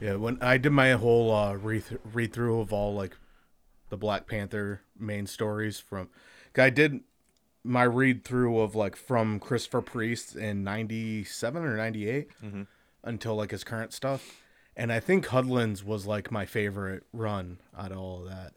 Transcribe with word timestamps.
Yeah, 0.00 0.14
when 0.14 0.38
I 0.40 0.56
did 0.58 0.70
my 0.70 0.92
whole 0.92 1.32
uh, 1.32 1.54
read 1.54 1.84
read 2.12 2.32
through 2.32 2.60
of 2.60 2.72
all 2.72 2.94
like 2.94 3.16
the 3.90 3.96
Black 3.96 4.26
Panther 4.26 4.80
main 4.98 5.26
stories 5.26 5.78
from, 5.78 6.08
I 6.56 6.70
did 6.70 7.00
my 7.64 7.82
read 7.82 8.24
through 8.24 8.60
of 8.60 8.74
like 8.74 8.96
from 8.96 9.38
Christopher 9.38 9.82
Priest 9.82 10.36
in 10.36 10.64
'97 10.64 11.64
or 11.64 11.76
'98 11.76 12.30
until 13.04 13.36
like 13.36 13.50
his 13.50 13.64
current 13.64 13.92
stuff, 13.92 14.42
and 14.76 14.92
I 14.92 15.00
think 15.00 15.26
Hudlin's 15.26 15.82
was 15.84 16.06
like 16.06 16.30
my 16.30 16.44
favorite 16.46 17.04
run 17.12 17.58
out 17.76 17.92
of 17.92 17.98
all 17.98 18.22
of 18.22 18.28
that. 18.28 18.52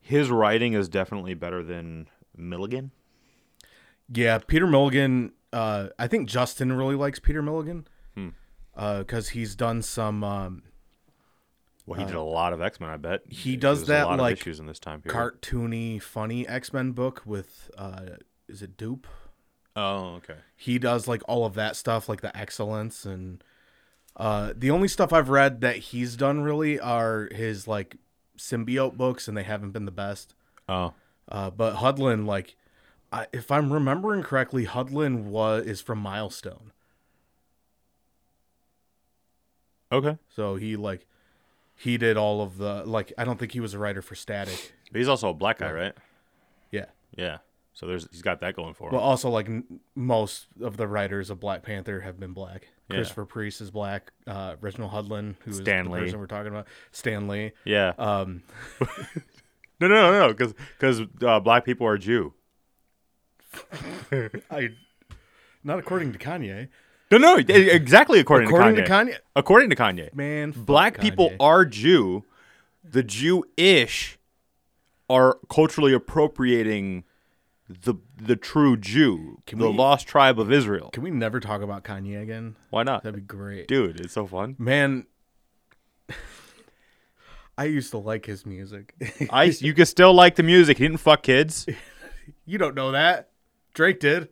His 0.00 0.30
writing 0.30 0.72
is 0.72 0.88
definitely 0.88 1.34
better 1.34 1.62
than 1.62 2.08
Milligan. 2.36 2.90
Yeah, 4.12 4.38
Peter 4.38 4.66
Milligan. 4.66 5.32
Uh, 5.52 5.88
I 5.98 6.06
think 6.08 6.28
Justin 6.28 6.72
really 6.72 6.94
likes 6.96 7.18
Peter 7.18 7.42
Milligan 7.42 7.86
Hmm. 8.14 8.28
because 8.74 9.30
he's 9.30 9.54
done 9.54 9.82
some 9.82 10.24
um, 10.24 10.62
Well, 11.86 11.98
he 12.00 12.06
did 12.06 12.14
a 12.16 12.22
lot 12.22 12.52
of 12.52 12.60
X 12.60 12.80
Men. 12.80 12.88
I 12.90 12.96
bet 12.96 13.22
he 13.28 13.56
does 13.56 13.86
that, 13.86 14.04
a 14.04 14.10
lot 14.10 14.18
like, 14.18 14.38
issues 14.40 14.58
in 14.60 14.66
this 14.66 14.78
time 14.80 15.00
period. 15.02 15.16
cartoony, 15.42 16.00
funny 16.02 16.46
X 16.48 16.72
Men 16.72 16.92
book 16.92 17.22
with 17.24 17.70
uh, 17.78 18.02
is 18.48 18.62
it 18.62 18.76
Doop? 18.76 19.04
oh, 19.76 20.14
okay. 20.16 20.34
he 20.56 20.78
does 20.80 21.06
like 21.06 21.22
all 21.28 21.44
of 21.46 21.54
that 21.54 21.76
stuff 21.76 22.08
like 22.08 22.20
the 22.20 22.36
excellence 22.36 23.04
and 23.04 23.42
uh 24.20 24.52
the 24.56 24.70
only 24.70 24.86
stuff 24.86 25.12
i've 25.12 25.28
read 25.30 25.60
that 25.62 25.76
he's 25.76 26.14
done 26.14 26.42
really 26.42 26.78
are 26.78 27.28
his 27.32 27.66
like 27.66 27.96
symbiote 28.38 28.96
books 28.96 29.26
and 29.26 29.36
they 29.36 29.42
haven't 29.42 29.70
been 29.72 29.86
the 29.86 29.90
best 29.90 30.34
Oh, 30.68 30.92
uh 31.28 31.50
but 31.50 31.76
hudlin 31.76 32.26
like 32.26 32.54
I, 33.12 33.26
if 33.32 33.50
i'm 33.50 33.72
remembering 33.72 34.22
correctly 34.22 34.66
hudlin 34.66 35.24
was 35.24 35.64
is 35.66 35.80
from 35.80 35.98
milestone 35.98 36.70
okay. 39.90 40.18
so 40.34 40.56
he 40.56 40.76
like 40.76 41.06
he 41.74 41.96
did 41.98 42.16
all 42.16 42.42
of 42.42 42.58
the 42.58 42.84
like 42.84 43.12
i 43.18 43.24
don't 43.24 43.38
think 43.38 43.52
he 43.52 43.60
was 43.60 43.74
a 43.74 43.78
writer 43.78 44.02
for 44.02 44.14
static 44.14 44.72
But 44.92 44.98
he's 44.98 45.08
also 45.08 45.30
a 45.30 45.34
black 45.34 45.58
guy, 45.58 45.72
right? 45.72 45.94
yeah 46.70 46.86
Yeah. 47.16 47.38
So 47.72 47.86
there's 47.86 48.06
he's 48.10 48.22
got 48.22 48.40
that 48.40 48.54
going 48.56 48.74
for 48.74 48.88
him. 48.88 48.94
well 48.94 49.02
also 49.02 49.30
like 49.30 49.46
n- 49.48 49.80
most 49.94 50.46
of 50.60 50.76
the 50.76 50.86
writers 50.88 51.30
of 51.30 51.40
black 51.40 51.62
panther 51.62 52.00
have 52.00 52.18
been 52.20 52.32
black 52.32 52.68
Yeah. 52.90 52.96
christopher 52.96 53.24
priest 53.24 53.60
is 53.60 53.70
black 53.70 54.12
uh 54.26 54.56
reginald 54.60 54.90
hudlin 54.92 55.36
who 55.44 55.50
is 55.52 55.58
Stan 55.58 55.84
the 55.86 55.90
Lee. 55.92 56.00
person 56.00 56.18
we're 56.18 56.26
talking 56.26 56.48
about 56.52 56.66
stanley 56.90 57.52
yeah. 57.64 57.92
um 57.96 58.42
no, 59.80 59.86
no, 59.88 59.88
no, 59.88 60.12
no, 60.12 60.28
because 60.28 60.52
because 60.78 61.00
uh, 61.22 61.40
black 61.40 61.64
people 61.64 61.86
are 61.86 61.96
Jew. 61.96 62.34
I 64.50 64.70
not 65.64 65.78
according 65.78 66.12
to 66.12 66.18
Kanye. 66.18 66.68
No, 67.10 67.18
no, 67.18 67.36
exactly 67.36 68.20
according, 68.20 68.48
According 68.48 68.76
to 68.76 68.82
to 68.84 68.88
Kanye. 68.88 69.08
Kanye, 69.10 69.16
According 69.34 69.70
to 69.70 69.76
Kanye, 69.76 70.14
man, 70.14 70.52
fuck 70.52 70.64
black 70.66 71.00
people 71.00 71.32
are 71.40 71.64
Jew. 71.64 72.24
The 72.84 73.02
Jewish 73.02 74.18
are 75.08 75.38
culturally 75.50 75.92
appropriating 75.92 77.02
the 77.82 77.94
the 78.20 78.34
true 78.36 78.76
Jew, 78.76 79.42
Can 79.46 79.58
the 79.60 79.70
we- 79.70 79.76
lost 79.76 80.06
tribe 80.08 80.40
of 80.40 80.50
Israel. 80.52 80.90
Can 80.90 81.02
we 81.04 81.10
never 81.10 81.38
talk 81.40 81.62
about 81.62 81.84
Kanye 81.84 82.20
again? 82.20 82.56
Why 82.70 82.82
not, 82.82 83.02
That'd 83.04 83.16
be 83.20 83.22
great, 83.22 83.68
dude? 83.68 84.00
It's 84.00 84.12
so 84.14 84.26
fun. 84.26 84.56
man. 84.58 85.06
I 87.58 87.64
used 87.64 87.90
to 87.90 87.98
like 87.98 88.24
his 88.26 88.46
music. 88.46 88.94
I 89.30 89.44
you 89.44 89.74
can 89.74 89.84
still 89.86 90.14
like 90.14 90.36
the 90.36 90.42
music. 90.42 90.78
He 90.78 90.84
didn't 90.88 91.00
fuck 91.00 91.22
kids. 91.22 91.66
you 92.46 92.56
don't 92.58 92.74
know 92.74 92.92
that. 92.92 93.28
Drake 93.74 94.00
did. 94.00 94.28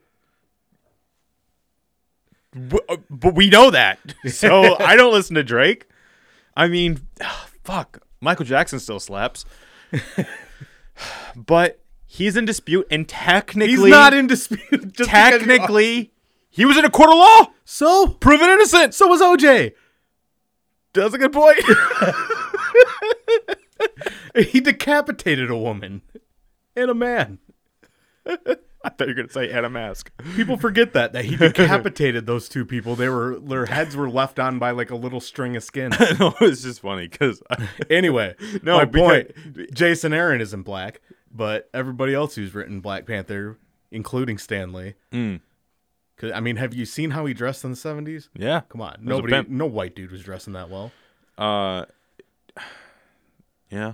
B- 2.54 2.80
uh, 2.88 2.96
but 3.10 3.34
we 3.34 3.50
know 3.50 3.70
that. 3.70 3.98
So 4.28 4.76
I 4.78 4.96
don't 4.96 5.12
listen 5.12 5.34
to 5.36 5.44
Drake. 5.44 5.86
I 6.56 6.68
mean, 6.68 7.00
fuck. 7.64 8.02
Michael 8.20 8.46
Jackson 8.46 8.80
still 8.80 8.98
slaps. 8.98 9.44
but 11.36 11.80
he's 12.08 12.36
in 12.36 12.44
dispute, 12.46 12.86
and 12.90 13.08
technically, 13.08 13.70
He's 13.76 13.84
not 13.84 14.12
in 14.14 14.26
dispute. 14.26 14.94
technically, 14.96 16.10
he 16.50 16.64
was 16.64 16.76
in 16.76 16.84
a 16.84 16.90
court 16.90 17.10
of 17.10 17.16
law, 17.16 17.46
so 17.64 18.08
proven 18.08 18.48
innocent. 18.48 18.94
so 18.94 19.06
was 19.06 19.20
OJ. 19.20 19.74
That's 20.94 21.14
a 21.14 21.18
good 21.18 21.32
point. 21.32 21.60
He 24.34 24.60
decapitated 24.60 25.50
a 25.50 25.56
woman 25.56 26.02
and 26.76 26.90
a 26.90 26.94
man. 26.94 27.38
I 28.26 28.34
thought 28.90 29.00
you 29.00 29.06
were 29.08 29.14
gonna 29.14 29.30
say 29.30 29.50
Anna 29.50 29.68
Mask. 29.68 30.12
People 30.36 30.56
forget 30.56 30.92
that 30.92 31.12
that 31.12 31.24
he 31.24 31.34
decapitated 31.36 32.26
those 32.26 32.48
two 32.48 32.64
people. 32.64 32.94
They 32.94 33.08
were 33.08 33.38
their 33.40 33.66
heads 33.66 33.96
were 33.96 34.08
left 34.08 34.38
on 34.38 34.58
by 34.60 34.70
like 34.70 34.90
a 34.90 34.96
little 34.96 35.20
string 35.20 35.56
of 35.56 35.64
skin. 35.64 35.90
no, 36.20 36.34
it's 36.40 36.62
just 36.62 36.80
funny 36.80 37.08
because 37.08 37.42
Anyway, 37.90 38.34
No, 38.62 38.76
my 38.78 38.84
because- 38.84 39.24
point. 39.54 39.74
Jason 39.74 40.12
Aaron 40.12 40.40
isn't 40.40 40.62
black, 40.62 41.00
but 41.34 41.68
everybody 41.74 42.14
else 42.14 42.34
who's 42.34 42.54
written 42.54 42.80
Black 42.80 43.06
Panther, 43.06 43.58
including 43.90 44.38
Stan 44.38 44.72
Lee. 44.72 44.94
Mm. 45.12 45.40
Cause 46.16 46.32
I 46.34 46.40
mean, 46.40 46.56
have 46.56 46.74
you 46.74 46.84
seen 46.84 47.10
how 47.10 47.26
he 47.26 47.34
dressed 47.34 47.62
in 47.64 47.70
the 47.70 47.76
seventies? 47.76 48.28
yeah, 48.34 48.62
Come 48.68 48.80
on, 48.80 48.96
nobody, 49.00 49.44
no 49.48 49.66
white 49.66 49.94
dude 49.94 50.10
was 50.10 50.22
dressing 50.22 50.52
that 50.54 50.68
well. 50.68 50.90
Uh, 51.36 51.84
yeah. 53.70 53.92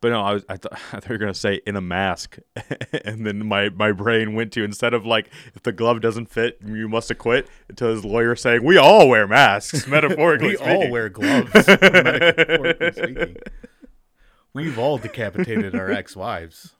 But 0.00 0.10
no, 0.10 0.20
I 0.20 0.34
was 0.34 0.44
I, 0.48 0.56
th- 0.56 0.72
I 0.92 1.00
thought 1.00 1.08
you 1.08 1.12
were 1.14 1.18
gonna 1.18 1.32
say 1.34 1.60
in 1.66 1.76
a 1.76 1.80
mask, 1.80 2.38
and 3.04 3.24
then 3.26 3.46
my 3.46 3.70
my 3.70 3.92
brain 3.92 4.34
went 4.34 4.52
to 4.52 4.62
instead 4.64 4.92
of 4.92 5.06
like 5.06 5.30
if 5.54 5.62
the 5.62 5.72
glove 5.72 6.00
doesn't 6.00 6.26
fit, 6.30 6.58
you 6.64 6.88
must 6.88 7.10
acquit. 7.10 7.46
quit. 7.68 7.76
To 7.78 7.86
his 7.86 8.04
lawyer 8.04 8.36
saying 8.36 8.62
we 8.64 8.76
all 8.76 9.08
wear 9.08 9.26
masks, 9.26 9.86
metaphorically 9.88 10.48
We 10.48 10.56
speaking. 10.56 10.74
all 10.82 10.90
wear 10.90 11.08
gloves. 11.08 11.52
metaphorically 11.54 12.92
speaking. 12.92 13.36
We've 14.54 14.78
all 14.78 14.98
decapitated 14.98 15.74
our 15.74 15.90
ex-wives. 15.92 16.74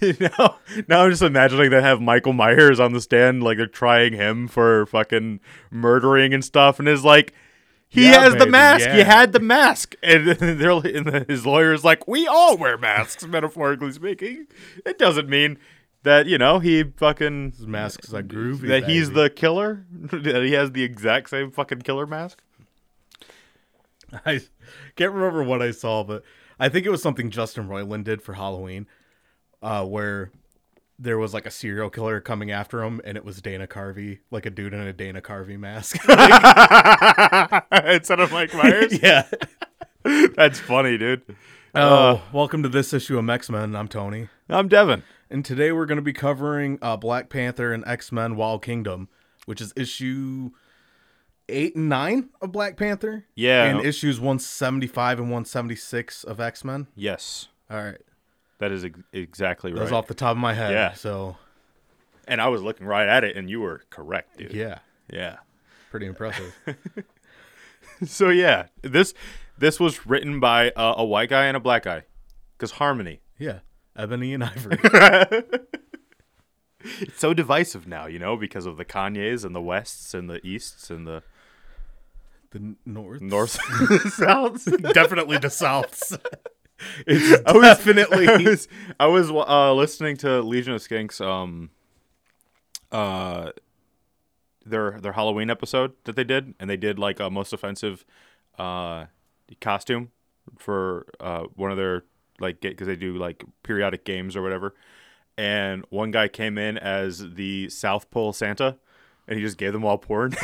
now, 0.20 0.58
now 0.86 1.02
I'm 1.02 1.10
just 1.10 1.22
imagining 1.22 1.70
they 1.70 1.82
have 1.82 2.00
Michael 2.00 2.32
Myers 2.32 2.78
on 2.78 2.92
the 2.92 3.00
stand, 3.00 3.42
like 3.42 3.56
they're 3.58 3.66
trying 3.66 4.12
him 4.12 4.46
for 4.46 4.86
fucking 4.86 5.40
murdering 5.70 6.32
and 6.32 6.44
stuff, 6.44 6.78
and 6.78 6.88
is 6.88 7.04
like, 7.04 7.34
he 7.88 8.04
Yeah, 8.04 8.20
has 8.20 8.36
the 8.36 8.46
mask. 8.46 8.88
You 8.90 8.98
yeah. 8.98 9.04
had 9.04 9.32
the 9.32 9.40
mask, 9.40 9.96
and 10.02 10.26
they're 10.28 10.70
and 10.70 11.28
his 11.28 11.44
lawyer's 11.44 11.84
like, 11.84 12.06
we 12.06 12.26
all 12.28 12.56
wear 12.56 12.78
masks, 12.78 13.26
metaphorically 13.26 13.90
speaking. 13.92 14.46
It 14.84 14.98
doesn't 14.98 15.28
mean 15.28 15.58
that 16.04 16.26
you 16.26 16.38
know 16.38 16.60
he 16.60 16.84
fucking 16.84 17.52
His 17.56 17.66
masks 17.66 18.12
are 18.14 18.22
mm, 18.22 18.28
groovy. 18.28 18.68
that 18.68 18.84
he's 18.84 19.10
the 19.12 19.30
killer. 19.30 19.84
that 19.90 20.44
he 20.44 20.52
has 20.52 20.70
the 20.72 20.84
exact 20.84 21.30
same 21.30 21.50
fucking 21.50 21.82
killer 21.82 22.06
mask. 22.06 22.40
I 24.24 24.40
can't 24.94 25.12
remember 25.12 25.42
what 25.42 25.60
I 25.62 25.72
saw, 25.72 26.04
but 26.04 26.22
I 26.58 26.68
think 26.68 26.86
it 26.86 26.90
was 26.90 27.02
something 27.02 27.30
Justin 27.30 27.68
Roiland 27.68 28.04
did 28.04 28.22
for 28.22 28.32
Halloween, 28.34 28.86
uh, 29.62 29.84
where 29.84 30.30
there 30.98 31.18
was 31.18 31.34
like 31.34 31.44
a 31.44 31.50
serial 31.50 31.90
killer 31.90 32.20
coming 32.20 32.50
after 32.50 32.82
him, 32.82 33.00
and 33.04 33.16
it 33.16 33.24
was 33.24 33.42
Dana 33.42 33.66
Carvey, 33.66 34.20
like 34.30 34.46
a 34.46 34.50
dude 34.50 34.72
in 34.72 34.80
a 34.80 34.92
Dana 34.92 35.20
Carvey 35.20 35.58
mask. 35.58 35.96
Instead 37.86 38.20
of 38.20 38.32
Mike 38.32 38.54
Myers, 38.54 38.98
yeah. 39.02 39.26
that's 40.34 40.58
funny, 40.58 40.96
dude. 40.96 41.22
Oh, 41.74 42.22
welcome 42.32 42.62
to 42.62 42.70
this 42.70 42.94
issue 42.94 43.18
of 43.18 43.28
X 43.28 43.50
Men. 43.50 43.76
I'm 43.76 43.88
Tony, 43.88 44.28
I'm 44.48 44.68
Devin. 44.68 45.02
and 45.28 45.44
today 45.44 45.72
we're 45.72 45.84
going 45.84 45.96
to 45.96 46.02
be 46.02 46.14
covering 46.14 46.78
uh, 46.80 46.96
Black 46.96 47.28
Panther 47.28 47.74
and 47.74 47.84
X 47.86 48.10
Men: 48.10 48.34
Wild 48.34 48.62
Kingdom, 48.62 49.10
which 49.44 49.60
is 49.60 49.74
issue 49.76 50.52
eight 51.48 51.76
and 51.76 51.88
nine 51.88 52.30
of 52.40 52.52
Black 52.52 52.76
Panther. 52.76 53.24
Yeah. 53.34 53.64
and 53.64 53.84
issues 53.84 54.18
175 54.18 55.18
and 55.18 55.28
176 55.28 56.24
of 56.24 56.40
X 56.40 56.64
Men. 56.64 56.86
Yes, 56.94 57.48
All 57.70 57.76
right, 57.82 58.00
that 58.58 58.72
is 58.72 58.84
ex- 58.84 58.98
exactly 59.12 59.70
that 59.72 59.78
right. 59.78 59.82
was 59.84 59.92
off 59.92 60.06
the 60.06 60.14
top 60.14 60.32
of 60.32 60.38
my 60.38 60.54
head. 60.54 60.72
Yeah. 60.72 60.92
so 60.94 61.36
And 62.28 62.40
I 62.40 62.48
was 62.48 62.62
looking 62.62 62.86
right 62.86 63.08
at 63.08 63.22
it, 63.24 63.36
and 63.36 63.48
you 63.50 63.60
were 63.60 63.82
correct, 63.90 64.38
dude. 64.38 64.52
yeah, 64.52 64.78
Yeah. 65.12 65.36
pretty 65.90 66.06
impressive. 66.06 66.54
So 68.04 68.28
yeah, 68.28 68.66
this 68.82 69.14
this 69.56 69.80
was 69.80 70.04
written 70.06 70.38
by 70.38 70.68
uh, 70.72 70.96
a 70.98 71.04
white 71.04 71.30
guy 71.30 71.46
and 71.46 71.56
a 71.56 71.60
black 71.60 71.84
guy, 71.84 72.02
because 72.58 72.72
harmony. 72.72 73.20
yeah, 73.38 73.60
Ebony 73.96 74.34
and 74.34 74.44
Ivory. 74.44 74.78
It's 77.00 77.18
so 77.18 77.34
divisive 77.34 77.88
now, 77.88 78.06
you 78.06 78.18
know, 78.20 78.36
because 78.36 78.64
of 78.66 78.76
the 78.76 78.84
Kanyes 78.84 79.44
and 79.44 79.54
the 79.56 79.60
Wests 79.62 80.14
and 80.14 80.30
the 80.30 80.44
Easts 80.46 80.88
and 80.90 81.06
the 81.06 81.22
the 82.50 82.76
North, 82.84 83.20
North 83.22 83.58
south, 84.14 84.64
definitely 84.94 85.38
the 85.38 85.50
south. 85.50 86.12
it's 87.06 87.42
I 87.46 87.52
was- 87.52 87.62
definitely 87.62 88.28
I 88.28 88.36
was, 88.36 88.68
I 89.00 89.06
was 89.06 89.30
uh, 89.30 89.72
listening 89.74 90.16
to 90.18 90.40
Legion 90.42 90.74
of 90.74 90.80
Skanks. 90.82 91.20
um 91.20 91.70
uh 92.92 93.50
their 94.64 94.98
their 95.00 95.12
Halloween 95.12 95.48
episode 95.50 95.92
that 96.04 96.16
they 96.16 96.24
did, 96.24 96.54
and 96.58 96.68
they 96.68 96.76
did 96.76 96.98
like 96.98 97.20
a 97.20 97.30
most 97.30 97.52
offensive 97.52 98.04
uh, 98.58 99.06
costume 99.60 100.10
for 100.58 101.06
uh, 101.20 101.44
one 101.54 101.70
of 101.70 101.76
their 101.76 102.04
like 102.40 102.60
because 102.60 102.86
they 102.88 102.96
do 102.96 103.16
like 103.16 103.44
periodic 103.62 104.04
games 104.04 104.34
or 104.36 104.42
whatever. 104.42 104.74
And 105.38 105.84
one 105.90 106.10
guy 106.10 106.28
came 106.28 106.58
in 106.58 106.78
as 106.78 107.34
the 107.34 107.68
South 107.68 108.10
Pole 108.10 108.32
Santa, 108.32 108.76
and 109.28 109.38
he 109.38 109.44
just 109.44 109.56
gave 109.58 109.72
them 109.72 109.84
all 109.84 109.98
porn. 109.98 110.34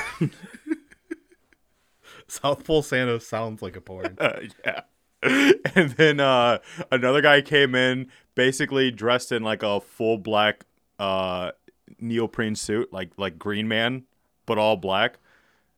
South 2.33 2.65
Pole 2.65 2.83
Santa 2.83 3.21
sounds 3.21 3.61
like 3.63 3.77
a 3.77 3.81
porn. 3.81 4.17
Uh, 4.21 4.41
yeah. 4.65 4.81
And 5.75 5.91
then 5.93 6.19
uh, 6.19 6.59
another 6.91 7.21
guy 7.21 7.43
came 7.43 7.75
in 7.75 8.09
basically 8.35 8.91
dressed 8.91 9.31
in 9.31 9.43
like 9.43 9.63
a 9.63 9.81
full 9.81 10.19
black 10.19 10.65
uh, 10.99 11.53
neoprene 12.01 12.57
suit, 12.57 12.93
like 12.93 13.11
like 13.17 13.39
Green 13.39 13.69
Man, 13.69 14.03
but 14.47 14.59
all 14.59 14.77
black. 14.77 15.19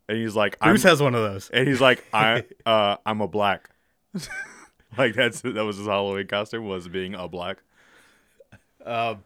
And 0.09 0.17
he's 0.19 0.35
like, 0.37 0.57
I'm, 0.61 0.71
Bruce 0.71 0.83
has 0.85 1.03
one 1.03 1.15
of 1.15 1.23
those. 1.23 1.51
and 1.51 1.67
he's 1.69 1.81
like, 1.81 2.05
I 2.13 2.45
uh, 2.67 2.97
I'm 3.05 3.21
a 3.21 3.29
black. 3.29 3.69
like 4.97 5.15
that's 5.15 5.41
that 5.43 5.65
was 5.65 5.77
his 5.77 5.87
Halloween 5.87 6.27
costume 6.27 6.67
was 6.67 6.89
being 6.89 7.15
a 7.15 7.29
black. 7.29 7.59
Um, 8.85 9.25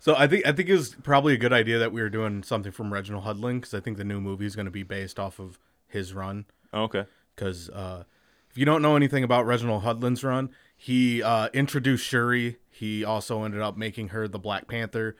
So 0.00 0.14
I 0.16 0.26
think 0.26 0.46
I 0.46 0.52
think 0.52 0.68
it 0.68 0.74
was 0.74 0.94
probably 1.02 1.34
a 1.34 1.38
good 1.38 1.52
idea 1.52 1.78
that 1.78 1.92
we 1.92 2.00
were 2.00 2.10
doing 2.10 2.42
something 2.42 2.72
from 2.72 2.92
Reginald 2.92 3.24
Hudlin 3.24 3.60
because 3.60 3.74
I 3.74 3.80
think 3.80 3.98
the 3.98 4.04
new 4.04 4.20
movie 4.20 4.46
is 4.46 4.56
going 4.56 4.66
to 4.66 4.72
be 4.72 4.82
based 4.84 5.18
off 5.18 5.38
of 5.38 5.58
his 5.88 6.12
run. 6.14 6.44
Okay. 6.72 7.04
Because 7.34 7.68
uh, 7.70 8.04
if 8.50 8.56
you 8.58 8.64
don't 8.64 8.82
know 8.82 8.96
anything 8.96 9.24
about 9.24 9.46
Reginald 9.46 9.82
Hudlin's 9.82 10.22
run, 10.22 10.50
he 10.76 11.22
uh, 11.22 11.48
introduced 11.52 12.04
Shuri. 12.04 12.58
He 12.70 13.04
also 13.04 13.42
ended 13.42 13.60
up 13.60 13.76
making 13.76 14.08
her 14.08 14.28
the 14.28 14.38
Black 14.38 14.68
Panther. 14.68 15.16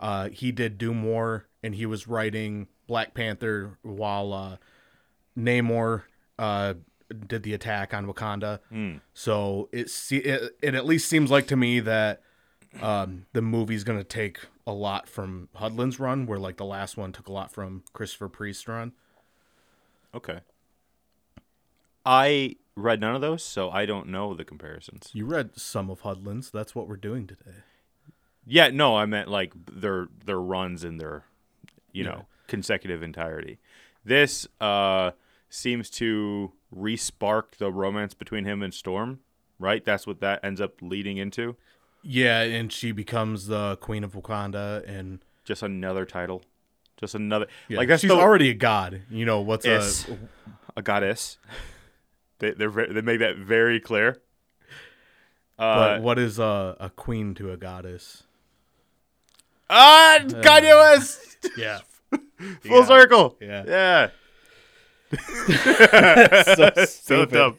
Uh, 0.00 0.28
he 0.30 0.50
did 0.52 0.78
Doom 0.78 1.02
War, 1.04 1.46
and 1.62 1.74
he 1.74 1.86
was 1.86 2.06
writing 2.08 2.68
Black 2.86 3.14
Panther 3.14 3.78
while 3.82 4.32
uh, 4.32 4.56
Namor 5.36 6.02
uh, 6.38 6.74
did 7.26 7.42
the 7.42 7.54
attack 7.54 7.94
on 7.94 8.06
Wakanda. 8.06 8.60
So 9.14 9.68
it, 9.72 9.90
se- 9.90 10.16
it 10.18 10.56
it 10.62 10.74
at 10.74 10.86
least 10.86 11.08
seems 11.08 11.30
like 11.30 11.46
to 11.48 11.56
me 11.56 11.80
that 11.80 12.22
um, 12.82 13.26
the 13.32 13.42
movie's 13.42 13.84
gonna 13.84 14.04
take 14.04 14.38
a 14.66 14.72
lot 14.72 15.08
from 15.08 15.48
Hudlin's 15.56 15.98
run, 15.98 16.26
where 16.26 16.38
like 16.38 16.56
the 16.56 16.64
last 16.64 16.96
one 16.96 17.12
took 17.12 17.28
a 17.28 17.32
lot 17.32 17.50
from 17.52 17.82
Christopher 17.92 18.28
Priest's 18.28 18.68
run. 18.68 18.92
Okay. 20.14 20.40
I 22.04 22.56
read 22.74 23.00
none 23.00 23.14
of 23.14 23.20
those, 23.20 23.42
so 23.42 23.70
I 23.70 23.86
don't 23.86 24.08
know 24.08 24.34
the 24.34 24.44
comparisons. 24.44 25.10
You 25.12 25.26
read 25.26 25.50
some 25.58 25.90
of 25.90 26.02
Hudlin's. 26.02 26.50
That's 26.50 26.74
what 26.74 26.88
we're 26.88 26.96
doing 26.96 27.26
today. 27.26 27.62
Yeah, 28.46 28.68
no, 28.68 28.96
I 28.96 29.04
meant 29.04 29.28
like 29.28 29.52
their 29.70 30.08
their 30.24 30.40
runs 30.40 30.84
in 30.84 30.96
their 30.96 31.24
you 31.92 32.04
Yeah. 32.04 32.10
know 32.10 32.26
consecutive 32.46 33.02
entirety. 33.02 33.58
This 34.04 34.46
uh 34.60 35.10
seems 35.50 35.90
to 35.90 36.52
respark 36.74 37.56
the 37.58 37.70
romance 37.72 38.14
between 38.14 38.44
him 38.44 38.62
and 38.62 38.72
Storm, 38.72 39.20
right? 39.58 39.84
That's 39.84 40.06
what 40.06 40.20
that 40.20 40.42
ends 40.44 40.60
up 40.60 40.80
leading 40.80 41.16
into. 41.18 41.56
Yeah, 42.02 42.40
and 42.42 42.72
she 42.72 42.92
becomes 42.92 43.46
the 43.48 43.76
queen 43.76 44.04
of 44.04 44.12
Wakanda, 44.12 44.86
and 44.88 45.20
Just 45.44 45.62
another 45.62 46.04
title, 46.04 46.42
just 46.98 47.14
another 47.14 47.46
yeah, 47.68 47.78
like 47.78 47.88
that's 47.88 48.02
she's 48.02 48.10
the, 48.10 48.16
already 48.16 48.50
a 48.50 48.54
god. 48.54 49.02
You 49.10 49.24
know 49.24 49.40
what's 49.40 49.64
Is. 49.64 50.06
a 50.08 50.18
a 50.76 50.82
goddess. 50.82 51.38
They 52.40 52.50
they're, 52.52 52.70
ve- 52.70 52.92
they 52.92 53.00
make 53.00 53.18
that 53.20 53.36
very 53.36 53.80
clear. 53.80 54.20
but 55.56 55.98
Uh, 55.98 56.00
what 56.00 56.18
is 56.18 56.38
a 56.38 56.76
a 56.78 56.90
queen 56.90 57.34
to 57.36 57.50
a 57.52 57.56
goddess? 57.56 58.24
ah, 59.70 60.18
Kanye 60.22 60.74
West, 60.74 61.48
Yeah, 61.56 61.80
full 62.10 62.20
Yeah. 62.62 62.84
circle. 62.86 63.36
Yeah. 63.40 63.64
yeah. 63.66 64.08
so, 66.54 66.70
so 66.86 67.24
dumb. 67.24 67.58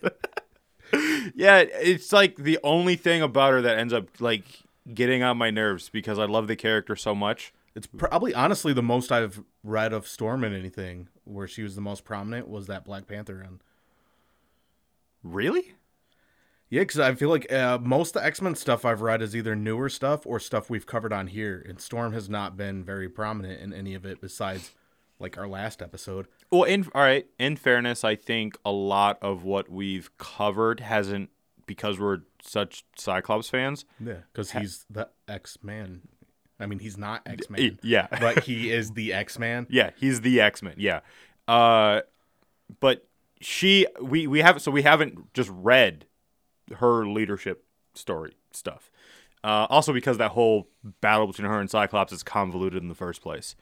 yeah, 1.35 1.57
it's 1.59 2.11
like 2.13 2.35
the 2.37 2.57
only 2.63 2.95
thing 2.95 3.21
about 3.21 3.51
her 3.53 3.61
that 3.61 3.77
ends 3.77 3.93
up 3.93 4.07
like 4.19 4.43
getting 4.93 5.23
on 5.23 5.37
my 5.37 5.49
nerves 5.51 5.89
because 5.89 6.17
I 6.19 6.25
love 6.25 6.47
the 6.47 6.55
character 6.55 6.95
so 6.95 7.13
much. 7.15 7.53
It's 7.75 7.87
probably 7.87 8.33
honestly 8.33 8.73
the 8.73 8.83
most 8.83 9.11
I've 9.11 9.43
read 9.63 9.93
of 9.93 10.07
Storm 10.07 10.43
in 10.43 10.53
anything 10.53 11.07
where 11.23 11.47
she 11.47 11.63
was 11.63 11.75
the 11.75 11.81
most 11.81 12.03
prominent 12.03 12.47
was 12.47 12.67
that 12.67 12.83
Black 12.83 13.07
Panther 13.07 13.37
run. 13.37 13.61
Really? 15.23 15.75
Yeah, 16.69 16.81
because 16.81 16.99
I 16.99 17.15
feel 17.15 17.29
like 17.29 17.51
uh, 17.51 17.79
most 17.81 18.15
of 18.15 18.21
the 18.21 18.27
X 18.27 18.41
Men 18.41 18.55
stuff 18.55 18.85
I've 18.85 19.01
read 19.01 19.21
is 19.21 19.35
either 19.35 19.55
newer 19.55 19.89
stuff 19.89 20.25
or 20.25 20.39
stuff 20.39 20.69
we've 20.69 20.85
covered 20.85 21.11
on 21.11 21.27
here, 21.27 21.63
and 21.67 21.79
Storm 21.81 22.13
has 22.13 22.29
not 22.29 22.55
been 22.55 22.83
very 22.83 23.09
prominent 23.09 23.59
in 23.61 23.73
any 23.73 23.95
of 23.95 24.05
it 24.05 24.21
besides 24.21 24.75
like 25.19 25.37
our 25.37 25.47
last 25.47 25.81
episode. 25.81 26.27
Well, 26.51 26.63
in 26.63 26.87
all 26.93 27.01
right, 27.01 27.27
in 27.39 27.55
fairness, 27.55 28.03
I 28.03 28.15
think 28.15 28.57
a 28.63 28.71
lot 28.71 29.17
of 29.21 29.43
what 29.43 29.69
we've 29.69 30.15
covered 30.17 30.79
hasn't 30.79 31.31
because 31.65 31.99
we're 31.99 32.19
such 32.41 32.85
Cyclops 32.95 33.49
fans. 33.49 33.85
Yeah, 33.99 34.21
because 34.31 34.51
he's 34.51 34.85
the 34.89 35.09
X 35.27 35.57
Man. 35.63 36.01
I 36.59 36.65
mean, 36.65 36.79
he's 36.79 36.97
not 36.97 37.21
X 37.25 37.49
Man. 37.49 37.79
Yeah. 37.81 38.07
but 38.19 38.43
he 38.43 38.71
is 38.71 38.91
the 38.91 39.13
X 39.13 39.39
Man. 39.39 39.67
Yeah, 39.69 39.91
he's 39.95 40.21
the 40.21 40.41
X 40.41 40.61
Man. 40.61 40.75
Yeah, 40.77 41.01
uh, 41.47 42.01
but 42.79 43.07
she 43.41 43.87
we 44.01 44.27
we 44.27 44.39
haven't 44.41 44.61
so 44.61 44.71
we 44.71 44.81
haven't 44.81 45.33
just 45.33 45.49
read 45.53 46.05
her 46.77 47.05
leadership 47.05 47.65
story 47.93 48.35
stuff. 48.51 48.91
Uh, 49.43 49.65
also 49.69 49.93
because 49.93 50.17
that 50.17 50.31
whole 50.31 50.67
battle 50.99 51.25
between 51.25 51.47
her 51.47 51.59
and 51.59 51.69
Cyclops 51.69 52.11
is 52.11 52.23
convoluted 52.23 52.81
in 52.81 52.89
the 52.89 52.95
first 52.95 53.21
place. 53.21 53.55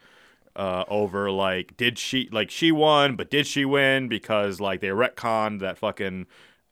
Uh, 0.55 0.83
over 0.87 1.29
like 1.29 1.77
did 1.77 1.99
she 1.99 2.29
like 2.31 2.49
she 2.49 2.71
won, 2.71 3.15
but 3.15 3.29
did 3.29 3.45
she 3.45 3.63
win 3.63 4.07
because 4.07 4.59
like 4.59 4.81
they 4.81 4.87
retconned 4.87 5.59
that 5.59 5.77
fucking 5.77 6.25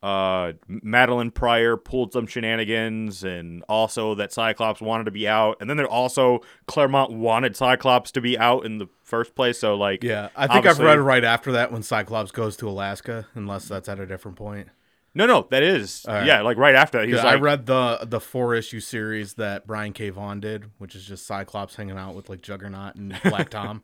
uh, 0.06 0.54
Madelyne 0.70 1.34
Pryor 1.34 1.78
pulled 1.78 2.14
some 2.14 2.28
shenanigans, 2.28 3.24
and 3.24 3.64
also 3.68 4.14
that 4.16 4.32
Cyclops 4.32 4.80
wanted 4.80 5.06
to 5.06 5.12
be 5.12 5.28
out, 5.28 5.58
and 5.60 5.68
then 5.68 5.78
there 5.78 5.88
also 5.88 6.42
Claremont 6.68 7.12
wanted 7.12 7.56
Cyclops 7.56 8.12
to 8.12 8.22
be 8.22 8.38
out 8.38 8.66
in 8.66 8.78
the 8.78 8.88
first 9.04 9.34
place. 9.34 9.58
So 9.58 9.74
like, 9.76 10.04
Yeah, 10.04 10.30
I 10.36 10.46
think 10.46 10.68
I've 10.68 10.78
read 10.78 11.00
right 11.00 11.24
after 11.24 11.54
that 11.54 11.72
when 11.72 11.82
Cyclops 11.82 12.32
goes 12.32 12.56
to 12.58 12.70
Alaska, 12.70 13.26
unless 13.34 13.68
that's 13.68 13.90
at 13.90 14.00
a 14.00 14.06
different 14.06 14.38
point. 14.38 14.68
No, 15.16 15.26
no, 15.26 15.48
that 15.50 15.64
is 15.64 16.06
right. 16.08 16.26
yeah, 16.26 16.42
like 16.42 16.58
right 16.58 16.76
after 16.76 17.00
that. 17.00 17.08
He's 17.08 17.18
like, 17.18 17.26
I 17.26 17.36
read 17.36 17.66
the 17.66 18.00
the 18.04 18.20
four 18.20 18.54
issue 18.54 18.82
series 18.82 19.36
that 19.36 19.66
Brian 19.66 19.94
K. 19.94 20.10
Vaughan 20.12 20.40
did, 20.40 20.66
which 20.78 20.94
is 20.94 21.06
just 21.06 21.26
Cyclops 21.26 21.78
hanging 21.78 21.98
out 21.98 22.14
with 22.14 22.30
like 22.30 22.42
Juggernaut 22.42 22.94
and 22.96 23.20
Black 23.24 23.50
Tom. 23.60 23.82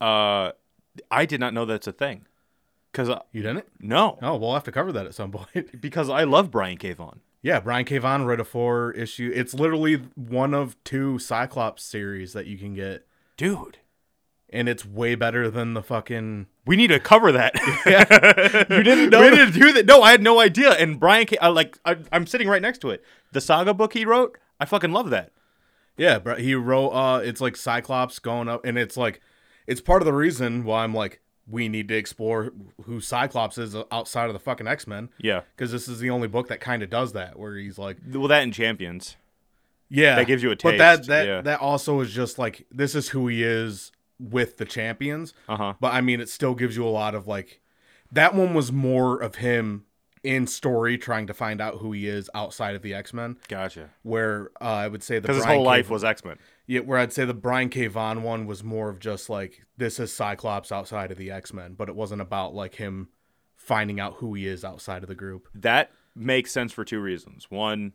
uh, 0.00 0.52
I 1.10 1.26
did 1.26 1.40
not 1.40 1.52
know 1.54 1.64
that's 1.64 1.86
a 1.88 1.92
thing, 1.92 2.26
because 2.94 3.08
You 3.32 3.42
didn't? 3.42 3.66
no, 3.80 4.18
Oh, 4.22 4.36
we'll 4.36 4.54
have 4.54 4.64
to 4.64 4.72
cover 4.72 4.92
that 4.92 5.06
at 5.06 5.14
some 5.14 5.30
point. 5.38 5.80
because 5.80 6.08
I 6.08 6.24
love 6.24 6.50
Brian 6.50 6.78
K. 6.78 6.92
Vaughan. 6.92 7.20
yeah, 7.42 7.60
Brian 7.60 7.84
K. 7.84 7.98
Vaughan 7.98 8.24
wrote 8.24 8.40
a 8.40 8.44
four 8.44 8.92
issue. 8.92 9.30
It's 9.34 9.52
literally 9.54 9.96
one 10.14 10.54
of 10.54 10.76
two 10.84 11.18
Cyclops 11.18 11.82
series 11.82 12.32
that 12.32 12.46
you 12.46 12.56
can 12.56 12.74
get, 12.74 13.06
Dude, 13.36 13.78
and 14.50 14.68
it's 14.68 14.86
way 14.86 15.14
better 15.16 15.50
than 15.50 15.74
the 15.74 15.82
fucking. 15.82 16.46
we 16.64 16.76
need 16.76 16.86
to 16.88 17.00
cover 17.00 17.32
that. 17.32 17.52
yeah. 17.86 18.64
You 18.74 18.82
didn't 18.84 19.10
know 19.10 19.22
we 19.28 19.36
to 19.36 19.50
do 19.50 19.72
that. 19.72 19.86
No, 19.86 20.02
I 20.02 20.12
had 20.12 20.22
no 20.22 20.38
idea. 20.40 20.70
And 20.72 21.00
Brian 21.00 21.26
K. 21.26 21.36
I, 21.38 21.48
like, 21.48 21.78
I, 21.84 21.96
I'm 22.12 22.26
sitting 22.26 22.46
right 22.48 22.62
next 22.62 22.78
to 22.82 22.90
it. 22.90 23.02
The 23.32 23.40
saga 23.40 23.74
book 23.74 23.92
he 23.94 24.04
wrote, 24.04 24.38
I 24.60 24.64
fucking 24.64 24.92
love 24.92 25.10
that. 25.10 25.32
Yeah, 25.96 26.18
but 26.20 26.40
he 26.40 26.54
wrote. 26.54 26.90
Uh, 26.90 27.18
it's 27.24 27.40
like 27.40 27.56
Cyclops 27.56 28.18
going 28.20 28.48
up, 28.48 28.64
and 28.64 28.78
it's 28.78 28.96
like, 28.96 29.20
it's 29.66 29.80
part 29.80 30.02
of 30.02 30.06
the 30.06 30.12
reason 30.12 30.62
why 30.64 30.84
I'm 30.84 30.94
like, 30.94 31.20
we 31.48 31.68
need 31.68 31.88
to 31.88 31.94
explore 31.94 32.52
who 32.84 33.00
Cyclops 33.00 33.58
is 33.58 33.76
outside 33.92 34.26
of 34.28 34.32
the 34.32 34.38
fucking 34.38 34.66
X 34.66 34.86
Men. 34.86 35.10
Yeah. 35.18 35.42
because 35.56 35.72
this 35.72 35.88
is 35.88 35.98
the 36.00 36.10
only 36.10 36.28
book 36.28 36.48
that 36.48 36.60
kind 36.60 36.82
of 36.82 36.90
does 36.90 37.12
that, 37.12 37.38
where 37.38 37.56
he's 37.56 37.78
like, 37.78 37.98
Well, 38.10 38.28
that 38.28 38.42
and 38.42 38.52
Champions. 38.52 39.16
yeah, 39.88 40.16
That 40.16 40.26
gives 40.26 40.42
you 40.42 40.50
a 40.50 40.56
taste. 40.56 40.72
But 40.72 40.78
that 40.78 41.06
that 41.06 41.26
yeah. 41.26 41.40
that 41.42 41.60
also 41.60 42.00
is 42.00 42.12
just 42.12 42.38
like 42.38 42.66
this 42.70 42.94
is 42.94 43.10
who 43.10 43.28
he 43.28 43.42
is 43.42 43.92
with 44.18 44.56
the 44.56 44.64
champions. 44.64 45.34
Uh 45.48 45.56
huh. 45.56 45.74
But 45.80 45.92
I 45.92 46.00
mean, 46.00 46.20
it 46.20 46.28
still 46.28 46.54
gives 46.54 46.76
you 46.76 46.86
a 46.86 46.88
lot 46.90 47.14
of 47.14 47.26
like, 47.26 47.60
that 48.10 48.34
one 48.34 48.54
was 48.54 48.72
more 48.72 49.20
of 49.20 49.36
him 49.36 49.84
in 50.22 50.46
story 50.46 50.96
trying 50.96 51.26
to 51.26 51.34
find 51.34 51.60
out 51.60 51.76
who 51.78 51.92
he 51.92 52.08
is 52.08 52.30
outside 52.34 52.74
of 52.74 52.80
the 52.82 52.94
X 52.94 53.12
Men. 53.12 53.36
Gotcha. 53.48 53.90
Where 54.02 54.50
uh, 54.60 54.64
I 54.64 54.88
would 54.88 55.02
say 55.02 55.16
the 55.16 55.22
Because 55.22 55.36
his 55.36 55.44
whole 55.44 55.62
life 55.62 55.90
was 55.90 56.02
X 56.02 56.24
Men. 56.24 56.38
Yeah, 56.66 56.80
where 56.80 56.98
I'd 56.98 57.12
say 57.12 57.24
the 57.24 57.34
Brian 57.34 57.68
K. 57.68 57.86
Vaughan 57.88 58.22
one 58.22 58.46
was 58.46 58.64
more 58.64 58.88
of 58.88 58.98
just 58.98 59.28
like 59.28 59.64
this 59.76 60.00
is 60.00 60.12
Cyclops 60.12 60.72
outside 60.72 61.10
of 61.10 61.18
the 61.18 61.30
X 61.30 61.52
Men, 61.52 61.74
but 61.74 61.88
it 61.88 61.94
wasn't 61.94 62.22
about 62.22 62.54
like 62.54 62.76
him 62.76 63.08
finding 63.54 64.00
out 64.00 64.14
who 64.14 64.34
he 64.34 64.46
is 64.46 64.64
outside 64.64 65.02
of 65.02 65.08
the 65.08 65.14
group. 65.14 65.48
That 65.54 65.90
makes 66.14 66.52
sense 66.52 66.72
for 66.72 66.84
two 66.84 67.00
reasons. 67.00 67.50
One, 67.50 67.92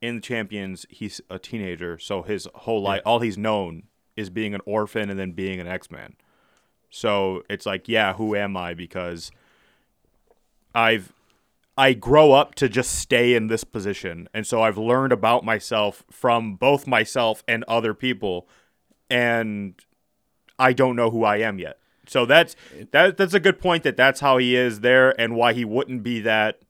in 0.00 0.16
the 0.16 0.20
Champions, 0.20 0.86
he's 0.88 1.20
a 1.30 1.38
teenager, 1.38 1.98
so 1.98 2.22
his 2.22 2.48
whole 2.54 2.82
life, 2.82 3.02
all 3.04 3.20
he's 3.20 3.38
known 3.38 3.84
is 4.16 4.30
being 4.30 4.54
an 4.54 4.60
orphan 4.66 5.10
and 5.10 5.18
then 5.18 5.32
being 5.32 5.60
an 5.60 5.66
X 5.66 5.90
Man. 5.90 6.14
So 6.90 7.42
it's 7.48 7.66
like, 7.66 7.88
yeah, 7.88 8.14
who 8.14 8.34
am 8.34 8.56
I? 8.56 8.74
Because 8.74 9.30
I've 10.74 11.12
I 11.80 11.94
grow 11.94 12.32
up 12.32 12.54
to 12.56 12.68
just 12.68 12.92
stay 12.92 13.34
in 13.34 13.46
this 13.46 13.64
position, 13.64 14.28
and 14.34 14.46
so 14.46 14.60
I've 14.60 14.76
learned 14.76 15.14
about 15.14 15.46
myself 15.46 16.04
from 16.10 16.56
both 16.56 16.86
myself 16.86 17.42
and 17.48 17.64
other 17.64 17.94
people, 17.94 18.46
and 19.08 19.74
I 20.58 20.74
don't 20.74 20.94
know 20.94 21.10
who 21.10 21.24
I 21.24 21.38
am 21.38 21.58
yet. 21.58 21.78
So 22.06 22.26
that's 22.26 22.54
that 22.90 23.16
that's 23.16 23.32
a 23.32 23.40
good 23.40 23.58
point 23.58 23.84
that 23.84 23.96
that's 23.96 24.20
how 24.20 24.36
he 24.36 24.56
is 24.56 24.80
there 24.80 25.18
and 25.18 25.34
why 25.34 25.54
he 25.54 25.64
wouldn't 25.64 26.02
be 26.02 26.20
that 26.20 26.60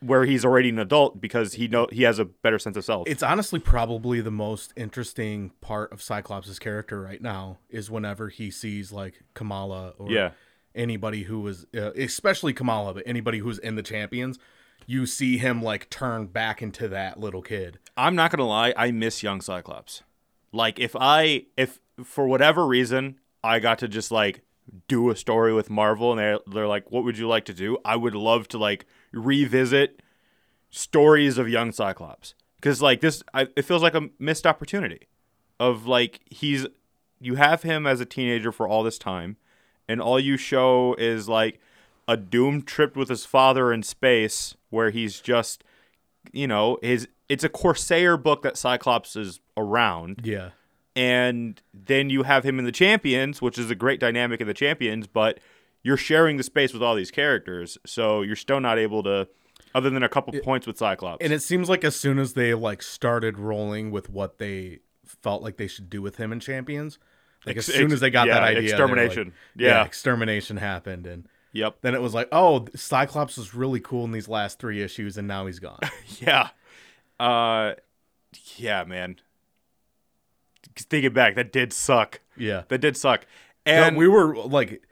where 0.00 0.24
he's 0.24 0.44
already 0.44 0.70
an 0.70 0.80
adult 0.80 1.20
because 1.20 1.52
he 1.52 1.68
know 1.68 1.86
he 1.92 2.02
has 2.02 2.18
a 2.18 2.24
better 2.24 2.58
sense 2.58 2.76
of 2.76 2.84
self. 2.84 3.08
It's 3.08 3.22
honestly 3.22 3.60
probably 3.60 4.20
the 4.20 4.32
most 4.32 4.72
interesting 4.76 5.52
part 5.60 5.92
of 5.92 6.02
Cyclops' 6.02 6.58
character 6.58 7.00
right 7.00 7.22
now 7.22 7.58
is 7.70 7.92
whenever 7.92 8.28
he 8.28 8.50
sees 8.50 8.90
like 8.90 9.22
Kamala 9.34 9.94
or 9.98 10.10
Yeah. 10.10 10.32
Anybody 10.74 11.24
who 11.24 11.40
was, 11.40 11.66
uh, 11.76 11.92
especially 11.92 12.52
Kamala, 12.52 12.94
but 12.94 13.02
anybody 13.06 13.38
who's 13.38 13.58
in 13.58 13.74
the 13.74 13.82
champions, 13.82 14.38
you 14.86 15.06
see 15.06 15.38
him 15.38 15.62
like 15.62 15.90
turn 15.90 16.26
back 16.26 16.62
into 16.62 16.88
that 16.88 17.20
little 17.20 17.42
kid. 17.42 17.78
I'm 17.96 18.14
not 18.14 18.30
gonna 18.30 18.46
lie, 18.46 18.74
I 18.76 18.90
miss 18.90 19.22
young 19.22 19.40
Cyclops. 19.40 20.02
Like 20.52 20.78
if 20.78 20.94
I 20.98 21.46
if 21.56 21.80
for 22.04 22.26
whatever 22.26 22.66
reason 22.66 23.18
I 23.44 23.58
got 23.58 23.78
to 23.80 23.88
just 23.88 24.10
like 24.10 24.42
do 24.88 25.10
a 25.10 25.16
story 25.16 25.52
with 25.52 25.70
Marvel 25.70 26.10
and 26.10 26.18
they're 26.18 26.38
they're 26.46 26.68
like, 26.68 26.90
what 26.90 27.04
would 27.04 27.18
you 27.18 27.28
like 27.28 27.44
to 27.46 27.54
do? 27.54 27.78
I 27.84 27.96
would 27.96 28.14
love 28.14 28.48
to 28.48 28.58
like 28.58 28.86
revisit 29.12 30.02
stories 30.70 31.38
of 31.38 31.48
young 31.48 31.72
Cyclops 31.72 32.34
because 32.56 32.80
like 32.80 33.00
this, 33.00 33.22
I, 33.34 33.48
it 33.56 33.62
feels 33.62 33.82
like 33.82 33.94
a 33.94 34.08
missed 34.18 34.46
opportunity. 34.46 35.08
Of 35.60 35.86
like 35.86 36.20
he's 36.28 36.66
you 37.20 37.36
have 37.36 37.62
him 37.62 37.86
as 37.86 38.00
a 38.00 38.06
teenager 38.06 38.50
for 38.50 38.66
all 38.66 38.82
this 38.82 38.98
time, 38.98 39.36
and 39.88 40.00
all 40.00 40.18
you 40.20 40.36
show 40.36 40.94
is 40.98 41.28
like 41.28 41.60
a 42.08 42.16
Doom 42.16 42.62
trip 42.62 42.96
with 42.96 43.08
his 43.08 43.24
father 43.24 43.72
in 43.72 43.82
space 43.82 44.56
where 44.70 44.90
he's 44.90 45.20
just 45.20 45.64
you 46.32 46.46
know 46.46 46.78
his 46.82 47.08
it's 47.28 47.44
a 47.44 47.48
corsair 47.48 48.16
book 48.16 48.42
that 48.42 48.56
cyclops 48.56 49.16
is 49.16 49.40
around 49.56 50.20
Yeah. 50.24 50.50
and 50.94 51.60
then 51.74 52.10
you 52.10 52.22
have 52.24 52.44
him 52.44 52.58
in 52.58 52.64
the 52.64 52.72
champions 52.72 53.40
which 53.42 53.58
is 53.58 53.70
a 53.70 53.74
great 53.74 53.98
dynamic 54.00 54.40
in 54.40 54.46
the 54.46 54.54
champions 54.54 55.06
but 55.06 55.40
you're 55.82 55.96
sharing 55.96 56.36
the 56.36 56.42
space 56.42 56.72
with 56.72 56.82
all 56.82 56.94
these 56.94 57.10
characters 57.10 57.76
so 57.84 58.22
you're 58.22 58.36
still 58.36 58.60
not 58.60 58.78
able 58.78 59.02
to 59.02 59.26
other 59.74 59.90
than 59.90 60.02
a 60.02 60.08
couple 60.08 60.32
points 60.40 60.66
with 60.66 60.76
cyclops 60.78 61.24
And 61.24 61.32
it 61.32 61.42
seems 61.42 61.68
like 61.68 61.82
as 61.84 61.96
soon 61.96 62.18
as 62.18 62.34
they 62.34 62.52
like 62.54 62.82
started 62.82 63.38
rolling 63.38 63.90
with 63.90 64.10
what 64.10 64.38
they 64.38 64.80
felt 65.06 65.42
like 65.42 65.56
they 65.56 65.66
should 65.68 65.88
do 65.90 66.00
with 66.02 66.16
him 66.16 66.30
in 66.32 66.40
Champions, 66.40 66.98
like 67.46 67.56
Ex- 67.56 67.68
as 67.68 67.74
soon 67.74 67.84
ex- 67.84 67.94
as 67.94 68.00
they 68.00 68.10
got 68.10 68.26
yeah, 68.28 68.34
that 68.34 68.42
idea, 68.42 68.54
they 68.76 68.82
were 68.82 68.88
like- 68.88 68.98
extermination. 69.06 69.32
Yeah. 69.56 69.84
extermination 69.84 70.56
happened, 70.58 71.06
and 71.06 71.28
yep 71.52 71.76
then 71.82 71.94
it 71.94 72.00
was 72.02 72.14
like, 72.14 72.28
oh, 72.32 72.66
Cyclops 72.74 73.36
was 73.36 73.54
really 73.54 73.80
cool 73.80 74.04
in 74.04 74.12
these 74.12 74.28
last 74.28 74.58
three 74.58 74.82
issues, 74.82 75.16
and 75.18 75.26
now 75.28 75.46
he's 75.46 75.58
gone. 75.58 75.80
yeah 76.20 76.48
uh 77.20 77.74
yeah 78.56 78.82
man 78.84 79.16
thinking 80.74 81.12
back 81.12 81.34
that 81.34 81.52
did 81.52 81.72
suck 81.72 82.20
yeah, 82.36 82.62
that 82.68 82.78
did 82.78 82.96
suck 82.96 83.26
and 83.66 83.96
we 83.96 84.08
were 84.08 84.34
like, 84.36 84.82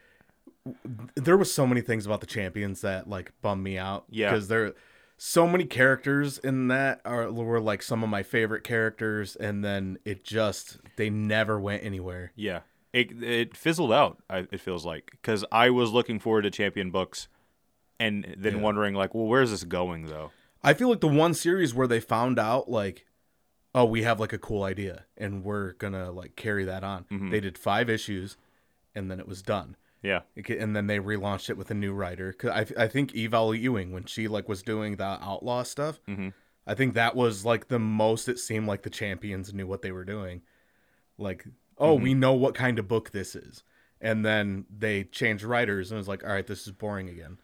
there 1.17 1.37
was 1.37 1.53
so 1.53 1.67
many 1.67 1.81
things 1.81 2.07
about 2.07 2.21
the 2.21 2.27
champions 2.27 2.83
that 2.83 3.09
like 3.09 3.33
bummed 3.43 3.65
me 3.65 3.79
out. 3.79 4.05
Yeah. 4.11 4.31
because 4.31 4.49
there 4.49 4.75
so 5.23 5.47
many 5.47 5.67
characters 5.67 6.39
in 6.39 6.69
that 6.69 7.03
are 7.05 7.31
were 7.31 7.61
like 7.61 7.83
some 7.83 8.03
of 8.03 8.09
my 8.09 8.23
favorite 8.23 8.65
characters, 8.65 9.37
and 9.37 9.63
then 9.63 9.99
it 10.03 10.25
just 10.25 10.79
they 10.97 11.11
never 11.11 11.61
went 11.61 11.85
anywhere. 11.85 12.33
Yeah, 12.35 12.61
it 12.95 13.23
it 13.23 13.55
fizzled 13.55 13.93
out. 13.93 14.23
I, 14.31 14.47
it 14.51 14.61
feels 14.61 14.87
like 14.87 15.11
because 15.11 15.45
I 15.53 15.69
was 15.69 15.91
looking 15.93 16.21
forward 16.21 16.43
to 16.43 16.51
Champion 16.51 16.91
books, 16.91 17.29
and 17.99 18.35
then 18.39 18.57
Yeah. 18.57 18.61
wondering 18.63 18.95
like, 18.95 19.15
well, 19.15 19.27
where's 19.27 19.51
this 19.51 19.65
going 19.65 20.07
though? 20.07 20.31
I 20.65 20.73
feel 20.73 20.89
like 20.89 21.01
the 21.01 21.07
one 21.09 21.35
series 21.35 21.75
where 21.75 21.87
they 21.87 22.01
found 22.01 22.39
out 22.39 22.71
like, 22.71 23.05
oh, 23.75 23.85
we 23.85 24.03
have 24.05 24.21
like 24.21 24.33
a 24.33 24.39
cool 24.39 24.63
idea 24.63 25.05
and 25.19 25.45
we're 25.45 25.73
gonna 25.75 26.11
like 26.11 26.35
carry 26.35 26.65
that 26.65 26.83
on. 26.83 27.05
Mm-hmm. 27.13 27.29
They 27.29 27.41
did 27.41 27.59
five 27.59 27.91
issues, 27.91 28.39
and 28.95 29.11
then 29.11 29.21
it 29.21 29.29
was 29.29 29.43
done. 29.43 29.77
Yeah, 30.03 30.21
And 30.59 30.75
then 30.75 30.87
they 30.87 30.99
relaunched 30.99 31.51
it 31.51 31.57
with 31.59 31.71
a 31.71 31.75
new 31.75 31.93
writer. 31.93 32.33
Cause 32.33 32.51
I 32.51 32.85
I 32.85 32.89
think 32.89 33.15
Eve 33.15 33.35
L. 33.35 33.55
Ewing 33.55 33.93
when 33.93 34.07
she 34.07 34.29
like 34.29 34.49
was 34.49 34.63
doing 34.63 34.97
the 34.97 35.05
outlaw 35.05 35.63
stuff, 35.63 36.01
Mhm. 36.09 36.33
I 36.67 36.75
think 36.75 36.95
that 36.95 37.15
was 37.17 37.45
like 37.45 37.69
the 37.69 37.79
most 37.79 38.29
it 38.29 38.39
seemed 38.39 38.67
like 38.67 38.83
the 38.83 38.91
champions 38.91 39.53
knew 39.53 39.67
what 39.67 39.83
they 39.83 39.93
were 39.93 40.05
doing. 40.05 40.43
Like, 41.19 41.45
oh, 41.77 41.95
we 41.95 42.11
Mm-hmm. 42.13 42.21
know 42.21 42.33
what 42.35 42.55
kind 42.55 42.79
of 42.79 42.89
book 42.89 43.11
this 43.11 43.35
is. 43.35 43.63
And 44.01 44.25
then 44.25 44.65
they 44.75 45.05
changed 45.05 45.45
writers 45.45 45.91
and 45.91 45.97
it 45.97 46.01
was 46.01 46.09
like, 46.09 46.25
all 46.25 46.33
right, 46.33 46.47
this 46.47 46.67
is 46.67 46.73
boring 46.73 47.09
again. 47.11 47.39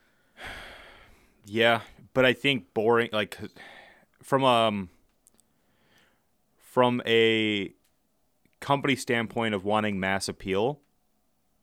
yeah, 1.44 1.82
but 2.14 2.24
I 2.24 2.32
think 2.32 2.72
boring 2.72 3.10
like 3.12 3.38
from 4.22 4.44
um 4.44 4.88
from 6.56 7.02
a 7.06 7.72
company 8.60 8.96
standpoint 8.96 9.54
of 9.54 9.64
wanting 9.64 9.98
mass 10.00 10.28
appeal, 10.28 10.80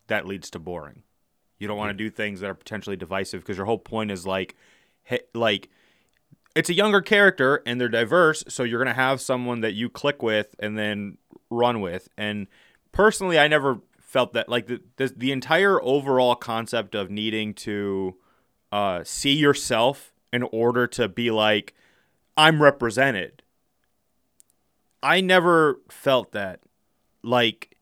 that 0.08 0.26
leads 0.26 0.50
to 0.52 0.60
boring. 0.60 1.04
You 1.60 1.68
don't 1.68 1.78
want 1.78 1.90
to 1.90 2.04
do 2.04 2.10
things 2.10 2.42
that 2.42 2.50
are 2.50 2.56
potentially 2.56 2.96
divisive 2.96 3.42
because 3.42 3.58
your 3.58 3.66
whole 3.66 3.78
point 3.78 4.12
is 4.12 4.28
like, 4.28 4.56
he, 5.04 5.20
like 5.34 5.70
it's 6.56 6.70
a 6.70 6.74
younger 6.74 7.02
character 7.02 7.62
and 7.66 7.80
they're 7.80 7.90
diverse, 7.90 8.44
so 8.48 8.64
you're 8.64 8.80
gonna 8.84 8.94
have 8.94 9.22
someone 9.22 9.62
that 9.62 9.74
you 9.74 9.90
click 9.90 10.22
with 10.22 10.56
and 10.60 10.78
then 10.78 11.18
run 11.50 11.82
with. 11.82 12.10
And 12.18 12.48
personally, 12.92 13.40
I 13.40 13.48
never 13.48 13.80
felt 14.00 14.34
that 14.34 14.50
like 14.50 14.68
the 14.68 14.82
the, 14.98 15.14
the 15.16 15.32
entire 15.32 15.82
overall 15.82 16.36
concept 16.36 16.96
of 16.96 17.10
needing 17.10 17.54
to 17.56 18.16
uh, 18.72 19.04
see 19.04 19.34
yourself 19.34 20.14
in 20.32 20.44
order 20.44 20.86
to 20.88 21.08
be 21.08 21.32
like 21.32 21.74
I'm 22.36 22.62
represented. 22.62 23.44
I 25.02 25.22
never 25.22 25.80
felt 25.90 26.32
that. 26.32 26.60
Like 27.24 27.73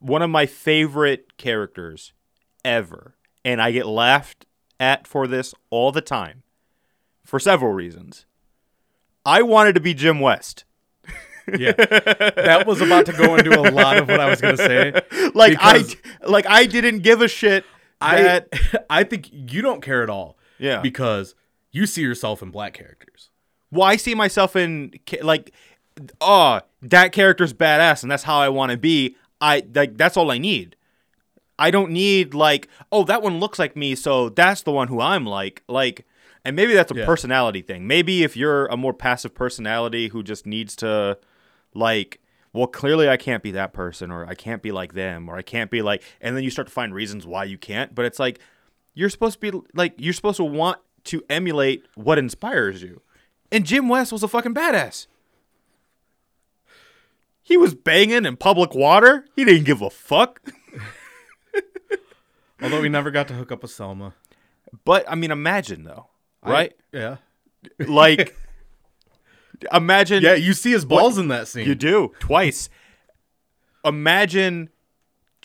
one 0.00 0.22
of 0.22 0.30
my 0.30 0.46
favorite 0.46 1.36
characters 1.36 2.12
ever, 2.64 3.16
and 3.44 3.60
I 3.60 3.70
get 3.72 3.86
laughed 3.86 4.46
at 4.80 5.06
for 5.06 5.26
this 5.26 5.54
all 5.70 5.92
the 5.92 6.00
time 6.00 6.42
for 7.24 7.38
several 7.38 7.72
reasons. 7.72 8.26
I 9.24 9.42
wanted 9.42 9.74
to 9.74 9.80
be 9.80 9.94
Jim 9.94 10.20
West. 10.20 10.64
Yeah. 11.58 11.72
that 11.72 12.64
was 12.66 12.82
about 12.82 13.06
to 13.06 13.12
go 13.14 13.34
into 13.36 13.58
a 13.58 13.72
lot 13.72 13.96
of 13.96 14.06
what 14.06 14.20
I 14.20 14.28
was 14.28 14.38
gonna 14.38 14.58
say. 14.58 14.92
Like 15.34 15.56
I 15.58 15.82
like 16.26 16.44
I 16.46 16.66
didn't 16.66 16.98
give 16.98 17.22
a 17.22 17.28
shit 17.28 17.64
I 18.02 18.20
that 18.22 18.84
I 18.90 19.02
think 19.04 19.30
you 19.32 19.62
don't 19.62 19.80
care 19.80 20.02
at 20.02 20.10
all. 20.10 20.36
Yeah. 20.58 20.80
Because 20.82 21.34
you 21.72 21.86
see 21.86 22.02
yourself 22.02 22.42
in 22.42 22.50
black 22.50 22.74
characters. 22.74 23.30
well, 23.70 23.84
I 23.86 23.96
see 23.96 24.14
myself 24.14 24.56
in 24.56 24.92
like, 25.22 25.52
oh, 26.20 26.60
that 26.82 27.12
character's 27.12 27.54
badass, 27.54 28.02
and 28.02 28.10
that's 28.12 28.24
how 28.24 28.38
I 28.40 28.50
want 28.50 28.72
to 28.72 28.76
be. 28.76 29.16
I 29.40 29.62
like 29.74 29.96
that's 29.96 30.16
all 30.16 30.30
I 30.30 30.38
need. 30.38 30.76
I 31.58 31.70
don't 31.70 31.90
need 31.90 32.34
like, 32.34 32.68
oh, 32.92 33.04
that 33.04 33.22
one 33.22 33.40
looks 33.40 33.58
like 33.58 33.76
me, 33.76 33.94
so 33.94 34.28
that's 34.28 34.62
the 34.62 34.70
one 34.72 34.88
who 34.88 35.00
I'm 35.00 35.26
like. 35.26 35.62
Like, 35.68 36.06
and 36.44 36.54
maybe 36.54 36.72
that's 36.72 36.92
a 36.92 36.96
Yeah. 36.96 37.04
personality 37.04 37.62
thing. 37.62 37.86
Maybe 37.86 38.22
if 38.22 38.36
you're 38.36 38.66
a 38.66 38.76
more 38.76 38.94
passive 38.94 39.34
personality 39.34 40.08
who 40.08 40.22
just 40.22 40.46
needs 40.46 40.76
to, 40.76 41.18
like, 41.74 42.20
well, 42.52 42.68
clearly 42.68 43.08
I 43.08 43.16
can't 43.16 43.42
be 43.42 43.50
that 43.52 43.72
person, 43.72 44.10
or 44.12 44.24
I 44.26 44.34
can't 44.34 44.62
be 44.62 44.70
like 44.72 44.94
them, 44.94 45.28
or 45.28 45.36
I 45.36 45.42
can't 45.42 45.70
be 45.70 45.82
like, 45.82 46.02
and 46.20 46.36
then 46.36 46.44
you 46.44 46.50
start 46.50 46.68
to 46.68 46.72
find 46.74 46.94
reasons 46.94 47.26
why 47.26 47.44
you 47.44 47.58
can't. 47.58 47.92
But 47.94 48.04
it's 48.04 48.18
like 48.20 48.38
you're 48.94 49.10
supposed 49.10 49.40
to 49.40 49.52
be 49.52 49.60
like 49.74 49.94
you're 49.98 50.12
supposed 50.14 50.36
to 50.38 50.44
want 50.44 50.78
to 51.04 51.22
emulate 51.28 51.84
what 51.96 52.18
inspires 52.18 52.82
you. 52.82 53.00
And 53.50 53.64
Jim 53.66 53.88
West 53.88 54.12
was 54.12 54.22
a 54.22 54.28
fucking 54.28 54.54
badass. 54.54 55.06
He 57.48 57.56
was 57.56 57.74
banging 57.74 58.26
in 58.26 58.36
public 58.36 58.74
water. 58.74 59.24
He 59.34 59.42
didn't 59.42 59.64
give 59.64 59.80
a 59.80 59.88
fuck. 59.88 60.52
Although 62.62 62.82
we 62.82 62.90
never 62.90 63.10
got 63.10 63.26
to 63.28 63.34
hook 63.34 63.50
up 63.50 63.62
with 63.62 63.70
Salma. 63.70 64.12
But 64.84 65.10
I 65.10 65.14
mean, 65.14 65.30
imagine 65.30 65.84
though, 65.84 66.08
right? 66.42 66.74
Yeah. 66.92 67.16
like, 67.78 68.36
imagine. 69.72 70.22
Yeah, 70.22 70.34
you 70.34 70.52
see 70.52 70.72
his 70.72 70.84
balls 70.84 71.16
in 71.16 71.28
that 71.28 71.48
scene. 71.48 71.66
you 71.66 71.74
do 71.74 72.12
twice. 72.20 72.68
Imagine 73.82 74.68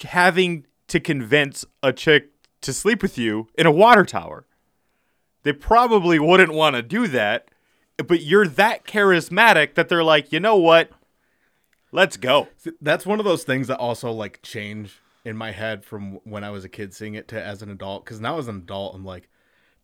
having 0.03 0.65
to 0.89 0.99
convince 0.99 1.63
a 1.81 1.93
chick 1.93 2.31
to 2.63 2.73
sleep 2.73 3.01
with 3.01 3.17
you 3.17 3.47
in 3.55 3.65
a 3.65 3.71
water 3.71 4.03
tower. 4.03 4.45
They 5.43 5.53
probably 5.53 6.19
wouldn't 6.19 6.51
want 6.53 6.75
to 6.75 6.81
do 6.81 7.07
that, 7.07 7.47
but 7.95 8.23
you're 8.23 8.47
that 8.47 8.83
charismatic 8.85 9.75
that 9.75 9.87
they're 9.87 10.03
like, 10.03 10.33
you 10.33 10.41
know 10.41 10.57
what? 10.57 10.91
Let's 11.93 12.17
go. 12.17 12.47
That's 12.81 13.05
one 13.05 13.19
of 13.19 13.25
those 13.25 13.43
things 13.43 13.67
that 13.67 13.77
also 13.77 14.11
like 14.11 14.41
change 14.41 14.99
in 15.23 15.37
my 15.37 15.51
head 15.51 15.85
from 15.85 16.19
when 16.25 16.43
I 16.43 16.49
was 16.49 16.65
a 16.65 16.69
kid 16.69 16.93
seeing 16.93 17.13
it 17.15 17.27
to 17.29 17.41
as 17.41 17.61
an 17.61 17.69
adult. 17.69 18.03
Because 18.03 18.19
now 18.19 18.37
as 18.39 18.47
an 18.49 18.57
adult, 18.57 18.95
I'm 18.95 19.05
like, 19.05 19.29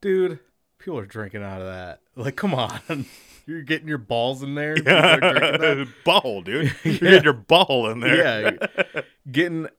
dude, 0.02 0.40
people 0.80 0.98
are 0.98 1.06
drinking 1.06 1.44
out 1.44 1.62
of 1.62 1.68
that. 1.68 2.02
Like, 2.20 2.36
come 2.36 2.54
on, 2.54 2.82
you're 3.46 3.62
getting 3.62 3.88
your 3.88 3.98
balls 3.98 4.44
in 4.44 4.54
there. 4.56 4.76
People 4.76 4.92
are 4.94 5.20
drinking 5.22 5.42
that. 5.62 5.88
butthole, 6.06 6.44
dude. 6.44 6.76
You're 6.84 6.98
getting 6.98 7.24
your 7.24 7.34
butthole 7.34 7.90
in 7.94 8.02
there. 8.02 8.58
yeah, 8.58 9.02
getting 9.32 9.70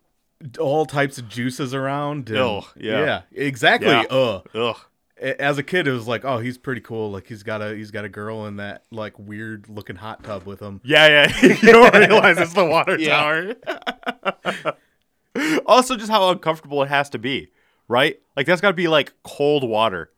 all 0.58 0.86
types 0.86 1.18
of 1.18 1.28
juices 1.28 1.74
around. 1.74 2.30
and- 2.30 2.38
Ugh, 2.38 2.64
yeah. 2.76 3.22
exactly. 3.32 3.90
Yeah. 3.90 4.04
Ugh. 4.08 4.48
Ugh. 4.54 4.76
As 5.20 5.58
a 5.58 5.62
kid, 5.62 5.86
it 5.86 5.92
was 5.92 6.08
like, 6.08 6.24
oh, 6.24 6.38
he's 6.38 6.56
pretty 6.56 6.80
cool. 6.80 7.10
Like 7.10 7.26
he's 7.26 7.42
got 7.42 7.60
a 7.60 7.74
he's 7.74 7.90
got 7.90 8.04
a 8.04 8.08
girl 8.08 8.46
in 8.46 8.56
that 8.56 8.84
like 8.90 9.18
weird 9.18 9.68
looking 9.68 9.96
hot 9.96 10.24
tub 10.24 10.44
with 10.44 10.60
him. 10.60 10.80
Yeah, 10.82 11.08
yeah. 11.08 11.40
you 11.62 11.72
don't 11.72 11.94
realize 11.94 12.38
it's 12.38 12.54
the 12.54 12.64
water 12.64 12.96
tower. 12.96 13.54
Also, 15.64 15.96
just 15.96 16.10
how 16.10 16.28
uncomfortable 16.30 16.82
it 16.82 16.88
has 16.88 17.08
to 17.10 17.18
be, 17.18 17.52
right? 17.86 18.20
Like 18.36 18.46
that's 18.46 18.60
got 18.60 18.70
to 18.70 18.74
be 18.74 18.88
like 18.88 19.12
cold 19.22 19.62
water. 19.62 20.10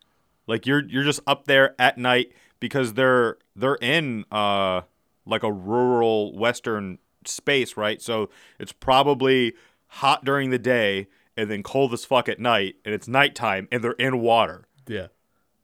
Like 0.47 0.65
you're 0.65 0.83
you're 0.87 1.03
just 1.03 1.19
up 1.27 1.45
there 1.45 1.75
at 1.79 1.99
night 1.99 2.31
because 2.59 2.93
they're 2.93 3.37
they're 3.55 3.75
in 3.75 4.25
uh 4.31 4.81
like 5.25 5.43
a 5.43 5.51
rural 5.51 6.35
western 6.35 6.97
space, 7.25 7.77
right? 7.77 8.01
So 8.01 8.29
it's 8.59 8.71
probably 8.71 9.53
hot 9.87 10.25
during 10.25 10.49
the 10.49 10.59
day 10.59 11.07
and 11.37 11.49
then 11.49 11.61
cold 11.63 11.93
as 11.93 12.05
fuck 12.05 12.27
at 12.27 12.39
night, 12.39 12.75
and 12.83 12.93
it's 12.93 13.07
nighttime 13.07 13.67
and 13.71 13.83
they're 13.83 13.91
in 13.93 14.19
water. 14.19 14.65
Yeah. 14.87 15.07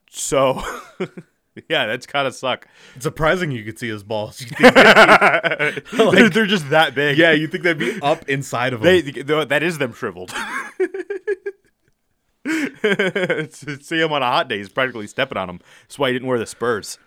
So 0.09 0.61
yeah, 1.69 1.85
that's 1.87 2.05
kind 2.05 2.27
of 2.27 2.33
suck. 2.35 2.67
It's 2.95 3.03
surprising 3.03 3.51
you 3.51 3.63
could 3.63 3.77
see 3.79 3.89
his 3.89 4.03
balls. 4.03 4.37
Think- 4.39 4.57
they're, 6.13 6.29
they're 6.29 6.45
just 6.45 6.69
that 6.69 6.95
big. 6.95 7.17
yeah, 7.17 7.31
you 7.31 7.47
think 7.47 7.63
they'd 7.63 7.77
be 7.77 7.99
up 8.01 8.27
inside 8.29 8.73
of 8.73 8.79
him. 8.81 8.85
They, 8.85 9.01
th- 9.01 9.47
that 9.49 9.63
is 9.63 9.77
them 9.77 9.93
shriveled. 9.93 10.33
See 12.45 13.99
him 14.01 14.11
on 14.13 14.23
a 14.23 14.27
hot 14.27 14.47
day, 14.47 14.57
he's 14.57 14.69
practically 14.69 15.07
stepping 15.07 15.37
on 15.37 15.47
them. 15.47 15.59
That's 15.83 15.99
why 15.99 16.09
he 16.09 16.13
didn't 16.13 16.27
wear 16.27 16.39
the 16.39 16.45
spurs. 16.45 16.97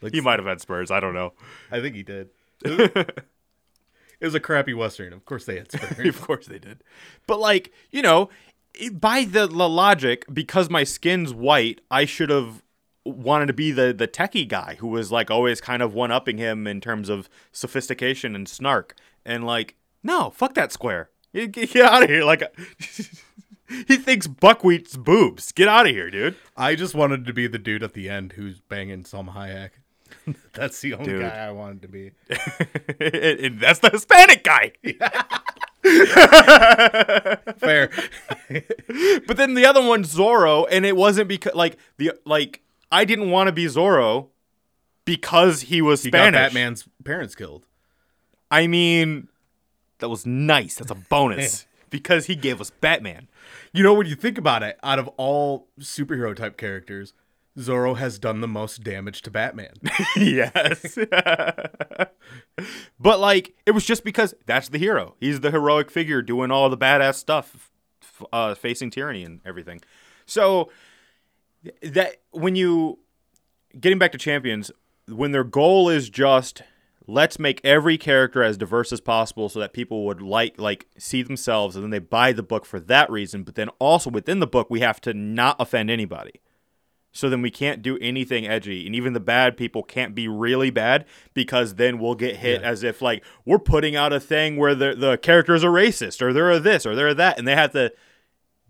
Like, 0.00 0.12
He 0.14 0.20
might 0.20 0.38
have 0.38 0.46
had 0.46 0.60
spurs. 0.60 0.90
I 0.90 1.00
don't 1.00 1.14
know. 1.14 1.32
I 1.70 1.80
think 1.80 1.96
he 1.96 2.02
did. 2.04 2.28
It 2.64 4.24
was 4.24 4.34
a 4.34 4.40
crappy 4.40 4.74
western. 4.74 5.12
Of 5.12 5.24
course 5.24 5.44
they 5.44 5.56
had 5.58 5.70
spurs. 5.72 6.08
of 6.08 6.20
course 6.20 6.46
they 6.46 6.58
did. 6.58 6.82
But 7.26 7.38
like, 7.40 7.72
you 7.90 8.02
know, 8.02 8.28
by 8.92 9.24
the, 9.24 9.46
the 9.46 9.68
logic, 9.68 10.24
because 10.32 10.70
my 10.70 10.84
skin's 10.84 11.32
white, 11.34 11.80
I 11.90 12.04
should 12.04 12.30
have 12.30 12.62
wanted 13.04 13.46
to 13.46 13.52
be 13.54 13.72
the 13.72 13.92
the 13.94 14.06
techie 14.06 14.46
guy 14.46 14.76
who 14.80 14.86
was 14.86 15.10
like 15.10 15.30
always 15.30 15.60
kind 15.62 15.82
of 15.82 15.94
one 15.94 16.10
upping 16.10 16.36
him 16.36 16.66
in 16.66 16.80
terms 16.80 17.08
of 17.08 17.28
sophistication 17.52 18.34
and 18.34 18.48
snark. 18.48 18.94
And 19.24 19.44
like, 19.44 19.76
no, 20.02 20.30
fuck 20.30 20.54
that 20.54 20.72
square. 20.72 21.10
Get, 21.34 21.52
get 21.52 21.76
out 21.76 22.02
of 22.04 22.08
here. 22.08 22.24
Like, 22.24 22.42
he 23.68 23.96
thinks 23.96 24.26
buckwheat's 24.26 24.96
boobs. 24.96 25.52
Get 25.52 25.68
out 25.68 25.86
of 25.86 25.92
here, 25.92 26.10
dude. 26.10 26.36
I 26.56 26.74
just 26.74 26.94
wanted 26.94 27.26
to 27.26 27.32
be 27.32 27.46
the 27.46 27.58
dude 27.58 27.82
at 27.82 27.92
the 27.94 28.08
end 28.08 28.32
who's 28.32 28.60
banging 28.60 29.04
Salma 29.04 29.34
Hayek. 29.34 29.70
That's 30.54 30.80
the 30.80 30.94
only 30.94 31.04
Dude. 31.04 31.20
guy 31.22 31.36
I 31.46 31.50
wanted 31.50 31.82
to 31.82 31.88
be. 31.88 32.12
and 32.30 33.60
that's 33.60 33.80
the 33.80 33.90
Hispanic 33.90 34.42
guy. 34.42 34.72
Fair. 37.58 37.90
But 39.26 39.36
then 39.36 39.52
the 39.54 39.66
other 39.66 39.86
one, 39.86 40.04
Zorro, 40.04 40.66
and 40.70 40.86
it 40.86 40.96
wasn't 40.96 41.28
because 41.28 41.54
like 41.54 41.76
the 41.98 42.12
like 42.24 42.62
I 42.90 43.04
didn't 43.04 43.30
want 43.30 43.48
to 43.48 43.52
be 43.52 43.66
Zorro 43.66 44.28
because 45.04 45.62
he 45.62 45.82
was 45.82 46.02
He 46.02 46.08
Spanish. 46.08 46.32
Batman's 46.38 46.88
parents 47.04 47.34
killed. 47.34 47.66
I 48.50 48.66
mean, 48.66 49.28
that 49.98 50.08
was 50.08 50.24
nice. 50.24 50.76
That's 50.76 50.90
a 50.90 50.94
bonus 50.94 51.66
because 51.90 52.26
he 52.26 52.34
gave 52.36 52.60
us 52.60 52.70
Batman. 52.70 53.28
You 53.72 53.82
know, 53.82 53.92
when 53.92 54.06
you 54.06 54.14
think 54.14 54.38
about 54.38 54.62
it, 54.62 54.78
out 54.82 54.98
of 54.98 55.08
all 55.18 55.68
superhero 55.80 56.34
type 56.34 56.56
characters, 56.56 57.12
Zorro 57.58 57.96
has 57.96 58.18
done 58.18 58.40
the 58.40 58.48
most 58.48 58.82
damage 58.82 59.22
to 59.22 59.30
Batman. 59.30 59.74
yes. 60.16 60.96
but 63.00 63.20
like, 63.20 63.54
it 63.66 63.72
was 63.72 63.84
just 63.84 64.04
because 64.04 64.34
that's 64.46 64.68
the 64.68 64.78
hero. 64.78 65.14
He's 65.20 65.40
the 65.40 65.50
heroic 65.50 65.90
figure 65.90 66.22
doing 66.22 66.50
all 66.50 66.70
the 66.70 66.78
badass 66.78 67.16
stuff, 67.16 67.70
uh, 68.32 68.54
facing 68.54 68.90
tyranny 68.90 69.24
and 69.24 69.40
everything. 69.44 69.80
So 70.26 70.70
that 71.82 72.16
when 72.30 72.56
you 72.56 72.98
getting 73.78 73.98
back 73.98 74.12
to 74.12 74.18
champions, 74.18 74.70
when 75.08 75.32
their 75.32 75.44
goal 75.44 75.88
is 75.88 76.08
just 76.08 76.62
let's 77.06 77.38
make 77.38 77.60
every 77.64 77.96
character 77.96 78.42
as 78.42 78.58
diverse 78.58 78.92
as 78.92 79.00
possible 79.00 79.48
so 79.48 79.58
that 79.58 79.72
people 79.72 80.04
would 80.04 80.20
like 80.20 80.60
like 80.60 80.86
see 80.98 81.22
themselves 81.22 81.74
and 81.74 81.82
then 81.82 81.90
they 81.90 81.98
buy 81.98 82.32
the 82.32 82.42
book 82.42 82.66
for 82.66 82.78
that 82.78 83.10
reason 83.10 83.42
but 83.42 83.54
then 83.54 83.70
also 83.78 84.10
within 84.10 84.40
the 84.40 84.46
book 84.46 84.68
we 84.68 84.80
have 84.80 85.00
to 85.00 85.14
not 85.14 85.56
offend 85.58 85.90
anybody 85.90 86.40
so 87.12 87.28
then 87.30 87.42
we 87.42 87.50
can't 87.50 87.82
do 87.82 87.98
anything 87.98 88.46
edgy 88.46 88.86
and 88.86 88.94
even 88.94 89.12
the 89.12 89.20
bad 89.20 89.56
people 89.56 89.82
can't 89.82 90.14
be 90.14 90.28
really 90.28 90.70
bad 90.70 91.04
because 91.34 91.74
then 91.74 91.98
we'll 91.98 92.14
get 92.14 92.36
hit 92.36 92.62
as 92.62 92.82
if 92.82 93.00
like 93.02 93.24
we're 93.44 93.58
putting 93.58 93.96
out 93.96 94.12
a 94.12 94.20
thing 94.20 94.56
where 94.56 94.74
the 94.74 94.94
the 94.94 95.16
characters 95.18 95.64
are 95.64 95.70
racist 95.70 96.20
or 96.22 96.32
they're 96.32 96.50
a 96.50 96.60
this 96.60 96.84
or 96.86 96.94
they're 96.94 97.14
that 97.14 97.38
and 97.38 97.48
they 97.48 97.54
have 97.54 97.72
to 97.72 97.92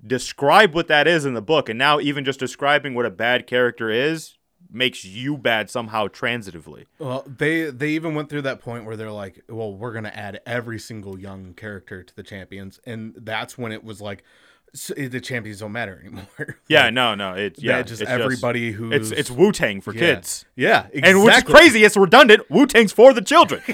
describe 0.07 0.75
what 0.75 0.89
that 0.89 1.09
is 1.09 1.25
in 1.25 1.35
the 1.35 1.43
book 1.43 1.69
and 1.69 1.79
now 1.79 1.99
even 1.99 2.25
just 2.25 2.39
describing 2.39 2.95
what 2.95 3.05
a 3.05 3.11
bad 3.11 3.47
character 3.47 3.91
is 3.91 4.39
makes 4.71 5.05
you 5.05 5.37
bad 5.39 5.71
somehow 5.71 6.07
transitively. 6.09 6.85
Well, 6.99 7.25
they 7.27 7.71
they 7.71 7.91
even 7.91 8.15
went 8.15 8.29
through 8.29 8.43
that 8.43 8.61
point 8.61 8.85
where 8.85 8.97
they're 8.97 9.11
like, 9.11 9.43
"Well, 9.49 9.75
we're 9.75 9.93
gonna 9.93 10.13
add 10.15 10.41
every 10.45 10.79
single 10.79 11.19
young 11.19 11.55
character 11.55 12.03
to 12.03 12.15
the 12.15 12.23
champions," 12.23 12.81
and 12.85 13.15
that's 13.17 13.57
when 13.57 13.73
it 13.73 13.83
was 13.83 14.01
like, 14.01 14.25
s 14.75 14.93
eh, 14.97 15.09
the 15.09 15.21
champions 15.21 15.61
don't 15.61 15.73
matter 15.73 16.01
anymore. 16.05 16.59
yeah 16.69 16.91
no 16.91 17.15
no 17.15 17.35
it's 17.35 17.63
yeah 17.63 17.79
yeah, 17.79 17.83
just 17.83 18.03
it's 18.03 18.11
everybody 18.11 18.73
who's 18.73 19.11
it's 19.11 19.11
it's 19.19 19.31
wu-tang 19.31 19.81
for 19.81 19.95
yeah. 19.95 20.01
kids 20.01 20.45
Yeah, 20.57 20.87
and 20.93 21.23
which 21.25 21.35
is 21.37 21.43
crazy 21.45 21.85
it's 21.85 21.97
redundant 21.97 22.51
wu-tang's 22.51 22.93
for 22.93 23.13
the 23.13 23.23
children 23.23 23.63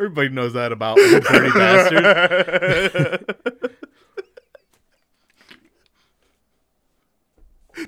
Everybody 0.00 0.30
knows 0.30 0.54
that 0.54 0.72
about 0.72 0.96
Dirty 0.96 1.50
Bastard. 1.50 3.36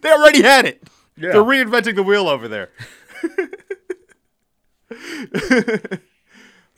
They 0.00 0.10
already 0.10 0.42
had 0.42 0.64
it. 0.64 0.82
Yeah. 1.16 1.32
They're 1.32 1.42
reinventing 1.42 1.96
the 1.96 2.02
wheel 2.02 2.26
over 2.26 2.48
there. 2.48 2.70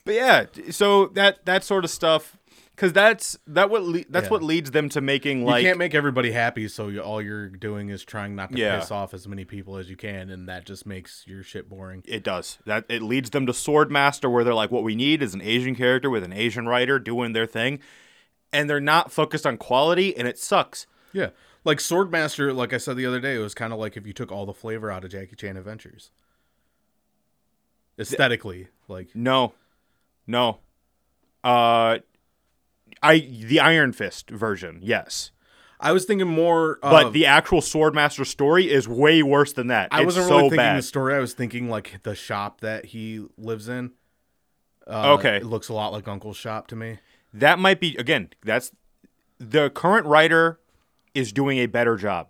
But 0.05 0.15
yeah, 0.15 0.47
so 0.71 1.07
that 1.09 1.45
that 1.47 1.65
sort 1.65 1.85
of 1.85 1.91
stuff, 1.91 2.37
because 2.77 2.93
that's 2.93 3.39
that 3.47 3.71
what 3.71 3.83
le- 3.83 4.05
that's 4.11 4.25
Yeah. 4.27 4.31
what 4.31 4.43
leads 4.43 4.71
them 4.73 4.89
to 4.91 5.01
making 5.01 5.45
like 5.45 5.63
You 5.63 5.69
can't 5.69 5.79
make 5.79 5.95
everybody 5.95 6.31
happy, 6.33 6.69
so 6.69 6.89
you, 6.89 7.01
all 7.01 7.23
you're 7.23 7.49
doing 7.49 7.89
is 7.89 8.05
trying 8.05 8.35
not 8.35 8.53
to 8.53 8.59
Yeah. 8.59 8.79
piss 8.81 8.91
off 8.91 9.15
as 9.15 9.27
many 9.29 9.45
people 9.45 9.77
as 9.77 9.89
you 9.89 9.97
can, 9.97 10.31
and 10.31 10.49
that 10.49 10.67
just 10.67 10.85
makes 10.87 11.25
your 11.27 11.43
shit 11.43 11.69
boring. 11.69 12.03
it 12.07 12.23
does 12.23 12.59
that 12.67 12.85
it 12.89 13.03
leads 13.03 13.31
them 13.31 13.47
to 13.47 13.53
Swordmaster, 13.53 14.31
where 14.31 14.45
they're 14.45 14.55
like, 14.55 14.71
what 14.71 14.83
we 14.83 14.95
need 14.95 15.23
is 15.23 15.35
an 15.35 15.41
Asian 15.43 15.75
character 15.75 16.11
with 16.11 16.23
an 16.25 16.33
Asian 16.33 16.67
writer 16.69 16.99
doing 16.99 17.33
their 17.33 17.47
thing, 17.47 17.81
and 18.53 18.69
they're 18.69 18.81
not 18.81 19.11
focused 19.13 19.47
on 19.47 19.57
quality, 19.57 20.17
and 20.17 20.29
it 20.29 20.39
sucks. 20.39 20.87
Yeah, 21.13 21.31
like 21.65 21.79
Swordmaster, 21.79 22.55
like 22.55 22.73
I 22.73 22.79
said 22.79 22.97
the 22.97 23.07
other 23.07 23.21
day, 23.21 23.37
it 23.37 23.39
was 23.39 23.55
kind 23.55 23.73
of 23.73 23.79
like 23.79 23.97
if 23.97 24.07
you 24.07 24.13
took 24.13 24.31
all 24.33 24.45
the 24.47 24.53
flavor 24.55 24.91
out 24.91 25.05
of 25.05 25.11
Jackie 25.13 25.37
Chan 25.37 25.57
Adventures. 25.57 26.11
Aesthetically, 27.99 28.69
like 28.89 29.15
No, 29.15 29.55
no. 30.27 30.61
Uh, 31.43 31.99
I 33.03 33.19
the 33.21 33.61
Iron 33.61 33.93
Fist 33.93 34.31
version, 34.31 34.79
yes. 34.83 35.31
I 35.81 35.93
was 35.93 36.07
thinking 36.07 36.29
more, 36.29 36.79
But 36.81 37.13
the 37.13 37.27
actual 37.27 37.61
Swordmaster 37.61 38.25
story 38.25 38.71
is 38.71 38.89
way 38.89 39.23
worse 39.23 39.53
than 39.53 39.67
that. 39.67 39.89
I 39.93 39.99
It's 39.99 40.07
wasn't 40.07 40.27
so 40.29 40.37
really 40.37 40.43
thinking 40.51 40.57
bad. 40.57 40.79
the 40.79 40.83
story. 40.83 41.15
I 41.15 41.19
was 41.19 41.35
thinking 41.35 41.69
like 41.69 42.01
the 42.05 42.15
shop 42.15 42.61
that 42.63 42.87
he 42.87 43.27
lives 43.37 43.69
in. 43.69 43.91
Uh, 44.87 45.15
Okay. 45.19 45.37
it 45.39 45.45
looks 45.45 45.69
a 45.69 45.75
lot 45.75 45.93
like 45.93 46.09
Uncle's 46.09 46.39
shop 46.39 46.69
to 46.69 46.77
me. 46.77 47.01
That 47.35 47.59
might 47.59 47.81
be 47.81 47.97
again. 47.97 48.31
That's 48.45 48.71
the 49.39 49.69
current 49.69 50.07
writer 50.07 50.59
is 51.13 51.33
doing 51.33 51.59
a 51.59 51.67
better 51.67 51.97
job. 51.97 52.29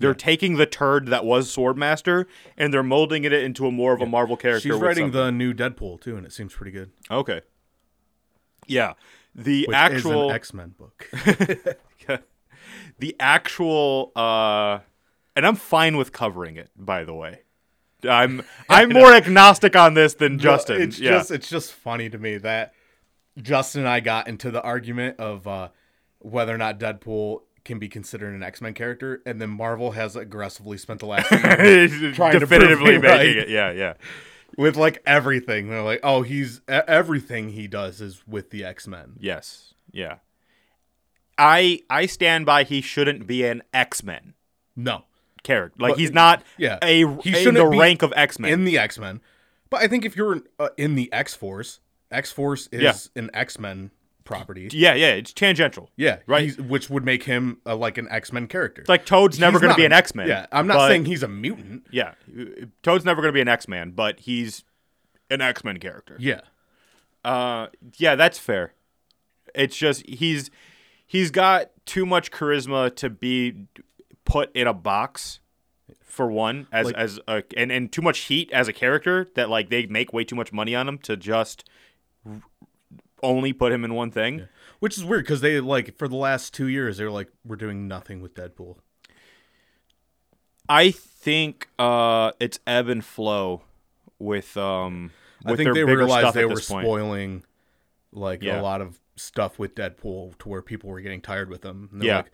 They're 0.00 0.14
taking 0.14 0.56
the 0.56 0.66
turd 0.66 1.06
that 1.08 1.24
was 1.24 1.54
Swordmaster 1.54 2.24
and 2.56 2.72
they're 2.72 2.82
molding 2.82 3.24
it 3.24 3.32
into 3.32 3.66
a 3.66 3.70
more 3.70 3.92
of 3.92 4.00
a 4.00 4.06
Marvel 4.06 4.36
character. 4.36 4.70
She's 4.70 4.80
writing 4.80 5.12
something. 5.12 5.20
the 5.20 5.30
new 5.30 5.52
Deadpool 5.54 6.00
too, 6.00 6.16
and 6.16 6.26
it 6.26 6.32
seems 6.32 6.54
pretty 6.54 6.72
good. 6.72 6.90
okay. 7.10 7.42
Yeah, 8.66 8.94
the 9.34 9.66
Which 9.66 9.76
actual 9.76 10.30
X 10.30 10.54
Men 10.54 10.74
book. 10.78 11.08
the 12.98 13.16
actual 13.18 14.12
uh 14.16 14.80
and 15.36 15.46
I'm 15.46 15.56
fine 15.56 15.96
with 15.96 16.12
covering 16.12 16.56
it 16.56 16.70
by 16.76 17.04
the 17.04 17.14
way. 17.14 17.42
I'm 18.08 18.42
I'm 18.68 18.90
more 18.90 19.12
agnostic 19.12 19.76
on 19.76 19.94
this 19.94 20.14
than 20.14 20.38
Justin. 20.38 20.80
It's 20.82 20.98
yeah. 20.98 21.10
just 21.10 21.30
it's 21.30 21.48
just 21.48 21.72
funny 21.72 22.08
to 22.08 22.18
me 22.18 22.38
that 22.38 22.72
Justin 23.40 23.82
and 23.82 23.88
I 23.88 24.00
got 24.00 24.28
into 24.28 24.50
the 24.50 24.62
argument 24.62 25.20
of 25.20 25.46
uh, 25.46 25.68
whether 26.18 26.54
or 26.54 26.58
not 26.58 26.78
Deadpool 26.78 27.42
can 27.64 27.78
be 27.78 27.88
considered 27.88 28.34
an 28.34 28.42
X 28.42 28.60
Men 28.60 28.74
character, 28.74 29.22
and 29.26 29.40
then 29.40 29.50
Marvel 29.50 29.92
has 29.92 30.16
aggressively 30.16 30.78
spent 30.78 31.00
the 31.00 31.06
last 31.06 31.28
trying 32.14 32.32
to 32.32 32.38
definitively 32.38 32.92
me 32.92 32.98
making 32.98 33.10
right. 33.10 33.36
it. 33.36 33.48
Yeah, 33.48 33.70
yeah. 33.72 33.94
with 34.56 34.76
like 34.76 35.02
everything. 35.06 35.68
They're 35.68 35.82
like, 35.82 36.00
oh, 36.02 36.22
he's 36.22 36.60
everything 36.68 37.50
he 37.50 37.66
does 37.68 38.00
is 38.00 38.22
with 38.26 38.50
the 38.50 38.64
X 38.64 38.86
Men. 38.88 39.14
Yes. 39.18 39.74
Yeah. 39.92 40.16
I 41.38 41.80
I 41.88 42.06
stand 42.06 42.46
by 42.46 42.64
he 42.64 42.80
shouldn't 42.80 43.26
be 43.26 43.44
an 43.44 43.62
X-Men 43.72 44.34
No, 44.76 45.04
character. 45.42 45.76
Like 45.82 45.92
But- 45.92 45.98
he's 45.98 46.12
not 46.12 46.42
yeah, 46.58 46.78
a 46.82 46.98
he 47.22 47.30
in 47.30 47.34
shouldn't 47.34 47.56
the 47.64 47.70
be 47.70 47.78
rank 47.78 48.02
of 48.02 48.12
X-Men. 48.14 48.52
in 48.52 48.64
the 48.64 48.78
X 48.78 48.98
Men. 48.98 49.20
But 49.70 49.82
I 49.82 49.88
think 49.88 50.04
if 50.04 50.16
you're 50.16 50.42
uh, 50.58 50.68
in 50.76 50.96
the 50.96 51.10
X 51.12 51.34
Force, 51.34 51.80
X 52.10 52.30
Force 52.32 52.68
is 52.72 52.82
Yeah. 53.14 53.22
an 53.22 53.30
X 53.32 53.58
Men 53.58 53.90
property. 54.30 54.68
yeah, 54.72 54.94
yeah, 54.94 55.08
it's 55.08 55.32
tangential. 55.32 55.90
Yeah, 55.96 56.18
Right. 56.26 56.58
which 56.60 56.88
would 56.88 57.04
make 57.04 57.24
him 57.24 57.58
uh, 57.66 57.76
like 57.76 57.98
an 57.98 58.06
X 58.10 58.32
Men 58.32 58.46
character. 58.46 58.80
It's 58.82 58.88
like 58.88 59.04
Toad's 59.06 59.38
never 59.38 59.58
going 59.58 59.72
to 59.72 59.76
be 59.76 59.84
an 59.84 59.92
X 59.92 60.14
Man. 60.14 60.28
Yeah, 60.28 60.46
I'm 60.52 60.66
not 60.66 60.74
but- 60.76 60.88
saying 60.88 61.04
he's 61.06 61.22
a 61.22 61.28
mutant. 61.28 61.86
Yeah, 61.90 62.14
Toad's 62.82 63.04
never 63.04 63.20
going 63.20 63.30
to 63.32 63.36
be 63.36 63.40
an 63.42 63.48
X-Man, 63.48 63.90
but 63.90 64.20
he's 64.20 64.64
an 65.30 65.40
X 65.40 65.64
Men 65.64 65.78
character. 65.78 66.16
Yeah. 66.18 66.40
Uh, 67.24 67.66
yeah, 67.98 68.14
that's 68.14 68.38
fair. 68.38 68.72
It's 69.54 69.76
just 69.76 70.06
he's 70.08 70.50
he's 71.06 71.30
got 71.30 71.70
too 71.84 72.06
much 72.06 72.30
charisma 72.30 72.94
to 72.96 73.10
be 73.10 73.64
put 74.24 74.54
in 74.54 74.66
a 74.66 74.74
box. 74.74 75.40
For 76.02 76.26
one, 76.26 76.66
as 76.72 76.86
Like- 76.86 76.96
as 76.96 77.20
a 77.28 77.42
and 77.56 77.70
and 77.70 77.90
too 77.92 78.02
much 78.02 78.18
heat 78.20 78.50
as 78.52 78.66
a 78.66 78.72
character 78.72 79.28
that 79.36 79.48
like 79.48 79.70
they 79.70 79.86
make 79.86 80.12
way 80.12 80.24
too 80.24 80.34
much 80.34 80.52
money 80.52 80.74
on 80.74 80.88
him 80.88 80.98
to 80.98 81.16
just 81.16 81.62
only 83.22 83.52
put 83.52 83.72
him 83.72 83.84
in 83.84 83.94
one 83.94 84.10
thing. 84.10 84.48
Which 84.78 84.96
is 84.96 85.04
weird 85.04 85.24
because 85.24 85.40
they 85.42 85.60
like 85.60 85.96
for 85.98 86.08
the 86.08 86.16
last 86.16 86.54
two 86.54 86.66
years 86.66 86.96
they 86.96 87.04
were 87.04 87.10
like 87.10 87.28
we're 87.44 87.56
doing 87.56 87.86
nothing 87.86 88.20
with 88.22 88.34
Deadpool. 88.34 88.76
I 90.68 90.90
think 90.90 91.68
uh, 91.78 92.32
it's 92.40 92.60
ebb 92.66 92.88
and 92.88 93.04
flow 93.04 93.62
with 94.18 94.56
um. 94.56 95.10
I 95.44 95.56
think 95.56 95.74
they 95.74 95.84
realized 95.84 96.34
they 96.34 96.44
were 96.44 96.50
point. 96.52 96.64
spoiling 96.84 97.44
like 98.12 98.42
Yeah. 98.42 98.60
a 98.60 98.62
lot 98.62 98.80
of 98.82 99.00
stuff 99.16 99.58
with 99.58 99.74
Deadpool 99.74 100.36
to 100.38 100.48
where 100.48 100.60
people 100.62 100.90
were 100.90 101.00
getting 101.00 101.20
tired 101.22 101.48
with 101.48 101.64
him. 101.64 101.88
And 101.92 102.02
Yeah. 102.02 102.16
like, 102.18 102.30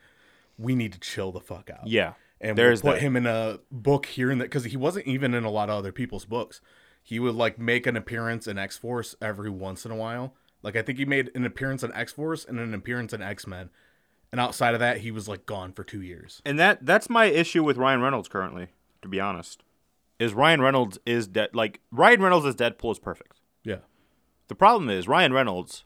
we 0.59 0.75
need 0.75 0.93
to 0.93 0.99
chill 1.01 1.31
the 1.33 1.41
fuck 1.41 1.71
out. 1.71 1.87
Yeah, 1.87 2.15
and 2.41 2.59
there's 2.59 2.83
we'll 2.83 2.95
put 2.95 3.01
that. 3.01 3.07
him 3.07 3.17
in 3.17 3.27
a 3.27 3.61
book 3.71 4.07
here 4.07 4.31
and 4.31 4.41
there 4.41 4.49
because 4.49 4.65
he 4.65 4.77
wasn't 4.77 5.07
even 5.07 5.35
in 5.35 5.45
a 5.45 5.51
lot 5.51 5.69
of 5.71 5.77
other 5.77 5.93
people's 5.93 6.25
books. 6.25 6.61
He 7.03 7.21
would 7.21 7.35
like 7.37 7.59
make 7.59 7.87
an 7.87 7.97
appearance 7.97 8.47
in 8.49 8.59
X 8.59 8.77
Force 8.77 9.15
every 9.23 9.51
once 9.51 9.85
in 9.85 9.93
a 9.93 9.97
while. 9.97 10.35
Like 10.67 10.75
I 10.75 10.83
think 10.83 10.99
he 10.99 11.05
made 11.05 11.31
an 11.37 11.47
appearance 11.47 11.85
in 11.85 11.93
X 11.95 12.11
Force 12.11 12.45
and 12.45 12.59
an 12.59 12.75
appearance 12.75 13.13
in 13.13 13.23
X 13.23 13.47
Men, 13.47 13.71
and 14.33 14.41
outside 14.41 14.75
of 14.75 14.81
that, 14.81 14.99
he 14.99 15.13
was 15.13 15.29
like 15.29 15.47
gone 15.47 15.73
for 15.73 15.85
two 15.85 16.03
years. 16.03 16.43
And 16.45 16.59
that 16.59 16.85
that's 16.85 17.09
my 17.09 17.27
issue 17.27 17.63
with 17.63 17.77
Ryan 17.77 18.03
Reynolds 18.03 18.27
currently, 18.27 18.67
to 19.03 19.07
be 19.09 19.21
honest. 19.21 19.63
Is 20.19 20.35
Ryan 20.35 20.61
Reynolds 20.61 20.99
is 21.07 21.29
dead 21.29 21.51
like 21.55 21.79
Ryan 21.93 22.21
Reynolds 22.21 22.47
as 22.47 22.57
Deadpool 22.57 22.91
is 22.91 22.99
perfect. 22.99 23.39
Yeah, 23.63 23.77
The 24.49 24.57
problem 24.57 24.91
is 24.91 25.07
Ryan 25.07 25.33
Reynolds 25.33 25.85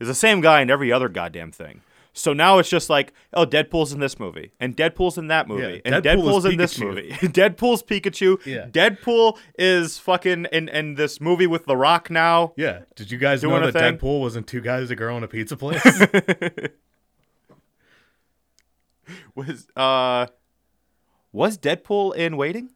is 0.00 0.08
the 0.08 0.14
same 0.14 0.40
guy 0.40 0.62
in 0.62 0.70
every 0.70 0.90
other 0.90 1.10
goddamn 1.10 1.52
thing. 1.52 1.82
So 2.12 2.32
now 2.32 2.58
it's 2.58 2.68
just 2.68 2.90
like, 2.90 3.12
oh, 3.32 3.46
Deadpool's 3.46 3.92
in 3.92 4.00
this 4.00 4.18
movie, 4.18 4.52
and 4.58 4.76
Deadpool's 4.76 5.16
in 5.16 5.28
that 5.28 5.46
movie, 5.46 5.80
Yeah, 5.84 5.92
and 5.94 6.04
Deadpool 6.04 6.24
Deadpool's 6.24 6.44
in 6.44 6.56
this 6.56 6.78
movie. 6.78 7.10
Deadpool's 7.22 7.82
Pikachu. 7.84 8.44
Yeah. 8.44 8.66
Deadpool 8.66 9.38
is 9.56 9.98
fucking 9.98 10.46
in, 10.52 10.68
in 10.68 10.94
this 10.96 11.20
movie 11.20 11.46
with 11.46 11.66
The 11.66 11.76
Rock 11.76 12.10
now. 12.10 12.52
yeah. 12.56 12.80
Did 12.96 13.10
you 13.12 13.18
guys 13.18 13.42
know 13.44 13.58
that 13.60 13.72
thing? 13.72 13.96
Deadpool 13.98 14.20
wasn't 14.20 14.46
two 14.48 14.60
guys, 14.60 14.90
a 14.90 14.96
girl, 14.96 15.14
and 15.16 15.24
a 15.24 15.28
pizza 15.28 15.56
place? 15.56 15.82
Was 19.34 19.66
uh 19.76 20.26
was 21.32 21.58
Deadpool 21.58 22.14
in 22.14 22.36
Waiting? 22.36 22.70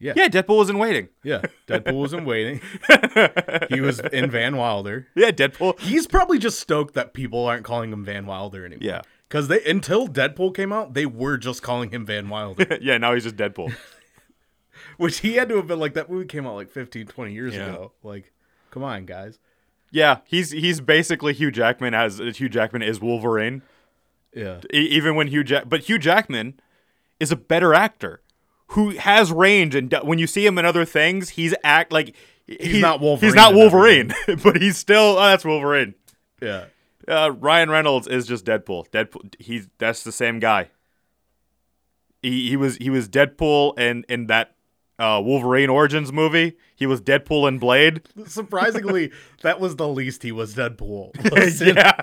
Yeah, 0.00 0.12
Yeah, 0.16 0.28
Deadpool 0.28 0.58
was 0.58 0.70
in 0.70 0.78
Waiting. 0.78 1.08
yeah. 1.24 1.42
Deadpool 1.66 1.94
wasn't 1.94 2.26
waiting. 2.26 2.60
he 3.70 3.80
was 3.80 4.00
in 4.00 4.30
Van 4.30 4.56
Wilder. 4.56 5.08
Yeah, 5.14 5.30
Deadpool. 5.30 5.78
He's 5.80 6.06
probably 6.06 6.38
just 6.38 6.60
stoked 6.60 6.94
that 6.94 7.14
people 7.14 7.44
aren't 7.46 7.64
calling 7.64 7.92
him 7.92 8.04
Van 8.04 8.26
Wilder 8.26 8.64
anymore. 8.64 8.82
Yeah. 8.86 9.02
Because 9.28 9.48
they 9.48 9.62
until 9.64 10.08
Deadpool 10.08 10.54
came 10.54 10.72
out, 10.72 10.94
they 10.94 11.04
were 11.04 11.36
just 11.36 11.62
calling 11.62 11.90
him 11.90 12.06
Van 12.06 12.28
Wilder. 12.28 12.78
yeah, 12.80 12.96
now 12.98 13.12
he's 13.14 13.24
just 13.24 13.36
Deadpool. 13.36 13.74
Which 14.96 15.20
he 15.20 15.34
had 15.34 15.48
to 15.48 15.56
have 15.56 15.66
been 15.66 15.78
like 15.80 15.94
that 15.94 16.10
movie 16.10 16.26
came 16.26 16.46
out 16.46 16.54
like 16.54 16.70
15, 16.70 17.06
20 17.06 17.32
years 17.32 17.54
Yeah. 17.54 17.68
ago. 17.70 17.92
Like, 18.02 18.32
come 18.70 18.82
on, 18.84 19.04
guys. 19.06 19.38
yeah, 19.90 20.18
he's 20.24 20.50
he's 20.50 20.80
basically 20.80 21.32
Hugh 21.34 21.50
Jackman 21.50 21.94
as 21.94 22.18
Hugh 22.18 22.48
Jackman 22.48 22.82
is 22.82 23.00
Wolverine. 23.00 23.62
Yeah. 24.34 24.60
E- 24.72 24.78
even 24.78 25.14
when 25.14 25.26
Hugh 25.28 25.44
Jack, 25.44 25.64
but 25.68 25.80
Hugh 25.88 25.98
Jackman 25.98 26.60
is 27.20 27.32
a 27.32 27.36
better 27.36 27.74
actor 27.74 28.20
who 28.68 28.90
has 28.90 29.32
range, 29.32 29.74
and 29.74 29.90
do- 29.90 30.00
when 30.02 30.18
you 30.18 30.26
see 30.26 30.44
him 30.44 30.58
in 30.58 30.64
other 30.64 30.84
things, 30.84 31.30
he's 31.30 31.54
act 31.64 31.92
like 31.92 32.14
he's, 32.46 32.80
not 32.80 33.00
Wolverine 33.00 33.28
He's 33.28 33.34
not 33.34 33.54
Wolverine, 33.54 34.12
but 34.42 34.60
he's 34.60 34.76
still 34.76 35.16
oh, 35.18 35.28
that's 35.28 35.44
Wolverine. 35.44 35.94
Yeah. 36.40 36.66
Uh, 37.06 37.32
Ryan 37.38 37.70
Reynolds 37.70 38.06
is 38.06 38.26
just 38.26 38.44
Deadpool. 38.44 38.90
Deadpool, 38.90 39.34
he's 39.38 39.68
that's 39.78 40.04
the 40.04 40.12
same 40.12 40.38
guy. 40.38 40.68
He 42.22 42.50
he 42.50 42.56
was 42.56 42.76
he 42.76 42.90
was 42.90 43.08
Deadpool 43.08 43.78
in 43.78 44.04
in 44.08 44.26
that 44.26 44.54
uh, 44.98 45.20
Wolverine 45.24 45.70
Origins 45.70 46.12
movie. 46.12 46.56
He 46.74 46.86
was 46.86 47.00
Deadpool 47.00 47.48
in 47.48 47.58
Blade. 47.58 48.02
Surprisingly, 48.26 49.12
that 49.42 49.60
was 49.60 49.76
the 49.76 49.88
least 49.88 50.22
he 50.22 50.32
was 50.32 50.54
Deadpool. 50.54 51.12
Was, 51.38 51.60
yeah. 51.60 52.02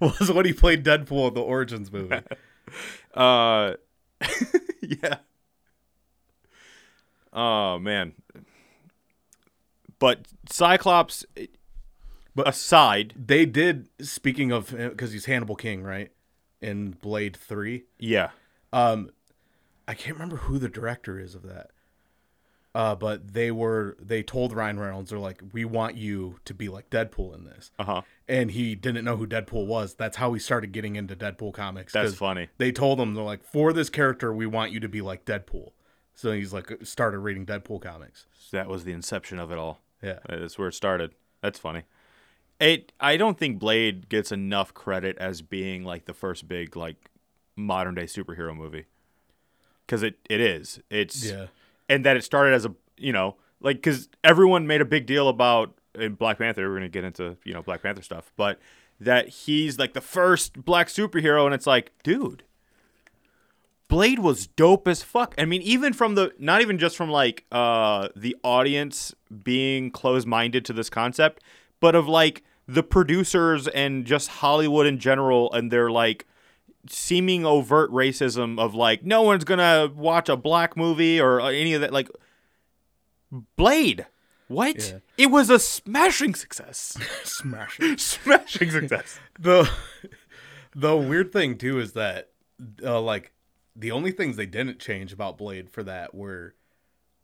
was 0.00 0.32
when 0.32 0.44
he 0.44 0.52
played 0.52 0.84
Deadpool 0.84 1.28
in 1.28 1.34
the 1.34 1.40
Origins 1.40 1.92
movie. 1.92 2.20
Uh, 3.14 3.74
yeah. 4.82 5.18
Oh 7.40 7.78
man. 7.78 8.14
But 10.00 10.26
Cyclops, 10.50 11.24
But- 12.34 12.48
aside, 12.48 13.14
They 13.16 13.46
did, 13.46 13.88
speaking 14.00 14.52
of, 14.52 14.70
because 14.76 15.12
he's 15.12 15.24
Hannibal 15.26 15.56
King, 15.56 15.82
right? 15.82 16.10
In 16.60 16.92
Blade 16.92 17.36
3. 17.36 17.84
yeah, 17.98 18.30
Um, 18.72 19.10
I 19.86 19.94
can't 19.94 20.14
remember 20.16 20.36
who 20.36 20.58
the 20.58 20.68
director 20.68 21.18
is 21.18 21.34
of 21.34 21.42
that. 21.44 21.70
Uh, 22.74 22.94
but 22.94 23.32
they 23.32 23.50
were 23.50 23.96
they 23.98 24.22
told 24.22 24.52
Ryan 24.52 24.78
Reynolds 24.78 25.10
they're 25.10 25.18
like 25.18 25.42
we 25.52 25.64
want 25.64 25.96
you 25.96 26.38
to 26.44 26.52
be 26.54 26.68
like 26.68 26.90
Deadpool 26.90 27.34
in 27.34 27.44
this, 27.44 27.70
uh 27.78 27.84
huh. 27.84 28.02
and 28.28 28.50
he 28.50 28.74
didn't 28.74 29.04
know 29.06 29.16
who 29.16 29.26
Deadpool 29.26 29.66
was. 29.66 29.94
That's 29.94 30.18
how 30.18 30.32
he 30.34 30.38
started 30.38 30.70
getting 30.70 30.94
into 30.94 31.16
Deadpool 31.16 31.54
comics. 31.54 31.92
That's 31.94 32.14
funny. 32.14 32.48
They 32.58 32.70
told 32.70 33.00
him 33.00 33.14
they're 33.14 33.24
like 33.24 33.42
for 33.42 33.72
this 33.72 33.88
character 33.88 34.32
we 34.34 34.46
want 34.46 34.70
you 34.70 34.80
to 34.80 34.88
be 34.88 35.00
like 35.00 35.24
Deadpool. 35.24 35.70
So 36.18 36.32
he's 36.32 36.52
like 36.52 36.72
started 36.82 37.20
reading 37.20 37.46
Deadpool 37.46 37.80
comics. 37.80 38.26
That 38.50 38.66
was 38.66 38.82
the 38.82 38.90
inception 38.90 39.38
of 39.38 39.52
it 39.52 39.56
all. 39.56 39.78
Yeah, 40.02 40.18
That's 40.28 40.58
where 40.58 40.66
it 40.66 40.74
started. 40.74 41.12
That's 41.42 41.60
funny. 41.60 41.84
It. 42.58 42.90
I 42.98 43.16
don't 43.16 43.38
think 43.38 43.60
Blade 43.60 44.08
gets 44.08 44.32
enough 44.32 44.74
credit 44.74 45.16
as 45.18 45.42
being 45.42 45.84
like 45.84 46.06
the 46.06 46.14
first 46.14 46.48
big 46.48 46.74
like 46.74 47.12
modern 47.54 47.94
day 47.94 48.06
superhero 48.06 48.52
movie. 48.52 48.86
Because 49.86 50.02
it, 50.02 50.18
it 50.28 50.40
is. 50.40 50.80
It's 50.90 51.24
yeah, 51.24 51.46
and 51.88 52.04
that 52.04 52.16
it 52.16 52.24
started 52.24 52.52
as 52.52 52.64
a 52.64 52.74
you 52.96 53.12
know 53.12 53.36
like 53.60 53.76
because 53.76 54.08
everyone 54.24 54.66
made 54.66 54.80
a 54.80 54.84
big 54.84 55.06
deal 55.06 55.28
about 55.28 55.78
in 55.94 56.14
Black 56.14 56.38
Panther. 56.38 56.68
We're 56.68 56.78
gonna 56.78 56.88
get 56.88 57.04
into 57.04 57.36
you 57.44 57.54
know 57.54 57.62
Black 57.62 57.84
Panther 57.84 58.02
stuff, 58.02 58.32
but 58.36 58.58
that 58.98 59.28
he's 59.28 59.78
like 59.78 59.92
the 59.92 60.00
first 60.00 60.64
black 60.64 60.88
superhero, 60.88 61.44
and 61.44 61.54
it's 61.54 61.68
like, 61.68 61.92
dude, 62.02 62.42
Blade 63.88 64.18
was 64.18 64.46
dope 64.46 64.86
as 64.86 65.02
fuck. 65.02 65.34
I 65.38 65.44
mean, 65.46 65.62
even 65.62 65.92
from 65.94 66.14
the 66.14 66.32
not 66.38 66.60
even 66.60 66.78
just 66.78 66.96
from 66.96 67.10
like 67.10 67.44
uh 67.50 68.08
the 68.14 68.36
audience 68.44 69.14
being 69.44 69.90
closed 69.90 70.26
minded 70.26 70.64
to 70.66 70.72
this 70.72 70.90
concept, 70.90 71.42
but 71.80 71.94
of 71.94 72.06
like 72.06 72.42
the 72.66 72.82
producers 72.82 73.66
and 73.68 74.04
just 74.04 74.28
Hollywood 74.28 74.86
in 74.86 74.98
general, 74.98 75.50
and 75.52 75.70
their 75.70 75.90
like 75.90 76.26
seeming 76.86 77.44
overt 77.46 77.90
racism 77.90 78.58
of 78.60 78.74
like 78.74 79.04
no 79.04 79.22
one's 79.22 79.44
gonna 79.44 79.90
watch 79.94 80.28
a 80.28 80.36
black 80.36 80.76
movie 80.76 81.18
or 81.20 81.40
any 81.40 81.72
of 81.74 81.80
that 81.80 81.92
like 81.92 82.08
blade 83.56 84.06
what 84.48 84.76
Yeah. 84.88 84.98
it 85.18 85.26
was 85.30 85.50
a 85.50 85.58
smashing 85.58 86.34
success 86.34 86.96
smash. 87.24 87.78
smashing 87.98 88.70
success 88.70 89.18
the 89.38 89.70
the 90.74 90.96
weird 90.96 91.32
thing 91.32 91.58
too 91.58 91.78
is 91.78 91.92
that 91.92 92.30
uh, 92.82 93.00
like 93.00 93.32
the 93.78 93.92
only 93.92 94.10
things 94.10 94.36
they 94.36 94.44
didn't 94.46 94.80
change 94.80 95.12
about 95.12 95.38
Blade 95.38 95.70
for 95.70 95.82
that 95.84 96.14
were 96.14 96.54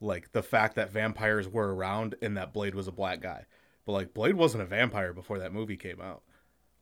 like 0.01 0.31
the 0.33 0.43
fact 0.43 0.77
that 0.77 0.93
vampires 0.93 1.49
were 1.49 1.75
around 1.75 2.15
and 2.23 2.37
that 2.37 2.53
Blade 2.53 2.75
was 2.75 2.87
a 2.87 2.93
black 2.93 3.21
guy. 3.21 3.47
But 3.85 3.93
like 3.93 4.15
Blade 4.15 4.37
wasn't 4.37 4.63
a 4.63 4.67
vampire 4.67 5.13
before 5.13 5.39
that 5.41 5.53
movie 5.53 5.77
came 5.77 6.01
out. 6.01 6.23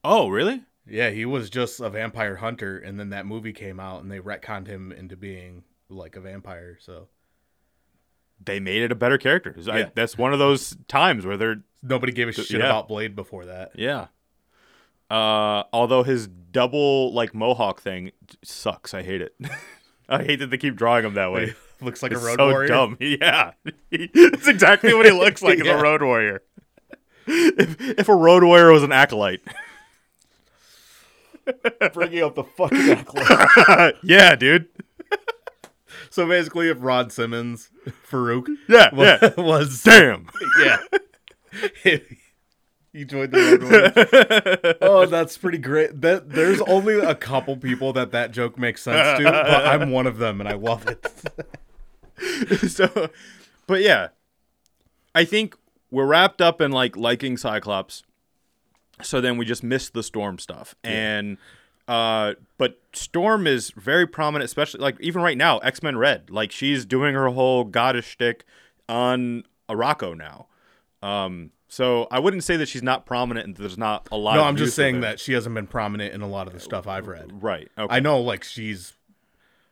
oh 0.05 0.29
really 0.29 0.63
Yeah, 0.87 1.11
he 1.11 1.25
was 1.25 1.49
just 1.49 1.81
a 1.81 1.89
vampire 1.89 2.37
hunter 2.37 2.79
and 2.79 3.01
then 3.01 3.11
that 3.11 3.25
movie 3.27 3.53
came 3.55 3.81
out 3.81 4.03
and 4.03 4.11
they 4.13 4.19
retconned 4.19 4.67
him 4.67 4.93
into 4.93 5.17
being 5.17 5.65
like 5.89 6.17
a 6.17 6.21
vampire. 6.21 6.77
So 6.81 7.09
they 8.45 8.61
made 8.61 8.83
it 8.83 8.93
a 8.93 8.97
better 8.97 9.19
character 9.19 9.55
I- 9.71 9.79
Yeah. 9.79 9.91
that's 9.95 10.19
one 10.19 10.33
of 10.33 10.39
those 10.39 10.77
times 10.89 11.25
where 11.25 11.37
they're 11.37 11.63
nobody 11.83 12.13
gave 12.13 12.29
a 12.29 12.33
shit 12.33 12.51
yeah. 12.51 12.67
about 12.67 12.89
Blade 12.89 13.15
before 13.17 13.47
that. 13.47 13.73
yeah 13.75 14.09
uh 15.13 15.65
although 15.73 16.03
his 16.03 16.27
double 16.27 17.13
like 17.13 17.35
mohawk 17.35 17.81
thing 17.81 18.11
sucks 18.43 18.95
i 18.95 19.03
hate 19.03 19.21
it 19.21 19.35
i 20.09 20.23
hate 20.23 20.39
that 20.39 20.49
they 20.51 20.57
keep 20.59 20.75
drawing 20.77 21.05
him 21.05 21.15
that 21.15 21.31
way 21.33 21.55
Looks 21.83 22.01
like 22.01 22.13
It's 22.13 22.23
a 22.23 22.25
road 22.25 22.37
so 22.37 22.49
warrior. 22.51 22.69
dumb. 22.69 22.97
Yeah, 23.01 23.55
it's 23.91 24.47
exactly 24.47 24.95
what 24.95 25.05
he 25.05 25.11
looks 25.11 25.43
like 25.43 25.59
as 25.59 25.67
Yeah. 25.67 25.81
a 25.81 25.83
road 25.83 26.01
warrior. 26.01 26.43
If, 27.27 27.81
if 27.99 28.09
a 28.09 28.15
road 28.15 28.45
warrior 28.45 28.71
was 28.71 28.85
an 28.85 28.93
acolyte, 28.93 29.41
Bringing 31.93 32.23
up 32.23 32.37
the 32.37 32.45
fucking 32.45 32.89
acolyte. 32.91 33.97
yeah, 34.05 34.37
dude. 34.37 34.69
so 36.09 36.25
basically, 36.29 36.69
if 36.69 36.77
Ron 36.81 37.11
Simmons, 37.11 37.69
Faarooq, 38.09 38.47
Yeah, 38.69 38.95
was, 38.95 39.19
yeah. 39.21 39.31
was 39.43 39.83
Damn. 39.83 40.29
Yeah. 40.65 40.79
he 42.95 43.05
joined 43.05 43.33
the 43.33 43.39
Road 43.39 43.63
Warriors. 43.63 44.77
Oh, 44.83 45.07
that's 45.07 45.39
pretty 45.39 45.59
great. 45.59 46.01
That 46.01 46.31
there's 46.31 46.61
only 46.63 46.99
a 46.99 47.15
couple 47.15 47.57
people 47.57 47.93
that 47.95 48.13
that 48.13 48.31
joke 48.31 48.59
makes 48.59 48.83
sense 48.83 49.19
to, 49.19 49.25
but 49.25 49.67
I'm 49.67 49.91
one 49.91 50.07
of 50.07 50.19
them 50.19 50.41
and 50.41 50.49
I 50.49 50.55
love 50.55 50.87
it. 50.87 51.09
so, 52.71 53.11
but 53.67 53.81
yeah, 53.81 54.09
I 55.15 55.25
think 55.25 55.57
we're 55.91 56.07
wrapped 56.07 56.41
up 56.41 56.61
in 56.61 56.73
like 56.73 56.97
liking 56.97 57.37
Cyclops, 57.37 58.03
so 59.01 59.21
then 59.21 59.37
we 59.39 59.45
just 59.45 59.63
missed 59.63 59.95
the 59.95 60.03
Storm 60.03 60.39
stuff, 60.39 60.75
and 60.85 61.39
uh, 61.89 62.35
but 62.59 62.81
Storm 62.93 63.47
is 63.47 63.71
very 63.71 64.07
prominent, 64.07 64.45
especially 64.45 64.81
like 64.81 65.01
even 65.01 65.23
right 65.23 65.37
now, 65.39 65.59
X 65.59 65.83
Men 65.83 65.97
Red, 65.97 66.31
like 66.31 66.53
she's 66.53 66.85
doing 66.85 67.15
her 67.15 67.29
whole 67.29 67.65
goddess 67.65 68.05
shtick 68.05 68.45
on 68.89 69.45
Arakko 69.69 70.17
now. 70.17 70.47
Um, 71.03 71.51
so 71.73 72.07
I 72.11 72.19
wouldn't 72.19 72.45
say 72.45 72.59
that 72.59 72.69
she's 72.69 72.83
not 72.83 73.07
prominent 73.07 73.47
and 73.47 73.57
there's 73.57 73.79
not 73.79 74.07
a 74.13 74.17
lot. 74.19 74.35
No, 74.35 74.45
I'm 74.45 74.59
just 74.59 74.77
saying 74.77 75.01
that 75.01 75.19
she 75.19 75.33
hasn't 75.33 75.55
been 75.55 75.67
prominent 75.67 76.13
in 76.13 76.21
a 76.21 76.29
lot 76.29 76.47
of 76.47 76.53
the 76.53 76.61
stuff 76.61 76.87
I've 76.87 77.07
read. 77.07 77.43
Right. 77.43 77.71
Okay. 77.79 77.97
I 77.97 77.99
know, 77.99 78.21
like 78.21 78.45
she's 78.45 78.93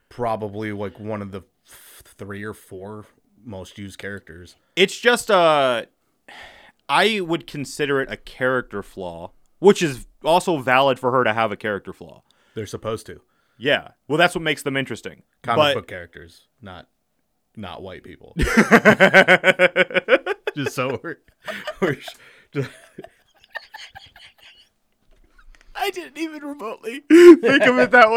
probably 0.09 0.73
like 0.73 0.99
one 0.99 1.21
of 1.21 1.31
the 1.31 1.43
f- 1.67 2.03
three 2.07 2.43
or 2.43 2.55
four 2.55 3.05
most 3.45 3.77
used 3.77 3.99
characters. 3.99 4.57
it's 4.77 4.99
just 4.99 5.31
uh 5.31 5.85
I 6.89 7.21
would 7.21 7.47
consider 7.47 8.01
it 8.01 8.11
a 8.11 8.17
character 8.17 8.83
flaw, 8.83 9.33
which 9.59 9.83
is 9.83 10.07
also 10.25 10.57
valid 10.57 10.99
for 10.99 11.13
her 11.13 11.23
to 11.23 11.35
have 11.35 11.53
a 11.53 11.57
character 11.57 11.93
flaw. 11.93 12.23
They're 12.55 12.65
supposed 12.65 13.05
to 13.07 13.21
Yeah. 13.59 13.89
Well, 14.09 14.17
that's 14.17 14.35
what 14.35 14.41
makes 14.41 14.63
them 14.63 14.75
interesting. 14.75 15.23
comic 15.43 15.59
but 15.59 15.75
book 15.75 15.89
characters, 15.89 16.47
not 16.63 16.89
not 17.57 17.83
white 17.83 18.05
people. 18.05 18.35
just 20.57 20.75
so 20.75 21.01
we're, 21.03 21.19
we're 21.81 21.95
just, 21.95 22.17
I 25.75 25.91
didn't 25.91 26.19
even 26.19 26.43
remotely 26.43 27.01
think 27.09 27.63
of 27.63 27.79
it 27.79 27.91
that 27.91 28.11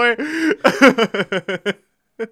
way. 2.18 2.28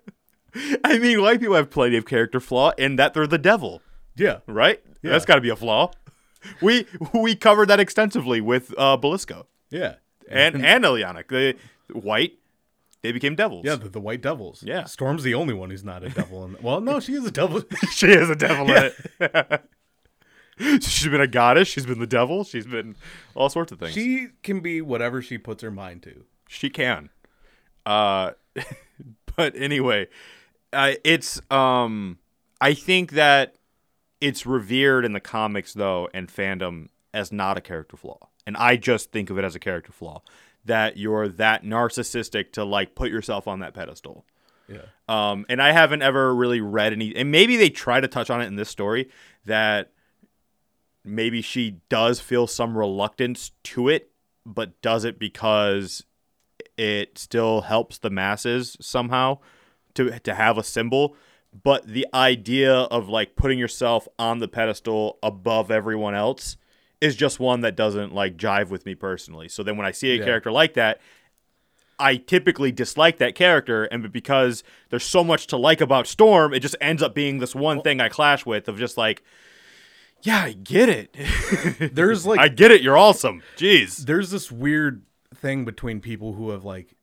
I 0.83 0.97
mean, 0.97 1.21
white 1.21 1.39
people 1.39 1.55
have 1.55 1.69
plenty 1.69 1.95
of 1.97 2.05
character 2.05 2.39
flaw 2.39 2.71
in 2.77 2.97
that 2.97 3.13
they're 3.13 3.27
the 3.27 3.37
devil, 3.37 3.81
yeah, 4.15 4.39
right? 4.47 4.81
That's 5.01 5.25
got 5.25 5.35
to 5.35 5.41
be 5.41 5.49
a 5.49 5.55
flaw. 5.55 5.91
We 6.61 6.85
we 7.13 7.35
covered 7.35 7.69
that 7.69 7.79
extensively 7.79 8.41
with 8.41 8.73
uh, 8.77 8.97
Belasco 8.97 9.45
yeah, 9.69 9.95
and 10.29 10.65
and 10.65 10.83
Illyana. 10.83 11.27
The 11.27 11.55
white, 11.93 12.33
they 13.01 13.11
became 13.11 13.35
devils. 13.35 13.65
yeah. 13.65 13.75
The, 13.75 13.89
the 13.89 13.99
white 13.99 14.21
devils. 14.21 14.63
Yeah. 14.65 14.83
Storm's 14.83 15.23
the 15.23 15.33
only 15.33 15.53
one 15.53 15.69
who's 15.71 15.83
not 15.83 16.03
a 16.03 16.09
devil. 16.09 16.45
In, 16.45 16.57
well, 16.61 16.81
no, 16.81 16.99
she 16.99 17.13
is 17.13 17.25
a 17.25 17.31
devil. 17.31 17.63
she 17.91 18.07
is 18.07 18.29
a 18.29 18.35
devil 18.35 18.69
in 18.69 18.91
it. 19.19 19.63
she's 20.81 21.07
been 21.07 21.21
a 21.21 21.27
goddess. 21.27 21.67
She's 21.67 21.85
been 21.85 21.99
the 21.99 22.07
devil. 22.07 22.43
She's 22.43 22.65
been 22.65 22.95
all 23.35 23.49
sorts 23.49 23.71
of 23.71 23.79
things. 23.79 23.93
she 23.93 24.29
can 24.43 24.59
be 24.59 24.81
whatever 24.81 25.21
she 25.21 25.37
puts 25.37 25.63
her 25.63 25.71
mind 25.71 26.03
to. 26.03 26.25
She 26.47 26.69
can. 26.69 27.09
Uh, 27.85 28.31
but 29.35 29.55
anyway, 29.55 30.07
uh, 30.73 30.93
it's 31.03 31.41
um, 31.49 32.19
I 32.59 32.73
think 32.73 33.11
that 33.11 33.55
it's 34.19 34.45
revered 34.45 35.05
in 35.05 35.13
the 35.13 35.19
comics 35.19 35.73
though 35.73 36.09
and 36.13 36.27
fandom 36.27 36.89
as 37.13 37.31
not 37.31 37.57
a 37.57 37.61
character 37.61 37.97
flaw, 37.97 38.29
and 38.45 38.55
I 38.57 38.77
just 38.77 39.11
think 39.11 39.29
of 39.29 39.37
it 39.37 39.43
as 39.43 39.55
a 39.55 39.59
character 39.59 39.91
flaw 39.91 40.21
that 40.65 40.97
you're 40.97 41.27
that 41.27 41.63
narcissistic 41.63 42.51
to 42.53 42.63
like 42.63 42.95
put 42.95 43.09
yourself 43.09 43.47
on 43.47 43.59
that 43.59 43.73
pedestal. 43.73 44.25
Yeah. 44.67 44.85
Um, 45.09 45.45
and 45.49 45.61
I 45.61 45.71
haven't 45.71 46.01
ever 46.01 46.33
really 46.33 46.61
read 46.61 46.93
any, 46.93 47.15
and 47.15 47.31
maybe 47.31 47.57
they 47.57 47.69
try 47.69 47.99
to 47.99 48.07
touch 48.07 48.29
on 48.29 48.41
it 48.41 48.45
in 48.45 48.55
this 48.55 48.69
story 48.69 49.09
that 49.45 49.91
maybe 51.03 51.41
she 51.41 51.77
does 51.89 52.19
feel 52.19 52.47
some 52.47 52.77
reluctance 52.77 53.51
to 53.63 53.89
it, 53.89 54.11
but 54.45 54.81
does 54.81 55.05
it 55.05 55.19
because 55.19 56.03
it 56.77 57.17
still 57.17 57.61
helps 57.61 57.97
the 57.97 58.09
masses 58.09 58.77
somehow 58.81 59.37
to 59.93 60.19
to 60.19 60.33
have 60.35 60.57
a 60.57 60.63
symbol. 60.63 61.15
But 61.63 61.85
the 61.85 62.07
idea 62.13 62.73
of 62.73 63.09
like 63.09 63.35
putting 63.35 63.59
yourself 63.59 64.07
on 64.17 64.39
the 64.39 64.47
pedestal 64.47 65.19
above 65.21 65.69
everyone 65.69 66.15
else 66.15 66.55
is 67.01 67.15
just 67.15 67.39
one 67.39 67.61
that 67.61 67.75
doesn't 67.75 68.13
like 68.13 68.37
jive 68.37 68.69
with 68.69 68.85
me 68.85 68.95
personally. 68.95 69.49
So 69.49 69.63
then 69.63 69.75
when 69.75 69.85
I 69.85 69.91
see 69.91 70.11
a 70.11 70.17
Yeah. 70.19 70.23
character 70.25 70.51
like 70.51 70.75
that, 70.75 71.01
I 71.99 72.15
typically 72.15 72.71
dislike 72.71 73.17
that 73.17 73.35
character, 73.35 73.83
and 73.85 74.11
because 74.11 74.63
there's 74.89 75.03
so 75.03 75.23
much 75.23 75.45
to 75.47 75.57
like 75.57 75.81
about 75.81 76.07
Storm, 76.07 76.53
it 76.53 76.61
just 76.61 76.75
ends 76.81 77.03
up 77.03 77.13
being 77.13 77.39
this 77.39 77.53
one 77.53 77.81
thing 77.81 77.99
I 77.99 78.09
clash 78.09 78.45
with 78.45 78.67
of 78.67 78.79
just 78.79 78.97
like, 78.97 79.21
yeah, 80.23 80.43
I 80.43 80.53
get 80.53 80.89
it. 80.89 81.15
There's 81.95 82.25
like 82.25 82.39
I 82.39 82.47
get 82.47 82.71
it. 82.71 82.81
You're 82.81 82.97
awesome. 82.97 83.41
Jeez. 83.57 84.05
there's 84.05 84.29
this 84.31 84.51
weird 84.51 85.03
thing 85.35 85.65
between 85.65 85.99
people 86.01 86.33
who 86.33 86.49
have 86.51 86.63
like 86.63 86.95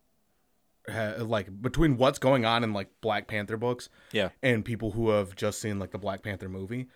ha, 0.91 1.15
like 1.19 1.61
between 1.61 1.97
what's 1.97 2.19
going 2.19 2.45
on 2.45 2.65
in 2.65 2.73
like 2.73 2.89
Black 3.01 3.27
Panther 3.29 3.57
books 3.57 3.89
Yeah. 4.13 4.31
and 4.43 4.65
people 4.65 4.93
who 4.93 5.11
have 5.11 5.35
just 5.37 5.61
seen 5.61 5.79
like 5.79 5.91
the 5.91 5.99
Black 5.99 6.23
Panther 6.23 6.49
movie 6.49 6.89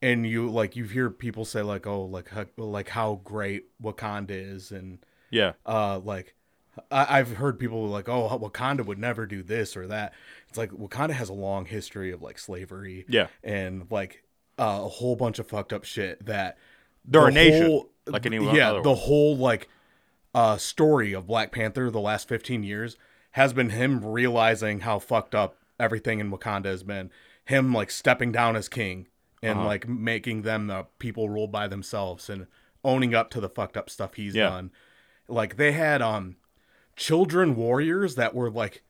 and 0.00 0.26
you 0.26 0.50
like 0.50 0.74
you 0.76 0.84
hear 0.84 1.10
people 1.10 1.44
say 1.44 1.62
like 1.62 1.86
oh 1.86 2.02
like 2.04 2.28
how, 2.28 2.44
like 2.56 2.88
how 2.88 3.20
great 3.24 3.66
Wakanda 3.82 4.30
is 4.32 4.72
and 4.72 4.98
Yeah. 5.30 5.52
uh 5.66 5.98
like 6.00 6.34
I, 6.90 7.18
I've 7.18 7.34
heard 7.36 7.58
people 7.58 7.86
like 7.86 8.08
oh 8.08 8.28
Wakanda 8.38 8.84
would 8.84 8.98
never 8.98 9.26
do 9.26 9.42
this 9.42 9.76
or 9.76 9.86
that 9.88 10.12
it's 10.48 10.58
like 10.58 10.70
Wakanda 10.70 11.12
has 11.12 11.28
a 11.28 11.34
long 11.34 11.66
history 11.66 12.10
of 12.12 12.22
like 12.22 12.38
slavery 12.38 13.04
Yeah. 13.08 13.28
and 13.44 13.86
like 13.90 14.24
uh, 14.62 14.82
a 14.84 14.88
whole 14.88 15.16
bunch 15.16 15.38
of 15.38 15.46
fucked 15.48 15.72
up 15.72 15.84
shit 15.84 16.24
that 16.26 16.56
They're 17.04 17.22
the 17.22 17.26
a 17.26 17.30
nation, 17.32 17.66
whole- 17.66 17.90
like 18.06 18.26
any 18.26 18.36
yeah 18.56 18.80
the 18.82 18.94
whole 18.94 19.36
like 19.36 19.68
uh 20.34 20.56
story 20.56 21.12
of 21.12 21.26
black 21.26 21.52
panther 21.52 21.90
the 21.90 22.00
last 22.00 22.26
15 22.28 22.62
years 22.62 22.96
has 23.32 23.52
been 23.52 23.70
him 23.70 24.04
realizing 24.04 24.80
how 24.80 24.98
fucked 24.98 25.34
up 25.34 25.56
everything 25.78 26.18
in 26.20 26.30
wakanda 26.30 26.66
has 26.66 26.82
been 26.82 27.10
him 27.44 27.72
like 27.72 27.90
stepping 27.90 28.30
down 28.32 28.56
as 28.56 28.68
king 28.68 29.06
and 29.42 29.58
Uh-huh. 29.58 29.66
like 29.68 29.88
making 29.88 30.42
them 30.42 30.66
the 30.68 30.86
people 30.98 31.28
rule 31.28 31.46
by 31.48 31.66
themselves 31.68 32.28
and 32.30 32.46
owning 32.84 33.14
up 33.14 33.30
to 33.30 33.40
the 33.40 33.48
fucked 33.48 33.76
up 33.76 33.88
stuff 33.90 34.14
he's 34.14 34.34
Yeah. 34.34 34.48
done 34.50 34.70
like 35.28 35.56
they 35.56 35.72
had 35.72 36.02
um 36.02 36.36
children 36.96 37.54
warriors 37.56 38.14
that 38.16 38.34
were 38.34 38.50
like 38.50 38.82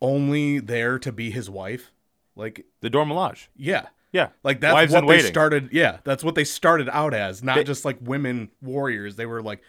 only 0.00 0.58
there 0.58 0.98
to 0.98 1.12
be 1.12 1.30
his 1.30 1.48
wife 1.50 1.92
like 2.34 2.64
The 2.80 2.90
Dora 2.90 3.04
Milaje. 3.06 3.48
yeah 3.56 3.86
Yeah. 4.12 4.28
like 4.44 4.60
that's 4.60 4.74
Wives 4.74 4.92
what 4.92 5.00
they 5.02 5.06
waiting. 5.06 5.26
started. 5.26 5.68
Yeah, 5.72 5.98
that's 6.04 6.22
what 6.22 6.34
they 6.34 6.44
started 6.44 6.88
out 6.90 7.14
as. 7.14 7.42
Not 7.42 7.56
They- 7.56 7.64
just 7.64 7.84
like 7.84 7.96
women 8.00 8.50
warriors. 8.60 9.16
They 9.16 9.26
were 9.26 9.42
like, 9.42 9.62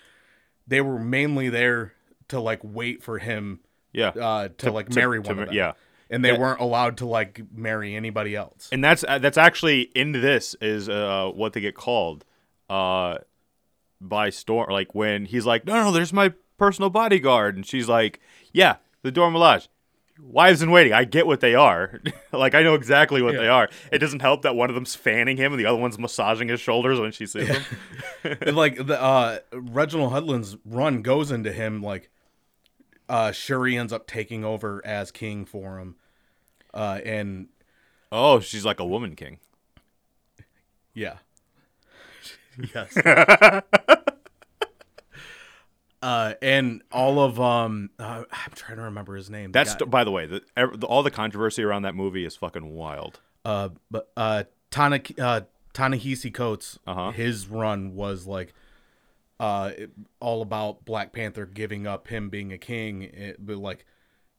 they 0.68 0.82
were 0.82 1.00
mainly 1.00 1.50
there 1.50 1.94
to 2.30 2.40
like 2.40 2.60
wait 2.64 3.04
for 3.04 3.20
him 3.20 3.60
Yeah. 3.94 4.10
uh, 4.10 4.50
to, 4.60 4.72
like 4.72 4.94
marry 4.94 5.22
to 5.22 5.28
one 5.30 5.38
them. 5.46 5.50
yeah. 5.54 5.74
and 6.10 6.24
they 6.24 6.32
Yeah. 6.34 6.40
weren't 6.40 6.60
allowed 6.62 6.98
to 6.98 7.06
like 7.06 7.42
marry 7.54 7.96
anybody 7.96 8.36
else. 8.36 8.70
and 8.72 8.84
that's 8.84 9.04
uh, 9.08 9.18
that's 9.20 9.38
actually 9.38 9.82
in 9.96 10.12
this 10.12 10.56
is 10.62 10.88
uh, 10.90 11.32
what 11.34 11.54
they 11.54 11.62
get 11.62 11.76
called 11.76 12.24
uh, 12.70 13.18
by 14.02 14.30
Storm. 14.30 14.70
Like 14.72 14.94
when 14.96 15.26
he's 15.26 15.46
like, 15.46 15.66
"No, 15.66 15.74
no, 15.84 15.92
there's 15.92 16.14
my 16.14 16.34
personal 16.58 16.90
bodyguard," 16.90 17.56
and 17.56 17.66
she's 17.66 17.88
like, 17.90 18.20
"Yeah, 18.52 18.76
the 19.02 19.12
Dora 19.12 19.32
Milaje." 19.32 19.68
Wives 20.22 20.62
in 20.62 20.70
waiting. 20.72 20.94
I 20.94 21.06
get 21.06 21.26
what 21.26 21.40
they 21.40 21.56
are. 21.56 22.00
like 22.32 22.54
I 22.54 22.62
know 22.64 22.76
exactly 22.76 23.22
what 23.22 23.36
they 23.36 23.48
are. 23.48 23.70
It 23.92 24.00
doesn't 24.00 24.22
help 24.22 24.44
that 24.44 24.56
one 24.56 24.70
of 24.70 24.76
them's 24.76 24.96
fanning 24.96 25.38
him 25.38 25.54
and 25.54 25.60
the 25.60 25.66
other 25.66 25.78
one's 25.78 25.98
massaging 25.98 26.50
his 26.50 26.60
shoulders 26.60 27.00
when 27.00 27.12
she 27.12 27.26
sees 27.26 27.48
him. 27.48 27.64
And, 28.24 28.56
like 28.56 28.86
the 28.86 29.02
uh, 29.02 29.40
Reginald 29.52 30.14
Hudlin's 30.14 30.56
run 30.64 31.02
goes 31.02 31.30
into 31.30 31.52
him 31.52 31.82
like 31.82 32.10
uh, 33.10 33.32
Shuri 33.34 33.78
ends 33.78 33.92
up 33.92 34.08
taking 34.08 34.46
over 34.46 34.82
as 34.86 35.12
king 35.12 35.44
for 35.44 35.78
him, 35.78 35.96
uh, 36.74 37.02
and 37.04 37.50
Oh, 38.16 38.40
she's 38.40 38.64
like 38.64 38.80
a 38.80 38.86
woman 38.86 39.16
king. 39.16 39.40
Yeah. 40.94 41.18
yes. 42.76 42.96
Uh, 46.04 46.34
and 46.42 46.82
all 46.92 47.20
of 47.20 47.40
um, 47.42 47.90
uh, 47.98 48.24
I'm 48.32 48.52
trying 48.54 48.78
to 48.78 48.84
remember 48.84 49.16
his 49.16 49.30
name. 49.30 49.52
The 49.52 49.60
That's 49.60 49.76
guy- 49.76 49.86
by 49.86 50.04
the 50.04 50.12
way, 50.12 50.26
the, 50.28 50.42
the, 50.56 50.86
all 50.86 51.02
the 51.02 51.10
controversy 51.12 51.64
around 51.64 51.84
that 51.84 51.96
movie 51.96 52.26
is 52.26 52.36
fucking 52.36 52.74
wild. 52.76 53.20
uh, 53.46 53.70
but 53.90 54.12
uh, 54.18 54.44
Tana 54.70 55.02
uh, 55.20 55.42
Ta-Nehisi 55.74 56.32
Coates. 56.34 56.78
Uh-huh. 56.86 57.12
His 57.12 57.48
run 57.48 57.96
was 57.96 58.28
like 58.28 58.54
uh, 59.40 59.72
it- 59.78 59.92
all 60.20 60.42
about 60.42 60.86
Black 60.86 61.14
Panther 61.14 61.46
giving 61.46 61.88
up 61.88 62.08
him 62.10 62.30
being 62.30 62.52
a 62.54 62.58
king, 62.58 63.02
it, 63.04 63.38
but 63.46 63.58
like 63.58 63.86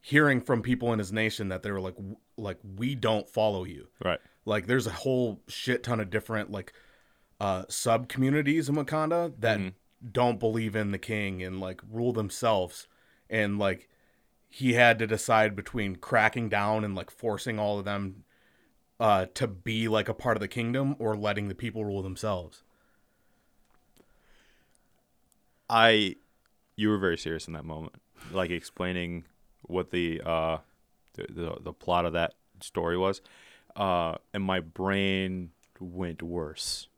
hearing 0.01 0.41
from 0.41 0.61
people 0.63 0.93
in 0.93 0.99
his 0.99 1.13
nation 1.13 1.49
that 1.49 1.63
they 1.63 1.71
were 1.73 1.81
like, 1.81 1.97
w- 1.97 2.17
like 2.37 2.59
we 2.77 2.95
don't 2.95 3.29
follow 3.29 3.65
you. 3.65 3.89
Right. 4.05 4.21
like 4.45 4.67
there's 4.67 4.87
a 4.87 4.91
whole 4.93 5.41
shit 5.49 5.83
ton 5.83 5.99
of 6.01 6.11
different 6.11 6.51
like 6.51 6.73
uh 7.41 7.65
sub 7.69 8.09
communities 8.09 8.69
in 8.69 8.75
Wakanda 8.77 9.33
that 9.41 9.59
don't 10.13 10.41
believe 10.41 10.77
in 10.77 10.91
the 10.91 10.99
king 10.99 11.43
and 11.43 11.61
like 11.61 11.81
rule 11.91 12.13
themselves 12.13 12.87
and 13.31 13.59
like 13.59 13.89
he 14.49 14.75
had 14.75 14.99
to 14.99 15.07
decide 15.07 15.57
between 15.57 15.97
cracking 15.97 16.49
down 16.49 16.85
and 16.85 16.95
like 16.95 17.11
forcing 17.11 17.59
all 17.59 17.79
of 17.79 17.85
them 17.85 18.25
uh 19.01 19.27
to 19.35 19.47
be 19.47 19.89
like 19.89 20.09
a 20.09 20.15
part 20.15 20.37
of 20.37 20.41
the 20.41 20.49
kingdom 20.49 20.95
or 20.99 21.17
letting 21.17 21.49
the 21.49 21.55
people 21.55 21.85
rule 21.85 22.03
themselves. 22.03 22.63
I 25.69 26.17
you 26.77 26.89
were 26.89 26.99
very 26.99 27.19
serious 27.19 27.47
in 27.47 27.55
that 27.55 27.65
moment, 27.65 27.95
like 28.33 28.51
explaining 28.51 29.25
what 29.63 29.91
the 29.91 30.21
uh 30.25 30.59
the 31.15 31.27
the, 31.29 31.57
the 31.61 31.73
plot 31.73 32.05
of 32.05 32.13
that 32.13 32.35
story 32.61 32.97
was, 32.97 33.21
uh, 33.77 34.17
and 34.33 34.43
my 34.43 34.61
brain 34.61 35.51
went 35.81 36.23
worse. 36.23 36.89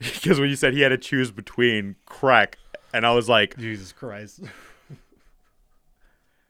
Because 0.00 0.40
when 0.40 0.48
you 0.50 0.56
said 0.56 0.74
he 0.74 0.80
had 0.80 0.88
to 0.88 0.98
choose 0.98 1.30
between 1.30 1.94
crack, 2.06 2.58
and 2.92 3.06
I 3.06 3.12
was 3.12 3.28
like, 3.28 3.56
Jesus 3.58 3.92
Christ. 3.92 4.40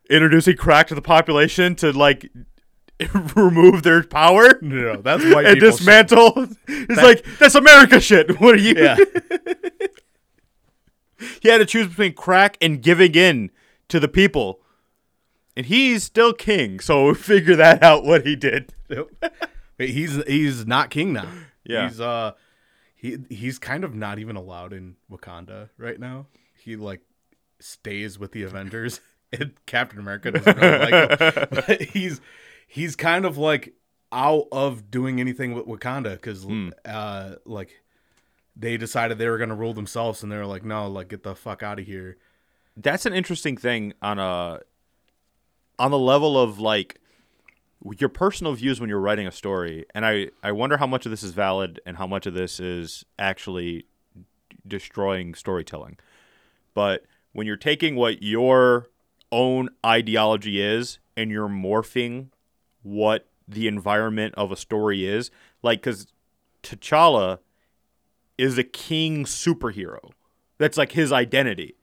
introducing 0.09 0.57
crack 0.57 0.87
to 0.89 0.95
the 0.95 1.03
population 1.03 1.75
to 1.77 1.93
like 1.93 2.31
remove 3.37 3.83
their 3.83 4.03
power 4.03 4.59
No, 4.61 4.97
that's 4.97 5.25
white 5.25 5.47
and 5.47 5.55
people 5.55 5.71
shit. 5.71 5.79
dismantle. 5.79 6.49
It's 6.69 7.03
like 7.03 7.25
that's 7.39 7.55
America 7.55 8.01
shit. 8.01 8.41
What 8.41 8.55
are 8.55 8.59
you? 8.59 8.75
Yeah. 8.77 8.97
he 11.43 11.49
had 11.49 11.59
to 11.59 11.67
choose 11.67 11.89
between 11.89 12.13
crack 12.15 12.57
and 12.61 12.83
giving 12.83 13.15
in 13.15 13.51
to 13.89 14.01
the 14.01 14.09
people, 14.09 14.61
and 15.57 15.67
he's 15.67 16.05
still 16.05 16.33
king. 16.33 16.81
So 16.81 17.13
figure 17.15 17.57
that 17.57 17.83
out. 17.83 18.05
What 18.05 18.25
he 18.27 18.37
did. 18.37 18.73
But 18.89 19.89
he's 19.89 20.23
he's 20.25 20.67
not 20.67 20.91
king 20.91 21.13
now. 21.13 21.29
Yeah. 21.65 21.89
He's 21.89 22.01
uh 22.01 22.33
he 23.01 23.17
he's 23.31 23.59
kind 23.59 23.83
of 23.83 23.95
not 23.95 24.19
even 24.19 24.37
allowed 24.37 24.75
in 24.75 24.97
Wakanda 25.11 25.71
right 25.79 25.99
now. 25.99 26.27
He 26.63 26.77
like 26.77 27.01
stays 27.59 28.19
with 28.19 28.33
the 28.33 28.43
Avengers 28.43 29.01
and 29.33 29.53
Captain 29.65 29.99
America 29.99 30.31
doesn't 30.33 30.59
really 30.59 30.91
like 30.91 31.21
him. 31.21 31.47
But 31.51 31.81
he's 31.81 32.21
he's 32.67 32.97
kind 32.97 33.25
of 33.25 33.39
like 33.39 33.73
out 34.13 34.49
of 34.53 34.91
doing 34.91 35.19
anything 35.19 35.55
with 35.55 35.65
Wakanda 35.65 36.13
because 36.13 36.47
uh 36.85 37.37
like 37.47 37.71
they 38.55 38.77
decided 38.77 39.17
they 39.17 39.31
were 39.31 39.39
gonna 39.39 39.55
rule 39.55 39.73
themselves 39.73 40.23
and 40.23 40.31
they 40.31 40.37
were 40.37 40.45
like, 40.45 40.65
no, 40.65 40.87
like 40.87 41.09
get 41.09 41.23
the 41.23 41.35
fuck 41.35 41.63
out 41.63 41.79
of 41.79 41.87
here. 41.87 42.19
That's 42.77 43.07
an 43.07 43.15
interesting 43.15 43.57
thing 43.57 43.95
on 44.03 44.19
a 44.19 44.61
on 45.79 45.91
the 45.91 45.99
level 45.99 46.39
of 46.39 46.59
like 46.59 47.00
your 47.99 48.09
personal 48.09 48.53
views 48.55 48.81
when 48.81 48.89
you're 48.89 49.01
writing 49.01 49.27
a 49.27 49.33
story, 49.33 49.87
and 49.95 50.05
I 50.05 50.29
I 50.43 50.53
wonder 50.53 50.77
how 50.77 50.87
much 50.87 51.07
of 51.07 51.11
this 51.11 51.23
is 51.23 51.33
valid 51.33 51.81
and 51.87 51.97
how 51.97 52.07
much 52.07 52.27
of 52.27 52.35
this 52.35 52.61
is 52.61 53.05
actually 53.19 53.87
destroying 54.67 55.35
storytelling. 55.35 55.99
But 56.75 57.05
when 57.33 57.47
you're 57.47 57.57
taking 57.57 57.97
what 57.97 58.23
your 58.23 58.89
own 59.33 59.71
ideology 59.85 60.61
is 60.61 60.99
and 61.17 61.31
you're 61.31 61.49
morphing 61.49 62.29
what 62.83 63.29
the 63.47 63.67
environment 63.67 64.35
of 64.37 64.53
a 64.53 64.57
story 64.57 65.07
is, 65.07 65.31
like 65.63 65.81
because 65.81 66.13
T'Challa 66.63 67.39
is 68.39 68.59
a 68.59 68.65
king 68.65 69.25
superhero. 69.25 70.11
That's 70.59 70.79
like 70.79 70.93
his 70.93 71.13
identity. 71.13 71.77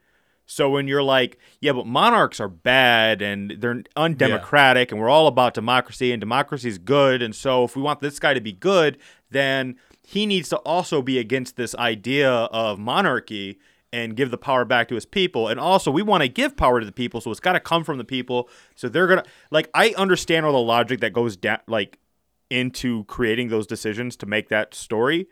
So 0.48 0.70
when 0.70 0.88
you're 0.88 1.04
like, 1.04 1.38
yeah, 1.60 1.74
but 1.74 1.86
monarchs 1.86 2.40
are 2.40 2.48
bad 2.48 3.22
and 3.22 3.56
they're 3.60 3.84
undemocratic 3.98 4.92
and 4.92 5.00
we're 5.00 5.10
all 5.10 5.28
about 5.28 5.54
democracy 5.54 6.14
and 6.14 6.22
democracy 6.22 6.70
is 6.70 6.78
good. 6.78 7.22
And 7.22 7.36
so 7.36 7.66
if 7.66 7.76
we 7.76 7.82
want 7.82 8.00
this 8.00 8.18
guy 8.18 8.34
to 8.34 8.42
be 8.42 8.54
good, 8.54 8.98
then 9.30 9.76
he 10.02 10.26
needs 10.26 10.48
to 10.50 10.58
also 10.60 11.02
be 11.02 11.20
against 11.20 11.58
this 11.58 11.76
idea 11.76 12.32
of 12.32 12.80
monarchy 12.80 13.60
and 13.92 14.16
give 14.16 14.32
the 14.32 14.38
power 14.38 14.64
back 14.64 14.88
to 14.88 14.96
his 14.96 15.06
people. 15.06 15.50
And 15.50 15.60
also 15.60 15.92
we 15.92 16.02
want 16.02 16.24
to 16.24 16.30
give 16.30 16.56
power 16.56 16.80
to 16.80 16.86
the 16.86 16.94
people, 16.94 17.20
so 17.20 17.30
it's 17.30 17.42
got 17.42 17.54
to 17.54 17.60
come 17.60 17.84
from 17.84 17.98
the 17.98 18.06
people. 18.06 18.50
So 18.76 18.88
they're 18.88 19.08
to 19.08 19.24
like 19.52 19.70
I 19.74 19.94
understand 19.98 20.46
all 20.46 20.54
the 20.54 20.60
logic 20.60 21.02
that 21.02 21.12
goes 21.12 21.36
down 21.36 21.60
like 21.68 22.00
into 22.50 23.04
creating 23.06 23.50
those 23.50 23.68
decisions 23.68 24.16
to 24.18 24.26
make 24.26 24.48
that 24.48 24.74
story. 24.74 25.28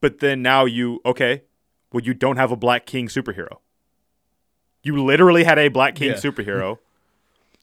But 0.00 0.20
then 0.20 0.40
now 0.40 0.64
you 0.64 1.00
okay, 1.04 1.42
well 1.92 2.02
you 2.02 2.14
don't 2.14 2.36
have 2.36 2.50
a 2.50 2.56
black 2.56 2.86
king 2.86 3.08
superhero. 3.08 3.58
You 4.82 5.02
literally 5.02 5.44
had 5.44 5.58
a 5.58 5.68
black 5.68 5.94
king 5.94 6.10
Yeah. 6.10 6.16
superhero, 6.16 6.78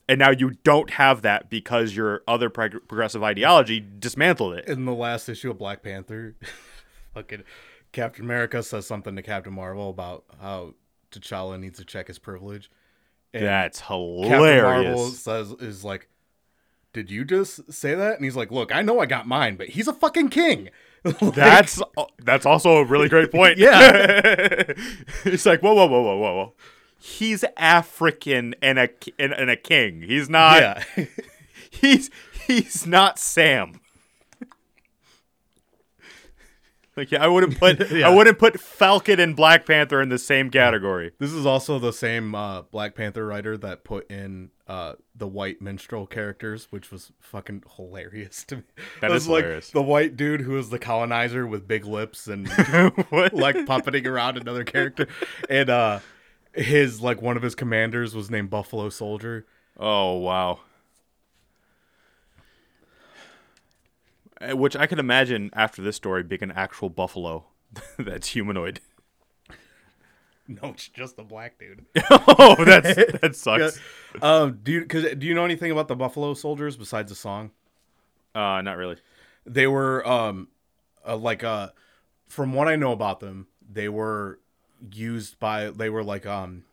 and 0.07 0.19
now 0.19 0.29
you 0.31 0.51
don't 0.63 0.91
have 0.91 1.21
that 1.23 1.49
because 1.49 1.95
your 1.95 2.21
other 2.27 2.49
prog- 2.49 2.87
progressive 2.87 3.23
ideology 3.23 3.79
dismantled 3.99 4.53
it. 4.55 4.67
in 4.67 4.85
the 4.85 4.93
last 4.93 5.27
issue 5.29 5.51
of 5.51 5.57
Black 5.57 5.83
Panther, 5.83 6.35
fucking 7.13 7.43
Captain 7.91 8.23
America 8.23 8.63
says 8.63 8.85
something 8.87 9.15
to 9.15 9.21
Captain 9.21 9.53
Marvel 9.53 9.89
about 9.89 10.23
how 10.41 10.73
T'Challa 11.11 11.59
needs 11.59 11.77
to 11.79 11.85
check 11.85 12.07
his 12.07 12.19
privilege. 12.19 12.69
And 13.33 13.43
That's 13.45 13.81
hilarious. 13.81 14.29
Captain 14.29 14.63
Marvel 14.63 15.07
says 15.09 15.51
is 15.59 15.83
like, 15.83 16.07
"Did 16.93 17.11
you 17.11 17.25
just 17.25 17.71
say 17.71 17.93
that?" 17.95 18.15
And 18.15 18.23
he's 18.23 18.35
like, 18.35 18.49
"Look, 18.51 18.73
I 18.73 18.81
know 18.81 18.99
I 18.99 19.05
got 19.07 19.27
mine, 19.27 19.55
but 19.55 19.69
he's 19.69 19.87
a 19.87 19.93
fucking 19.93 20.29
king." 20.29 20.69
Like, 21.05 21.33
That's 21.33 21.81
uh, 21.97 22.05
that's 22.17 22.45
also 22.45 22.77
a 22.77 22.83
really 22.83 23.07
great 23.07 23.31
point. 23.39 23.57
Yeah. 23.57 23.79
it's 25.23 25.45
like 25.45 25.61
whoa, 25.61 25.73
whoa, 25.73 25.85
whoa, 25.87 26.01
whoa, 26.01 26.17
whoa, 26.17 26.33
whoa. 26.35 26.53
He's 26.99 27.45
African 27.57 28.55
and 28.61 28.77
a 28.77 28.89
and, 29.17 29.31
and 29.33 29.49
a 29.49 29.55
king. 29.55 30.01
He's 30.01 30.29
not. 30.29 30.61
yeah. 30.61 31.05
He's 31.71 32.09
he's 32.45 32.85
not 32.85 33.17
Sam. 33.19 33.79
Like 36.97 37.11
yeah, 37.11 37.23
I 37.23 37.27
wouldn't 37.27 37.57
put 37.57 37.91
Yeah. 37.91 38.09
I 38.09 38.13
wouldn't 38.13 38.37
put 38.39 38.59
Falcon 38.59 39.21
and 39.21 39.33
Black 39.33 39.65
Panther 39.65 40.01
in 40.01 40.09
the 40.09 40.17
same 40.17 40.49
category. 40.49 41.11
this 41.17 41.31
is 41.31 41.45
also 41.45 41.79
the 41.79 41.93
same 41.93 42.35
uh, 42.35 42.63
Black 42.63 42.93
Panther 42.93 43.25
writer 43.25 43.55
that 43.57 43.85
put 43.85 44.11
in 44.11 44.49
uh, 44.67 44.95
the 45.15 45.27
white 45.27 45.61
minstrel 45.61 46.05
characters, 46.05 46.67
which 46.71 46.91
was 46.91 47.13
fucking 47.21 47.63
hilarious 47.77 48.43
to 48.45 48.57
me. 48.57 48.63
That 48.99 49.11
is 49.11 49.13
was 49.13 49.27
like 49.29 49.43
hilarious. 49.45 49.71
the 49.71 49.81
white 49.81 50.17
dude 50.17 50.41
who 50.41 50.53
was 50.53 50.71
the 50.71 50.79
colonizer 50.79 51.47
with 51.47 51.67
big 51.69 51.85
lips 51.85 52.27
and 52.27 52.49
like 52.49 53.55
puppeting 53.65 54.05
around 54.05 54.35
another 54.37 54.65
character, 54.65 55.07
and 55.49 55.69
uh, 55.69 55.99
his 56.53 57.01
like 57.01 57.21
one 57.21 57.37
of 57.37 57.43
his 57.43 57.55
commanders 57.55 58.15
was 58.15 58.29
named 58.29 58.49
Buffalo 58.49 58.89
Soldier. 58.89 59.45
Oh 59.77 60.17
wow. 60.17 60.59
Uh, 64.41 64.55
Which 64.55 64.75
I 64.75 64.87
can 64.87 64.99
imagine 64.99 65.49
after 65.53 65.81
this 65.81 65.95
story 65.95 66.23
being 66.23 66.43
an 66.43 66.51
actual 66.51 66.89
buffalo 66.89 67.45
that's 67.97 68.29
humanoid. 68.29 68.81
No, 70.49 70.69
it's 70.69 70.87
just 70.87 71.19
a 71.19 71.23
black 71.23 71.59
dude. 71.59 71.85
oh, 72.09 72.65
that's 72.65 72.95
that 72.95 73.35
sucks. 73.35 73.79
um, 74.19 74.57
do 74.63 74.71
you 74.71 74.85
cause, 74.85 75.05
do 75.15 75.27
you 75.27 75.35
know 75.35 75.45
anything 75.45 75.69
about 75.69 75.87
the 75.87 75.95
Buffalo 75.95 76.33
Soldiers 76.33 76.75
besides 76.75 77.11
the 77.11 77.15
song? 77.15 77.51
Uh, 78.33 78.59
not 78.63 78.75
really. 78.75 78.95
They 79.45 79.67
were 79.67 80.07
um, 80.07 80.47
uh, 81.07 81.17
like 81.17 81.43
uh, 81.43 81.69
from 82.29 82.53
what 82.53 82.67
I 82.67 82.77
know 82.77 82.91
about 82.91 83.19
them, 83.19 83.45
they 83.71 83.89
were 83.89 84.39
used 84.93 85.39
by 85.39 85.69
they 85.71 85.89
were 85.89 86.03
like 86.03 86.25
um, 86.25 86.63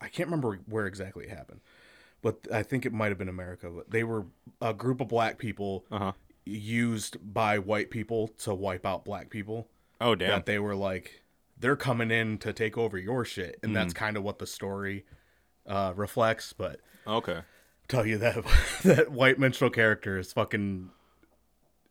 I 0.00 0.08
can't 0.08 0.28
remember 0.28 0.60
where 0.66 0.86
exactly 0.86 1.24
it 1.24 1.30
happened, 1.30 1.60
but 2.22 2.46
I 2.52 2.62
think 2.62 2.84
it 2.86 2.92
might 2.92 3.08
have 3.08 3.18
been 3.18 3.28
America. 3.28 3.70
But 3.70 3.90
they 3.90 4.04
were 4.04 4.26
a 4.60 4.74
group 4.74 5.00
of 5.00 5.08
black 5.08 5.38
people 5.38 5.84
Uh 5.90 5.98
huh. 5.98 6.12
used 6.44 7.16
by 7.34 7.58
white 7.58 7.90
people 7.90 8.28
to 8.38 8.54
wipe 8.54 8.84
out 8.86 9.04
black 9.04 9.30
people. 9.30 9.68
Oh 10.00 10.14
damn. 10.14 10.28
that 10.30 10.46
they 10.46 10.58
were 10.58 10.74
like 10.74 11.22
they're 11.58 11.76
coming 11.76 12.10
in 12.10 12.36
to 12.38 12.52
take 12.52 12.76
over 12.76 12.98
your 12.98 13.24
shit 13.24 13.58
and 13.62 13.74
that's 13.74 13.94
kind 13.94 14.16
of 14.16 14.22
what 14.24 14.38
the 14.40 14.46
story 14.46 15.04
uh 15.66 15.92
reflects 15.96 16.52
but 16.52 16.80
Okay. 17.06 17.40
tell 17.88 18.04
you 18.04 18.18
that 18.18 18.44
that 18.84 19.12
white 19.12 19.38
minstrel 19.38 19.70
character 19.70 20.18
is 20.18 20.32
fucking 20.32 20.90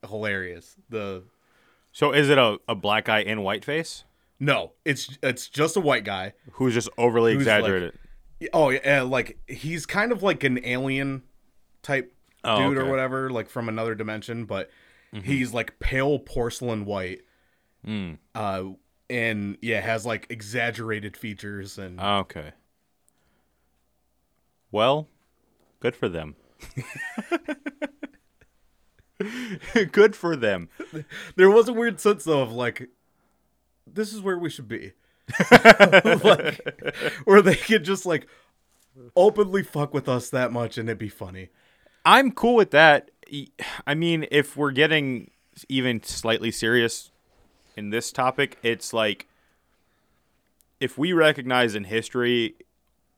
hilarious 0.08 0.76
the 0.90 1.24
So 1.92 2.12
is 2.12 2.30
it 2.30 2.38
a, 2.38 2.60
a 2.68 2.76
black 2.76 3.06
guy 3.06 3.20
in 3.20 3.40
whiteface 3.40 4.04
no 4.40 4.72
it's 4.86 5.18
it's 5.24 5.48
just 5.48 5.78
a 5.78 5.80
white 5.80 6.04
guy 6.04 6.34
who's 6.54 6.74
just 6.74 6.90
overly 6.98 7.34
Who's, 7.36 7.46
like- 7.48 7.60
exaggerated? 7.60 7.98
oh 8.52 8.70
yeah 8.70 9.02
like 9.04 9.38
he's 9.48 9.86
kind 9.86 10.12
of 10.12 10.22
like 10.24 10.44
an 10.44 10.60
alien 10.66 11.24
type 11.82 12.14
Oh, 12.46 12.58
dude 12.58 12.66
or 12.66 12.70
okay. 12.72 12.80
Mm-hmm. 12.82 12.90
whatever 12.92 13.30
like 13.30 13.50
from 13.50 13.70
another 13.70 13.96
dimension 13.96 14.44
but 14.46 14.70
he's 15.24 15.54
like 15.54 15.80
pale 15.80 16.20
porcelain 16.20 16.86
white 16.86 17.22
Mm. 17.86 18.18
uh 18.34 18.64
and 19.10 19.58
yeah 19.62 19.82
has 19.82 20.06
like 20.06 20.28
exaggerated 20.30 21.16
features 21.18 21.78
and 21.78 22.00
Okay. 22.00 22.52
Well, 24.72 25.08
good 25.82 25.96
for 25.96 26.08
them. 26.10 26.36
good 29.92 30.16
for 30.16 30.36
them. 30.36 30.70
there 31.36 31.50
was 31.52 31.68
a 31.70 31.74
weird 31.74 32.00
sense 32.00 32.24
though 32.24 32.42
of 32.42 32.52
like 32.52 32.90
this 33.86 34.14
is 34.14 34.22
where 34.22 34.38
we 34.38 34.50
should 34.50 34.68
be 34.68 34.94
like 35.52 36.60
where 37.24 37.42
they 37.42 37.56
could 37.56 37.84
just 37.84 38.06
like 38.06 38.28
openly 39.16 39.64
fuck 39.64 39.94
with 39.94 40.08
us 40.08 40.30
that 40.30 40.52
much 40.52 40.78
and 40.78 40.90
it'd 40.90 40.98
be 40.98 41.10
funny 41.10 41.50
I'm 42.06 42.32
cool 42.32 42.56
with 42.56 42.72
that. 42.72 43.12
I 43.88 43.96
mean, 43.96 44.28
if 44.32 44.58
we're 44.58 44.72
getting 44.72 45.32
even 45.70 46.04
slightly 46.04 46.52
serious 46.52 47.12
in 47.76 47.90
this 47.90 48.12
topic, 48.12 48.58
it's 48.62 48.94
like 48.94 49.28
if 50.80 50.98
we 50.98 51.14
recognize 51.14 51.76
in 51.76 51.86
history 51.86 52.56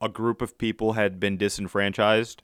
a 0.02 0.10
group 0.10 0.42
of 0.42 0.58
people 0.58 0.94
had 0.94 1.20
been 1.20 1.38
disenfranchised 1.38 2.44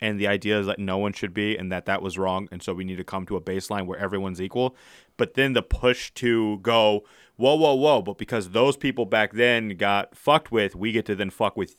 and 0.00 0.20
the 0.20 0.28
idea 0.28 0.60
is 0.60 0.66
that 0.66 0.78
no 0.78 0.96
one 0.96 1.12
should 1.12 1.34
be 1.34 1.56
and 1.56 1.72
that 1.72 1.86
that 1.86 2.02
was 2.02 2.18
wrong 2.18 2.46
and 2.52 2.62
so 2.62 2.74
we 2.74 2.84
need 2.84 2.98
to 2.98 3.04
come 3.04 3.24
to 3.24 3.36
a 3.36 3.40
baseline 3.40 3.86
where 3.86 3.98
everyone's 3.98 4.40
equal 4.40 4.76
but 5.16 5.32
then 5.32 5.54
the 5.54 5.62
push 5.62 6.10
to 6.12 6.58
go 6.58 7.02
whoa 7.38 7.54
whoa 7.54 7.74
whoa 7.74 8.02
but 8.02 8.18
because 8.18 8.50
those 8.50 8.76
people 8.76 9.06
back 9.06 9.32
then 9.32 9.70
got 9.70 10.14
fucked 10.14 10.52
with 10.52 10.76
we 10.76 10.92
get 10.92 11.06
to 11.06 11.14
then 11.14 11.30
fuck 11.30 11.56
with 11.56 11.76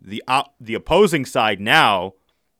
the 0.00 0.22
op- 0.26 0.54
the 0.60 0.74
opposing 0.74 1.24
side 1.24 1.60
now 1.60 2.14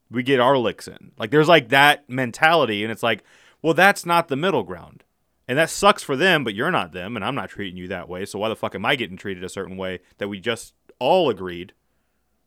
we 0.08 0.22
get 0.22 0.38
our 0.38 0.56
licks 0.56 0.86
in 0.86 1.10
like 1.18 1.32
there's 1.32 1.48
like 1.48 1.68
that 1.70 2.08
mentality 2.08 2.84
and 2.84 2.92
it's 2.92 3.02
like 3.02 3.24
Well, 3.62 3.74
that's 3.74 4.06
not 4.06 4.28
the 4.28 4.36
middle 4.36 4.62
ground. 4.62 5.02
And 5.48 5.58
that 5.58 5.70
sucks 5.70 6.02
for 6.02 6.16
them, 6.16 6.44
but 6.44 6.54
you're 6.54 6.70
not 6.70 6.92
them, 6.92 7.16
and 7.16 7.24
I'm 7.24 7.34
not 7.34 7.48
treating 7.50 7.76
you 7.76 7.88
that 7.88 8.08
way. 8.08 8.24
So 8.24 8.38
why 8.38 8.48
the 8.48 8.54
fuck 8.54 8.74
am 8.74 8.84
I 8.84 8.96
getting 8.96 9.16
treated 9.16 9.42
a 9.42 9.48
certain 9.48 9.76
way 9.76 10.00
that 10.18 10.28
we 10.28 10.38
just 10.38 10.74
all 10.98 11.30
agreed 11.30 11.72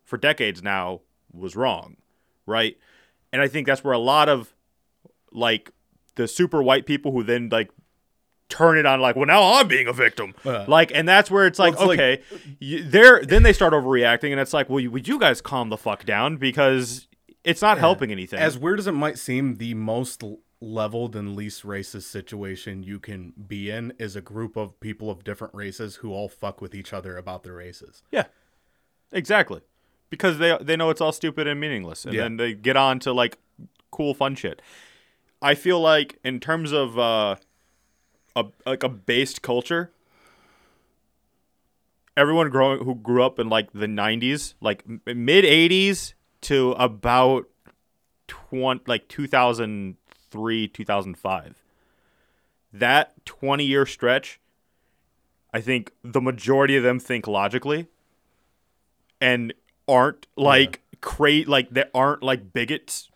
for 0.06 0.18
decades 0.18 0.62
now 0.62 1.02
was 1.34 1.56
wrong, 1.56 1.98
right? 2.46 2.78
And 3.34 3.42
I 3.42 3.48
think 3.48 3.68
that's 3.68 3.84
where 3.84 3.94
a 3.94 4.00
lot 4.00 4.30
of 4.30 4.54
like 5.32 5.72
the 6.16 6.28
super 6.28 6.62
white 6.64 6.86
people 6.86 7.12
who 7.12 7.24
then 7.24 7.50
like 7.50 7.70
turn 8.50 8.78
it 8.78 8.86
on 8.86 9.00
like, 9.00 9.16
well, 9.16 9.26
now 9.28 9.54
I'm 9.54 9.68
being 9.68 9.88
a 9.88 9.94
victim, 9.94 10.34
Uh. 10.46 10.66
like, 10.68 10.92
and 10.94 11.08
that's 11.08 11.30
where 11.32 11.46
it's 11.48 11.60
like, 11.60 11.74
it's 11.74 11.82
like- 11.82 12.00
okay, 12.00 12.22
you, 12.60 12.84
they're 12.84 13.24
then 13.24 13.44
they 13.44 13.54
start 13.54 13.74
overreacting, 13.74 14.32
and 14.32 14.40
it's 14.40 14.54
like, 14.54 14.70
well, 14.70 14.80
you, 14.80 14.92
would 14.92 15.08
you 15.08 15.20
guys 15.20 15.40
calm 15.42 15.70
the 15.70 15.78
fuck 15.78 16.04
down 16.06 16.38
because 16.38 17.08
it's 17.44 17.62
not 17.62 17.78
helping 17.78 18.12
anything. 18.12 18.40
As 18.40 18.58
weird 18.58 18.80
as 18.80 18.88
it 18.88 18.92
might 18.92 19.18
seem, 19.18 19.56
the 19.56 19.74
most 19.76 20.24
l- 20.24 20.40
leveled 20.62 21.16
and 21.16 21.36
least 21.38 21.64
racist 21.64 22.04
situation 22.04 22.84
you 22.84 23.00
can 23.00 23.32
be 23.48 23.70
in 23.70 23.94
is 23.98 24.16
a 24.18 24.22
group 24.22 24.58
of 24.58 24.78
people 24.82 25.10
of 25.10 25.24
different 25.24 25.54
races 25.54 25.96
who 25.98 26.12
all 26.12 26.28
fuck 26.28 26.60
with 26.60 26.76
each 26.76 26.92
other 26.92 27.16
about 27.16 27.44
their 27.44 27.54
races. 27.54 28.04
Yeah, 28.12 28.26
exactly. 29.12 29.62
Because 30.10 30.38
they 30.40 30.58
they 30.60 30.76
know 30.76 30.90
it's 30.90 31.02
all 31.02 31.12
stupid 31.12 31.48
and 31.48 31.60
meaningless, 31.60 32.04
and 32.04 32.14
Yeah. 32.14 32.24
then 32.24 32.38
they 32.38 32.54
get 32.56 32.76
on 32.76 33.00
to 33.02 33.14
like 33.14 33.38
cool, 33.92 34.14
fun 34.14 34.36
shit. 34.36 34.62
I 35.42 35.56
feel 35.56 35.80
like 35.80 36.18
in 36.24 36.40
terms 36.40 36.72
of 36.74 36.98
uh, 37.00 37.36
a 38.36 38.46
like 38.66 38.84
a 38.84 38.90
based 38.90 39.42
culture, 39.42 39.92
everyone 42.16 42.50
growing 42.50 42.84
who 42.84 42.96
grew 42.96 43.24
up 43.24 43.40
in 43.40 43.50
like 43.50 43.72
the 43.74 43.88
'90s, 43.88 44.54
like 44.62 44.84
mid 44.88 45.46
'80s 45.46 46.14
to 46.42 46.72
about 46.74 47.46
twenty 48.28 48.84
like 48.88 49.08
2003, 49.08 50.68
2005. 50.68 51.56
That 52.72 53.26
20 53.26 53.66
year 53.66 53.86
stretch, 53.86 54.40
I 55.52 55.60
think 55.60 55.92
the 56.04 56.22
majority 56.22 56.76
of 56.78 56.84
them 56.84 57.00
think 57.00 57.28
logically 57.28 57.88
and 59.20 59.54
aren't 59.88 60.28
like 60.36 60.82
crate 61.02 61.48
like 61.48 61.72
that 61.72 61.90
aren't 61.94 62.24
like 62.24 62.54
bigots. 62.54 63.10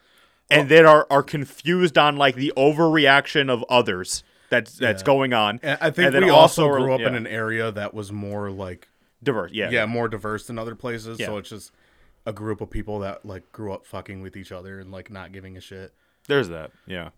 And 0.49 0.69
that 0.69 0.85
are 0.85 1.07
are 1.09 1.23
confused 1.23 1.97
on 1.97 2.15
like 2.15 2.35
the 2.35 2.53
overreaction 2.55 3.49
of 3.49 3.63
others 3.69 4.23
that's 4.53 4.77
that's 4.77 5.01
Yeah. 5.01 5.05
going 5.05 5.33
on. 5.33 5.59
And 5.63 5.77
I 5.81 5.89
think 5.89 6.13
And 6.13 6.25
we 6.25 6.29
also, 6.31 6.67
are- 6.67 6.77
grew 6.79 6.93
up 6.93 7.01
in 7.01 7.15
an 7.15 7.25
area 7.27 7.71
that 7.71 7.93
was 7.93 8.11
more 8.11 8.51
like 8.51 8.87
diverse. 9.23 9.51
Yeah. 9.53 9.69
yeah, 9.71 9.85
more 9.85 10.07
diverse 10.07 10.45
than 10.47 10.59
other 10.59 10.75
places. 10.75 11.19
Yeah. 11.19 11.27
So 11.27 11.37
it's 11.37 11.49
just 11.49 11.71
a 12.25 12.31
group 12.33 12.61
of 12.61 12.69
people 12.69 12.99
that 12.99 13.25
like 13.25 13.51
grew 13.51 13.73
up 13.73 13.85
fucking 13.85 14.21
with 14.21 14.35
each 14.37 14.51
other 14.51 14.79
and 14.79 14.91
like 14.91 15.09
not 15.09 15.31
giving 15.31 15.57
a 15.57 15.61
shit. 15.61 15.93
There's 16.27 16.49
that. 16.49 16.71
Yeah. 16.85 17.09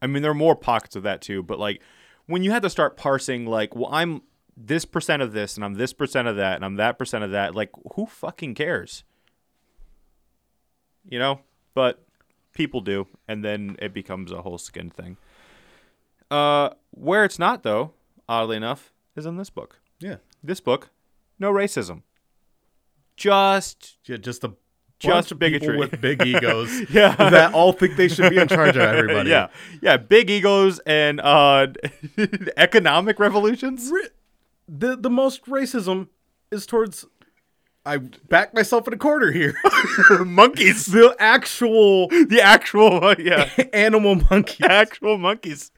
I 0.00 0.06
mean, 0.06 0.22
there 0.22 0.30
are 0.32 0.34
more 0.34 0.54
pockets 0.56 0.94
of 0.96 1.02
that 1.04 1.20
too, 1.22 1.42
but 1.42 1.58
like 1.58 1.80
when 2.26 2.42
you 2.42 2.50
had 2.50 2.62
to 2.62 2.70
start 2.70 2.96
parsing, 2.96 3.46
like, 3.46 3.74
well, 3.74 3.88
I'm 3.92 4.22
this 4.56 4.84
percent 4.84 5.22
of 5.22 5.32
this 5.32 5.56
and 5.56 5.64
I'm 5.64 5.74
this 5.74 5.92
percent 5.92 6.28
of 6.28 6.36
that 6.36 6.56
and 6.56 6.64
I'm 6.64 6.76
that 6.76 6.98
percent 6.98 7.24
of 7.24 7.30
that, 7.30 7.54
like, 7.54 7.70
who 7.94 8.06
fucking 8.06 8.54
cares? 8.54 9.02
You 11.08 11.18
know? 11.18 11.40
But 11.74 12.04
people 12.52 12.80
do, 12.82 13.06
and 13.26 13.42
then 13.44 13.76
it 13.80 13.94
becomes 13.94 14.30
a 14.30 14.42
whole 14.42 14.58
skin 14.58 14.90
thing. 14.90 15.16
Uh, 16.32 16.70
where 16.92 17.24
it's 17.24 17.38
not, 17.38 17.62
though, 17.62 17.92
oddly 18.28 18.56
enough, 18.56 18.92
is 19.16 19.26
in 19.26 19.36
this 19.36 19.50
book. 19.50 19.78
Yeah. 20.00 20.16
This 20.42 20.60
book, 20.60 20.90
no 21.38 21.52
racism. 21.52 22.02
Just 23.16 23.98
Yeah, 24.06 24.16
just 24.16 24.42
a 24.44 24.52
Just 24.98 25.38
bigotry. 25.38 25.76
with 25.76 26.00
big 26.00 26.24
egos 26.26 26.70
Yeah. 26.90 27.14
that 27.16 27.52
all 27.54 27.72
think 27.72 27.96
they 27.96 28.08
should 28.08 28.30
be 28.30 28.38
in 28.38 28.48
charge 28.48 28.76
of 28.76 28.82
everybody. 28.82 29.30
Yeah, 29.36 29.48
yeah, 29.80 29.96
big 29.98 30.30
egos 30.30 30.78
and 30.86 31.20
uh, 31.20 31.68
economic 32.56 33.18
revolutions. 33.18 33.90
The 34.68 34.96
the 34.96 35.10
most 35.10 35.44
racism 35.46 36.08
is 36.50 36.66
towards 36.66 37.04
I 37.84 37.98
back 37.98 38.54
myself 38.54 38.86
in 38.88 38.94
a 38.94 38.96
corner 38.96 39.30
here. 39.32 39.54
monkeys, 40.24 40.86
the 40.86 41.14
actual 41.18 42.08
the 42.08 42.40
actual, 42.40 43.04
uh, 43.04 43.14
yeah, 43.18 43.50
animal 43.72 44.16
monkeys 44.30 44.66
actual 44.66 45.18
monkeys. 45.18 45.70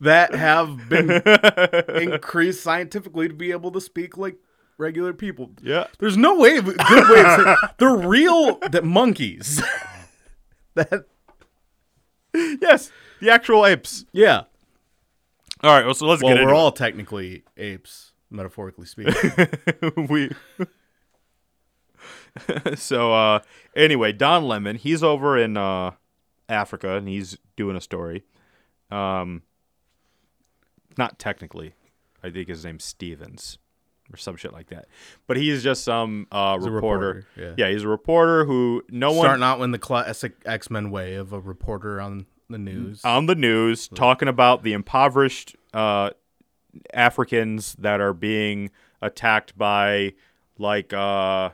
That 0.00 0.34
have 0.34 0.88
been 0.88 1.10
increased 2.12 2.62
scientifically 2.62 3.28
to 3.28 3.34
be 3.34 3.50
able 3.52 3.70
to 3.72 3.80
speak 3.80 4.16
like 4.16 4.36
regular 4.78 5.12
people. 5.12 5.50
Yeah, 5.62 5.86
There's 5.98 6.16
no 6.16 6.38
way 6.38 6.60
good 6.60 6.76
way 7.08 7.20
of 7.24 7.36
saying 7.44 7.56
they're 7.78 7.96
real 7.96 8.58
that 8.70 8.84
monkeys. 8.84 9.62
that 10.74 11.04
yes, 12.34 12.90
the 13.20 13.30
actual 13.30 13.66
apes. 13.66 14.04
yeah. 14.12 14.44
All 15.62 15.72
right, 15.74 15.84
well, 15.84 15.94
so 15.94 16.06
let's 16.06 16.22
Well, 16.22 16.36
get 16.36 16.44
we're 16.44 16.54
all 16.54 16.70
technically 16.70 17.42
apes, 17.56 18.12
metaphorically 18.30 18.86
speaking. 18.86 19.14
we. 20.08 20.30
so 22.76 23.12
uh, 23.12 23.40
anyway, 23.74 24.12
Don 24.12 24.46
Lemon, 24.46 24.76
he's 24.76 25.02
over 25.02 25.36
in 25.36 25.56
uh, 25.56 25.92
Africa 26.48 26.94
and 26.96 27.08
he's 27.08 27.38
doing 27.56 27.76
a 27.76 27.80
story. 27.80 28.22
Um, 28.90 29.42
not 30.98 31.18
technically, 31.18 31.74
I 32.22 32.30
think 32.30 32.48
his 32.48 32.64
name's 32.64 32.84
Stevens 32.84 33.58
or 34.12 34.16
some 34.16 34.36
shit 34.36 34.52
like 34.52 34.68
that. 34.68 34.86
But 35.26 35.36
he's 35.36 35.62
just 35.62 35.84
some 35.84 36.26
uh, 36.32 36.58
reporter. 36.60 37.26
reporter, 37.36 37.54
yeah. 37.56 37.70
he's 37.70 37.84
a 37.84 37.88
reporter 37.88 38.44
who 38.44 38.82
no 38.90 39.12
one 39.12 39.26
Starting 39.26 39.44
out 39.44 39.60
in 39.60 39.70
the 39.70 39.78
classic 39.78 40.34
X 40.44 40.70
Men 40.70 40.90
way 40.90 41.14
of 41.14 41.32
a 41.32 41.40
reporter 41.40 42.00
on 42.00 42.26
the 42.48 42.58
news. 42.58 43.04
on 43.04 43.26
the 43.26 43.34
news 43.34 43.88
talking 43.88 44.28
about 44.28 44.62
the 44.62 44.72
impoverished 44.72 45.56
uh, 45.74 46.10
Africans 46.92 47.74
that 47.78 48.00
are 48.00 48.14
being 48.14 48.70
attacked 49.02 49.56
by 49.56 50.14
like 50.58 50.92
uh, 50.92 51.50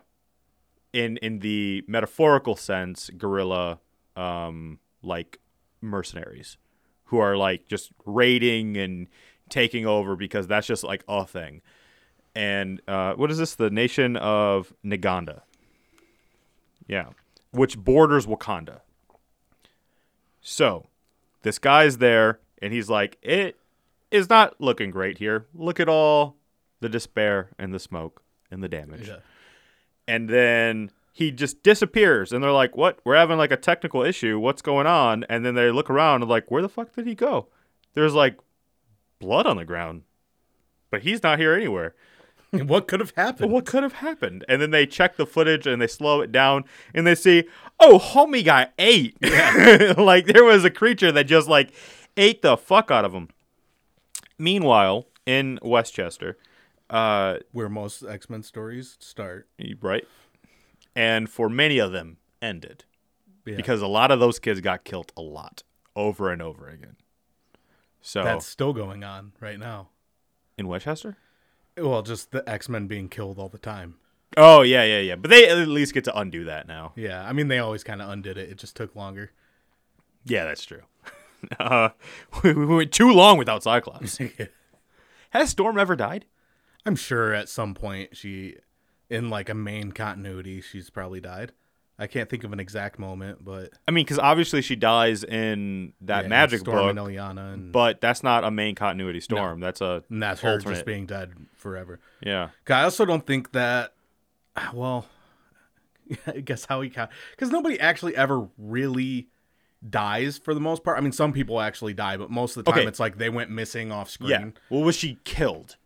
in 0.92 1.16
in 1.18 1.40
the 1.40 1.84
metaphorical 1.86 2.56
sense 2.56 3.10
guerrilla 3.18 3.80
um, 4.16 4.78
like 5.02 5.38
mercenaries 5.80 6.56
who 7.06 7.18
are 7.18 7.36
like 7.36 7.66
just 7.66 7.90
raiding 8.06 8.76
and 8.76 9.08
taking 9.48 9.86
over 9.86 10.16
because 10.16 10.46
that's 10.46 10.66
just 10.66 10.84
like 10.84 11.04
a 11.08 11.26
thing. 11.26 11.62
And 12.34 12.80
uh, 12.88 13.14
what 13.14 13.30
is 13.30 13.38
this? 13.38 13.54
The 13.54 13.70
nation 13.70 14.16
of 14.16 14.72
Naganda. 14.84 15.42
Yeah, 16.88 17.10
which 17.52 17.78
borders 17.78 18.26
Wakanda. 18.26 18.80
So, 20.40 20.86
this 21.42 21.58
guy's 21.58 21.98
there, 21.98 22.40
and 22.60 22.72
he's 22.72 22.90
like, 22.90 23.16
"It 23.22 23.56
is 24.10 24.28
not 24.28 24.60
looking 24.60 24.90
great 24.90 25.18
here. 25.18 25.46
Look 25.54 25.80
at 25.80 25.88
all 25.88 26.36
the 26.80 26.88
despair 26.88 27.50
and 27.58 27.72
the 27.72 27.78
smoke 27.78 28.22
and 28.50 28.62
the 28.62 28.68
damage." 28.68 29.08
Yeah. 29.08 29.18
And 30.06 30.28
then 30.28 30.90
he 31.12 31.30
just 31.30 31.62
disappears, 31.62 32.32
and 32.32 32.42
they're 32.42 32.52
like, 32.52 32.76
"What? 32.76 32.98
We're 33.04 33.16
having 33.16 33.38
like 33.38 33.52
a 33.52 33.56
technical 33.56 34.02
issue. 34.02 34.38
What's 34.38 34.60
going 34.60 34.86
on?" 34.86 35.24
And 35.30 35.46
then 35.46 35.54
they 35.54 35.70
look 35.70 35.88
around 35.88 36.22
and 36.22 36.30
like, 36.30 36.50
"Where 36.50 36.60
the 36.60 36.68
fuck 36.68 36.92
did 36.94 37.06
he 37.06 37.14
go?" 37.14 37.48
There's 37.94 38.14
like 38.14 38.36
blood 39.24 39.46
on 39.46 39.56
the 39.56 39.64
ground, 39.64 40.02
but 40.90 41.02
he's 41.02 41.22
not 41.22 41.38
here 41.38 41.54
anywhere. 41.54 41.94
And 42.52 42.68
what 42.68 42.86
could 42.86 43.00
have 43.00 43.12
happened? 43.16 43.50
What 43.50 43.66
could 43.66 43.82
have 43.82 43.94
happened? 43.94 44.44
And 44.48 44.62
then 44.62 44.70
they 44.70 44.86
check 44.86 45.16
the 45.16 45.26
footage 45.26 45.66
and 45.66 45.82
they 45.82 45.88
slow 45.88 46.20
it 46.20 46.30
down 46.30 46.64
and 46.94 47.04
they 47.06 47.16
see, 47.16 47.44
oh, 47.80 47.98
homie 47.98 48.44
got 48.44 48.72
ate. 48.78 49.16
like 49.98 50.26
there 50.26 50.44
was 50.44 50.64
a 50.64 50.70
creature 50.70 51.10
that 51.10 51.24
just 51.24 51.48
like 51.48 51.72
ate 52.16 52.42
the 52.42 52.56
fuck 52.56 52.90
out 52.92 53.04
of 53.04 53.12
him. 53.12 53.28
Meanwhile, 54.38 55.06
in 55.26 55.58
Westchester, 55.62 56.36
uh, 56.90 57.38
Where 57.52 57.68
most 57.68 58.02
X 58.04 58.28
Men 58.30 58.42
stories 58.42 58.96
start. 59.00 59.48
right, 59.80 60.06
and 60.94 61.28
for 61.30 61.48
many 61.48 61.78
of 61.78 61.92
them 61.92 62.18
ended 62.42 62.84
Yeah. 63.46 63.56
because 63.56 63.80
a 63.82 63.86
lot 63.86 64.10
of 64.10 64.20
those 64.20 64.38
kids 64.38 64.60
got 64.60 64.84
killed 64.84 65.12
a 65.16 65.22
lot 65.22 65.62
over 65.96 66.30
and 66.30 66.42
over 66.42 66.68
again. 66.68 66.96
So 68.06 68.22
that's 68.22 68.46
still 68.46 68.74
going 68.74 69.02
on 69.02 69.32
right 69.40 69.58
now. 69.58 69.88
in 70.58 70.68
Westchester. 70.68 71.16
Well, 71.78 72.02
just 72.02 72.32
the 72.32 72.48
X 72.48 72.68
Men 72.68 72.86
being 72.86 73.08
killed 73.08 73.38
all 73.38 73.48
the 73.48 73.58
time. 73.58 73.94
Oh 74.36 74.60
yeah, 74.60 74.84
yeah, 74.84 75.00
yeah. 75.00 75.16
But 75.16 75.30
they 75.30 75.48
at 75.48 75.68
least 75.68 75.94
get 75.94 76.04
to 76.04 76.18
undo 76.18 76.44
that 76.44 76.68
now. 76.68 76.92
Yeah, 76.96 77.26
I 77.26 77.32
mean 77.32 77.48
they 77.48 77.58
always 77.58 77.82
kind 77.82 78.02
of 78.02 78.10
undid 78.10 78.36
it. 78.36 78.50
It 78.50 78.58
just 78.58 78.76
took 78.76 78.94
longer. 78.94 79.32
Yeah, 80.24 80.44
that's 80.44 80.64
true. 80.64 80.82
Uh, 81.60 81.90
we, 82.42 82.54
we 82.54 82.64
went 82.64 82.90
too 82.90 83.12
long 83.12 83.36
without 83.36 83.62
Cyclops. 83.62 84.18
Has 85.30 85.50
Storm 85.50 85.78
ever 85.78 85.94
died? 85.94 86.24
I'm 86.86 86.96
sure 86.96 87.34
at 87.34 87.50
some 87.50 87.74
point 87.74 88.16
she, 88.16 88.56
in 89.10 89.28
like 89.28 89.50
a 89.50 89.54
main 89.54 89.92
continuity, 89.92 90.62
she's 90.62 90.88
probably 90.88 91.20
died. 91.20 91.52
I 91.98 92.06
can't 92.08 92.28
think 92.28 92.42
of 92.42 92.52
an 92.52 92.58
exact 92.58 92.98
moment, 92.98 93.44
but 93.44 93.70
I 93.86 93.92
mean, 93.92 94.04
because 94.04 94.18
obviously 94.18 94.62
she 94.62 94.74
dies 94.74 95.22
in 95.22 95.92
that 96.00 96.24
yeah, 96.24 96.28
magic 96.28 96.60
Storm 96.60 96.76
book, 96.76 96.90
and 96.90 96.98
Illyana, 96.98 97.54
and, 97.54 97.72
but 97.72 98.00
that's 98.00 98.22
not 98.22 98.42
a 98.42 98.50
main 98.50 98.74
continuity 98.74 99.20
Storm. 99.20 99.60
That's 99.60 99.80
a 99.80 100.02
and 100.10 100.22
that's 100.22 100.40
her 100.40 100.52
alternate. 100.54 100.74
just 100.74 100.86
being 100.86 101.06
dead 101.06 101.32
forever. 101.54 102.00
yeah. 102.20 102.48
I 102.68 102.82
also 102.82 103.04
don't 103.04 103.26
think 103.26 103.52
that. 103.52 103.92
Well, 104.72 105.06
I 106.26 106.40
guess 106.40 106.64
how 106.64 106.80
he 106.80 106.90
count 106.90 107.10
because 107.30 107.50
nobody 107.50 107.78
actually 107.80 108.16
ever 108.16 108.48
really 108.58 109.28
dies 109.88 110.38
for 110.38 110.54
the 110.54 110.60
most 110.60 110.84
part. 110.84 110.98
I 110.98 111.00
mean, 111.00 111.12
some 111.12 111.32
people 111.32 111.60
actually 111.60 111.94
die, 111.94 112.16
but 112.16 112.30
most 112.30 112.56
of 112.56 112.64
the 112.64 112.70
time 112.70 112.80
Okay. 112.80 112.88
it's 112.88 113.00
like 113.00 113.18
they 113.18 113.30
went 113.30 113.50
missing 113.50 113.90
off 113.92 114.10
screen. 114.10 114.30
Yeah. 114.30 114.50
Well, 114.70 114.82
was 114.82 114.96
she 114.96 115.18
killed? 115.24 115.76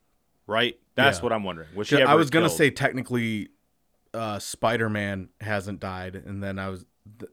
Right. 0.47 0.79
That's 0.95 1.19
Yeah. 1.19 1.23
what 1.23 1.33
I'm 1.33 1.45
wondering. 1.45 1.69
Was 1.75 1.89
she? 1.89 2.03
I 2.03 2.15
was 2.15 2.31
gonna 2.31 2.49
say 2.51 2.71
technically, 2.71 3.49
uh, 4.15 4.39
Spider 4.39 4.89
Man 4.89 5.29
hasn't 5.41 5.81
died, 5.81 6.15
and 6.15 6.43
then 6.43 6.59
I 6.59 6.69
was, 6.69 6.85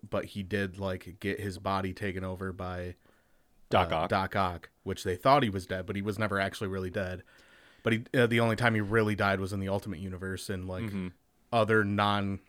but 0.09 0.25
he 0.25 0.43
did 0.43 0.77
like 0.79 1.17
get 1.19 1.39
his 1.39 1.57
body 1.57 1.93
taken 1.93 2.23
over 2.23 2.51
by 2.51 2.95
Doc 3.69 3.91
uh, 3.91 3.95
Ock. 3.95 4.09
Doc 4.09 4.35
Ock, 4.35 4.69
which 4.83 5.03
they 5.03 5.15
thought 5.15 5.43
he 5.43 5.49
was 5.49 5.65
dead, 5.65 5.85
but 5.85 5.95
he 5.95 6.01
was 6.01 6.19
never 6.19 6.39
actually 6.39 6.67
really 6.67 6.89
dead. 6.89 7.23
But 7.83 7.93
he, 7.93 8.03
uh, 8.17 8.27
the 8.27 8.39
only 8.39 8.55
time 8.55 8.73
he 8.75 8.81
really 8.81 9.15
died 9.15 9.39
was 9.39 9.53
in 9.53 9.59
the 9.59 9.69
Ultimate 9.69 9.99
Universe 9.99 10.49
and 10.49 10.67
like 10.67 10.83
Mm-hmm. 10.85 11.07
other 11.53 11.83
non, 11.83 12.39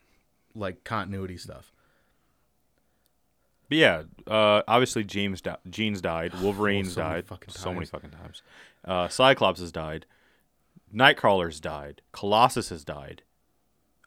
like 0.54 0.82
continuity 0.84 1.36
stuff. 1.36 1.72
But 3.68 3.78
yeah, 3.78 4.02
uh, 4.26 4.62
obviously 4.68 5.04
James 5.04 5.40
di- 5.40 5.56
Jean's 5.68 6.00
died. 6.00 6.32
Wolverine's 6.40 6.94
so 6.94 7.00
died. 7.02 7.26
fucking 7.26 7.52
So 7.52 7.72
many 7.74 7.86
fucking 7.86 8.10
times. 8.10 8.42
Uh, 8.84 9.08
Cyclops 9.08 9.60
has 9.60 9.72
died. 9.72 10.06
Nightcrawler's 10.94 11.60
died. 11.60 12.00
Colossus 12.12 12.68
has 12.68 12.84
died. 12.84 13.22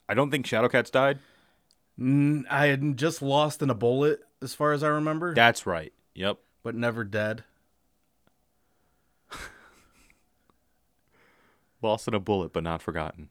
I 0.10 0.16
don't 0.16 0.32
think 0.32 0.46
Shadowcat's 0.48 0.90
died. 0.90 1.20
I 2.02 2.66
had 2.66 2.98
just 2.98 3.22
lost 3.22 3.62
in 3.62 3.70
a 3.70 3.76
bullet, 3.76 4.22
as 4.42 4.56
far 4.56 4.74
as 4.74 4.84
I 4.84 4.88
remember, 4.88 5.36
That's 5.36 5.66
right. 5.68 5.94
Yep. 6.16 6.40
but 6.64 6.74
never 6.74 7.04
dead. 7.04 7.44
Lost 11.82 12.08
in 12.08 12.14
a 12.14 12.20
bullet, 12.20 12.52
but 12.54 12.64
not 12.64 12.82
forgotten. 12.82 13.30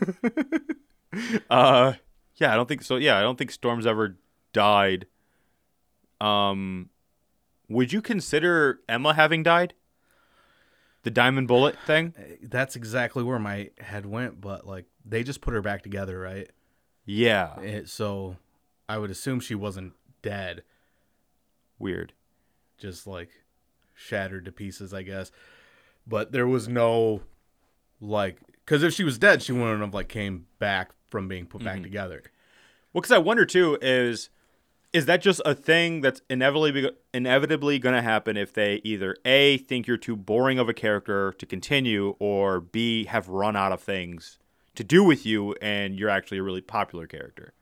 uh, 1.50 1.94
yeah, 2.36 2.52
I 2.52 2.56
don't 2.56 2.68
think 2.68 2.82
so. 2.82 2.96
Yeah, 2.96 3.18
I 3.18 3.22
don't 3.22 3.36
think 3.36 3.50
Storm's 3.50 3.86
ever 3.86 4.16
died. 4.52 5.06
Um, 6.20 6.90
would 7.68 7.92
you 7.92 8.00
consider 8.02 8.80
Emma 8.88 9.14
having 9.14 9.42
died? 9.42 9.74
The 11.04 11.10
diamond 11.10 11.48
bullet 11.48 11.76
thing? 11.86 12.14
Uh, 12.18 12.22
that's 12.42 12.76
exactly 12.76 13.22
where 13.22 13.38
my 13.38 13.70
head 13.78 14.06
went, 14.06 14.40
but 14.40 14.66
like 14.66 14.86
they 15.04 15.22
just 15.22 15.40
put 15.40 15.54
her 15.54 15.62
back 15.62 15.82
together, 15.82 16.18
right? 16.18 16.50
Yeah. 17.04 17.60
It, 17.60 17.88
so 17.88 18.36
I 18.88 18.98
would 18.98 19.10
assume 19.10 19.40
she 19.40 19.54
wasn't 19.54 19.92
dead, 20.22 20.62
Weird. 21.78 22.14
just 22.78 23.06
like 23.06 23.28
shattered 23.94 24.46
to 24.46 24.52
pieces, 24.52 24.94
I 24.94 25.02
guess. 25.02 25.30
But 26.06 26.32
there 26.32 26.46
was 26.46 26.68
no 26.68 27.20
like, 28.00 28.38
because 28.64 28.82
if 28.82 28.94
she 28.94 29.04
was 29.04 29.18
dead, 29.18 29.42
she 29.42 29.52
wouldn't 29.52 29.80
have 29.82 29.94
like 29.94 30.08
came 30.08 30.46
back 30.58 30.92
from 31.08 31.28
being 31.28 31.46
put 31.46 31.62
back 31.62 31.76
mm-hmm. 31.76 31.84
together. 31.84 32.22
Well, 32.92 33.02
because 33.02 33.12
I 33.12 33.18
wonder 33.18 33.44
too 33.44 33.76
is 33.82 34.30
is 34.94 35.06
that 35.06 35.20
just 35.20 35.42
a 35.44 35.54
thing 35.54 36.00
that's 36.00 36.22
inevitably 36.30 36.88
inevitably 37.12 37.80
going 37.80 37.96
to 37.96 38.00
happen 38.00 38.36
if 38.36 38.52
they 38.52 38.80
either 38.84 39.16
a 39.24 39.58
think 39.58 39.88
you're 39.88 39.96
too 39.96 40.16
boring 40.16 40.58
of 40.58 40.68
a 40.68 40.72
character 40.72 41.32
to 41.32 41.44
continue, 41.44 42.14
or 42.20 42.60
b 42.60 43.04
have 43.06 43.28
run 43.28 43.56
out 43.56 43.72
of 43.72 43.82
things 43.82 44.38
to 44.76 44.84
do 44.84 45.02
with 45.02 45.26
you 45.26 45.54
and 45.60 45.98
you're 45.98 46.08
actually 46.08 46.38
a 46.38 46.42
really 46.42 46.60
popular 46.60 47.06
character. 47.06 47.52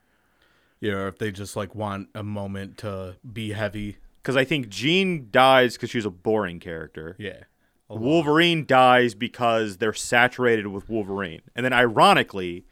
Yeah, 0.79 0.93
or 0.93 1.09
if 1.09 1.19
they 1.19 1.33
just 1.33 1.57
like 1.57 1.75
want 1.75 2.09
a 2.15 2.23
moment 2.23 2.77
to 2.79 3.17
be 3.33 3.53
heavy. 3.53 3.97
Because 4.21 4.37
I 4.37 4.45
think 4.45 4.69
Jean 4.69 5.29
dies 5.31 5.75
because 5.75 5.91
she's 5.91 6.05
a 6.05 6.11
boring 6.11 6.61
character. 6.61 7.17
Yeah. 7.19 7.45
Wolverine 7.89 8.67
dies 8.67 9.15
because 9.15 9.79
they're 9.79 9.93
saturated 9.93 10.67
with 10.67 10.89
Wolverine, 10.89 11.43
and 11.57 11.65
then 11.65 11.73
ironically. 11.73 12.67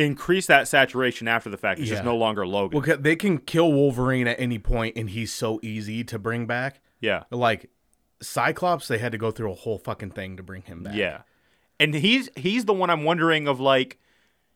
Increase 0.00 0.46
that 0.46 0.66
saturation 0.66 1.28
after 1.28 1.50
the 1.50 1.56
fact. 1.58 1.78
It's 1.80 1.88
just 1.88 2.04
no 2.04 2.16
longer 2.16 2.46
Logan. 2.46 2.80
Well, 2.80 2.96
they 2.98 3.16
can 3.16 3.38
kill 3.38 3.70
Wolverine 3.72 4.26
at 4.26 4.40
any 4.40 4.58
point, 4.58 4.96
and 4.96 5.10
he's 5.10 5.32
so 5.32 5.60
easy 5.62 6.02
to 6.04 6.18
bring 6.18 6.46
back. 6.46 6.80
yeah. 7.00 7.24
Like 7.30 7.68
Cyclops, 8.22 8.88
they 8.88 8.98
had 8.98 9.12
to 9.12 9.18
go 9.18 9.30
through 9.30 9.50
a 9.50 9.54
whole 9.54 9.78
fucking 9.78 10.10
thing 10.12 10.36
to 10.36 10.42
bring 10.42 10.62
him 10.62 10.82
back. 10.82 10.94
Yeah. 10.94 11.22
And 11.78 11.94
he's 11.94 12.28
he's 12.36 12.64
the 12.66 12.72
one 12.74 12.88
I'm 12.90 13.04
wondering 13.04 13.46
of 13.48 13.60
like 13.60 13.98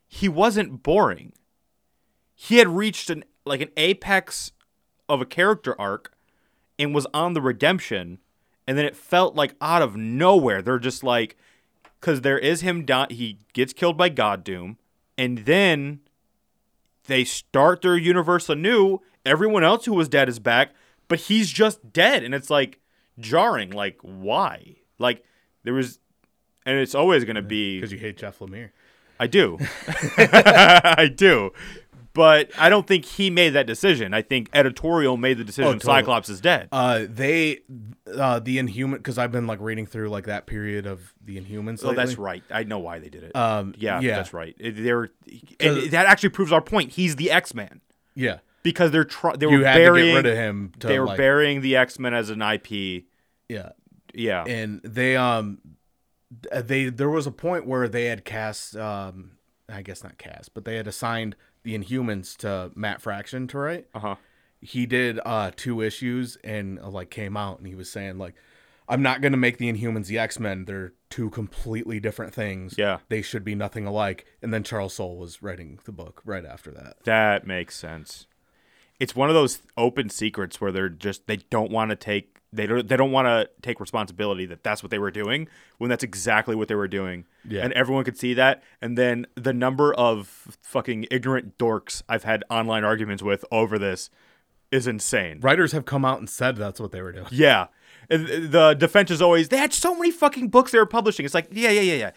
he 0.06 0.28
wasn't 0.28 0.82
boring. 0.82 1.32
He 2.34 2.56
had 2.56 2.68
reached 2.68 3.10
an 3.10 3.24
like 3.44 3.60
an 3.60 3.70
apex 3.76 4.52
of 5.08 5.20
a 5.20 5.26
character 5.26 5.78
arc 5.80 6.12
and 6.78 6.94
was 6.94 7.06
on 7.14 7.34
the 7.34 7.40
redemption 7.42 8.18
and 8.66 8.76
then 8.78 8.84
it 8.86 8.96
felt 8.96 9.34
like 9.34 9.54
out 9.60 9.82
of 9.82 9.94
nowhere 9.96 10.62
they're 10.62 10.78
just 10.78 11.04
like 11.04 11.36
cuz 12.00 12.22
there 12.22 12.38
is 12.38 12.62
him 12.62 12.84
di- 12.86 13.06
he 13.10 13.38
gets 13.52 13.72
killed 13.74 13.96
by 13.98 14.08
God 14.08 14.42
Doom 14.42 14.78
and 15.16 15.38
then 15.38 16.00
they 17.06 17.24
start 17.24 17.82
their 17.82 17.96
universe 17.96 18.48
anew. 18.48 19.00
Everyone 19.24 19.64
else 19.64 19.84
who 19.84 19.94
was 19.94 20.08
dead 20.08 20.28
is 20.28 20.38
back, 20.38 20.70
but 21.08 21.20
he's 21.20 21.50
just 21.50 21.92
dead 21.92 22.22
and 22.22 22.34
it's 22.34 22.50
like 22.50 22.80
jarring 23.18 23.70
like 23.70 23.98
why? 24.02 24.76
Like 24.98 25.24
there 25.62 25.74
was 25.74 25.98
and 26.66 26.78
it's 26.78 26.94
always 26.94 27.24
going 27.24 27.36
to 27.36 27.42
be 27.42 27.78
because 27.78 27.92
you 27.92 27.98
hate 27.98 28.16
Jeff 28.16 28.38
Lemire. 28.38 28.70
I 29.18 29.26
do. 29.26 29.58
I 30.18 31.10
do. 31.14 31.52
But 32.14 32.50
I 32.56 32.68
don't 32.68 32.86
think 32.86 33.04
he 33.04 33.28
made 33.28 33.50
that 33.50 33.66
decision. 33.66 34.14
I 34.14 34.22
think 34.22 34.48
editorial 34.52 35.16
made 35.16 35.36
the 35.36 35.42
decision 35.44 35.68
Oh, 35.68 35.72
totally. 35.74 35.92
Cyclops 36.00 36.28
is 36.28 36.40
dead. 36.40 36.68
Uh, 36.70 37.06
they, 37.08 37.60
uh, 38.16 38.38
the 38.38 38.58
Inhuman, 38.58 38.98
because 38.98 39.18
I've 39.18 39.32
been 39.32 39.48
like 39.48 39.60
reading 39.60 39.84
through 39.84 40.10
like 40.10 40.26
that 40.26 40.46
period 40.46 40.86
of 40.86 41.12
the 41.24 41.40
Inhumans. 41.40 41.80
oh, 41.84 41.92
that's 41.92 42.16
right. 42.16 42.44
I 42.52 42.62
know 42.62 42.78
why 42.78 43.00
they 43.00 43.08
did 43.08 43.24
it. 43.24 43.34
Um, 43.34 43.74
yeah, 43.76 43.98
yeah. 44.00 44.14
that's 44.16 44.32
right. 44.32 44.54
They're 44.60 45.10
and 45.58 45.90
that 45.90 46.06
actually 46.06 46.28
proves 46.28 46.52
our 46.52 46.60
point. 46.60 46.92
He's 46.92 47.16
the 47.16 47.32
X-Man 47.32 47.80
Yeah, 48.14 48.38
because 48.62 48.92
they're 48.92 49.04
try- 49.04 49.34
they 49.34 49.46
you 49.48 49.58
were 49.58 49.64
had 49.66 49.74
burying 49.74 50.14
rid 50.14 50.26
of 50.26 50.36
him. 50.36 50.72
To, 50.78 50.86
they 50.86 51.00
were 51.00 51.06
like, 51.06 51.16
burying 51.16 51.62
the 51.62 51.74
X-Men 51.76 52.14
as 52.14 52.30
an 52.30 52.40
IP. 52.42 53.06
yeah, 53.48 53.70
Yeah. 54.14 54.44
and 54.44 54.80
they 54.84 55.16
um, 55.16 55.58
they 56.52 56.90
there 56.90 57.10
was 57.10 57.26
a 57.26 57.32
point 57.32 57.66
where 57.66 57.88
they 57.88 58.04
had 58.04 58.24
cast 58.24 58.76
um, 58.76 59.32
I 59.68 59.82
guess 59.82 60.04
not 60.04 60.16
cast, 60.18 60.54
but 60.54 60.64
they 60.64 60.76
had 60.76 60.86
assigned 60.86 61.34
the 61.64 61.76
Inhumans 61.76 62.36
to 62.38 62.70
Matt 62.74 63.02
Fraction 63.02 63.48
to 63.48 63.58
write. 63.58 63.86
Uh-huh. 63.94 64.16
he 64.60 64.86
did 64.86 65.20
uh 65.26 65.50
two 65.56 65.80
issues 65.80 66.36
and 66.44 66.78
uh, 66.78 66.88
like 66.88 67.10
came 67.10 67.36
out 67.36 67.58
and 67.58 67.66
he 67.66 67.74
was 67.74 67.90
saying 67.90 68.18
like 68.18 68.34
I'm 68.88 69.02
not 69.02 69.20
going 69.20 69.32
to 69.32 69.38
make 69.38 69.56
the 69.56 69.72
Inhumans 69.72 70.06
the 70.06 70.18
X-Men. 70.18 70.66
They're 70.66 70.92
two 71.08 71.30
completely 71.30 72.00
different 72.00 72.34
things. 72.34 72.74
Yeah. 72.76 72.98
They 73.08 73.22
should 73.22 73.44
be 73.44 73.54
nothing 73.54 73.86
alike. 73.86 74.26
And 74.42 74.52
then 74.52 74.62
Charles 74.62 74.94
Soule 74.94 75.16
was 75.16 75.42
writing 75.42 75.78
the 75.84 75.92
book 75.92 76.20
right 76.24 76.44
after 76.44 76.70
that. 76.72 76.96
That 77.04 77.46
makes 77.46 77.76
sense. 77.76 78.26
It's 79.00 79.16
one 79.16 79.28
of 79.30 79.34
those 79.34 79.62
open 79.76 80.10
secrets 80.10 80.60
where 80.60 80.70
they're 80.70 80.88
just 80.88 81.26
they 81.26 81.38
don't 81.38 81.70
want 81.70 81.90
to 81.90 81.96
take 81.96 82.33
they 82.54 82.66
don't 82.66 82.88
they 82.88 82.96
don't 82.96 83.10
want 83.10 83.26
to 83.26 83.48
take 83.62 83.80
responsibility 83.80 84.46
that 84.46 84.62
that's 84.62 84.82
what 84.82 84.90
they 84.90 84.98
were 84.98 85.10
doing 85.10 85.48
when 85.78 85.90
that's 85.90 86.04
exactly 86.04 86.54
what 86.54 86.68
they 86.68 86.74
were 86.74 86.88
doing. 86.88 87.24
Yeah. 87.48 87.62
And 87.62 87.72
everyone 87.72 88.04
could 88.04 88.16
see 88.16 88.34
that. 88.34 88.62
And 88.80 88.96
then 88.96 89.26
the 89.34 89.52
number 89.52 89.92
of 89.94 90.56
fucking 90.62 91.06
ignorant 91.10 91.58
dorks 91.58 92.02
I've 92.08 92.24
had 92.24 92.44
online 92.48 92.84
arguments 92.84 93.22
with 93.22 93.44
over 93.50 93.78
this 93.78 94.10
is 94.70 94.86
insane. 94.86 95.40
Writers 95.40 95.72
have 95.72 95.84
come 95.84 96.04
out 96.04 96.18
and 96.18 96.30
said 96.30 96.56
that's 96.56 96.80
what 96.80 96.92
they 96.92 97.02
were 97.02 97.12
doing. 97.12 97.26
Yeah. 97.30 97.66
And 98.08 98.26
the 98.52 98.74
defense 98.74 99.10
is 99.10 99.20
always 99.20 99.48
they 99.48 99.58
had 99.58 99.72
so 99.72 99.94
many 99.94 100.10
fucking 100.10 100.48
books 100.48 100.70
they 100.72 100.78
were 100.78 100.86
publishing. 100.86 101.24
It's 101.24 101.34
like, 101.34 101.48
yeah, 101.50 101.70
yeah, 101.70 101.80
yeah, 101.80 101.94
yeah. 101.94 102.10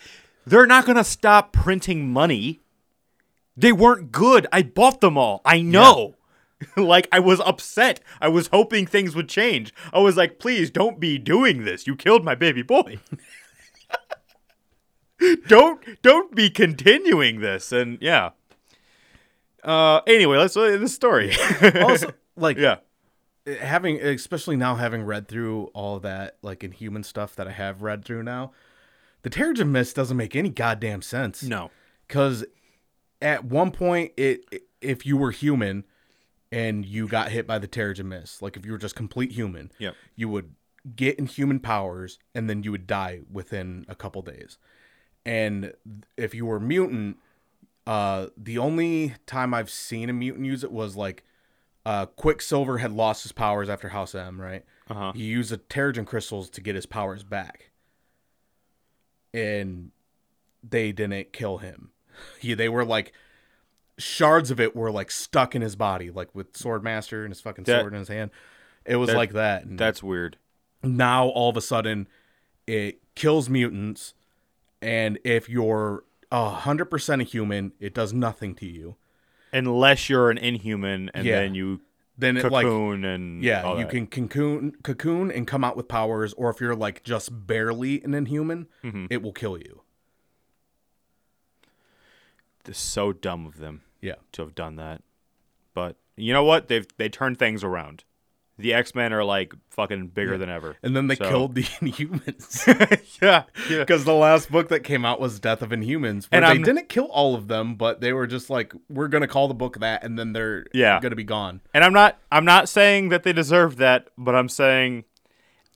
They're 0.46 0.68
not 0.68 0.86
gonna 0.86 1.04
stop 1.04 1.52
printing 1.52 2.10
money. 2.12 2.62
They 3.56 3.72
weren't 3.72 4.12
good. 4.12 4.46
I 4.52 4.62
bought 4.62 5.02
them 5.02 5.18
all. 5.18 5.42
I 5.44 5.62
know. 5.62 6.17
like 6.78 7.08
I 7.12 7.20
was 7.20 7.40
upset. 7.42 8.00
I 8.20 8.28
was 8.28 8.48
hoping 8.48 8.86
things 8.86 9.16
would 9.16 9.30
change. 9.30 9.74
I 9.94 10.00
was 10.00 10.18
like, 10.18 10.40
please 10.40 10.70
don't 10.70 11.00
be 11.00 11.18
doing 11.18 11.66
this. 11.66 11.88
You 11.88 11.96
killed 11.96 12.24
my 12.24 12.36
baby 12.36 12.62
boy. 12.62 13.00
don't 15.48 16.02
don't 16.02 16.36
be 16.36 16.50
continuing 16.50 17.40
this. 17.40 17.72
And 17.72 17.98
yeah. 18.02 18.32
Uh 19.64 20.02
anyway, 20.08 20.38
let's 20.38 20.58
uh, 20.58 20.78
the 20.78 20.88
story. 20.88 21.34
Also, 21.82 22.14
like 22.36 22.58
yeah. 22.58 22.78
having 23.62 24.00
especially 24.02 24.56
now 24.56 24.76
having 24.76 25.04
read 25.04 25.28
through 25.28 25.66
all 25.74 26.00
that 26.00 26.38
like 26.42 26.64
Inhuman 26.64 27.04
stuff 27.04 27.36
that 27.36 27.48
I 27.48 27.52
have 27.52 27.82
read 27.82 28.04
through 28.04 28.24
now, 28.24 28.52
the 29.22 29.30
Terrigen 29.30 29.70
Mist 29.70 29.96
doesn't 29.96 30.18
make 30.18 30.36
any 30.36 30.50
goddamn 30.50 31.02
sense. 31.02 31.44
No. 31.44 31.70
because 32.08 32.46
at 33.22 33.46
one 33.46 33.72
point 33.72 34.12
it 34.18 34.64
if 34.82 35.06
you 35.06 35.18
were 35.18 35.32
human 35.32 35.84
and 36.52 36.86
you 36.86 37.08
got 37.08 37.30
hit 37.32 37.46
by 37.48 37.60
the 37.60 37.68
Terrigen 37.68 38.06
Mist, 38.06 38.42
like 38.42 38.56
if 38.58 38.66
you 38.66 38.72
were 38.72 38.78
just 38.78 38.96
complete 38.96 39.32
human, 39.32 39.72
Yep. 39.80 39.96
you 40.16 40.30
would 40.30 40.54
get 40.96 41.20
inhuman 41.20 41.60
powers 41.60 42.18
and 42.34 42.50
then 42.50 42.64
you 42.64 42.72
would 42.72 42.88
die 42.88 43.22
within 43.32 43.86
a 43.90 43.96
couple 43.96 44.22
days. 44.22 44.58
And 45.26 45.74
if 46.16 46.34
you 46.34 46.46
were 46.46 46.60
mutant, 46.60 47.18
uh, 47.86 48.28
the 48.38 48.58
only 48.58 49.16
time 49.26 49.54
I've 49.54 49.70
seen 49.70 50.10
a 50.10 50.14
mutant 50.14 50.46
use 50.46 50.64
it 50.64 50.72
was 50.72 50.96
like 50.96 51.24
uh, 51.86 52.06
Quicksilver 52.06 52.78
had 52.78 52.92
lost 52.94 53.24
his 53.24 53.32
powers 53.34 53.70
after 53.70 53.90
House 53.90 54.16
M, 54.16 54.40
right? 54.40 54.64
Uh-huh. 54.90 55.12
He 55.14 55.24
used 55.24 55.52
the 55.52 55.58
Terrigen 55.58 56.06
crystals 56.06 56.50
to 56.52 56.62
get 56.62 56.76
his 56.76 56.86
powers 56.86 57.24
back, 57.24 57.72
and 59.34 59.92
they 60.68 60.92
didn't 60.92 61.34
kill 61.34 61.58
him. 61.60 61.92
He, 62.40 62.56
they 62.56 62.68
were 62.68 62.84
like, 62.84 63.14
shards 63.98 64.52
of 64.52 64.60
it 64.60 64.76
were 64.76 64.92
like 64.92 65.10
stuck 65.12 65.56
in 65.56 65.62
his 65.62 65.76
body, 65.76 66.10
like 66.12 66.34
with 66.36 66.54
Swordmaster 66.54 67.24
and 67.24 67.30
his 67.32 67.42
fucking 67.42 67.64
That- 67.66 67.82
sword 67.82 67.94
in 67.94 68.00
his 68.00 68.08
hand. 68.10 68.32
It 68.86 68.96
was 68.98 69.10
that- 69.10 69.18
like 69.18 69.34
that. 69.34 69.64
And 69.66 69.78
That's 69.80 70.02
weird. 70.04 70.38
now 70.84 71.28
all 71.28 71.50
of 71.50 71.58
a 71.58 71.62
sudden 71.62 72.08
it 72.68 73.00
kills 73.16 73.50
mutants 73.50 74.14
and 74.82 75.18
if 75.24 75.50
you're 75.50 76.04
a 76.32 76.50
hundred 76.50 76.86
percent 76.86 77.22
a 77.22 77.26
human, 77.26 77.72
it 77.80 77.94
does 77.94 78.14
nothing 78.14 78.54
to 78.56 78.66
you. 78.68 78.96
Unless 79.54 80.10
you're 80.10 80.30
an 80.30 80.38
inhuman 80.38 81.10
and 81.14 81.26
Yeah. 81.26 81.40
then 81.40 81.56
you 81.56 81.82
Then 82.18 82.36
it 82.38 82.52
like 82.52 82.66
cocoon 82.66 83.04
and 83.06 83.44
yeah, 83.44 83.72
you 83.74 83.84
that. 83.86 83.90
can 83.90 84.08
cocoon 84.08 84.74
cocoon 84.84 85.32
and 85.32 85.48
come 85.48 85.64
out 85.64 85.76
with 85.78 85.88
powers, 85.88 86.34
or 86.34 86.50
if 86.50 86.60
you're 86.62 86.76
like 86.76 87.04
just 87.04 87.48
barely 87.48 88.02
an 88.04 88.14
inhuman, 88.14 88.68
Mm-hmm. 88.84 89.06
it 89.10 89.22
will 89.24 89.34
kill 89.34 89.58
you. 89.58 89.82
So 92.72 93.14
dumb 93.14 93.46
of 93.46 93.58
them 93.58 93.82
Yeah. 94.02 94.16
to 94.34 94.42
have 94.44 94.56
done 94.56 94.76
that. 94.78 95.02
But 95.74 95.98
you 96.16 96.34
know 96.34 96.44
what? 96.44 96.68
They've 96.68 96.88
they 96.98 97.10
turned 97.10 97.38
things 97.40 97.64
around. 97.64 98.04
The 98.60 98.74
X 98.74 98.96
Men 98.96 99.14
are 99.14 99.24
like 99.24 99.54
fucking 99.70 100.08
bigger 100.08 100.36
than 100.36 100.50
ever. 100.50 100.78
And 100.82 100.96
then 100.96 101.06
they 101.06 101.16
So- 101.16 101.30
killed 101.30 101.54
the 101.54 101.62
Inhumans. 101.82 102.66
yeah, 103.22 103.44
yeah. 103.70 103.80
Because 103.82 104.04
the 104.04 104.16
last 104.16 104.52
book 104.52 104.70
that 104.70 104.80
came 104.80 105.06
out 105.06 105.20
was 105.20 105.40
Death 105.40 105.62
of 105.62 105.70
Inhumans. 105.70 106.28
And 106.32 106.44
they 106.44 106.48
I'm- 106.50 106.64
didn't 106.64 106.90
kill 106.90 107.06
all 107.06 107.36
of 107.36 107.48
them, 107.48 107.76
but 107.76 108.02
they 108.02 108.14
were 108.14 108.26
just 108.26 108.50
like, 108.50 108.74
we're 108.90 109.10
gonna 109.10 109.28
call 109.28 109.48
the 109.48 109.54
book 109.54 109.80
that, 109.80 110.04
and 110.04 110.18
then 110.18 110.34
they're 110.34 110.66
Yeah. 110.74 111.00
gonna 111.00 111.16
be 111.16 111.24
gone. 111.24 111.62
And 111.74 111.84
I'm 111.84 111.94
not 111.94 112.18
I'm 112.32 112.46
not 112.46 112.68
saying 112.68 113.10
that 113.10 113.22
they 113.22 113.32
deserve 113.34 113.76
that, 113.78 114.08
but 114.18 114.34
I'm 114.34 114.50
saying 114.50 115.04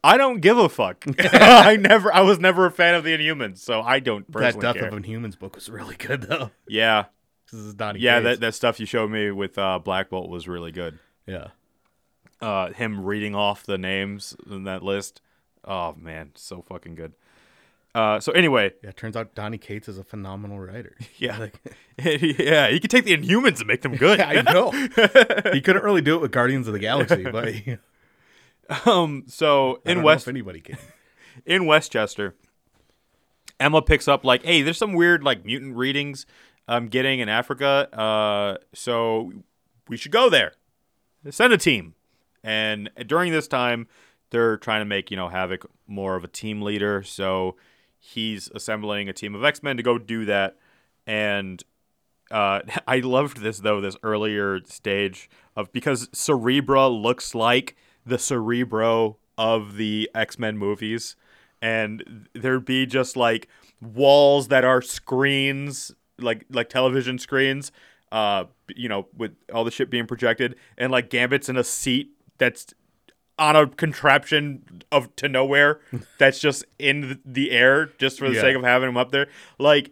I 0.03 0.17
don't 0.17 0.39
give 0.41 0.57
a 0.57 0.67
fuck. 0.67 1.05
I 1.19 1.75
never 1.75 2.11
I 2.11 2.21
was 2.21 2.39
never 2.39 2.65
a 2.65 2.71
fan 2.71 2.95
of 2.95 3.03
the 3.03 3.15
Inhumans, 3.15 3.59
so 3.59 3.81
I 3.81 3.99
don't 3.99 4.25
That 4.33 4.59
Death 4.59 4.73
care. 4.77 4.87
of 4.87 4.93
Inhumans 4.95 5.37
book 5.37 5.53
was 5.53 5.69
really 5.69 5.95
good 5.97 6.23
though. 6.23 6.49
yeah. 6.67 7.05
This 7.51 7.61
is 7.61 7.73
Donny. 7.73 7.99
Yeah, 7.99 8.19
that, 8.21 8.39
that 8.39 8.53
stuff 8.55 8.79
you 8.79 8.85
showed 8.85 9.11
me 9.11 9.31
with 9.31 9.57
uh, 9.57 9.79
Black 9.79 10.09
Bolt 10.09 10.29
was 10.29 10.47
really 10.47 10.71
good. 10.71 10.99
yeah. 11.25 11.47
Uh, 12.41 12.73
him 12.73 13.05
reading 13.05 13.35
off 13.35 13.63
the 13.65 13.77
names 13.77 14.35
in 14.49 14.63
that 14.63 14.81
list. 14.81 15.21
Oh 15.63 15.93
man, 15.95 16.31
so 16.33 16.63
fucking 16.63 16.95
good. 16.95 17.13
Uh, 17.93 18.19
so 18.19 18.31
anyway, 18.31 18.71
Yeah, 18.81 18.89
it 18.89 18.97
turns 18.97 19.15
out 19.15 19.35
Donny 19.35 19.59
Cates 19.59 19.87
is 19.87 19.99
a 19.99 20.03
phenomenal 20.03 20.59
writer. 20.59 20.95
yeah, 21.17 21.37
Like- 21.37 21.59
yeah, 22.03 22.67
he 22.69 22.79
could 22.79 22.89
take 22.89 23.05
the 23.05 23.15
Inhumans 23.15 23.59
and 23.59 23.67
make 23.67 23.81
them 23.83 23.95
good. 23.95 24.19
I 24.21 24.41
know. 24.41 24.71
he 25.51 25.61
couldn't 25.61 25.83
really 25.83 26.01
do 26.01 26.15
it 26.15 26.21
with 26.21 26.31
Guardians 26.31 26.65
of 26.67 26.73
the 26.73 26.79
Galaxy, 26.79 27.23
but 27.29 27.47
I 27.47 27.77
um, 28.85 29.25
so 29.27 29.79
don't 29.85 29.97
in 29.99 30.03
West 30.03 30.27
anybody 30.27 30.61
can. 30.61 30.77
in 31.45 31.65
Westchester, 31.67 32.33
Emma 33.59 33.81
picks 33.83 34.07
up 34.07 34.23
like, 34.25 34.43
hey, 34.43 34.61
there's 34.63 34.77
some 34.79 34.93
weird 34.93 35.23
like 35.23 35.45
mutant 35.45 35.75
readings 35.75 36.25
I'm 36.67 36.87
getting 36.87 37.19
in 37.19 37.29
Africa. 37.29 37.87
Uh, 37.97 38.57
so 38.73 39.31
we 39.87 39.97
should 39.97 40.11
go 40.11 40.29
there. 40.29 40.53
Send 41.29 41.53
a 41.53 41.57
team. 41.57 41.95
And 42.43 42.89
during 43.05 43.31
this 43.31 43.47
time, 43.47 43.87
they're 44.31 44.57
trying 44.57 44.81
to 44.81 44.85
make 44.85 45.11
you 45.11 45.17
know 45.17 45.29
Havoc 45.29 45.69
more 45.87 46.15
of 46.15 46.23
a 46.23 46.27
team 46.27 46.61
leader. 46.61 47.03
So 47.03 47.55
he's 47.99 48.49
assembling 48.55 49.07
a 49.09 49.13
team 49.13 49.35
of 49.35 49.43
X 49.43 49.61
Men 49.61 49.77
to 49.77 49.83
go 49.83 49.97
do 49.97 50.25
that. 50.25 50.57
And 51.05 51.63
uh, 52.31 52.61
I 52.87 52.99
loved 52.99 53.37
this 53.37 53.59
though, 53.59 53.81
this 53.81 53.97
earlier 54.03 54.59
stage 54.65 55.29
of 55.55 55.71
because 55.71 56.07
Cerebra 56.09 56.89
looks 56.89 57.35
like 57.35 57.75
the 58.05 58.17
Cerebro 58.17 59.17
of 59.37 59.75
the 59.75 60.09
X 60.15 60.39
Men 60.39 60.57
movies, 60.57 61.15
and 61.61 62.27
there'd 62.33 62.65
be 62.65 62.85
just 62.85 63.15
like 63.15 63.47
walls 63.81 64.47
that 64.47 64.63
are 64.63 64.81
screens, 64.81 65.91
like 66.19 66.45
like 66.49 66.69
television 66.69 67.17
screens, 67.19 67.71
uh, 68.11 68.45
you 68.75 68.89
know, 68.89 69.07
with 69.17 69.35
all 69.53 69.63
the 69.63 69.71
shit 69.71 69.89
being 69.89 70.07
projected, 70.07 70.55
and 70.77 70.91
like 70.91 71.09
Gambit's 71.09 71.49
in 71.49 71.57
a 71.57 71.63
seat 71.63 72.11
that's 72.37 72.73
on 73.39 73.55
a 73.55 73.65
contraption 73.67 74.83
of 74.91 75.15
to 75.15 75.27
nowhere 75.27 75.79
that's 76.19 76.39
just 76.39 76.63
in 76.77 77.19
the 77.25 77.51
air 77.51 77.87
just 77.97 78.19
for 78.19 78.29
the 78.29 78.35
Yeah. 78.35 78.41
sake 78.41 78.55
of 78.55 78.63
having 78.63 78.89
him 78.89 78.97
up 78.97 79.11
there. 79.11 79.27
Like 79.57 79.91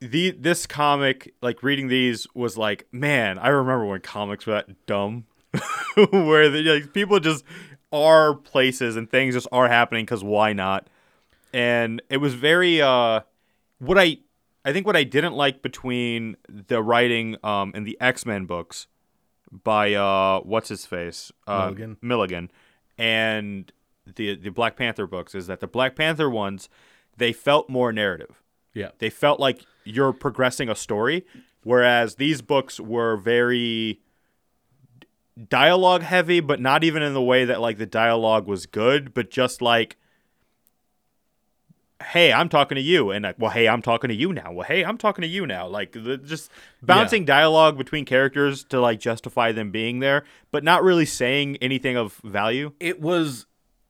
the 0.00 0.30
this 0.32 0.66
comic 0.66 1.32
like 1.40 1.62
reading 1.62 1.88
these 1.88 2.26
was 2.34 2.58
like 2.58 2.86
man 2.92 3.38
i 3.38 3.48
remember 3.48 3.86
when 3.86 4.00
comics 4.02 4.46
were 4.46 4.52
that 4.52 4.86
dumb. 4.86 5.24
Where 6.10 6.50
the, 6.50 6.62
like, 6.62 6.92
people 6.92 7.18
just 7.18 7.42
are 7.90 8.34
places 8.34 8.94
and 8.96 9.10
things 9.10 9.34
just 9.34 9.48
are 9.52 9.68
happening 9.68 10.04
because 10.04 10.22
why 10.22 10.52
not? 10.52 10.86
And 11.54 12.02
it 12.10 12.18
was 12.18 12.34
very 12.34 12.82
uh 12.82 13.20
what 13.78 13.98
i 13.98 14.18
i 14.66 14.72
think 14.72 14.86
what 14.86 14.96
i 14.96 15.04
didn't 15.04 15.32
like 15.34 15.62
between 15.62 16.36
the 16.48 16.82
writing 16.82 17.36
um 17.42 17.72
in 17.74 17.84
the 17.84 17.96
x-men 18.00 18.44
books 18.44 18.86
by 19.50 19.94
uh 19.94 20.40
what's 20.40 20.68
his 20.68 20.84
face 20.84 21.32
uh, 21.46 21.66
Milligan. 21.66 21.96
milligan 22.02 22.50
and 22.98 23.72
the 24.16 24.36
the 24.36 24.50
black 24.50 24.76
panther 24.76 25.06
books 25.06 25.34
is 25.34 25.46
that 25.46 25.60
the 25.60 25.66
black 25.66 25.96
panther 25.96 26.28
ones 26.28 26.68
they 27.16 27.32
felt 27.32 27.70
more 27.70 27.92
narrative 27.92 28.42
Yeah. 28.74 28.90
they 28.98 29.08
felt 29.10 29.40
like 29.40 29.64
you're 29.84 30.12
progressing 30.12 30.68
a 30.68 30.74
story 30.74 31.24
whereas 31.62 32.16
these 32.16 32.42
books 32.42 32.78
were 32.78 33.16
very 33.16 34.00
dialogue 35.48 36.02
heavy 36.02 36.40
but 36.40 36.60
not 36.60 36.82
even 36.82 37.02
in 37.02 37.12
the 37.14 37.22
way 37.22 37.44
that 37.44 37.60
like 37.60 37.78
the 37.78 37.86
dialogue 37.86 38.46
was 38.46 38.64
good 38.66 39.12
but 39.12 39.30
just 39.30 39.60
like 39.60 39.96
hey 42.12 42.32
i'm 42.32 42.48
talking 42.48 42.76
to 42.76 42.82
you 42.82 43.10
and 43.10 43.22
like 43.24 43.36
well 43.38 43.50
hey 43.50 43.66
i'm 43.66 43.80
talking 43.80 44.08
to 44.08 44.14
you 44.14 44.32
now 44.32 44.52
well 44.52 44.66
hey 44.66 44.84
i'm 44.84 44.98
talking 44.98 45.22
to 45.22 45.28
you 45.28 45.46
now 45.46 45.66
like 45.66 45.92
the, 45.92 46.18
just 46.18 46.50
bouncing 46.82 47.24
dialogue 47.24 47.78
between 47.78 48.04
characters 48.04 48.62
to 48.64 48.78
like 48.80 49.00
justify 49.00 49.50
them 49.50 49.70
being 49.70 50.00
there 50.00 50.22
but 50.50 50.62
not 50.62 50.82
really 50.82 51.06
saying 51.06 51.56
anything 51.62 51.96
of 51.96 52.14
value 52.22 52.72
It 52.80 53.00
was 53.00 53.46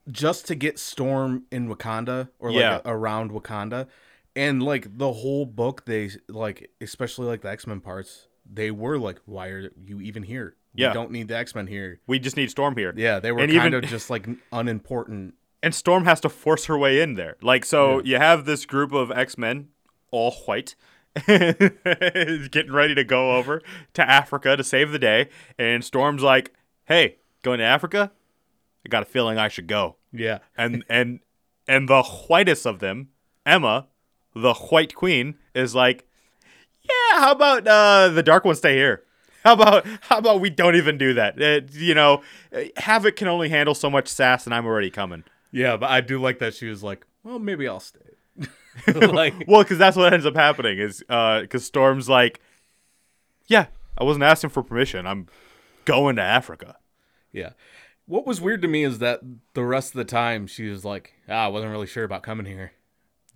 just 0.09 0.47
to 0.47 0.55
get 0.55 0.79
Storm 0.79 1.47
in 1.51 1.69
Wakanda 1.69 2.29
or 2.39 2.53
like 2.53 2.61
Yeah. 2.61 2.81
around 2.85 3.33
Wakanda. 3.33 3.89
And 4.37 4.63
like 4.63 4.99
the 4.99 5.13
whole 5.13 5.45
book, 5.47 5.85
they 5.85 6.11
like, 6.29 6.71
especially 6.81 7.27
like 7.27 7.41
the 7.41 7.49
X 7.51 7.67
Men 7.67 7.81
parts, 7.81 8.29
they 8.49 8.71
were 8.71 8.99
like, 9.01 9.19
why 9.25 9.49
are 9.49 9.71
you 9.85 10.01
even 10.01 10.23
here? 10.23 10.55
Yeah. 10.77 10.91
We 10.91 10.95
don't 10.95 11.11
need 11.11 11.27
the 11.27 11.37
X 11.37 11.57
Men 11.57 11.67
here. 11.67 11.99
we 12.07 12.21
just 12.21 12.37
need 12.37 12.53
storm 12.53 12.77
here 12.77 12.93
Yeah, 12.97 13.19
they 13.19 13.33
were 13.33 13.41
And 13.41 13.51
kind 13.53 13.75
even- 13.75 13.83
of 13.83 13.91
just 13.91 14.09
like 14.09 14.29
unimportant. 14.53 15.35
And 15.67 15.75
Storm 15.75 16.05
has 16.05 16.21
to 16.21 16.29
force 16.29 16.67
her 16.67 16.79
way 16.79 17.01
in 17.01 17.15
there. 17.15 17.37
Like, 17.43 17.65
so 17.65 18.01
you 18.05 18.19
have 18.19 18.45
this 18.45 18.65
group 18.65 18.93
of 18.93 19.11
X 19.11 19.37
Men, 19.37 19.71
all 20.13 20.31
white, 20.47 20.77
getting 21.27 22.71
ready 22.71 22.95
to 22.95 23.03
go 23.03 23.35
over 23.35 23.61
to 23.95 24.09
Africa 24.09 24.57
to 24.57 24.63
save 24.63 24.93
the 24.93 25.01
day. 25.01 25.29
And 25.59 25.85
Storm's 25.85 26.23
like, 26.23 26.55
"Hey, 26.85 27.17
going 27.43 27.59
to 27.59 27.65
Africa? 27.65 28.13
I 28.85 28.89
got 28.91 29.03
a 29.03 29.07
feeling 29.07 29.39
I 29.39 29.49
should 29.49 29.67
go." 29.67 29.97
Yeah. 30.13 30.39
And 30.57 30.85
and 30.89 31.19
and 31.67 31.89
the 31.89 32.05
whitest 32.05 32.65
of 32.65 32.79
them, 32.79 33.09
Emma, 33.45 33.89
the 34.37 34.55
White 34.55 34.95
Queen, 34.95 35.35
is 35.53 35.75
like, 35.75 36.07
"Yeah, 36.85 37.19
how 37.19 37.33
about 37.33 37.67
uh, 37.67 38.11
the 38.11 38.23
Dark 38.23 38.45
Ones 38.45 38.59
stay 38.59 38.77
here?" 38.77 39.03
How 39.43 39.55
about 39.55 39.85
how 40.03 40.19
about 40.19 40.41
we 40.41 40.51
don't 40.51 40.77
even 40.77 40.97
do 40.97 41.15
that? 41.15 41.43
Uh, 41.43 41.67
you 41.73 41.95
know, 41.95 42.23
Havoc 42.77 43.17
can 43.17 43.27
only 43.27 43.49
handle 43.49 43.75
so 43.75 43.91
much 43.91 44.07
sass, 44.07 44.45
and 44.45 44.55
I'm 44.55 44.65
already 44.65 44.91
coming. 44.91 45.25
Yeah, 45.57 45.79
but 45.79 45.91
I 45.91 46.03
do 46.03 46.21
like 46.21 46.39
that 46.41 46.55
she 46.55 46.69
was 46.69 46.83
like, 46.83 47.07
well, 47.25 47.39
maybe 47.39 47.67
I'll 47.67 47.81
stay. 47.81 48.01
like, 48.95 49.33
Well, 49.49 49.63
because 49.63 49.79
that's 49.79 49.97
what 49.97 50.13
ends 50.13 50.27
up 50.27 50.37
happening 50.37 50.79
is 50.79 51.03
uh 51.09 51.41
because 51.41 51.65
Storm's 51.65 52.09
like, 52.11 52.41
yeah, 53.47 53.67
I 53.97 54.05
wasn't 54.05 54.25
asking 54.25 54.51
for 54.51 54.63
permission. 54.63 55.07
I'm 55.07 55.29
going 55.87 56.17
to 56.17 56.23
Africa. 56.23 56.77
yeah. 57.33 57.51
What 58.09 58.25
was 58.27 58.41
weird 58.41 58.63
to 58.63 58.69
me 58.69 58.85
is 58.85 58.99
that 59.01 59.21
the 59.55 59.65
rest 59.65 59.89
of 59.95 59.97
the 59.99 60.05
time 60.05 60.47
she 60.47 60.69
was 60.69 60.85
like, 60.85 61.15
ah, 61.29 61.47
I 61.47 61.49
wasn't 61.49 61.73
really 61.73 61.87
sure 61.89 62.05
about 62.05 62.23
coming 62.23 62.47
here. 62.47 62.71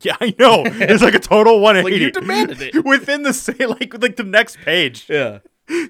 Yeah, 0.03 0.17
I 0.21 0.35
know. 0.39 0.63
It's 0.65 1.03
like 1.03 1.15
a 1.15 1.19
total 1.19 1.61
180. 1.63 2.05
you 2.05 2.11
demanded 2.13 2.63
it. 2.63 2.85
within 2.85 3.23
the 3.23 3.33
same, 3.33 3.71
like 3.71 4.01
like 4.01 4.17
the 4.17 4.25
next 4.25 4.59
page. 4.59 5.07
Yeah. 5.09 5.39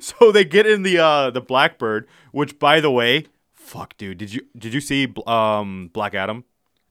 So 0.01 0.31
they 0.33 0.45
get 0.45 0.67
in 0.67 0.83
the 0.83 0.99
uh 0.99 1.31
the 1.31 1.41
Blackbird, 1.41 2.07
which 2.33 2.59
by 2.59 2.81
the 2.81 2.91
way, 2.91 3.27
fuck, 3.71 3.97
dude, 3.97 4.19
did 4.19 4.35
you 4.35 4.43
did 4.57 4.75
you 4.75 4.81
see 4.81 5.13
um 5.27 5.91
Black 5.93 6.15
Adam? 6.15 6.45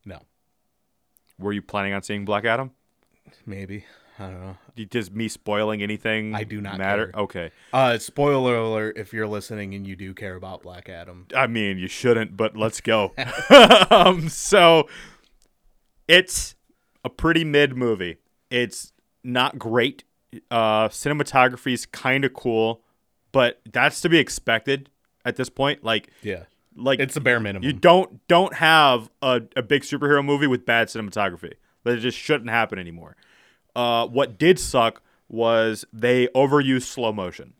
No, 0.06 0.20
Were 1.38 1.52
you 1.54 1.62
planning 1.62 1.94
on 1.94 2.02
seeing 2.04 2.26
Black 2.26 2.46
Adam? 2.46 2.72
maybe. 3.46 3.86
I 4.18 4.24
don't 4.24 4.42
know. 4.42 4.58
Does 4.90 5.12
me 5.12 5.30
spoiling 5.30 5.82
anything? 5.82 6.36
I 6.36 6.44
do 6.44 6.60
not 6.60 6.78
matter. 6.78 7.08
care. 7.08 7.22
Okay. 7.22 7.52
Uh, 7.72 7.98
spoiler 7.98 8.58
alert 8.58 8.98
if 8.98 9.14
you're 9.14 9.28
listening 9.28 9.74
and 9.76 9.88
you 9.88 9.96
do 9.96 10.14
care 10.14 10.36
about 10.36 10.62
Black 10.62 10.90
Adam. 10.90 11.26
I 11.34 11.48
mean, 11.48 11.78
you 11.78 11.88
shouldn't, 11.88 12.36
but 12.36 12.58
let's 12.58 12.82
go. 12.82 13.14
um, 13.90 14.28
so 14.28 14.90
it's 16.08 16.56
a 17.06 17.10
pretty 17.10 17.46
mid 17.46 17.78
movie. 17.78 18.18
It's 18.50 18.92
not 19.24 19.58
great. 19.58 20.04
Uh, 20.52 20.90
cinematography 20.90 21.74
is 21.74 21.86
kind 21.86 22.26
of 22.26 22.34
cool, 22.34 22.82
but 23.32 23.62
that's 23.72 24.02
to 24.02 24.10
be 24.10 24.18
expected 24.18 24.90
at 25.24 25.38
this 25.38 25.50
point. 25.50 25.84
Like, 25.84 26.10
Yeah. 26.24 26.44
Like 26.80 27.00
It's 27.00 27.14
the 27.14 27.22
bare 27.22 27.40
minimum. 27.40 27.64
you 27.66 27.74
don't 27.74 28.26
don't 28.28 28.54
have 28.56 29.10
a, 29.22 29.42
a 29.56 29.62
big 29.62 29.84
superhero 29.84 30.24
movie 30.24 30.48
with 30.48 30.66
bad 30.66 30.88
cinematography. 30.88 31.54
That 31.84 31.98
it 31.98 32.02
just 32.02 32.18
shouldn't 32.18 32.50
happen 32.50 32.78
anymore. 32.80 33.16
Uh, 33.76 34.06
what 34.08 34.38
did 34.38 34.60
suck 34.60 35.02
was 35.28 35.86
they 35.94 36.28
overused 36.30 36.84
slow 36.84 37.14
motion 37.14 37.54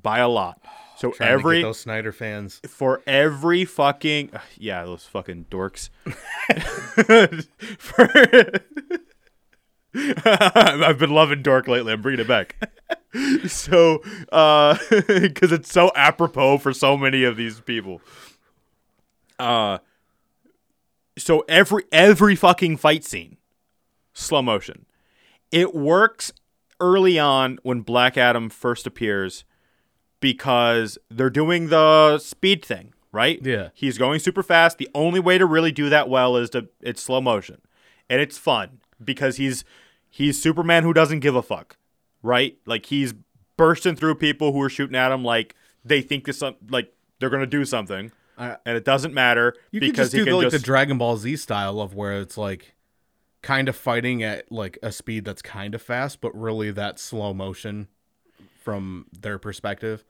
by 0.00 0.18
a 0.20 0.28
lot. 0.28 0.62
So 0.96 1.10
Trying 1.10 1.12
to 1.12 1.24
get 1.24 1.30
every 1.32 1.62
those 1.62 1.80
Snyder 1.80 2.12
fans. 2.12 2.60
for 2.66 3.02
every 3.06 3.64
fucking 3.64 4.30
yeah, 4.56 4.84
those 4.84 5.04
fucking 5.04 5.46
dorks. 5.50 5.90
For- 7.78 8.08
I've 10.24 10.98
been 10.98 11.10
loving 11.10 11.42
dork 11.42 11.66
lately. 11.66 11.92
I'm 11.92 12.02
bringing 12.02 12.20
it 12.20 12.28
back. 12.28 12.56
so, 13.48 14.02
uh, 14.30 14.76
because 15.06 15.50
it's 15.50 15.72
so 15.72 15.90
apropos 15.96 16.58
for 16.58 16.72
so 16.72 16.96
many 16.96 17.24
of 17.24 17.36
these 17.36 17.60
people. 17.60 18.00
Uh, 19.38 19.78
so 21.16 21.44
every 21.48 21.84
every 21.92 22.36
fucking 22.36 22.76
fight 22.76 23.04
scene, 23.04 23.36
slow 24.12 24.42
motion. 24.42 24.86
It 25.50 25.74
works 25.74 26.32
early 26.80 27.18
on 27.18 27.58
when 27.62 27.80
Black 27.80 28.16
Adam 28.16 28.50
first 28.50 28.86
appears 28.86 29.44
because 30.20 30.98
they're 31.10 31.30
doing 31.30 31.68
the 31.68 32.18
speed 32.18 32.64
thing, 32.64 32.92
right? 33.12 33.40
Yeah. 33.42 33.68
He's 33.74 33.98
going 33.98 34.20
super 34.20 34.42
fast. 34.42 34.78
The 34.78 34.88
only 34.94 35.20
way 35.20 35.38
to 35.38 35.46
really 35.46 35.72
do 35.72 35.88
that 35.88 36.08
well 36.08 36.36
is 36.36 36.50
to 36.50 36.68
it's 36.80 37.02
slow 37.02 37.20
motion. 37.20 37.60
And 38.10 38.20
it's 38.20 38.38
fun 38.38 38.80
because 39.02 39.36
he's 39.36 39.64
he's 40.08 40.40
Superman 40.40 40.82
who 40.82 40.92
doesn't 40.92 41.20
give 41.20 41.36
a 41.36 41.42
fuck, 41.42 41.76
right? 42.22 42.56
Like 42.66 42.86
he's 42.86 43.14
bursting 43.56 43.96
through 43.96 44.16
people 44.16 44.52
who 44.52 44.62
are 44.62 44.70
shooting 44.70 44.96
at 44.96 45.12
him 45.12 45.24
like 45.24 45.54
they 45.84 46.00
think 46.00 46.24
this 46.24 46.42
like 46.70 46.92
they're 47.18 47.30
going 47.30 47.40
to 47.40 47.46
do 47.46 47.64
something. 47.64 48.12
And 48.38 48.76
it 48.76 48.84
doesn't 48.84 49.12
matter 49.12 49.54
You 49.70 49.80
because 49.80 50.06
just 50.06 50.12
he 50.12 50.18
do 50.20 50.24
can 50.24 50.32
the, 50.32 50.36
like 50.36 50.46
just 50.50 50.62
the 50.62 50.64
Dragon 50.64 50.96
Ball 50.96 51.16
Z 51.16 51.36
style 51.36 51.80
of 51.80 51.94
where 51.94 52.20
it's 52.20 52.38
like 52.38 52.74
kind 53.42 53.68
of 53.68 53.76
fighting 53.76 54.22
at 54.22 54.50
like 54.52 54.78
a 54.82 54.92
speed 54.92 55.24
that's 55.24 55.42
kind 55.42 55.74
of 55.74 55.82
fast, 55.82 56.20
but 56.20 56.34
really 56.38 56.70
that 56.70 56.98
slow 56.98 57.34
motion 57.34 57.88
from 58.62 59.06
their 59.12 59.38
perspective. 59.38 60.04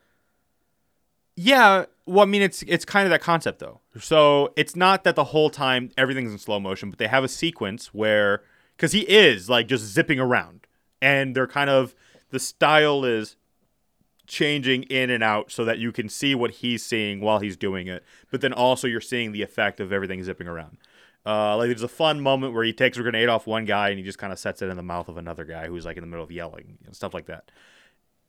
Yeah, 1.37 1.85
well, 2.05 2.23
I 2.23 2.27
mean, 2.27 2.43
it's 2.43 2.63
it's 2.67 2.85
kind 2.85 3.07
of 3.07 3.11
that 3.11 3.21
concept 3.23 3.61
though. 3.61 3.81
So 4.01 4.53
it's 4.57 4.75
not 4.75 5.05
that 5.05 5.15
the 5.15 5.25
whole 5.25 5.51
time 5.51 5.91
everything's 5.97 6.33
in 6.33 6.39
slow 6.39 6.59
motion, 6.59 6.91
but 6.91 6.99
they 6.99 7.07
have 7.07 7.23
a 7.23 7.29
sequence 7.29 7.95
where 7.95 8.43
because 8.77 8.93
he 8.93 9.01
is 9.01 9.49
like 9.49 9.69
just 9.69 9.85
zipping 9.85 10.19
around, 10.19 10.67
and 11.01 11.37
they're 11.37 11.47
kind 11.47 11.71
of 11.71 11.95
the 12.31 12.41
style 12.41 13.05
is 13.05 13.37
changing 14.29 14.85
in 14.85 15.11
and 15.11 15.25
out 15.25 15.51
so 15.51 15.65
that 15.65 15.79
you 15.79 15.91
can 15.91 16.09
see 16.09 16.35
what 16.35 16.53
he's 16.53 16.85
seeing 16.85 17.21
while 17.21 17.41
he's 17.41 17.57
doing 17.57 17.89
it, 17.89 18.05
but 18.31 18.41
then 18.41 18.53
also 18.53 18.87
you're 18.87 19.01
seeing 19.01 19.33
the 19.33 19.43
effect 19.43 19.81
of 19.81 19.93
everything 19.93 20.23
zipping 20.23 20.47
around. 20.47 20.77
Uh, 21.27 21.57
like 21.57 21.69
there's 21.69 21.83
a 21.83 21.89
fun 21.89 22.21
moment 22.21 22.55
where 22.55 22.65
he 22.65 22.73
takes 22.73 22.97
a 22.97 23.03
grenade 23.03 23.29
off 23.29 23.47
one 23.47 23.65
guy 23.65 23.89
and 23.89 23.99
he 23.99 24.05
just 24.05 24.19
kind 24.19 24.33
of 24.33 24.39
sets 24.39 24.63
it 24.63 24.69
in 24.69 24.77
the 24.77 24.83
mouth 24.83 25.09
of 25.09 25.17
another 25.17 25.45
guy 25.45 25.67
who's 25.67 25.85
like 25.85 25.97
in 25.97 26.03
the 26.03 26.07
middle 26.07 26.25
of 26.25 26.31
yelling 26.31 26.79
and 26.87 26.95
stuff 26.95 27.13
like 27.13 27.27
that 27.27 27.51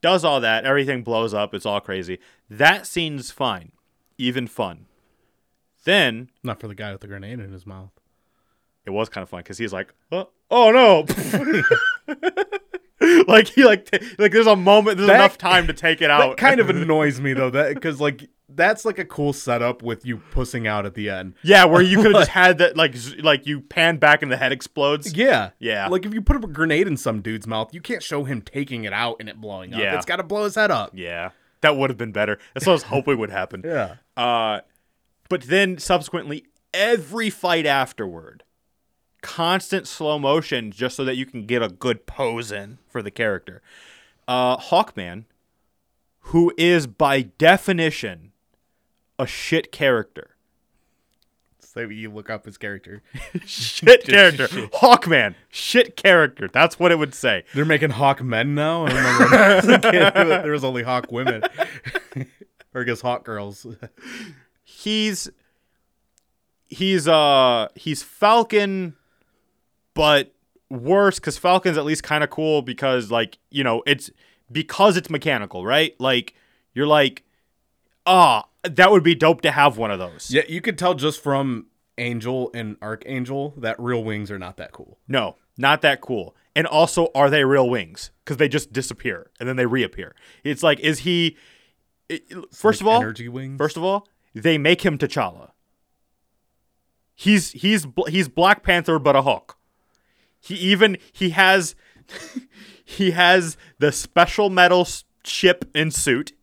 does 0.02 0.24
all 0.24 0.42
that. 0.42 0.66
Everything 0.66 1.04
blows 1.04 1.34
up. 1.34 1.54
It's 1.54 1.66
all 1.66 1.80
crazy. 1.80 2.20
That 2.50 2.88
scene's 2.88 3.32
fine, 3.32 3.72
even 4.18 4.48
fun. 4.48 4.86
Then 5.84 6.30
Not 6.44 6.60
for 6.60 6.68
the 6.68 6.76
guy 6.76 6.92
with 6.92 7.02
the 7.02 7.08
grenade 7.08 7.40
in 7.40 7.52
his 7.52 7.66
mouth. 7.66 7.92
it 8.86 8.92
was 8.92 9.10
kind 9.10 9.24
of 9.24 9.30
fun 9.30 9.42
because 9.42 9.58
he's 9.58 9.74
like, 9.74 9.94
oh, 10.12 10.30
oh 10.52 10.72
no. 10.72 11.06
like 13.28 13.48
he 13.48 13.64
like 13.64 13.90
t- 13.90 14.06
like 14.18 14.32
there's 14.32 14.48
a 14.48 14.56
moment 14.56 14.98
there's 14.98 15.08
That- 15.08 15.16
enough 15.16 15.38
time 15.38 15.68
to 15.68 15.74
take 15.74 16.02
it 16.02 16.10
out 16.10 16.30
That 16.30 16.38
kind 16.38 16.60
of 16.60 16.70
annoys 16.72 17.20
me 17.20 17.34
though, 17.34 17.50
that 17.50 17.74
because 17.74 18.00
like 18.00 18.30
that's 18.52 18.84
like 18.84 18.98
a 18.98 19.06
cool 19.06 19.32
setup 19.32 19.84
with 19.84 20.06
you 20.06 20.18
pussing 20.32 20.66
out 20.68 20.86
at 20.86 20.96
the 20.96 21.10
end. 21.10 21.36
yeah 21.44 21.66
where 21.66 21.82
you 21.82 21.98
could 21.98 22.08
have 22.14 22.22
just 22.22 22.32
had 22.44 22.58
that 22.58 22.76
like 22.76 22.96
z- 22.96 23.22
like 23.22 23.46
you 23.46 23.62
pan 23.62 23.98
back 23.98 24.22
and 24.24 24.32
the 24.32 24.38
head 24.38 24.52
explodes 24.52 25.14
Yeah, 25.16 25.52
Yeah. 25.60 25.88
Like 25.88 26.06
if 26.06 26.14
you 26.14 26.22
put 26.22 26.36
up 26.36 26.44
a 26.44 26.48
grenade 26.48 26.88
in 26.88 26.98
some 26.98 27.22
dude's 27.22 27.46
mouth, 27.48 27.74
you 27.74 27.80
can't 27.82 28.02
show 28.04 28.24
him 28.24 28.42
taking 28.42 28.84
it 28.86 28.92
out 28.94 29.18
and 29.20 29.30
it 29.30 29.40
blowing 29.40 29.74
up. 29.74 29.80
Yeah. 29.80 29.96
It's 29.96 30.06
got 30.06 30.16
to 30.18 30.24
blow 30.24 30.44
his 30.46 30.56
head 30.56 30.72
up. 30.72 30.92
yeah 30.94 31.30
that 31.62 31.76
would 31.76 31.90
have 31.90 31.98
been 31.98 32.12
better 32.14 32.40
that's 32.54 32.66
what 32.66 32.72
I 32.72 32.76
was 32.76 32.84
hoping 32.84 33.18
would 33.20 33.30
happen 33.32 33.62
Yeah. 33.66 33.96
Uh, 34.18 34.62
but 35.30 35.42
then 35.44 35.78
subsequently, 35.78 36.46
every 36.74 37.30
fight 37.30 37.66
afterward, 37.68 38.44
constant 39.22 39.88
slow 39.88 40.20
motion 40.20 40.72
just 40.72 40.96
so 40.96 41.06
that 41.06 41.16
you 41.16 41.26
can 41.26 41.46
get 41.46 41.62
a 41.62 41.70
good 41.70 42.06
pose 42.06 42.52
in 42.52 42.78
for 42.88 43.02
the 43.02 43.12
character. 43.12 43.62
Uh, 44.28 44.58
Hawkman, 44.58 45.26
who 46.20 46.54
is 46.58 46.88
by 46.88 47.22
definition 47.22 48.32
a 49.18 49.26
shit 49.28 49.72
character. 49.72 50.36
So 51.60 51.82
you 51.82 52.10
look 52.10 52.30
up 52.32 52.46
his 52.46 52.58
character. 52.58 53.04
Shit 53.46 54.04
character. 54.04 54.48
Hawkman, 54.48 55.36
shit 55.50 55.96
character. 55.96 56.50
That's 56.52 56.80
what 56.80 56.92
it 56.92 56.98
would 56.98 57.14
say. 57.14 57.44
They're 57.54 57.64
making 57.64 57.92
Hawk 57.92 58.24
men 58.24 58.56
now. 58.56 58.86
I 58.86 58.90
remember 59.20 59.36
as 59.36 59.68
a 59.68 59.80
kid, 59.80 60.14
there 60.16 60.52
was 60.52 60.64
only 60.64 60.82
Hawk 60.82 61.12
women, 61.12 61.44
or 62.74 62.82
I 62.82 62.84
guess 62.84 63.02
Hawk 63.02 63.24
girls. 63.24 63.68
he's 64.64 65.30
he's 66.68 67.08
uh 67.08 67.68
he's 67.76 68.02
Falcon, 68.02 68.96
but 70.00 70.34
worse 70.70 71.20
because 71.20 71.38
Falcon's 71.38 71.78
at 71.78 71.84
least 71.84 72.04
kind 72.04 72.24
of 72.24 72.30
cool 72.30 72.62
because 72.62 73.12
like 73.12 73.38
you 73.52 73.66
know 73.66 73.84
it's 73.86 74.10
because 74.50 74.96
it's 74.96 75.10
mechanical, 75.10 75.66
right? 75.66 75.94
Like 76.00 76.36
you're 76.74 76.88
like, 76.88 77.24
ah, 78.06 78.46
that 78.64 78.92
would 78.92 79.04
be 79.04 79.14
dope 79.14 79.42
to 79.42 79.52
have 79.52 79.78
one 79.78 79.92
of 79.92 80.00
those. 80.00 80.32
Yeah, 80.32 80.44
you 80.48 80.62
could 80.62 80.78
tell 80.78 80.94
just 80.94 81.22
from 81.22 81.66
Angel 81.98 82.50
and 82.54 82.78
Archangel 82.82 83.54
that 83.58 83.78
real 83.78 84.02
wings 84.02 84.32
are 84.32 84.40
not 84.40 84.56
that 84.56 84.72
cool. 84.72 85.00
No, 85.06 85.36
not 85.58 85.82
that 85.82 86.00
cool. 86.00 86.34
And 86.56 86.66
also, 86.66 87.10
are 87.14 87.30
they 87.30 87.44
real 87.44 87.70
wings? 87.70 88.12
Because 88.24 88.38
they 88.38 88.48
just 88.48 88.72
disappear 88.72 89.32
and 89.38 89.50
then 89.50 89.58
they 89.58 89.66
reappear. 89.66 90.16
It's 90.46 90.64
like, 90.64 90.80
is 90.80 91.00
he? 91.00 91.36
it- 92.08 92.24
first 92.54 92.82
Like 92.82 92.82
of 92.82 92.88
all, 92.88 93.02
energy 93.02 93.28
wings. 93.28 93.58
First 93.58 93.76
of 93.76 93.84
all, 93.84 94.08
they 94.34 94.58
make 94.58 94.86
him 94.86 94.98
T'Challa. 94.98 95.52
He's 97.16 97.52
he's 97.52 97.86
he's 98.08 98.30
Black 98.30 98.64
Panther 98.64 98.98
but 98.98 99.18
a 99.18 99.24
Hawk. 99.24 99.58
He 100.40 100.56
even 100.56 100.98
he 101.12 101.32
has 101.32 101.76
he 102.86 103.12
has 103.12 103.58
the 103.78 103.92
special 103.92 104.50
metal 104.50 104.88
ship 105.24 105.66
and 105.76 105.94
suit. 105.94 106.34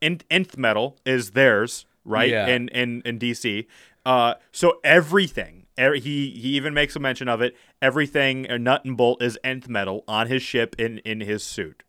And 0.00 0.24
nth 0.30 0.56
metal 0.56 0.96
is 1.04 1.32
theirs, 1.32 1.86
right? 2.04 2.30
Yeah. 2.30 2.46
In 2.46 2.68
in 2.68 3.02
in 3.04 3.18
DC. 3.18 3.66
Uh, 4.06 4.34
so 4.52 4.78
everything. 4.84 5.66
er- 5.78 5.94
He 5.94 6.30
he 6.30 6.50
even 6.50 6.72
makes 6.72 6.94
a 6.96 7.00
mention 7.00 7.28
of 7.28 7.40
it. 7.40 7.56
Everything, 7.82 8.48
uh, 8.50 8.56
nut 8.56 8.84
and 8.84 8.96
bolt, 8.96 9.20
is 9.22 9.38
nth 9.42 9.68
metal 9.68 10.04
on 10.06 10.28
his 10.28 10.42
ship 10.42 10.76
in 10.78 10.98
in 10.98 11.20
his 11.20 11.42
suit, 11.42 11.82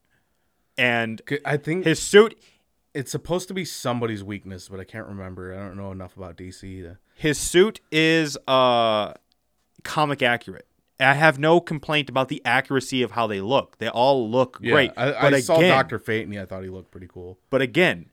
and 0.78 1.22
I 1.46 1.58
think 1.58 1.86
his 1.86 2.02
suit 2.02 2.36
it's 2.94 3.12
supposed 3.12 3.48
to 3.48 3.54
be 3.54 3.66
somebody's 3.66 4.24
weakness, 4.24 4.68
but 4.68 4.80
I 4.80 4.84
can't 4.84 5.08
remember. 5.08 5.54
I 5.54 5.58
don't 5.58 5.78
know 5.78 5.92
enough 5.92 6.18
about 6.18 6.36
DC. 6.38 6.84
To... 6.84 6.98
his 7.16 7.38
suit 7.38 7.80
is 7.92 8.38
uh 8.48 9.14
comic 9.84 10.22
accurate. 10.22 10.68
I 11.00 11.14
have 11.14 11.40
no 11.40 11.62
complaint 11.62 12.10
about 12.10 12.28
the 12.28 12.42
accuracy 12.44 13.02
of 13.02 13.12
how 13.12 13.28
they 13.28 13.40
look. 13.40 13.78
They 13.78 13.88
all 13.88 14.30
look 14.30 14.60
great. 14.62 14.92
I, 14.98 15.12
but 15.12 15.34
I 15.34 15.40
saw 15.40 15.60
Doctor 15.62 15.98
Fate, 15.98 16.24
and 16.26 16.34
yeah, 16.34 16.44
I 16.44 16.46
thought 16.46 16.64
he 16.64 16.70
looked 16.70 16.92
pretty 16.92 17.08
cool. 17.08 17.40
But 17.50 17.62
again, 17.62 18.10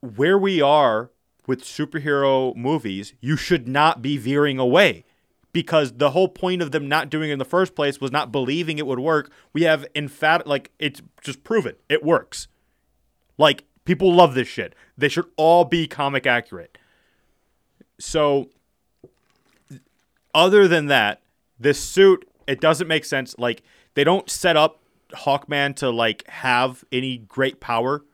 where 0.00 0.38
we 0.38 0.60
are 0.60 1.10
with 1.46 1.62
superhero 1.62 2.54
movies, 2.56 3.14
you 3.20 3.36
should 3.36 3.68
not 3.68 4.02
be 4.02 4.16
veering 4.16 4.58
away. 4.58 5.04
Because 5.52 5.94
the 5.94 6.12
whole 6.12 6.28
point 6.28 6.62
of 6.62 6.70
them 6.70 6.88
not 6.88 7.10
doing 7.10 7.30
it 7.30 7.32
in 7.32 7.40
the 7.40 7.44
first 7.44 7.74
place 7.74 8.00
was 8.00 8.12
not 8.12 8.30
believing 8.30 8.78
it 8.78 8.86
would 8.86 9.00
work. 9.00 9.32
We 9.52 9.62
have 9.62 9.84
emphatic 9.96 10.46
like 10.46 10.70
it's 10.78 11.02
just 11.22 11.42
proven 11.42 11.74
it 11.88 12.04
works. 12.04 12.46
Like 13.36 13.64
people 13.84 14.14
love 14.14 14.34
this 14.34 14.46
shit. 14.46 14.76
They 14.96 15.08
should 15.08 15.24
all 15.36 15.64
be 15.64 15.88
comic 15.88 16.24
accurate. 16.24 16.78
So 17.98 18.48
other 20.32 20.68
than 20.68 20.86
that, 20.86 21.19
this 21.60 21.80
suit 21.80 22.26
it 22.50 22.60
doesn't 22.60 22.88
make 22.88 23.04
sense. 23.04 23.36
Like 23.38 23.62
they 23.94 24.02
don't 24.02 24.28
set 24.28 24.56
up 24.56 24.82
Hawkman 25.10 25.76
to 25.76 25.90
like 25.90 26.26
have 26.28 26.84
any 26.90 27.18
great 27.18 27.60
power, 27.60 28.04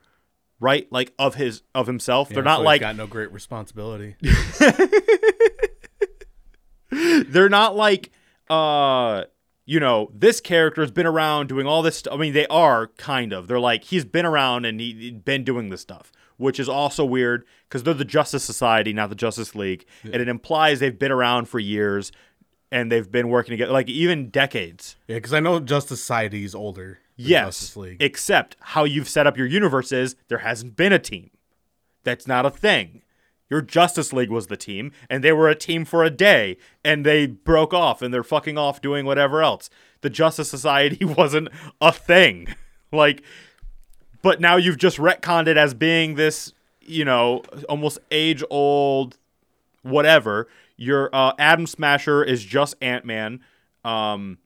right? 0.59 0.87
Like 0.91 1.13
of 1.17 1.35
his 1.35 1.63
of 1.73 1.87
himself. 1.87 2.29
They're 2.29 2.43
not 2.43 2.59
so 2.59 2.63
like 2.63 2.81
got 2.81 2.95
no 2.95 3.07
great 3.07 3.31
responsibility. 3.31 4.15
they're 7.27 7.49
not 7.49 7.75
like 7.75 8.11
uh 8.49 9.23
you 9.65 9.79
know 9.79 10.09
this 10.13 10.39
character 10.39 10.81
has 10.81 10.91
been 10.91 11.05
around 11.05 11.47
doing 11.47 11.67
all 11.67 11.81
this 11.81 11.97
stuff 11.97 12.13
i 12.13 12.17
mean 12.17 12.31
they 12.31 12.47
are 12.47 12.87
kind 12.97 13.33
of 13.33 13.47
they're 13.47 13.59
like 13.59 13.83
he's 13.83 14.05
been 14.05 14.25
around 14.25 14.63
and 14.63 14.79
he, 14.79 14.93
he's 14.93 15.11
been 15.11 15.43
doing 15.43 15.69
this 15.69 15.81
stuff 15.81 16.13
which 16.37 16.61
is 16.61 16.69
also 16.69 17.03
weird 17.03 17.43
because 17.67 17.83
they're 17.83 17.93
the 17.93 18.05
justice 18.05 18.43
society 18.45 18.93
not 18.93 19.09
the 19.09 19.15
justice 19.15 19.53
league 19.53 19.85
and 20.03 20.15
it 20.15 20.29
implies 20.29 20.79
they've 20.79 20.97
been 20.97 21.11
around 21.11 21.49
for 21.49 21.59
years 21.59 22.13
and 22.71 22.91
they've 22.91 23.11
been 23.11 23.29
working 23.29 23.51
together 23.51 23.71
like 23.71 23.89
even 23.89 24.29
decades 24.29 24.95
yeah, 25.07 25.15
because 25.15 25.33
I 25.33 25.39
know 25.39 25.59
Justice 25.59 25.99
Society 25.99 26.43
is 26.43 26.53
older. 26.55 26.99
than 27.17 27.27
yes 27.27 27.45
Justice 27.59 27.77
League. 27.77 28.01
except 28.01 28.57
how 28.59 28.83
you've 28.83 29.09
set 29.09 29.27
up 29.27 29.37
your 29.37 29.47
universe 29.47 29.91
is 29.91 30.15
there 30.27 30.39
hasn't 30.39 30.75
been 30.75 30.93
a 30.93 30.99
team 30.99 31.29
that's 32.03 32.27
not 32.27 32.45
a 32.45 32.49
thing 32.49 33.01
your 33.49 33.61
Justice 33.61 34.11
League 34.11 34.29
was 34.29 34.47
the 34.47 34.57
team, 34.57 34.91
and 35.09 35.23
they 35.23 35.31
were 35.31 35.47
a 35.47 35.55
team 35.55 35.85
for 35.85 36.03
a 36.03 36.09
day, 36.09 36.57
and 36.83 37.05
they 37.05 37.25
broke 37.27 37.73
off, 37.73 38.01
and 38.01 38.13
they're 38.13 38.23
fucking 38.23 38.57
off 38.57 38.81
doing 38.81 39.05
whatever 39.05 39.41
else. 39.41 39.69
the 40.01 40.09
Justice 40.09 40.49
Society 40.49 41.05
wasn't 41.17 41.49
a 41.81 41.91
thing. 41.91 42.47
Like, 42.89 43.21
but 44.21 44.39
now 44.39 44.55
you've 44.55 44.77
just 44.77 44.97
retconned 44.97 45.47
it 45.47 45.57
as 45.57 45.73
being 45.73 46.15
this, 46.15 46.53
you 46.79 47.03
know, 47.03 47.43
almost 47.67 47.99
age 48.11 48.41
old, 48.49 49.17
whatever. 49.81 50.47
Your 50.77 51.09
uh, 51.13 51.33
Atom 51.39 51.65
Smasher 51.67 52.23
is 52.23 52.43
just 52.43 52.75
Ant 52.81 53.03
Man. 53.03 53.41
Um, 53.83 54.37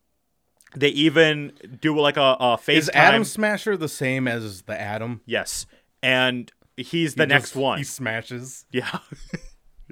they 0.76 0.90
even 0.90 1.52
do 1.82 1.98
like 2.00 2.16
a, 2.18 2.38
a 2.40 2.58
FaceTime. 2.58 2.74
Is 2.78 2.90
Atom 2.90 3.24
Smasher 3.26 3.76
the 3.78 3.90
same 3.90 4.28
as 4.28 4.62
the 4.64 4.80
Atom? 4.80 5.22
yes, 5.26 5.66
and 6.02 6.50
he's 6.78 7.16
the 7.16 7.24
He 7.24 7.28
next 7.28 7.50
just- 7.50 7.56
one. 7.56 7.78
He 7.78 7.84
smashes. 7.84 8.66
Yeah. 8.72 9.00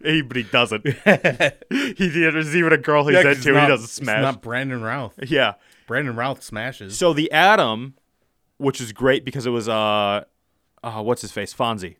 He- 0.01 0.21
but 0.21 0.37
he 0.37 0.43
doesn't. 0.43 0.85
he, 1.69 2.07
there's 2.07 2.55
even 2.55 2.71
a 2.71 2.77
girl 2.77 3.05
he's 3.05 3.21
Yeah, 3.21 3.31
into. 3.31 3.51
not- 3.51 3.63
he 3.63 3.67
doesn't 3.67 3.83
It's 3.83 3.93
smash. 3.95 4.21
not 4.21 4.41
Brandon 4.41 4.81
Routh. 4.81 5.19
yeah. 5.27 5.55
Brandon 5.87 6.15
Routh 6.15 6.41
smashes. 6.41 6.97
So 6.97 7.11
the 7.11 7.29
Atom, 7.33 7.95
which 8.57 8.79
is 8.79 8.93
great 8.93 9.25
because 9.25 9.45
it 9.45 9.49
was 9.49 9.67
uh, 9.67 10.23
uh 10.81 11.01
what's 11.03 11.21
his 11.21 11.33
face, 11.33 11.53
Fonzie, 11.53 11.97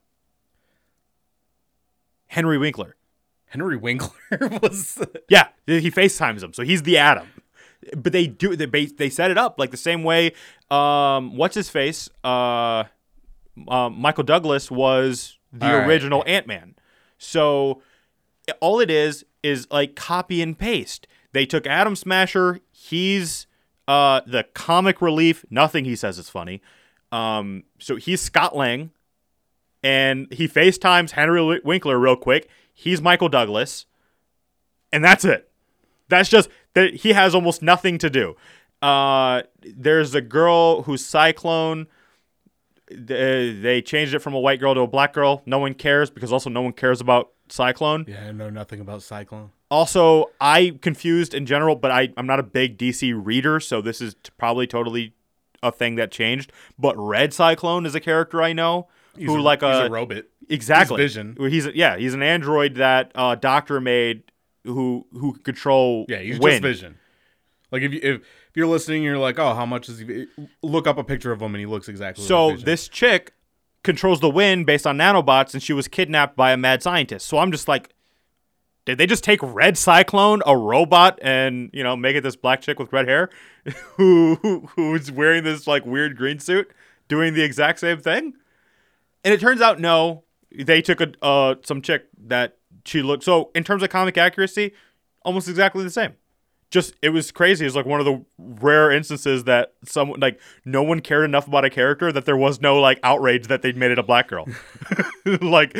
Henry 2.27 2.57
Winkler. 2.57 2.95
Henry 3.49 3.77
Winkler 3.77 4.09
was. 4.61 5.03
Yeah, 5.27 5.49
he 5.65 5.91
FaceTimes 5.91 6.41
him, 6.43 6.53
so 6.53 6.63
he's 6.63 6.83
the 6.83 6.97
Atom. 6.97 7.27
But 7.95 8.13
they 8.13 8.27
do 8.27 8.55
they 8.55 8.85
they 8.85 9.09
set 9.09 9.31
it 9.31 9.37
up 9.37 9.57
like 9.57 9.71
the 9.71 9.77
same 9.77 10.03
way. 10.03 10.33
Um, 10.69 11.35
what's 11.35 11.55
his 11.55 11.69
face? 11.69 12.09
Uh, 12.23 12.83
uh, 13.67 13.89
Michael 13.89 14.23
Douglas 14.23 14.69
was 14.69 15.37
the 15.51 15.65
All 15.65 15.77
right. 15.79 15.87
original 15.87 16.23
Ant 16.27 16.45
Man. 16.45 16.75
So 17.17 17.81
all 18.59 18.79
it 18.79 18.89
is 18.91 19.25
is 19.43 19.67
like 19.71 19.95
copy 19.95 20.41
and 20.41 20.57
paste. 20.57 21.07
They 21.31 21.45
took 21.45 21.65
Atom 21.67 21.95
Smasher. 21.95 22.59
He's 22.71 23.47
uh, 23.87 24.21
the 24.27 24.43
comic 24.53 25.01
relief. 25.01 25.45
Nothing 25.49 25.85
he 25.85 25.95
says 25.95 26.17
is 26.19 26.29
funny. 26.29 26.61
Um, 27.11 27.63
so 27.79 27.95
he's 27.95 28.21
Scott 28.21 28.55
Lang, 28.55 28.91
and 29.83 30.31
he 30.31 30.47
FaceTimes 30.47 31.11
Henry 31.11 31.59
Winkler 31.63 31.97
real 31.97 32.15
quick. 32.15 32.49
He's 32.81 33.01
Michael 33.01 33.27
Douglas, 33.27 33.85
and 34.93 35.03
that's 35.03 35.25
it. 35.25 35.51
That's 36.07 36.29
just 36.29 36.49
that 36.75 36.93
he 36.93 37.11
has 37.11 37.35
almost 37.35 37.61
nothing 37.61 37.97
to 37.97 38.09
do. 38.09 38.37
Uh, 38.81 39.41
there's 39.61 40.15
a 40.15 40.21
girl 40.21 40.83
who's 40.83 41.05
Cyclone. 41.05 41.87
They, 42.89 43.51
they 43.51 43.81
changed 43.81 44.13
it 44.13 44.19
from 44.19 44.33
a 44.33 44.39
white 44.39 44.61
girl 44.61 44.73
to 44.75 44.79
a 44.79 44.87
black 44.87 45.11
girl. 45.11 45.41
No 45.45 45.59
one 45.59 45.73
cares 45.73 46.09
because 46.09 46.31
also 46.31 46.49
no 46.49 46.61
one 46.61 46.71
cares 46.71 47.01
about 47.01 47.31
Cyclone. 47.49 48.05
yeah, 48.07 48.27
I 48.29 48.31
know 48.31 48.49
nothing 48.49 48.79
about 48.79 49.03
Cyclone. 49.03 49.51
Also, 49.69 50.27
I 50.39 50.77
confused 50.81 51.33
in 51.33 51.45
general, 51.45 51.75
but 51.75 51.91
I, 51.91 52.13
I'm 52.15 52.27
not 52.27 52.39
a 52.39 52.43
big 52.43 52.77
DC 52.77 53.13
reader, 53.13 53.59
so 53.59 53.81
this 53.81 53.99
is 53.99 54.13
t- 54.23 54.31
probably 54.37 54.67
totally 54.67 55.13
a 55.61 55.69
thing 55.73 55.95
that 55.95 56.11
changed. 56.11 56.53
But 56.77 56.95
Red 56.97 57.33
Cyclone 57.33 57.85
is 57.85 57.93
a 57.93 57.99
character 57.99 58.41
I 58.41 58.53
know 58.53 58.87
who 59.27 59.39
a, 59.39 59.41
like 59.41 59.61
he's 59.61 59.75
a, 59.75 59.85
a 59.85 59.89
robot. 59.89 60.25
exactly 60.49 61.01
He's 61.01 61.13
Vision. 61.13 61.37
He's 61.39 61.65
a, 61.65 61.75
yeah, 61.75 61.97
he's 61.97 62.13
an 62.13 62.23
android 62.23 62.75
that 62.75 63.11
uh, 63.15 63.35
Doctor 63.35 63.79
made 63.79 64.23
who 64.63 65.05
who 65.13 65.33
can 65.33 65.43
control 65.43 66.05
Yeah, 66.07 66.19
he's 66.19 66.39
wind. 66.39 66.63
just 66.63 66.81
Vision. 66.81 66.97
Like 67.71 67.83
if 67.83 67.93
you 67.93 67.99
if, 68.01 68.21
if 68.21 68.55
you're 68.55 68.67
listening, 68.67 69.03
you're 69.03 69.17
like, 69.17 69.37
oh, 69.39 69.53
how 69.53 69.65
much 69.65 69.89
is 69.89 69.99
he? 69.99 70.27
Look 70.63 70.87
up 70.87 70.97
a 70.97 71.03
picture 71.03 71.31
of 71.31 71.41
him, 71.41 71.53
and 71.53 71.59
he 71.59 71.65
looks 71.65 71.87
exactly. 71.87 72.23
So 72.23 72.47
like 72.47 72.59
this 72.61 72.87
chick 72.87 73.33
controls 73.83 74.19
the 74.19 74.29
wind 74.29 74.65
based 74.65 74.87
on 74.87 74.97
nanobots, 74.97 75.53
and 75.53 75.61
she 75.61 75.73
was 75.73 75.87
kidnapped 75.87 76.35
by 76.35 76.51
a 76.51 76.57
mad 76.57 76.81
scientist. 76.81 77.27
So 77.27 77.37
I'm 77.37 77.51
just 77.51 77.67
like, 77.67 77.93
did 78.85 78.97
they 78.97 79.05
just 79.05 79.23
take 79.23 79.39
Red 79.43 79.77
Cyclone, 79.77 80.41
a 80.45 80.57
robot, 80.57 81.19
and 81.21 81.69
you 81.73 81.83
know 81.83 81.95
make 81.95 82.15
it 82.15 82.21
this 82.21 82.35
black 82.35 82.61
chick 82.61 82.79
with 82.79 82.91
red 82.91 83.07
hair, 83.07 83.29
who, 83.95 84.35
who 84.41 84.69
who's 84.75 85.11
wearing 85.11 85.43
this 85.43 85.67
like 85.67 85.85
weird 85.85 86.17
green 86.17 86.39
suit, 86.39 86.71
doing 87.07 87.33
the 87.33 87.43
exact 87.43 87.79
same 87.79 87.99
thing? 87.99 88.33
And 89.23 89.33
it 89.33 89.39
turns 89.39 89.61
out 89.61 89.79
no, 89.79 90.23
they 90.57 90.81
took 90.81 91.01
a 91.01 91.11
uh, 91.23 91.55
some 91.63 91.81
chick 91.81 92.07
that 92.27 92.57
she 92.85 93.01
looked. 93.01 93.23
So 93.23 93.51
in 93.53 93.63
terms 93.63 93.83
of 93.83 93.89
comic 93.89 94.17
accuracy, 94.17 94.73
almost 95.23 95.47
exactly 95.47 95.83
the 95.83 95.89
same 95.89 96.13
just 96.71 96.93
it 97.01 97.09
was 97.09 97.31
crazy. 97.31 97.65
It's 97.65 97.75
like 97.75 97.85
one 97.87 97.99
of 97.99 98.05
the 98.05 98.23
rare 98.37 98.91
instances 98.91 99.45
that 99.45 99.73
someone 99.85 100.19
like 100.19 100.39
no 100.65 100.83
one 100.83 100.99
cared 100.99 101.25
enough 101.25 101.47
about 101.47 101.65
a 101.65 101.69
character 101.69 102.11
that 102.11 102.25
there 102.25 102.37
was 102.37 102.61
no 102.61 102.79
like 102.79 102.99
outrage 103.01 103.47
that 103.47 103.63
they'd 103.63 103.75
made 103.75 103.89
it 103.89 103.97
a 103.97 104.03
black 104.03 104.27
girl. 104.27 104.45
like 105.41 105.75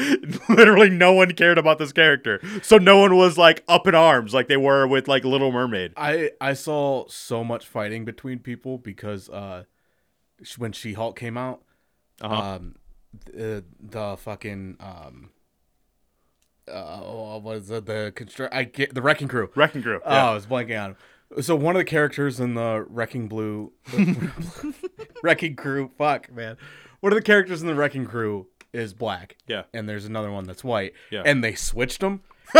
literally 0.49 0.89
no 0.89 1.13
one 1.13 1.31
cared 1.33 1.59
about 1.59 1.77
this 1.77 1.93
character. 1.93 2.41
So 2.63 2.77
no 2.77 2.97
one 2.99 3.15
was 3.15 3.37
like 3.37 3.63
up 3.67 3.85
in 3.85 3.93
arms 3.93 4.33
like 4.33 4.47
they 4.47 4.57
were 4.57 4.87
with 4.87 5.07
like 5.07 5.23
Little 5.23 5.51
Mermaid. 5.51 5.93
I 5.95 6.31
I 6.41 6.53
saw 6.53 7.07
so 7.07 7.43
much 7.43 7.67
fighting 7.67 8.03
between 8.03 8.39
people 8.39 8.79
because 8.79 9.29
uh, 9.29 9.65
when 10.57 10.71
She 10.71 10.93
Hulk 10.93 11.17
came 11.19 11.37
out, 11.37 11.61
Uh-huh. 12.19 12.35
um, 12.55 12.75
the, 13.25 13.63
the 13.79 14.17
fucking 14.17 14.77
um, 14.79 15.29
uh, 16.69 16.99
what 16.99 17.43
was 17.43 17.71
it? 17.71 17.85
The 17.85 18.11
construct 18.15 18.53
I 18.53 18.63
get 18.63 18.93
the 18.93 19.01
Wrecking 19.01 19.27
Crew. 19.27 19.49
Wrecking 19.55 19.81
Crew. 19.81 19.99
Oh, 20.05 20.09
I 20.09 20.33
was 20.33 20.45
blanking 20.45 20.81
on 20.81 20.91
him. 20.91 20.97
So 21.43 21.55
one 21.55 21.75
of 21.75 21.79
the 21.79 21.85
characters 21.85 22.39
in 22.39 22.55
the 22.55 22.85
Wrecking 22.89 23.27
Blue, 23.27 23.71
Wrecking 25.23 25.55
Crew. 25.55 25.91
Fuck, 25.97 26.31
man. 26.31 26.57
One 27.01 27.13
of 27.13 27.17
the 27.17 27.23
characters 27.23 27.61
in 27.61 27.67
the 27.67 27.75
Wrecking 27.75 28.05
Crew 28.05 28.47
is 28.73 28.93
black. 28.93 29.37
Yeah. 29.47 29.63
And 29.73 29.87
there's 29.87 30.05
another 30.05 30.31
one 30.31 30.45
that's 30.45 30.63
white. 30.63 30.93
Yeah. 31.11 31.23
And 31.25 31.43
they 31.43 31.53
switched 31.53 32.01
them. 32.01 32.21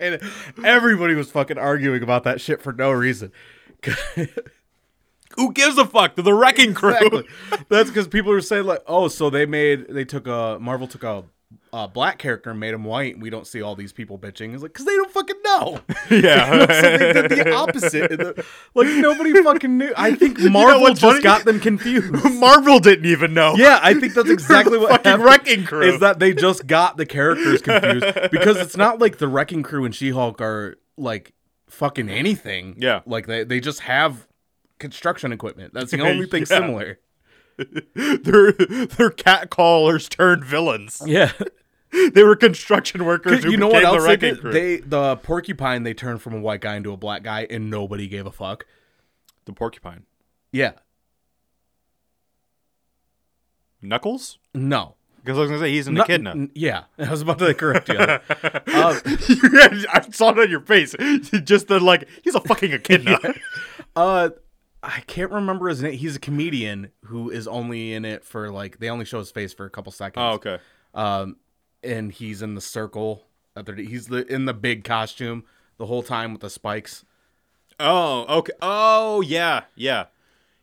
and 0.00 0.22
everybody 0.64 1.14
was 1.14 1.30
fucking 1.30 1.58
arguing 1.58 2.02
about 2.02 2.24
that 2.24 2.40
shit 2.40 2.62
for 2.62 2.72
no 2.72 2.90
reason. 2.90 3.30
Who 5.36 5.52
gives 5.52 5.78
a 5.78 5.84
fuck? 5.86 6.14
They're 6.14 6.24
the 6.24 6.34
Wrecking 6.34 6.74
Crew. 6.74 6.94
Exactly. 6.94 7.24
That's 7.68 7.88
because 7.90 8.08
people 8.08 8.32
are 8.32 8.40
saying 8.40 8.64
like, 8.64 8.82
oh, 8.86 9.08
so 9.08 9.30
they 9.30 9.46
made 9.46 9.88
they 9.88 10.04
took 10.04 10.26
a 10.26 10.58
Marvel 10.60 10.86
took 10.86 11.02
a, 11.04 11.24
a 11.72 11.88
black 11.88 12.18
character 12.18 12.50
and 12.50 12.60
made 12.60 12.74
him 12.74 12.84
white, 12.84 13.14
and 13.14 13.22
we 13.22 13.30
don't 13.30 13.46
see 13.46 13.62
all 13.62 13.74
these 13.74 13.92
people 13.92 14.18
bitching. 14.18 14.52
It's 14.54 14.62
like 14.62 14.72
because 14.72 14.86
they 14.86 14.94
don't 14.96 15.10
fucking 15.10 15.36
know. 15.44 15.80
yeah. 16.10 16.60
so 16.80 16.98
they 16.98 17.12
did 17.12 17.30
the 17.30 17.52
opposite. 17.54 18.10
The- 18.10 18.44
like 18.74 18.88
nobody 18.88 19.42
fucking 19.42 19.78
knew. 19.78 19.92
I 19.96 20.14
think 20.14 20.38
Marvel 20.40 20.82
what's 20.82 21.00
just 21.00 21.12
funny? 21.12 21.22
got 21.22 21.44
them 21.44 21.60
confused. 21.60 22.12
Marvel 22.38 22.78
didn't 22.78 23.06
even 23.06 23.34
know. 23.34 23.54
Yeah, 23.56 23.80
I 23.82 23.94
think 23.94 24.14
that's 24.14 24.30
exactly 24.30 24.78
what 24.78 24.90
fucking 24.90 25.10
happened, 25.10 25.24
Wrecking 25.24 25.64
Crew. 25.64 25.82
Is 25.82 26.00
that 26.00 26.18
they 26.18 26.32
just 26.34 26.66
got 26.66 26.96
the 26.96 27.06
characters 27.06 27.62
confused 27.62 28.30
because 28.30 28.56
it's 28.58 28.76
not 28.76 28.98
like 28.98 29.18
the 29.18 29.28
Wrecking 29.28 29.62
Crew 29.62 29.84
and 29.84 29.94
She 29.94 30.10
Hulk 30.10 30.40
are 30.40 30.76
like 30.96 31.32
fucking 31.68 32.10
anything. 32.10 32.76
Yeah. 32.78 33.00
like 33.06 33.26
they 33.26 33.44
they 33.44 33.58
just 33.60 33.80
have 33.80 34.26
construction 34.82 35.32
equipment. 35.32 35.72
That's 35.72 35.90
the 35.92 36.00
only 36.06 36.26
thing 36.26 36.40
Yeah. 36.42 36.44
similar. 36.46 36.98
they're 37.94 38.52
they're 38.52 39.10
cat 39.10 39.48
callers 39.50 40.08
turned 40.10 40.44
villains. 40.44 41.00
Yeah. 41.06 41.32
They 42.14 42.22
were 42.24 42.36
construction 42.36 43.04
workers 43.04 43.44
who 43.44 43.50
you 43.50 43.58
know 43.58 43.68
what 43.68 43.84
else 43.84 44.02
the 44.06 44.16
they? 44.16 44.30
They 44.50 44.76
the 44.78 45.16
porcupine 45.16 45.82
they 45.82 45.92
turned 45.92 46.22
from 46.22 46.32
a 46.32 46.40
white 46.40 46.62
guy 46.62 46.76
into 46.76 46.90
a 46.90 46.96
black 46.96 47.22
guy 47.22 47.46
and 47.50 47.68
nobody 47.68 48.08
gave 48.08 48.24
a 48.24 48.30
fuck. 48.32 48.64
the 49.44 49.52
porcupine. 49.52 50.04
Yeah. 50.52 50.72
Knuckles? 53.82 54.38
No. 54.54 54.94
Because 55.22 55.36
I 55.36 55.40
was 55.42 55.50
gonna 55.50 55.60
say 55.60 55.70
he's 55.70 55.86
an 55.86 55.94
No- 55.94 56.02
echidna. 56.04 56.30
n- 56.30 56.50
Yeah, 56.54 56.84
I 56.98 57.10
was 57.10 57.20
about 57.20 57.38
to 57.40 57.52
correct 57.54 57.88
you. 57.90 57.96
uh, 57.98 58.18
I 58.26 60.06
saw 60.12 60.30
it 60.30 60.38
on 60.38 60.50
your 60.50 60.60
face. 60.62 60.94
Just 61.44 61.68
the 61.68 61.78
like, 61.78 62.08
he's 62.24 62.34
a 62.34 62.40
fucking 62.40 62.72
echidna. 62.72 63.18
uh, 63.94 64.30
I 64.82 65.00
can't 65.06 65.30
remember 65.30 65.68
his 65.68 65.82
name. 65.82 65.92
He's 65.92 66.16
a 66.16 66.20
comedian 66.20 66.90
who 67.04 67.30
is 67.30 67.46
only 67.46 67.92
in 67.94 68.04
it 68.04 68.24
for 68.24 68.50
like 68.50 68.78
they 68.78 68.90
only 68.90 69.04
show 69.04 69.18
his 69.20 69.30
face 69.30 69.52
for 69.52 69.64
a 69.64 69.70
couple 69.70 69.92
seconds. 69.92 70.22
Oh, 70.22 70.32
okay. 70.34 70.58
Um, 70.94 71.36
and 71.84 72.10
he's 72.12 72.42
in 72.42 72.54
the 72.54 72.60
circle. 72.60 73.24
He's 73.76 74.06
the 74.08 74.26
in 74.32 74.46
the 74.46 74.54
big 74.54 74.82
costume 74.82 75.44
the 75.76 75.86
whole 75.86 76.02
time 76.02 76.32
with 76.32 76.40
the 76.42 76.50
spikes. 76.50 77.04
Oh, 77.78 78.38
okay. 78.38 78.52
Oh, 78.60 79.20
yeah, 79.22 79.62
yeah, 79.74 80.06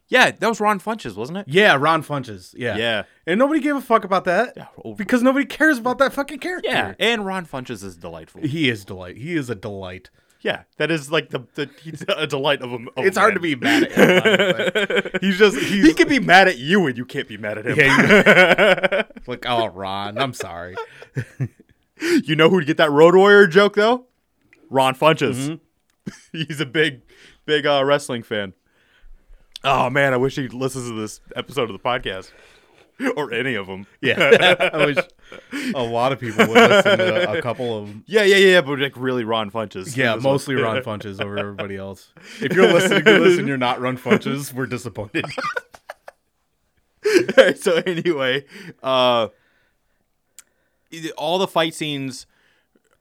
yeah. 0.08 0.32
That 0.32 0.48
was 0.48 0.60
Ron 0.60 0.80
Funches, 0.80 1.16
wasn't 1.16 1.40
it? 1.40 1.46
Yeah, 1.48 1.76
Ron 1.76 2.04
Funches. 2.04 2.54
Yeah, 2.58 2.78
Yeah. 2.78 3.04
And 3.28 3.38
nobody 3.40 3.60
gave 3.60 3.76
a 3.76 3.82
fuck 3.82 4.04
about 4.04 4.26
that 4.26 4.58
because 4.96 5.22
nobody 5.24 5.46
cares 5.46 5.78
about 5.80 5.98
that 6.00 6.14
fucking 6.14 6.40
character. 6.40 6.70
Yeah, 6.70 6.94
and 7.00 7.26
Ron 7.26 7.46
Funches 7.46 7.84
is 7.84 7.96
delightful. 7.98 8.42
he 8.42 8.70
is 8.70 8.86
delight. 8.86 9.18
He 9.18 9.36
is 9.36 9.50
a 9.50 9.56
delight. 9.56 10.10
Yeah, 10.42 10.64
that 10.78 10.90
is 10.90 11.12
like 11.12 11.30
the, 11.32 11.42
the 11.56 11.70
he's 11.82 12.04
a 12.08 12.26
delight 12.26 12.62
of 12.62 12.72
a. 12.72 12.76
Of 12.76 13.06
It's 13.06 13.18
a 13.18 13.20
hard 13.20 13.34
to 13.34 13.42
be 13.42 13.56
mad 13.56 13.84
at 13.84 13.92
him. 13.92 14.56
but 15.12 15.22
he's 15.22 15.38
just 15.38 15.58
he's 15.58 15.86
He 15.86 15.94
can 15.94 16.08
be 16.08 16.20
mad 16.20 16.48
at 16.48 16.58
you, 16.58 16.88
and 16.88 16.98
you 16.98 17.06
can't 17.06 17.28
be 17.28 17.38
mad 17.38 17.58
at 17.58 17.66
him. 17.66 17.78
Yeah, 17.78 19.04
like 19.28 19.46
oh 19.48 19.68
Ron, 19.68 20.18
I'm 20.18 20.34
sorry. 20.34 20.76
You 22.24 22.38
know 22.38 22.50
who'd 22.50 22.66
get 22.66 22.78
that 22.78 22.92
Road 22.92 23.14
Warrior 23.14 23.46
joke 23.46 23.76
though? 23.76 24.06
Ron 24.70 24.96
Funches. 24.96 25.60
He's 26.32 26.62
a 26.62 26.66
big, 26.66 27.02
big 27.46 27.66
uh, 27.66 27.84
wrestling 27.84 28.24
fan. 28.24 28.54
Oh 29.66 29.90
man, 29.90 30.14
I 30.14 30.16
wish 30.16 30.38
he 30.38 30.48
listens 30.48 30.88
to 30.88 30.96
this 30.96 31.20
episode 31.36 31.70
of 31.70 31.74
the 31.74 31.84
podcast. 31.84 32.32
or 33.16 33.34
any 33.34 33.56
of 33.56 33.68
them. 33.68 33.86
Yeah, 34.02 34.70
I 34.74 34.86
wish 34.86 34.98
a 35.74 35.84
lot 35.84 36.12
of 36.12 36.20
people 36.20 36.48
would 36.48 36.56
listen 36.56 36.98
to 36.98 37.32
a 37.32 37.42
couple 37.42 37.78
of 37.78 37.88
them. 37.88 38.04
Yeah, 38.08 38.24
yeah, 38.24 38.38
yeah, 38.38 38.62
but 38.62 38.80
like 38.80 38.98
really 38.98 39.24
Ron 39.24 39.52
Funches. 39.52 39.96
Yeah, 39.96 40.14
one. 40.14 40.24
mostly 40.24 40.56
Ron 40.56 40.82
Funches 40.84 41.22
over 41.22 41.38
everybody 41.38 41.78
else. 41.78 42.14
If 42.42 42.54
you're 42.54 42.72
listening 42.72 43.06
to 43.06 43.20
this 43.20 43.40
and 43.40 43.48
you're 43.48 43.58
not 43.58 43.80
Ron 43.80 43.98
Funches, 43.98 44.54
we're 44.54 44.66
disappointed. 44.66 45.26
so 47.58 47.76
anyway, 47.86 48.46
uh, 48.84 49.30
all 51.18 51.40
the 51.40 51.48
fight 51.48 51.74
scenes 51.74 52.26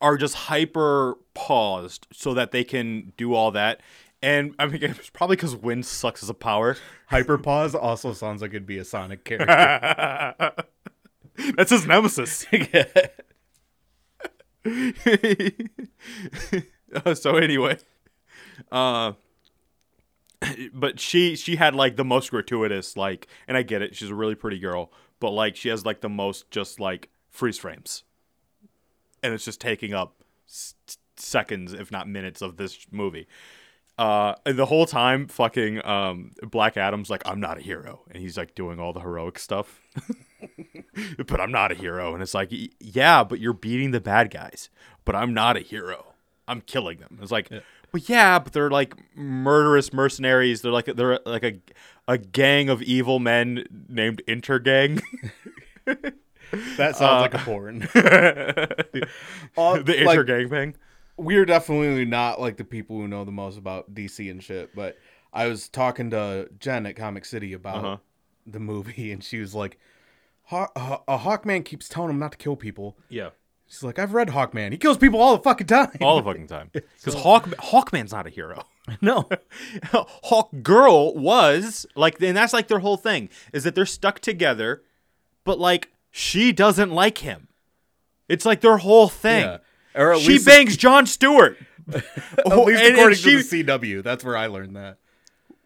are 0.00 0.16
just 0.16 0.34
hyper 0.34 1.16
paused 1.34 2.06
so 2.12 2.34
that 2.34 2.52
they 2.52 2.62
can 2.62 3.12
do 3.16 3.34
all 3.34 3.50
that. 3.50 3.80
And 4.22 4.54
I 4.58 4.66
mean, 4.66 4.82
it's 4.82 5.10
probably 5.10 5.36
because 5.36 5.54
wind 5.56 5.86
sucks 5.86 6.22
as 6.22 6.28
a 6.28 6.34
power. 6.34 6.76
Hyperpause 7.10 7.74
also 7.74 8.12
sounds 8.12 8.42
like 8.42 8.50
it'd 8.50 8.66
be 8.66 8.78
a 8.78 8.84
Sonic 8.84 9.24
character. 9.24 10.52
That's 11.56 11.70
his 11.70 11.86
nemesis. 11.86 12.46
So 17.14 17.36
anyway, 17.36 17.76
uh, 18.72 19.12
but 20.72 20.98
she 20.98 21.36
she 21.36 21.56
had 21.56 21.74
like 21.74 21.96
the 21.96 22.04
most 22.04 22.30
gratuitous 22.30 22.96
like, 22.96 23.28
and 23.46 23.58
I 23.58 23.62
get 23.62 23.82
it. 23.82 23.94
She's 23.94 24.08
a 24.08 24.14
really 24.14 24.34
pretty 24.34 24.58
girl, 24.58 24.90
but 25.20 25.30
like 25.32 25.54
she 25.54 25.68
has 25.68 25.84
like 25.84 26.00
the 26.00 26.08
most 26.08 26.50
just 26.50 26.80
like 26.80 27.10
freeze 27.30 27.58
frames, 27.58 28.04
and 29.22 29.34
it's 29.34 29.44
just 29.44 29.60
taking 29.60 29.92
up 29.92 30.14
s- 30.48 30.74
seconds, 31.16 31.74
if 31.74 31.90
not 31.92 32.08
minutes, 32.08 32.40
of 32.40 32.56
this 32.56 32.86
movie. 32.90 33.26
Uh, 33.98 34.34
the 34.44 34.66
whole 34.66 34.86
time, 34.86 35.26
fucking 35.26 35.84
um, 35.84 36.30
Black 36.42 36.76
Adam's 36.76 37.10
like, 37.10 37.22
I'm 37.26 37.40
not 37.40 37.58
a 37.58 37.60
hero, 37.60 38.02
and 38.10 38.22
he's 38.22 38.38
like 38.38 38.54
doing 38.54 38.78
all 38.78 38.92
the 38.92 39.00
heroic 39.00 39.38
stuff. 39.38 39.80
but 41.26 41.40
I'm 41.40 41.50
not 41.50 41.72
a 41.72 41.74
hero, 41.74 42.14
and 42.14 42.22
it's 42.22 42.34
like, 42.34 42.52
yeah, 42.78 43.24
but 43.24 43.40
you're 43.40 43.52
beating 43.52 43.90
the 43.90 44.00
bad 44.00 44.30
guys, 44.30 44.70
but 45.04 45.16
I'm 45.16 45.34
not 45.34 45.56
a 45.56 45.60
hero. 45.60 46.14
I'm 46.46 46.60
killing 46.60 46.98
them. 46.98 47.18
It's 47.20 47.32
like, 47.32 47.50
but 47.90 48.08
yeah, 48.08 48.38
but 48.38 48.52
they're 48.52 48.70
like 48.70 48.94
murderous 49.16 49.92
mercenaries. 49.92 50.62
They're 50.62 50.72
like 50.72 50.86
they're 50.86 51.18
like 51.26 51.44
a 51.44 51.58
a 52.06 52.18
gang 52.18 52.68
of 52.68 52.82
evil 52.82 53.18
men 53.18 53.64
named 53.88 54.22
Intergang. 54.26 55.02
That 56.78 56.96
sounds 56.96 57.20
like 57.20 57.34
a 57.34 57.38
porn. 57.38 57.82
Uh, 59.56 59.82
the 59.82 60.04
like, 60.04 60.18
Intergang 60.18 60.48
thing. 60.48 60.76
We're 61.18 61.44
definitely 61.44 62.04
not 62.04 62.40
like 62.40 62.56
the 62.56 62.64
people 62.64 62.96
who 62.96 63.08
know 63.08 63.24
the 63.24 63.32
most 63.32 63.58
about 63.58 63.94
DC 63.94 64.30
and 64.30 64.42
shit. 64.42 64.74
But 64.74 64.96
I 65.32 65.46
was 65.48 65.68
talking 65.68 66.10
to 66.10 66.48
Jen 66.58 66.86
at 66.86 66.96
Comic 66.96 67.24
City 67.24 67.52
about 67.52 67.84
Uh-huh. 67.84 67.96
the 68.46 68.60
movie, 68.60 69.12
and 69.12 69.22
she 69.22 69.38
was 69.40 69.54
like, 69.54 69.78
Haw- 70.44 70.70
"A 71.06 71.18
Hawkman 71.18 71.64
keeps 71.64 71.88
telling 71.88 72.10
him 72.10 72.18
not 72.18 72.32
to 72.32 72.38
kill 72.38 72.56
people." 72.56 72.96
Yeah. 73.10 73.30
She's 73.66 73.82
like, 73.82 73.98
"I've 73.98 74.14
read 74.14 74.28
Hawkman. 74.28 74.72
He 74.72 74.78
kills 74.78 74.96
people 74.96 75.20
all 75.20 75.36
the 75.36 75.42
fucking 75.42 75.66
time." 75.66 75.90
All 76.00 76.16
the 76.16 76.22
fucking 76.22 76.46
time. 76.46 76.70
Because 76.74 77.14
Hawk 77.14 77.44
Hawkman's 77.58 78.12
not 78.12 78.26
a 78.26 78.30
hero. 78.30 78.64
no, 79.02 79.28
Hawk 79.92 80.50
Girl 80.62 81.14
was 81.14 81.84
like, 81.94 82.20
and 82.22 82.34
that's 82.36 82.52
like 82.54 82.68
their 82.68 82.78
whole 82.78 82.96
thing 82.96 83.28
is 83.52 83.64
that 83.64 83.74
they're 83.74 83.84
stuck 83.86 84.20
together, 84.20 84.82
but 85.44 85.58
like 85.58 85.90
she 86.10 86.52
doesn't 86.52 86.90
like 86.90 87.18
him. 87.18 87.48
It's 88.28 88.46
like 88.46 88.60
their 88.62 88.78
whole 88.78 89.08
thing. 89.08 89.44
Yeah. 89.44 89.58
Or 89.98 90.12
at 90.14 90.20
she 90.20 90.28
least- 90.32 90.46
bangs 90.46 90.76
John 90.76 91.04
Stewart. 91.06 91.58
at 91.92 92.04
least 92.46 92.80
and- 92.82 92.86
and 92.88 92.94
according 92.96 93.18
she- 93.18 93.42
to 93.42 93.42
the 93.42 93.64
CW, 93.64 94.02
that's 94.02 94.24
where 94.24 94.36
I 94.36 94.46
learned 94.46 94.76
that. 94.76 94.98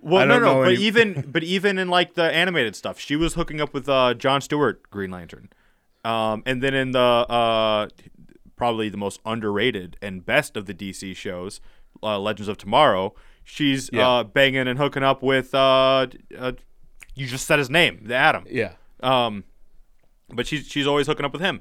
Well, 0.01 0.27
no, 0.27 0.39
no, 0.41 0.55
but 0.63 0.73
any- 0.73 0.83
even 0.83 1.25
but 1.29 1.45
even 1.45 1.79
in 1.79 1.89
like 1.89 2.15
the 2.15 2.25
animated 2.25 2.75
stuff, 2.75 2.99
she 2.99 3.15
was 3.15 3.35
hooking 3.35 3.61
up 3.61 3.73
with 3.73 3.89
uh, 3.89 4.15
John 4.15 4.41
Stewart, 4.41 4.89
Green 4.91 5.11
Lantern, 5.13 5.49
um, 6.05 6.43
and 6.45 6.61
then 6.63 6.75
in 6.75 6.91
the 6.91 6.99
uh, 6.99 7.89
probably 8.57 8.89
the 8.89 8.97
most 8.97 9.21
underrated 9.25 9.97
and 10.03 10.25
best 10.27 10.57
of 10.57 10.67
the 10.67 10.75
DC 10.75 11.15
shows, 11.15 11.61
uh, 12.03 12.19
Legends 12.19 12.49
of 12.49 12.59
Tomorrow, 12.59 13.15
she's 13.45 13.91
Yeah. 13.93 14.09
uh, 14.09 14.25
banging 14.25 14.67
and 14.67 14.77
hooking 14.79 15.05
up 15.05 15.23
with 15.23 15.55
uh, 15.55 16.07
uh, 16.37 16.53
you 17.15 17.27
just 17.29 17.47
said 17.47 17.59
his 17.61 17.71
name, 17.71 18.01
the 18.05 18.15
Adam. 18.17 18.45
Yeah, 18.51 18.73
Um, 19.05 19.45
but 20.31 20.47
she's 20.49 20.67
she's 20.67 20.87
always 20.89 21.07
hooking 21.07 21.25
up 21.25 21.33
with 21.33 21.43
him, 21.43 21.61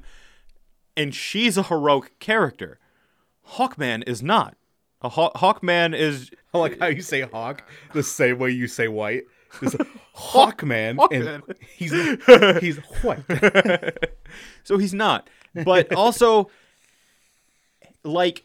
and 0.96 1.14
she's 1.14 1.56
a 1.56 1.64
heroic 1.64 2.18
character. 2.18 2.78
Hawkman 3.54 4.02
is 4.06 4.22
not. 4.22 4.56
A 5.02 5.08
Haw- 5.08 5.32
Hawkman 5.32 5.96
is 5.96 6.30
I 6.54 6.58
like 6.58 6.78
how 6.78 6.86
you 6.86 7.02
say 7.02 7.22
hawk 7.22 7.68
the 7.92 8.02
same 8.02 8.38
way 8.38 8.50
you 8.50 8.68
say 8.68 8.88
white. 8.88 9.24
Hawkman, 10.16 10.98
and 11.12 11.42
he's 11.76 11.92
he's 12.60 12.76
white. 13.02 13.24
so 14.64 14.78
he's 14.78 14.94
not. 14.94 15.28
But 15.54 15.92
also, 15.94 16.50
like, 18.02 18.44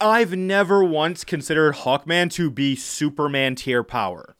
I've 0.00 0.36
never 0.36 0.84
once 0.84 1.24
considered 1.24 1.74
Hawkman 1.76 2.30
to 2.32 2.50
be 2.50 2.76
Superman 2.76 3.56
tier 3.56 3.82
power. 3.82 4.36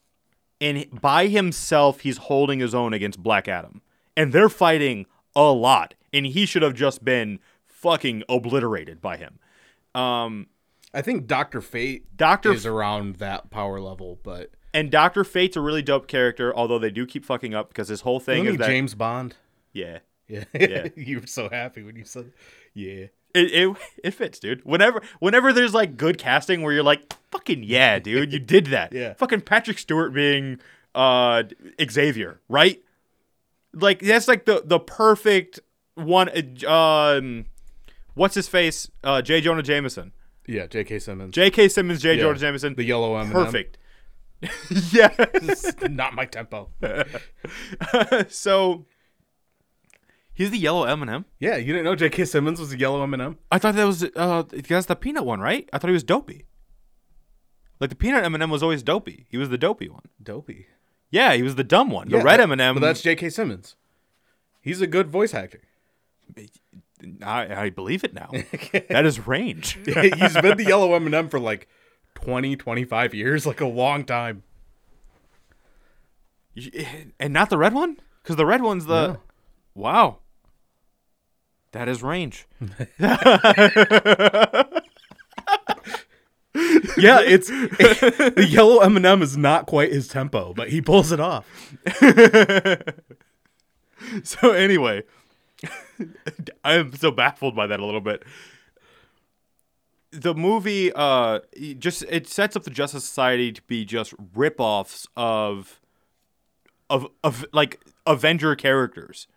And 0.61 0.87
by 1.01 1.27
himself, 1.27 2.01
he's 2.01 2.17
holding 2.17 2.59
his 2.59 2.73
own 2.73 2.93
against 2.93 3.21
Black 3.21 3.47
Adam. 3.47 3.81
And 4.15 4.31
they're 4.31 4.49
fighting 4.49 5.05
a 5.35 5.51
lot. 5.51 5.93
And 6.15 6.25
he 6.25 6.45
should 6.45 6.61
have 6.61 6.73
just 6.73 7.03
been 7.03 7.39
fucking 7.65 8.23
obliterated 8.29 9.01
by 9.01 9.17
him. 9.17 9.39
Um, 9.93 10.47
I 10.93 11.01
think 11.01 11.27
Doctor 11.27 11.61
Fate 11.61 12.15
Dr. 12.15 12.53
is 12.53 12.65
around 12.65 13.17
that 13.17 13.49
power 13.49 13.79
level, 13.79 14.19
but 14.23 14.51
and 14.73 14.89
Dr. 14.89 15.23
Fate's 15.23 15.55
a 15.55 15.61
really 15.61 15.81
dope 15.81 16.07
character, 16.07 16.55
although 16.55 16.79
they 16.79 16.89
do 16.89 17.05
keep 17.05 17.25
fucking 17.25 17.53
up 17.53 17.69
because 17.69 17.87
his 17.87 18.01
whole 18.01 18.19
thing 18.19 18.43
isn't 18.43 18.47
is 18.47 18.53
he 18.53 18.57
that. 18.57 18.67
James 18.67 18.95
Bond? 18.95 19.35
Yeah. 19.73 19.99
Yeah, 20.27 20.45
Yeah. 20.53 20.87
you 20.95 21.19
were 21.21 21.27
so 21.27 21.49
happy 21.49 21.83
when 21.83 21.95
you 21.95 22.05
said, 22.05 22.31
"Yeah." 22.73 23.07
It, 23.33 23.51
it 23.53 23.77
it 24.01 24.11
fits, 24.11 24.39
dude. 24.39 24.63
Whenever 24.63 25.01
whenever 25.19 25.51
there's 25.51 25.73
like 25.73 25.97
good 25.97 26.17
casting 26.17 26.61
where 26.61 26.71
you're 26.71 26.83
like, 26.83 27.13
fucking 27.31 27.63
yeah, 27.63 27.99
dude, 27.99 28.31
you 28.31 28.39
did 28.39 28.67
that. 28.67 28.93
Yeah. 28.93 29.13
Fucking 29.15 29.41
Patrick 29.41 29.77
Stewart 29.77 30.13
being 30.13 30.59
uh 30.95 31.43
Xavier, 31.91 32.39
right? 32.47 32.81
Like 33.73 33.99
that's 33.99 34.29
like 34.29 34.45
the 34.45 34.63
the 34.65 34.79
perfect 34.79 35.59
one. 35.95 36.29
uh, 36.65 36.71
Um, 37.17 37.45
what's 38.13 38.35
his 38.35 38.47
face? 38.47 38.89
Uh, 39.03 39.21
J. 39.21 39.41
Jonah 39.41 39.63
Jameson, 39.63 40.11
Yeah, 40.47 40.67
J.K. 40.67 40.99
Simmons, 40.99 41.33
J.K. 41.33 41.67
Simmons, 41.69 42.01
J. 42.01 42.15
Yeah. 42.15 42.21
Jonah 42.21 42.39
Jameson. 42.39 42.75
the 42.75 42.83
yellow 42.83 43.17
M. 43.17 43.31
perfect. 43.31 43.77
yeah. 44.91 45.13
Not 45.89 46.13
my 46.13 46.25
tempo. 46.25 46.69
so 48.27 48.85
he's 50.33 50.51
the 50.51 50.57
yellow 50.57 50.83
M&M. 50.83 51.25
Yeah, 51.39 51.55
you 51.57 51.67
didn't 51.73 51.85
know 51.85 51.95
J.K. 51.95 52.25
Simmons 52.25 52.59
was 52.59 52.69
the 52.69 52.77
yellow 52.77 53.01
M&M? 53.03 53.37
I 53.51 53.57
thought 53.57 53.75
that 53.75 53.85
was 53.85 54.03
uh 54.15 54.43
that's 54.49 54.85
the 54.87 54.95
peanut 54.95 55.25
one, 55.25 55.39
right? 55.39 55.69
I 55.73 55.77
thought 55.77 55.87
he 55.87 55.93
was 55.93 56.03
dopey. 56.03 56.45
Like 57.79 57.89
the 57.89 57.95
peanut 57.95 58.23
M&M 58.25 58.49
was 58.49 58.61
always 58.63 58.83
dopey. 58.83 59.25
He 59.29 59.37
was 59.37 59.49
the 59.49 59.57
dopey 59.57 59.89
one. 59.89 60.03
Dopey. 60.21 60.67
Yeah, 61.11 61.33
he 61.33 61.41
was 61.43 61.55
the 61.55 61.63
dumb 61.63 61.89
one. 61.89 62.09
The 62.09 62.17
Yeah, 62.17 62.23
red 62.23 62.39
that- 62.39 62.49
M&M. 62.51 62.75
But 62.75 62.81
that's 62.81 63.01
J.K. 63.01 63.29
Simmons. 63.29 63.75
He's 64.61 64.81
a 64.81 64.87
good 64.87 65.07
voice 65.07 65.33
actor. 65.33 65.61
I, 67.23 67.65
I 67.65 67.69
believe 67.69 68.03
it 68.03 68.13
now. 68.13 68.29
that 68.89 69.05
is 69.05 69.27
range. 69.27 69.79
He's 69.85 70.33
been 70.33 70.57
the 70.57 70.65
yellow 70.67 70.93
M&M 70.95 71.29
for 71.29 71.39
like 71.39 71.67
20, 72.15 72.55
25 72.55 73.13
years, 73.13 73.45
like 73.45 73.61
a 73.61 73.67
long 73.67 74.05
time. 74.05 74.43
and 77.19 77.33
not 77.33 77.49
the 77.49 77.57
red 77.57 77.73
one, 77.73 77.97
because 78.23 78.35
the 78.35 78.45
red 78.45 78.61
one's 78.61 78.85
the. 78.85 79.07
No. 79.07 79.19
Wow. 79.73 80.19
That 81.73 81.89
is 81.89 82.01
range. 82.01 82.47
Yeah, 86.97 87.19
it's 87.19 87.47
the 87.49 88.47
yellow 88.49 88.79
M&M 88.79 89.21
is 89.21 89.35
not 89.35 89.65
quite 89.65 89.91
his 89.91 90.07
tempo, 90.07 90.53
but 90.53 90.69
he 90.69 90.81
pulls 90.81 91.11
it 91.11 91.19
off. 91.19 91.45
so 94.23 94.51
anyway, 94.51 95.03
I 96.63 96.73
am 96.73 96.95
so 96.95 97.11
baffled 97.11 97.55
by 97.55 97.67
that 97.67 97.79
a 97.79 97.85
little 97.85 98.01
bit. 98.01 98.23
The 100.11 100.33
movie 100.33 100.91
uh 100.93 101.39
just 101.77 102.03
it 102.09 102.27
sets 102.27 102.55
up 102.55 102.63
the 102.63 102.69
Justice 102.69 103.03
Society 103.03 103.51
to 103.51 103.61
be 103.63 103.83
just 103.85 104.13
rip-offs 104.33 105.07
of 105.17 105.81
of 106.89 107.07
of 107.23 107.45
like 107.51 107.81
Avenger 108.05 108.55
characters. 108.55 109.27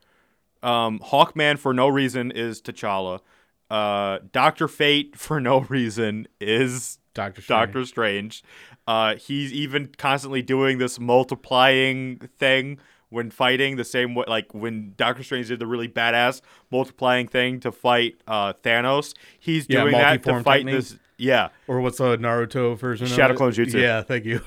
Um 0.62 1.00
Hawkman 1.00 1.58
for 1.58 1.74
no 1.74 1.88
reason 1.88 2.30
is 2.30 2.60
T'Challa. 2.62 3.20
Uh 3.70 4.18
Doctor 4.32 4.68
Fate 4.68 5.16
for 5.18 5.40
no 5.40 5.60
reason 5.60 6.28
is 6.40 6.98
Doctor 7.14 7.42
Strange. 7.42 7.58
Doctor 7.58 7.84
Strange. 7.84 8.44
Uh, 8.86 9.16
he's 9.16 9.52
even 9.52 9.90
constantly 9.98 10.40
doing 10.40 10.78
this 10.78 10.98
multiplying 11.00 12.18
thing 12.38 12.78
when 13.10 13.30
fighting 13.30 13.76
the 13.76 13.84
same 13.84 14.14
way, 14.14 14.24
like 14.28 14.52
when 14.54 14.94
Doctor 14.96 15.22
Strange 15.22 15.48
did 15.48 15.58
the 15.58 15.66
really 15.66 15.88
badass 15.88 16.40
multiplying 16.70 17.26
thing 17.28 17.60
to 17.60 17.72
fight 17.72 18.20
uh, 18.26 18.52
Thanos. 18.62 19.14
He's 19.38 19.66
Yeah, 19.68 19.80
doing 19.82 19.92
that 19.92 20.22
to 20.24 20.42
fight 20.42 20.58
technique. 20.58 20.74
this. 20.74 20.96
Yeah, 21.16 21.48
Or 21.66 21.80
what's 21.80 21.98
a 21.98 22.16
Naruto 22.16 22.78
version 22.78 23.06
Shadow 23.08 23.24
of 23.24 23.30
it? 23.32 23.36
Clone 23.38 23.52
Jutsu. 23.52 23.80
Yeah, 23.80 24.02
thank 24.02 24.24
you. 24.24 24.40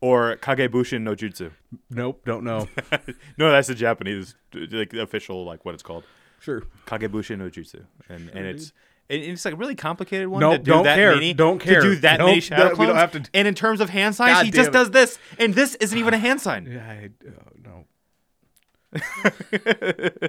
or 0.00 0.36
Kagebunshin 0.36 1.00
no 1.02 1.14
Jutsu. 1.16 1.50
Nope, 1.90 2.22
don't 2.24 2.44
know. 2.44 2.68
no, 3.38 3.50
that's 3.50 3.66
the 3.68 3.74
Japanese 3.74 4.34
like 4.54 4.92
official 4.94 5.44
like 5.44 5.64
what 5.64 5.74
it's 5.74 5.82
called. 5.82 6.04
sure. 6.38 6.62
Kagebunshin 6.86 7.38
no 7.38 7.48
Jutsu, 7.50 7.84
and 8.08 8.28
and 8.30 8.46
it's 8.46 8.72
and 9.08 9.22
it's 9.22 9.44
like 9.44 9.54
a 9.54 9.56
really 9.56 9.74
complicated 9.74 10.28
one. 10.28 10.40
Nope, 10.40 10.52
to 10.52 10.58
do 10.58 10.70
don't 10.72 10.84
that 10.84 10.96
care, 10.96 11.14
Many, 11.14 11.32
don't 11.34 11.58
care. 11.60 11.80
to 11.80 11.88
do 11.94 11.96
that 11.96 12.18
Nope, 12.18 12.28
many 12.28 12.40
shadow 12.40 12.64
that- 12.70 12.78
we 12.78 12.86
don't 12.86 12.96
have 12.96 13.12
to- 13.12 13.24
And 13.34 13.46
in 13.48 13.54
terms 13.54 13.80
of 13.80 13.88
hand 13.90 14.14
signs, 14.14 14.34
God 14.38 14.44
he 14.46 14.50
just 14.50 14.68
it. 14.70 14.72
does 14.72 14.90
this, 14.90 15.18
and 15.38 15.54
this 15.54 15.74
isn't 15.76 15.98
even 15.98 16.12
a 16.14 16.18
hand 16.18 16.40
sign. 16.40 16.66
Yeah, 16.66 16.86
I, 16.88 17.10
uh, 17.26 17.32
no. 17.64 17.84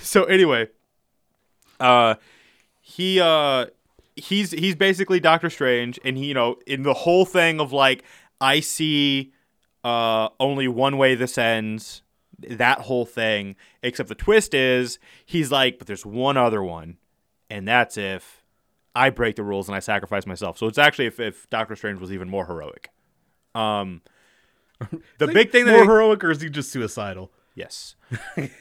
so 0.00 0.24
anyway, 0.24 0.68
uh, 1.80 2.16
he 2.80 3.20
uh, 3.20 3.66
he's 4.16 4.50
he's 4.52 4.76
basically 4.76 5.20
Doctor 5.20 5.50
Strange, 5.50 5.98
and 6.04 6.16
he 6.18 6.26
you 6.26 6.34
know 6.34 6.56
in 6.66 6.82
the 6.82 6.94
whole 6.94 7.24
thing 7.24 7.60
of 7.60 7.72
like 7.72 8.04
I 8.40 8.60
see 8.60 9.32
uh 9.82 10.28
only 10.40 10.68
one 10.68 10.96
way 10.98 11.14
this 11.14 11.38
ends, 11.38 12.02
that 12.48 12.80
whole 12.82 13.06
thing. 13.06 13.56
Except 13.82 14.08
the 14.08 14.14
twist 14.14 14.54
is 14.54 14.98
he's 15.24 15.50
like, 15.50 15.78
but 15.78 15.86
there's 15.86 16.04
one 16.06 16.36
other 16.36 16.62
one, 16.62 16.96
and 17.54 17.68
that's 17.68 17.96
if 17.96 18.42
I 18.96 19.10
break 19.10 19.36
the 19.36 19.44
rules 19.44 19.68
and 19.68 19.76
I 19.76 19.78
sacrifice 19.78 20.26
myself. 20.26 20.58
So 20.58 20.66
it's 20.66 20.76
actually 20.76 21.06
if, 21.06 21.20
if 21.20 21.48
Doctor 21.50 21.76
Strange 21.76 22.00
was 22.00 22.10
even 22.12 22.28
more 22.28 22.46
heroic. 22.46 22.90
Um, 23.54 24.02
the 25.18 25.28
big 25.28 25.52
thing 25.52 25.64
that 25.66 25.72
more 25.72 25.84
heroic, 25.84 26.24
or 26.24 26.32
is 26.32 26.40
he 26.40 26.50
just 26.50 26.72
suicidal? 26.72 27.30
Yes. 27.54 27.94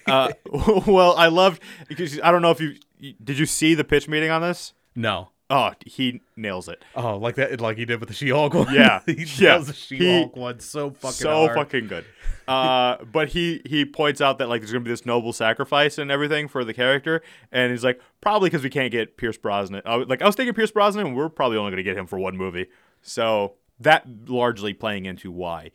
uh, 0.06 0.34
well, 0.86 1.16
I 1.18 1.28
loved 1.28 1.64
because 1.88 2.22
I 2.22 2.32
don't 2.32 2.44
know 2.44 2.52
if 2.52 2.62
you 2.62 2.76
did 3.24 3.39
you 3.39 3.48
see 3.48 3.74
the 3.74 3.84
pitch 3.84 4.08
meeting 4.08 4.30
on 4.30 4.44
this. 4.44 4.74
No. 4.96 5.30
Oh, 5.56 5.72
he 5.86 6.20
nails 6.36 6.68
it. 6.68 6.84
Oh, 6.95 7.16
like 7.18 7.36
that, 7.36 7.62
like 7.62 7.78
he 7.78 7.86
did 7.86 7.99
with 7.99 8.10
the 8.10 8.16
She-Hulk 8.16 8.56
one. 8.56 8.74
Yeah, 8.74 9.01
he 9.06 9.24
yeah. 9.38 9.58
does 9.58 9.68
the 9.68 9.74
She-Hulk 9.74 10.36
one 10.36 10.60
so 10.60 10.89
fucking 10.89 11.12
so 11.12 11.45
hard. 11.45 11.54
fucking 11.54 11.88
good. 11.88 12.06
Uh, 12.47 13.04
but 13.12 13.30
he 13.30 13.62
he 13.64 13.86
points 13.86 14.20
out 14.20 14.39
that 14.39 14.49
like 14.49 14.62
there's 14.62 14.72
gonna 14.72 14.84
be 14.84 14.89
this 14.89 15.06
noble 15.06 15.32
sacrifice 15.32 15.99
and 15.99 16.10
everything 16.10 16.47
for 16.47 16.64
the 16.64 16.74
character, 16.74 17.22
and 17.51 17.70
he's 17.70 17.84
like 17.84 18.01
probably 18.20 18.49
because 18.49 18.64
we 18.64 18.72
can't 18.72 18.91
get 18.91 19.16
Pierce 19.16 19.38
Brosnan. 19.38 19.84
I 19.86 19.97
was, 19.97 20.08
like 20.08 20.24
I 20.24 20.26
was 20.26 20.36
thinking 20.36 20.56
Pierce 20.56 20.72
Brosnan, 20.72 21.06
and 21.06 21.16
we're 21.16 21.30
probably 21.30 21.60
only 21.60 21.70
gonna 21.70 21.84
get 21.84 21.95
him 21.95 22.08
for 22.08 22.18
one 22.18 22.36
movie. 22.36 22.66
So 23.04 23.54
that 23.80 24.08
largely 24.28 24.74
playing 24.74 25.06
into 25.06 25.32
why. 25.32 25.70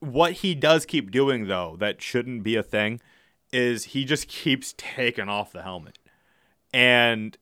What 0.00 0.32
he 0.34 0.54
does 0.54 0.84
keep 0.84 1.10
doing 1.10 1.46
though, 1.46 1.76
that 1.80 2.02
shouldn't 2.02 2.42
be 2.42 2.54
a 2.54 2.62
thing, 2.62 3.00
is 3.50 3.84
he 3.84 4.04
just 4.04 4.28
keeps 4.28 4.74
taking 4.76 5.30
off 5.30 5.52
the 5.52 5.62
helmet, 5.62 5.98
and 6.70 7.38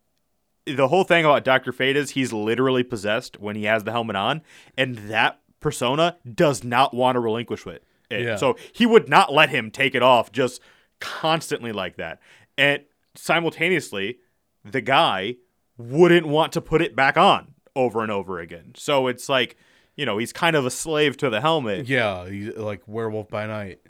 the 0.66 0.88
whole 0.88 1.04
thing 1.04 1.24
about 1.24 1.44
Doctor 1.44 1.72
Fate 1.72 1.96
is 1.96 2.10
he's 2.10 2.32
literally 2.32 2.82
possessed 2.82 3.38
when 3.40 3.56
he 3.56 3.64
has 3.64 3.84
the 3.84 3.92
helmet 3.92 4.16
on, 4.16 4.42
and 4.76 4.96
that 5.10 5.40
persona 5.60 6.16
does 6.34 6.64
not 6.64 6.92
want 6.94 7.16
to 7.16 7.20
relinquish 7.20 7.66
it. 7.66 7.82
Yeah. 8.10 8.36
So 8.36 8.56
he 8.72 8.86
would 8.86 9.08
not 9.08 9.32
let 9.32 9.48
him 9.50 9.70
take 9.70 9.94
it 9.94 10.02
off 10.02 10.30
just 10.32 10.60
constantly 11.00 11.72
like 11.72 11.96
that. 11.96 12.20
And 12.58 12.82
simultaneously, 13.14 14.18
the 14.64 14.80
guy 14.80 15.36
wouldn't 15.76 16.26
want 16.26 16.52
to 16.54 16.60
put 16.60 16.82
it 16.82 16.94
back 16.96 17.16
on 17.16 17.54
over 17.74 18.02
and 18.02 18.10
over 18.12 18.38
again. 18.38 18.72
So 18.76 19.06
it's 19.08 19.28
like, 19.28 19.56
you 19.96 20.06
know, 20.06 20.18
he's 20.18 20.32
kind 20.32 20.56
of 20.56 20.64
a 20.64 20.70
slave 20.70 21.16
to 21.18 21.30
the 21.30 21.40
helmet. 21.40 21.86
Yeah, 21.88 22.28
he's 22.28 22.54
like 22.56 22.82
Werewolf 22.86 23.28
by 23.28 23.46
Night. 23.46 23.80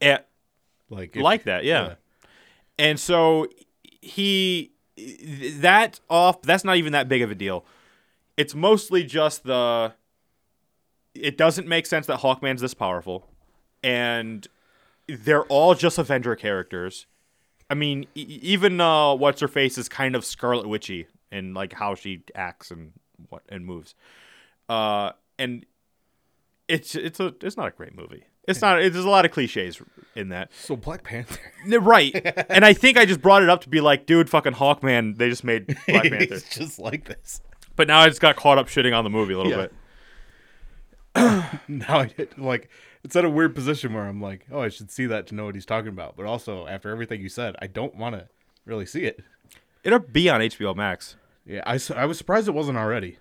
And- 0.00 0.22
Like 0.88 1.16
if- 1.16 1.22
like 1.22 1.44
that, 1.44 1.64
yeah. 1.64 1.94
And 2.78 3.00
so 3.00 3.46
he 4.00 4.72
that 4.96 6.00
off 6.08 6.42
that's 6.42 6.64
not 6.64 6.76
even 6.76 6.92
that 6.92 7.08
big 7.08 7.22
of 7.22 7.30
a 7.30 7.34
deal. 7.34 7.64
It's 8.36 8.54
mostly 8.54 9.04
just 9.04 9.44
the 9.44 9.94
it 11.14 11.38
doesn't 11.38 11.66
make 11.66 11.86
sense 11.86 12.06
that 12.06 12.20
Hawkman's 12.20 12.60
this 12.60 12.74
powerful 12.74 13.26
and 13.82 14.46
they're 15.08 15.44
all 15.44 15.74
just 15.74 15.98
Avenger 15.98 16.34
characters. 16.36 17.06
I 17.70 17.74
mean, 17.74 18.06
e- 18.14 18.40
even 18.42 18.80
uh 18.80 19.14
what's 19.14 19.40
her 19.40 19.48
face 19.48 19.78
is 19.78 19.88
kind 19.88 20.14
of 20.14 20.24
Scarlet 20.24 20.68
Witchy 20.68 21.06
in 21.30 21.54
like 21.54 21.74
how 21.74 21.94
she 21.94 22.22
acts 22.34 22.70
and 22.70 22.92
what 23.28 23.42
and 23.48 23.66
moves. 23.66 23.94
Uh 24.68 25.12
and 25.38 25.66
it's 26.68 26.94
it's 26.94 27.20
a 27.20 27.34
it's 27.42 27.56
not 27.56 27.68
a 27.68 27.72
great 27.72 27.94
movie. 27.94 28.24
It's 28.46 28.60
not. 28.62 28.80
It, 28.82 28.92
there's 28.92 29.04
a 29.04 29.08
lot 29.10 29.24
of 29.24 29.32
cliches 29.32 29.80
in 30.14 30.28
that. 30.30 30.52
So 30.54 30.76
Black 30.76 31.02
Panther. 31.02 31.38
Right. 31.68 32.14
and 32.48 32.64
I 32.64 32.72
think 32.72 32.96
I 32.96 33.04
just 33.04 33.20
brought 33.20 33.42
it 33.42 33.48
up 33.48 33.62
to 33.62 33.68
be 33.68 33.80
like, 33.80 34.06
dude, 34.06 34.30
fucking 34.30 34.52
Hawkman, 34.54 35.16
they 35.16 35.28
just 35.28 35.42
made 35.44 35.66
Black 35.88 36.04
Panther. 36.04 36.34
He's 36.34 36.48
just 36.48 36.78
like 36.78 37.06
this. 37.06 37.40
But 37.74 37.88
now 37.88 37.98
I 38.00 38.08
just 38.08 38.20
got 38.20 38.36
caught 38.36 38.56
up 38.58 38.68
shitting 38.68 38.96
on 38.96 39.02
the 39.04 39.10
movie 39.10 39.34
a 39.34 39.38
little 39.38 39.52
Yeah. 39.52 39.66
bit. 39.66 39.72
Now 41.68 42.00
I 42.00 42.06
get, 42.06 42.38
like 42.38 42.68
it's 43.02 43.16
at 43.16 43.24
a 43.24 43.30
weird 43.30 43.54
position 43.54 43.94
where 43.94 44.04
I'm 44.04 44.20
like, 44.20 44.46
oh, 44.50 44.60
I 44.60 44.68
should 44.68 44.90
see 44.90 45.06
that 45.06 45.26
to 45.28 45.34
know 45.34 45.46
what 45.46 45.54
he's 45.54 45.66
talking 45.66 45.88
about. 45.88 46.16
But 46.16 46.26
also, 46.26 46.66
after 46.66 46.90
everything 46.90 47.20
you 47.20 47.28
said, 47.28 47.56
I 47.60 47.66
don't 47.66 47.94
want 47.96 48.14
to 48.16 48.28
really 48.64 48.86
see 48.86 49.04
it. 49.04 49.20
It'll 49.84 49.98
be 49.98 50.28
on 50.28 50.40
HBO 50.40 50.74
Max. 50.76 51.16
Yeah, 51.46 51.62
I, 51.66 51.78
I 51.94 52.04
was 52.06 52.18
surprised 52.18 52.48
it 52.48 52.52
wasn't 52.54 52.76
already. 52.78 53.18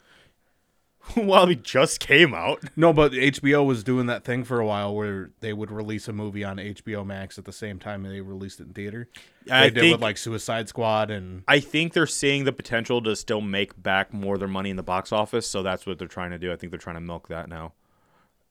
well, 1.18 1.50
it 1.50 1.64
just 1.64 2.00
came 2.00 2.34
out. 2.34 2.64
No, 2.76 2.94
but 2.94 3.12
HBO 3.12 3.66
was 3.66 3.84
doing 3.84 4.08
that 4.08 4.24
thing 4.24 4.44
for 4.44 4.60
a 4.60 4.66
while 4.66 4.96
where 4.96 5.32
they 5.40 5.54
would 5.54 5.72
release 5.72 6.08
a 6.08 6.14
movie 6.14 6.44
on 6.44 6.58
HBO 6.58 7.06
Max 7.06 7.38
at 7.38 7.46
the 7.46 7.54
same 7.54 7.80
time 7.80 8.04
they 8.04 8.22
released 8.22 8.60
it 8.60 8.68
in 8.68 8.74
theater. 8.74 9.08
I 9.50 9.64
they 9.64 9.70
did 9.70 9.82
think 9.82 9.92
with 9.94 10.02
like 10.02 10.18
Suicide 10.18 10.70
Squad 10.70 11.12
and 11.12 11.44
I 11.48 11.60
think 11.60 11.94
they're 11.94 12.08
seeing 12.08 12.46
the 12.46 12.54
potential 12.54 13.02
to 13.04 13.16
still 13.16 13.42
make 13.42 13.82
back 13.82 14.14
more 14.14 14.36
of 14.36 14.40
their 14.40 14.50
money 14.50 14.70
in 14.70 14.76
the 14.76 14.84
box 14.84 15.12
office, 15.12 15.48
so 15.48 15.62
that's 15.62 15.86
what 15.86 16.00
they're 16.00 16.08
trying 16.08 16.32
to 16.32 16.40
do. 16.40 16.52
I 16.52 16.56
think 16.56 16.72
they're 16.72 16.80
trying 16.80 16.96
to 16.96 17.02
milk 17.02 17.28
that 17.28 17.50
now. 17.50 17.74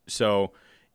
So 0.06 0.52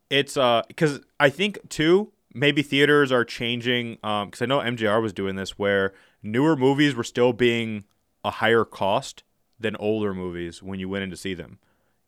it's 0.09 0.37
uh 0.37 0.63
because 0.67 1.01
I 1.19 1.29
think 1.29 1.69
too 1.69 2.11
maybe 2.33 2.61
theaters 2.61 3.11
are 3.11 3.25
changing 3.25 3.97
um 4.03 4.27
because 4.27 4.41
I 4.41 4.45
know 4.45 4.59
MJR 4.59 5.01
was 5.01 5.13
doing 5.13 5.35
this 5.35 5.57
where 5.59 5.93
newer 6.23 6.55
movies 6.55 6.95
were 6.95 7.03
still 7.03 7.33
being 7.33 7.83
a 8.23 8.31
higher 8.31 8.65
cost 8.65 9.23
than 9.59 9.75
older 9.77 10.13
movies 10.13 10.63
when 10.63 10.79
you 10.79 10.89
went 10.89 11.03
in 11.03 11.09
to 11.09 11.17
see 11.17 11.33
them, 11.33 11.59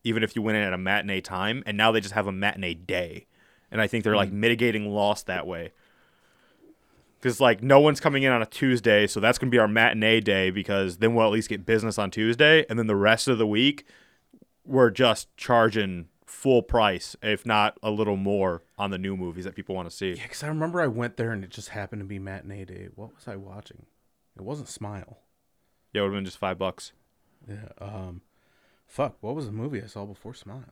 even 0.03 0.23
if 0.23 0.35
you 0.35 0.41
went 0.41 0.57
in 0.57 0.63
at 0.63 0.73
a 0.73 0.77
matinee 0.77 1.21
time, 1.21 1.63
and 1.65 1.77
now 1.77 1.91
they 1.91 2.01
just 2.01 2.13
have 2.13 2.27
a 2.27 2.31
matinee 2.31 2.73
day, 2.73 3.25
and 3.69 3.81
I 3.81 3.87
think 3.87 4.03
they're 4.03 4.15
like 4.15 4.29
mm. 4.29 4.33
mitigating 4.33 4.89
loss 4.89 5.23
that 5.23 5.47
way. 5.47 5.71
Because 7.19 7.39
like 7.39 7.61
no 7.61 7.79
one's 7.79 7.99
coming 7.99 8.23
in 8.23 8.31
on 8.31 8.41
a 8.41 8.47
Tuesday, 8.47 9.05
so 9.07 9.19
that's 9.19 9.37
gonna 9.37 9.51
be 9.51 9.59
our 9.59 9.67
matinee 9.67 10.21
day 10.21 10.49
because 10.49 10.97
then 10.97 11.13
we'll 11.13 11.25
at 11.27 11.31
least 11.31 11.49
get 11.49 11.65
business 11.65 11.97
on 11.97 12.11
Tuesday, 12.11 12.65
and 12.69 12.79
then 12.79 12.87
the 12.87 12.95
rest 12.95 13.27
of 13.27 13.37
the 13.37 13.47
week 13.47 13.85
we're 14.65 14.89
just 14.89 15.35
charging 15.37 16.07
full 16.25 16.61
price, 16.61 17.15
if 17.21 17.45
not 17.45 17.77
a 17.83 17.91
little 17.91 18.15
more, 18.15 18.63
on 18.77 18.89
the 18.89 18.97
new 18.97 19.17
movies 19.17 19.43
that 19.45 19.55
people 19.55 19.75
want 19.75 19.89
to 19.89 19.95
see. 19.95 20.13
yeah, 20.13 20.23
because 20.23 20.43
I 20.43 20.47
remember 20.47 20.81
I 20.81 20.87
went 20.87 21.17
there 21.17 21.31
and 21.31 21.43
it 21.43 21.49
just 21.49 21.69
happened 21.69 22.01
to 22.01 22.05
be 22.05 22.19
matinee 22.19 22.65
day. 22.65 22.89
What 22.95 23.13
was 23.15 23.27
I 23.27 23.35
watching? 23.35 23.85
It 24.35 24.41
wasn't 24.43 24.69
Smile. 24.69 25.19
Yeah, 25.93 26.01
it 26.01 26.03
would 26.03 26.13
have 26.13 26.17
been 26.17 26.25
just 26.25 26.37
five 26.37 26.57
bucks. 26.57 26.93
Yeah. 27.47 27.55
Um, 27.79 28.21
fuck. 28.87 29.17
What 29.21 29.35
was 29.35 29.45
the 29.45 29.51
movie 29.51 29.81
I 29.81 29.87
saw 29.87 30.05
before 30.05 30.33
Smile? 30.33 30.63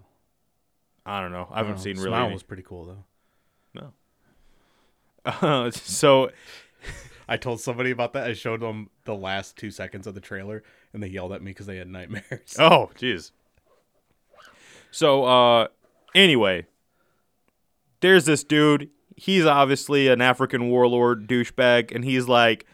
I 1.06 1.22
don't 1.22 1.32
know. 1.32 1.48
I 1.52 1.58
haven't 1.60 1.76
Oh, 1.76 1.78
seen 1.78 1.98
really. 1.98 2.10
Smile 2.10 2.26
any- 2.26 2.34
was 2.34 2.44
pretty 2.44 2.64
cool 2.64 2.86
though. 2.86 3.92
Uh, 5.26 5.70
so 5.72 6.32
I 7.28 7.38
told 7.38 7.62
somebody 7.62 7.92
about 7.92 8.14
that. 8.14 8.28
I 8.28 8.34
showed 8.34 8.62
them 8.62 8.90
the 9.06 9.16
last 9.16 9.58
two 9.58 9.72
seconds 9.72 10.08
of 10.08 10.16
the 10.16 10.22
trailer, 10.22 10.64
and 10.94 11.04
they 11.04 11.08
yelled 11.08 11.34
at 11.34 11.42
me 11.42 11.52
because 11.52 11.66
they 11.66 11.78
had 11.78 11.88
nightmares. 11.88 12.56
Oh, 12.60 12.90
jeez. 12.98 13.32
So, 14.92 15.26
uh, 15.26 15.68
anyway, 16.16 16.66
there's 18.00 18.26
this 18.26 18.44
dude. 18.44 18.90
He's 19.16 19.46
obviously 19.46 20.08
an 20.08 20.22
African 20.22 20.70
warlord 20.70 21.28
douchebag, 21.28 21.94
and 21.94 22.04
he's 22.04 22.28
like 22.28 22.66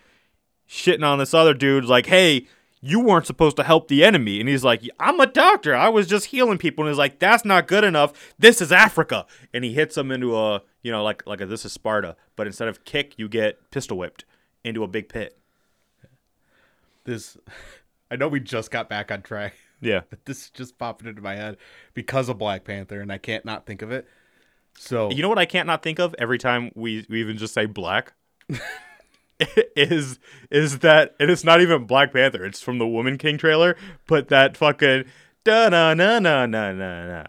shitting 0.69 1.03
on 1.03 1.19
this 1.19 1.33
other 1.33 1.53
dude, 1.53 1.85
like, 1.85 2.05
hey, 2.05 2.47
you 2.85 2.99
weren't 2.99 3.25
supposed 3.25 3.55
to 3.57 3.63
help 3.63 3.87
the 3.87 4.03
enemy. 4.03 4.39
And 4.39 4.47
he's 4.47 4.63
like, 4.63 4.87
I'm 4.99 5.19
a 5.19 5.25
doctor. 5.25 5.75
I 5.75 5.89
was 5.89 6.05
just 6.05 6.27
healing 6.27 6.59
people. 6.59 6.85
And 6.85 6.91
he's 6.91 6.99
like, 6.99 7.17
that's 7.17 7.43
not 7.43 7.67
good 7.67 7.83
enough. 7.83 8.13
This 8.37 8.61
is 8.61 8.71
Africa. 8.71 9.25
And 9.55 9.63
he 9.63 9.73
hits 9.73 9.97
him 9.97 10.11
into 10.11 10.37
a, 10.37 10.61
you 10.83 10.91
know, 10.91 11.03
like, 11.03 11.25
like 11.25 11.41
a, 11.41 11.47
this 11.47 11.65
is 11.65 11.73
Sparta. 11.73 12.15
But 12.35 12.45
instead 12.45 12.67
of 12.67 12.85
kick, 12.85 13.15
you 13.17 13.27
get 13.27 13.71
pistol 13.71 13.97
whipped 13.97 14.25
into 14.63 14.83
a 14.83 14.87
big 14.87 15.09
pit. 15.09 15.35
This, 17.05 17.37
I 18.11 18.17
know 18.17 18.27
we 18.27 18.39
just 18.39 18.69
got 18.69 18.87
back 18.87 19.11
on 19.11 19.23
track. 19.23 19.55
Yeah. 19.81 20.01
but 20.11 20.23
this 20.25 20.43
is 20.43 20.49
just 20.51 20.77
popped 20.77 21.03
into 21.03 21.23
my 21.23 21.35
head 21.35 21.57
because 21.95 22.29
of 22.29 22.37
Black 22.37 22.65
Panther, 22.65 23.01
and 23.01 23.11
I 23.11 23.17
can't 23.17 23.45
not 23.45 23.65
think 23.65 23.81
of 23.81 23.91
it. 23.91 24.07
So 24.77 25.09
You 25.09 25.23
know 25.23 25.29
what 25.29 25.39
I 25.39 25.45
can't 25.45 25.65
not 25.65 25.81
think 25.81 25.97
of 25.97 26.13
every 26.19 26.37
time 26.37 26.69
we, 26.75 27.03
we 27.09 27.19
even 27.21 27.37
just 27.37 27.55
say 27.55 27.65
black? 27.65 28.13
is 29.75 30.19
is 30.49 30.79
that 30.79 31.15
and 31.19 31.29
it's 31.29 31.43
not 31.43 31.61
even 31.61 31.85
Black 31.85 32.13
Panther, 32.13 32.45
it's 32.45 32.61
from 32.61 32.77
the 32.77 32.87
Woman 32.87 33.17
King 33.17 33.37
trailer, 33.37 33.75
but 34.07 34.29
that 34.29 34.55
fucking 34.55 35.05
da 35.43 35.69
na 35.69 35.93
na 35.93 36.19
na 36.19 36.45
na 36.45 36.71
na 36.71 37.05
na. 37.07 37.25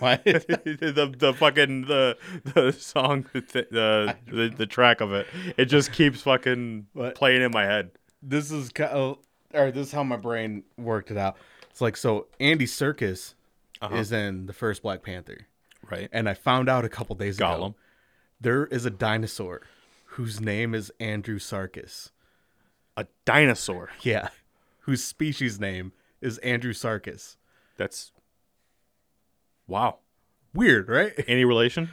what? 0.00 0.24
the 0.24 1.14
the 1.18 1.34
fucking 1.34 1.82
the 1.86 2.16
the 2.54 2.72
song 2.72 3.26
the 3.32 3.40
the, 3.70 4.16
the 4.26 4.54
the 4.56 4.66
track 4.66 5.00
of 5.00 5.12
it 5.12 5.26
it 5.56 5.66
just 5.66 5.92
keeps 5.92 6.22
fucking 6.22 6.86
What? 6.92 7.14
playing 7.14 7.42
in 7.42 7.52
my 7.52 7.64
head 7.64 7.90
this 8.22 8.50
is 8.50 8.70
kind 8.70 8.90
of, 8.90 9.18
oh, 9.54 9.58
or 9.58 9.70
this 9.70 9.88
is 9.88 9.92
how 9.92 10.02
my 10.02 10.16
brain 10.16 10.64
worked 10.78 11.10
it 11.10 11.16
out. 11.18 11.36
It's 11.70 11.80
like 11.80 11.96
so 11.96 12.26
Andy 12.40 12.66
Serkis 12.66 13.34
uh-huh. 13.80 13.94
is 13.96 14.12
in 14.12 14.46
the 14.46 14.52
first 14.52 14.82
Black 14.82 15.02
Panther, 15.02 15.46
Right. 15.90 16.08
and 16.12 16.28
I 16.28 16.34
found 16.34 16.68
out 16.68 16.84
a 16.84 16.88
couple 16.88 17.14
days 17.16 17.38
Gollum. 17.38 17.54
ago 17.56 17.74
there 18.40 18.66
is 18.66 18.84
a 18.84 18.90
dinosaur 18.90 19.62
whose 20.14 20.40
name 20.40 20.74
is 20.74 20.92
Andrew 21.00 21.38
Serkis. 21.38 22.10
A 22.96 23.06
dinosaur. 23.24 23.90
Yeah, 24.02 24.28
whose 24.80 25.02
species 25.02 25.58
name 25.58 25.92
is 26.20 26.38
Andrew 26.38 26.72
Serkis. 26.72 27.36
That's 27.76 28.12
wow. 29.66 29.98
Weird, 30.54 30.88
right? 30.88 31.12
Any 31.26 31.44
relation? 31.44 31.90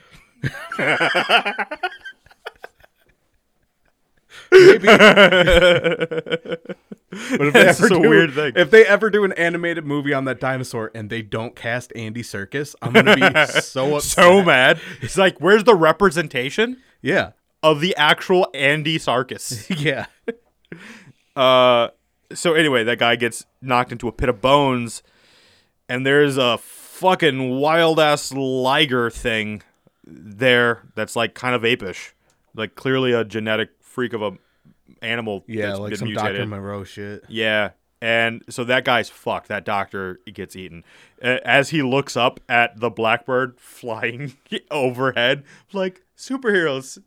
Maybe. 4.52 4.88
But 7.12 7.42
if 7.48 7.54
they 7.54 7.64
That's 7.66 7.84
ever 7.84 7.94
a 7.94 8.02
do, 8.02 8.10
weird 8.10 8.34
thing. 8.34 8.54
If 8.56 8.72
they 8.72 8.86
ever 8.86 9.10
do 9.10 9.26
an 9.26 9.34
animated 9.34 9.86
movie 9.86 10.14
on 10.14 10.24
that 10.26 10.40
dinosaur 10.40 10.92
and 10.96 11.10
they 11.10 11.22
don't 11.22 11.58
cast 11.58 11.92
Andy 11.94 12.22
Serkis, 12.22 12.74
I'm 12.82 12.94
gonna 12.94 13.16
be 13.16 13.22
so 13.62 13.98
upset. 13.98 14.24
So 14.24 14.42
mad. 14.44 14.80
It's 15.02 15.18
like, 15.18 15.40
where's 15.42 15.66
the 15.66 15.76
representation 15.76 16.78
Yeah, 17.02 17.32
of 17.64 17.82
the 17.82 17.96
actual 17.96 18.48
Andy 18.54 18.98
Serkis? 18.98 19.66
yeah. 19.80 20.06
Uh, 21.36 21.90
so 22.34 22.54
anyway, 22.54 22.84
that 22.84 23.00
guy 23.00 23.16
gets 23.16 23.46
knocked 23.62 23.92
into 23.92 24.08
a 24.08 24.12
pit 24.12 24.30
of 24.30 24.42
bones, 24.42 25.04
and 25.90 26.06
there's 26.06 26.38
a 26.38 26.58
fucking 26.58 27.60
wild 27.60 28.00
ass 28.00 28.32
liger 28.32 29.10
thing 29.10 29.64
there 30.06 30.84
that's 30.96 31.16
like 31.16 31.34
kind 31.34 31.56
of 31.56 31.64
apish, 31.64 32.14
like 32.56 32.76
clearly 32.76 33.12
a 33.14 33.24
genetic 33.24 33.70
freak 33.82 34.14
of 34.14 34.22
a 34.22 34.38
animal. 35.02 35.44
Yeah, 35.48 35.68
that's 35.68 35.80
like 35.80 35.96
some 35.96 36.08
mutated. 36.10 36.38
Dr. 36.38 36.48
Moreau 36.48 36.84
shit. 36.84 37.24
Yeah. 37.28 37.72
And 38.04 38.44
so 38.50 38.64
that 38.64 38.84
guy's 38.84 39.10
fucked. 39.10 39.48
That 39.50 39.64
doctor 39.64 40.20
gets 40.34 40.56
eaten. 40.56 40.84
As 41.22 41.70
he 41.70 41.84
looks 41.84 42.18
up 42.18 42.40
at 42.50 42.80
the 42.80 42.90
blackbird 42.90 43.60
flying 43.60 44.34
overhead, 44.72 45.44
like 45.72 46.02
superheroes. 46.18 46.98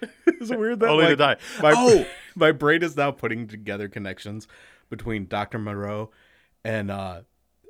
It's 0.26 0.50
weird 0.50 0.80
that 0.80 0.88
Only 0.88 1.06
to 1.06 1.16
die. 1.16 1.36
My, 1.62 1.72
Oh! 1.76 2.06
my 2.34 2.52
brain 2.52 2.82
is 2.82 2.96
now 2.96 3.10
putting 3.10 3.46
together 3.48 3.88
connections 3.88 4.46
between 4.90 5.26
Dr. 5.26 5.58
Moreau 5.58 6.10
and 6.64 6.90
uh, 6.90 7.22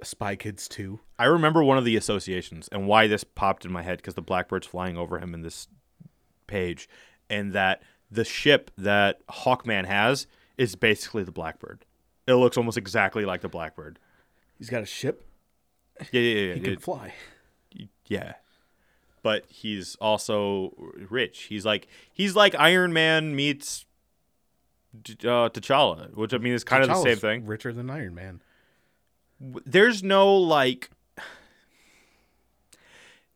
Spy 0.03 0.37
Kids 0.37 0.69
2. 0.69 0.99
I 1.19 1.27
remember 1.27 1.63
one 1.63 1.79
of 1.79 1.85
the 1.85 1.97
associations 1.97 2.69
and 2.73 2.87
why 2.87 3.07
this 3.07 3.25
popped 3.25 3.65
in 3.65 3.73
my 3.73 3.83
head 3.83 3.99
because 3.99 4.15
the 4.15 4.23
blackbird's 4.23 4.67
flying 4.67 4.97
over 4.97 5.19
him 5.19 5.33
in 5.35 5.43
this 5.43 5.69
page, 6.47 6.89
and 7.31 7.53
that 7.53 7.83
the 8.11 8.25
ship 8.25 8.71
that 8.79 9.25
Hawkman 9.29 9.85
has 9.87 10.27
is 10.59 10.75
basically 10.77 11.23
the 11.25 11.33
blackbird. 11.33 11.85
It 12.27 12.35
looks 12.35 12.57
almost 12.57 12.77
exactly 12.77 13.25
like 13.25 13.41
the 13.41 13.49
blackbird. 13.49 13.99
He's 14.59 14.71
got 14.71 14.83
a 14.83 14.87
ship. 14.87 15.25
Yeah, 16.13 16.21
yeah, 16.21 16.41
yeah. 16.49 16.55
He 16.55 16.61
can 16.61 16.73
it- 16.75 16.83
fly. 16.83 17.15
Yeah. 18.07 18.35
But 19.27 19.45
he's 19.49 19.97
also 19.97 20.73
rich. 21.11 21.47
He's 21.49 21.67
like 21.67 21.89
he's 22.13 22.37
like 22.37 22.55
Iron 22.55 22.93
Man 22.93 23.35
meets 23.35 23.85
uh, 24.95 25.51
T'Challa, 25.51 26.15
which 26.15 26.33
I 26.33 26.39
mean 26.39 26.53
is 26.53 26.63
kind 26.63 26.85
of 26.85 26.89
the 26.91 27.03
same 27.03 27.17
thing. 27.17 27.45
Richer 27.45 27.73
than 27.73 27.91
Iron 27.91 28.15
Man. 28.15 28.41
There's 29.41 30.05
no 30.05 30.33
like 30.33 30.91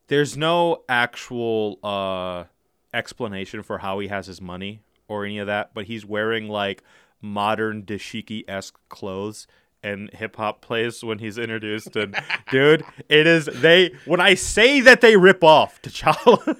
there's 0.07 0.37
no 0.37 0.83
actual 0.87 1.77
uh 1.83 2.45
explanation 2.93 3.61
for 3.61 3.79
how 3.79 3.99
he 3.99 4.07
has 4.07 4.27
his 4.27 4.39
money 4.39 4.83
or 5.09 5.25
any 5.25 5.39
of 5.39 5.47
that, 5.47 5.73
but 5.73 5.87
he's 5.87 6.05
wearing 6.05 6.47
like 6.47 6.83
modern 7.19 7.83
dashiki 7.83 8.45
esque 8.47 8.79
clothes 8.87 9.45
and 9.83 10.09
hip 10.11 10.35
hop 10.35 10.61
plays 10.61 11.03
when 11.03 11.19
he's 11.19 11.37
introduced. 11.37 11.95
And 11.95 12.15
dude, 12.51 12.83
it 13.09 13.27
is 13.27 13.45
they 13.45 13.91
when 14.05 14.19
I 14.19 14.35
say 14.35 14.79
that 14.81 15.01
they 15.01 15.17
rip 15.17 15.43
off 15.43 15.81
T'Challa, 15.81 16.57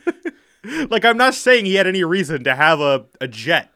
like 0.89 1.05
I'm 1.05 1.17
not 1.17 1.33
saying 1.33 1.65
he 1.65 1.75
had 1.75 1.87
any 1.87 2.03
reason 2.03 2.43
to 2.45 2.55
have 2.55 2.79
a, 2.79 3.05
a 3.19 3.27
jet, 3.27 3.71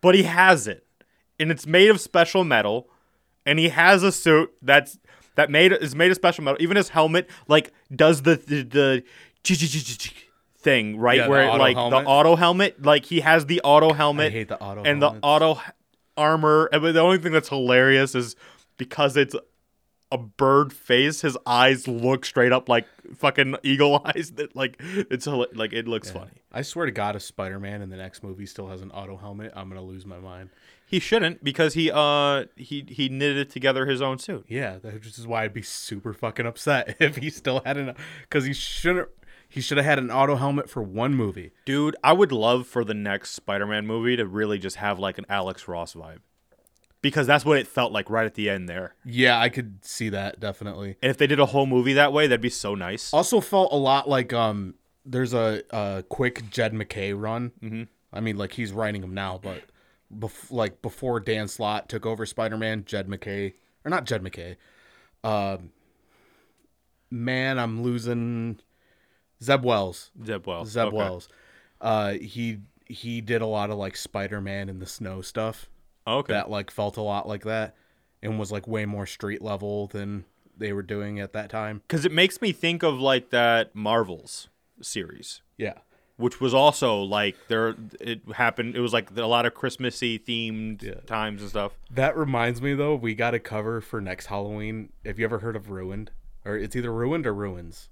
but 0.00 0.14
he 0.14 0.24
has 0.24 0.66
it, 0.66 0.86
and 1.38 1.50
it's 1.50 1.66
made 1.66 1.90
of 1.90 2.00
special 2.00 2.44
metal, 2.44 2.88
and 3.44 3.58
he 3.58 3.68
has 3.68 4.02
a 4.02 4.12
suit 4.12 4.52
that's 4.62 4.98
that 5.36 5.50
made 5.50 5.72
is 5.72 5.94
made 5.94 6.10
of 6.10 6.16
special 6.16 6.44
metal. 6.44 6.56
Even 6.60 6.76
his 6.76 6.90
helmet 6.90 7.28
like 7.48 7.72
does 7.94 8.22
the 8.22 8.36
the, 8.36 8.62
the 8.62 9.02
thing 10.58 10.98
right 10.98 11.18
Yeah, 11.18 11.24
the 11.24 11.30
where 11.30 11.42
it, 11.44 11.58
like 11.58 11.76
helmet. 11.76 12.04
the 12.04 12.10
auto 12.10 12.34
helmet 12.34 12.82
like 12.84 13.04
he 13.04 13.20
has 13.20 13.46
the 13.46 13.60
auto 13.62 13.92
helmet 13.92 14.28
I 14.28 14.30
hate 14.30 14.48
the 14.48 14.60
auto 14.60 14.82
and 14.82 15.00
the 15.00 15.14
auto 15.22 15.60
armor 16.16 16.68
and 16.72 16.82
the 16.84 17.00
only 17.00 17.18
thing 17.18 17.32
that's 17.32 17.48
hilarious 17.48 18.14
is 18.14 18.36
because 18.76 19.16
it's 19.16 19.34
a 20.12 20.18
bird 20.18 20.72
face 20.72 21.20
his 21.22 21.36
eyes 21.46 21.88
look 21.88 22.24
straight 22.24 22.52
up 22.52 22.68
like 22.68 22.86
fucking 23.16 23.56
eagle 23.62 24.00
eyes 24.04 24.32
that 24.32 24.54
like 24.54 24.76
it's 24.80 25.26
like 25.26 25.72
it 25.72 25.88
looks 25.88 26.10
funny 26.10 26.30
I 26.56 26.62
swear 26.62 26.86
to 26.86 26.92
God, 26.92 27.16
if 27.16 27.22
Spider 27.22 27.60
Man 27.60 27.82
in 27.82 27.90
the 27.90 27.98
next 27.98 28.22
movie 28.22 28.46
still 28.46 28.68
has 28.68 28.80
an 28.80 28.90
auto 28.92 29.18
helmet, 29.18 29.52
I'm 29.54 29.68
gonna 29.68 29.82
lose 29.82 30.06
my 30.06 30.18
mind. 30.18 30.48
he 30.86 30.98
shouldn't 30.98 31.44
because 31.44 31.74
he 31.74 31.90
uh 31.92 32.46
he 32.56 32.82
he 32.88 33.10
knitted 33.10 33.50
together 33.50 33.84
his 33.84 34.00
own 34.00 34.18
suit 34.18 34.46
Yeah, 34.48 34.78
that 34.78 34.94
which 34.94 35.06
is 35.06 35.26
why 35.26 35.44
I'd 35.44 35.52
be 35.52 35.60
super 35.60 36.14
fucking 36.14 36.46
upset 36.46 36.96
if 37.00 37.16
he 37.16 37.28
still 37.28 37.60
had 37.66 37.76
an 37.76 37.94
because 38.22 38.46
he 38.46 38.54
shouldn't. 38.54 39.08
He 39.48 39.60
should 39.60 39.76
have 39.78 39.84
had 39.86 39.98
an 39.98 40.10
auto 40.10 40.36
helmet 40.36 40.68
for 40.68 40.82
one 40.82 41.14
movie. 41.14 41.52
dude 41.64 41.96
i 42.04 42.12
would 42.12 42.32
love 42.32 42.66
for 42.66 42.84
the 42.84 42.94
next 42.94 43.30
spider-man 43.32 43.86
movie 43.86 44.16
to 44.16 44.26
really 44.26 44.58
just 44.58 44.76
have 44.76 44.98
like 44.98 45.18
an 45.18 45.24
alex 45.28 45.66
ross 45.68 45.94
vibe 45.94 46.18
because 47.02 47.26
that's 47.26 47.44
what 47.44 47.58
it 47.58 47.66
felt 47.66 47.92
like 47.92 48.10
right 48.10 48.26
at 48.26 48.34
the 48.34 48.50
end 48.50 48.68
there 48.68 48.94
Yeah, 49.04 49.38
I 49.38 49.48
could 49.48 49.84
see 49.84 50.08
that 50.10 50.40
definitely. 50.40 50.96
and 51.02 51.10
if 51.10 51.16
they 51.18 51.26
did 51.26 51.38
a 51.40 51.46
whole 51.46 51.66
movie 51.66 51.92
that 51.94 52.12
way 52.12 52.26
that'd 52.26 52.40
be 52.40 52.50
so 52.50 52.74
nice 52.74 53.12
Also 53.14 53.40
felt 53.40 53.72
a 53.72 53.76
lot 53.76 54.08
like 54.08 54.32
um. 54.32 54.74
There's 55.08 55.32
a, 55.32 55.62
a 55.70 56.02
quick 56.08 56.50
Jed 56.50 56.74
MacKay 56.74 57.12
run. 57.12 57.52
Mm-hmm. 57.62 57.82
I 58.12 58.18
mean, 58.18 58.36
like 58.36 58.54
he's 58.54 58.72
writing 58.72 59.02
them 59.02 59.14
now, 59.14 59.38
but 59.40 59.62
bef- 60.12 60.50
like 60.50 60.82
before 60.82 61.20
Dan 61.20 61.46
Slott 61.46 61.88
took 61.88 62.04
over 62.04 62.26
Spider 62.26 62.56
Man, 62.56 62.84
Jed 62.84 63.08
MacKay 63.08 63.54
or 63.84 63.90
not 63.90 64.04
Jed 64.04 64.24
MacKay. 64.24 64.56
Um, 65.22 65.70
man, 67.10 67.58
I'm 67.60 67.82
losing 67.84 68.58
Zeb 69.42 69.64
Wells. 69.64 70.10
zeb 70.24 70.46
wells 70.46 70.70
Zeb 70.70 70.86
Okay. 70.88 70.96
Wells. 70.96 71.28
Uh, 71.80 72.12
he 72.14 72.58
he 72.86 73.20
did 73.20 73.42
a 73.42 73.46
lot 73.46 73.70
of 73.70 73.76
like 73.76 73.96
Spider 73.96 74.40
Man 74.40 74.68
in 74.68 74.78
the 74.78 74.86
snow 74.86 75.20
stuff 75.20 75.68
okay 76.06 76.32
that 76.32 76.48
like 76.50 76.70
felt 76.70 76.96
a 76.96 77.02
lot 77.02 77.26
like 77.28 77.42
that, 77.44 77.74
and 78.22 78.38
was 78.38 78.50
like 78.52 78.66
way 78.66 78.86
more 78.86 79.06
street 79.06 79.42
level 79.42 79.88
than 79.88 80.24
they 80.56 80.72
were 80.72 80.82
doing 80.82 81.20
at 81.20 81.32
that 81.34 81.50
time. 81.50 81.82
because 81.86 82.04
it 82.06 82.12
makes 82.12 82.40
me 82.40 82.50
think 82.52 82.82
of 82.82 82.98
like 82.98 83.28
that 83.30 83.74
Marvels 83.74 84.48
series, 84.80 85.42
Yeah. 85.58 85.74
which 86.16 86.40
was 86.40 86.54
also 86.54 87.02
like 87.02 87.36
there. 87.48 87.74
It 88.00 88.22
happened. 88.36 88.74
It 88.74 88.80
was 88.80 88.92
like 88.94 89.10
a 89.14 89.26
lot 89.26 89.44
of 89.44 89.52
Christmassy 89.52 90.18
themed 90.18 90.82
Yeah. 90.82 90.94
times 91.06 91.42
and 91.42 91.50
stuff. 91.50 91.72
That 91.90 92.16
reminds 92.16 92.62
me 92.62 92.72
though, 92.72 92.94
we 92.94 93.14
got 93.14 93.34
a 93.34 93.38
cover 93.38 93.80
for 93.82 94.00
next 94.00 94.26
Halloween. 94.26 94.92
Have 95.04 95.18
you 95.18 95.26
ever 95.26 95.40
heard 95.40 95.56
of 95.56 95.68
Ruined? 95.70 96.10
Or 96.44 96.56
it's 96.56 96.74
either 96.76 96.92
Ruined 96.92 97.26
or 97.26 97.34
Ruins. 97.34 97.90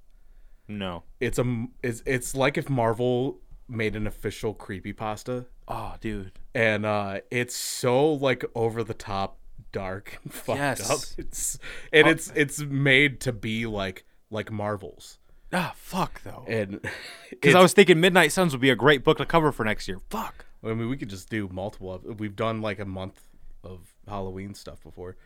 No. 0.68 1.02
It's 1.20 1.38
a 1.38 1.66
it's 1.82 2.02
it's 2.06 2.34
like 2.34 2.56
if 2.58 2.68
Marvel 2.70 3.40
made 3.68 3.96
an 3.96 4.06
official 4.06 4.54
creepy 4.54 4.92
pasta. 4.92 5.46
Oh, 5.66 5.94
dude. 6.00 6.32
and 6.54 6.84
uh 6.84 7.20
it's 7.30 7.54
so 7.56 8.12
like 8.12 8.44
over 8.54 8.84
the 8.84 8.94
top 8.94 9.38
dark 9.72 10.18
fucked 10.28 10.58
Yes. 10.58 10.90
up. 10.90 11.00
It's 11.18 11.58
and 11.92 12.06
it's 12.06 12.30
it's 12.34 12.60
made 12.60 13.20
to 13.22 13.32
be 13.32 13.66
like 13.66 14.04
like 14.30 14.50
Marvel's. 14.50 15.18
Ah, 15.52 15.72
fuck 15.76 16.22
though. 16.22 16.44
And 16.48 16.80
Because 17.30 17.54
I 17.54 17.62
was 17.62 17.72
thinking 17.72 18.00
Midnight 18.00 18.32
Suns 18.32 18.52
would 18.52 18.60
be 18.60 18.70
a 18.70 18.76
great 18.76 19.04
book 19.04 19.18
to 19.18 19.26
cover 19.26 19.52
for 19.52 19.64
next 19.64 19.86
year. 19.88 19.98
Fuck. 20.10 20.44
I 20.62 20.68
mean 20.74 20.88
we 20.88 20.96
could 20.96 21.10
just 21.10 21.28
do 21.30 21.48
multiple 21.52 21.92
of 21.92 22.20
we've 22.20 22.36
done 22.36 22.60
like 22.60 22.78
a 22.78 22.84
month 22.86 23.20
of 23.62 23.94
Halloween 24.08 24.54
stuff 24.54 24.82
before. 24.82 25.16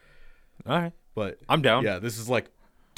All 0.66 0.78
right. 0.80 0.92
But 1.14 1.38
I'm 1.48 1.62
down. 1.62 1.82
Yeah, 1.84 1.98
this 1.98 2.18
is 2.18 2.28
like 2.28 2.46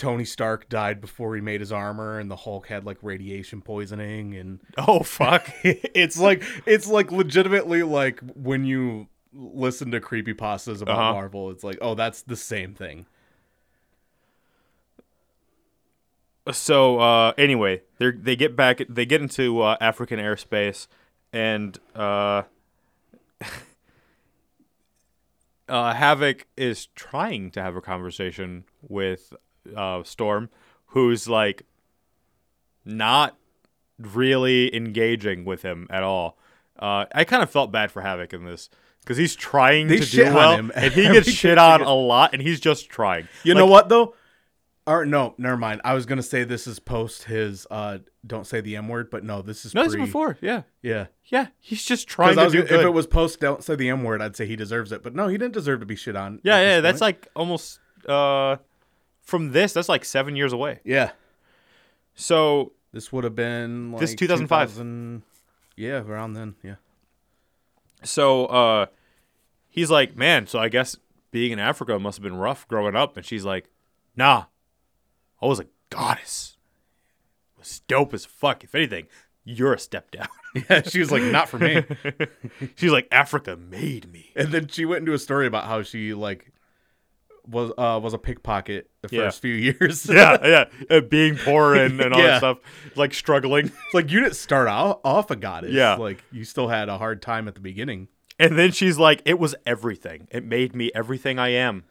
Tony 0.01 0.25
Stark 0.25 0.71
died 0.71 0.99
before 1.01 1.35
he 1.35 1.43
made 1.43 1.61
his 1.61 1.71
armor, 1.71 2.19
and 2.19 2.31
the 2.31 2.37
Hulk 2.37 2.69
had 2.69 2.87
like 2.87 2.97
radiation 3.03 3.61
poisoning, 3.61 4.35
and 4.35 4.61
Oh 4.79 5.01
fuck. 5.03 5.47
it's 5.63 6.19
like 6.19 6.43
it's 6.65 6.87
like 6.89 7.13
legitimately 7.13 7.83
like 7.83 8.21
when 8.35 8.65
you 8.65 9.09
listen 9.35 9.91
to 9.91 10.01
creepy 10.01 10.33
pastas 10.33 10.81
about 10.81 10.99
Uh-huh. 10.99 11.13
Marvel, 11.13 11.51
it's 11.51 11.63
like 11.63 11.77
oh 11.83 11.95
that's 11.95 12.23
the 12.23 12.35
same 12.37 12.73
thing. 12.75 13.05
so 16.51 16.99
uh, 16.99 17.33
anyway, 17.37 17.83
they 17.99 18.11
they 18.13 18.37
get 18.37 18.57
back. 18.57 18.81
They 18.89 19.05
get 19.05 19.21
into 19.21 19.61
uh, 19.61 19.77
African 19.83 20.19
airspace, 20.19 20.87
and 21.33 21.79
uh, 21.95 22.43
uh, 25.69 25.93
Havoc 25.95 26.47
is 26.57 26.87
trying 26.87 27.51
to 27.53 27.63
have 27.63 27.77
a 27.77 27.81
conversation 27.83 28.65
with 28.81 29.35
uh, 29.77 30.03
Storm, 30.05 30.49
who's 30.87 31.29
like 31.29 31.65
not 32.85 33.37
really 33.99 34.75
engaging 34.75 35.45
with 35.45 35.63
him 35.63 35.87
at 35.91 36.03
all. 36.03 36.39
Uh, 36.79 37.05
I 37.15 37.25
kind 37.25 37.43
of 37.43 37.51
felt 37.51 37.71
bad 37.71 37.91
for 37.91 38.01
Havoc 38.03 38.33
in 38.33 38.45
this 38.45 38.71
because 39.01 39.19
he's 39.19 39.37
trying 39.37 39.89
They 39.89 39.99
to 39.99 40.03
shit 40.07 40.25
do 40.27 40.31
on 40.31 40.35
well, 40.35 40.57
him 40.57 40.73
and 40.75 40.93
he 40.93 41.03
gets 41.13 41.31
shit 41.31 41.59
on 41.59 41.83
a 41.83 41.95
lot, 41.95 42.33
and 42.33 42.41
he's 42.43 42.61
just 42.61 42.89
trying. 42.89 43.29
You 43.45 43.55
Like, 43.55 43.59
know 43.61 43.67
what 43.67 43.89
though? 43.89 44.15
Or 44.87 45.05
no, 45.05 45.35
never 45.37 45.59
mind. 45.59 45.83
I 45.85 45.93
was 45.93 46.07
gonna 46.07 46.23
say 46.23 46.43
this 46.43 46.67
is 46.67 46.79
post 46.79 47.25
his 47.25 47.67
uh 47.71 47.99
don't 48.27 48.47
say 48.47 48.61
the 48.63 48.77
M 48.77 48.89
word, 48.89 49.11
but 49.11 49.23
no, 49.25 49.43
this 49.43 49.65
is 49.67 49.75
No, 49.75 49.83
pre. 49.83 49.89
this 49.89 49.95
is 50.01 50.07
before. 50.07 50.39
Yeah, 50.41 50.63
Yeah. 50.83 51.07
yeah. 51.27 51.49
He's 51.61 51.85
just 51.85 52.09
trying 52.09 52.35
to 52.37 52.47
do 52.49 52.59
gonna- 52.59 52.69
good. 52.69 52.81
if 52.81 52.87
it 52.87 52.91
was 52.91 53.07
post 53.07 53.41
don't 53.41 53.63
say 53.63 53.77
the 53.77 53.91
M 53.91 54.03
word, 54.03 54.23
I'd 54.23 54.35
say 54.37 54.47
he 54.47 54.57
deserves 54.57 54.91
it. 54.91 55.03
But 55.03 55.15
no, 55.15 55.29
he 55.29 55.37
didn't 55.37 55.53
deserve 55.55 55.81
to 55.81 55.87
be 55.87 55.97
shit 55.97 56.17
on. 56.17 56.41
yeah, 56.43 56.61
yeah. 56.61 56.81
That's 56.81 57.01
point. 57.01 57.01
like 57.19 57.29
almost 57.37 57.79
uh, 58.09 58.57
from 59.23 59.53
this. 59.53 59.73
That's 59.73 59.89
like 59.89 60.05
seven 60.05 60.37
years 60.37 60.53
away. 60.53 60.81
Yeah. 60.85 61.13
So 62.15 62.73
This 62.93 63.13
would 63.13 63.25
have 63.25 63.35
been 63.37 63.93
like 63.93 64.01
This 64.01 64.15
2005. 64.15 64.69
2000 64.69 65.23
Yeah, 65.77 66.03
around 66.03 66.35
then. 66.35 66.55
Yeah. 66.63 66.77
so 68.03 68.47
uh 68.47 68.87
he's 69.69 69.91
like 69.91 70.17
man 70.17 70.47
so 70.47 70.59
i 70.59 70.69
guess 70.69 70.97
being 71.31 71.53
in 71.53 71.59
africa 71.59 71.99
must 71.99 72.17
have 72.19 72.23
been 72.23 72.37
rough 72.37 72.67
growing 72.67 72.97
up 72.97 73.17
and 73.17 73.27
she's 73.27 73.45
like 73.45 73.69
nah 74.17 74.45
i 75.43 75.47
was 75.47 75.61
a 75.61 75.67
goddess 75.91 76.57
it 77.55 77.59
was 77.59 77.81
dope 77.89 78.15
as 78.15 78.25
fuck 78.25 78.65
if 78.65 78.75
anything 78.75 79.07
you're 79.45 79.75
a 79.75 79.79
step 79.79 80.11
down 80.11 80.27
Yeah, 80.69 80.83
she 80.83 80.99
was 80.99 81.13
like, 81.13 81.23
not 81.23 81.49
for 81.49 81.59
me. 81.61 81.85
she's 82.77 82.91
like 82.91 83.07
africa 83.13 83.57
made 83.57 84.11
me 84.11 84.33
and 84.35 84.49
then 84.51 84.67
she 84.69 84.85
went 84.87 85.01
into 85.01 85.13
a 85.13 85.19
story 85.19 85.47
about 85.47 85.65
how 85.67 85.83
she 85.83 86.13
like 86.15 86.51
was 87.51 87.73
uh 87.77 87.99
was 88.03 88.15
a 88.15 88.19
pickpocket 88.19 88.89
the 89.03 89.09
Yeah. 89.11 89.25
first 89.25 89.43
few 89.43 89.55
years. 89.81 90.07
yeah 90.09 90.65
yeah 90.91 91.01
being 91.01 91.37
poor 91.37 91.75
and, 91.75 92.01
and 92.01 92.15
all 92.15 92.21
Yeah. 92.21 92.27
that 92.29 92.39
stuff 92.39 92.59
like 92.97 93.13
struggling 93.15 93.67
It's 93.67 93.95
like 93.95 94.11
you 94.11 94.21
didn't 94.21 94.37
start 94.37 94.69
out 94.69 95.01
off 95.05 95.31
a 95.31 95.37
goddess. 95.37 95.73
Yeah. 95.73 95.95
Like 95.97 96.23
you 96.33 96.45
still 96.45 96.69
had 96.69 96.89
a 96.89 96.99
hard 96.99 97.21
time 97.23 97.49
at 97.49 97.55
the 97.55 97.61
beginning. 97.61 98.09
and 98.39 98.59
then 98.59 98.73
she's 98.73 98.99
like 98.99 99.21
it 99.25 99.39
was 99.39 99.55
everything 99.67 100.29
it 100.31 100.45
made 100.45 100.75
me 100.75 100.91
everything 100.95 101.39
i 101.39 101.49
am 101.49 101.85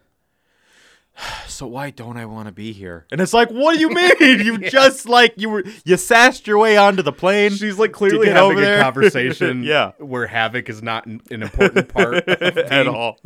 so 1.47 1.67
why 1.67 1.89
don't 1.89 2.17
i 2.17 2.25
want 2.25 2.47
to 2.47 2.51
be 2.51 2.71
here 2.71 3.05
and 3.11 3.19
it's 3.21 3.33
like 3.33 3.49
what 3.49 3.75
do 3.75 3.81
you 3.81 3.89
mean 3.89 4.11
you 4.19 4.57
just 4.57 5.07
like 5.07 5.33
you 5.37 5.49
were 5.49 5.63
you 5.85 5.97
sassed 5.97 6.47
your 6.47 6.57
way 6.57 6.77
onto 6.77 7.01
the 7.03 7.11
plane 7.11 7.51
She's 7.51 7.77
like 7.77 7.91
clearly 7.91 8.29
having 8.29 8.59
a 8.63 8.79
conversation 8.81 9.63
Yeah. 9.63 9.91
where 9.99 10.27
havoc 10.27 10.69
is 10.69 10.81
not 10.81 11.05
an, 11.05 11.21
an 11.29 11.43
important 11.43 11.89
part 11.89 12.27
at 12.27 12.87
all. 12.87 13.17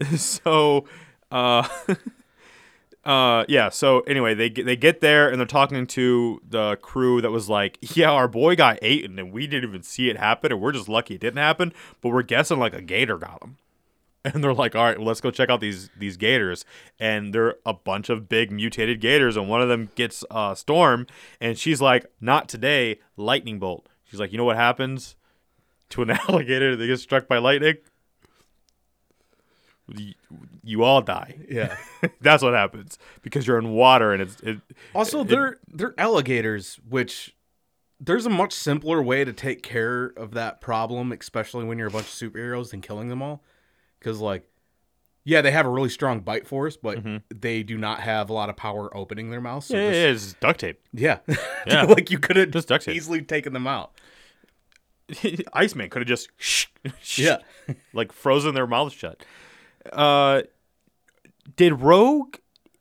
So, 0.16 0.84
uh, 1.30 1.66
uh, 3.04 3.44
yeah. 3.48 3.68
So 3.68 4.00
anyway, 4.00 4.34
they 4.34 4.48
get, 4.50 4.66
they 4.66 4.76
get 4.76 5.00
there 5.00 5.28
and 5.28 5.38
they're 5.38 5.46
talking 5.46 5.86
to 5.88 6.40
the 6.48 6.76
crew 6.76 7.20
that 7.20 7.30
was 7.30 7.48
like, 7.48 7.78
"Yeah, 7.96 8.10
our 8.10 8.28
boy 8.28 8.56
got 8.56 8.82
eaten 8.82 9.18
and 9.18 9.32
we 9.32 9.46
didn't 9.46 9.68
even 9.68 9.82
see 9.82 10.08
it 10.10 10.16
happen, 10.16 10.52
and 10.52 10.60
we're 10.60 10.72
just 10.72 10.88
lucky 10.88 11.14
it 11.14 11.20
didn't 11.20 11.38
happen, 11.38 11.72
but 12.00 12.10
we're 12.10 12.22
guessing 12.22 12.58
like 12.58 12.74
a 12.74 12.82
gator 12.82 13.18
got 13.18 13.42
him." 13.42 13.56
And 14.24 14.42
they're 14.44 14.52
like, 14.52 14.74
"All 14.74 14.84
right, 14.84 14.98
well, 14.98 15.06
let's 15.06 15.20
go 15.20 15.30
check 15.30 15.48
out 15.48 15.60
these 15.60 15.90
these 15.96 16.16
gators." 16.16 16.64
And 16.98 17.32
they're 17.32 17.56
a 17.64 17.72
bunch 17.72 18.10
of 18.10 18.28
big 18.28 18.50
mutated 18.50 19.00
gators, 19.00 19.36
and 19.36 19.48
one 19.48 19.62
of 19.62 19.68
them 19.68 19.90
gets 19.94 20.24
uh, 20.30 20.54
Storm, 20.54 21.06
and 21.40 21.56
she's 21.58 21.80
like, 21.80 22.04
"Not 22.20 22.48
today, 22.48 22.98
lightning 23.16 23.58
bolt." 23.58 23.88
She's 24.04 24.20
like, 24.20 24.32
"You 24.32 24.38
know 24.38 24.44
what 24.44 24.56
happens 24.56 25.16
to 25.90 26.02
an 26.02 26.10
alligator 26.10 26.76
that 26.76 26.86
gets 26.86 27.02
struck 27.02 27.28
by 27.28 27.38
lightning?" 27.38 27.76
You, 29.96 30.12
you 30.62 30.82
all 30.84 31.00
die. 31.00 31.36
Yeah. 31.50 31.76
That's 32.20 32.42
what 32.42 32.54
happens 32.54 32.98
because 33.22 33.46
you're 33.46 33.58
in 33.58 33.70
water 33.70 34.12
and 34.12 34.22
it's 34.22 34.38
it, 34.40 34.60
Also, 34.94 35.20
it- 35.22 35.28
they're 35.28 35.56
they're 35.68 35.94
alligators, 35.98 36.78
which 36.88 37.34
there's 38.00 38.26
a 38.26 38.30
much 38.30 38.52
simpler 38.52 39.02
way 39.02 39.24
to 39.24 39.32
take 39.32 39.62
care 39.62 40.12
of 40.16 40.32
that 40.32 40.60
problem, 40.60 41.10
especially 41.12 41.64
when 41.64 41.78
you're 41.78 41.88
a 41.88 41.90
bunch 41.90 42.06
of 42.06 42.12
superheroes 42.12 42.70
than 42.70 42.80
killing 42.80 43.08
them 43.08 43.22
all. 43.22 43.42
Because 43.98 44.20
like, 44.20 44.44
yeah, 45.24 45.40
they 45.42 45.50
have 45.50 45.66
a 45.66 45.68
really 45.70 45.88
strong 45.88 46.20
bite 46.20 46.46
force, 46.46 46.76
but 46.76 46.98
mm-hmm. 46.98 47.16
they 47.34 47.62
do 47.62 47.76
not 47.76 48.00
have 48.00 48.30
a 48.30 48.32
lot 48.32 48.48
of 48.48 48.56
power 48.56 48.94
opening 48.96 49.30
their 49.30 49.40
mouths. 49.40 49.66
So 49.66 49.76
yeah, 49.76 49.88
just- 49.90 49.98
yeah, 50.00 50.06
it's 50.08 50.32
duct 50.34 50.60
tape. 50.60 50.80
yeah, 50.92 51.18
Yeah. 51.66 51.82
like 51.88 52.10
you 52.10 52.18
could 52.18 52.36
have 52.36 52.50
Just 52.50 52.68
duct 52.68 52.84
tape. 52.84 52.94
easily 52.94 53.22
taken 53.22 53.52
them 53.52 53.66
out. 53.66 53.92
Iceman 55.54 55.88
could 55.88 56.02
have 56.02 56.08
just 56.08 56.28
Yeah, 57.18 57.38
like 57.94 58.12
frozen 58.12 58.54
their 58.54 58.66
mouths 58.66 58.92
shut. 58.94 59.24
Uh, 59.92 60.42
did 61.56 61.80
Rogue 61.80 62.36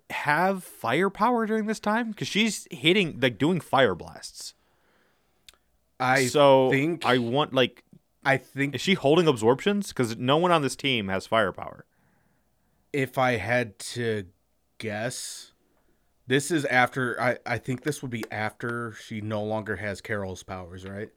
have 0.09 0.63
firepower 0.63 1.45
during 1.45 1.65
this 1.65 1.79
time? 1.79 2.11
Because 2.11 2.27
she's 2.27 2.67
hitting 2.71 3.19
like 3.19 3.37
doing 3.37 3.59
fire 3.59 3.95
blasts. 3.95 4.53
I 5.99 6.27
so 6.27 6.69
think 6.69 7.05
I 7.05 7.17
want 7.17 7.53
like 7.53 7.83
I 8.23 8.37
think 8.37 8.75
is 8.75 8.81
she 8.81 8.93
holding 8.93 9.27
absorptions? 9.27 9.89
Because 9.89 10.17
no 10.17 10.37
one 10.37 10.51
on 10.51 10.61
this 10.61 10.75
team 10.75 11.07
has 11.07 11.25
firepower. 11.25 11.85
if 12.93 13.17
I 13.17 13.37
had 13.37 13.77
to 13.79 14.25
guess, 14.77 15.51
this 16.27 16.51
is 16.51 16.65
after 16.65 17.19
I, 17.19 17.37
I 17.45 17.57
think 17.57 17.83
this 17.83 18.01
would 18.01 18.11
be 18.11 18.23
after 18.31 18.93
she 18.93 19.21
no 19.21 19.43
longer 19.43 19.75
has 19.77 20.01
Carol's 20.01 20.43
powers, 20.43 20.85
right? 20.85 21.09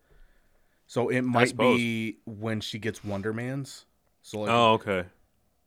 So 0.86 1.08
it 1.08 1.22
might 1.22 1.56
be 1.56 2.18
when 2.26 2.60
she 2.60 2.78
gets 2.78 3.04
Wonder 3.04 3.32
Man's. 3.32 3.86
So 4.22 4.40
like, 4.40 4.50
Oh, 4.50 4.72
okay. 4.72 5.04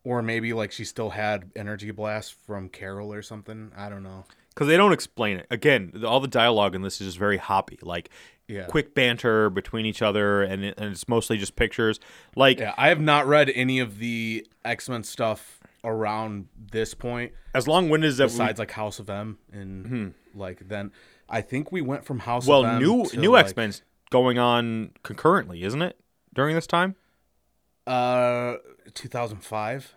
Or 0.04 0.22
maybe 0.22 0.54
like 0.54 0.72
she 0.72 0.84
still 0.86 1.10
had 1.12 1.52
energy 1.56 1.92
blast 1.92 2.34
from 2.46 2.70
Carol 2.70 3.14
or 3.14 3.22
something. 3.22 3.72
I 3.76 3.90
don't 3.90 4.04
know. 4.04 4.26
Because 4.50 4.68
they 4.68 4.78
don't 4.78 4.94
explain 4.94 5.38
it. 5.38 5.48
Again, 5.50 5.92
the- 5.94 6.08
all 6.08 6.20
the 6.20 6.28
dialogue 6.28 6.76
in 6.76 6.82
this 6.84 7.02
is 7.02 7.08
just 7.08 7.18
very 7.18 7.38
hoppy. 7.38 7.80
Like 7.82 8.10
Yeah. 8.48 8.66
quick 8.66 8.94
banter 8.94 9.50
between 9.50 9.86
each 9.86 10.02
other, 10.02 10.44
and, 10.44 10.64
it, 10.64 10.76
and 10.78 10.92
it's 10.92 11.08
mostly 11.08 11.38
just 11.38 11.56
pictures. 11.56 12.00
Like 12.36 12.60
Yeah, 12.60 12.74
I 12.78 12.90
have 12.90 13.00
not 13.02 13.26
read 13.28 13.50
any 13.50 13.80
of 13.80 13.98
the 14.00 14.46
X 14.64 14.90
Men 14.90 15.04
stuff 15.04 15.60
around 15.84 16.48
this 16.72 16.94
point. 16.94 17.32
as 17.56 17.68
long 17.68 17.90
winded 17.90 18.10
as 18.10 18.18
that. 18.18 18.26
we- 18.26 18.32
Besides 18.34 18.60
like 18.60 18.72
House 18.72 19.00
of 19.00 19.10
M 19.10 19.38
and 19.52 20.14
like 20.36 20.68
then 20.68 20.92
I 21.30 21.42
think 21.42 21.72
we 21.72 21.82
went 21.82 22.06
from 22.06 22.20
House 22.20 22.46
well, 22.46 22.64
of 22.66 22.72
M 22.76 22.80
new 22.84 23.06
to, 23.06 23.18
new 23.18 23.32
like, 23.32 23.46
X 23.46 23.56
Men's 23.56 23.82
going 24.12 24.38
on 24.38 24.92
concurrently, 25.02 25.64
isn't 25.64 25.82
it? 25.82 25.98
During 26.34 26.54
this 26.56 26.68
time. 26.68 26.96
Uh, 27.88 28.56
2005. 28.94 29.96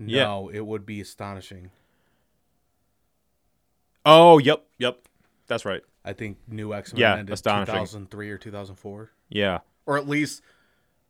Yeah. 0.00 0.24
No, 0.24 0.48
it 0.52 0.60
would 0.66 0.86
be 0.86 1.00
astonishing. 1.00 1.70
Oh, 4.04 4.38
yep, 4.38 4.64
yep. 4.78 4.98
That's 5.46 5.64
right. 5.64 5.82
I 6.04 6.12
think 6.12 6.38
New 6.48 6.72
X 6.72 6.92
Men 6.92 7.00
Yeah, 7.00 7.16
ended 7.16 7.32
astonishing. 7.32 7.74
2003 7.74 8.30
or 8.30 8.38
2004, 8.38 9.10
Yeah. 9.28 9.58
or 9.86 9.98
at 9.98 10.08
least 10.08 10.42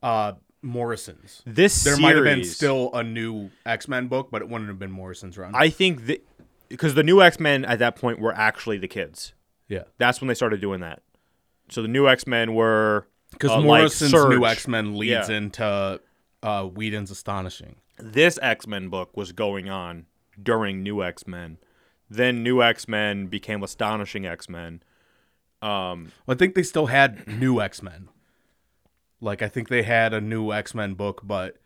uh 0.02 0.32
Morrison's. 0.62 1.42
This 1.46 1.84
There 1.84 1.96
might 1.98 2.16
have 2.16 2.24
been 2.24 2.44
still 2.44 2.90
a 2.92 3.04
new 3.04 3.50
X 3.64 3.86
Men 3.88 4.08
book, 4.08 4.28
but 4.30 4.42
it 4.42 4.48
wouldn't 4.48 4.68
have 4.68 4.78
been 4.78 4.90
Morrison's 4.90 5.38
run. 5.38 5.54
I 5.54 5.68
think 5.68 6.06
that 6.06 6.24
because 6.68 6.94
the 6.94 7.02
new 7.04 7.20
X 7.22 7.38
Men 7.38 7.64
at 7.64 7.78
that 7.78 7.94
point 7.96 8.18
were 8.18 8.32
actually 8.32 8.78
the 8.78 8.88
kids. 8.88 9.34
yeah, 9.68 9.82
That's 9.98 10.20
when 10.20 10.28
they 10.28 10.34
started 10.34 10.60
doing 10.60 10.80
that. 10.80 11.02
So 11.68 11.82
the 11.82 11.88
new 11.88 12.08
X 12.08 12.26
Men 12.26 12.54
were 12.54 13.06
because 13.32 13.50
uh, 13.50 13.60
Morrison's 13.60 14.10
Surge. 14.10 14.30
new 14.30 14.44
X 14.46 14.66
Men 14.66 14.96
leads 14.96 15.28
Yeah. 15.28 15.36
into 15.36 16.00
uh 16.42 16.64
Whedon's 16.64 17.10
Astonishing. 17.10 17.76
this 17.98 18.38
X 18.42 18.66
Men 18.66 18.88
book 18.88 19.16
was 19.16 19.32
going 19.32 19.68
on 19.68 20.06
during 20.40 20.82
New 20.82 21.02
X 21.02 21.26
Men. 21.26 21.58
Then 22.10 22.42
New 22.42 22.62
X 22.62 22.86
Men 22.88 23.26
became 23.26 23.62
Astonishing 23.62 24.24
X 24.26 24.48
Men. 24.48 24.82
Um, 25.60 26.12
I 26.28 26.34
think 26.34 26.54
they 26.54 26.62
still 26.62 26.86
had 26.86 27.26
new 27.26 27.60
X 27.60 27.82
Men. 27.82 28.08
Like 29.20 29.42
I 29.42 29.48
think 29.48 29.68
they 29.68 29.82
had 29.82 30.14
a 30.14 30.20
new 30.20 30.52
X 30.52 30.74
Men 30.74 30.94
book, 30.94 31.22
but 31.24 31.56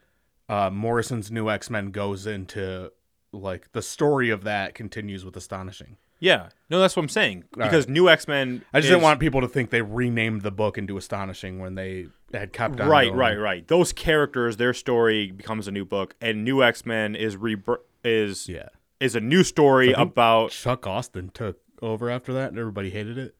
uh, 0.49 0.71
Morrison's 0.71 1.31
new 1.31 1.51
X 1.51 1.69
Men 1.69 1.91
goes 1.91 2.27
into 2.27 2.91
like 3.33 3.71
the 3.73 3.83
story 3.83 4.31
of 4.31 4.45
that 4.45 4.75
continues 4.75 5.25
with 5.25 5.37
Astonishing. 5.37 5.97
yeah, 6.21 6.49
no, 6.71 6.81
that's 6.81 6.95
what 6.97 7.03
I'm 7.03 7.09
saying 7.09 7.45
because 7.57 7.89
New 7.89 8.09
X 8.09 8.27
Men. 8.27 8.65
I 8.73 8.81
just 8.81 8.89
didn't 8.91 9.03
want 9.03 9.21
people 9.21 9.43
to 9.43 9.49
think 9.49 9.69
they 9.71 9.83
renamed 9.83 10.41
the 10.43 10.51
book 10.51 10.79
into 10.79 10.97
Astonishing 10.97 11.59
when 11.59 11.75
they 11.75 12.07
had 12.39 12.53
kept 12.53 12.81
on 12.81 12.89
right, 12.89 13.07
going. 13.09 13.19
right, 13.19 13.39
right. 13.39 13.69
Those 13.69 13.93
characters, 13.93 14.57
their 14.57 14.75
story 14.75 15.31
becomes 15.31 15.69
a 15.69 15.71
new 15.73 15.85
book, 15.85 16.15
and 16.21 16.45
New 16.45 16.63
X 16.63 16.85
Men 16.87 17.15
is 17.15 17.37
re- 17.37 17.57
is 18.05 18.49
Yeah. 18.49 18.69
is 19.01 19.15
a 19.15 19.21
new 19.21 19.43
story 19.45 19.87
think- 19.89 19.99
about. 19.99 20.51
Chuck 20.51 20.87
Austen 20.87 21.31
took 21.31 21.61
over 21.81 22.09
after 22.11 22.33
that, 22.33 22.51
and 22.51 22.59
everybody 22.59 22.91
hated 22.91 23.19
it. 23.19 23.35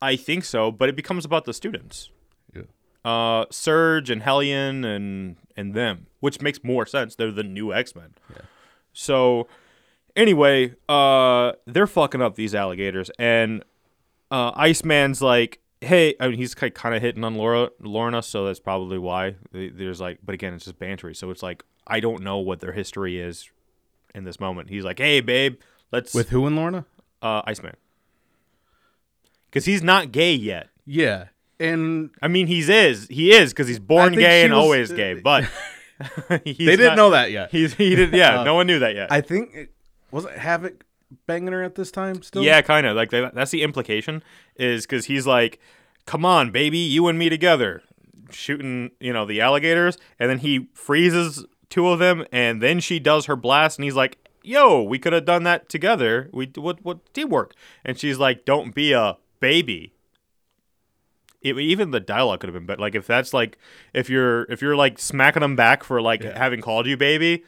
I 0.00 0.14
think 0.16 0.44
so, 0.44 0.70
but 0.70 0.88
it 0.88 0.94
becomes 0.96 1.24
about 1.24 1.44
the 1.44 1.52
students. 1.52 2.10
Yeah. 2.54 2.62
Uh, 3.04 3.46
Surge 3.50 4.10
and 4.10 4.22
Hellion 4.22 4.84
and 4.84 5.36
and 5.56 5.74
them, 5.74 6.06
which 6.20 6.40
makes 6.40 6.62
more 6.62 6.86
sense. 6.86 7.14
They're 7.16 7.32
the 7.32 7.42
new 7.42 7.72
X 7.74 7.94
Men. 7.96 8.14
So, 8.92 9.46
anyway, 10.16 10.74
uh, 10.88 11.52
they're 11.66 11.86
fucking 11.86 12.22
up 12.22 12.34
these 12.36 12.54
alligators, 12.54 13.10
and 13.18 13.62
uh, 14.30 14.52
Iceman's 14.56 15.22
like, 15.22 15.60
"Hey," 15.80 16.14
I 16.20 16.28
mean, 16.28 16.36
he's 16.38 16.54
kind 16.54 16.94
of 16.94 17.00
hitting 17.02 17.24
on 17.24 17.34
Laura, 17.36 17.70
Lorna, 17.80 18.22
so 18.22 18.46
that's 18.46 18.60
probably 18.60 18.98
why. 18.98 19.36
There's 19.52 20.00
like, 20.00 20.18
but 20.24 20.34
again, 20.34 20.54
it's 20.54 20.64
just 20.64 20.78
bantery, 20.78 21.16
so 21.16 21.30
it's 21.30 21.42
like 21.42 21.64
I 21.86 22.00
don't 22.00 22.22
know 22.22 22.38
what 22.38 22.60
their 22.60 22.72
history 22.72 23.18
is 23.20 23.48
in 24.14 24.24
this 24.24 24.38
moment. 24.40 24.68
He's 24.70 24.84
like, 24.84 24.98
"Hey, 24.98 25.20
babe, 25.20 25.58
let's 25.92 26.14
With 26.14 26.30
who 26.30 26.46
and 26.46 26.56
Lorna? 26.56 26.84
uh, 27.22 27.42
Iceman," 27.46 27.76
because 29.50 29.64
he's 29.64 29.82
not 29.82 30.12
gay 30.12 30.34
yet. 30.34 30.68
Yeah, 30.86 31.26
and 31.60 32.10
I 32.22 32.28
mean, 32.28 32.46
he's 32.46 32.68
is 32.68 33.06
he 33.08 33.32
is 33.32 33.52
because 33.52 33.68
he's 33.68 33.78
born 33.78 34.14
gay 34.14 34.44
and 34.44 34.52
was- 34.52 34.62
always 34.62 34.92
gay, 34.92 35.14
but 35.22 35.44
he's 36.44 36.56
they 36.58 36.64
didn't 36.76 36.86
not- 36.86 36.96
know 36.96 37.10
that 37.10 37.30
yet. 37.30 37.50
He's 37.50 37.74
he 37.74 37.94
did 37.94 38.12
yeah. 38.12 38.40
Uh, 38.40 38.44
no 38.44 38.54
one 38.54 38.66
knew 38.66 38.78
that 38.80 38.94
yet. 38.94 39.10
I 39.12 39.20
think 39.20 39.54
it, 39.54 39.70
wasn't 40.10 40.36
Havoc 40.38 40.84
banging 41.26 41.52
her 41.52 41.62
at 41.62 41.74
this 41.74 41.90
time 41.90 42.22
still? 42.22 42.42
Yeah, 42.42 42.60
kind 42.62 42.86
of. 42.86 42.96
Like 42.96 43.10
that, 43.10 43.34
that's 43.34 43.50
the 43.50 43.62
implication 43.62 44.22
is 44.56 44.86
because 44.86 45.06
he's 45.06 45.26
like, 45.26 45.58
"Come 46.06 46.24
on, 46.24 46.50
baby, 46.50 46.78
you 46.78 47.08
and 47.08 47.18
me 47.18 47.28
together," 47.28 47.82
shooting 48.30 48.90
you 49.00 49.12
know 49.12 49.24
the 49.24 49.40
alligators, 49.40 49.98
and 50.18 50.28
then 50.30 50.38
he 50.38 50.68
freezes 50.74 51.44
two 51.70 51.88
of 51.88 51.98
them, 51.98 52.24
and 52.32 52.60
then 52.62 52.80
she 52.80 52.98
does 52.98 53.26
her 53.26 53.36
blast, 53.36 53.78
and 53.78 53.84
he's 53.84 53.94
like, 53.96 54.18
"Yo, 54.42 54.82
we 54.82 54.98
could 54.98 55.12
have 55.12 55.24
done 55.24 55.42
that 55.44 55.68
together. 55.68 56.28
We 56.32 56.50
what 56.56 56.84
what 56.84 57.12
teamwork?" 57.14 57.54
And 57.84 57.98
she's 57.98 58.18
like, 58.18 58.44
"Don't 58.44 58.74
be 58.74 58.92
a 58.92 59.16
baby." 59.40 59.92
It, 61.40 61.56
even 61.56 61.92
the 61.92 62.00
dialogue 62.00 62.40
could 62.40 62.48
have 62.48 62.54
been 62.54 62.66
better. 62.66 62.80
Like 62.80 62.96
if 62.96 63.06
that's 63.06 63.32
like 63.32 63.58
if 63.94 64.10
you're 64.10 64.42
if 64.50 64.60
you're 64.60 64.74
like 64.74 64.98
smacking 64.98 65.40
them 65.42 65.54
back 65.54 65.84
for 65.84 66.02
like 66.02 66.22
Yeah. 66.24 66.36
having 66.36 66.60
called 66.60 66.86
you 66.86 66.96
baby, 66.96 67.44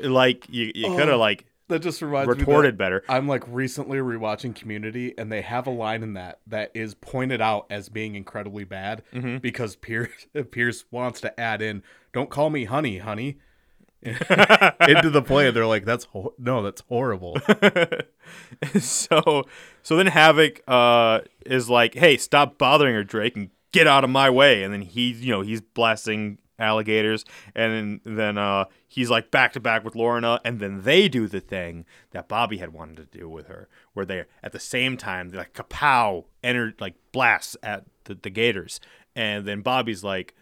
like 0.00 0.46
you 0.48 0.72
you 0.74 0.88
could 0.96 1.02
Oh. 1.08 1.10
have 1.12 1.20
like 1.20 1.44
That 1.70 1.80
just 1.80 2.02
reminds 2.02 2.28
me 2.36 2.40
retorted 2.40 2.76
better. 2.76 3.02
I'm 3.08 3.26
like 3.26 3.42
recently 3.48 3.98
rewatching 3.98 4.54
Community, 4.54 5.14
and 5.16 5.32
they 5.32 5.40
have 5.40 5.66
a 5.66 5.70
line 5.70 6.02
in 6.02 6.12
that 6.14 6.40
that 6.46 6.70
is 6.74 6.94
pointed 6.94 7.40
out 7.40 7.66
as 7.70 7.88
being 7.88 8.14
incredibly 8.14 8.64
bad 8.64 9.02
Mm-hmm. 9.14 9.38
because 9.38 9.76
Pierce 9.76 10.26
Pierce 10.50 10.84
wants 10.90 11.20
to 11.22 11.40
add 11.40 11.62
in, 11.62 11.82
"Don't 12.12 12.28
call 12.30 12.50
me 12.50 12.64
honey, 12.66 12.98
honey." 12.98 13.38
into 14.02 15.10
the 15.10 15.22
play, 15.24 15.50
they're 15.50 15.66
like, 15.66 15.84
"That's 15.84 16.04
ho- 16.06 16.34
no, 16.38 16.62
that's 16.62 16.82
horrible." 16.88 17.38
so 18.80 19.44
so 19.82 19.96
then 19.96 20.06
Havoc 20.06 20.60
uh 20.66 21.20
is 21.46 21.68
like, 21.70 21.94
"Hey, 21.94 22.16
stop 22.16 22.58
bothering 22.58 22.94
her, 22.94 23.04
Drake, 23.04 23.36
and 23.36 23.50
get 23.72 23.86
out 23.86 24.04
of 24.04 24.10
my 24.10 24.30
way." 24.30 24.62
And 24.62 24.72
then 24.72 24.82
he, 24.82 25.10
you 25.12 25.30
know, 25.32 25.40
he's 25.42 25.60
blasting 25.60 26.38
alligators, 26.60 27.24
and 27.54 28.00
then, 28.04 28.16
then 28.16 28.38
uh 28.38 28.66
he's 28.86 29.10
like 29.10 29.30
back 29.30 29.52
to 29.54 29.60
back 29.60 29.84
with 29.84 29.94
Lorna, 29.96 30.40
and 30.44 30.60
then 30.60 30.82
they 30.82 31.08
do 31.08 31.26
the 31.26 31.40
thing 31.40 31.84
that 32.12 32.28
Bobby 32.28 32.58
had 32.58 32.72
wanted 32.72 32.96
to 32.98 33.18
do 33.18 33.28
with 33.28 33.46
her, 33.48 33.68
where 33.94 34.06
they 34.06 34.24
at 34.42 34.52
the 34.52 34.60
same 34.60 34.96
time 34.96 35.30
like 35.30 35.54
kapow, 35.54 36.24
enter 36.44 36.74
like 36.78 36.94
blasts 37.12 37.56
at 37.62 37.84
the, 38.04 38.14
the 38.14 38.30
gators, 38.30 38.80
and 39.16 39.46
then 39.46 39.62
Bobby's 39.62 40.04
like, 40.04 40.34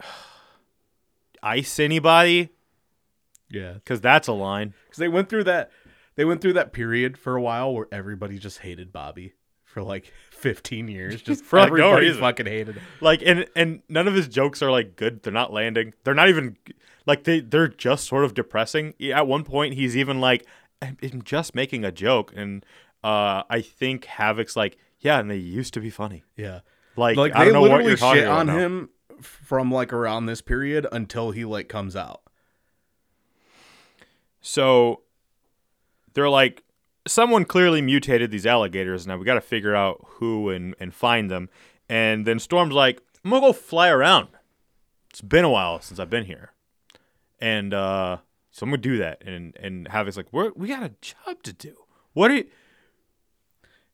"Ice 1.42 1.78
anybody?" 1.78 2.50
yeah, 3.50 3.74
Because 3.74 4.00
that's 4.00 4.28
a 4.28 4.32
line. 4.32 4.74
because 4.86 4.98
they 4.98 5.08
went 5.08 5.28
through 5.28 5.44
that 5.44 5.70
they 6.16 6.24
went 6.24 6.40
through 6.40 6.52
that 6.54 6.72
period 6.72 7.16
for 7.16 7.36
a 7.36 7.40
while 7.40 7.72
where 7.72 7.86
everybody 7.92 8.38
just 8.38 8.58
hated 8.58 8.92
Bobby 8.92 9.34
for 9.64 9.82
like 9.82 10.12
15 10.38 10.88
years. 10.88 11.20
Just 11.22 11.44
For, 11.44 11.58
like, 11.58 11.68
no 11.68 11.74
everybody 11.88 12.06
reason. 12.06 12.20
fucking 12.20 12.46
hated 12.46 12.76
him. 12.76 12.84
like 13.00 13.22
and 13.24 13.46
and 13.56 13.82
none 13.88 14.08
of 14.08 14.14
his 14.14 14.28
jokes 14.28 14.62
are 14.62 14.70
like 14.70 14.96
good 14.96 15.22
they're 15.22 15.32
not 15.32 15.52
landing 15.52 15.92
they're 16.04 16.14
not 16.14 16.28
even 16.28 16.56
like 17.06 17.24
they 17.24 17.40
they're 17.40 17.68
just 17.68 18.06
sort 18.06 18.24
of 18.24 18.34
depressing 18.34 18.94
at 19.12 19.26
one 19.26 19.42
point 19.44 19.74
he's 19.74 19.96
even 19.96 20.20
like 20.20 20.46
i'm 20.82 20.96
I'm 21.02 21.22
just 21.22 21.54
making 21.54 21.84
a 21.84 21.90
joke 21.92 22.32
and 22.36 22.64
uh 23.04 23.42
i 23.50 23.60
think 23.60 24.04
havoc's 24.04 24.54
like 24.56 24.76
yeah 25.00 25.18
and 25.18 25.30
they 25.30 25.36
used 25.36 25.74
to 25.74 25.80
be 25.80 25.90
funny 25.90 26.22
Yeah. 26.36 26.60
like, 26.96 27.16
like 27.16 27.34
i 27.34 27.40
they 27.40 27.44
don't 27.46 27.54
know 27.54 27.60
what 27.62 27.70
literally 27.70 27.88
you're 27.90 27.96
talking 27.96 28.20
shit 28.20 28.28
about 28.28 28.38
on 28.40 28.46
now. 28.46 28.58
him 28.58 28.88
from 29.22 29.70
like 29.72 29.92
around 29.92 30.26
this 30.26 30.40
period 30.40 30.86
until 30.92 31.30
he 31.32 31.44
like 31.44 31.68
comes 31.68 31.96
out. 31.96 32.22
so 34.40 35.02
they're 36.14 36.28
like 36.30 36.62
someone 37.08 37.44
clearly 37.44 37.80
mutated 37.82 38.30
these 38.30 38.46
alligators 38.46 39.06
now 39.06 39.16
we 39.16 39.24
got 39.24 39.34
to 39.34 39.40
figure 39.40 39.74
out 39.74 40.04
who 40.06 40.50
and 40.50 40.74
and 40.78 40.94
find 40.94 41.30
them. 41.30 41.48
And 41.88 42.26
then 42.26 42.38
storm's 42.38 42.74
like 42.74 43.00
i'm 43.24 43.30
gonna 43.30 43.40
go 43.40 43.52
fly 43.52 43.88
around. 43.88 44.28
It's 45.10 45.20
been 45.20 45.44
a 45.44 45.50
while 45.50 45.80
since 45.80 45.98
i've 45.98 46.10
been 46.10 46.24
here. 46.26 46.52
And 47.40 47.74
uh 47.74 48.18
so 48.50 48.64
i'm 48.64 48.70
gonna 48.70 48.78
do 48.82 48.98
that 48.98 49.22
and 49.26 49.56
and 49.60 49.88
havoc's 49.88 50.16
like 50.16 50.32
We're, 50.32 50.52
we 50.54 50.68
got 50.68 50.82
a 50.82 50.92
job 51.00 51.42
to 51.42 51.52
do. 51.52 51.74
What 52.12 52.30
are 52.30 52.36
you 52.36 52.46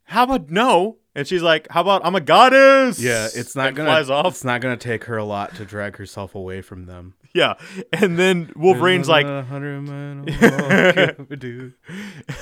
how 0.05 0.25
about 0.25 0.51
no? 0.51 0.99
And 1.15 1.27
she's 1.27 1.43
like 1.43 1.67
how 1.71 1.81
about 1.81 2.05
i'm 2.05 2.15
a 2.15 2.21
goddess? 2.21 3.01
Yeah, 3.01 3.29
it's 3.35 3.55
not 3.57 3.69
and 3.69 3.77
gonna 3.77 3.91
flies 3.91 4.11
off. 4.11 4.27
It's 4.27 4.45
not 4.45 4.61
gonna 4.61 4.77
take 4.77 5.05
her 5.05 5.17
a 5.17 5.25
lot 5.25 5.55
to 5.57 5.65
drag 5.65 5.97
herself 5.97 6.35
away 6.35 6.61
from 6.61 6.87
them. 6.87 7.15
yeah 7.37 7.55
and 7.93 8.17
then 8.19 8.53
wolverine's 8.57 9.09
like 9.09 9.27
A 9.27 9.43
hundred 9.43 9.81
men 9.83 10.25
walk, 11.29 11.39
dude. 11.41 11.75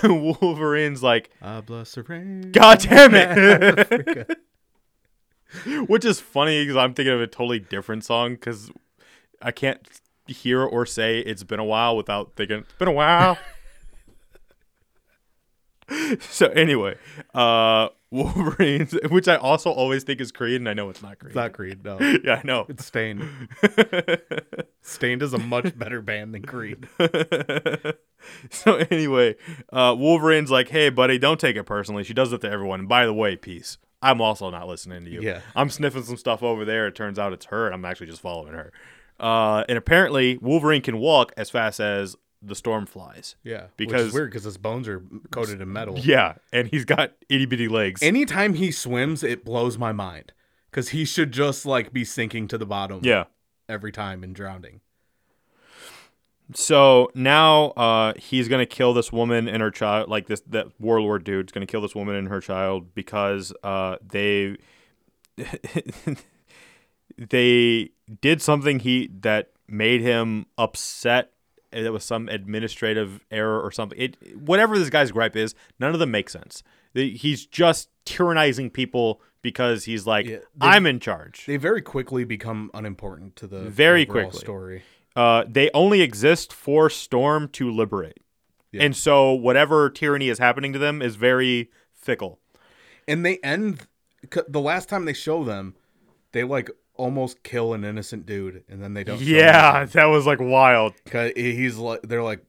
wolverine's 0.03 1.03
like 1.03 1.31
I 1.41 1.61
bless 1.63 1.95
the 1.95 2.03
rain. 2.03 2.53
God 2.53 2.79
damn 2.81 3.15
it! 3.15 4.39
Which 5.89 6.05
is 6.05 6.21
funny 6.21 6.63
because 6.63 6.77
I'm 6.77 6.95
thinking 6.95 7.13
of 7.15 7.21
a 7.21 7.27
totally 7.27 7.59
different 7.59 8.05
song 8.05 8.35
because 8.35 8.71
I 9.41 9.51
can't 9.51 9.81
hear 10.27 10.63
or 10.63 10.87
say 10.87 11.19
it's 11.21 11.43
been 11.43 11.59
a 11.61 11.65
while 11.65 11.97
without 11.97 12.33
thinking 12.37 12.59
it's 12.61 12.73
been 12.75 12.89
a 12.89 12.93
while. 12.93 13.37
so 16.21 16.47
anyway, 16.49 16.97
uh, 17.35 17.89
Wolverines, 18.13 18.95
which 19.11 19.27
I 19.27 19.37
also 19.37 19.71
always 19.71 20.05
think 20.05 20.21
is 20.21 20.31
Creed, 20.31 20.57
and 20.57 20.69
I 20.69 20.75
know 20.75 20.91
it's 20.91 21.03
not 21.03 21.19
Creed. 21.19 21.31
It's 21.31 21.37
not 21.37 21.53
Creed, 21.55 21.83
no. 21.83 21.99
yeah, 22.25 22.41
I 22.45 22.47
know. 22.47 22.67
It's 22.69 22.85
Staind. 22.85 23.27
Staind 24.83 25.23
is 25.23 25.33
a 25.33 25.39
much 25.39 25.77
better 25.79 26.03
band 26.03 26.35
than 26.35 26.43
Creed. 26.43 26.87
so 28.51 28.75
anyway, 28.91 29.35
uh, 29.73 29.97
Wolverine's 29.99 30.51
like, 30.51 30.69
"Hey, 30.69 30.91
buddy, 30.91 31.19
don't 31.19 31.41
take 31.41 31.57
it 31.57 31.65
personally. 31.65 32.05
She 32.05 32.13
does 32.13 32.33
it 32.35 32.43
to 32.43 32.51
everyone. 32.51 32.81
And 32.81 32.89
by 32.89 33.07
the 33.07 33.15
way, 33.15 33.35
peace. 33.35 33.79
I'm 34.03 34.21
also 34.21 34.51
not 34.51 34.69
listening 34.69 35.05
to 35.05 35.11
you. 35.11 35.23
Yeah. 35.23 35.41
I'm 35.57 35.71
sniffing 35.71 36.03
some 36.03 36.17
stuff 36.19 36.43
over 36.43 36.65
there. 36.67 36.87
It 36.89 36.95
turns 36.95 37.19
out 37.19 37.33
it's 37.33 37.47
her, 37.47 37.67
and 37.67 37.75
I'm 37.75 37.85
actually 37.85 38.09
just 38.09 38.21
following 38.21 38.53
her. 38.53 38.73
Uh, 39.19 39.65
and 39.69 39.79
apparently, 39.79 40.37
Wolverine 40.39 40.83
can 40.83 40.99
walk 40.99 41.33
as 41.37 41.49
fast 41.49 41.81
as 41.81 42.17
the 42.43 42.55
storm 42.55 42.87
flies. 42.87 43.37
Yeah, 43.45 43.67
Because- 43.77 44.13
weird 44.13 44.31
because 44.31 44.45
his 44.45 44.59
bones 44.59 44.89
are 44.89 45.03
coated 45.31 45.61
in 45.61 45.73
metal. 45.73 45.99
Yeah, 45.99 46.35
and 46.53 46.69
he's 46.69 46.85
got 46.85 47.13
itty 47.29 47.47
bitty 47.47 47.69
legs. 47.69 48.03
Anytime 48.03 48.55
he 48.55 48.71
swims, 48.73 49.23
it 49.23 49.45
blows 49.45 49.79
my 49.79 49.93
mind 49.93 50.33
because 50.71 50.89
he 50.91 51.05
should 51.05 51.31
just 51.33 51.65
like 51.65 51.93
be 51.93 52.05
sinking 52.05 52.49
to 52.49 52.59
the 52.59 52.67
bottom. 52.67 53.01
yeah. 53.03 53.25
every 53.69 53.93
time 53.93 54.23
and 54.25 54.35
drowning. 54.35 54.81
So 56.55 57.11
now 57.15 57.67
uh, 57.71 58.13
he's 58.19 58.49
gonna 58.49 58.67
kill 58.67 58.93
this 58.93 59.11
woman 59.13 59.49
and 59.49 59.63
her 59.63 59.71
child. 59.71 60.11
Like 60.11 60.27
this, 60.27 60.41
that 60.49 60.67
warlord 60.79 61.25
dude's 61.25 61.53
gonna 61.53 61.65
kill 61.67 61.81
this 61.81 61.95
woman 61.95 62.15
and 62.17 62.29
her 62.29 62.41
child 62.41 62.95
because 62.95 63.53
uh, 63.63 63.97
they 64.07 64.57
they 67.17 67.91
did 68.21 68.43
something 68.43 68.81
he 68.81 69.09
that 69.21 69.51
made 69.69 70.01
him 70.03 70.47
upset. 70.59 71.32
It 71.73 71.93
was 71.93 72.05
some 72.05 72.29
administrative 72.29 73.25
error 73.31 73.61
or 73.61 73.71
something. 73.71 73.99
It 73.99 74.17
whatever 74.39 74.79
this 74.79 74.91
guy's 74.91 75.11
gripe 75.13 75.37
is, 75.37 75.55
none 75.79 75.93
of 75.95 75.99
them 76.01 76.11
make 76.11 76.29
sense. 76.29 76.63
He's 76.95 77.47
just 77.47 77.89
tyrannizing 78.05 78.73
people 78.73 79.21
because 79.41 79.85
he's 79.85 80.07
like, 80.07 80.27
Yeah, 80.27 80.37
they- 80.39 80.67
I'm 80.67 80.87
in 80.87 81.01
charge. 81.01 81.47
They 81.47 81.57
very 81.57 81.81
quickly 81.83 82.25
become 82.25 82.71
unimportant 82.75 83.37
to 83.37 83.47
the 83.47 83.61
Very 83.71 84.05
quickly. 84.07 84.39
story. 84.39 84.83
uh, 85.17 85.45
they 85.49 85.71
only 85.75 86.01
exist 86.03 86.53
for 86.53 86.89
Storm 86.91 87.49
to 87.49 87.71
liberate. 87.71 88.19
Yeah. 88.71 88.83
And 88.85 88.97
so 88.97 89.33
whatever 89.33 89.91
tyranny 89.91 90.29
is 90.29 90.39
happening 90.39 90.73
to 90.73 90.79
them 90.79 91.03
is 91.03 91.17
very 91.17 91.71
fickle. 91.93 92.39
And 93.09 93.25
they 93.27 93.39
end 93.39 93.87
the 94.49 94.61
last 94.61 94.89
time 94.89 95.05
they 95.05 95.13
show 95.13 95.45
them, 95.45 95.75
they 96.33 96.45
like 96.45 96.71
almost 96.95 97.43
kill 97.43 97.75
an 97.75 97.85
innocent 97.85 98.27
dude, 98.27 98.65
and 98.69 98.83
then 98.83 98.95
they 98.95 99.05
don't. 99.05 99.21
Yeah, 99.21 99.85
that 99.87 100.05
was 100.07 100.27
like 100.27 100.41
wild. 100.41 100.93
him. 100.93 100.99
'Cause 101.07 101.33
he's 101.37 101.77
like, 101.77 102.01
they're 102.03 102.23
like, 102.23 102.41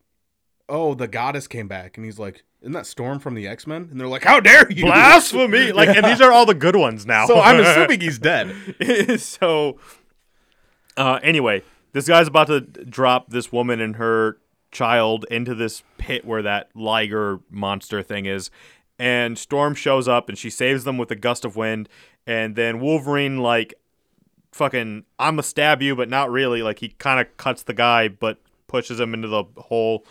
oh, 0.69 0.93
the 0.93 1.07
goddess 1.07 1.47
came 1.47 1.67
back, 1.67 1.97
and 1.97 2.05
he's 2.05 2.19
like, 2.19 2.43
isn't 2.61 2.73
that 2.73 2.85
Storm 2.85 3.19
from 3.19 3.33
the 3.35 3.47
X 3.47 3.67
Men? 3.67 3.87
And 3.91 3.99
they're 3.99 4.07
like, 4.07 4.23
how 4.23 4.39
dare 4.39 4.71
you? 4.71 4.83
Blasphemy! 4.85 5.71
Like, 5.73 5.89
and 5.89 6.05
these 6.05 6.21
are 6.21 6.31
all 6.31 6.45
the 6.45 6.53
good 6.53 6.75
ones 6.75 7.05
now. 7.05 7.25
so 7.27 7.39
I'm 7.39 7.59
assuming 7.65 7.99
he's 8.01 8.19
dead. 8.19 8.55
so, 9.19 9.77
uh, 10.97 11.19
anyway, 11.23 11.61
this 11.91 12.07
guy's 12.07 12.27
about 12.27 12.47
to 12.47 12.61
drop 12.61 13.29
this 13.31 13.51
woman 13.51 13.79
and 13.81 13.95
her 13.97 14.37
child 14.71 15.25
into 15.29 15.53
this 15.53 15.83
pit 15.97 16.25
where 16.25 16.41
that 16.41 16.69
Liger 16.75 17.39
monster 17.49 18.01
thing 18.01 18.25
is. 18.25 18.49
And 18.99 19.37
Storm 19.37 19.75
shows 19.75 20.07
up 20.07 20.29
and 20.29 20.37
she 20.37 20.49
saves 20.49 20.83
them 20.83 20.97
with 20.97 21.11
a 21.11 21.15
gust 21.15 21.45
of 21.45 21.55
wind. 21.55 21.89
And 22.25 22.55
then 22.55 22.79
Wolverine, 22.79 23.39
like, 23.39 23.73
fucking, 24.53 25.05
I'm 25.19 25.33
gonna 25.33 25.43
stab 25.43 25.81
you, 25.81 25.95
but 25.95 26.09
not 26.09 26.31
really. 26.31 26.61
Like, 26.61 26.79
he 26.79 26.89
kind 26.89 27.19
of 27.19 27.35
cuts 27.37 27.63
the 27.63 27.73
guy, 27.73 28.07
but 28.07 28.39
pushes 28.67 28.99
him 28.99 29.13
into 29.13 29.27
the 29.27 29.43
hole. 29.57 30.05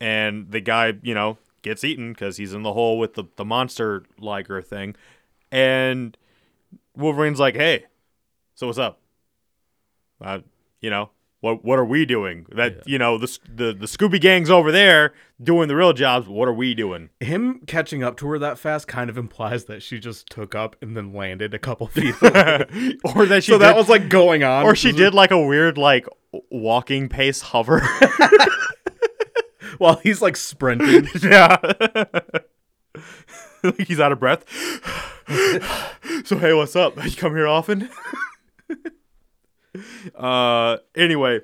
And 0.00 0.50
the 0.50 0.60
guy, 0.60 0.94
you 1.02 1.14
know, 1.14 1.38
gets 1.62 1.84
eaten 1.84 2.12
because 2.12 2.36
he's 2.36 2.52
in 2.52 2.62
the 2.62 2.72
hole 2.72 2.98
with 2.98 3.14
the, 3.14 3.24
the 3.36 3.44
monster 3.44 4.04
Liger 4.18 4.60
thing. 4.60 4.96
And 5.50 6.16
Wolverine's 6.96 7.40
like, 7.40 7.54
hey, 7.54 7.86
so 8.54 8.66
what's 8.66 8.78
up? 8.78 9.00
Uh, 10.20 10.40
you 10.80 10.90
know, 10.90 11.10
what 11.44 11.62
what 11.62 11.78
are 11.78 11.84
we 11.84 12.06
doing? 12.06 12.46
That 12.56 12.88
you 12.88 12.96
know, 12.98 13.18
the 13.18 13.38
the 13.46 13.74
the 13.74 13.84
Scooby 13.84 14.18
gang's 14.18 14.48
over 14.48 14.72
there 14.72 15.12
doing 15.42 15.68
the 15.68 15.76
real 15.76 15.92
jobs. 15.92 16.26
What 16.26 16.48
are 16.48 16.54
we 16.54 16.74
doing? 16.74 17.10
Him 17.20 17.60
catching 17.66 18.02
up 18.02 18.16
to 18.18 18.26
her 18.28 18.38
that 18.38 18.58
fast 18.58 18.88
kind 18.88 19.10
of 19.10 19.18
implies 19.18 19.66
that 19.66 19.82
she 19.82 19.98
just 19.98 20.26
took 20.30 20.54
up 20.54 20.74
and 20.80 20.96
then 20.96 21.12
landed 21.12 21.52
a 21.52 21.58
couple 21.58 21.86
feet. 21.88 22.14
or 22.22 23.26
that 23.26 23.42
she 23.44 23.52
so 23.52 23.58
that 23.58 23.76
was 23.76 23.90
like 23.90 24.08
going 24.08 24.42
on. 24.42 24.64
or 24.64 24.74
she 24.74 24.90
did 24.90 25.12
like 25.12 25.30
a 25.32 25.40
weird 25.40 25.76
like 25.76 26.06
walking 26.50 27.10
pace 27.10 27.42
hover. 27.42 27.82
while 29.78 29.96
he's 29.96 30.22
like 30.22 30.36
sprinting. 30.36 31.08
Yeah. 31.22 31.56
He's 33.78 33.98
out 34.00 34.12
of 34.12 34.20
breath. 34.20 34.44
so 36.24 36.38
hey, 36.38 36.54
what's 36.54 36.76
up? 36.76 37.02
You 37.04 37.10
come 37.12 37.34
here 37.34 37.48
often? 37.48 37.90
Uh 40.14 40.76
anyway, 40.94 41.40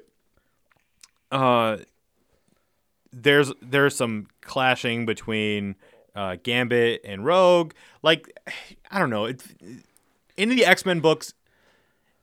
uh 1.32 1.78
there's 3.12 3.52
there's 3.61 3.97
some 3.97 4.27
clashing 4.40 5.07
between 5.07 5.74
uh 6.15 6.36
Gambit 6.43 7.01
and 7.05 7.24
Rogue. 7.24 7.73
Like 8.02 8.32
I 8.90 8.98
don't 8.98 9.11
know, 9.11 9.24
it's 9.24 9.47
in 10.36 10.48
the 10.48 10.65
X-Men 10.65 11.01
books 11.01 11.35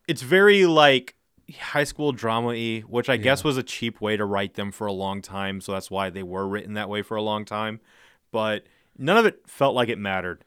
it's 0.08 0.22
very 0.22 0.66
like 0.66 1.16
high 1.60 1.84
school 1.84 2.12
drama 2.14 2.48
y, 2.50 2.84
which 2.88 3.10
I 3.10 3.18
guess 3.18 3.44
was 3.44 3.58
a 3.58 3.64
cheap 3.64 4.00
way 4.02 4.16
to 4.18 4.26
write 4.26 4.54
them 4.56 4.72
for 4.72 4.88
a 4.88 4.94
long 4.94 5.22
time, 5.22 5.60
so 5.62 5.74
that's 5.74 5.92
why 5.92 6.10
they 6.10 6.24
were 6.24 6.48
written 6.48 6.74
that 6.76 6.88
way 6.90 7.02
for 7.02 7.18
a 7.18 7.22
long 7.22 7.44
time. 7.46 7.82
But 8.32 8.64
none 8.98 9.18
of 9.18 9.26
it 9.26 9.42
felt 9.48 9.76
like 9.76 9.90
it 9.90 9.98
mattered. 9.98 10.46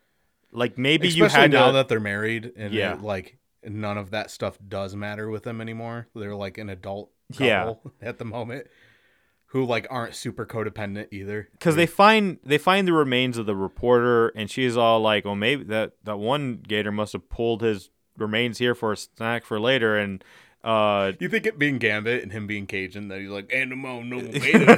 Like 0.52 0.76
maybe 0.78 1.08
Especially 1.08 1.18
you 1.20 1.40
had 1.42 1.50
now 1.52 1.66
to, 1.68 1.72
that 1.74 1.88
they're 1.88 2.00
married 2.00 2.52
and 2.56 2.72
Yeah. 2.74 2.94
it, 2.94 3.02
like 3.02 3.36
none 3.64 3.98
of 3.98 4.10
that 4.10 4.30
stuff 4.30 4.58
does 4.66 4.94
matter 4.96 5.28
with 5.30 5.42
them 5.44 5.60
anymore. 5.60 6.08
They're 6.14 6.34
like 6.34 6.58
an 6.58 6.68
adult 6.70 7.10
couple 7.32 7.46
Yeah. 7.46 7.74
at 8.08 8.18
the 8.18 8.24
moment 8.24 8.66
who 9.46 9.64
like 9.64 9.86
aren't 9.90 10.14
super 10.14 10.46
codependent 10.46 11.08
either. 11.12 11.48
because 11.52 11.74
they 11.76 11.86
find 11.86 12.38
they 12.44 12.58
find 12.58 12.86
the 12.86 12.92
remains 12.92 13.36
of 13.36 13.46
the 13.46 13.56
reporter, 13.56 14.28
and 14.28 14.48
she's 14.50 14.76
all 14.76 15.00
like, 15.00 15.24
"Well, 15.24 15.34
maybe 15.34 15.64
that 15.64 15.92
that 16.04 16.18
one 16.18 16.58
gator 16.66 16.92
must 16.92 17.12
have 17.14 17.28
pulled 17.28 17.60
his 17.62 17.90
remains 18.16 18.58
here 18.58 18.74
for 18.74 18.92
a 18.92 18.96
snack 18.96 19.44
for 19.44 19.58
later." 19.58 19.96
And 19.96 20.22
uh, 20.62 21.12
You 21.18 21.28
think 21.28 21.46
it 21.46 21.58
being 21.58 21.78
Gambit 21.78 22.22
and 22.22 22.30
him 22.32 22.46
being 22.46 22.66
Cajun 22.66 23.08
that 23.08 23.20
he's 23.20 23.30
like 23.30 23.52
animal 23.52 24.02
no 24.02 24.18
no 24.20 24.30
gator 24.30 24.66
like 24.66 24.76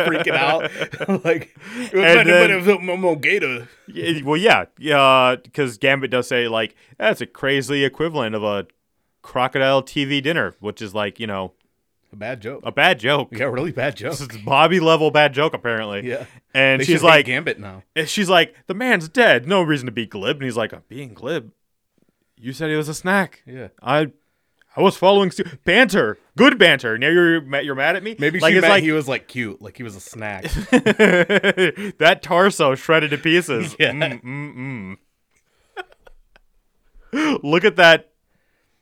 freaking 0.00 0.34
out 0.36 0.62
like 1.24 1.54
it 1.92 1.92
was 1.94 2.04
And 2.04 2.28
then- 2.28 2.50
it 2.50 2.56
was 2.56 2.66
Momo 2.66 3.20
gator. 3.20 3.68
yeah, 3.86 4.22
well, 4.24 4.36
yeah, 4.36 4.64
yeah, 4.78 5.36
because 5.42 5.78
Gambit 5.78 6.10
does 6.10 6.26
say 6.28 6.48
like 6.48 6.74
that's 6.98 7.20
a 7.20 7.26
crazy 7.26 7.84
equivalent 7.84 8.34
of 8.34 8.42
a 8.42 8.66
crocodile 9.22 9.82
TV 9.82 10.22
dinner, 10.22 10.54
which 10.60 10.82
is 10.82 10.94
like 10.94 11.18
you 11.20 11.26
know 11.26 11.52
A 12.12 12.16
bad 12.16 12.40
joke. 12.42 12.60
a 12.64 12.72
bad 12.72 12.98
joke. 12.98 13.28
Yeah, 13.32 13.44
really 13.46 13.72
bad 13.72 13.96
joke. 13.96 14.12
This 14.16 14.20
is 14.22 14.38
Bobby 14.44 14.80
level 14.80 15.10
bad 15.10 15.32
joke 15.32 15.54
apparently. 15.54 16.08
Yeah. 16.08 16.26
and 16.52 16.80
They 16.80 16.84
she's 16.86 17.02
like, 17.02 17.26
Gambit 17.26 17.58
now. 17.60 17.84
And 17.96 18.08
she's 18.08 18.28
like, 18.28 18.54
the 18.66 18.74
man's 18.74 19.08
dead. 19.08 19.46
No 19.46 19.62
reason 19.62 19.86
to 19.86 19.92
be 19.92 20.06
glib. 20.06 20.36
And 20.36 20.44
he's 20.44 20.56
like, 20.56 20.72
I'm 20.74 20.82
being 20.88 21.14
glib. 21.14 21.52
You 22.36 22.52
said 22.52 22.68
he 22.68 22.76
was 22.76 22.88
a 22.88 22.94
snack. 22.94 23.42
Yeah. 23.46 23.68
I, 23.82 24.10
I 24.76 24.82
was 24.82 24.96
following 24.96 25.30
su- 25.30 25.44
banter, 25.64 26.18
good 26.36 26.58
banter. 26.58 26.98
Now 26.98 27.08
you're 27.08 27.60
you're 27.62 27.74
mad 27.74 27.96
at 27.96 28.02
me. 28.02 28.16
Maybe 28.18 28.40
like 28.40 28.52
she 28.52 28.60
meant 28.60 28.70
like 28.70 28.82
he 28.82 28.92
was 28.92 29.06
like 29.06 29.28
cute, 29.28 29.62
like 29.62 29.76
he 29.76 29.82
was 29.82 29.94
a 29.94 30.00
snack. 30.00 30.42
that 30.70 32.20
torso 32.22 32.74
shredded 32.74 33.10
to 33.10 33.18
pieces. 33.18 33.76
Yeah. 33.84 33.92
Mm, 33.92 34.22
mm, 34.22 34.96
mm. 37.12 37.38
Look 37.42 37.64
at 37.64 37.76
that 37.76 38.10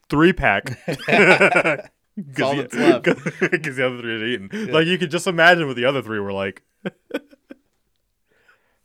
three 0.08 0.32
pack. 0.32 0.78
all 0.88 2.56
that's 2.56 2.74
left. 2.74 3.04
Because 3.04 3.76
the 3.76 3.86
other 3.86 4.00
three 4.00 4.14
are 4.14 4.26
eaten. 4.26 4.72
Like 4.72 4.86
you 4.86 4.96
could 4.98 5.10
just 5.10 5.26
imagine 5.26 5.66
what 5.66 5.76
the 5.76 5.84
other 5.84 6.02
three 6.02 6.20
were 6.20 6.32
like. 6.32 6.62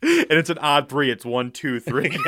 and 0.29 0.39
it's 0.39 0.49
an 0.49 0.57
odd 0.59 0.87
three. 0.89 1.11
It's 1.11 1.25
one, 1.25 1.51
two, 1.51 1.79
three. 1.79 2.09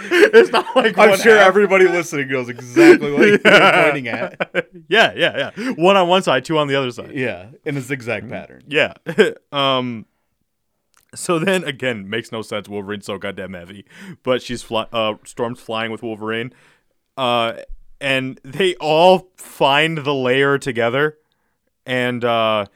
it's 0.00 0.50
not 0.50 0.76
like 0.76 0.98
I'm 0.98 1.16
sure 1.18 1.36
half. 1.36 1.46
everybody 1.46 1.86
listening 1.86 2.28
knows 2.28 2.48
exactly 2.48 3.12
what 3.12 3.26
you're 3.26 3.38
pointing 3.38 4.08
at. 4.08 4.68
yeah, 4.88 5.12
yeah, 5.16 5.50
yeah. 5.56 5.70
One 5.72 5.96
on 5.96 6.08
one 6.08 6.22
side, 6.22 6.44
two 6.44 6.58
on 6.58 6.68
the 6.68 6.74
other 6.74 6.90
side. 6.90 7.12
Yeah, 7.14 7.48
in 7.64 7.76
a 7.76 7.80
zigzag 7.80 8.28
pattern. 8.28 8.64
Yeah. 8.66 8.94
um. 9.52 10.06
So 11.14 11.38
then 11.38 11.62
again, 11.64 12.10
makes 12.10 12.32
no 12.32 12.42
sense. 12.42 12.68
Wolverine's 12.68 13.06
so 13.06 13.18
goddamn 13.18 13.54
heavy, 13.54 13.86
but 14.24 14.42
she's 14.42 14.62
fly- 14.62 14.88
uh 14.92 15.14
Storm's 15.24 15.60
flying 15.60 15.92
with 15.92 16.02
Wolverine, 16.02 16.52
uh, 17.16 17.54
and 18.00 18.40
they 18.44 18.74
all 18.76 19.30
find 19.36 19.98
the 19.98 20.14
layer 20.14 20.58
together, 20.58 21.16
and 21.86 22.24
uh, 22.24 22.66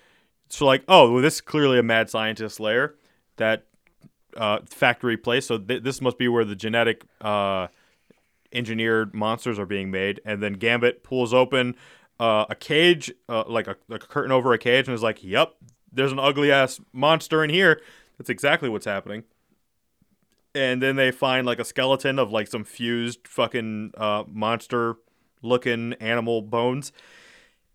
so 0.48 0.64
like, 0.66 0.84
oh, 0.88 1.12
well, 1.12 1.22
this 1.22 1.34
is 1.34 1.40
clearly 1.40 1.78
a 1.78 1.82
mad 1.82 2.08
scientist 2.10 2.60
layer 2.60 2.94
that 3.36 3.64
uh 4.38 4.60
factory 4.64 5.18
place. 5.18 5.46
So 5.46 5.58
th- 5.58 5.82
this 5.82 6.00
must 6.00 6.16
be 6.16 6.28
where 6.28 6.44
the 6.44 6.56
genetic 6.56 7.04
uh 7.20 7.68
engineered 8.52 9.14
monsters 9.14 9.58
are 9.58 9.66
being 9.66 9.90
made, 9.90 10.20
and 10.24 10.42
then 10.42 10.54
Gambit 10.54 11.02
pulls 11.02 11.34
open 11.34 11.76
uh, 12.18 12.46
a 12.50 12.54
cage, 12.54 13.12
uh, 13.28 13.44
like 13.46 13.66
a, 13.66 13.76
like 13.88 14.02
a 14.02 14.06
curtain 14.06 14.32
over 14.32 14.52
a 14.52 14.58
cage, 14.58 14.88
and 14.88 14.94
is 14.94 15.02
like, 15.02 15.22
"Yep, 15.22 15.54
there's 15.92 16.12
an 16.12 16.18
ugly 16.18 16.50
ass 16.50 16.80
monster 16.92 17.44
in 17.44 17.50
here." 17.50 17.80
That's 18.18 18.30
exactly 18.30 18.68
what's 18.68 18.86
happening. 18.86 19.24
And 20.54 20.82
then 20.82 20.96
they 20.96 21.12
find 21.12 21.46
like 21.46 21.60
a 21.60 21.64
skeleton 21.64 22.18
of 22.18 22.32
like 22.32 22.48
some 22.48 22.64
fused 22.64 23.28
fucking 23.28 23.92
uh, 23.96 24.24
monster 24.26 24.96
looking 25.42 25.92
animal 25.94 26.42
bones. 26.42 26.92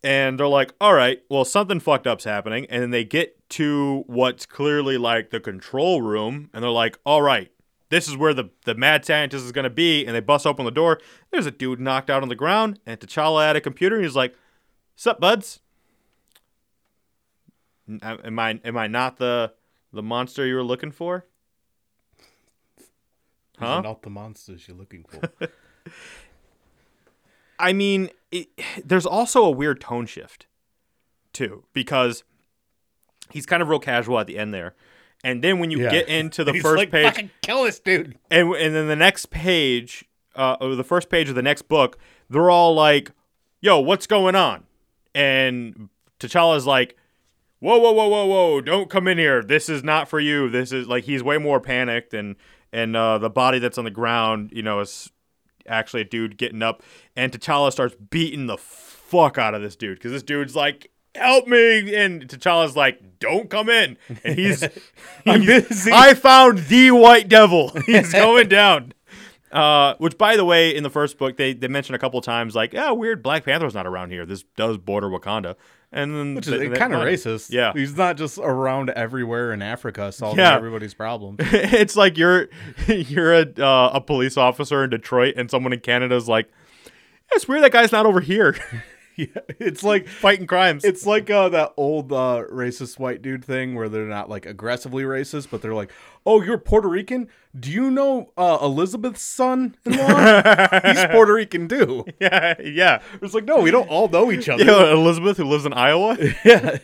And 0.03 0.37
they're 0.37 0.47
like, 0.47 0.73
all 0.81 0.93
right, 0.93 1.23
well, 1.29 1.45
something 1.45 1.79
fucked 1.79 2.07
up's 2.07 2.25
happening. 2.25 2.65
And 2.69 2.81
then 2.81 2.89
they 2.89 3.05
get 3.05 3.42
to 3.53 4.03
what's 4.07 4.47
clearly 4.47 4.97
like 4.97 5.29
the 5.29 5.39
control 5.39 6.01
room. 6.01 6.49
And 6.53 6.63
they're 6.63 6.71
like, 6.71 6.97
all 7.05 7.21
right, 7.21 7.51
this 7.89 8.07
is 8.07 8.17
where 8.17 8.33
the, 8.33 8.49
the 8.65 8.73
mad 8.73 9.05
scientist 9.05 9.45
is 9.45 9.51
going 9.51 9.63
to 9.63 9.69
be. 9.69 10.05
And 10.05 10.15
they 10.15 10.21
bust 10.21 10.47
open 10.47 10.65
the 10.65 10.71
door. 10.71 10.99
There's 11.31 11.45
a 11.45 11.51
dude 11.51 11.79
knocked 11.79 12.09
out 12.09 12.23
on 12.23 12.29
the 12.29 12.35
ground. 12.35 12.79
And 12.87 12.99
T'Challa 12.99 13.45
had 13.45 13.55
a 13.55 13.61
computer. 13.61 13.97
And 13.97 14.05
he's 14.05 14.15
like, 14.15 14.33
sup, 14.95 15.19
buds? 15.19 15.59
Uh, 18.01 18.17
am 18.23 18.39
I, 18.39 18.59
am 18.65 18.75
I 18.75 18.87
not 18.87 19.17
the, 19.17 19.53
the 19.91 20.01
monster 20.01 20.47
you 20.47 20.55
were 20.55 20.63
looking 20.63 20.91
for? 20.91 21.27
Huh? 23.59 23.81
not 23.81 24.01
the 24.01 24.09
monsters 24.09 24.67
you're 24.67 24.75
looking 24.75 25.05
for. 25.07 25.29
I 27.59 27.71
mean, 27.71 28.09
it, 28.31 28.47
there's 28.83 29.05
also 29.05 29.45
a 29.45 29.51
weird 29.51 29.79
tone 29.79 30.07
shift, 30.07 30.47
too, 31.33 31.65
because 31.71 32.23
he's 33.33 33.45
kind 33.45 33.61
of 33.61 33.67
real 33.69 33.79
casual 33.79 34.19
at 34.19 34.27
the 34.27 34.37
end 34.37 34.53
there. 34.53 34.75
And 35.25 35.43
then 35.43 35.59
when 35.59 35.71
you 35.71 35.81
Yeah. 35.81 35.89
get 35.91 36.07
into 36.07 36.43
the 36.43 36.51
He's 36.53 36.61
first 36.61 36.77
like, 36.77 36.91
page, 36.91 37.05
Fucking 37.05 37.31
kill 37.41 37.63
this 37.63 37.79
dude. 37.79 38.17
and 38.31 38.53
and 38.55 38.73
then 38.75 38.87
the 38.87 38.95
next 38.95 39.29
page, 39.29 40.05
uh, 40.35 40.57
or 40.61 40.75
the 40.75 40.83
first 40.83 41.09
page 41.09 41.29
of 41.29 41.35
the 41.35 41.41
next 41.41 41.63
book, 41.63 41.97
they're 42.29 42.49
all 42.49 42.73
like, 42.75 43.11
"Yo, 43.61 43.79
what's 43.79 44.07
going 44.07 44.35
on?" 44.35 44.63
And 45.15 45.89
T'Challa's 46.19 46.65
like, 46.65 46.97
"Whoa, 47.59 47.77
whoa, 47.77 47.91
whoa, 47.91 48.07
whoa, 48.07 48.25
whoa! 48.25 48.61
Don't 48.61 48.89
come 48.89 49.07
in 49.07 49.17
here. 49.17 49.43
This 49.43 49.69
is 49.69 49.83
not 49.83 50.07
for 50.07 50.19
you. 50.19 50.49
This 50.49 50.71
is 50.71 50.87
like 50.87 51.03
he's 51.05 51.23
way 51.23 51.37
more 51.37 51.59
panicked, 51.59 52.13
and 52.13 52.35
and 52.71 52.95
uh, 52.95 53.17
the 53.17 53.29
body 53.29 53.59
that's 53.59 53.77
on 53.77 53.85
the 53.85 53.91
ground, 53.91 54.51
you 54.53 54.63
know, 54.63 54.79
is 54.79 55.11
actually 55.67 56.01
a 56.01 56.05
dude 56.05 56.37
getting 56.37 56.61
up, 56.61 56.83
and 57.15 57.31
T'Challa 57.31 57.71
starts 57.71 57.95
beating 58.09 58.47
the 58.47 58.57
fuck 58.57 59.37
out 59.37 59.53
of 59.53 59.61
this 59.61 59.75
dude 59.75 59.97
because 59.97 60.11
this 60.11 60.23
dude's 60.23 60.55
like." 60.55 60.89
Help 61.15 61.47
me! 61.47 61.93
And 61.95 62.27
T'Challa's 62.27 62.75
like, 62.75 63.19
"Don't 63.19 63.49
come 63.49 63.69
in." 63.69 63.97
And 64.23 64.37
he's, 64.37 64.63
I'm 65.25 65.41
he's- 65.41 65.67
busy. 65.67 65.91
I 65.93 66.13
found 66.15 66.57
the 66.59 66.91
White 66.91 67.29
Devil. 67.29 67.69
He's 67.85 68.11
going 68.11 68.49
down. 68.49 68.93
Uh, 69.51 69.93
which, 69.99 70.17
by 70.17 70.35
the 70.35 70.43
way, 70.43 70.75
in 70.75 70.81
the 70.81 70.89
first 70.89 71.19
book, 71.19 71.37
they, 71.37 71.53
they 71.53 71.67
mentioned 71.67 71.95
a 71.95 71.99
couple 71.99 72.19
times, 72.21 72.55
like, 72.55 72.73
yeah, 72.73 72.89
weird, 72.89 73.21
Black 73.21 73.45
Panther's 73.45 73.75
not 73.75 73.85
around 73.85 74.09
here. 74.09 74.25
This 74.25 74.43
does 74.55 74.79
border 74.79 75.07
Wakanda. 75.09 75.55
And 75.91 76.15
then 76.15 76.33
Which 76.33 76.47
is 76.47 76.75
kind 76.75 76.91
of 76.95 77.01
racist. 77.01 77.51
Yeah. 77.51 77.71
He's 77.71 77.95
not 77.95 78.17
just 78.17 78.39
around 78.39 78.89
everywhere 78.89 79.53
in 79.53 79.61
Africa 79.61 80.11
solving 80.11 80.39
Yeah. 80.39 80.55
everybody's 80.55 80.95
problems. 80.95 81.37
it's 81.43 81.95
like 81.95 82.17
you're 82.17 82.47
you're 82.87 83.31
a, 83.41 83.45
uh, 83.59 83.91
a 83.93 84.01
police 84.01 84.37
officer 84.37 84.85
in 84.85 84.89
Detroit, 84.89 85.35
and 85.37 85.51
someone 85.51 85.71
in 85.71 85.81
Canada 85.81 86.15
is 86.15 86.27
like, 86.27 86.49
it's 87.33 87.47
weird 87.47 87.61
that 87.63 87.71
guy's 87.71 87.91
not 87.91 88.07
over 88.07 88.21
here 88.21 88.55
yeah. 89.17 89.27
It's 89.59 89.83
like 89.83 90.07
fighting 90.07 90.47
crimes. 90.47 90.83
it's 90.83 91.05
like 91.05 91.29
uh, 91.29 91.49
that 91.49 91.73
old 91.77 92.11
uh, 92.11 92.43
racist 92.51 92.99
white 92.99 93.21
dude 93.21 93.45
thing 93.45 93.75
where 93.75 93.89
they're 93.89 94.05
not 94.05 94.29
like 94.29 94.45
aggressively 94.45 95.03
racist, 95.03 95.49
but 95.51 95.61
they're 95.61 95.73
like, 95.73 95.91
"Oh, 96.25 96.41
you're 96.41 96.57
Puerto 96.57 96.87
Rican? 96.87 97.27
Do 97.57 97.71
you 97.71 97.91
know 97.91 98.31
uh, 98.37 98.57
Elizabeth's 98.61 99.21
son-in-law? 99.21 100.79
He's 100.85 101.05
Puerto 101.05 101.33
Rican 101.33 101.67
too." 101.67 102.05
yeah, 102.19 102.55
yeah. 102.61 103.01
It's 103.21 103.33
like, 103.33 103.45
no, 103.45 103.59
we 103.59 103.71
don't 103.71 103.89
all 103.89 104.07
know 104.07 104.31
each 104.31 104.49
other. 104.49 104.63
Yeah, 104.63 104.91
Elizabeth, 104.91 105.37
who 105.37 105.45
lives 105.45 105.65
in 105.65 105.73
Iowa. 105.73 106.17
Yeah. 106.43 106.77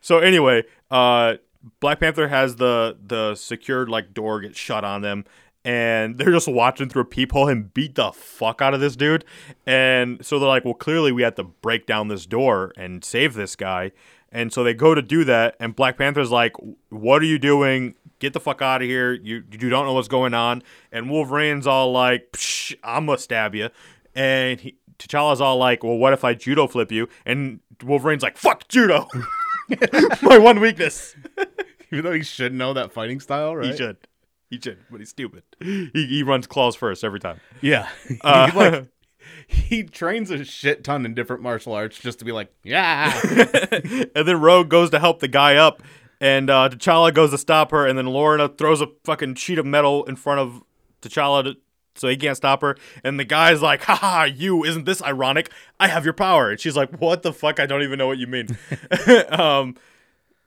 so 0.00 0.18
anyway, 0.18 0.64
uh, 0.90 1.34
Black 1.80 2.00
Panther 2.00 2.28
has 2.28 2.56
the 2.56 2.96
the 3.04 3.34
secured 3.34 3.88
like 3.88 4.14
door 4.14 4.40
get 4.40 4.56
shut 4.56 4.84
on 4.84 5.02
them, 5.02 5.24
and 5.66 6.16
they're 6.16 6.30
just 6.30 6.46
watching 6.46 6.88
through 6.88 7.02
a 7.02 7.06
peephole 7.06 7.48
and 7.48 7.74
beat 7.74 7.96
the 7.96 8.12
fuck 8.12 8.62
out 8.62 8.72
of 8.72 8.78
this 8.78 8.94
dude. 8.94 9.24
And 9.66 10.24
so 10.24 10.38
they're 10.38 10.48
like, 10.48 10.64
well, 10.64 10.74
clearly 10.74 11.10
we 11.10 11.22
have 11.22 11.34
to 11.34 11.42
break 11.42 11.86
down 11.86 12.06
this 12.06 12.24
door 12.24 12.72
and 12.76 13.04
save 13.04 13.34
this 13.34 13.56
guy. 13.56 13.90
And 14.30 14.52
so 14.52 14.62
they 14.62 14.74
go 14.74 14.94
to 14.94 15.02
do 15.02 15.24
that, 15.24 15.56
and 15.60 15.74
Black 15.74 15.96
Panther's 15.96 16.30
like, 16.30 16.52
"What 16.90 17.22
are 17.22 17.26
you 17.26 17.38
doing? 17.38 17.94
Get 18.18 18.32
the 18.32 18.40
fuck 18.40 18.60
out 18.60 18.82
of 18.82 18.88
here! 18.88 19.12
You 19.12 19.44
you 19.52 19.70
don't 19.70 19.86
know 19.86 19.92
what's 19.92 20.08
going 20.08 20.34
on." 20.34 20.62
And 20.90 21.08
Wolverine's 21.08 21.66
all 21.66 21.92
like, 21.92 22.32
Psh, 22.32 22.74
"I'm 22.82 23.06
gonna 23.06 23.18
stab 23.18 23.54
you," 23.54 23.70
and 24.16 24.60
he, 24.60 24.76
T'Challa's 24.98 25.40
all 25.40 25.56
like, 25.56 25.84
"Well, 25.84 25.96
what 25.96 26.12
if 26.12 26.24
I 26.24 26.34
judo 26.34 26.66
flip 26.66 26.90
you?" 26.90 27.08
And 27.24 27.60
Wolverine's 27.82 28.24
like, 28.24 28.36
"Fuck 28.36 28.66
judo." 28.68 29.06
my 30.22 30.38
one 30.38 30.60
weakness. 30.60 31.14
Even 31.92 32.04
though 32.04 32.12
he 32.12 32.22
should 32.24 32.52
know 32.52 32.74
that 32.74 32.92
fighting 32.92 33.20
style, 33.20 33.56
right? 33.56 33.70
He 33.70 33.76
should. 33.76 33.96
He 34.50 34.60
should, 34.62 34.78
but 34.90 35.00
he's 35.00 35.08
stupid. 35.08 35.42
He, 35.60 35.90
he 35.92 36.22
runs 36.22 36.46
claws 36.46 36.76
first 36.76 37.02
every 37.02 37.18
time. 37.18 37.40
Yeah. 37.60 37.88
Uh, 38.20 38.50
he, 38.50 38.56
like, 38.56 38.88
he 39.46 39.82
trains 39.82 40.30
a 40.30 40.44
shit 40.44 40.84
ton 40.84 41.04
in 41.04 41.14
different 41.14 41.42
martial 41.42 41.72
arts 41.72 41.98
just 41.98 42.20
to 42.20 42.24
be 42.24 42.30
like, 42.30 42.54
yeah. 42.62 43.12
and 44.14 44.28
then 44.28 44.40
Rogue 44.40 44.68
goes 44.68 44.90
to 44.90 45.00
help 45.00 45.18
the 45.18 45.26
guy 45.26 45.56
up, 45.56 45.82
and 46.20 46.48
uh, 46.48 46.68
T'Challa 46.68 47.12
goes 47.12 47.30
to 47.32 47.38
stop 47.38 47.72
her, 47.72 47.86
and 47.86 47.98
then 47.98 48.06
Lorna 48.06 48.48
throws 48.48 48.80
a 48.80 48.88
fucking 49.04 49.34
sheet 49.34 49.58
of 49.58 49.66
metal 49.66 50.04
in 50.04 50.14
front 50.14 50.40
of 50.40 50.62
T'Challa 51.02 51.42
to, 51.42 51.56
so 51.96 52.08
he 52.08 52.16
can't 52.16 52.36
stop 52.36 52.62
her. 52.62 52.76
And 53.02 53.18
the 53.18 53.24
guy's 53.24 53.62
like, 53.62 53.82
haha, 53.82 54.24
you, 54.24 54.64
isn't 54.64 54.84
this 54.84 55.02
ironic? 55.02 55.50
I 55.80 55.88
have 55.88 56.04
your 56.04 56.14
power. 56.14 56.50
And 56.50 56.60
she's 56.60 56.76
like, 56.76 57.00
what 57.00 57.22
the 57.22 57.32
fuck? 57.32 57.58
I 57.58 57.66
don't 57.66 57.82
even 57.82 57.98
know 57.98 58.06
what 58.06 58.18
you 58.18 58.26
mean. 58.26 58.56
um, 59.30 59.74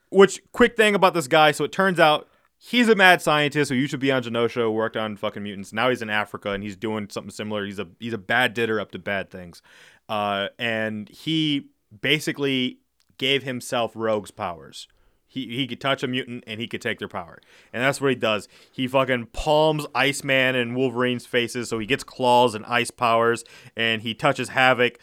which, 0.09 0.41
quick 0.53 0.77
thing 0.77 0.95
about 0.95 1.13
this 1.13 1.27
guy, 1.27 1.51
so 1.51 1.65
it 1.65 1.71
turns 1.71 1.99
out 1.99 2.29
he's 2.59 2.89
a 2.89 2.95
mad 2.95 3.21
scientist 3.21 3.71
who 3.71 3.75
used 3.75 3.91
to 3.91 3.97
be 3.97 4.11
on 4.11 4.21
Genosha, 4.21 4.71
worked 4.71 4.97
on 4.97 5.15
fucking 5.15 5.41
mutants. 5.41 5.73
Now 5.73 5.89
he's 5.89 6.01
in 6.01 6.09
Africa 6.09 6.51
and 6.51 6.61
he's 6.61 6.75
doing 6.75 7.07
something 7.09 7.31
similar. 7.31 7.65
He's 7.65 7.79
a 7.79 7.87
he's 7.99 8.13
a 8.13 8.17
bad 8.17 8.53
didder 8.53 8.79
up 8.79 8.91
to 8.91 8.99
bad 8.99 9.31
things. 9.31 9.61
Uh, 10.07 10.49
and 10.59 11.07
he 11.09 11.69
basically 12.01 12.79
gave 13.17 13.43
himself 13.43 13.93
Rogue's 13.95 14.31
powers. 14.31 14.87
He, 15.27 15.45
he 15.55 15.67
could 15.67 15.79
touch 15.79 16.01
a 16.01 16.07
mutant 16.07 16.43
and 16.47 16.59
he 16.59 16.67
could 16.67 16.81
take 16.81 16.97
their 16.97 17.07
power. 17.07 17.39
And 17.71 17.83
that's 17.83 18.01
what 18.01 18.09
he 18.09 18.15
does. 18.15 18.47
He 18.71 18.87
fucking 18.87 19.27
palms 19.27 19.85
Iceman 19.93 20.55
and 20.55 20.75
Wolverine's 20.75 21.27
faces 21.27 21.69
so 21.69 21.77
he 21.77 21.85
gets 21.85 22.03
claws 22.03 22.55
and 22.55 22.65
ice 22.65 22.91
powers 22.91 23.45
and 23.75 24.01
he 24.01 24.15
touches 24.15 24.49
Havoc 24.49 24.97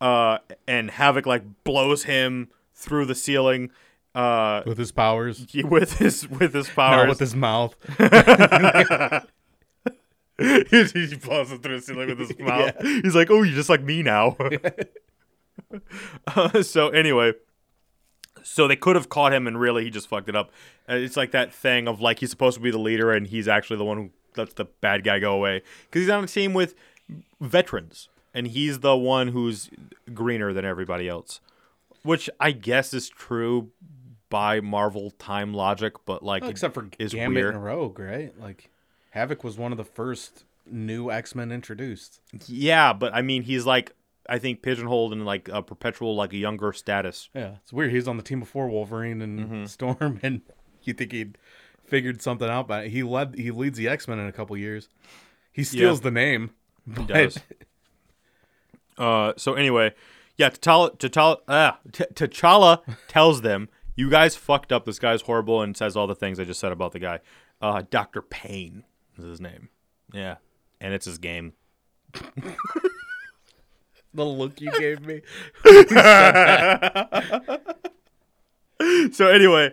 uh, 0.00 0.38
and 0.68 0.92
Havoc 0.92 1.26
like 1.26 1.42
blows 1.64 2.04
him 2.04 2.48
through 2.74 3.06
the 3.06 3.14
ceiling 3.16 3.70
uh, 4.14 4.62
with 4.66 4.78
his 4.78 4.92
powers. 4.92 5.46
with 5.64 5.98
his 5.98 6.28
with 6.28 6.54
his 6.54 6.68
powers. 6.68 7.08
with 7.08 7.18
his 7.18 7.34
mouth. 7.34 7.76
he 10.38 11.16
blows 11.16 11.52
it 11.52 11.62
through 11.62 11.76
the 11.76 11.82
ceiling 11.82 12.08
with 12.08 12.18
his 12.18 12.38
mouth. 12.38 12.74
He's 12.82 13.14
like, 13.14 13.30
"Oh, 13.30 13.42
you're 13.42 13.54
just 13.54 13.68
like 13.68 13.82
me 13.82 14.02
now." 14.02 14.36
Uh, 16.26 16.62
so 16.62 16.88
anyway, 16.88 17.32
so 18.42 18.68
they 18.68 18.76
could 18.76 18.96
have 18.96 19.08
caught 19.08 19.32
him, 19.32 19.46
and 19.46 19.58
really, 19.58 19.84
he 19.84 19.90
just 19.90 20.08
fucked 20.08 20.28
it 20.28 20.36
up. 20.36 20.50
Uh, 20.88 20.94
it's 20.94 21.16
like 21.16 21.30
that 21.30 21.52
thing 21.52 21.88
of 21.88 22.00
like 22.00 22.18
he's 22.18 22.30
supposed 22.30 22.56
to 22.56 22.62
be 22.62 22.70
the 22.70 22.78
leader, 22.78 23.12
and 23.12 23.26
he's 23.26 23.48
actually 23.48 23.76
the 23.76 23.84
one 23.84 23.96
who 23.96 24.10
lets 24.36 24.54
the 24.54 24.64
bad 24.64 25.04
guy 25.04 25.18
go 25.18 25.32
away 25.32 25.62
because 25.84 26.02
he's 26.02 26.10
on 26.10 26.24
a 26.24 26.26
team 26.26 26.52
with 26.54 26.74
veterans, 27.40 28.08
and 28.34 28.48
he's 28.48 28.80
the 28.80 28.96
one 28.96 29.28
who's 29.28 29.70
greener 30.12 30.52
than 30.52 30.64
everybody 30.64 31.08
else, 31.08 31.40
which 32.02 32.28
I 32.40 32.50
guess 32.52 32.92
is 32.92 33.08
true 33.08 33.70
by 34.32 34.60
Marvel 34.60 35.10
time 35.12 35.52
logic, 35.54 35.92
but 36.06 36.22
like 36.24 36.40
Well, 36.42 36.50
except 36.50 36.72
for 36.74 36.88
is 36.98 37.12
Gambit 37.12 37.42
weird. 37.44 37.54
and 37.54 37.62
Rogue, 37.64 37.98
right? 38.00 38.32
Like, 38.40 38.70
Havoc 39.10 39.44
was 39.44 39.58
one 39.58 39.70
of 39.72 39.78
the 39.78 39.84
first 39.84 40.44
new 40.66 41.10
X 41.10 41.34
Men 41.34 41.52
introduced. 41.52 42.20
Yeah, 42.46 42.92
but 42.94 43.14
I 43.14 43.20
mean, 43.22 43.42
he's 43.42 43.66
like 43.66 43.92
I 44.28 44.38
think 44.38 44.62
pigeonholed 44.62 45.12
in 45.12 45.24
like 45.24 45.48
a 45.48 45.62
perpetual 45.62 46.14
like 46.16 46.32
a 46.32 46.36
younger 46.38 46.72
status. 46.72 47.28
Yeah, 47.34 47.56
it's 47.62 47.72
weird. 47.72 47.90
He 47.90 47.96
was 47.96 48.08
on 48.08 48.16
the 48.16 48.22
team 48.22 48.40
before 48.40 48.68
Wolverine 48.68 49.20
and 49.20 49.38
Mm-hmm. 49.40 49.64
Storm, 49.66 50.18
and 50.24 50.40
you 50.82 50.94
think 50.94 51.12
he'd 51.12 51.36
figured 51.84 52.22
something 52.22 52.48
out. 52.48 52.66
But 52.68 52.86
he 52.88 53.02
led, 53.02 53.34
he 53.36 53.50
leads 53.50 53.76
the 53.76 53.88
X 53.88 54.08
Men 54.08 54.18
in 54.18 54.26
a 54.26 54.32
couple 54.32 54.56
years. 54.56 54.88
He 55.52 55.62
steals 55.64 56.00
the 56.00 56.10
name. 56.10 56.50
He 56.96 57.04
does. 57.04 57.38
uh, 58.98 59.32
so 59.36 59.54
anyway, 59.54 59.92
yeah, 60.36 60.50
T'Challa, 60.50 60.96
T'Challa, 60.98 61.36
ah, 61.48 61.78
T'Challa 61.90 62.80
tells 63.08 63.42
them, 63.42 63.68
"You 63.96 64.10
guys 64.10 64.36
fucked 64.36 64.72
up. 64.72 64.84
This 64.84 64.98
guy's 64.98 65.22
horrible," 65.22 65.62
and 65.62 65.76
says 65.76 65.96
all 65.96 66.06
the 66.06 66.14
things 66.14 66.38
I 66.40 66.44
just 66.44 66.60
said 66.60 66.72
about 66.72 66.92
the 66.92 66.98
guy. 66.98 67.20
Uh, 67.60 67.82
Doctor 67.90 68.22
Payne 68.22 68.84
is 69.18 69.24
his 69.24 69.40
name. 69.40 69.68
Yeah, 70.12 70.36
and 70.80 70.92
it's 70.94 71.06
his 71.06 71.18
game. 71.18 71.52
The 74.14 74.24
look 74.24 74.60
you 74.60 74.70
gave 74.78 75.00
me. 75.06 75.22
so 79.12 79.28
anyway, 79.28 79.72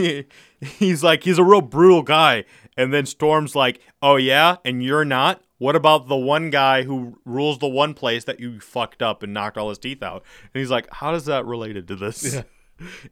he's 0.60 1.04
like 1.04 1.24
he's 1.24 1.38
a 1.38 1.44
real 1.44 1.60
brutal 1.60 2.02
guy, 2.02 2.44
and 2.76 2.92
then 2.94 3.04
Storm's 3.04 3.54
like, 3.54 3.80
"Oh 4.00 4.16
yeah, 4.16 4.56
and 4.64 4.82
you're 4.82 5.04
not." 5.04 5.42
What 5.58 5.74
about 5.74 6.06
the 6.08 6.16
one 6.16 6.50
guy 6.50 6.84
who 6.84 7.18
rules 7.24 7.58
the 7.58 7.68
one 7.68 7.92
place 7.94 8.24
that 8.24 8.38
you 8.40 8.60
fucked 8.60 9.02
up 9.02 9.22
and 9.22 9.34
knocked 9.34 9.58
all 9.58 9.68
his 9.68 9.78
teeth 9.78 10.02
out? 10.02 10.22
And 10.54 10.60
he's 10.60 10.70
like, 10.70 10.86
"How 10.92 11.10
does 11.12 11.24
that 11.26 11.44
related 11.46 11.88
to 11.88 11.96
this?" 11.96 12.34
Yeah. 12.34 12.42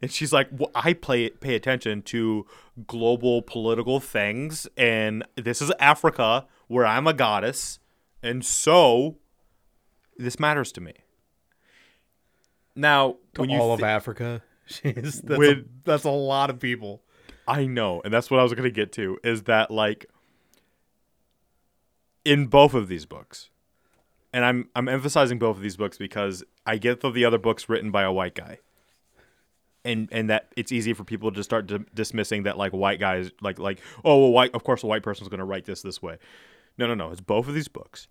And 0.01 0.09
she's 0.09 0.31
like, 0.31 0.47
well, 0.49 0.71
"I 0.73 0.93
play 0.93 1.29
pay 1.29 1.53
attention 1.53 2.01
to 2.03 2.45
global 2.87 3.41
political 3.41 3.99
things, 3.99 4.65
and 4.77 5.25
this 5.35 5.61
is 5.61 5.73
Africa 5.77 6.45
where 6.67 6.85
I'm 6.85 7.05
a 7.05 7.11
goddess, 7.13 7.79
and 8.23 8.45
so 8.45 9.17
this 10.17 10.39
matters 10.39 10.71
to 10.71 10.79
me." 10.81 10.93
Now, 12.77 13.17
To 13.33 13.41
when 13.41 13.49
you 13.49 13.59
all 13.59 13.75
thi- 13.75 13.83
of 13.83 13.89
Africa. 13.89 14.41
Jeez, 14.69 15.21
that's, 15.21 15.41
a, 15.41 15.63
that's 15.83 16.03
a 16.03 16.09
lot 16.11 16.49
of 16.49 16.59
people. 16.59 17.01
I 17.47 17.65
know, 17.65 18.01
and 18.05 18.13
that's 18.13 18.29
what 18.31 18.39
I 18.39 18.43
was 18.43 18.53
gonna 18.53 18.69
get 18.69 18.91
to 18.93 19.17
is 19.23 19.43
that 19.43 19.69
like 19.71 20.05
in 22.27 22.47
both 22.47 22.73
of 22.73 22.87
these 22.87 23.05
books, 23.05 23.49
and 24.33 24.43
I'm 24.45 24.69
I'm 24.75 24.87
emphasizing 24.89 25.39
both 25.39 25.55
of 25.57 25.61
these 25.63 25.77
books 25.77 25.97
because 25.97 26.43
I 26.65 26.77
get 26.77 27.01
the 27.01 27.25
other 27.25 27.37
books 27.37 27.69
written 27.69 27.91
by 27.91 28.03
a 28.03 28.11
white 28.11 28.35
guy, 28.35 28.59
and 29.85 30.09
and 30.11 30.29
that 30.29 30.51
it's 30.57 30.71
easy 30.71 30.93
for 30.93 31.03
people 31.03 31.31
to 31.31 31.43
start 31.43 31.67
di- 31.67 31.85
dismissing 31.93 32.43
that 32.43 32.57
like 32.57 32.73
white 32.73 32.99
guys 32.99 33.31
like 33.41 33.57
like 33.59 33.79
oh 34.03 34.19
well 34.19 34.31
white 34.31 34.53
of 34.53 34.63
course 34.63 34.83
a 34.83 34.87
white 34.87 35.03
person's 35.03 35.29
gonna 35.29 35.45
write 35.45 35.65
this 35.65 35.81
this 35.81 36.01
way, 36.01 36.17
no 36.77 36.85
no 36.87 36.93
no 36.93 37.11
it's 37.11 37.21
both 37.21 37.47
of 37.47 37.53
these 37.53 37.67
books. 37.69 38.07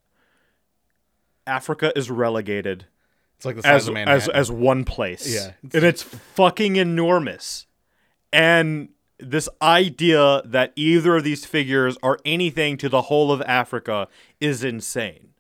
Africa 1.46 1.92
is 1.94 2.10
relegated 2.10 2.86
It's 3.36 3.44
like 3.44 3.56
the 3.56 3.62
size 3.62 3.82
as 3.82 3.88
of 3.88 3.92
as 3.92 3.94
Manhattan. 3.94 4.34
as 4.34 4.50
one 4.50 4.84
place. 4.84 5.32
Yeah. 5.32 5.52
and 5.74 5.84
it's 5.84 6.02
fucking 6.02 6.76
enormous. 6.76 7.66
And 8.32 8.88
this 9.18 9.48
idea 9.62 10.42
that 10.44 10.72
either 10.76 11.16
of 11.16 11.24
these 11.24 11.44
figures 11.46 11.96
are 12.02 12.18
anything 12.24 12.76
to 12.78 12.88
the 12.88 13.02
whole 13.02 13.32
of 13.32 13.40
Africa 13.42 14.08
is 14.40 14.62
insane. 14.64 15.30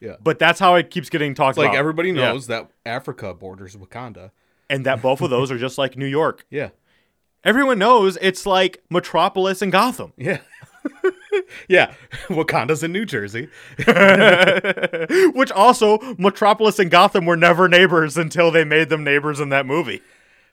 yeah. 0.00 0.16
But 0.22 0.38
that's 0.38 0.60
how 0.60 0.74
it 0.74 0.90
keeps 0.90 1.08
getting 1.08 1.34
talked 1.34 1.52
It's 1.52 1.58
like 1.58 1.68
about. 1.70 1.78
everybody 1.78 2.08
Yeah. 2.10 2.32
knows 2.32 2.46
that 2.48 2.70
Africa 2.84 3.32
borders 3.34 3.76
Wakanda. 3.76 4.30
and 4.68 4.84
that 4.86 5.00
both 5.00 5.20
of 5.22 5.30
those 5.30 5.50
are 5.50 5.58
just 5.58 5.78
like 5.78 5.96
New 5.96 6.06
York. 6.06 6.44
Yeah. 6.50 6.70
Everyone 7.44 7.78
knows 7.78 8.16
it's 8.22 8.46
like 8.46 8.82
Metropolis 8.90 9.60
and 9.62 9.70
Gotham. 9.72 10.12
Yeah. 10.18 10.38
yeah. 11.68 11.94
Wakanda's 12.28 12.82
in 12.82 12.92
New 12.92 13.04
Jersey. 13.06 13.48
Which 15.34 15.50
also 15.52 15.98
Metropolis 16.18 16.78
and 16.78 16.90
Gotham 16.90 17.24
were 17.26 17.36
never 17.36 17.68
neighbors 17.68 18.16
until 18.16 18.50
they 18.50 18.64
made 18.64 18.88
them 18.90 19.02
neighbors 19.04 19.40
in 19.40 19.48
that 19.48 19.66
movie. 19.66 20.02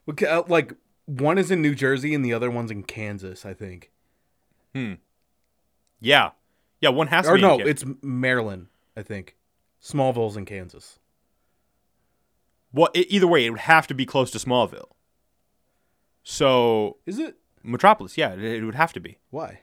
Uh, 0.07 0.43
Like 0.47 0.73
one 1.19 1.37
is 1.37 1.51
in 1.51 1.61
New 1.61 1.75
Jersey 1.75 2.13
and 2.13 2.23
the 2.23 2.33
other 2.33 2.49
one's 2.51 2.71
in 2.71 2.83
Kansas, 2.83 3.45
I 3.45 3.53
think. 3.53 3.91
Hmm. 4.73 4.93
Yeah. 5.99 6.31
Yeah, 6.79 6.89
one 6.89 7.07
has 7.07 7.25
to 7.25 7.31
Or 7.31 7.35
be 7.35 7.41
no, 7.41 7.59
it's 7.59 7.83
Maryland, 8.01 8.67
I 8.97 9.03
think. 9.03 9.35
Smallville's 9.83 10.37
in 10.37 10.45
Kansas. 10.45 10.99
Well, 12.73 12.89
e- 12.95 13.05
either 13.09 13.27
way, 13.27 13.45
it 13.45 13.49
would 13.49 13.59
have 13.61 13.87
to 13.87 13.93
be 13.93 14.05
close 14.05 14.31
to 14.31 14.37
Smallville. 14.37 14.89
So 16.23 16.97
Is 17.05 17.19
it? 17.19 17.35
Metropolis, 17.63 18.17
yeah, 18.17 18.33
it, 18.33 18.39
it 18.41 18.63
would 18.63 18.75
have 18.75 18.93
to 18.93 18.99
be 18.99 19.17
Why? 19.29 19.59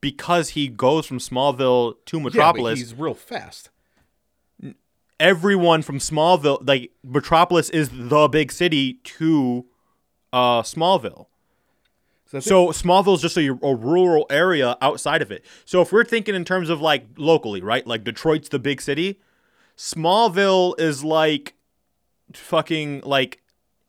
because 0.00 0.50
he 0.50 0.68
goes 0.68 1.06
from 1.06 1.18
Smallville 1.18 1.94
to 2.06 2.20
Metropolis. 2.20 2.78
Yeah, 2.78 2.84
he's 2.84 2.94
real 2.94 3.14
fast. 3.14 3.70
Everyone 5.20 5.82
from 5.82 5.98
Smallville, 5.98 6.64
like 6.66 6.92
Metropolis, 7.02 7.70
is 7.70 7.88
the 7.92 8.28
big 8.28 8.52
city 8.52 8.94
to 9.02 9.66
uh, 10.32 10.62
Smallville. 10.62 11.26
So, 12.26 12.40
So 12.40 12.66
Smallville's 12.68 13.22
just 13.22 13.36
a, 13.38 13.48
a 13.62 13.74
rural 13.74 14.26
area 14.28 14.76
outside 14.82 15.22
of 15.22 15.30
it. 15.30 15.44
So 15.64 15.80
if 15.80 15.92
we're 15.92 16.04
thinking 16.04 16.34
in 16.34 16.44
terms 16.44 16.68
of 16.68 16.80
like 16.80 17.06
locally, 17.16 17.62
right? 17.62 17.86
Like 17.86 18.04
Detroit's 18.04 18.50
the 18.50 18.58
big 18.58 18.82
city. 18.82 19.18
Smallville 19.76 20.78
is 20.78 21.02
like 21.04 21.54
fucking 22.34 23.02
like 23.04 23.40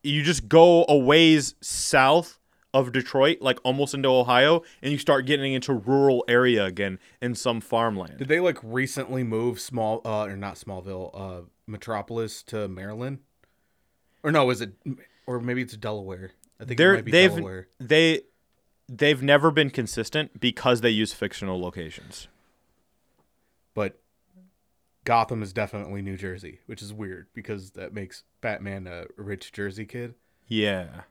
you 0.03 0.23
just 0.23 0.47
go 0.47 0.85
a 0.87 0.97
ways 0.97 1.55
south 1.61 2.39
of 2.73 2.91
Detroit, 2.91 3.39
like 3.41 3.59
almost 3.63 3.93
into 3.93 4.07
Ohio, 4.07 4.61
and 4.81 4.91
you 4.91 4.99
start 4.99 5.25
getting 5.25 5.53
into 5.53 5.73
rural 5.73 6.23
area 6.27 6.63
again 6.65 6.99
in 7.21 7.33
some 7.33 7.59
farmland. 7.59 8.19
did 8.19 8.27
they 8.27 8.39
like 8.39 8.59
recently 8.63 9.23
move 9.23 9.59
small 9.59 10.01
uh 10.05 10.25
or 10.25 10.37
not 10.37 10.55
Smallville, 10.55 11.09
uh 11.13 11.41
Metropolis 11.67 12.43
to 12.43 12.67
Maryland? 12.67 13.19
Or 14.23 14.31
no, 14.31 14.49
is 14.49 14.61
it 14.61 14.73
or 15.29 15.39
maybe 15.39 15.61
it's 15.61 15.77
Delaware. 15.77 16.31
I 16.59 16.65
think 16.65 16.77
They're 16.79 16.95
might 16.95 17.05
be 17.05 17.11
they've 17.11 17.29
Delaware. 17.29 17.67
they 17.79 18.21
they've 18.89 19.21
never 19.21 19.51
been 19.51 19.69
consistent 19.69 20.39
because 20.39 20.81
they 20.81 20.89
use 20.89 21.13
fictional 21.13 21.61
locations. 21.61 22.27
But 23.75 23.99
Gotham 25.05 25.41
is 25.43 25.53
definitely 25.53 26.01
New 26.01 26.17
Jersey, 26.17 26.59
which 26.65 26.81
is 26.81 26.91
weird 26.91 27.27
because 27.33 27.71
that 27.71 27.93
makes 27.93 28.23
Batman 28.41 28.87
a 28.87 29.05
rich 29.15 29.51
Jersey 29.51 29.85
kid. 29.85 30.15
Yeah, 30.47 31.01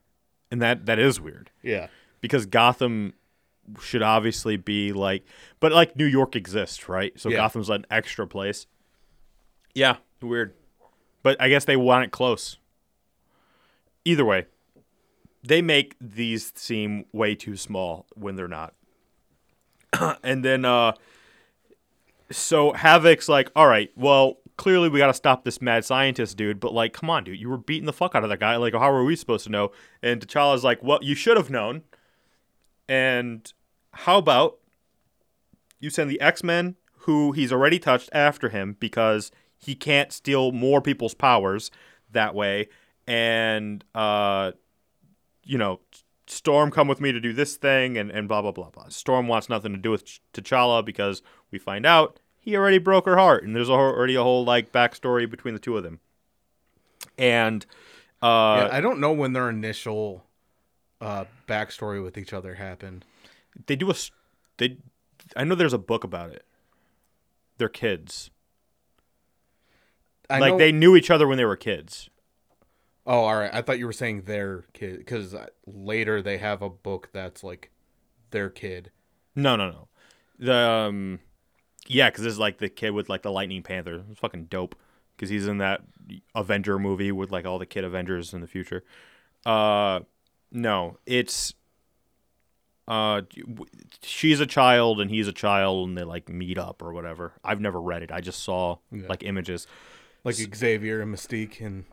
and 0.51 0.61
that 0.61 0.86
that 0.86 0.99
is 0.99 1.20
weird 1.20 1.51
Yeah. 1.62 1.86
because 2.20 2.45
Gotham 2.47 3.15
should 3.81 4.03
obviously 4.03 4.57
be 4.57 4.93
like, 4.93 5.24
but 5.61 5.70
like 5.73 5.95
New 5.95 6.07
York 6.07 6.35
exists, 6.35 6.89
right? 6.89 7.12
So 7.20 7.28
Yeah. 7.28 7.36
Gotham's 7.36 7.69
an 7.70 7.86
extra 7.90 8.27
place. 8.27 8.66
Yeah, 9.74 9.99
weird, 10.20 10.55
but 11.23 11.40
I 11.40 11.49
guess 11.49 11.65
they 11.66 11.77
want 11.77 12.05
it 12.05 12.11
close. 12.11 12.59
Either 14.05 14.25
way, 14.25 14.47
they 15.43 15.62
make 15.62 15.95
these 16.01 16.53
seem 16.55 17.05
way 17.12 17.35
too 17.35 17.57
small 17.57 18.07
when 18.15 18.37
they're 18.37 18.49
not. 18.49 18.75
and 20.23 20.45
then 20.45 20.65
uh 20.65 20.93
so 22.31 22.73
Havoc's 22.73 23.29
like, 23.29 23.51
all 23.57 23.66
right, 23.66 23.91
well, 23.97 24.39
clearly 24.59 24.89
we 24.89 24.99
got 24.99 25.07
to 25.07 25.15
stop 25.15 25.45
this 25.45 25.62
mad 25.62 25.85
scientist 25.85 26.37
dude, 26.37 26.61
but 26.61 26.75
like, 26.75 26.93
come 26.93 27.09
on, 27.09 27.25
dude, 27.25 27.41
you 27.41 27.49
were 27.49 27.57
beating 27.57 27.87
the 27.87 27.93
fuck 27.93 28.15
out 28.15 28.23
of 28.23 28.29
that 28.29 28.41
guy. 28.41 28.57
Like, 28.57 28.75
how 28.75 28.91
are 28.91 29.05
we 29.05 29.16
supposed 29.16 29.45
to 29.45 29.51
know? 29.51 29.70
And 30.03 30.20
T'Challa's 30.20 30.65
like, 30.65 30.83
well, 30.83 30.99
you 31.01 31.15
should 31.15 31.37
have 31.37 31.49
known. 31.49 31.83
And 32.89 33.51
how 33.93 34.19
about 34.19 34.59
you 35.81 35.91
send 35.91 36.11
the 36.11 36.20
X 36.20 36.43
Men, 36.43 36.77
who 37.01 37.33
he's 37.33 37.53
already 37.53 37.79
touched, 37.79 38.11
after 38.12 38.51
him 38.51 38.77
because 38.79 39.31
he 39.57 39.75
can't 39.75 40.12
steal 40.12 40.53
more 40.53 40.83
people's 40.83 41.15
powers 41.15 41.70
that 42.11 42.35
way, 42.35 42.69
and 43.09 43.82
uh, 43.94 44.52
you 45.43 45.56
know, 45.59 45.80
Storm 46.26 46.70
come 46.70 46.89
with 46.89 47.01
me 47.01 47.10
to 47.10 47.20
do 47.20 47.32
this 47.32 47.56
thing, 47.56 47.97
and, 47.97 48.10
and 48.10 48.28
blah 48.28 48.43
blah 48.43 48.52
blah 48.52 48.68
blah. 48.68 48.89
Storm 48.90 49.26
wants 49.26 49.48
nothing 49.48 49.72
to 49.72 49.78
do 49.78 49.90
with 49.90 50.05
Ch- 50.05 50.20
T'Challa 50.35 50.85
because 50.85 51.22
we 51.51 51.59
find 51.59 51.86
out 51.86 52.20
he 52.39 52.55
already 52.55 52.76
broke 52.78 53.06
her 53.06 53.16
heart, 53.16 53.44
and 53.44 53.56
there's 53.56 53.70
already 53.70 54.14
a 54.14 54.22
whole 54.22 54.44
like 54.44 54.70
backstory 54.72 55.28
between 55.28 55.55
the 55.55 55.60
two 55.60 55.76
of 55.76 55.82
them. 55.82 56.01
And 57.16 57.64
uh, 58.22 58.26
yeah. 58.26 58.68
I 58.70 58.80
don't 58.82 59.01
know 59.01 59.12
when 59.12 59.32
their 59.32 59.48
initial 59.48 60.24
uh, 61.01 61.24
backstory 61.48 62.02
with 62.02 62.18
each 62.18 62.35
other 62.35 62.56
happened. 62.56 63.06
they 63.66 63.74
do 63.74 63.90
a 63.90 63.94
they. 64.59 64.76
I 65.35 65.44
know 65.44 65.55
there's 65.55 65.72
a 65.72 65.78
book 65.78 66.05
about 66.05 66.28
it. 66.28 66.44
They're 67.56 67.70
kids. 67.70 68.30
I 70.28 70.40
like 70.40 70.52
know- 70.52 70.59
they 70.59 70.72
knew 70.72 70.94
each 70.94 71.10
other 71.10 71.26
when 71.26 71.39
they 71.39 71.47
were 71.47 71.56
kids. 71.56 72.10
Oh, 73.09 73.20
all 73.20 73.36
right. 73.36 73.51
I 73.52 73.62
thought 73.62 73.78
you 73.78 73.86
were 73.86 73.93
saying 73.94 74.22
their 74.22 74.66
kid 74.74 74.98
because 74.98 75.35
later 75.66 76.20
they 76.20 76.36
have 76.36 76.60
a 76.60 76.68
book 76.68 77.09
that's 77.10 77.43
like 77.43 77.70
their 78.32 78.51
kid. 78.51 78.90
No, 79.35 79.56
no, 79.56 79.70
no. 79.70 79.89
The 80.39 80.55
um, 80.55 81.20
yeah, 81.86 82.10
because 82.10 82.24
this 82.24 82.35
is 82.35 82.39
like 82.39 82.59
the 82.59 82.68
kid 82.68 82.90
with 82.90 83.09
like 83.09 83.22
the 83.22 83.32
Lightning 83.32 83.62
Panther. 83.62 84.05
It's 84.10 84.20
fucking 84.20 84.44
dope 84.44 84.76
because 85.16 85.30
he's 85.30 85.47
in 85.47 85.56
that 85.56 85.80
Avenger 86.35 86.78
movie 86.78 87.10
with 87.10 87.32
like 87.32 87.47
all 87.47 87.59
the 87.59 87.64
kid 87.64 87.82
Avengers 87.82 88.35
in 88.35 88.43
the 88.43 88.47
future. 88.47 88.85
Uh, 89.47 90.01
no, 90.52 90.98
it's 91.06 91.55
uh, 92.86 93.22
she's 94.02 94.39
a 94.40 94.47
child 94.47 95.01
and 95.01 95.10
he's 95.10 95.28
a 95.28 95.32
child 95.32 95.89
and 95.89 95.97
they 95.97 96.05
like 96.05 96.28
meet 96.28 96.59
up 96.59 96.82
or 96.82 96.93
whatever. 96.93 97.32
I've 97.43 97.60
never 97.60 97.80
read 97.80 98.02
it. 98.02 98.12
I 98.12 98.20
just 98.20 98.43
saw 98.43 98.76
like 98.93 99.22
images. 99.22 99.66
Like 100.24 100.35
Xavier 100.35 101.01
and 101.01 101.14
Mystique 101.14 101.64
and 101.64 101.86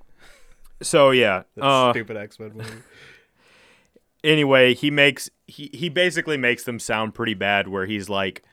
So 0.81 1.11
yeah, 1.11 1.43
uh, 1.60 1.91
stupid 1.93 2.18
X 2.18 2.39
Men 2.39 2.52
movie. 2.56 2.69
anyway, 4.23 4.73
he 4.73 4.91
makes 4.91 5.30
he 5.47 5.69
he 5.73 5.89
basically 5.89 6.38
makes 6.38 6.64
them 6.64 6.80
sound 6.80 7.14
pretty 7.14 7.34
bad 7.34 7.68
where 7.68 7.85
he's 7.85 8.10
like, 8.10 8.43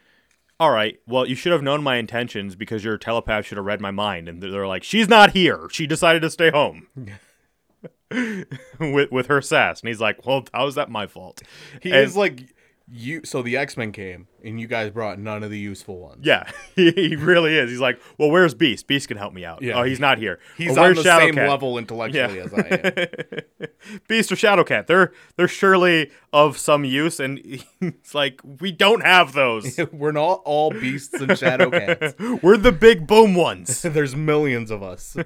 "All 0.60 0.70
right, 0.70 0.98
well, 1.06 1.26
you 1.26 1.34
should 1.34 1.52
have 1.52 1.62
known 1.62 1.82
my 1.82 1.96
intentions 1.96 2.54
because 2.54 2.84
your 2.84 2.96
telepath 2.98 3.46
should 3.46 3.56
have 3.58 3.64
read 3.66 3.80
my 3.80 3.90
mind." 3.90 4.28
And 4.28 4.42
they're 4.42 4.66
like, 4.66 4.84
"She's 4.84 5.08
not 5.08 5.32
here. 5.32 5.68
She 5.70 5.86
decided 5.86 6.22
to 6.22 6.30
stay 6.30 6.50
home." 6.50 6.86
with 8.78 9.10
with 9.10 9.26
her 9.26 9.40
sass. 9.40 9.80
And 9.80 9.88
he's 9.88 10.00
like, 10.00 10.24
"Well, 10.26 10.44
how 10.52 10.66
is 10.66 10.74
that 10.76 10.90
my 10.90 11.06
fault?" 11.06 11.42
He 11.80 11.90
And- 11.90 12.00
is 12.00 12.16
like 12.16 12.54
you. 12.92 13.22
So 13.24 13.42
the 13.42 13.56
X 13.56 13.76
Men 13.76 13.90
came 13.90 14.28
and 14.44 14.60
you 14.60 14.66
guys 14.66 14.90
brought 14.90 15.18
none 15.18 15.42
of 15.42 15.50
the 15.50 15.58
useful 15.58 15.98
ones. 15.98 16.24
Yeah, 16.24 16.50
he, 16.76 17.16
really 17.16 17.56
is. 17.56 17.70
He's 17.70 17.80
like, 17.80 18.00
"Well, 18.18 18.30
where's 18.30 18.54
Beast? 18.54 18.86
Beast 18.86 19.08
can 19.08 19.16
help 19.16 19.32
me 19.32 19.44
out." 19.44 19.62
Yeah. 19.62 19.80
Oh, 19.80 19.82
he's 19.82 19.98
not 20.00 20.18
here. 20.18 20.38
He's 20.56 20.76
"Well, 20.76 20.84
on 20.90 20.94
the 20.94 21.02
same 21.02 21.34
Shadowcat?" 21.34 21.48
level 21.48 21.78
intellectually 21.78 22.36
Yeah. 22.36 22.44
as 22.44 22.54
I 22.54 23.38
am. 23.60 23.68
Beast 24.08 24.30
or 24.30 24.36
Shadowcat. 24.36 24.86
They're 24.86 25.12
they're 25.36 25.48
surely 25.48 26.10
of 26.32 26.58
some 26.58 26.84
use, 26.84 27.18
and 27.18 27.40
it's 27.80 28.14
like 28.14 28.40
we 28.60 28.70
don't 28.72 29.02
have 29.02 29.32
those. 29.32 29.78
We're 29.92 30.12
not 30.12 30.42
all 30.44 30.70
beasts 30.70 31.14
and 31.14 31.36
shadow 31.38 31.70
cats. 31.70 32.14
We're 32.42 32.56
the 32.58 32.72
big 32.72 33.06
boom 33.06 33.34
ones. 33.34 33.82
There's 33.82 34.14
millions 34.14 34.70
of 34.70 34.82
us. 34.82 35.16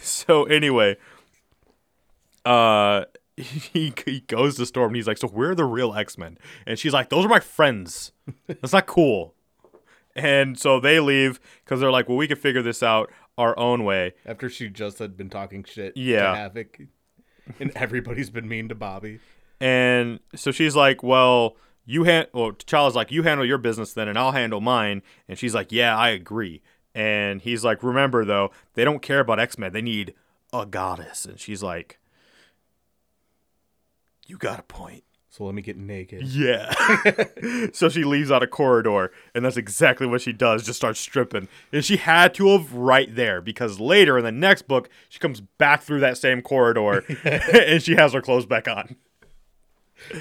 so 0.00 0.44
anyway, 0.44 0.96
uh, 2.44 3.04
he 3.36 3.92
he 4.04 4.20
goes 4.20 4.56
to 4.56 4.66
Storm 4.66 4.88
and 4.90 4.96
he's 4.96 5.06
like, 5.06 5.18
"So 5.18 5.28
we're 5.32 5.54
the 5.54 5.64
real 5.64 5.94
X 5.94 6.18
Men," 6.18 6.38
and 6.66 6.78
she's 6.78 6.92
like, 6.92 7.08
"Those 7.08 7.24
are 7.24 7.28
my 7.28 7.40
friends. 7.40 8.12
That's 8.46 8.72
not 8.72 8.86
cool." 8.86 9.34
And 10.14 10.58
so 10.58 10.78
they 10.78 11.00
leave 11.00 11.40
because 11.64 11.80
they're 11.80 11.90
like, 11.90 12.08
"Well, 12.08 12.18
we 12.18 12.28
can 12.28 12.36
figure 12.36 12.62
this 12.62 12.82
out 12.82 13.10
our 13.38 13.58
own 13.58 13.84
way." 13.84 14.12
After 14.26 14.48
she 14.50 14.68
just 14.68 14.98
had 14.98 15.16
been 15.16 15.30
talking 15.30 15.64
shit 15.64 15.96
Yeah. 15.96 16.32
to 16.32 16.36
Havoc, 16.36 16.80
and 17.58 17.70
everybody's 17.74 18.28
been 18.30 18.46
mean 18.48 18.68
to 18.68 18.74
Bobby. 18.74 19.20
And 19.60 20.20
so 20.34 20.50
she's 20.50 20.76
like, 20.76 21.02
"Well, 21.02 21.56
you 21.86 22.04
hand." 22.04 22.28
Well, 22.34 22.52
T'Challa's 22.52 22.94
like, 22.94 23.10
"You 23.10 23.22
handle 23.22 23.46
your 23.46 23.58
business 23.58 23.94
then, 23.94 24.08
and 24.08 24.18
I'll 24.18 24.32
handle 24.32 24.60
mine." 24.60 25.00
And 25.28 25.38
she's 25.38 25.54
like, 25.54 25.72
"Yeah, 25.72 25.96
I 25.96 26.10
agree." 26.10 26.60
And 26.94 27.40
he's 27.40 27.64
like, 27.64 27.82
"Remember 27.82 28.24
though, 28.26 28.50
they 28.74 28.84
don't 28.84 29.00
care 29.00 29.20
about 29.20 29.40
X 29.40 29.56
Men. 29.56 29.72
They 29.72 29.80
need 29.80 30.12
a 30.52 30.66
goddess." 30.66 31.24
And 31.24 31.40
she's 31.40 31.62
like, 31.62 31.98
"You 34.26 34.38
got 34.38 34.58
a 34.60 34.62
point." 34.62 35.04
So 35.32 35.44
let 35.44 35.54
me 35.54 35.62
get 35.62 35.78
naked. 35.78 36.24
Yeah. 36.24 36.70
so 37.72 37.88
she 37.88 38.04
leaves 38.04 38.30
out 38.30 38.42
a 38.42 38.46
corridor, 38.46 39.10
and 39.34 39.42
that's 39.42 39.56
exactly 39.56 40.06
what 40.06 40.20
she 40.20 40.30
does. 40.30 40.62
Just 40.62 40.78
starts 40.78 41.00
stripping, 41.00 41.48
and 41.72 41.82
she 41.82 41.96
had 41.96 42.34
to 42.34 42.48
have 42.48 42.74
right 42.74 43.14
there 43.14 43.40
because 43.40 43.80
later 43.80 44.18
in 44.18 44.24
the 44.24 44.32
next 44.32 44.68
book 44.68 44.90
she 45.08 45.18
comes 45.18 45.40
back 45.40 45.80
through 45.82 46.00
that 46.00 46.18
same 46.18 46.42
corridor, 46.42 47.02
and 47.24 47.82
she 47.82 47.94
has 47.96 48.12
her 48.12 48.20
clothes 48.20 48.44
back 48.44 48.68
on. 48.68 48.96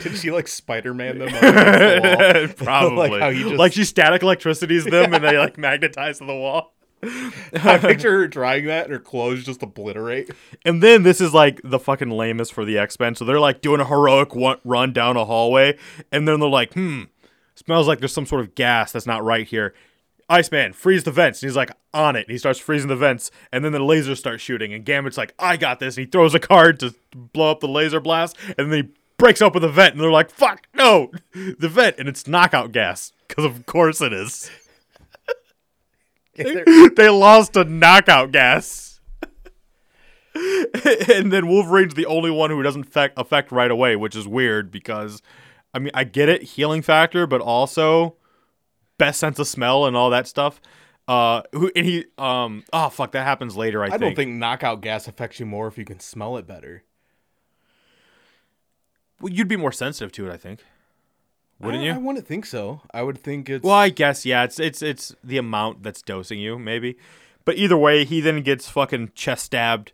Did 0.01 0.15
she 0.15 0.31
like 0.31 0.47
Spider 0.47 0.93
Man 0.93 1.19
them? 1.19 1.29
the? 1.29 2.53
Probably. 2.55 3.09
Like 3.09 3.21
how 3.21 3.27
you 3.29 3.49
just- 3.49 3.55
like 3.55 3.73
she 3.73 3.83
static 3.83 4.21
electricities 4.23 4.85
them, 4.85 5.13
and 5.13 5.21
they 5.23 5.37
like 5.37 5.57
magnetize 5.57 6.19
to 6.19 6.25
the 6.25 6.35
wall. 6.35 6.73
I 7.53 7.77
picture 7.77 8.11
her 8.19 8.27
trying 8.27 8.65
that, 8.65 8.85
and 8.85 8.93
her 8.93 8.99
clothes 8.99 9.43
just 9.43 9.63
obliterate. 9.63 10.31
And 10.65 10.81
then 10.81 11.03
this 11.03 11.19
is 11.21 11.33
like 11.33 11.61
the 11.63 11.79
fucking 11.79 12.09
lamest 12.09 12.53
for 12.53 12.65
the 12.65 12.77
X 12.77 12.99
Men. 12.99 13.15
So 13.15 13.25
they're 13.25 13.39
like 13.39 13.61
doing 13.61 13.81
a 13.81 13.85
heroic 13.85 14.29
run 14.63 14.93
down 14.93 15.17
a 15.17 15.25
hallway, 15.25 15.77
and 16.11 16.27
then 16.27 16.39
they're 16.39 16.49
like, 16.49 16.73
"Hmm, 16.73 17.03
smells 17.55 17.87
like 17.87 17.99
there's 17.99 18.13
some 18.13 18.25
sort 18.25 18.41
of 18.41 18.55
gas 18.55 18.91
that's 18.91 19.07
not 19.07 19.23
right 19.23 19.47
here." 19.47 19.73
Iceman, 20.29 20.71
freeze 20.71 21.03
the 21.03 21.11
vents. 21.11 21.41
And 21.43 21.49
he's 21.49 21.57
like 21.57 21.71
on 21.93 22.15
it. 22.15 22.21
And 22.27 22.31
He 22.31 22.37
starts 22.37 22.57
freezing 22.59 22.87
the 22.87 22.95
vents, 22.95 23.31
and 23.51 23.65
then 23.65 23.73
the 23.73 23.79
lasers 23.79 24.17
start 24.17 24.39
shooting. 24.39 24.73
And 24.73 24.85
Gambit's 24.85 25.17
like, 25.17 25.33
"I 25.37 25.57
got 25.57 25.79
this." 25.79 25.97
And 25.97 26.05
he 26.05 26.11
throws 26.11 26.33
a 26.33 26.39
card 26.39 26.79
to 26.79 26.95
blow 27.13 27.51
up 27.51 27.59
the 27.59 27.67
laser 27.67 27.99
blast, 27.99 28.37
and 28.57 28.71
then 28.71 28.83
he 28.85 28.89
breaks 29.17 29.41
open 29.41 29.61
the 29.61 29.69
vent. 29.69 29.93
And 29.95 30.01
they're 30.01 30.11
like, 30.11 30.29
"Fuck 30.29 30.67
no, 30.73 31.11
the 31.33 31.67
vent!" 31.69 31.97
And 31.99 32.07
it's 32.07 32.27
knockout 32.27 32.71
gas 32.71 33.11
because 33.27 33.43
of 33.43 33.65
course 33.65 34.01
it 34.01 34.13
is. 34.13 34.49
they 36.95 37.09
lost 37.09 37.55
a 37.55 37.63
knockout 37.63 38.31
gas. 38.31 38.99
and 41.13 41.31
then 41.31 41.47
Wolverine's 41.47 41.93
the 41.93 42.05
only 42.05 42.31
one 42.31 42.49
who 42.49 42.63
doesn't 42.63 42.87
affect, 42.87 43.19
affect 43.19 43.51
right 43.51 43.69
away, 43.69 43.95
which 43.95 44.15
is 44.15 44.27
weird 44.27 44.71
because, 44.71 45.21
I 45.73 45.79
mean, 45.79 45.91
I 45.93 46.05
get 46.05 46.29
it, 46.29 46.43
healing 46.43 46.81
factor, 46.81 47.27
but 47.27 47.41
also 47.41 48.15
best 48.97 49.19
sense 49.19 49.39
of 49.39 49.47
smell 49.47 49.85
and 49.85 49.97
all 49.97 50.09
that 50.11 50.27
stuff. 50.27 50.61
Uh, 51.07 51.41
who 51.51 51.71
and 51.75 51.85
he 51.85 52.05
um 52.19 52.63
oh 52.71 52.87
fuck 52.87 53.11
that 53.11 53.25
happens 53.25 53.57
later. 53.57 53.83
I, 53.83 53.87
I 53.87 53.89
think. 53.89 54.01
don't 54.01 54.15
think 54.15 54.31
knockout 54.35 54.81
gas 54.81 55.07
affects 55.07 55.39
you 55.39 55.45
more 55.45 55.67
if 55.67 55.77
you 55.77 55.83
can 55.83 55.99
smell 55.99 56.37
it 56.37 56.45
better. 56.45 56.83
well, 59.19 59.33
you'd 59.33 59.47
be 59.47 59.57
more 59.57 59.71
sensitive 59.71 60.11
to 60.13 60.29
it. 60.29 60.31
I 60.31 60.37
think, 60.37 60.63
wouldn't 61.61 61.83
I, 61.83 61.87
you? 61.87 61.93
I 61.93 61.97
wouldn't 61.97 62.27
think 62.27 62.45
so. 62.45 62.81
I 62.93 63.03
would 63.03 63.17
think 63.17 63.49
it's 63.49 63.63
Well, 63.63 63.75
I 63.75 63.89
guess 63.89 64.25
yeah. 64.25 64.43
It's 64.43 64.59
it's 64.59 64.81
it's 64.81 65.15
the 65.23 65.37
amount 65.37 65.83
that's 65.83 66.01
dosing 66.01 66.39
you, 66.39 66.57
maybe. 66.59 66.97
But 67.45 67.57
either 67.57 67.77
way, 67.77 68.05
he 68.05 68.21
then 68.21 68.41
gets 68.41 68.69
fucking 68.69 69.11
chest 69.15 69.45
stabbed, 69.45 69.93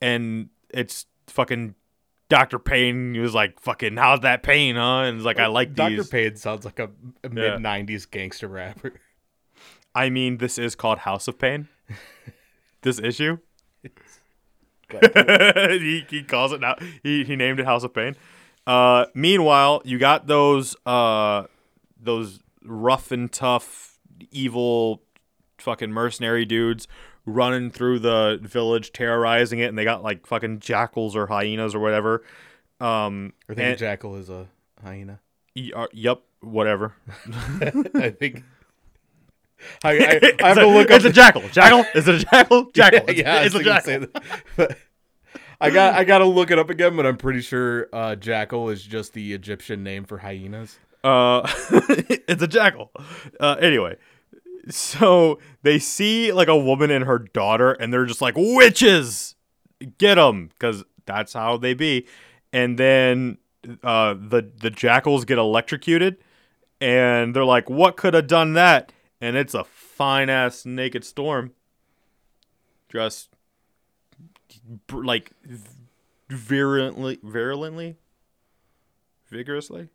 and 0.00 0.48
it's 0.70 1.06
fucking 1.26 1.74
Doctor 2.28 2.58
Payne. 2.58 3.14
He 3.14 3.20
was 3.20 3.34
like, 3.34 3.60
"Fucking, 3.60 3.96
how's 3.96 4.20
that 4.20 4.42
pain, 4.42 4.76
huh?" 4.76 5.02
And 5.02 5.16
it's 5.16 5.26
like, 5.26 5.38
"I 5.38 5.46
like 5.46 5.74
Dr. 5.74 5.96
these." 5.96 6.08
Payne 6.08 6.36
sounds 6.36 6.64
like 6.64 6.78
a, 6.78 6.90
a 7.22 7.28
mid 7.28 7.60
'90s 7.60 8.10
gangster 8.10 8.48
rapper. 8.48 8.94
I 9.94 10.10
mean, 10.10 10.38
this 10.38 10.58
is 10.58 10.74
called 10.74 10.98
House 10.98 11.28
of 11.28 11.38
Pain. 11.38 11.68
this 12.82 12.98
issue. 12.98 13.38
he, 15.02 16.04
he 16.08 16.22
calls 16.22 16.52
it 16.52 16.60
now. 16.60 16.76
He 17.02 17.24
he 17.24 17.36
named 17.36 17.60
it 17.60 17.66
House 17.66 17.84
of 17.84 17.94
Pain. 17.94 18.16
Uh, 18.66 19.06
meanwhile, 19.14 19.80
you 19.84 19.98
got 19.98 20.26
those 20.26 20.74
uh 20.86 21.44
those 22.00 22.40
rough 22.64 23.10
and 23.12 23.30
tough, 23.32 23.98
evil, 24.30 25.02
fucking 25.58 25.90
mercenary 25.92 26.44
dudes 26.44 26.88
running 27.24 27.70
through 27.70 27.98
the 27.98 28.38
village, 28.42 28.92
terrorizing 28.92 29.58
it, 29.60 29.64
and 29.66 29.76
they 29.78 29.84
got 29.84 30.02
like 30.02 30.26
fucking 30.26 30.60
jackals 30.60 31.14
or 31.16 31.26
hyenas 31.26 31.74
or 31.74 31.80
whatever. 31.80 32.22
Um, 32.80 33.32
I 33.48 33.54
think 33.54 33.74
a 33.74 33.76
jackal 33.76 34.16
is 34.16 34.28
a 34.30 34.46
hyena. 34.82 35.20
y- 35.56 35.70
uh, 35.74 35.86
yep, 35.92 36.22
whatever. 36.40 36.94
I 37.94 38.10
think. 38.18 38.42
I, 39.82 39.90
I, 39.90 40.32
I 40.44 40.48
have 40.48 40.58
to 40.58 40.66
look 40.68 40.90
It's 40.90 41.04
up. 41.04 41.10
a 41.10 41.14
jackal. 41.14 41.48
Jackal? 41.48 41.84
Is 41.94 42.06
it 42.06 42.14
a 42.16 42.18
jackal? 42.18 42.70
Jackal. 42.74 43.00
It's, 43.08 43.18
yeah, 43.18 43.42
it's 43.42 43.54
a 43.54 43.62
jackal. 43.64 44.00
that. 44.00 44.22
But 44.56 44.76
I 45.60 45.70
got 45.70 45.94
I 45.94 46.04
got 46.04 46.18
to 46.18 46.26
look 46.26 46.50
it 46.50 46.58
up 46.58 46.70
again, 46.70 46.96
but 46.96 47.06
I'm 47.06 47.16
pretty 47.16 47.40
sure 47.40 47.88
uh, 47.92 48.16
jackal 48.16 48.68
is 48.68 48.82
just 48.82 49.12
the 49.12 49.32
Egyptian 49.32 49.82
name 49.82 50.04
for 50.04 50.18
hyenas. 50.18 50.78
Uh, 51.02 51.48
it's 52.28 52.42
a 52.42 52.48
jackal. 52.48 52.90
Uh, 53.40 53.56
anyway, 53.60 53.96
so 54.68 55.38
they 55.62 55.78
see 55.78 56.32
like 56.32 56.48
a 56.48 56.56
woman 56.56 56.90
and 56.90 57.04
her 57.04 57.18
daughter, 57.18 57.72
and 57.72 57.92
they're 57.92 58.06
just 58.06 58.20
like 58.20 58.34
witches. 58.36 59.34
Get 59.98 60.14
them, 60.14 60.48
because 60.48 60.84
that's 61.04 61.34
how 61.34 61.56
they 61.58 61.74
be. 61.74 62.06
And 62.52 62.78
then 62.78 63.38
uh, 63.82 64.14
the 64.14 64.50
the 64.60 64.70
jackals 64.70 65.24
get 65.24 65.38
electrocuted, 65.38 66.18
and 66.80 67.34
they're 67.34 67.44
like, 67.44 67.70
"What 67.70 67.96
could 67.96 68.14
have 68.14 68.26
done 68.26 68.54
that?" 68.54 68.92
And 69.20 69.36
it's 69.36 69.54
a 69.54 69.64
fine 69.64 70.28
ass 70.28 70.66
naked 70.66 71.04
storm. 71.04 71.52
Just 72.88 73.35
like 74.90 75.32
virulently, 76.28 77.18
virulently, 77.22 77.96
vigorously. 79.28 79.88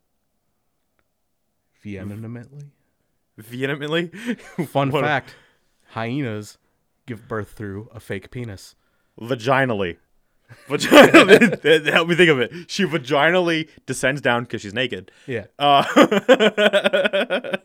Vehemently. 1.82 2.64
vehemently. 3.38 4.06
Fun 4.66 4.90
What 4.90 5.04
a- 5.04 5.06
fact: 5.06 5.34
hyenas 5.88 6.58
give 7.06 7.26
birth 7.28 7.52
through 7.52 7.88
a 7.92 8.00
fake 8.00 8.30
penis. 8.30 8.74
vaginally. 9.20 9.96
Vaginally. 10.68 11.84
Help 11.92 12.08
me 12.08 12.14
think 12.14 12.30
of 12.30 12.38
it. 12.40 12.52
She 12.70 12.84
vaginally 12.84 13.68
descends 13.86 14.20
down 14.20 14.44
because 14.44 14.60
she's 14.62 14.74
naked. 14.74 15.10
Yeah. 15.26 15.46
Uh, 15.58 15.82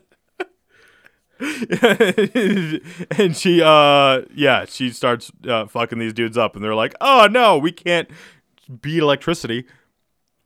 and 3.18 3.36
she, 3.36 3.62
uh, 3.62 4.22
yeah, 4.34 4.64
she 4.66 4.90
starts 4.90 5.30
uh, 5.46 5.66
fucking 5.66 5.98
these 5.98 6.12
dudes 6.12 6.36
up, 6.38 6.54
and 6.54 6.64
they're 6.64 6.74
like, 6.74 6.94
"Oh 7.00 7.28
no, 7.30 7.58
we 7.58 7.72
can't 7.72 8.08
beat 8.80 8.98
electricity," 8.98 9.64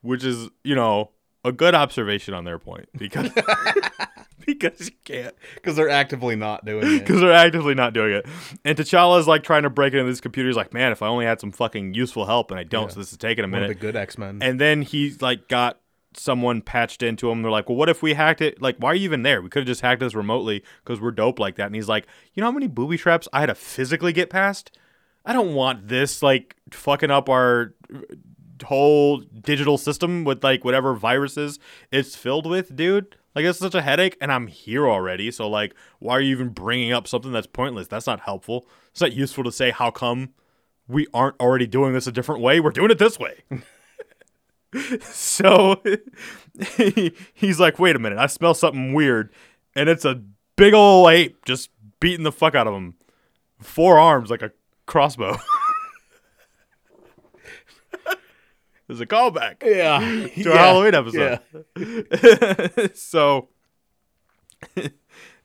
which 0.01 0.25
is, 0.25 0.49
you 0.65 0.75
know, 0.75 1.11
a 1.45 1.53
good 1.53 1.75
observation 1.75 2.35
on 2.35 2.45
their 2.45 2.59
point 2.59 2.89
because 2.97 3.31
because 4.47 4.89
you 4.91 4.95
can't. 5.05 5.35
Because 5.55 5.77
they're 5.77 5.89
actively 5.89 6.37
not 6.37 6.65
doing 6.65 6.87
it. 6.87 6.99
because 7.01 7.21
they're 7.21 7.33
actively 7.33 7.75
not 7.75 7.93
doing 7.95 8.15
it. 8.15 8.27
And 8.65 8.77
T'Challa's 8.77 9.27
like 9.29 9.43
trying 9.45 9.63
to 9.63 9.71
break 9.71 9.93
into 9.95 10.05
this 10.05 10.21
computer. 10.21 10.49
He's 10.49 10.57
like, 10.57 10.73
man, 10.73 10.93
if 10.93 11.03
I 11.03 11.07
only 11.09 11.25
had 11.27 11.41
some 11.41 11.53
fucking 11.53 11.95
useful 11.95 12.27
help, 12.27 12.51
and 12.51 12.59
I 12.61 12.65
don't, 12.65 12.85
Yeah. 12.85 12.95
so 12.95 13.01
this 13.01 13.13
is 13.13 13.19
taking 13.19 13.45
a 13.45 13.49
One 13.49 13.55
of 13.55 13.61
the 13.63 13.69
minute. 13.69 13.81
good 13.81 13.97
X 13.97 14.19
Men. 14.19 14.39
And 14.43 14.61
then 14.61 14.83
he's 14.83 15.23
like, 15.23 15.49
got 15.49 15.79
someone 16.17 16.61
patched 16.61 17.03
into 17.03 17.31
him. 17.31 17.43
They're 17.43 17.51
like, 17.51 17.69
well, 17.69 17.77
what 17.77 17.89
if 17.89 18.03
we 18.03 18.15
hacked 18.15 18.41
it? 18.41 18.61
Like, 18.61 18.77
why 18.79 18.91
are 18.91 18.95
you 18.95 19.05
even 19.05 19.23
there? 19.23 19.43
We 19.43 19.49
could 19.49 19.61
have 19.61 19.67
just 19.67 19.81
hacked 19.81 20.01
this 20.01 20.15
remotely 20.15 20.63
because 20.85 21.01
we're 21.01 21.11
dope 21.11 21.39
like 21.39 21.57
that. 21.57 21.67
And 21.67 21.75
he's 21.75 21.89
like, 21.89 22.07
you 22.35 22.41
know 22.41 22.47
how 22.47 22.53
many 22.53 22.67
booby 22.67 22.99
traps 22.99 23.29
I 23.33 23.41
had 23.41 23.47
to 23.47 23.55
physically 23.55 24.13
get 24.13 24.31
past? 24.31 24.77
I 25.25 25.33
don't 25.33 25.55
want 25.55 25.89
this 25.89 26.23
like 26.23 26.57
fucking 26.71 27.11
up 27.11 27.29
our 27.29 27.75
uh, 27.95 28.01
whole 28.65 29.19
digital 29.19 29.79
system 29.79 30.25
with 30.25 30.43
like 30.43 30.65
whatever 30.65 30.95
viruses 30.95 31.59
it's 31.91 32.17
filled 32.17 32.47
with, 32.47 32.75
dude. 32.75 33.17
Like 33.35 33.45
it's 33.45 33.59
such 33.59 33.75
a 33.75 33.83
headache, 33.83 34.17
and 34.21 34.31
I'm 34.31 34.47
here 34.47 34.87
already. 34.87 35.31
So 35.31 35.49
like, 35.49 35.75
why 36.01 36.15
are 36.15 36.21
you 36.21 36.33
even 36.33 36.51
bringing 36.51 36.93
up 36.93 37.09
something 37.09 37.33
that's 37.33 37.47
pointless? 37.47 37.89
That's 37.89 38.07
not 38.07 38.21
helpful. 38.21 38.67
It's 38.91 39.01
not 39.01 39.13
useful 39.13 39.45
to 39.45 39.53
say 39.53 39.71
how 39.71 39.91
come 39.91 40.31
we 40.87 41.07
aren't 41.15 41.41
already 41.41 41.67
doing 41.67 41.93
this 41.95 42.07
a 42.07 42.13
different 42.13 42.43
way. 42.43 42.61
We're 42.61 42.71
doing 42.71 42.91
it 42.91 42.99
this 42.99 43.19
way. 43.19 43.43
so 45.03 45.83
he, 46.77 47.13
he's 47.35 47.61
like, 47.61 47.79
wait 47.79 47.97
a 47.97 47.99
minute, 47.99 48.19
I 48.19 48.27
smell 48.27 48.55
something 48.55 48.95
weird, 48.95 49.31
and 49.75 49.89
it's 49.89 50.05
a 50.05 50.23
big 50.57 50.75
ol' 50.75 51.09
ape 51.09 51.45
just 51.45 51.71
beating 52.01 52.25
the 52.25 52.33
fuck 52.33 52.55
out 52.55 52.67
of 52.67 52.75
him. 52.75 52.95
Four 53.61 53.99
arms 53.99 54.31
like 54.31 54.43
a 54.43 54.53
crossbow. 54.87 55.37
There's 58.89 59.01
a 59.01 59.07
callback 59.07 59.63
yeah. 59.65 60.01
to 60.43 60.51
our 60.51 60.59
Halloween 60.59 60.95
episode. 60.95 61.39
so, 62.95 63.49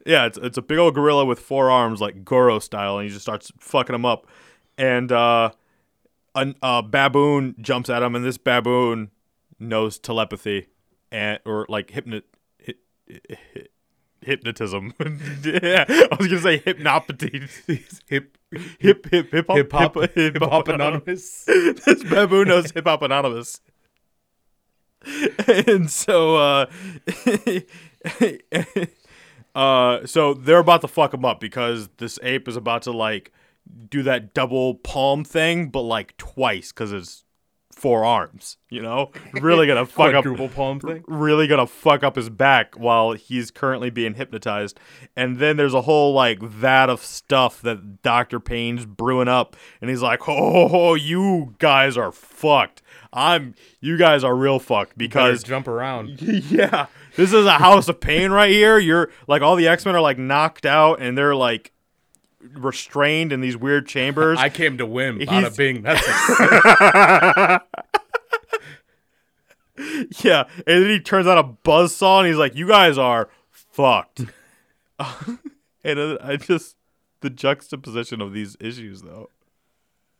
yeah, 0.06 0.26
it's 0.26 0.38
it's 0.38 0.58
a 0.58 0.62
big 0.62 0.80
old 0.80 0.96
gorilla 0.96 1.24
with 1.24 1.40
four 1.40 1.70
arms, 1.72 2.02
like 2.02 2.26
Goro 2.26 2.60
style, 2.60 2.98
and 2.98 3.08
he 3.08 3.14
just 3.14 3.22
starts 3.22 3.52
fucking 3.60 3.96
him 3.96 4.06
up. 4.06 4.28
And 4.78 5.12
uh, 5.12 5.52
a, 6.36 6.56
a 6.62 6.84
baboon 6.84 7.56
jumps 7.62 7.90
at 7.90 8.04
him, 8.04 8.16
and 8.16 8.26
this 8.26 8.38
baboon 8.38 9.12
knows 9.60 10.00
telepathy 10.00 10.68
and 11.12 11.40
or 11.46 11.66
like 11.70 11.88
hypnot. 11.92 12.24
Hy- 12.66 12.74
hy- 13.30 13.68
Hypnotism. 14.22 14.94
yeah, 15.44 15.86
I 15.88 16.16
was 16.20 16.28
gonna 16.28 16.42
say 16.42 16.60
hypnopathy. 16.60 17.48
Hip 18.08 18.38
Hip 18.80 19.06
hip 19.12 19.32
hip 19.32 19.46
hop 19.48 19.58
hip 19.58 19.72
hop 19.72 19.96
hip 19.96 20.16
hip 20.16 20.38
hop 20.42 20.68
anonymous. 20.70 21.44
this 21.46 22.04
baboon 22.04 22.48
knows 22.48 22.72
hip 22.72 22.86
hop 22.88 23.04
anonymous. 23.04 23.62
and 25.48 25.90
so 25.92 26.36
uh 26.38 26.66
uh 29.56 30.06
so 30.06 30.34
they're 30.34 30.60
about 30.60 30.82
to 30.82 30.88
fuck 30.88 31.14
him 31.14 31.24
up 31.26 31.40
because 31.40 31.90
this 31.98 32.18
ape 32.24 32.48
is 32.48 32.56
about 32.56 32.82
to 32.84 32.92
like 32.92 33.32
do 33.90 34.02
that 34.04 34.34
double 34.34 34.76
palm 34.76 35.24
thing 35.24 35.70
but 35.70 35.82
like 35.82 36.16
twice 36.18 36.72
cuz 36.72 36.92
it's 36.92 37.24
four 37.78 38.04
arms, 38.04 38.58
you 38.70 38.82
know? 38.82 39.12
Really 39.34 39.68
gonna 39.68 39.86
fuck 39.86 40.14
up 40.14 40.26
palm 40.56 40.80
thing. 40.80 41.04
really 41.08 41.48
gonna 41.48 41.68
fuck 41.68 42.04
up 42.04 42.16
his 42.16 42.30
back 42.30 42.76
while 42.76 43.14
he's 43.14 43.52
currently 43.52 43.90
being 43.90 44.16
hypnotized. 44.16 44.80
And 45.16 45.38
then 45.38 45.58
there's 45.58 45.76
a 45.76 45.82
whole 45.82 46.14
like 46.14 46.42
vat 46.42 46.90
of 46.90 47.02
stuff 47.04 47.62
that 47.62 48.02
Dr. 48.02 48.40
Payne's 48.40 48.86
brewing 48.86 49.28
up, 49.28 49.56
and 49.80 49.90
he's 49.90 50.02
like, 50.02 50.28
"Oh, 50.28 50.96
you 50.96 51.56
guys 51.60 51.98
are 51.98 52.12
fucked. 52.12 52.82
I'm, 53.14 53.56
you 53.80 53.98
guys 53.98 54.24
are 54.24 54.36
real 54.36 54.60
fucked 54.60 54.98
Because 54.98 55.40
because 55.40 55.44
jump 55.44 55.68
around. 55.68 56.22
yeah, 56.22 56.88
this 57.16 57.34
is 57.34 57.46
a 57.46 57.54
house 57.54 57.88
of 57.88 58.00
pain 58.00 58.32
right 58.32 58.52
here. 58.52 58.78
You're 58.80 59.10
like 59.28 59.42
all 59.42 59.56
the 59.56 59.68
X 59.68 59.86
Men 59.86 59.96
are 59.96 60.02
like 60.02 60.18
knocked 60.18 60.66
out 60.66 61.00
and 61.00 61.18
they're 61.18 61.36
like 61.36 61.72
restrained 62.42 63.32
in 63.32 63.42
these 63.42 63.58
weird 63.58 63.88
chambers. 63.88 64.38
I 64.42 64.50
came 64.50 64.78
to 64.78 64.86
win. 64.86 65.20
He's- 65.20 65.30
Bada 65.30 65.56
bing. 65.58 65.82
That's 65.84 66.08
a, 66.08 67.62
Yeah, 70.24 70.46
and 70.66 70.84
then 70.84 70.90
he 70.90 71.00
turns 71.00 71.28
out 71.28 71.38
a 71.38 71.44
buzz 71.44 71.96
saw 71.96 72.20
and 72.20 72.28
he's 72.28 72.38
like, 72.38 72.56
"You 72.56 72.68
guys 72.68 72.98
are 72.98 73.30
fucked." 73.52 74.22
and 75.84 76.18
I 76.20 76.38
just 76.38 76.76
the 77.22 77.30
juxtaposition 77.30 78.20
of 78.20 78.34
these 78.34 78.58
issues 78.60 79.04
though, 79.04 79.30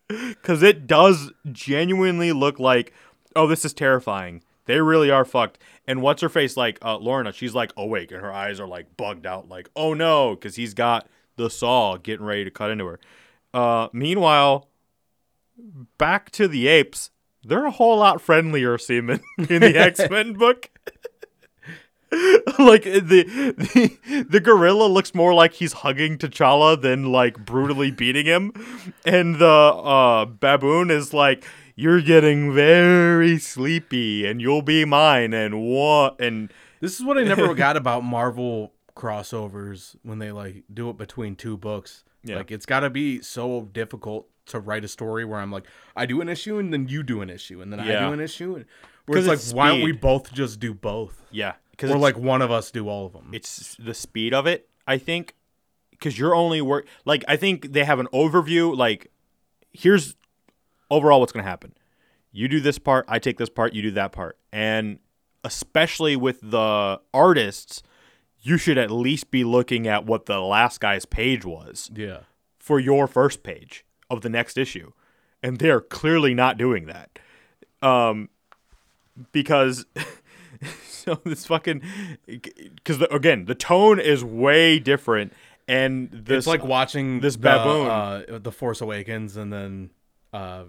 because 0.08 0.62
it 0.62 0.86
does 0.86 1.32
genuinely 1.50 2.30
look 2.32 2.60
like, 2.60 2.92
oh, 3.34 3.48
this 3.48 3.64
is 3.64 3.72
terrifying. 3.72 4.44
They 4.66 4.80
really 4.80 5.10
are 5.10 5.24
fucked. 5.24 5.58
And 5.88 6.02
what's 6.02 6.22
her 6.22 6.28
face 6.28 6.56
like? 6.56 6.78
Uh, 6.80 6.98
Lorna, 6.98 7.32
she's 7.32 7.54
like 7.54 7.72
awake 7.76 8.12
and 8.12 8.20
her 8.20 8.32
eyes 8.32 8.60
are 8.60 8.68
like 8.68 8.96
bugged 8.96 9.26
out, 9.26 9.48
like, 9.48 9.68
oh 9.74 9.92
no, 9.92 10.36
because 10.36 10.54
he's 10.54 10.72
got 10.74 11.08
the 11.38 11.48
saw 11.48 11.96
getting 11.96 12.26
ready 12.26 12.44
to 12.44 12.50
cut 12.50 12.70
into 12.70 12.84
her. 12.84 13.00
Uh, 13.54 13.88
meanwhile, 13.92 14.68
back 15.96 16.30
to 16.32 16.46
the 16.46 16.68
apes. 16.68 17.10
They're 17.42 17.64
a 17.64 17.70
whole 17.70 17.98
lot 17.98 18.20
friendlier 18.20 18.76
seamen 18.76 19.20
in 19.38 19.62
the 19.62 19.74
X 19.78 20.00
Men 20.10 20.34
book. 20.34 20.70
like 22.58 22.84
the, 22.84 23.54
the 23.58 24.24
the 24.30 24.40
gorilla 24.40 24.86
looks 24.86 25.14
more 25.14 25.34
like 25.34 25.52
he's 25.52 25.74
hugging 25.74 26.16
T'Challa 26.16 26.80
than 26.80 27.12
like 27.12 27.44
brutally 27.44 27.90
beating 27.90 28.24
him, 28.24 28.52
and 29.04 29.36
the 29.36 29.46
uh, 29.46 30.24
baboon 30.24 30.90
is 30.90 31.12
like, 31.12 31.44
"You're 31.76 32.00
getting 32.00 32.54
very 32.54 33.38
sleepy, 33.38 34.24
and 34.24 34.40
you'll 34.40 34.62
be 34.62 34.86
mine." 34.86 35.34
And 35.34 35.60
what? 35.60 36.18
And 36.18 36.50
this 36.80 36.98
is 36.98 37.04
what 37.04 37.18
I 37.18 37.24
never 37.24 37.52
got 37.54 37.76
about 37.76 38.04
Marvel 38.04 38.72
crossovers 38.98 39.96
when 40.02 40.18
they 40.18 40.32
like 40.32 40.64
do 40.72 40.90
it 40.90 40.96
between 40.98 41.36
two 41.36 41.56
books. 41.56 42.04
Yeah. 42.24 42.36
Like 42.36 42.50
it's 42.50 42.66
got 42.66 42.80
to 42.80 42.90
be 42.90 43.22
so 43.22 43.68
difficult 43.72 44.28
to 44.46 44.58
write 44.60 44.84
a 44.84 44.88
story 44.88 45.24
where 45.24 45.40
I'm 45.40 45.52
like, 45.52 45.64
I 45.96 46.04
do 46.06 46.20
an 46.20 46.28
issue 46.28 46.58
and 46.58 46.72
then 46.72 46.88
you 46.88 47.02
do 47.02 47.20
an 47.22 47.30
issue 47.30 47.60
and 47.62 47.72
then 47.72 47.80
I 47.80 47.86
do 47.86 48.12
an 48.12 48.20
issue, 48.20 48.56
and 48.56 48.64
where 49.06 49.16
'Cause 49.16 49.24
it's 49.24 49.28
like, 49.28 49.38
it's 49.38 49.52
why 49.54 49.68
don't 49.68 49.82
we 49.82 49.92
both 49.92 50.32
just 50.32 50.58
do 50.60 50.74
both? 50.74 51.22
yeah, 51.30 51.54
because 51.70 51.90
Or 51.90 51.98
like 51.98 52.18
one 52.18 52.42
of 52.42 52.50
us 52.50 52.70
do 52.70 52.88
all 52.88 53.06
of 53.06 53.12
them. 53.12 53.30
it's 53.32 53.76
the 53.78 53.94
speed 53.94 54.34
of 54.34 54.46
it 54.46 54.68
i 54.86 54.96
think 54.98 55.34
because 55.90 56.18
you're 56.18 56.34
only 56.34 56.60
work 56.62 56.86
like 57.04 57.22
i 57.28 57.36
think 57.36 57.72
they 57.72 57.84
have 57.84 57.98
an 57.98 58.08
overview 58.12 58.74
like 58.76 59.10
here's 59.72 60.16
overall 60.90 61.20
what's 61.20 61.30
going 61.32 61.44
to 61.44 61.48
happen 61.48 61.72
you 62.32 62.48
do 62.48 62.58
this 62.60 62.78
part 62.78 63.04
i 63.08 63.18
take 63.18 63.36
this 63.38 63.50
part 63.50 63.74
you 63.74 63.82
do 63.82 63.90
that 63.90 64.12
part 64.12 64.38
and 64.52 64.98
especially 65.44 66.16
with 66.16 66.40
the 66.42 66.98
artists 67.12 67.82
you 68.40 68.56
should 68.56 68.78
at 68.78 68.90
least 68.90 69.30
be 69.30 69.44
looking 69.44 69.86
at 69.86 70.06
what 70.06 70.26
the 70.26 70.40
last 70.40 70.80
guy's 70.80 71.04
page 71.04 71.44
was 71.44 71.90
Yeah. 71.94 72.20
for 72.58 72.78
your 72.78 73.06
first 73.06 73.42
page 73.42 73.84
of 74.10 74.20
the 74.22 74.28
next 74.28 74.56
issue. 74.56 74.92
And 75.42 75.58
they're 75.58 75.80
clearly 75.80 76.34
not 76.34 76.56
doing 76.58 76.86
that. 76.86 77.18
Um, 77.82 78.28
because 79.32 79.86
so 80.84 81.20
this 81.24 81.46
fucking 81.46 81.82
because 82.26 83.02
again 83.10 83.44
the 83.46 83.54
tone 83.54 83.98
is 84.00 84.24
way 84.24 84.78
different 84.78 85.32
and 85.66 86.10
this 86.10 86.38
it's 86.38 86.46
like 86.46 86.64
watching 86.64 87.20
this 87.20 87.34
the, 87.36 87.40
baboon. 87.40 87.86
uh, 87.88 88.38
the 88.38 88.50
Force 88.52 88.80
Awakens, 88.80 89.36
and 89.36 89.52
then 89.52 89.90
uh, 90.32 90.64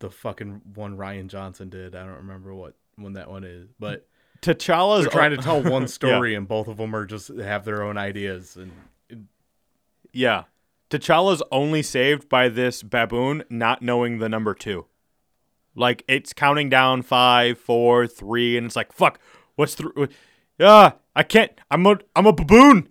the 0.00 0.10
fucking 0.10 0.60
one 0.74 0.96
Rian 0.98 1.28
Johnson 1.28 1.70
did. 1.70 1.94
I 1.96 2.00
don't 2.04 2.16
remember 2.18 2.54
what 2.54 2.74
when 2.96 3.14
that 3.14 3.30
one 3.30 3.42
is, 3.44 3.68
but 3.80 4.06
T'Challa's 4.44 5.04
they're 5.04 5.10
trying 5.12 5.30
to 5.30 5.38
tell 5.38 5.62
one 5.70 5.88
story, 5.88 6.34
and 6.34 6.46
both 6.46 6.68
of 6.68 6.76
them 6.76 6.94
are 6.94 7.06
just 7.06 7.28
have 7.28 7.64
their 7.64 7.82
own 7.82 7.96
ideas. 7.96 8.56
And 8.56 9.26
Yeah. 10.12 10.44
T'Challa's 10.90 11.42
only 11.50 11.82
saved 11.82 12.28
by 12.28 12.48
this 12.48 12.82
baboon 12.82 13.42
not 13.48 13.82
knowing 13.82 14.18
the 14.18 14.28
number 14.28 14.54
two. 14.54 14.86
Like 15.74 16.04
it's 16.06 16.32
counting 16.32 16.68
down 16.68 17.02
five, 17.02 17.58
four, 17.58 18.06
three, 18.06 18.56
and 18.56 18.66
it's 18.66 18.76
like, 18.76 18.92
fuck, 18.92 19.18
what's 19.56 19.74
three? 19.74 20.08
Yeah, 20.58 20.92
I 21.16 21.22
can't. 21.24 21.50
I'm 21.70 21.84
a, 21.86 21.98
I'm 22.14 22.26
a 22.26 22.32
baboon. 22.32 22.88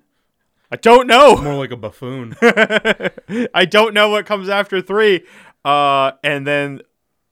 I 0.72 0.76
don't 0.76 1.06
know. 1.08 1.38
more 1.38 1.54
like 1.54 1.72
a 1.72 1.78
buffoon. 1.78 2.36
I 2.42 3.66
don't 3.70 3.94
know 3.94 4.10
what 4.10 4.26
comes 4.26 4.50
after 4.50 4.82
three. 4.82 5.24
Uh, 5.64 6.14
and 6.24 6.48
then 6.48 6.82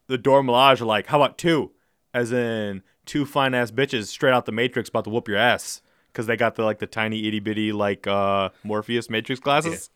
the 0.07 0.17
Dora 0.19 0.43
Milaje 0.43 0.81
are 0.81 0.85
like, 0.85 1.07
how 1.07 1.17
about 1.21 1.39
two? 1.39 1.71
As 2.13 2.31
in 2.31 2.83
two 3.05 3.25
fine 3.25 3.53
ass 3.53 3.71
bitches 3.71 4.05
straight 4.07 4.33
out 4.33 4.45
the 4.45 4.51
Matrix 4.51 4.89
about 4.89 5.03
to 5.05 5.09
whoop 5.09 5.27
your 5.27 5.37
ass. 5.37 5.81
Because 6.11 6.27
they 6.27 6.35
got 6.35 6.55
the 6.55 6.63
like 6.65 6.79
the 6.79 6.87
tiny 6.87 7.25
itty 7.27 7.39
bitty 7.39 7.71
like 7.71 8.05
uh 8.05 8.49
Morpheus 8.63 9.09
Matrix 9.09 9.39
glasses 9.39 9.89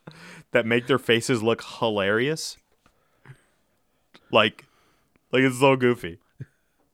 that 0.51 0.65
make 0.65 0.87
their 0.87 0.97
faces 0.97 1.43
look 1.43 1.61
hilarious. 1.79 2.55
Like 4.31 4.65
like 5.31 5.41
it's 5.43 5.59
so 5.59 5.75
goofy. 5.75 6.19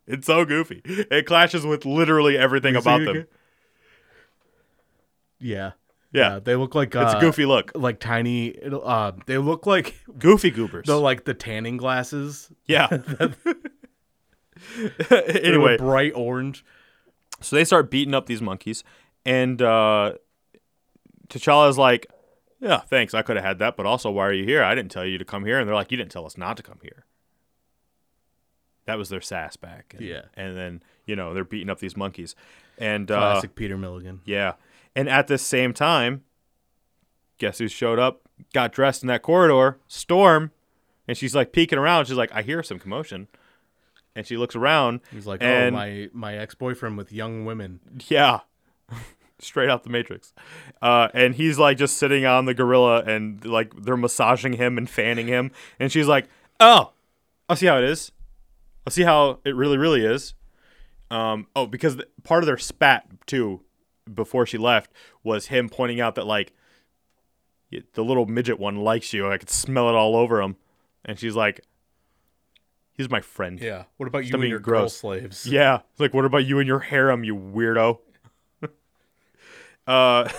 It's 0.07 0.25
so 0.25 0.43
goofy. 0.43 0.81
It 0.85 1.27
clashes 1.27 1.65
with 1.67 1.85
literally 1.85 2.35
everything 2.37 2.75
about 2.75 3.05
them. 3.05 3.27
Yeah. 5.39 5.71
Yeah. 6.11 6.39
they 6.43 6.55
look 6.55 6.75
like 6.75 6.89
It's 6.95 7.13
uh, 7.13 7.17
a 7.17 7.21
goofy 7.21 7.45
look. 7.45 7.71
like 7.75 7.99
tiny. 7.99 8.57
Uh, 8.63 9.13
they 9.27 9.37
look 9.37 9.65
like 9.65 9.95
Goofy 10.17 10.51
goobers. 10.51 10.85
the 10.87 10.99
like 10.99 11.23
the 11.25 11.33
tanning 11.33 11.77
glasses. 11.77 12.49
yeah. 12.65 12.87
Anyway, 15.43 15.77
bright 15.77 16.13
orange. 16.15 16.63
So 17.41 17.55
they 17.55 17.65
start 17.65 17.89
beating 17.89 18.13
up 18.13 18.27
these 18.27 18.41
monkeys, 18.41 18.83
and 19.25 19.61
uh, 19.61 20.13
T'Challa's 21.29 21.77
like, 21.77 22.07
"Yeah, 22.59 22.79
thanks. 22.81 23.13
I 23.13 23.21
could 23.23 23.35
have 23.37 23.45
had 23.45 23.59
that, 23.59 23.75
but 23.75 23.85
also, 23.85 24.11
why 24.11 24.27
are 24.27 24.33
you 24.33 24.43
here? 24.45 24.63
I 24.63 24.75
didn't 24.75 24.91
tell 24.91 25.05
you 25.05 25.17
to 25.17 25.25
come 25.25 25.45
here." 25.45 25.59
And 25.59 25.67
they're 25.67 25.75
like, 25.75 25.91
"You 25.91 25.97
didn't 25.97 26.11
tell 26.11 26.25
us 26.25 26.37
not 26.37 26.57
to 26.57 26.63
come 26.63 26.79
here." 26.81 27.05
That 28.85 28.97
was 28.97 29.09
their 29.09 29.21
sass 29.21 29.55
back. 29.55 29.95
And, 29.97 30.05
Yeah. 30.05 30.21
And 30.35 30.57
then 30.57 30.83
you 31.05 31.15
know 31.15 31.33
they're 31.33 31.43
beating 31.43 31.69
up 31.69 31.79
these 31.79 31.97
monkeys, 31.97 32.35
and 32.77 33.09
uh, 33.09 33.17
Classic 33.33 33.55
Peter 33.55 33.77
Milligan. 33.77 34.21
yeah, 34.25 34.53
and 34.95 35.09
at 35.09 35.27
the 35.27 35.37
same 35.37 35.73
time, 35.73 36.23
guess 37.37 37.57
who 37.57 37.67
showed 37.67 37.99
up? 37.99 38.21
Got 38.53 38.71
dressed 38.71 39.03
in 39.03 39.07
that 39.07 39.21
corridor, 39.21 39.79
Storm, 39.87 40.51
and 41.07 41.17
she's 41.17 41.35
like 41.35 41.51
peeking 41.53 41.79
around. 41.79 42.05
She's 42.05 42.17
like, 42.17 42.31
"I 42.33 42.41
hear 42.43 42.61
some 42.63 42.79
commotion." 42.79 43.27
And 44.15 44.25
she 44.27 44.37
looks 44.37 44.55
around. 44.55 45.01
He's 45.11 45.25
like, 45.25 45.41
and 45.41 45.75
oh 45.75 45.79
my 45.79 46.09
my 46.13 46.35
ex 46.37 46.55
boyfriend 46.55 46.97
with 46.97 47.11
young 47.11 47.45
women. 47.45 47.79
Yeah. 48.07 48.41
Straight 49.39 49.69
out 49.69 49.83
the 49.83 49.89
Matrix. 49.89 50.33
Uh, 50.81 51.07
and 51.13 51.33
he's 51.33 51.57
like 51.57 51.77
just 51.77 51.97
sitting 51.97 52.25
on 52.25 52.45
the 52.45 52.53
gorilla 52.53 53.03
and 53.03 53.43
like 53.45 53.73
they're 53.75 53.97
massaging 53.97 54.53
him 54.53 54.77
and 54.77 54.89
fanning 54.89 55.27
him. 55.27 55.51
And 55.79 55.91
she's 55.91 56.07
like, 56.07 56.27
oh, 56.59 56.91
I'll 57.49 57.55
see 57.55 57.65
how 57.65 57.77
it 57.77 57.83
is. 57.85 58.11
I'll 58.85 58.91
see 58.91 59.03
how 59.03 59.39
it 59.43 59.55
really, 59.55 59.77
really 59.77 60.05
is. 60.05 60.35
Um, 61.09 61.47
oh, 61.55 61.65
because 61.65 61.95
th- 61.95 62.07
part 62.23 62.43
of 62.43 62.47
their 62.47 62.57
spat 62.57 63.05
too 63.25 63.61
before 64.11 64.45
she 64.45 64.57
left 64.57 64.91
was 65.23 65.47
him 65.47 65.69
pointing 65.69 65.99
out 65.99 66.15
that 66.15 66.25
like 66.27 66.53
the 67.93 68.03
little 68.03 68.25
midget 68.25 68.59
one 68.59 68.77
likes 68.77 69.13
you. 69.13 69.29
I 69.29 69.37
could 69.37 69.49
smell 69.49 69.89
it 69.89 69.95
all 69.95 70.15
over 70.15 70.41
him. 70.41 70.57
And 71.05 71.17
she's 71.17 71.35
like, 71.35 71.61
he's 73.01 73.09
my 73.11 73.21
friend. 73.21 73.59
Yeah. 73.59 73.83
What 73.97 74.07
about 74.07 74.19
you 74.19 74.29
Stop 74.29 74.41
and 74.41 74.49
your 74.49 74.59
girl 74.59 74.81
gross. 74.81 74.97
slaves? 74.97 75.45
Yeah. 75.45 75.79
It's 75.91 75.99
like, 75.99 76.13
what 76.13 76.25
about 76.25 76.45
you 76.45 76.59
and 76.59 76.67
your 76.67 76.79
harem, 76.79 77.23
you 77.23 77.35
weirdo? 77.35 77.99
uh, 79.87 80.29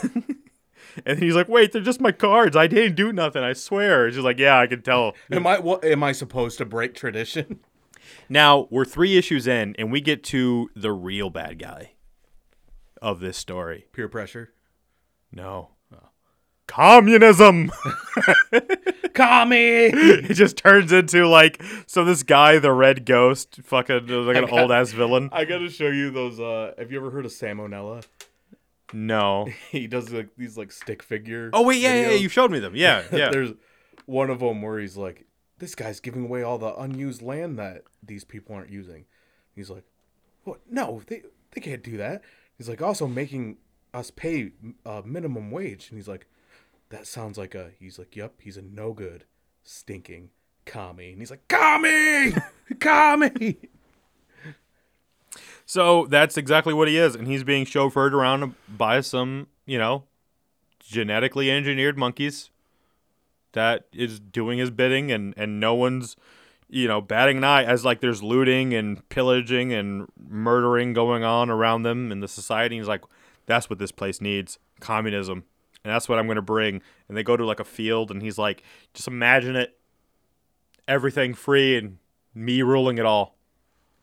and 1.07 1.19
he's 1.19 1.35
like, 1.35 1.49
wait, 1.49 1.73
they're 1.73 1.83
just 1.83 2.01
my 2.01 2.13
cards. 2.13 2.57
I 2.57 2.67
didn't 2.67 2.95
do 2.95 3.13
nothing. 3.13 3.43
I 3.43 3.53
swear. 3.53 4.11
She's 4.11 4.21
like, 4.23 4.39
yeah, 4.39 4.59
I 4.59 4.67
can 4.67 4.83
tell. 4.83 5.15
Am 5.31 5.47
I 5.47 5.59
what 5.59 5.85
am 5.85 6.03
I 6.03 6.13
supposed 6.13 6.59
to 6.59 6.65
break 6.65 6.95
tradition? 6.95 7.61
Now 8.29 8.67
we're 8.71 8.85
three 8.85 9.17
issues 9.17 9.47
in, 9.47 9.75
and 9.79 9.93
we 9.93 10.01
get 10.01 10.23
to 10.25 10.71
the 10.75 10.93
real 10.93 11.31
bad 11.31 11.59
guy 11.59 11.93
of 13.01 13.21
this 13.21 13.37
story. 13.37 13.87
Peer 13.93 14.09
pressure. 14.09 14.53
No. 15.31 15.71
Communism. 16.73 17.71
Commie. 19.13 19.91
it 19.93 20.33
just 20.33 20.57
turns 20.57 20.91
into 20.91 21.29
like 21.29 21.63
so. 21.87 22.03
This 22.03 22.23
guy, 22.23 22.59
the 22.59 22.73
Red 22.73 23.05
Ghost, 23.05 23.61
fucking 23.63 24.07
like 24.07 24.37
an 24.37 24.49
old 24.49 24.73
ass 24.73 24.93
villain. 24.93 25.29
I 25.33 25.45
gotta 25.45 25.69
show 25.69 25.89
you 25.89 26.11
those. 26.11 26.41
uh 26.41 26.73
Have 26.79 26.91
you 26.91 26.99
ever 26.99 27.11
heard 27.11 27.27
of 27.27 27.33
Salmonella? 27.33 28.07
No. 28.95 29.49
He 29.71 29.87
does 29.87 30.11
like 30.13 30.31
these 30.39 30.57
like 30.57 30.73
stick 30.73 31.03
figure. 31.03 31.51
Oh 31.53 31.63
wait, 31.63 31.79
yeah, 31.83 31.95
yeah, 31.95 32.11
yeah. 32.11 32.17
You 32.17 32.31
showed 32.31 32.51
me 32.51 32.59
them. 32.59 32.75
Yeah, 32.75 33.03
yeah. 33.13 33.29
There's 33.31 33.53
one 34.07 34.31
of 34.31 34.41
them 34.41 34.63
where 34.63 34.79
he's 34.79 34.97
like, 34.97 35.27
"This 35.59 35.75
guy's 35.75 36.01
giving 36.01 36.25
away 36.25 36.43
all 36.43 36.57
the 36.57 36.75
unused 36.77 37.21
land 37.21 37.59
that 37.59 37.83
these 38.03 38.25
people 38.25 38.55
aren't 38.55 38.71
using." 38.71 39.05
He's 39.55 39.69
like, 39.69 39.85
"What? 40.45 40.61
No, 40.71 41.03
they 41.07 41.23
they 41.51 41.61
can't 41.61 41.83
do 41.83 41.99
that." 41.99 42.23
He's 42.57 42.71
like, 42.71 42.81
"Also 42.81 43.07
making 43.07 43.59
us 43.93 44.11
pay 44.11 44.53
uh, 44.87 45.03
minimum 45.05 45.51
wage," 45.51 45.91
and 45.91 45.99
he's 45.99 46.09
like, 46.09 46.27
"That 46.93 47.07
sounds 47.07 47.39
like 47.39 47.55
a." 47.55 47.73
He's 47.81 47.99
like, 47.99 48.15
"Yep, 48.15 48.35
he's 48.41 48.57
a 48.57 48.63
no 48.63 48.93
good, 48.93 49.25
stinking 49.65 50.31
commie," 50.67 51.11
and 51.11 51.21
he's 51.21 51.31
like, 51.31 51.49
"Commie, 51.49 52.35
commie." 52.81 53.57
So 55.65 56.07
that's 56.07 56.37
exactly 56.37 56.75
what 56.75 56.89
he 56.89 56.99
is, 56.99 57.15
and 57.15 57.27
he's 57.27 57.45
being 57.45 57.65
chauffeured 57.65 58.13
around 58.13 58.55
by 58.69 59.01
some, 59.01 59.47
you 59.65 59.79
know, 59.79 60.05
genetically 60.81 61.51
engineered 61.51 61.97
monkeys 61.97 62.51
that 63.53 63.87
is 63.93 64.21
doing 64.21 64.59
his 64.59 64.71
bidding, 64.71 65.11
and 65.11 65.33
and 65.37 65.59
no 65.59 65.75
one's, 65.75 66.15
you 66.69 66.87
know, 66.87 67.01
batting 67.01 67.39
an 67.39 67.45
eye 67.45 67.65
as 67.65 67.87
like 67.87 68.01
there's 68.01 68.23
looting 68.23 68.75
and 68.75 69.09
pillaging 69.09 69.73
and 69.73 70.09
murdering 70.19 70.93
going 70.93 71.25
on 71.25 71.49
around 71.49 71.85
them 71.85 72.13
in 72.13 72.21
the 72.21 72.29
society. 72.29 72.77
He's 72.77 72.89
like, 72.89 73.03
that's 73.47 73.71
what 73.71 73.79
this 73.79 73.93
place 73.93 74.21
needs, 74.21 74.59
communism, 74.81 75.45
and 75.85 75.93
that's 75.93 76.09
what 76.09 76.19
I'm 76.19 76.27
gonna 76.27 76.43
bring. 76.43 76.83
And 77.09 77.17
they 77.17 77.23
go 77.23 77.37
to 77.37 77.45
like 77.45 77.61
a 77.61 77.65
field, 77.65 78.11
and 78.11 78.23
he's 78.23 78.39
like, 78.39 78.63
just 78.95 79.09
imagine 79.09 79.57
it, 79.57 79.79
everything 80.87 81.35
free 81.35 81.77
and 81.77 81.99
me 82.35 82.63
ruling 82.63 82.99
it 82.99 83.07
all. 83.07 83.37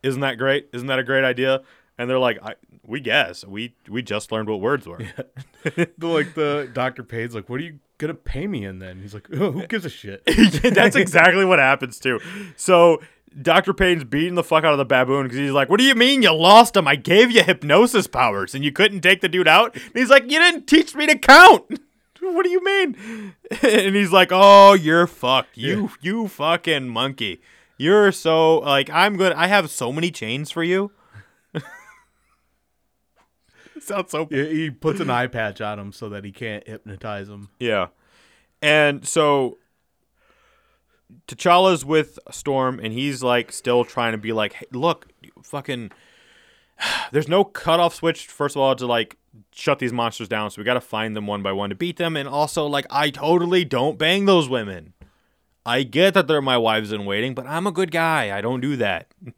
Isn't 0.04 0.22
that 0.22 0.38
great? 0.38 0.70
Isn't 0.74 0.88
that 0.88 1.00
a 1.00 1.04
great 1.04 1.24
idea? 1.24 1.62
And 1.98 2.10
they're 2.10 2.20
like, 2.20 2.40
I, 2.42 2.56
we 2.86 3.02
guess 3.02 3.44
we 3.46 3.76
we 3.90 4.02
just 4.02 4.32
learned 4.32 4.50
what 4.50 4.62
words 4.62 4.88
were. 4.88 5.00
The, 5.98 6.08
like 6.08 6.36
the 6.36 6.70
Dr. 6.72 7.04
Payne's 7.04 7.36
like, 7.36 7.50
"What 7.50 7.60
are 7.60 7.64
you 7.64 7.80
gonna 7.98 8.14
pay 8.14 8.48
me 8.48 8.64
in 8.64 8.80
then?" 8.80 9.02
He's 9.02 9.14
like, 9.14 9.28
oh, 9.34 9.52
"Who 9.52 9.68
gives 9.68 9.84
a 9.84 9.90
shit?" 9.90 10.24
That's 10.74 10.96
exactly 10.96 11.44
what 11.44 11.60
happens 11.60 12.00
too. 12.00 12.22
So 12.56 13.02
Dr. 13.42 13.74
Payne's 13.74 14.04
beating 14.04 14.36
the 14.36 14.44
fuck 14.44 14.64
out 14.64 14.74
of 14.74 14.78
the 14.78 14.86
baboon 14.86 15.24
because 15.24 15.38
he's 15.38 15.52
like, 15.52 15.70
"What 15.70 15.80
do 15.80 15.86
you 15.86 15.96
mean 15.96 16.22
you 16.22 16.34
lost 16.34 16.76
him? 16.76 16.88
I 16.88 16.96
gave 16.96 17.32
you 17.32 17.44
hypnosis 17.44 18.08
powers 18.08 18.56
and 18.56 18.64
you 18.64 18.72
couldn't 18.72 19.02
take 19.02 19.22
the 19.22 19.30
dude 19.30 19.48
out." 19.48 19.76
And 19.76 19.92
he's 19.94 20.10
like, 20.10 20.24
"You 20.24 20.40
didn't 20.40 20.68
teach 20.68 20.96
me 20.96 21.06
to 21.08 21.18
count." 21.18 21.80
what 22.20 22.44
do 22.44 22.50
you 22.50 22.64
mean? 22.64 23.34
And 23.64 23.96
he's 23.96 24.12
like, 24.12 24.30
"Oh, 24.32 24.74
you're 24.74 25.08
fucked. 25.08 25.58
You 25.58 25.92
you 26.02 26.28
fucking 26.28 26.88
monkey. 26.90 27.42
You're 27.78 28.12
so 28.12 28.60
like 28.60 28.90
I'm 28.92 29.18
good. 29.18 29.34
I 29.34 29.48
have 29.48 29.72
so 29.72 29.92
many 29.92 30.12
chains 30.12 30.52
for 30.52 30.64
you." 30.64 30.92
Sounds 33.80 34.12
so 34.12 34.28
He 34.28 34.46
he 34.50 34.70
puts 34.70 35.00
an 35.00 35.10
eye 35.10 35.28
patch 35.28 35.62
on 35.62 35.80
him 35.80 35.92
so 35.92 36.10
that 36.10 36.24
he 36.24 36.32
can't 36.32 36.68
hypnotize 36.68 37.28
him. 37.28 37.50
Yeah. 37.60 37.88
And 38.62 39.08
so 39.08 39.58
T'Challa's 41.28 41.86
with 41.86 42.20
Storm 42.32 42.80
and 42.82 42.94
he's 42.94 43.24
like 43.24 43.52
still 43.52 43.84
trying 43.84 44.12
to 44.12 44.18
be 44.18 44.34
like, 44.34 44.54
hey, 44.54 44.66
look, 44.72 45.08
fucking 45.44 45.92
there's 47.12 47.28
no 47.28 47.44
cutoff 47.44 47.96
switch, 47.96 48.28
first 48.28 48.56
of 48.56 48.62
all, 48.62 48.76
to 48.76 48.86
like 48.86 49.18
shut 49.52 49.80
these 49.80 49.94
monsters 49.94 50.28
down, 50.28 50.50
so 50.52 50.60
we 50.62 50.66
gotta 50.66 50.82
find 50.82 51.16
them 51.16 51.28
one 51.28 51.42
by 51.44 51.52
one 51.52 51.70
to 51.70 51.76
beat 51.76 51.98
them. 51.98 52.16
And 52.16 52.28
also, 52.28 52.66
like, 52.66 52.86
I 52.90 53.10
totally 53.10 53.66
don't 53.66 53.98
bang 53.98 54.26
those 54.26 54.50
women. 54.50 54.94
I 55.66 55.84
get 55.84 56.14
that 56.16 56.28
they're 56.28 56.42
my 56.42 56.58
wives 56.58 56.92
in 56.92 57.06
waiting, 57.06 57.36
but 57.36 57.46
I'm 57.46 57.68
a 57.68 57.72
good 57.72 57.92
guy. 57.92 58.36
I 58.36 58.42
don't 58.42 58.62
do 58.62 58.76
that. 58.78 59.14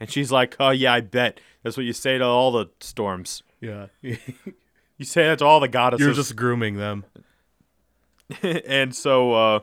And 0.00 0.10
she's 0.10 0.32
like, 0.32 0.56
Oh 0.58 0.70
yeah, 0.70 0.92
I 0.92 1.00
bet. 1.00 1.38
That's 1.62 1.76
what 1.76 1.86
you 1.86 1.92
say 1.92 2.18
to 2.18 2.24
all 2.24 2.50
the 2.50 2.66
storms. 2.80 3.42
Yeah. 3.60 3.86
You 4.96 5.04
say 5.04 5.24
that 5.24 5.38
to 5.38 5.44
all 5.44 5.58
the 5.60 5.68
goddesses. 5.68 6.04
You're 6.04 6.14
just 6.14 6.36
grooming 6.36 6.76
them. 6.76 7.04
and 8.42 8.94
so 8.94 9.32
uh 9.32 9.60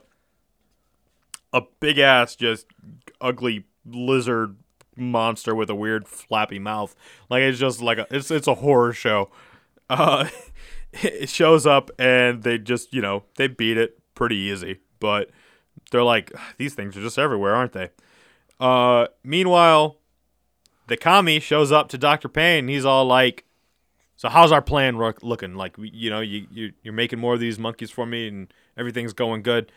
a 1.53 1.61
big 1.79 1.97
ass 1.97 2.35
just 2.35 2.65
ugly 3.19 3.65
lizard 3.85 4.55
monster 4.95 5.55
with 5.55 5.69
a 5.69 5.75
weird 5.75 6.07
flappy 6.07 6.59
mouth 6.59 6.95
like 7.29 7.41
it's 7.41 7.59
just 7.59 7.81
like 7.81 7.97
a, 7.97 8.07
it's 8.11 8.29
it's 8.29 8.47
a 8.47 8.55
horror 8.55 8.93
show 8.93 9.29
uh 9.89 10.27
it 10.93 11.29
shows 11.29 11.65
up 11.65 11.89
and 11.97 12.43
they 12.43 12.57
just 12.57 12.93
you 12.93 13.01
know 13.01 13.23
they 13.37 13.47
beat 13.47 13.77
it 13.77 13.99
pretty 14.15 14.35
easy 14.35 14.79
but 14.99 15.29
they're 15.91 16.03
like 16.03 16.31
these 16.57 16.73
things 16.73 16.95
are 16.97 17.01
just 17.01 17.17
everywhere 17.17 17.55
aren't 17.55 17.73
they 17.73 17.89
uh 18.59 19.07
meanwhile 19.23 19.97
the 20.87 20.97
kami 20.97 21.39
shows 21.39 21.71
up 21.71 21.87
to 21.87 21.97
dr 21.97 22.27
payne 22.29 22.67
he's 22.67 22.85
all 22.85 23.05
like 23.05 23.45
so 24.21 24.29
how's 24.29 24.51
our 24.51 24.61
plan 24.61 24.97
ro- 24.97 25.13
looking? 25.23 25.55
Like, 25.55 25.73
you 25.79 26.11
know, 26.11 26.19
you, 26.19 26.45
you 26.51 26.73
you're 26.83 26.93
making 26.93 27.17
more 27.17 27.33
of 27.33 27.39
these 27.39 27.57
monkeys 27.57 27.89
for 27.89 28.05
me, 28.05 28.27
and 28.27 28.53
everything's 28.77 29.13
going 29.13 29.41
good. 29.41 29.71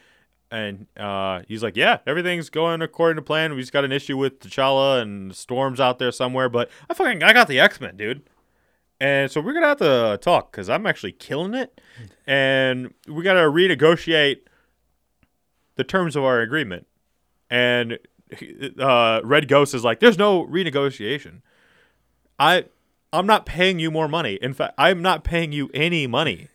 And 0.55 0.86
uh, 0.97 1.43
he's 1.48 1.64
like, 1.64 1.76
yeah, 1.76 1.98
everything's 2.06 2.48
going 2.48 2.81
according 2.81 3.16
to 3.16 3.22
plan. 3.22 3.55
We 3.55 3.60
just 3.60 3.72
got 3.72 3.85
an 3.85 3.90
issue 3.90 4.16
with 4.16 4.39
T'Challa 4.39 5.02
and 5.02 5.35
Storm's 5.35 5.81
out 5.81 5.98
there 5.98 6.12
somewhere, 6.12 6.48
but 6.48 6.70
I 6.89 6.94
fucking 6.94 7.24
I 7.24 7.32
got 7.32 7.48
the 7.48 7.59
X 7.59 7.81
Men, 7.81 7.97
dude. 7.97 8.22
And 9.01 9.28
so 9.32 9.40
we're 9.40 9.52
gonna 9.52 9.66
have 9.66 9.78
to 9.78 10.16
talk 10.22 10.52
because 10.52 10.70
I'm 10.70 10.86
actually 10.86 11.10
killing 11.10 11.55
it, 11.55 11.81
and 12.24 12.94
we 13.09 13.24
gotta 13.24 13.40
renegotiate 13.40 14.43
the 15.74 15.82
terms 15.82 16.14
of 16.14 16.22
our 16.22 16.40
agreement. 16.40 16.86
And 17.51 17.98
uh, 18.78 19.22
Red 19.24 19.48
Ghost 19.48 19.74
is 19.74 19.82
like, 19.82 19.98
there's 19.98 20.18
no 20.18 20.47
renegotiation. 20.47 21.43
I 22.39 22.66
I'm 23.12 23.26
not 23.26 23.44
paying 23.44 23.81
you 23.81 23.90
more 23.90 24.06
money. 24.06 24.35
In 24.40 24.55
fact, 24.55 24.74
I'm 24.78 25.02
not 25.02 25.24
paying 25.24 25.51
you 25.51 25.68
any 25.74 26.06
money. 26.06 26.48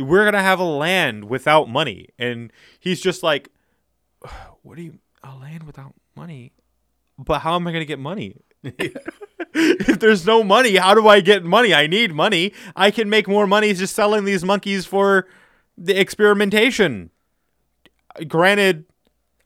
We're 0.00 0.24
gonna 0.24 0.42
have 0.42 0.60
a 0.60 0.64
land 0.64 1.24
without 1.24 1.68
money, 1.68 2.08
and 2.18 2.52
he's 2.78 3.00
just 3.00 3.22
like, 3.22 3.50
"What 4.62 4.76
do 4.76 4.82
you 4.82 4.98
a 5.22 5.34
land 5.36 5.64
without 5.64 5.94
money? 6.16 6.52
But 7.18 7.40
how 7.40 7.56
am 7.56 7.66
I 7.66 7.72
gonna 7.72 7.84
get 7.84 7.98
money? 7.98 8.36
if 8.62 9.98
there's 10.00 10.26
no 10.26 10.44
money, 10.44 10.76
how 10.76 10.94
do 10.94 11.08
I 11.08 11.20
get 11.20 11.44
money? 11.44 11.74
I 11.74 11.86
need 11.86 12.12
money. 12.12 12.52
I 12.76 12.90
can 12.90 13.08
make 13.08 13.26
more 13.26 13.46
money 13.46 13.72
just 13.72 13.94
selling 13.94 14.24
these 14.24 14.44
monkeys 14.44 14.86
for 14.86 15.26
the 15.76 15.98
experimentation. 15.98 17.10
Granted, 18.28 18.84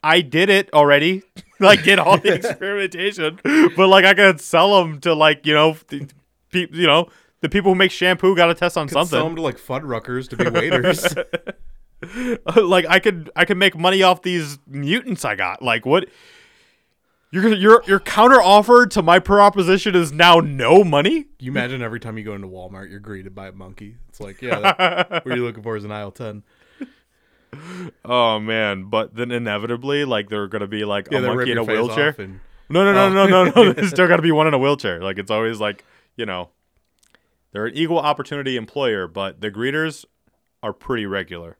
I 0.03 0.21
did 0.21 0.49
it 0.49 0.73
already. 0.73 1.23
like 1.59 1.83
get 1.83 1.99
all 1.99 2.17
the 2.17 2.33
experimentation, 2.35 3.39
but 3.43 3.87
like 3.87 4.05
I 4.05 4.13
could 4.13 4.41
sell 4.41 4.83
them 4.83 4.99
to 5.01 5.13
like 5.13 5.45
you 5.45 5.53
know, 5.53 5.77
the, 5.87 6.07
pe- 6.51 6.67
you 6.71 6.87
know, 6.87 7.07
the 7.45 7.49
people 7.49 7.71
who 7.71 7.75
make 7.75 7.91
shampoo 7.91 8.35
got 8.35 8.47
to 8.47 8.55
test 8.55 8.75
on 8.75 8.87
Sell 8.89 9.05
something. 9.05 9.23
them 9.27 9.35
to 9.35 9.41
like 9.43 9.57
Fuddruckers 9.59 10.27
to 10.29 10.35
be 10.35 10.49
waiters. 10.49 11.15
like 12.55 12.85
I 12.89 12.97
could 12.99 13.29
I 13.35 13.45
could 13.45 13.57
make 13.57 13.77
money 13.77 14.01
off 14.01 14.23
these 14.23 14.57
mutants 14.67 15.23
I 15.23 15.35
got. 15.35 15.61
Like 15.61 15.85
what? 15.85 16.07
Your 17.31 17.53
your 17.53 17.83
your 17.85 17.99
counter 17.99 18.41
offer 18.41 18.87
to 18.87 19.03
my 19.03 19.19
proposition 19.19 19.93
is 19.95 20.11
now 20.11 20.39
no 20.39 20.83
money. 20.83 21.25
you 21.39 21.51
imagine 21.51 21.81
every 21.83 21.99
time 21.99 22.17
you 22.17 22.23
go 22.23 22.33
into 22.33 22.47
Walmart, 22.47 22.89
you're 22.89 22.99
greeted 22.99 23.35
by 23.35 23.47
a 23.47 23.51
monkey. 23.51 23.95
It's 24.09 24.19
like, 24.19 24.41
yeah, 24.41 24.59
that, 24.59 25.09
what 25.25 25.27
are 25.27 25.35
you 25.35 25.43
looking 25.43 25.61
for 25.63 25.75
is 25.77 25.83
an 25.83 25.91
aisle 25.91 26.11
10. 26.11 26.43
Oh 28.03 28.39
man! 28.39 28.85
But 28.89 29.15
then 29.15 29.31
inevitably, 29.31 30.03
like 30.03 30.29
they're 30.29 30.47
gonna 30.47 30.67
be 30.67 30.83
like 30.83 31.07
Yeah, 31.11 31.19
a 31.19 31.21
monkey 31.21 31.51
in 31.51 31.57
a 31.57 31.63
wheelchair. 31.63 32.13
and- 32.17 32.41
No, 32.69 32.83
no, 32.83 32.91
no, 32.93 33.05
Oh. 33.05 33.09
no, 33.13 33.27
no, 33.27 33.43
no. 33.45 33.51
Oh. 33.55 33.71
There's 33.73 33.91
still 33.91 34.07
got 34.09 34.17
to 34.17 34.21
be 34.21 34.31
one 34.33 34.47
in 34.47 34.53
a 34.53 34.57
wheelchair. 34.57 34.99
Like 35.01 35.17
it's 35.19 35.31
always 35.31 35.59
like 35.59 35.85
you 36.17 36.25
know, 36.25 36.49
they're 37.55 37.67
an 37.67 37.73
equal 37.73 37.99
opportunity 37.99 38.57
employer, 38.57 39.07
but 39.07 39.39
the 39.39 39.49
greeters 39.49 40.03
are 40.61 40.73
pretty 40.73 41.05
regular. 41.05 41.57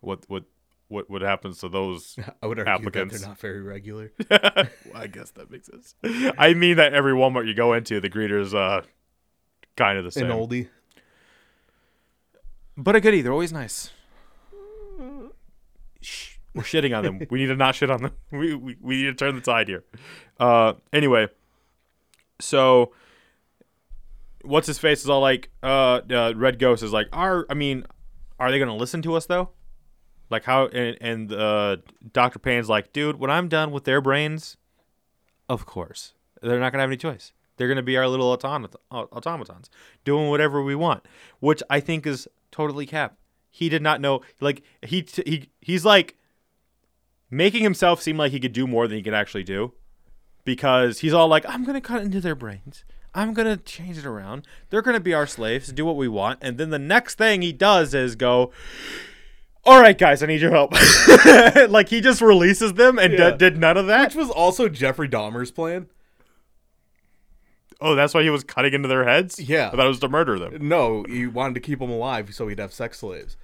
What 0.00 0.24
what 0.28 0.44
what 0.88 1.08
what 1.08 1.22
happens 1.22 1.60
to 1.60 1.70
those? 1.70 2.18
I 2.42 2.46
would 2.46 2.58
argue 2.58 2.70
Applicants. 2.74 3.14
that 3.14 3.20
they're 3.20 3.28
not 3.30 3.38
very 3.38 3.62
regular. 3.62 4.12
well, 4.30 4.68
I 4.94 5.06
guess 5.06 5.30
that 5.30 5.50
makes 5.50 5.68
sense. 5.68 5.94
I 6.36 6.52
mean 6.52 6.76
that 6.76 6.92
every 6.92 7.14
Walmart 7.14 7.46
you 7.46 7.54
go 7.54 7.72
into, 7.72 8.00
the 8.00 8.10
greeters 8.10 8.54
uh 8.54 8.82
kind 9.76 9.96
of 9.96 10.04
the 10.04 10.10
same. 10.10 10.26
An 10.26 10.32
oldie. 10.32 10.68
But 12.76 12.96
a 12.96 13.00
goodie. 13.00 13.22
They're 13.22 13.32
always 13.32 13.52
nice. 13.52 13.92
Shh, 16.02 16.36
we're 16.54 16.64
shitting 16.64 16.94
on 16.94 17.02
them. 17.02 17.26
we 17.30 17.38
need 17.38 17.46
to 17.46 17.56
not 17.56 17.74
shit 17.74 17.90
on 17.90 18.02
them. 18.02 18.12
We, 18.30 18.54
we, 18.54 18.76
we 18.78 18.96
need 18.96 19.04
to 19.04 19.14
turn 19.14 19.36
the 19.36 19.40
tide 19.40 19.68
here. 19.68 19.84
Uh, 20.38 20.74
anyway, 20.92 21.28
so 22.42 22.92
what's 24.42 24.66
his 24.66 24.78
face 24.78 25.02
is 25.02 25.08
all 25.10 25.20
like, 25.20 25.50
uh, 25.62 26.00
uh, 26.10 26.32
Red 26.36 26.58
Ghost 26.58 26.82
is 26.82 26.92
like, 26.92 27.08
are 27.12 27.46
I 27.50 27.54
mean, 27.54 27.86
are 28.38 28.50
they 28.50 28.58
gonna 28.58 28.76
listen 28.76 29.02
to 29.02 29.14
us 29.14 29.26
though? 29.26 29.50
Like 30.30 30.44
how 30.44 30.66
and 30.68 30.96
and 31.00 31.32
uh, 31.32 31.78
Doctor 32.12 32.38
Payne's 32.38 32.68
like, 32.68 32.92
dude, 32.92 33.18
when 33.18 33.30
I'm 33.30 33.48
done 33.48 33.70
with 33.72 33.84
their 33.84 34.00
brains, 34.00 34.56
of 35.48 35.66
course 35.66 36.14
they're 36.40 36.60
not 36.60 36.72
gonna 36.72 36.82
have 36.82 36.90
any 36.90 36.96
choice. 36.96 37.32
They're 37.56 37.68
gonna 37.68 37.82
be 37.82 37.96
our 37.96 38.08
little 38.08 38.30
automat- 38.30 38.76
automatons, 38.90 39.68
doing 40.04 40.30
whatever 40.30 40.62
we 40.62 40.74
want, 40.74 41.06
which 41.40 41.62
I 41.68 41.80
think 41.80 42.06
is 42.06 42.26
totally 42.50 42.86
cap. 42.86 43.18
He 43.50 43.68
did 43.68 43.82
not 43.82 44.00
know. 44.00 44.20
Like 44.40 44.62
he 44.82 45.02
t- 45.02 45.24
he 45.26 45.50
he's 45.60 45.84
like 45.84 46.16
making 47.30 47.62
himself 47.62 48.00
seem 48.00 48.16
like 48.16 48.32
he 48.32 48.40
could 48.40 48.52
do 48.52 48.66
more 48.66 48.88
than 48.88 48.96
he 48.96 49.02
could 49.02 49.14
actually 49.14 49.44
do, 49.44 49.74
because 50.44 51.00
he's 51.00 51.12
all 51.12 51.28
like, 51.28 51.44
I'm 51.48 51.64
gonna 51.64 51.80
cut 51.80 52.02
into 52.02 52.20
their 52.20 52.34
brains. 52.34 52.84
I'm 53.14 53.34
gonna 53.34 53.56
change 53.56 53.98
it 53.98 54.06
around. 54.06 54.46
They're 54.70 54.82
gonna 54.82 55.00
be 55.00 55.14
our 55.14 55.26
slaves, 55.26 55.72
do 55.72 55.84
what 55.84 55.96
we 55.96 56.08
want, 56.08 56.38
and 56.42 56.58
then 56.58 56.70
the 56.70 56.78
next 56.78 57.18
thing 57.18 57.42
he 57.42 57.52
does 57.52 57.94
is 57.94 58.16
go. 58.16 58.52
All 59.64 59.80
right, 59.80 59.96
guys, 59.98 60.22
I 60.22 60.26
need 60.26 60.40
your 60.40 60.52
help. 60.52 60.72
like 61.68 61.90
he 61.90 62.00
just 62.00 62.22
releases 62.22 62.72
them 62.74 62.98
and 62.98 63.14
d- 63.16 63.36
did 63.36 63.58
none 63.58 63.76
of 63.76 63.86
that. 63.88 64.08
Which 64.08 64.14
was 64.14 64.30
also 64.30 64.68
Jeffrey 64.70 65.08
Dahmer's 65.08 65.50
plan. 65.50 65.88
Oh, 67.80 67.94
that's 67.94 68.14
why 68.14 68.22
he 68.22 68.30
was 68.30 68.44
cutting 68.44 68.74
into 68.74 68.88
their 68.88 69.04
heads. 69.04 69.38
Yeah. 69.38 69.68
I 69.68 69.70
thought 69.70 69.84
it 69.84 69.88
was 69.88 70.00
to 70.00 70.08
murder 70.08 70.38
them. 70.38 70.66
No, 70.68 71.04
he 71.08 71.26
wanted 71.26 71.54
to 71.54 71.60
keep 71.60 71.78
them 71.78 71.90
alive 71.90 72.34
so 72.34 72.48
he'd 72.48 72.58
have 72.58 72.72
sex 72.72 72.98
slaves. 72.98 73.36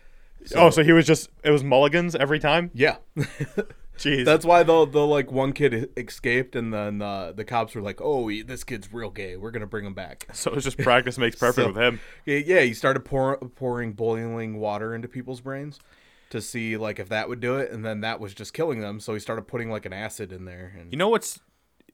oh, 0.54 0.70
so 0.70 0.82
he 0.82 0.92
was 0.92 1.06
just 1.06 1.30
it 1.42 1.50
was 1.50 1.64
mulligans 1.64 2.14
every 2.14 2.38
time. 2.38 2.70
Yeah. 2.74 2.96
Jeez, 3.98 4.24
That's 4.24 4.44
why 4.44 4.62
the 4.62 4.84
the 4.86 5.06
like 5.06 5.32
one 5.32 5.52
kid 5.52 5.90
escaped, 5.96 6.54
and 6.54 6.72
then 6.72 7.00
uh, 7.00 7.32
the 7.32 7.44
cops 7.44 7.74
were 7.74 7.80
like, 7.80 8.00
"Oh, 8.02 8.28
he, 8.28 8.42
this 8.42 8.62
kid's 8.62 8.92
real 8.92 9.10
gay. 9.10 9.36
We're 9.36 9.50
gonna 9.50 9.66
bring 9.66 9.86
him 9.86 9.94
back." 9.94 10.26
so 10.32 10.52
it's 10.52 10.64
just 10.64 10.78
practice 10.78 11.16
makes 11.18 11.36
perfect 11.36 11.56
So- 11.64 11.68
with 11.68 11.76
him. 11.78 12.00
Yeah, 12.26 12.38
yeah, 12.38 12.60
he 12.60 12.74
started 12.74 13.00
pour, 13.04 13.38
pouring 13.38 13.92
boiling 13.94 14.58
water 14.58 14.94
into 14.94 15.08
people's 15.08 15.40
brains 15.40 15.78
to 16.30 16.40
see 16.42 16.76
like 16.76 16.98
if 16.98 17.08
that 17.08 17.28
would 17.28 17.40
do 17.40 17.56
it, 17.56 17.70
and 17.72 17.84
then 17.84 18.00
that 18.02 18.20
was 18.20 18.34
just 18.34 18.52
killing 18.52 18.80
them. 18.80 19.00
So 19.00 19.14
he 19.14 19.20
started 19.20 19.42
putting 19.48 19.70
like 19.70 19.86
an 19.86 19.92
acid 19.94 20.30
in 20.32 20.44
there. 20.44 20.74
And 20.78 20.92
You 20.92 20.98
know 20.98 21.08
what's 21.08 21.40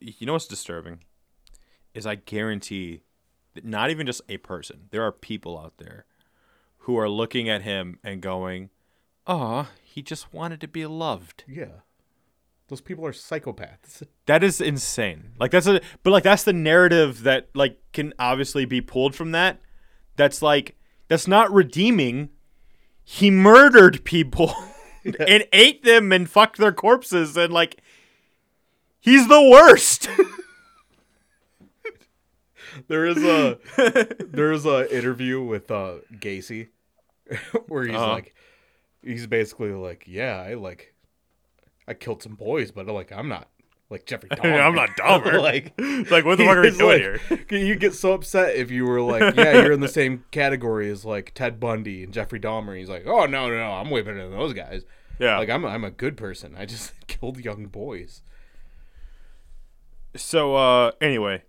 you 0.00 0.26
know 0.26 0.32
what's 0.32 0.48
disturbing 0.48 1.04
is 1.94 2.06
I 2.06 2.16
guarantee 2.16 3.02
that 3.54 3.64
not 3.64 3.90
even 3.90 4.06
just 4.06 4.22
a 4.28 4.38
person, 4.38 4.88
there 4.90 5.02
are 5.04 5.12
people 5.12 5.56
out 5.58 5.74
there 5.78 6.06
who 6.78 6.96
are 6.98 7.08
looking 7.08 7.48
at 7.48 7.62
him 7.62 7.98
and 8.02 8.20
going, 8.20 8.70
"Oh, 9.26 9.68
he 9.84 10.02
just 10.02 10.32
wanted 10.32 10.60
to 10.62 10.66
be 10.68 10.84
loved." 10.86 11.44
yeah, 11.46 11.82
those 12.72 12.80
people 12.80 13.04
are 13.04 13.12
psychopaths. 13.12 14.02
That 14.26 14.42
is 14.42 14.60
insane. 14.62 15.32
Like 15.38 15.50
that's 15.50 15.66
a 15.66 15.80
but 16.02 16.10
like 16.10 16.22
that's 16.22 16.44
the 16.44 16.52
narrative 16.54 17.24
that 17.24 17.48
like 17.54 17.76
can 17.92 18.14
obviously 18.18 18.64
be 18.64 18.80
pulled 18.80 19.14
from 19.14 19.32
that. 19.32 19.60
That's 20.16 20.40
like 20.40 20.76
that's 21.08 21.28
not 21.28 21.52
redeeming. 21.52 22.30
He 23.04 23.30
murdered 23.30 24.04
people 24.04 24.54
and 25.04 25.44
ate 25.52 25.82
them 25.84 26.12
and 26.12 26.30
fucked 26.30 26.56
their 26.56 26.72
corpses 26.72 27.36
and 27.36 27.52
like 27.52 27.82
he's 29.00 29.28
the 29.28 29.42
worst. 29.42 30.08
There 32.88 33.04
is 33.04 33.18
a 33.22 33.58
there 34.24 34.50
is 34.50 34.64
a 34.64 34.90
interview 34.96 35.42
with 35.42 35.70
uh 35.70 35.96
Gacy 36.14 36.68
where 37.68 37.84
he's 37.84 37.94
Uh-huh. 37.94 38.12
like 38.12 38.34
he's 39.02 39.26
basically 39.26 39.72
like, 39.72 40.04
yeah, 40.06 40.36
I 40.40 40.54
like 40.54 40.91
I 41.88 41.94
killed 41.94 42.22
some 42.22 42.34
boys, 42.34 42.70
but 42.70 42.86
like 42.86 43.12
I'm 43.12 43.28
not 43.28 43.48
like 43.90 44.06
Jeffrey 44.06 44.28
Dahmer. 44.32 44.60
I'm 44.64 44.74
not 44.74 44.90
Dahmer. 44.90 45.40
like 45.40 45.72
like 46.10 46.24
what 46.24 46.38
the 46.38 46.44
fuck 46.46 46.56
are 46.56 46.60
we 46.62 46.68
he's 46.68 46.78
doing 46.78 47.02
like- 47.02 47.20
here? 47.50 47.58
You 47.66 47.76
get 47.76 47.94
so 47.94 48.12
upset 48.12 48.56
if 48.56 48.70
you 48.70 48.86
were 48.86 49.00
like, 49.00 49.34
yeah, 49.36 49.60
you're 49.62 49.72
in 49.72 49.80
the 49.80 49.88
same 49.88 50.24
category 50.30 50.90
as 50.90 51.04
like 51.04 51.32
Ted 51.34 51.58
Bundy 51.60 52.02
and 52.04 52.12
Jeffrey 52.12 52.40
Dahmer. 52.40 52.76
He's 52.78 52.88
like, 52.88 53.04
oh 53.06 53.26
no, 53.26 53.48
no, 53.48 53.56
no, 53.56 53.72
I'm 53.72 53.90
way 53.90 54.02
better 54.02 54.22
than 54.28 54.36
those 54.38 54.54
guys. 54.54 54.84
Yeah. 55.18 55.38
Like 55.38 55.50
I'm 55.50 55.64
I'm 55.64 55.84
a 55.84 55.90
good 55.90 56.16
person. 56.16 56.54
I 56.58 56.64
just 56.66 56.92
killed 57.06 57.38
young 57.44 57.66
boys. 57.66 58.22
So 60.16 60.54
uh 60.56 60.92
anyway, 61.00 61.42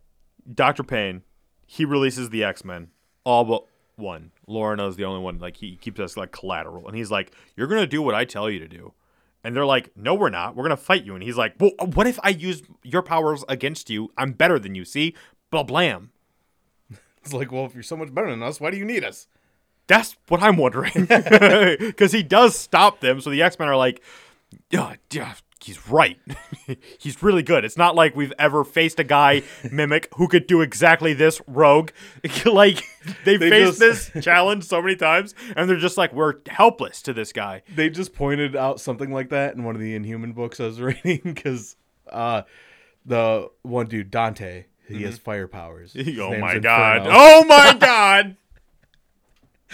Dr. 0.51 0.83
Payne, 0.83 1.23
he 1.65 1.85
releases 1.85 2.29
the 2.29 2.43
X-Men 2.43 2.89
all 3.23 3.45
but 3.45 3.63
one. 3.95 4.31
Lorna's 4.47 4.95
the 4.95 5.05
only 5.05 5.21
one 5.21 5.39
like 5.39 5.57
he 5.57 5.75
keeps 5.77 5.99
us 5.99 6.17
like 6.17 6.31
collateral 6.31 6.87
and 6.87 6.95
he's 6.97 7.11
like, 7.11 7.31
"You're 7.55 7.67
going 7.67 7.81
to 7.81 7.87
do 7.87 8.01
what 8.01 8.15
I 8.15 8.25
tell 8.25 8.49
you 8.49 8.59
to 8.59 8.67
do." 8.67 8.93
And 9.43 9.55
they're 9.55 9.65
like, 9.65 9.95
"No, 9.97 10.13
we're 10.15 10.29
not. 10.29 10.55
We're 10.55 10.63
going 10.63 10.77
to 10.77 10.83
fight 10.83 11.03
you." 11.03 11.15
And 11.15 11.23
he's 11.23 11.37
like, 11.37 11.55
"Well, 11.59 11.71
uh, 11.79 11.85
what 11.85 12.07
if 12.07 12.19
I 12.23 12.29
use 12.29 12.63
your 12.83 13.01
powers 13.01 13.43
against 13.49 13.89
you? 13.89 14.11
I'm 14.17 14.31
better 14.33 14.57
than 14.59 14.75
you, 14.75 14.85
see?" 14.85 15.15
Blah 15.51 15.63
blam. 15.63 16.11
It's 17.23 17.31
like, 17.31 17.53
well, 17.53 17.65
if 17.65 17.73
you're 17.73 17.83
so 17.83 17.95
much 17.95 18.13
better 18.13 18.29
than 18.29 18.43
us, 18.43 18.59
why 18.59 18.69
do 18.69 18.75
you 18.75 18.83
need 18.83 19.05
us? 19.05 19.27
That's 19.87 20.17
what 20.27 20.43
I'm 20.43 20.57
wondering. 20.57 20.91
Because 21.07 22.11
he 22.11 22.21
does 22.21 22.57
stop 22.57 22.99
them. 22.99 23.21
So 23.21 23.29
the 23.29 23.41
X 23.41 23.57
Men 23.57 23.69
are 23.69 23.77
like, 23.77 24.01
yeah, 24.69 24.95
yeah, 25.11 25.33
he's 25.63 25.87
right. 25.89 26.19
he's 26.99 27.21
really 27.23 27.43
good. 27.43 27.63
It's 27.65 27.77
not 27.77 27.95
like 27.95 28.15
we've 28.15 28.33
ever 28.37 28.63
faced 28.63 28.99
a 28.99 29.03
guy 29.03 29.43
mimic 29.71 30.09
who 30.15 30.27
could 30.27 30.45
do 30.47 30.61
exactly 30.61 31.13
this 31.13 31.41
rogue. 31.47 31.91
like 32.45 32.83
they, 33.25 33.37
They 33.37 33.49
faced 33.49 33.79
just- 33.79 34.13
this 34.13 34.23
challenge 34.23 34.65
so 34.65 34.81
many 34.81 34.95
times, 34.95 35.33
and 35.55 35.69
they're 35.69 35.77
just 35.77 35.97
like, 35.97 36.13
we're 36.13 36.35
helpless 36.47 37.01
to 37.03 37.13
this 37.13 37.31
guy. 37.33 37.63
They 37.75 37.89
just 37.89 38.13
pointed 38.13 38.55
out 38.55 38.79
something 38.79 39.11
like 39.11 39.29
that 39.29 39.55
in 39.55 39.63
one 39.63 39.75
of 39.75 39.81
the 39.81 39.95
Inhuman 39.95 40.33
books 40.33 40.59
I 40.59 40.65
was 40.65 40.79
reading 40.81 41.21
because 41.23 41.75
uh, 42.11 42.43
the 43.05 43.49
one 43.63 43.87
dude 43.87 44.11
Dante 44.11 44.65
he 44.89 45.03
has 45.03 45.17
fire 45.17 45.47
powers. 45.47 45.93
His 45.93 46.19
oh 46.19 46.29
my 46.37 46.55
Inferno. 46.55 46.59
god! 46.61 47.07
Oh 47.09 47.45
my 47.45 47.73
god! 47.79 48.35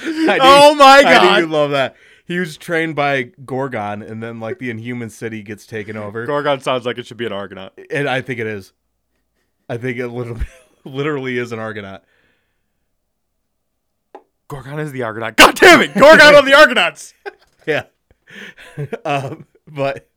Oh 0.02 0.76
my 0.76 0.86
I 1.00 1.04
god! 1.04 1.40
you'd 1.42 1.50
love 1.50 1.72
that. 1.72 1.96
He 2.30 2.38
was 2.40 2.58
trained 2.58 2.96
by 2.96 3.32
Gorgon, 3.44 4.04
and 4.04 4.22
then 4.22 4.40
like 4.40 4.60
the 4.60 4.70
Inhuman 4.70 5.10
city 5.10 5.42
gets 5.42 5.66
taken 5.66 5.98
over, 5.98 6.28
Gorgon 6.28 6.62
sounds 6.62 6.86
like 6.86 7.00
it 7.00 7.08
should 7.08 7.18
be 7.18 7.26
an 7.26 7.32
Argonaut. 7.34 7.74
and 7.90 8.08
I 8.08 8.22
think 8.22 8.40
it 8.40 8.46
is. 8.46 8.72
I 9.68 9.78
think 9.78 9.98
it 9.98 10.08
literally, 10.10 10.46
literally 10.86 11.38
is 11.40 11.52
an 11.52 11.58
Argonaut. 11.58 12.04
Gorgon 14.48 14.80
is 14.80 14.92
the 14.92 15.04
Argonaut. 15.04 15.38
God 15.38 15.56
damn 15.56 15.82
it! 15.82 15.94
Gorgon 15.96 16.36
of 16.36 16.46
the 16.46 16.54
Argonauts. 16.54 17.14
Yeah. 17.68 17.84
um, 19.06 19.46
but 19.68 20.10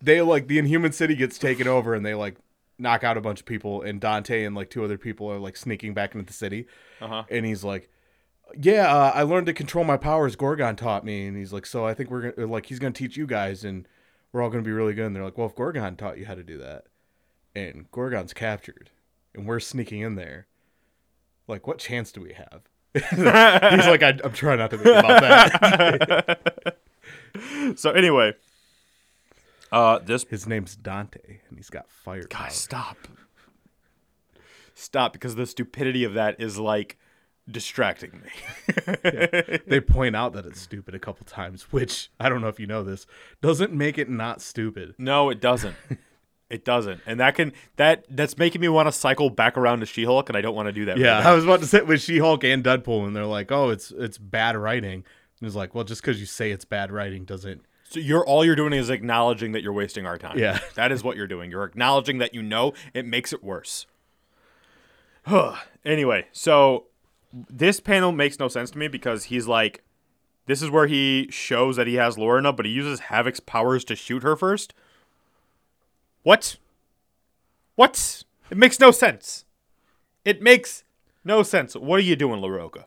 they 0.00 0.22
like 0.22 0.46
the 0.48 0.58
Inhuman 0.58 0.92
city 0.92 1.14
gets 1.16 1.38
taken 1.38 1.66
over, 1.66 1.94
and 1.94 2.06
they 2.06 2.14
like 2.14 2.36
knock 2.78 3.04
out 3.04 3.16
a 3.18 3.20
bunch 3.20 3.40
of 3.40 3.46
people, 3.46 3.82
and 3.82 4.00
Dante 4.00 4.44
and 4.44 4.54
like 4.54 4.70
two 4.70 4.84
other 4.84 4.96
people 4.96 5.30
are 5.30 5.38
like 5.38 5.56
sneaking 5.56 5.92
back 5.92 6.14
into 6.14 6.24
the 6.26 6.32
city, 6.32 6.66
Uh-huh. 7.00 7.24
and 7.30 7.44
he's 7.44 7.64
like. 7.64 7.90
Yeah, 8.56 8.92
uh, 8.92 9.12
I 9.14 9.22
learned 9.22 9.46
to 9.46 9.52
control 9.52 9.84
my 9.84 9.96
powers. 9.96 10.36
Gorgon 10.36 10.76
taught 10.76 11.04
me, 11.04 11.26
and 11.26 11.36
he's 11.36 11.52
like, 11.52 11.66
"So 11.66 11.84
I 11.86 11.94
think 11.94 12.10
we're 12.10 12.32
gonna 12.32 12.46
like 12.46 12.66
he's 12.66 12.78
gonna 12.78 12.92
teach 12.92 13.16
you 13.16 13.26
guys, 13.26 13.64
and 13.64 13.86
we're 14.32 14.42
all 14.42 14.50
gonna 14.50 14.62
be 14.62 14.70
really 14.72 14.94
good." 14.94 15.06
And 15.06 15.16
they're 15.16 15.24
like, 15.24 15.36
"Well, 15.36 15.46
if 15.48 15.54
Gorgon 15.54 15.96
taught 15.96 16.18
you 16.18 16.26
how 16.26 16.34
to 16.34 16.42
do 16.42 16.56
that, 16.58 16.84
and 17.54 17.90
Gorgon's 17.90 18.32
captured, 18.32 18.90
and 19.34 19.46
we're 19.46 19.60
sneaking 19.60 20.00
in 20.00 20.14
there, 20.14 20.46
like, 21.46 21.66
what 21.66 21.78
chance 21.78 22.10
do 22.10 22.20
we 22.22 22.32
have?" 22.32 22.62
he's 22.94 23.86
like, 23.86 24.02
I, 24.02 24.18
"I'm 24.24 24.32
trying 24.32 24.58
not 24.58 24.70
to 24.70 24.78
think 24.78 24.96
about 24.98 25.20
that." 25.20 26.78
So 27.76 27.90
anyway, 27.90 28.34
uh, 29.70 29.98
this 30.00 30.24
His 30.24 30.46
name's 30.48 30.74
Dante, 30.74 31.40
and 31.48 31.58
he's 31.58 31.70
got 31.70 31.88
fire. 31.90 32.26
powers. 32.26 32.54
stop, 32.54 32.96
stop, 34.74 35.12
because 35.12 35.34
the 35.36 35.46
stupidity 35.46 36.02
of 36.04 36.14
that 36.14 36.40
is 36.40 36.58
like 36.58 36.98
distracting 37.50 38.22
me. 38.22 38.30
They 39.66 39.80
point 39.80 40.16
out 40.16 40.32
that 40.32 40.46
it's 40.46 40.60
stupid 40.60 40.94
a 40.94 40.98
couple 40.98 41.26
times, 41.26 41.72
which 41.72 42.10
I 42.18 42.28
don't 42.28 42.40
know 42.40 42.48
if 42.48 42.58
you 42.58 42.66
know 42.66 42.82
this 42.82 43.06
doesn't 43.42 43.72
make 43.72 43.98
it 43.98 44.08
not 44.08 44.40
stupid. 44.40 44.94
no, 44.98 45.30
it 45.30 45.40
doesn't. 45.40 45.76
It 46.50 46.64
doesn't, 46.64 47.02
and 47.04 47.20
that 47.20 47.34
can 47.34 47.52
that 47.76 48.06
that's 48.08 48.38
making 48.38 48.62
me 48.62 48.68
want 48.68 48.86
to 48.86 48.92
cycle 48.92 49.28
back 49.28 49.58
around 49.58 49.80
to 49.80 49.86
She-Hulk, 49.86 50.30
and 50.30 50.38
I 50.38 50.40
don't 50.40 50.54
want 50.54 50.66
to 50.66 50.72
do 50.72 50.86
that. 50.86 50.96
Yeah, 50.96 51.20
now. 51.20 51.32
I 51.32 51.34
was 51.34 51.44
about 51.44 51.60
to 51.60 51.66
sit 51.66 51.86
with 51.86 52.00
She-Hulk 52.00 52.42
and 52.42 52.64
Deadpool, 52.64 53.06
and 53.06 53.14
they're 53.14 53.26
like, 53.26 53.52
"Oh, 53.52 53.68
it's 53.68 53.90
it's 53.90 54.16
bad 54.16 54.56
writing." 54.56 55.04
And 55.40 55.46
it's 55.46 55.54
like, 55.54 55.74
well, 55.74 55.84
just 55.84 56.00
because 56.00 56.20
you 56.20 56.24
say 56.24 56.50
it's 56.50 56.64
bad 56.64 56.90
writing 56.90 57.26
doesn't. 57.26 57.62
So 57.84 58.00
you're 58.00 58.24
all 58.24 58.44
you're 58.44 58.56
doing 58.56 58.72
is 58.72 58.90
acknowledging 58.90 59.52
that 59.52 59.62
you're 59.62 59.74
wasting 59.74 60.06
our 60.06 60.18
time. 60.18 60.38
Yeah. 60.38 60.58
that 60.74 60.90
is 60.90 61.04
what 61.04 61.16
you're 61.16 61.26
doing. 61.26 61.50
You're 61.50 61.64
acknowledging 61.64 62.16
that 62.18 62.34
you 62.34 62.42
know 62.42 62.72
it 62.94 63.06
makes 63.06 63.32
it 63.32 63.44
worse. 63.44 63.86
anyway, 65.84 66.26
so 66.32 66.86
this 67.32 67.80
panel 67.80 68.12
makes 68.12 68.38
no 68.38 68.48
sense 68.48 68.70
to 68.70 68.78
me 68.78 68.88
because 68.88 69.24
he's 69.24 69.46
like, 69.46 69.82
this 70.46 70.62
is 70.62 70.70
where 70.70 70.86
he 70.86 71.28
shows 71.30 71.76
that 71.76 71.86
he 71.86 71.94
has 71.94 72.16
Lorna, 72.16 72.52
but 72.52 72.64
he 72.64 72.72
uses 72.72 73.00
Havoc's 73.00 73.40
powers 73.40 73.84
to 73.84 73.94
shoot 73.94 74.22
her 74.22 74.34
first. 74.34 74.72
What? 76.22 76.56
What? 77.74 78.24
It 78.50 78.56
makes 78.56 78.80
no 78.80 78.90
sense. 78.90 79.44
It 80.24 80.42
makes 80.42 80.84
no 81.24 81.42
sense. 81.42 81.74
What 81.76 81.98
are 81.98 82.02
you 82.02 82.16
doing, 82.16 82.40
LaRocca? 82.40 82.84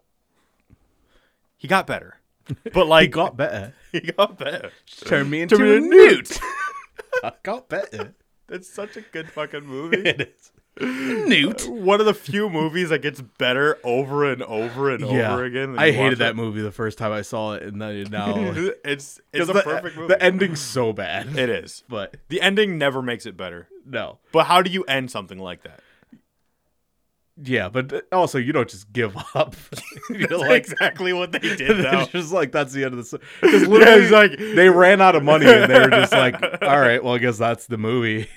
He 1.57 1.67
got 1.67 1.87
better. 1.87 2.17
But 2.73 2.87
like 2.87 3.03
He 3.03 3.07
got 3.09 3.37
better. 3.37 3.73
he 3.91 3.99
got 3.99 4.37
better. 4.37 4.71
Turn 5.05 5.29
me 5.29 5.41
into 5.41 5.55
a 5.55 5.79
newt. 5.79 6.39
I 7.23 7.31
got 7.43 7.69
better. 7.69 8.15
That's 8.47 8.67
such 8.67 8.97
a 8.97 9.01
good 9.01 9.29
fucking 9.29 9.65
movie. 9.65 10.01
it 10.01 10.21
is. 10.21 10.51
Newt. 10.81 11.67
Uh, 11.67 11.71
one 11.71 11.99
of 11.99 12.05
the 12.05 12.13
few 12.13 12.49
movies 12.49 12.89
that 12.89 13.01
gets 13.01 13.21
better 13.21 13.77
over 13.83 14.29
and 14.31 14.41
over 14.43 14.89
and 14.89 15.01
Yeah, 15.09 15.33
over 15.33 15.45
again. 15.45 15.77
I 15.77 15.91
hated 15.91 16.19
that 16.19 16.35
movie 16.35 16.61
the 16.61 16.71
first 16.71 16.97
time 16.97 17.11
I 17.11 17.21
saw 17.21 17.53
it, 17.53 17.63
and 17.63 17.81
then 17.81 18.07
now 18.09 18.33
it's 18.83 19.19
it's 19.31 19.49
a 19.49 19.53
the, 19.53 19.61
perfect 19.61 19.95
movie. 19.95 20.07
the 20.07 20.21
ending's 20.23 20.59
so 20.61 20.91
bad. 20.93 21.37
it 21.37 21.49
is. 21.49 21.83
but 21.89 22.17
The 22.29 22.41
ending 22.41 22.77
never 22.77 23.01
makes 23.01 23.25
it 23.25 23.37
better. 23.37 23.67
no, 23.85 24.19
But 24.31 24.45
how 24.45 24.61
do 24.61 24.71
you 24.71 24.83
end 24.83 25.11
something 25.11 25.37
like 25.39 25.63
that? 25.63 25.79
yeah, 27.43 27.69
but 27.69 28.05
also 28.11 28.37
you 28.37 28.51
don't 28.53 28.69
just 28.69 28.91
give 28.93 29.15
up. 29.35 29.55
That's 30.09 30.31
like, 30.31 30.51
exactly 30.69 31.13
what 31.13 31.31
they 31.31 31.39
did 31.39 31.77
though. 31.77 32.01
it's 32.01 32.11
just 32.11 32.31
like 32.31 32.51
that's 32.51 32.73
the 32.73 32.83
end 32.83 32.93
of 32.93 33.09
the. 33.09 33.19
Because 33.41 33.67
literally, 33.67 34.01
it's 34.03 34.11
like- 34.11 34.37
they 34.37 34.69
ran 34.69 35.01
out 35.01 35.15
of 35.15 35.23
money, 35.23 35.47
and 35.47 35.71
they 35.71 35.79
were 35.79 35.89
just 35.89 36.11
like, 36.11 36.35
"All 36.61 36.79
right, 36.79 37.03
well, 37.03 37.15
I 37.15 37.17
guess 37.19 37.37
that's 37.37 37.65
the 37.67 37.77
movie." 37.77 38.27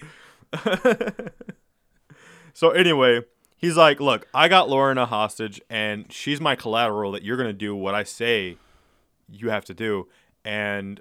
So 2.54 2.70
anyway, 2.70 3.22
he's 3.56 3.76
like, 3.76 4.00
"Look, 4.00 4.28
I 4.32 4.46
got 4.48 4.70
Lorna 4.70 5.02
a 5.02 5.06
hostage, 5.06 5.60
and 5.68 6.10
she's 6.10 6.40
my 6.40 6.54
collateral. 6.54 7.12
That 7.12 7.24
you're 7.24 7.36
gonna 7.36 7.52
do 7.52 7.74
what 7.74 7.94
I 7.94 8.04
say 8.04 8.56
you 9.28 9.50
have 9.50 9.64
to 9.66 9.74
do, 9.74 10.08
and 10.44 11.00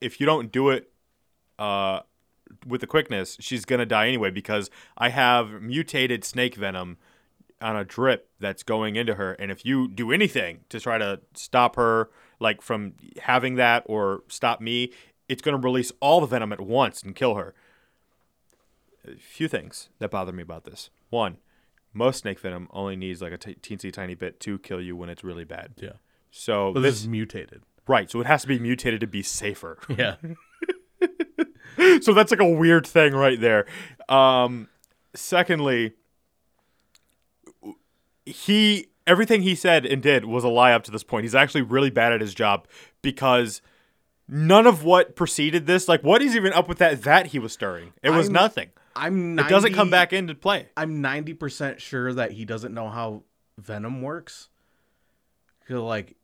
if 0.00 0.18
you 0.18 0.26
don't 0.26 0.50
do 0.50 0.70
it, 0.70 0.90
uh, 1.58 2.00
with 2.66 2.80
the 2.80 2.86
quickness, 2.86 3.36
she's 3.40 3.64
gonna 3.64 3.86
die 3.86 4.08
anyway 4.08 4.30
because 4.30 4.70
I 4.96 5.10
have 5.10 5.60
mutated 5.62 6.24
snake 6.24 6.54
venom 6.54 6.96
on 7.60 7.76
a 7.76 7.84
drip 7.84 8.30
that's 8.40 8.62
going 8.62 8.96
into 8.96 9.14
her, 9.16 9.34
and 9.34 9.50
if 9.50 9.66
you 9.66 9.88
do 9.88 10.12
anything 10.12 10.60
to 10.70 10.80
try 10.80 10.96
to 10.96 11.20
stop 11.34 11.76
her, 11.76 12.08
like 12.40 12.62
from 12.62 12.94
having 13.22 13.56
that 13.56 13.82
or 13.86 14.22
stop 14.28 14.62
me, 14.62 14.92
it's 15.28 15.42
gonna 15.42 15.58
release 15.58 15.92
all 16.00 16.20
the 16.20 16.26
venom 16.26 16.52
at 16.52 16.60
once 16.60 17.02
and 17.02 17.14
kill 17.14 17.34
her." 17.34 17.54
A 19.06 19.16
few 19.18 19.48
things 19.48 19.88
that 19.98 20.10
bother 20.10 20.32
me 20.32 20.42
about 20.42 20.64
this. 20.64 20.90
One, 21.10 21.38
most 21.92 22.20
snake 22.20 22.38
venom 22.40 22.68
only 22.72 22.96
needs 22.96 23.22
like 23.22 23.32
a 23.32 23.38
t- 23.38 23.56
teensy 23.62 23.92
tiny 23.92 24.14
bit 24.14 24.40
to 24.40 24.58
kill 24.58 24.80
you 24.80 24.96
when 24.96 25.08
it's 25.08 25.24
really 25.24 25.44
bad. 25.44 25.72
Yeah, 25.76 25.92
So 26.30 26.72
but 26.72 26.80
this 26.80 26.94
this 26.96 27.00
is 27.02 27.08
mutated. 27.08 27.62
right, 27.86 28.10
so 28.10 28.20
it 28.20 28.26
has 28.26 28.42
to 28.42 28.48
be 28.48 28.58
mutated 28.58 29.00
to 29.00 29.06
be 29.06 29.22
safer. 29.22 29.78
Yeah, 29.96 30.16
so 32.00 32.12
that's 32.14 32.30
like 32.30 32.40
a 32.40 32.48
weird 32.48 32.86
thing 32.86 33.12
right 33.14 33.40
there. 33.40 33.66
Um, 34.08 34.68
secondly, 35.14 35.92
he 38.24 38.88
everything 39.06 39.42
he 39.42 39.54
said 39.54 39.86
and 39.86 40.02
did 40.02 40.24
was 40.24 40.42
a 40.44 40.48
lie 40.48 40.72
up 40.72 40.82
to 40.84 40.90
this 40.90 41.02
point. 41.04 41.24
He's 41.24 41.34
actually 41.34 41.62
really 41.62 41.90
bad 41.90 42.12
at 42.12 42.20
his 42.20 42.34
job 42.34 42.66
because 43.02 43.62
none 44.28 44.66
of 44.66 44.82
what 44.84 45.14
preceded 45.14 45.66
this, 45.66 45.86
like 45.88 46.02
what 46.02 46.22
is 46.22 46.34
even 46.34 46.52
up 46.52 46.68
with 46.68 46.78
that 46.78 47.02
that 47.02 47.28
he 47.28 47.38
was 47.38 47.52
stirring? 47.52 47.92
It 48.02 48.10
was 48.10 48.26
I'm- 48.26 48.32
nothing. 48.34 48.70
I'm. 48.96 49.38
It 49.38 49.48
doesn't 49.48 49.74
come 49.74 49.90
back 49.90 50.12
into 50.12 50.34
play. 50.34 50.68
I'm 50.76 51.00
ninety 51.00 51.34
percent 51.34 51.80
sure 51.80 52.12
that 52.14 52.32
he 52.32 52.44
doesn't 52.44 52.74
know 52.74 52.88
how 52.88 53.22
venom 53.58 54.02
works. 54.02 54.48
'Cause, 55.66 55.78
like, 55.78 56.16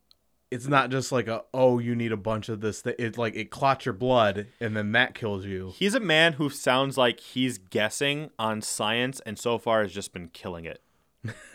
it's 0.51 0.69
not 0.69 0.90
just 0.90 1.11
like 1.11 1.27
a 1.27 1.43
oh 1.53 1.78
you 1.78 1.94
need 1.97 2.12
a 2.12 2.16
bunch 2.16 2.49
of 2.49 2.61
this. 2.61 2.82
That 2.82 3.01
it 3.03 3.19
like 3.19 3.35
it 3.35 3.51
clots 3.51 3.86
your 3.86 3.93
blood 3.93 4.47
and 4.61 4.77
then 4.77 4.93
that 4.93 5.15
kills 5.15 5.44
you. 5.44 5.73
He's 5.77 5.94
a 5.94 6.01
man 6.01 6.35
who 6.35 6.49
sounds 6.51 6.97
like 6.97 7.19
he's 7.20 7.59
guessing 7.59 8.31
on 8.39 8.61
science 8.62 9.20
and 9.27 9.39
so 9.39 9.59
far 9.59 9.82
has 9.82 9.93
just 9.93 10.12
been 10.12 10.28
killing 10.28 10.65
it. 10.65 10.81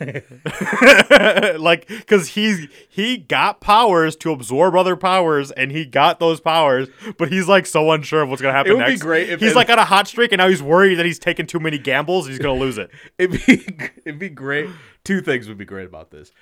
like 1.60 2.06
cuz 2.06 2.28
he's 2.28 2.68
he 2.88 3.18
got 3.18 3.60
powers 3.60 4.16
to 4.16 4.32
absorb 4.32 4.74
other 4.74 4.96
powers 4.96 5.50
and 5.50 5.70
he 5.72 5.84
got 5.84 6.20
those 6.20 6.40
powers 6.40 6.88
but 7.18 7.28
he's 7.28 7.48
like 7.48 7.66
so 7.66 7.90
unsure 7.90 8.22
of 8.22 8.30
what's 8.30 8.40
going 8.40 8.52
to 8.52 8.56
happen 8.56 8.72
It 8.72 8.76
would 8.76 8.86
be 8.86 8.96
great 8.96 9.28
if 9.28 9.40
he's 9.40 9.52
it- 9.52 9.56
like 9.56 9.68
on 9.68 9.78
a 9.78 9.84
hot 9.84 10.08
streak 10.08 10.32
and 10.32 10.38
now 10.38 10.48
he's 10.48 10.62
worried 10.62 10.94
that 10.94 11.04
he's 11.04 11.18
taking 11.18 11.46
too 11.46 11.60
many 11.60 11.76
gambles 11.76 12.26
and 12.26 12.32
he's 12.32 12.42
going 12.42 12.58
to 12.58 12.64
lose 12.64 12.78
it. 12.78 12.90
It'd 13.18 13.44
be 13.46 13.64
it'd 14.04 14.18
be 14.18 14.30
great. 14.30 14.70
Two 15.04 15.20
things 15.20 15.48
would 15.48 15.58
be 15.58 15.64
great 15.64 15.86
about 15.86 16.10
this. 16.10 16.32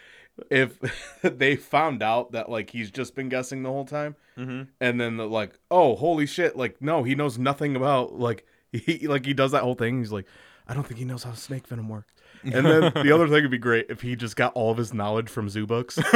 If 0.51 0.79
they 1.23 1.57
found 1.57 2.03
out 2.03 2.33
that 2.33 2.49
like 2.49 2.71
he's 2.71 2.91
just 2.91 3.15
been 3.15 3.29
guessing 3.29 3.63
the 3.63 3.71
whole 3.71 3.85
time, 3.87 4.17
mm-hmm. 4.39 4.65
and 4.81 5.01
then 5.01 5.17
the, 5.17 5.27
like, 5.27 5.59
oh 5.71 5.97
holy 5.97 6.27
shit, 6.27 6.57
like 6.57 6.81
no, 6.83 7.03
he 7.03 7.15
knows 7.15 7.39
nothing 7.39 7.75
about 7.75 8.19
like 8.19 8.47
he 8.71 9.07
like 9.09 9.25
he 9.25 9.35
does 9.35 9.53
that 9.53 9.63
whole 9.63 9.75
thing. 9.75 9.99
He's 9.99 10.13
like, 10.13 10.27
I 10.69 10.75
don't 10.75 10.87
think 10.87 10.99
he 10.99 11.05
knows 11.05 11.23
how 11.23 11.33
snake 11.33 11.67
venom 11.67 11.89
works. 11.89 12.13
And 12.43 12.67
then 12.67 12.81
the 12.95 13.13
other 13.13 13.27
thing 13.29 13.43
would 13.43 13.51
be 13.51 13.59
great 13.59 13.87
if 13.89 14.01
he 14.01 14.17
just 14.17 14.37
got 14.37 14.53
all 14.55 14.71
of 14.71 14.79
his 14.79 14.93
knowledge 14.95 15.29
from 15.29 15.49
zoo 15.49 15.67
books. 15.67 15.99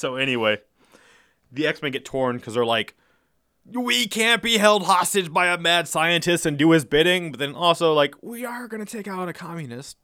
So 0.00 0.16
anyway, 0.16 0.58
the 1.52 1.66
X-Men 1.66 1.92
get 1.92 2.06
torn 2.06 2.40
cuz 2.40 2.54
they're 2.54 2.64
like 2.64 2.94
we 3.66 4.06
can't 4.06 4.42
be 4.42 4.56
held 4.56 4.84
hostage 4.84 5.30
by 5.30 5.48
a 5.48 5.58
mad 5.58 5.86
scientist 5.86 6.46
and 6.46 6.56
do 6.56 6.70
his 6.70 6.86
bidding, 6.86 7.32
but 7.32 7.38
then 7.38 7.54
also 7.54 7.92
like 7.92 8.14
we 8.22 8.44
are 8.44 8.66
gonna 8.66 8.86
take 8.86 9.06
out 9.06 9.28
a 9.28 9.34
communist. 9.34 9.98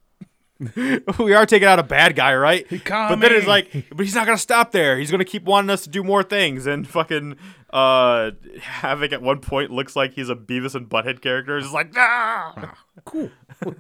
we 1.19 1.35
are 1.35 1.45
taking 1.45 1.69
out 1.69 1.79
a 1.79 1.83
bad 1.83 2.17
guy, 2.17 2.35
right? 2.35 2.67
But 3.11 3.21
then 3.21 3.33
it's 3.33 3.47
like, 3.47 3.71
but 3.91 4.07
he's 4.07 4.15
not 4.15 4.25
gonna 4.27 4.39
stop 4.39 4.73
there. 4.73 4.99
He's 4.99 5.11
gonna 5.11 5.25
keep 5.25 5.45
wanting 5.45 5.71
us 5.71 5.83
to 5.83 5.91
do 5.91 6.03
more 6.03 6.23
things, 6.23 6.67
and 6.67 6.89
fucking 6.89 7.37
uh, 7.71 8.31
Havoc 8.63 9.13
at 9.13 9.21
one 9.21 9.41
point 9.41 9.71
looks 9.71 9.95
like 9.95 10.15
he's 10.15 10.31
a 10.31 10.35
Beavis 10.35 10.75
and 10.75 10.89
Butthead 10.89 11.21
character. 11.21 11.59
It's 11.59 11.73
like, 11.73 11.93
ah, 11.97 12.75
Cool. 13.05 13.31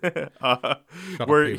uh, 0.42 0.74
Shut 1.12 1.20
up, 1.20 1.28
where 1.28 1.56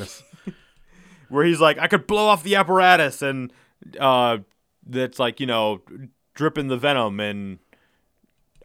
where 1.30 1.46
he's 1.46 1.60
like, 1.60 1.80
I 1.80 1.88
could 1.88 2.06
blow 2.06 2.28
off 2.28 2.44
the 2.44 2.56
apparatus, 2.56 3.22
and 3.24 3.52
uh, 4.00 4.38
that's 4.86 5.18
like 5.18 5.40
you 5.40 5.48
know, 5.48 5.82
dripping 6.36 6.68
the 6.68 6.78
venom, 6.78 7.20
and 7.20 7.58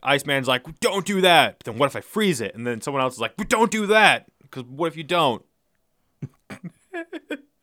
Iceman's 0.03 0.49
like, 0.49 0.81
don't 0.81 1.07
do 1.07 1.23
that. 1.23 1.61
But 1.61 1.65
then 1.73 1.79
what 1.79 1.87
if 1.87 1.97
I 1.97 2.03
freeze 2.03 2.43
it? 2.43 2.55
And 2.55 2.67
then 2.67 2.83
someone 2.83 3.03
else 3.03 3.15
is 3.15 3.21
like, 3.21 3.37
but 3.39 3.49
don't 3.49 3.71
do 3.71 3.87
that, 3.87 4.27
because 4.43 4.65
what 4.65 4.89
if 4.89 4.97
you 4.99 5.05
don't? 5.05 5.43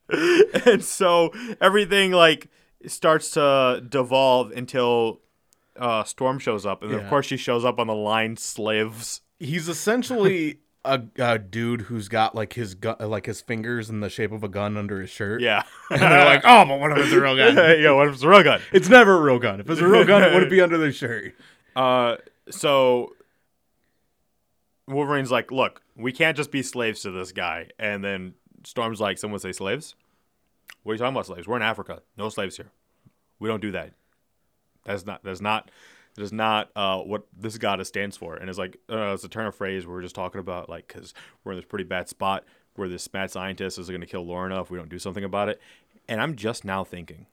and 0.65 0.83
so 0.83 1.31
everything 1.61 2.11
like 2.11 2.49
starts 2.87 3.31
to 3.31 3.83
devolve 3.87 4.51
until 4.51 5.21
uh, 5.77 6.03
Storm 6.03 6.39
shows 6.39 6.65
up, 6.65 6.83
and 6.83 6.91
then 6.91 6.99
of 6.99 7.09
course 7.09 7.25
she 7.25 7.37
shows 7.37 7.63
up 7.65 7.79
on 7.79 7.87
the 7.87 7.95
line 7.95 8.37
slaves. 8.37 9.21
He's 9.39 9.69
essentially 9.69 10.59
a, 10.85 11.01
a 11.17 11.39
dude 11.39 11.81
who's 11.81 12.07
got 12.07 12.35
like 12.35 12.53
his 12.53 12.75
gun, 12.75 12.95
like 12.99 13.25
his 13.25 13.41
fingers 13.41 13.89
in 13.89 13.99
the 13.99 14.09
shape 14.09 14.31
of 14.31 14.43
a 14.43 14.49
gun 14.49 14.77
under 14.77 15.01
his 15.01 15.09
shirt. 15.09 15.41
Yeah, 15.41 15.63
And 15.89 16.01
they're 16.01 16.25
like, 16.25 16.41
oh, 16.43 16.65
but 16.65 16.79
what 16.79 16.91
if 16.91 17.05
it's 17.05 17.13
a 17.13 17.21
real 17.21 17.35
gun? 17.35 17.55
yeah, 17.81 17.91
what 17.91 18.07
if 18.07 18.15
it's 18.15 18.23
a 18.23 18.29
real 18.29 18.43
gun? 18.43 18.61
It's 18.71 18.89
never 18.89 19.17
a 19.17 19.21
real 19.21 19.39
gun. 19.39 19.59
If 19.59 19.69
it's 19.69 19.81
a 19.81 19.87
real 19.87 20.05
gun, 20.05 20.23
it 20.23 20.33
wouldn't 20.33 20.51
be 20.51 20.61
under 20.61 20.77
their 20.77 20.91
shirt. 20.91 21.35
Uh, 21.75 22.17
so 22.49 23.13
Wolverine's 24.87 25.31
like, 25.31 25.51
look, 25.51 25.81
we 25.95 26.11
can't 26.11 26.35
just 26.35 26.51
be 26.51 26.63
slaves 26.63 27.01
to 27.01 27.11
this 27.11 27.31
guy. 27.31 27.69
And 27.77 28.03
then 28.03 28.33
Storm's 28.63 28.99
like, 28.99 29.17
someone 29.17 29.39
say 29.39 29.51
slaves? 29.51 29.95
What 30.83 30.91
are 30.91 30.95
you 30.95 30.99
talking 30.99 31.13
about 31.13 31.25
slaves? 31.25 31.47
We're 31.47 31.57
in 31.57 31.61
Africa. 31.61 32.01
No 32.17 32.29
slaves 32.29 32.57
here. 32.57 32.71
We 33.39 33.49
don't 33.49 33.61
do 33.61 33.71
that. 33.71 33.93
That's 34.85 35.05
not. 35.05 35.23
That's 35.23 35.41
not. 35.41 35.71
That 36.15 36.23
is 36.23 36.33
not 36.33 36.69
uh, 36.75 36.99
what 36.99 37.27
this 37.37 37.57
goddess 37.57 37.87
stands 37.87 38.17
for. 38.17 38.35
And 38.35 38.49
it's 38.49 38.59
like 38.59 38.77
uh, 38.89 39.13
it's 39.13 39.23
a 39.23 39.29
turn 39.29 39.45
of 39.45 39.55
phrase 39.55 39.85
we 39.85 39.93
are 39.93 40.01
just 40.01 40.15
talking 40.15 40.39
about, 40.39 40.69
like 40.69 40.87
because 40.87 41.13
we're 41.43 41.53
in 41.53 41.57
this 41.57 41.65
pretty 41.65 41.83
bad 41.83 42.09
spot 42.09 42.43
where 42.75 42.89
this 42.89 43.11
mad 43.13 43.29
scientist 43.31 43.77
is 43.77 43.89
going 43.89 44.01
to 44.01 44.07
kill 44.07 44.25
Lorna 44.25 44.61
if 44.61 44.71
we 44.71 44.77
don't 44.77 44.89
do 44.89 44.99
something 44.99 45.23
about 45.23 45.49
it. 45.49 45.61
And 46.07 46.21
I'm 46.21 46.35
just 46.35 46.65
now 46.65 46.83
thinking, 46.83 47.27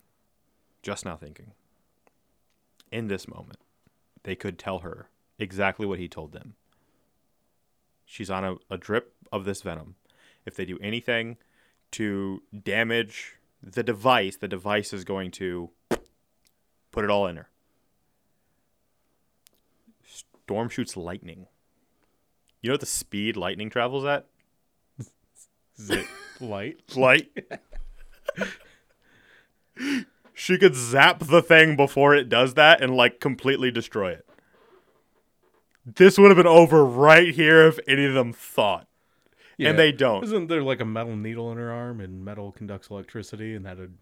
just 0.83 1.05
now 1.05 1.17
thinking, 1.17 1.53
in 2.93 3.09
this 3.09 3.27
moment, 3.27 3.59
they 4.25 4.35
could 4.35 4.59
tell 4.59 4.81
her 4.81 5.09
exactly 5.39 5.87
what 5.87 5.99
he 5.99 6.09
told 6.09 6.33
them. 6.33 6.55
She's 8.05 8.31
on 8.31 8.45
a, 8.45 8.57
a 8.71 8.77
drip 8.77 9.15
of 9.33 9.45
this 9.45 9.63
venom. 9.63 9.97
If 10.47 10.55
they 10.55 10.65
do 10.65 10.79
anything 10.81 11.37
to 11.93 12.43
damage 12.63 13.35
the 13.63 13.83
device, 13.83 14.37
the 14.37 14.49
device 14.49 14.93
is 14.93 15.05
going 15.05 15.33
to 15.33 15.71
put 16.93 17.05
it 17.05 17.11
all 17.11 17.27
in 17.27 17.37
her. 17.37 17.49
Storm 20.05 20.69
shoots 20.69 20.97
lightning. 20.97 21.47
You 22.63 22.71
know 22.71 22.75
what 22.75 22.81
the 22.81 22.87
speed 22.87 23.37
lightning 23.37 23.69
travels 23.69 24.05
at? 24.05 24.27
Is 25.77 25.91
it 25.91 26.07
light? 26.41 26.97
Light. 26.97 27.31
she 30.33 30.59
could 30.59 30.75
zap 30.75 31.21
the 31.21 31.43
thing 31.43 31.77
before 31.77 32.15
it 32.15 32.29
does 32.29 32.55
that 32.55 32.81
and 32.81 32.97
like 32.97 33.21
completely 33.21 33.71
destroy 33.71 34.13
it. 34.13 34.27
This 35.85 36.19
would 36.19 36.29
have 36.29 36.37
been 36.37 36.47
over 36.47 36.85
right 36.85 37.35
here 37.35 37.67
if 37.67 37.79
any 37.87 38.05
of 38.05 38.15
them 38.15 38.33
thought. 38.33 38.89
And 39.59 39.79
they 39.79 39.93
don't. 39.93 40.23
Isn't 40.23 40.49
there 40.49 40.63
like 40.63 40.81
a 40.81 40.85
metal 40.85 41.17
needle 41.17 41.51
in 41.51 41.59
her 41.59 41.73
arm 41.73 42.01
and 42.01 42.25
metal 42.25 42.53
conducts 42.53 42.91
electricity 42.91 43.55
and 43.55 43.65
that 43.65 43.79
would 43.79 43.97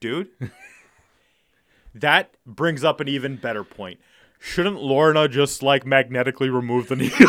dude. 0.00 0.28
that 1.94 2.34
brings 2.44 2.84
up 2.84 3.00
an 3.00 3.08
even 3.08 3.36
better 3.36 3.64
point. 3.64 3.98
Shouldn't 4.38 4.82
Lorna 4.82 5.28
just 5.28 5.62
like 5.62 5.86
magnetically 5.86 6.50
remove 6.50 6.88
the 6.88 6.96
needle? 6.96 7.26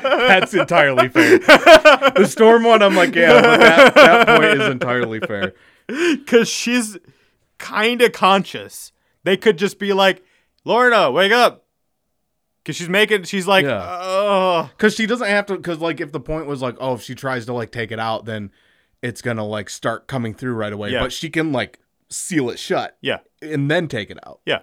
That's 0.00 0.54
entirely 0.54 1.08
fair. 1.08 1.40
The 1.40 2.26
storm 2.28 2.62
one, 2.62 2.82
I'm 2.82 2.94
like, 2.94 3.16
yeah, 3.16 3.42
but 3.42 3.58
that, 3.58 3.94
that 3.96 4.26
point 4.28 4.60
is 4.60 4.68
entirely 4.68 5.18
fair. 5.18 5.54
Because 5.88 6.48
she's 6.48 6.96
kind 7.58 8.00
of 8.00 8.12
conscious. 8.12 8.92
They 9.24 9.36
could 9.36 9.56
just 9.58 9.80
be 9.80 9.92
like, 9.92 10.24
Lorna, 10.64 11.10
wake 11.10 11.32
up. 11.32 11.61
Because 12.62 12.76
she's 12.76 12.88
making, 12.88 13.24
she's 13.24 13.46
like, 13.48 13.64
Yeah. 13.64 13.84
oh. 14.00 14.70
Because 14.76 14.94
she 14.94 15.06
doesn't 15.06 15.26
have 15.28 15.46
to. 15.46 15.56
Because 15.56 15.78
like, 15.80 16.00
if 16.00 16.12
the 16.12 16.20
point 16.20 16.46
was 16.46 16.62
like, 16.62 16.76
oh, 16.80 16.94
if 16.94 17.02
she 17.02 17.14
tries 17.14 17.46
to 17.46 17.52
like 17.52 17.70
take 17.72 17.90
it 17.90 17.98
out, 17.98 18.24
then 18.24 18.50
it's 19.02 19.20
gonna 19.20 19.44
like 19.44 19.68
start 19.68 20.06
coming 20.06 20.32
through 20.34 20.54
right 20.54 20.72
away. 20.72 20.90
Yeah. 20.90 21.00
But 21.00 21.12
she 21.12 21.28
can 21.28 21.50
like 21.52 21.80
seal 22.08 22.50
it 22.50 22.58
shut 22.58 22.96
Yeah, 23.00 23.18
and 23.40 23.70
then 23.70 23.88
take 23.88 24.10
it 24.10 24.18
out. 24.26 24.40
yeah. 24.46 24.60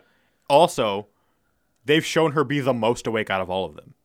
Also, 0.50 1.08
they've 1.86 2.06
shown 2.06 2.32
her 2.32 2.44
be 2.44 2.60
the 2.60 2.74
most 2.74 3.06
awake 3.06 3.30
out 3.30 3.42
of 3.42 3.50
all 3.50 3.66
of 3.66 3.76
them 3.76 3.96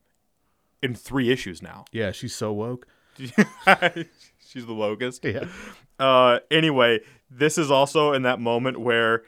in 0.82 0.94
three 0.94 1.30
issues 1.30 1.62
now. 1.62 1.84
Yeah, 1.92 2.10
she's 2.10 2.34
so 2.34 2.52
woke. 2.52 2.86
she's 3.18 3.30
the 4.66 4.72
wokest. 4.74 5.22
Yeah. 5.32 5.48
Uh, 6.04 6.40
anyway, 6.50 7.00
this 7.30 7.56
is 7.58 7.70
also 7.70 8.12
in 8.12 8.22
that 8.22 8.40
moment 8.40 8.80
where 8.80 9.22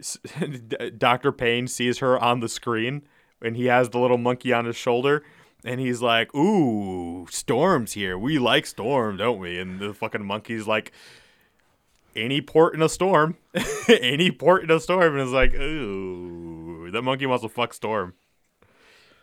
Dr. 0.98 1.32
Payne 1.32 1.66
sees 1.66 1.98
her 1.98 2.18
on 2.18 2.40
the 2.40 2.48
screen 2.48 3.02
and 3.44 3.56
he 3.56 3.66
has 3.66 3.90
the 3.90 3.98
little 3.98 4.18
monkey 4.18 4.52
on 4.52 4.64
his 4.64 4.76
shoulder 4.76 5.22
and 5.64 5.80
he's 5.80 6.02
like, 6.02 6.34
Ooh, 6.34 7.26
Storm's 7.30 7.92
here. 7.92 8.18
We 8.18 8.38
like 8.38 8.66
Storm, 8.66 9.16
don't 9.16 9.38
we? 9.38 9.58
And 9.58 9.80
the 9.80 9.94
fucking 9.94 10.24
monkey's 10.24 10.66
like, 10.66 10.92
Any 12.14 12.40
port 12.40 12.74
in 12.74 12.82
a 12.82 12.88
storm. 12.88 13.36
Any 13.88 14.30
port 14.30 14.62
in 14.62 14.70
a 14.70 14.78
storm. 14.78 15.14
And 15.14 15.22
it's 15.22 15.32
like, 15.32 15.54
Ooh, 15.54 16.90
that 16.90 17.02
monkey 17.02 17.26
wants 17.26 17.42
to 17.42 17.48
fuck 17.48 17.72
Storm. 17.72 18.14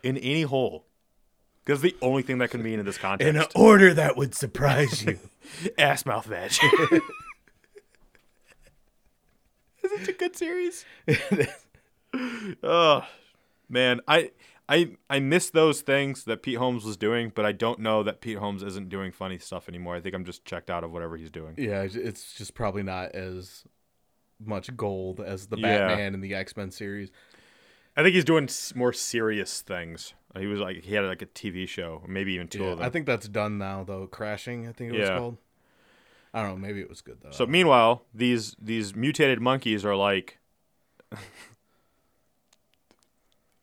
In 0.04 0.18
any 0.18 0.42
hole. 0.42 0.86
Because 1.64 1.82
the 1.82 1.96
only 2.02 2.24
thing 2.24 2.40
that 2.40 2.50
can 2.50 2.64
mean 2.64 2.80
in 2.80 2.86
this 2.88 2.98
context. 2.98 3.30
In 3.30 3.36
an 3.40 3.46
order 3.54 3.94
that 3.94 4.18
would 4.18 4.34
surprise 4.34 5.04
you. 5.04 5.20
ass 5.78 6.08
mouth 6.08 6.26
veg. 6.26 6.52
Is 9.84 9.92
it 9.92 10.08
a 10.08 10.14
good 10.14 10.36
series? 10.36 10.86
oh 12.64 13.06
man, 13.72 14.02
I 14.08 14.32
I 14.70 14.96
I 15.10 15.20
miss 15.20 15.50
those 15.50 15.82
things 15.82 16.26
that 16.26 16.44
Pete 16.44 16.58
Holmes 16.58 16.84
was 16.84 16.98
doing, 16.98 17.32
but 17.34 17.46
I 17.46 17.52
don't 17.52 17.80
know 17.80 18.04
that 18.04 18.22
Pete 18.22 18.38
Holmes 18.38 18.62
isn't 18.64 18.90
doing 18.90 19.12
funny 19.12 19.40
stuff 19.40 19.68
anymore. 19.68 19.96
I 19.96 20.02
think 20.02 20.14
I'm 20.14 20.26
just 20.26 20.46
checked 20.46 20.70
out 20.70 20.84
of 20.84 20.92
whatever 20.92 21.18
he's 21.18 21.32
doing. 21.32 21.56
yeah, 21.58 21.82
it's 21.90 22.34
just 22.34 22.54
probably 22.54 22.84
not 22.84 23.12
as 23.16 23.64
much 24.40 24.76
gold 24.76 25.20
as 25.20 25.48
the 25.48 25.58
Yeah. 25.58 25.88
Batman 25.88 26.14
and 26.14 26.24
the 26.24 26.36
X 26.36 26.56
Men 26.56 26.72
series. 26.72 27.12
I 27.98 28.04
think 28.04 28.16
he's 28.16 28.26
doing 28.26 28.48
more 28.76 28.94
serious 28.94 29.62
things. 29.62 30.14
He 30.38 30.46
was 30.46 30.60
like 30.62 30.84
he 30.84 30.96
had 30.96 31.04
like 31.06 31.22
a 31.22 31.26
TV 31.26 31.68
show, 31.68 32.04
maybe 32.08 32.34
even 32.34 32.48
two 32.48 32.64
Yeah, 32.64 32.72
of 32.72 32.78
them. 32.78 32.86
I 32.88 32.90
think 32.90 33.06
that's 33.06 33.28
done 33.28 33.58
now 33.58 33.84
though. 33.84 34.08
Crashing, 34.08 34.68
I 34.68 34.72
think 34.72 34.92
it 34.92 34.98
was 34.98 35.10
Yeah. 35.10 35.18
called. 35.18 35.38
I 36.34 36.42
don't 36.42 36.52
know. 36.52 36.68
Maybe 36.68 36.80
it 36.80 36.88
was 36.88 37.02
good 37.02 37.18
though. 37.22 37.32
So 37.32 37.46
meanwhile, 37.46 38.06
these 38.14 38.56
these 38.62 38.96
mutated 38.96 39.42
monkeys 39.42 39.84
are 39.84 39.96
like. 39.96 40.38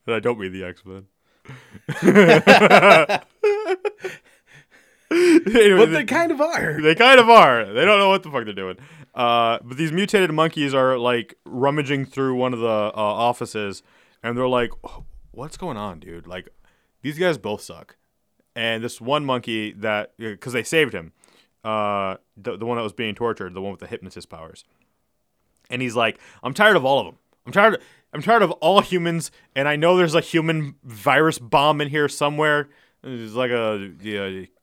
and 0.08 0.16
I 0.16 0.20
don't 0.20 0.38
mean 0.38 0.52
the 0.52 0.64
X 0.64 0.82
Men. 0.86 1.06
but 5.76 5.90
they 5.90 6.04
kind 6.04 6.32
of 6.32 6.40
are. 6.40 6.80
They 6.80 6.94
kind 6.94 7.20
of 7.20 7.28
are. 7.28 7.66
They 7.66 7.84
don't 7.84 7.98
know 7.98 8.08
what 8.08 8.22
the 8.22 8.30
fuck 8.30 8.44
they're 8.44 8.54
doing. 8.54 8.78
Uh, 9.14 9.58
but 9.62 9.76
these 9.76 9.92
mutated 9.92 10.32
monkeys 10.32 10.72
are 10.74 10.96
like 10.96 11.34
rummaging 11.44 12.06
through 12.06 12.36
one 12.36 12.54
of 12.54 12.60
the 12.60 12.66
uh, 12.66 12.92
offices, 12.94 13.82
and 14.22 14.36
they're 14.36 14.48
like, 14.48 14.70
"Oh, 14.82 15.04
"What's 15.30 15.56
going 15.56 15.76
on, 15.76 16.00
dude? 16.00 16.26
Like, 16.26 16.48
these 17.02 17.18
guys 17.18 17.36
both 17.36 17.60
suck." 17.60 17.96
And 18.56 18.82
this 18.82 19.00
one 19.00 19.24
monkey 19.24 19.72
that, 19.74 20.14
because 20.18 20.52
they 20.52 20.62
saved 20.62 20.94
him, 20.94 21.12
uh, 21.64 22.16
the 22.36 22.56
the 22.56 22.66
one 22.66 22.76
that 22.76 22.82
was 22.82 22.92
being 22.92 23.14
tortured, 23.14 23.52
the 23.54 23.60
one 23.60 23.70
with 23.72 23.80
the 23.80 23.86
hypnotist 23.86 24.28
powers, 24.30 24.64
and 25.68 25.82
he's 25.82 25.96
like, 25.96 26.18
"I'm 26.42 26.54
tired 26.54 26.76
of 26.76 26.84
all 26.84 26.98
of 27.00 27.06
them. 27.06 27.18
I'm 27.46 27.52
tired. 27.52 27.80
I'm 28.12 28.22
tired 28.22 28.42
of 28.42 28.50
all 28.52 28.80
humans, 28.80 29.30
and 29.54 29.68
I 29.68 29.76
know 29.76 29.96
there's 29.96 30.14
a 30.14 30.20
human 30.20 30.76
virus 30.84 31.38
bomb 31.38 31.80
in 31.80 31.88
here 31.88 32.08
somewhere." 32.08 32.68
It's 33.04 33.34
like 33.34 33.50
a 33.50 33.92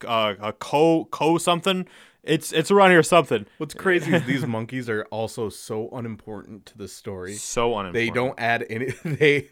uh, 0.05 0.34
a 0.41 0.53
co 0.53 1.05
co 1.05 1.38
something. 1.38 1.85
It's 2.23 2.51
it's 2.51 2.72
around 2.72 2.89
here 2.89 3.03
something. 3.03 3.45
What's 3.59 3.73
crazy 3.73 4.13
is 4.13 4.26
these 4.26 4.45
monkeys 4.47 4.89
are 4.89 5.03
also 5.11 5.49
so 5.49 5.89
unimportant 5.91 6.65
to 6.67 6.77
the 6.77 6.88
story. 6.88 7.35
So 7.35 7.77
unimportant. 7.77 7.93
They 7.93 8.09
don't 8.09 8.39
add 8.39 8.65
any. 8.69 8.93
They 9.03 9.49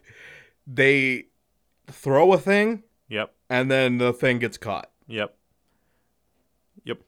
they 0.66 1.26
throw 1.88 2.34
a 2.34 2.38
thing 2.38 2.84
Yep. 3.10 3.34
and 3.50 3.70
then 3.70 3.98
the 4.00 4.12
thing 4.14 4.40
gets 4.40 4.58
caught. 4.58 4.90
Yep. 5.08 5.36
Yep. 6.86 7.00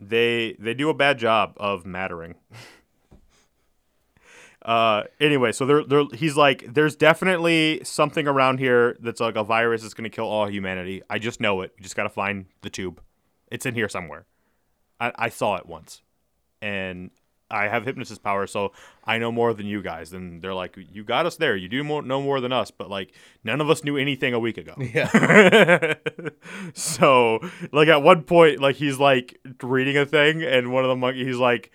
They 0.00 0.56
they 0.58 0.74
do 0.74 0.88
a 0.90 0.94
bad 0.94 1.18
job 1.18 1.54
of 1.56 1.86
mattering. 1.86 2.34
Uh, 4.64 5.02
anyway, 5.20 5.50
so 5.50 5.66
there, 5.66 5.84
there, 5.84 6.04
he's 6.14 6.36
like, 6.36 6.72
there's 6.72 6.94
definitely 6.94 7.80
something 7.82 8.28
around 8.28 8.58
here 8.58 8.96
that's 9.00 9.20
like 9.20 9.36
a 9.36 9.42
virus 9.42 9.82
that's 9.82 9.94
gonna 9.94 10.10
kill 10.10 10.26
all 10.26 10.48
humanity. 10.48 11.02
I 11.10 11.18
just 11.18 11.40
know 11.40 11.62
it. 11.62 11.72
We 11.76 11.82
just 11.82 11.96
gotta 11.96 12.08
find 12.08 12.46
the 12.62 12.70
tube. 12.70 13.00
It's 13.50 13.66
in 13.66 13.74
here 13.74 13.88
somewhere. 13.88 14.24
I, 15.00 15.12
I 15.16 15.28
saw 15.30 15.56
it 15.56 15.66
once, 15.66 16.02
and 16.60 17.10
I 17.52 17.68
have 17.68 17.84
hypnosis 17.84 18.18
power, 18.18 18.46
so 18.46 18.72
I 19.04 19.18
know 19.18 19.30
more 19.30 19.52
than 19.52 19.66
you 19.66 19.82
guys. 19.82 20.12
And 20.12 20.40
they're 20.40 20.54
like, 20.54 20.76
you 20.76 21.04
got 21.04 21.26
us 21.26 21.36
there. 21.36 21.54
You 21.54 21.68
do 21.68 21.84
more, 21.84 22.00
know 22.02 22.22
more 22.22 22.40
than 22.40 22.52
us, 22.52 22.70
but 22.70 22.88
like 22.88 23.12
none 23.44 23.60
of 23.60 23.68
us 23.68 23.84
knew 23.84 23.96
anything 23.96 24.32
a 24.32 24.38
week 24.38 24.58
ago. 24.58 24.74
Yeah. 24.92 25.94
so 26.74 27.40
like 27.72 27.88
at 27.88 28.02
one 28.02 28.22
point, 28.22 28.60
like 28.60 28.76
he's 28.76 28.98
like 28.98 29.38
reading 29.62 29.96
a 29.96 30.06
thing, 30.06 30.42
and 30.42 30.72
one 30.72 30.84
of 30.84 30.88
the 30.88 30.96
monkeys, 30.96 31.26
he's 31.26 31.36
like, 31.36 31.70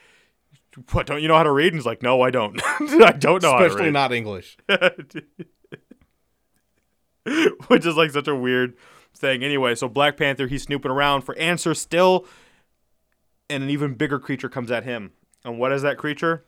"What? 0.92 1.06
Don't 1.08 1.22
you 1.22 1.28
know 1.28 1.36
how 1.36 1.44
to 1.44 1.52
read?" 1.52 1.68
And 1.68 1.76
he's 1.76 1.86
like, 1.86 2.02
"No, 2.04 2.22
I 2.22 2.30
don't. 2.32 2.62
I 2.80 3.12
don't 3.14 3.42
know 3.42 3.52
how 3.52 3.60
to 3.60 3.66
Especially 3.66 3.86
read." 3.86 3.94
not 3.94 4.12
English. 4.14 4.58
which 7.68 7.86
is 7.86 7.96
like 7.96 8.12
such 8.12 8.28
a 8.28 8.36
weird 8.36 8.76
thing. 9.14 9.44
Anyway, 9.44 9.76
so 9.76 9.88
Black 9.90 10.18
Panther, 10.18 10.48
he's 10.48 10.64
snooping 10.64 10.92
around 10.92 11.22
for 11.22 11.38
answers 11.38 11.80
still, 11.82 12.26
and 13.50 13.64
an 13.64 13.70
even 13.70 13.96
bigger 13.96 14.20
creature 14.20 14.50
comes 14.50 14.72
at 14.72 14.84
him. 14.84 15.12
And 15.44 15.60
what 15.60 15.72
is 15.72 15.82
that 15.82 15.98
creature? 15.98 16.46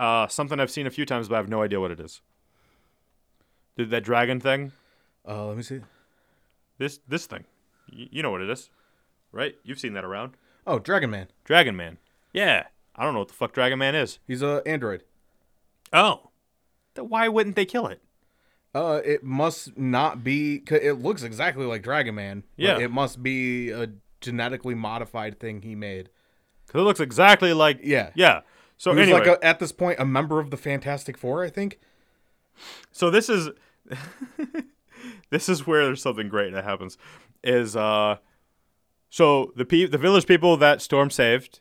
Uh, 0.00 0.26
something 0.26 0.58
I've 0.58 0.70
seen 0.70 0.86
a 0.86 0.90
few 0.90 1.04
times, 1.06 1.28
but 1.28 1.34
I 1.34 1.38
have 1.38 1.48
no 1.48 1.62
idea 1.62 1.80
what 1.80 1.90
it 1.90 2.00
is. 2.00 2.20
Did 3.76 3.90
that 3.90 4.04
dragon 4.04 4.40
thing? 4.40 4.72
Uh, 5.26 5.46
let 5.46 5.56
me 5.56 5.62
see. 5.62 5.80
This 6.78 6.98
this 7.06 7.26
thing, 7.26 7.44
y- 7.92 8.08
you 8.10 8.22
know 8.22 8.30
what 8.30 8.40
it 8.40 8.50
is, 8.50 8.70
right? 9.30 9.54
You've 9.62 9.78
seen 9.78 9.92
that 9.94 10.04
around. 10.04 10.32
Oh, 10.66 10.78
Dragon 10.78 11.10
Man. 11.10 11.28
Dragon 11.44 11.76
Man. 11.76 11.98
Yeah, 12.32 12.64
I 12.94 13.04
don't 13.04 13.12
know 13.14 13.20
what 13.20 13.28
the 13.28 13.34
fuck 13.34 13.52
Dragon 13.52 13.78
Man 13.78 13.94
is. 13.94 14.18
He's 14.26 14.42
a 14.42 14.62
android. 14.66 15.02
Oh, 15.92 16.30
then 16.94 17.08
why 17.08 17.28
wouldn't 17.28 17.56
they 17.56 17.64
kill 17.64 17.86
it? 17.86 18.00
Uh, 18.74 19.00
it 19.04 19.22
must 19.22 19.76
not 19.76 20.24
be. 20.24 20.62
It 20.70 21.00
looks 21.00 21.22
exactly 21.22 21.66
like 21.66 21.82
Dragon 21.82 22.14
Man. 22.14 22.44
Yeah. 22.56 22.78
it 22.78 22.90
must 22.90 23.22
be 23.22 23.70
a 23.70 23.90
genetically 24.20 24.74
modified 24.74 25.38
thing 25.38 25.62
he 25.62 25.74
made. 25.74 26.08
Because 26.66 26.80
it 26.80 26.84
looks 26.84 27.00
exactly 27.00 27.52
like 27.52 27.80
Yeah. 27.82 28.10
yeah. 28.14 28.40
So 28.78 28.92
He 28.92 28.98
was 29.00 29.08
anyway, 29.08 29.26
like 29.26 29.38
a, 29.42 29.44
at 29.44 29.58
this 29.58 29.72
point 29.72 30.00
a 30.00 30.04
member 30.04 30.40
of 30.40 30.50
the 30.50 30.56
Fantastic 30.56 31.18
Four, 31.18 31.44
I 31.44 31.50
think. 31.50 31.78
So 32.92 33.10
this 33.10 33.28
is 33.28 33.50
this 35.30 35.48
is 35.48 35.66
where 35.66 35.84
there's 35.84 36.02
something 36.02 36.28
great 36.28 36.52
that 36.52 36.64
happens. 36.64 36.96
Is 37.44 37.76
uh 37.76 38.16
so 39.10 39.52
the 39.56 39.64
pe- 39.64 39.86
the 39.86 39.98
village 39.98 40.26
people 40.26 40.56
that 40.58 40.80
Storm 40.80 41.10
saved 41.10 41.60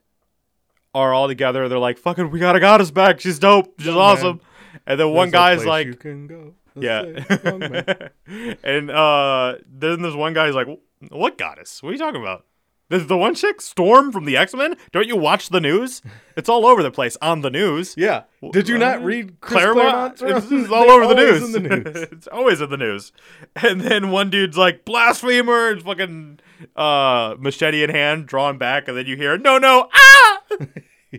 are 0.93 1.13
all 1.13 1.27
together. 1.27 1.67
They're 1.69 1.79
like, 1.79 1.97
"Fucking, 1.97 2.31
we 2.31 2.39
got 2.39 2.55
a 2.55 2.59
goddess 2.59 2.91
back. 2.91 3.19
She's 3.19 3.39
dope. 3.39 3.73
She's 3.79 3.87
Young 3.87 3.97
awesome." 3.97 4.41
And 4.85 4.99
then 4.99 5.11
one 5.11 5.29
There's 5.29 5.43
a 5.43 5.57
guy's 5.57 5.65
like, 5.65 5.87
you 5.87 5.95
can 5.95 6.27
go. 6.27 6.53
"Yeah." 6.75 7.03
save 7.27 7.43
young 7.43 7.59
men. 7.59 8.57
and 8.63 8.91
uh 8.91 9.55
then 9.67 10.01
there's 10.01 10.15
one 10.15 10.33
guy's 10.33 10.55
like, 10.55 10.67
"What 11.09 11.37
goddess? 11.37 11.81
What 11.83 11.89
are 11.89 11.93
you 11.93 11.99
talking 11.99 12.21
about?" 12.21 12.45
There's 12.91 13.07
the 13.07 13.15
one 13.17 13.35
chick, 13.35 13.61
Storm 13.61 14.11
from 14.11 14.25
the 14.25 14.35
X 14.35 14.53
Men. 14.53 14.75
Don't 14.91 15.07
you 15.07 15.15
watch 15.15 15.47
the 15.47 15.61
news? 15.61 16.01
It's 16.35 16.49
all 16.49 16.65
over 16.65 16.83
the 16.83 16.91
place 16.91 17.15
on 17.21 17.39
the 17.39 17.49
news. 17.49 17.93
yeah. 17.97 18.23
Did 18.51 18.67
you 18.67 18.77
not 18.77 19.01
read 19.01 19.39
Chris 19.39 19.61
Claremont? 19.63 20.17
Claremont's 20.17 20.51
It's, 20.51 20.69
all 20.71 20.91
over 20.91 21.07
the 21.07 21.15
news. 21.15 21.55
in 21.55 21.63
the 21.63 21.69
news. 21.69 21.85
it's 22.11 22.27
always 22.27 22.59
in 22.59 22.69
the 22.69 22.75
news. 22.75 23.13
And 23.55 23.79
then 23.79 24.11
one 24.11 24.29
dude's 24.29 24.57
like 24.57 24.83
blasphemer 24.83 25.69
and 25.69 25.81
fucking 25.81 26.39
uh, 26.75 27.35
machete 27.39 27.83
in 27.83 27.89
hand, 27.89 28.25
drawn 28.27 28.57
back, 28.57 28.87
and 28.87 28.97
then 28.97 29.05
you 29.05 29.15
hear 29.17 29.37
no, 29.37 29.57
no, 29.57 29.89
ah, 29.93 30.41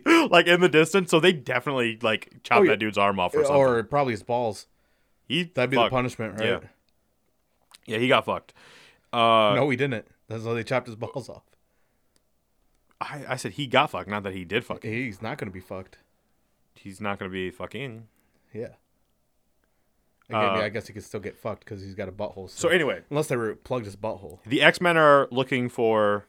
like 0.30 0.46
in 0.46 0.60
the 0.60 0.68
distance. 0.68 1.10
So 1.10 1.20
they 1.20 1.32
definitely 1.32 1.98
like 2.02 2.32
chop 2.42 2.60
Oh, 2.60 2.62
yeah. 2.62 2.70
that 2.72 2.78
dude's 2.78 2.98
arm 2.98 3.18
off 3.20 3.34
or 3.34 3.44
something. 3.44 3.54
or 3.56 3.82
probably 3.84 4.12
his 4.12 4.22
balls. 4.22 4.66
he 5.26 5.44
That'd 5.44 5.70
be 5.70 5.76
fucked. 5.76 5.90
the 5.90 5.96
punishment, 5.96 6.38
right? 6.40 6.48
Yeah. 6.48 6.58
Yeah, 7.86 7.98
he 7.98 8.08
got 8.08 8.24
fucked. 8.24 8.52
Uh, 9.12 9.54
no, 9.56 9.68
he 9.70 9.76
didn't. 9.76 10.06
That's 10.28 10.44
how 10.44 10.54
they 10.54 10.62
chopped 10.64 10.86
his 10.86 10.96
balls 10.96 11.28
off. 11.28 11.42
I, 13.00 13.24
I 13.30 13.36
said 13.36 13.52
he 13.52 13.66
got 13.66 13.90
fucked, 13.90 14.08
not 14.08 14.22
that 14.22 14.32
he 14.34 14.44
did 14.44 14.64
fuck. 14.64 14.84
He's 14.84 15.20
not 15.20 15.36
gonna 15.38 15.50
be 15.50 15.60
fucked. 15.60 15.98
He's 16.74 17.00
not 17.00 17.18
gonna 17.18 17.30
be 17.32 17.50
fucking. 17.50 18.06
Yeah. 18.54 18.68
I, 20.34 20.44
Uh, 20.46 20.60
I 20.62 20.68
guess 20.68 20.86
he 20.86 20.92
could 20.92 21.04
still 21.04 21.20
get 21.20 21.36
fucked 21.36 21.64
because 21.64 21.82
he's 21.82 21.94
got 21.94 22.08
a 22.08 22.12
butthole. 22.12 22.48
So 22.50 22.68
anyway, 22.68 23.02
unless 23.10 23.28
they 23.28 23.36
were 23.36 23.54
plugged 23.54 23.84
his 23.86 23.96
butthole. 23.96 24.38
the 24.46 24.62
X 24.62 24.80
Men 24.80 24.96
are 24.96 25.28
looking 25.30 25.68
for 25.68 26.26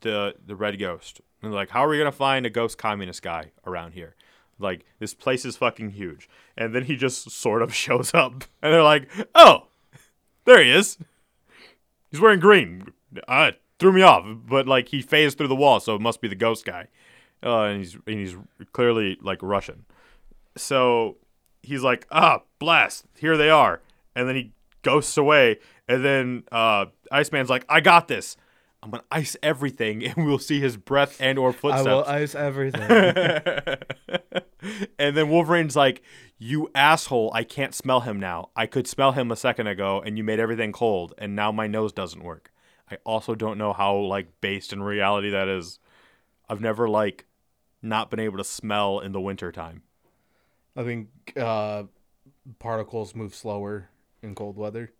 the 0.00 0.34
the 0.44 0.56
red 0.56 0.78
ghost. 0.78 1.20
And 1.42 1.52
they're 1.52 1.58
like, 1.58 1.70
how 1.70 1.84
are 1.84 1.88
we 1.88 1.98
gonna 1.98 2.12
find 2.12 2.46
a 2.46 2.50
ghost 2.50 2.78
communist 2.78 3.22
guy 3.22 3.52
around 3.66 3.92
here? 3.92 4.14
Like 4.58 4.84
this 4.98 5.14
place 5.14 5.44
is 5.44 5.56
fucking 5.56 5.90
huge. 5.90 6.28
And 6.56 6.74
then 6.74 6.84
he 6.84 6.96
just 6.96 7.30
sort 7.30 7.60
of 7.62 7.74
shows 7.84 8.12
up, 8.14 8.44
and 8.62 8.72
they're 8.72 8.82
like, 8.82 9.08
oh, 9.34 9.66
there 10.44 10.62
he 10.62 10.70
is. 10.70 10.98
He's 12.10 12.20
wearing 12.20 12.40
green. 12.40 12.92
Uh, 13.28 13.52
threw 13.78 13.92
me 13.92 14.02
off, 14.02 14.24
but 14.46 14.66
like 14.68 14.88
he 14.88 15.02
phased 15.02 15.36
through 15.36 15.48
the 15.48 15.56
wall, 15.56 15.80
so 15.80 15.94
it 15.96 16.00
must 16.00 16.20
be 16.20 16.28
the 16.28 16.34
ghost 16.34 16.64
guy. 16.64 16.88
Uh, 17.42 17.64
and 17.64 17.78
he's 17.80 17.94
and 18.06 18.18
he's 18.18 18.36
clearly 18.72 19.18
like 19.20 19.38
Russian. 19.42 19.84
So 20.56 21.16
he's 21.64 21.82
like, 21.82 22.06
ah, 22.10 22.42
blast, 22.58 23.06
here 23.18 23.36
they 23.36 23.50
are. 23.50 23.80
And 24.14 24.28
then 24.28 24.36
he 24.36 24.52
ghosts 24.82 25.16
away. 25.16 25.58
And 25.88 26.04
then 26.04 26.44
uh, 26.52 26.86
Iceman's 27.10 27.50
like, 27.50 27.64
I 27.68 27.80
got 27.80 28.08
this. 28.08 28.36
I'm 28.84 28.90
gonna 28.90 29.04
ice 29.10 29.34
everything, 29.42 30.04
and 30.04 30.26
we'll 30.26 30.38
see 30.38 30.60
his 30.60 30.76
breath 30.76 31.16
and 31.18 31.38
or 31.38 31.54
footsteps. 31.54 31.86
I 31.86 31.94
will 31.94 32.04
ice 32.04 32.34
everything. 32.34 32.82
and 34.98 35.16
then 35.16 35.30
Wolverine's 35.30 35.74
like, 35.74 36.02
"You 36.36 36.70
asshole! 36.74 37.30
I 37.32 37.44
can't 37.44 37.74
smell 37.74 38.00
him 38.00 38.20
now. 38.20 38.50
I 38.54 38.66
could 38.66 38.86
smell 38.86 39.12
him 39.12 39.30
a 39.30 39.36
second 39.36 39.68
ago, 39.68 40.02
and 40.04 40.18
you 40.18 40.24
made 40.24 40.38
everything 40.38 40.70
cold, 40.70 41.14
and 41.16 41.34
now 41.34 41.50
my 41.50 41.66
nose 41.66 41.94
doesn't 41.94 42.22
work. 42.22 42.52
I 42.90 42.98
also 43.06 43.34
don't 43.34 43.56
know 43.56 43.72
how 43.72 43.96
like 43.96 44.38
based 44.42 44.70
in 44.70 44.82
reality 44.82 45.30
that 45.30 45.48
is. 45.48 45.78
I've 46.46 46.60
never 46.60 46.86
like 46.86 47.24
not 47.80 48.10
been 48.10 48.20
able 48.20 48.36
to 48.36 48.44
smell 48.44 49.00
in 49.00 49.12
the 49.12 49.20
wintertime. 49.20 49.80
I 50.76 50.82
think 50.82 51.08
uh, 51.36 51.84
particles 52.58 53.14
move 53.14 53.34
slower 53.34 53.88
in 54.22 54.34
cold 54.34 54.56
weather. 54.56 54.92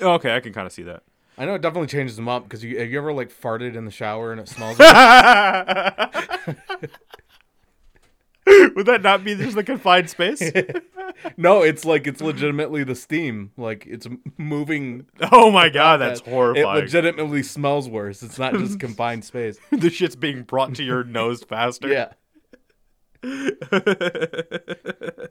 Okay, 0.00 0.34
I 0.34 0.40
can 0.40 0.52
kind 0.52 0.66
of 0.66 0.72
see 0.72 0.84
that. 0.84 1.02
I 1.36 1.44
know 1.44 1.54
it 1.54 1.62
definitely 1.62 1.88
changes 1.88 2.16
them 2.16 2.28
up 2.28 2.44
because 2.44 2.64
you 2.64 2.78
have 2.78 2.90
you 2.90 2.98
ever 2.98 3.12
like 3.12 3.32
farted 3.32 3.76
in 3.76 3.84
the 3.84 3.90
shower 3.90 4.32
and 4.32 4.40
it 4.40 4.48
smells. 4.48 4.78
Would 8.74 8.86
that 8.86 9.02
not 9.02 9.24
be 9.24 9.34
just 9.34 9.56
a 9.56 9.62
confined 9.62 10.10
space? 10.10 10.42
no, 11.36 11.62
it's 11.62 11.84
like 11.84 12.06
it's 12.06 12.20
legitimately 12.20 12.84
the 12.84 12.94
steam. 12.94 13.52
Like 13.56 13.86
it's 13.86 14.06
moving. 14.36 15.06
oh 15.30 15.50
my 15.50 15.68
god, 15.68 15.98
that's 15.98 16.20
horrifying. 16.20 16.66
It 16.66 16.80
legitimately 16.80 17.42
smells 17.42 17.88
worse. 17.88 18.22
It's 18.22 18.38
not 18.38 18.54
just 18.54 18.80
confined 18.80 19.24
space. 19.24 19.58
the 19.70 19.90
shit's 19.90 20.16
being 20.16 20.42
brought 20.42 20.74
to 20.76 20.82
your 20.82 21.04
nose 21.04 21.44
faster. 21.44 21.88
Yeah. 21.88 22.12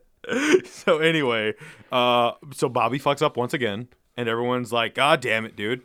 so 0.66 1.00
anyway, 1.00 1.54
uh, 1.92 2.32
so 2.54 2.70
Bobby 2.70 3.00
fucks 3.00 3.22
up 3.22 3.38
once 3.38 3.54
again, 3.54 3.88
and 4.16 4.28
everyone's 4.30 4.72
like, 4.74 4.96
"God 4.96 5.22
damn 5.22 5.46
it, 5.46 5.56
dude!" 5.56 5.82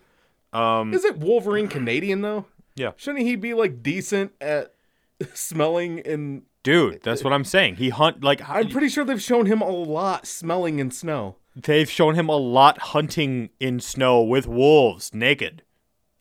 Um, 0.53 0.93
Is 0.93 1.05
it 1.05 1.19
Wolverine 1.19 1.69
Canadian 1.69 2.20
though? 2.23 2.47
yeah, 2.74 2.93
Shouldn't 2.97 3.24
he 3.24 3.37
be 3.37 3.55
like 3.55 3.83
decent 3.83 4.33
at 4.41 4.74
smelling 5.35 6.01
and 6.07 6.43
dude, 6.62 7.03
that's 7.03 7.24
what 7.24 7.33
I'm 7.33 7.45
saying. 7.45 7.77
He 7.77 7.91
hunt 7.91 8.23
like 8.23 8.47
I'm 8.49 8.69
pretty 8.69 8.89
sure 8.89 9.05
they've 9.05 9.23
shown 9.23 9.47
him 9.47 9.61
a 9.61 9.70
lot 9.70 10.27
smelling 10.27 10.79
in 10.79 10.91
snow. 10.91 11.37
they've 11.57 11.91
shown 11.91 12.15
him 12.15 12.29
a 12.29 12.37
lot 12.37 12.79
hunting 12.79 13.51
in 13.61 13.81
snow 13.81 14.23
with 14.23 14.47
wolves 14.47 15.15
naked. 15.15 15.62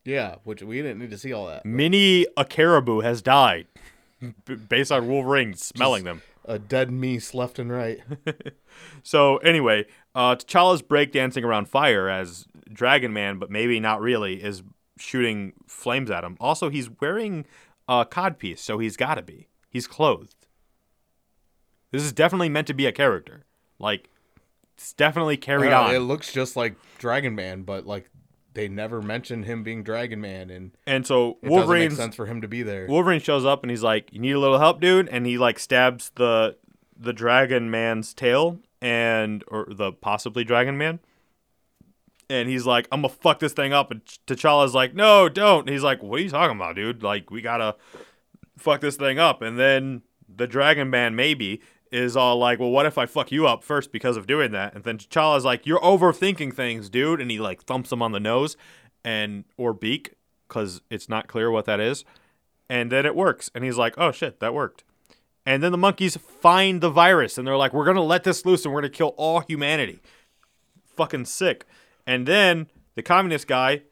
Yeah, 0.04 0.36
which 0.44 0.62
we 0.62 0.82
didn't 0.82 0.98
need 0.98 1.10
to 1.12 1.18
see 1.18 1.32
all 1.32 1.46
that. 1.46 1.64
Many 1.64 2.26
a 2.36 2.44
caribou 2.44 3.00
has 3.00 3.22
died 3.22 3.66
b- 4.44 4.54
based 4.54 4.92
on 4.92 5.08
Wolverine 5.08 5.54
smelling 5.54 6.04
them. 6.04 6.22
A 6.44 6.58
dead 6.58 6.90
meese 6.90 7.34
left 7.34 7.58
and 7.58 7.70
right. 7.72 8.00
So 9.02 9.36
anyway, 9.38 9.86
uh, 10.14 10.34
T'Challa's 10.36 10.80
breakdancing 10.82 11.44
around 11.44 11.68
fire 11.68 12.08
as 12.08 12.46
Dragon 12.72 13.12
Man, 13.12 13.38
but 13.38 13.50
maybe 13.50 13.78
not 13.80 14.00
really, 14.00 14.42
is 14.42 14.62
shooting 14.98 15.52
flames 15.66 16.10
at 16.10 16.24
him. 16.24 16.36
Also, 16.40 16.68
he's 16.70 16.88
wearing 17.00 17.44
a 17.88 18.06
codpiece, 18.06 18.58
so 18.60 18.78
he's 18.78 18.96
got 18.96 19.16
to 19.16 19.22
be. 19.22 19.48
He's 19.68 19.86
clothed. 19.86 20.34
This 21.90 22.02
is 22.02 22.12
definitely 22.12 22.48
meant 22.48 22.66
to 22.68 22.74
be 22.74 22.86
a 22.86 22.92
character. 22.92 23.44
Like, 23.78 24.08
it's 24.74 24.92
definitely 24.94 25.36
carried 25.36 25.72
Uh, 25.72 25.82
on. 25.82 25.94
It 25.94 25.98
looks 26.00 26.32
just 26.32 26.56
like 26.56 26.76
Dragon 26.98 27.34
Man, 27.34 27.62
but 27.62 27.86
like 27.86 28.08
they 28.54 28.68
never 28.68 29.00
mentioned 29.00 29.44
him 29.44 29.62
being 29.62 29.82
Dragon 29.82 30.20
Man, 30.20 30.50
and 30.50 30.72
and 30.86 31.06
so 31.06 31.38
Wolverine 31.42 31.88
doesn't 31.90 31.98
make 31.98 32.04
sense 32.04 32.16
for 32.16 32.26
him 32.26 32.40
to 32.40 32.48
be 32.48 32.62
there. 32.62 32.86
Wolverine 32.86 33.20
shows 33.20 33.44
up 33.44 33.62
and 33.62 33.70
he's 33.70 33.82
like, 33.82 34.12
"You 34.12 34.20
need 34.20 34.32
a 34.32 34.38
little 34.38 34.58
help, 34.58 34.80
dude," 34.80 35.08
and 35.08 35.26
he 35.26 35.38
like 35.38 35.58
stabs 35.58 36.10
the 36.16 36.56
the 36.96 37.12
Dragon 37.12 37.70
Man's 37.70 38.14
tail 38.14 38.58
and 38.80 39.44
or 39.48 39.66
the 39.70 39.92
possibly 39.92 40.44
Dragon 40.44 40.76
Man. 40.76 41.00
And 42.28 42.48
he's 42.48 42.66
like, 42.66 42.88
"I'm 42.92 43.02
gonna 43.02 43.14
fuck 43.14 43.38
this 43.38 43.52
thing 43.52 43.72
up," 43.72 43.90
and 43.90 44.04
T'Challa's 44.26 44.74
like, 44.74 44.94
"No, 44.94 45.28
don't." 45.28 45.60
And 45.60 45.70
he's 45.70 45.82
like, 45.82 46.02
"What 46.02 46.20
are 46.20 46.22
you 46.22 46.30
talking 46.30 46.56
about, 46.56 46.76
dude? 46.76 47.02
Like, 47.02 47.30
we 47.30 47.42
gotta 47.42 47.76
fuck 48.56 48.80
this 48.80 48.96
thing 48.96 49.18
up." 49.18 49.42
And 49.42 49.58
then 49.58 50.02
the 50.34 50.46
Dragon 50.46 50.88
Man 50.90 51.14
maybe 51.14 51.60
is 51.92 52.16
all 52.16 52.38
like, 52.38 52.58
"Well, 52.58 52.70
what 52.70 52.86
if 52.86 52.98
I 52.98 53.06
fuck 53.06 53.30
you 53.30 53.46
up 53.46 53.62
first 53.62 53.92
because 53.92 54.16
of 54.16 54.26
doing 54.26 54.50
that?" 54.52 54.74
And 54.74 54.82
then 54.82 54.98
T'Challa's 54.98 55.44
like, 55.44 55.66
"You're 55.66 55.80
overthinking 55.80 56.54
things, 56.54 56.88
dude," 56.88 57.20
and 57.20 57.30
he 57.30 57.38
like 57.38 57.62
thumps 57.62 57.92
him 57.92 58.02
on 58.02 58.12
the 58.12 58.20
nose 58.20 58.56
and 59.04 59.44
or 59.56 59.72
beak 59.72 60.14
because 60.48 60.80
it's 60.90 61.08
not 61.08 61.28
clear 61.28 61.50
what 61.50 61.66
that 61.66 61.80
is, 61.80 62.04
and 62.68 62.90
then 62.90 63.06
it 63.06 63.14
works, 63.14 63.50
and 63.54 63.64
he's 63.64 63.76
like, 63.76 63.94
"Oh 63.98 64.10
shit, 64.10 64.40
that 64.40 64.54
worked." 64.54 64.84
And 65.44 65.62
then 65.62 65.72
the 65.72 65.78
monkeys 65.78 66.16
find 66.16 66.80
the 66.80 66.90
virus, 66.90 67.36
and 67.36 67.46
they're 67.46 67.56
like, 67.56 67.72
"We're 67.72 67.84
gonna 67.84 68.02
let 68.02 68.24
this 68.24 68.46
loose, 68.46 68.64
and 68.64 68.72
we're 68.72 68.80
gonna 68.80 68.90
kill 68.90 69.14
all 69.16 69.40
humanity." 69.40 70.00
Fucking 70.96 71.26
sick. 71.26 71.64
And 72.06 72.26
then 72.26 72.68
the 72.94 73.02
communist 73.02 73.46
guy, 73.46 73.82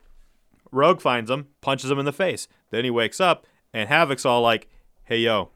Rogue 0.71 1.01
finds 1.01 1.31
him, 1.31 1.49
punches 1.61 1.91
him 1.91 1.99
in 1.99 2.05
the 2.05 2.13
face. 2.13 2.47
Then 2.71 2.85
he 2.85 2.91
wakes 2.91 3.21
up, 3.21 3.47
and 3.73 3.89
Havoc's 3.89 4.25
all 4.25 4.43
like, 4.43 4.69
"Hey 5.05 5.19
yo, 5.19 5.51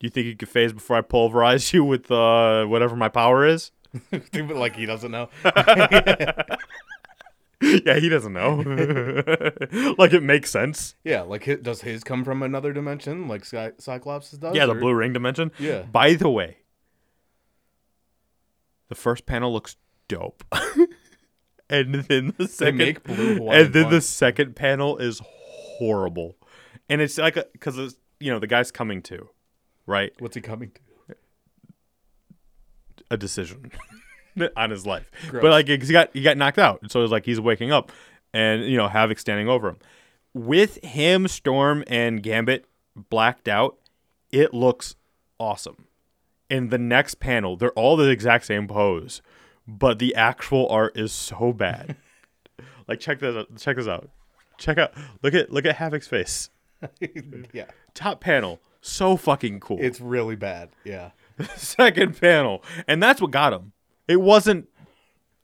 do 0.00 0.06
you 0.06 0.10
think 0.10 0.26
you 0.26 0.34
could 0.36 0.48
phase 0.48 0.72
before 0.72 0.96
I 0.96 1.02
pulverize 1.02 1.72
you 1.74 1.84
with 1.84 2.10
uh, 2.10 2.64
whatever 2.64 2.96
my 2.96 3.08
power 3.08 3.46
is?" 3.46 3.70
like 4.32 4.74
he 4.76 4.86
doesn't 4.86 5.10
know. 5.10 5.28
yeah, 7.62 7.98
he 7.98 8.08
doesn't 8.08 8.32
know. 8.32 8.56
like 9.98 10.12
it 10.12 10.22
makes 10.22 10.50
sense. 10.50 10.94
Yeah, 11.04 11.22
like 11.22 11.44
hi- 11.44 11.56
does 11.56 11.82
his 11.82 12.02
come 12.02 12.24
from 12.24 12.42
another 12.42 12.72
dimension 12.72 13.28
like 13.28 13.44
Sky- 13.44 13.72
Cyclops 13.78 14.30
does? 14.32 14.54
Yeah, 14.54 14.66
the 14.66 14.72
or- 14.72 14.80
blue 14.80 14.94
ring 14.94 15.12
dimension. 15.12 15.52
Yeah. 15.58 15.82
By 15.82 16.14
the 16.14 16.30
way, 16.30 16.58
the 18.88 18.94
first 18.94 19.26
panel 19.26 19.52
looks 19.52 19.76
dope. 20.08 20.42
and 21.68 21.94
then 21.96 22.34
the 22.38 22.48
second 22.48 22.78
make 22.78 23.02
blue 23.04 23.36
Hawaiian 23.36 23.64
and 23.66 23.74
then 23.74 23.90
the 23.90 24.00
second 24.00 24.56
panel 24.56 24.96
is 24.98 25.20
horrible. 25.24 26.36
And 26.88 27.00
it's 27.00 27.18
like 27.18 27.36
it's 27.36 27.96
you 28.18 28.32
know, 28.32 28.38
the 28.38 28.46
guy's 28.46 28.70
coming 28.70 29.02
to, 29.02 29.28
right? 29.90 30.12
What's 30.18 30.34
he 30.34 30.40
coming 30.40 30.70
to? 30.70 30.80
a 33.10 33.16
decision 33.16 33.72
on 34.56 34.70
his 34.70 34.86
life. 34.86 35.10
Gross. 35.28 35.42
But 35.42 35.50
like 35.50 35.68
he 35.68 35.92
got 35.92 36.10
he 36.12 36.22
got 36.22 36.36
knocked 36.36 36.58
out. 36.58 36.80
and 36.82 36.90
So 36.90 37.02
it's 37.02 37.12
like 37.12 37.26
he's 37.26 37.40
waking 37.40 37.72
up 37.72 37.92
and 38.32 38.64
you 38.64 38.76
know, 38.76 38.88
Havoc 38.88 39.18
standing 39.18 39.48
over 39.48 39.68
him. 39.68 39.78
With 40.32 40.82
him, 40.84 41.26
Storm 41.26 41.82
and 41.88 42.22
Gambit 42.22 42.64
blacked 42.94 43.48
out, 43.48 43.76
it 44.30 44.54
looks 44.54 44.94
awesome. 45.38 45.86
In 46.48 46.68
the 46.68 46.78
next 46.78 47.16
panel, 47.16 47.56
they're 47.56 47.72
all 47.72 47.96
the 47.96 48.08
exact 48.08 48.46
same 48.46 48.68
pose, 48.68 49.22
but 49.66 49.98
the 49.98 50.14
actual 50.14 50.68
art 50.68 50.96
is 50.96 51.12
so 51.12 51.52
bad. 51.52 51.96
like 52.88 53.00
check 53.00 53.18
this 53.18 53.36
out, 53.36 53.56
check 53.56 53.76
this 53.76 53.88
out. 53.88 54.08
Check 54.58 54.78
out 54.78 54.92
look 55.22 55.34
at 55.34 55.50
look 55.52 55.64
at 55.64 55.76
Havoc's 55.76 56.06
face. 56.06 56.50
yeah, 57.52 57.66
Top 57.92 58.20
panel, 58.20 58.60
so 58.80 59.16
fucking 59.16 59.60
cool 59.60 59.78
it's 59.80 60.00
really 60.00 60.36
bad. 60.36 60.70
Yeah, 60.84 61.10
second 61.56 62.20
panel, 62.20 62.62
and 62.86 63.02
that's 63.02 63.20
what 63.20 63.30
got 63.30 63.52
him. 63.52 63.72
It 64.08 64.20
wasn't 64.20 64.68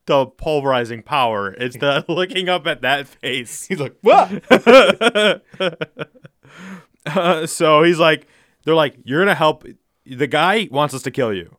the 0.07 0.27
pulverizing 0.27 1.03
power; 1.03 1.53
it's 1.53 1.77
the 1.77 2.05
looking 2.09 2.49
up 2.49 2.67
at 2.67 2.83
that 2.83 3.07
face. 3.07 3.67
he's 3.67 3.81
like, 3.81 3.97
what? 4.01 4.43
Uh, 7.07 7.47
so 7.47 7.83
he's 7.83 7.99
like, 7.99 8.27
they're 8.65 8.75
like, 8.75 8.97
you're 9.05 9.21
gonna 9.21 9.35
help. 9.35 9.65
The 10.05 10.27
guy 10.27 10.69
wants 10.71 10.95
us 10.95 11.03
to 11.03 11.11
kill 11.11 11.33
you, 11.33 11.57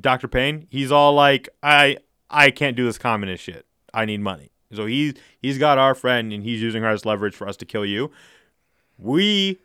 Doctor 0.00 0.28
Payne. 0.28 0.66
He's 0.70 0.92
all 0.92 1.14
like, 1.14 1.48
I 1.62 1.98
I 2.30 2.50
can't 2.50 2.76
do 2.76 2.84
this 2.84 2.98
communist 2.98 3.42
shit. 3.42 3.66
I 3.92 4.04
need 4.04 4.20
money. 4.20 4.50
So 4.72 4.86
he 4.86 5.14
he's 5.40 5.58
got 5.58 5.78
our 5.78 5.94
friend, 5.94 6.32
and 6.32 6.42
he's 6.42 6.60
using 6.60 6.82
her 6.82 6.88
as 6.88 7.04
leverage 7.04 7.34
for 7.34 7.48
us 7.48 7.56
to 7.58 7.64
kill 7.64 7.84
you. 7.84 8.10
We 8.98 9.58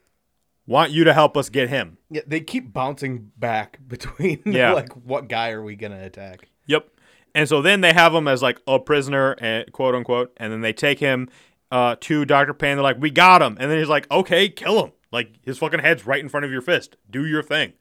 want 0.69 0.91
you 0.91 1.03
to 1.03 1.13
help 1.13 1.35
us 1.35 1.49
get 1.49 1.67
him. 1.69 1.97
yeah, 2.09 2.21
they 2.27 2.39
keep 2.39 2.71
bouncing 2.71 3.31
back 3.37 3.79
between. 3.87 4.41
Yeah. 4.45 4.71
like 4.73 4.93
what 4.93 5.27
guy 5.27 5.49
are 5.51 5.63
we 5.63 5.75
gonna 5.75 6.01
attack? 6.03 6.47
Yep. 6.67 6.87
And 7.35 7.47
so 7.49 7.61
then 7.61 7.81
they 7.81 7.93
have 7.93 8.13
him 8.13 8.27
as 8.27 8.41
like 8.41 8.59
a 8.67 8.79
prisoner, 8.79 9.35
and 9.39 9.71
quote 9.71 9.95
unquote, 9.95 10.31
and 10.37 10.51
then 10.53 10.61
they 10.61 10.73
take 10.73 10.99
him 10.99 11.27
uh, 11.71 11.95
to 12.01 12.25
Doctor 12.25 12.53
Payne. 12.53 12.77
They're 12.77 12.83
like, 12.83 12.99
"We 12.99 13.09
got 13.11 13.41
him," 13.41 13.57
and 13.59 13.69
then 13.69 13.77
he's 13.79 13.89
like, 13.89 14.09
"Okay, 14.11 14.49
kill 14.49 14.83
him." 14.85 14.91
Like 15.11 15.35
his 15.43 15.57
fucking 15.57 15.79
head's 15.79 16.05
right 16.05 16.19
in 16.19 16.29
front 16.29 16.45
of 16.45 16.51
your 16.51 16.61
fist. 16.61 16.95
Do 17.09 17.25
your 17.25 17.43
thing. 17.43 17.73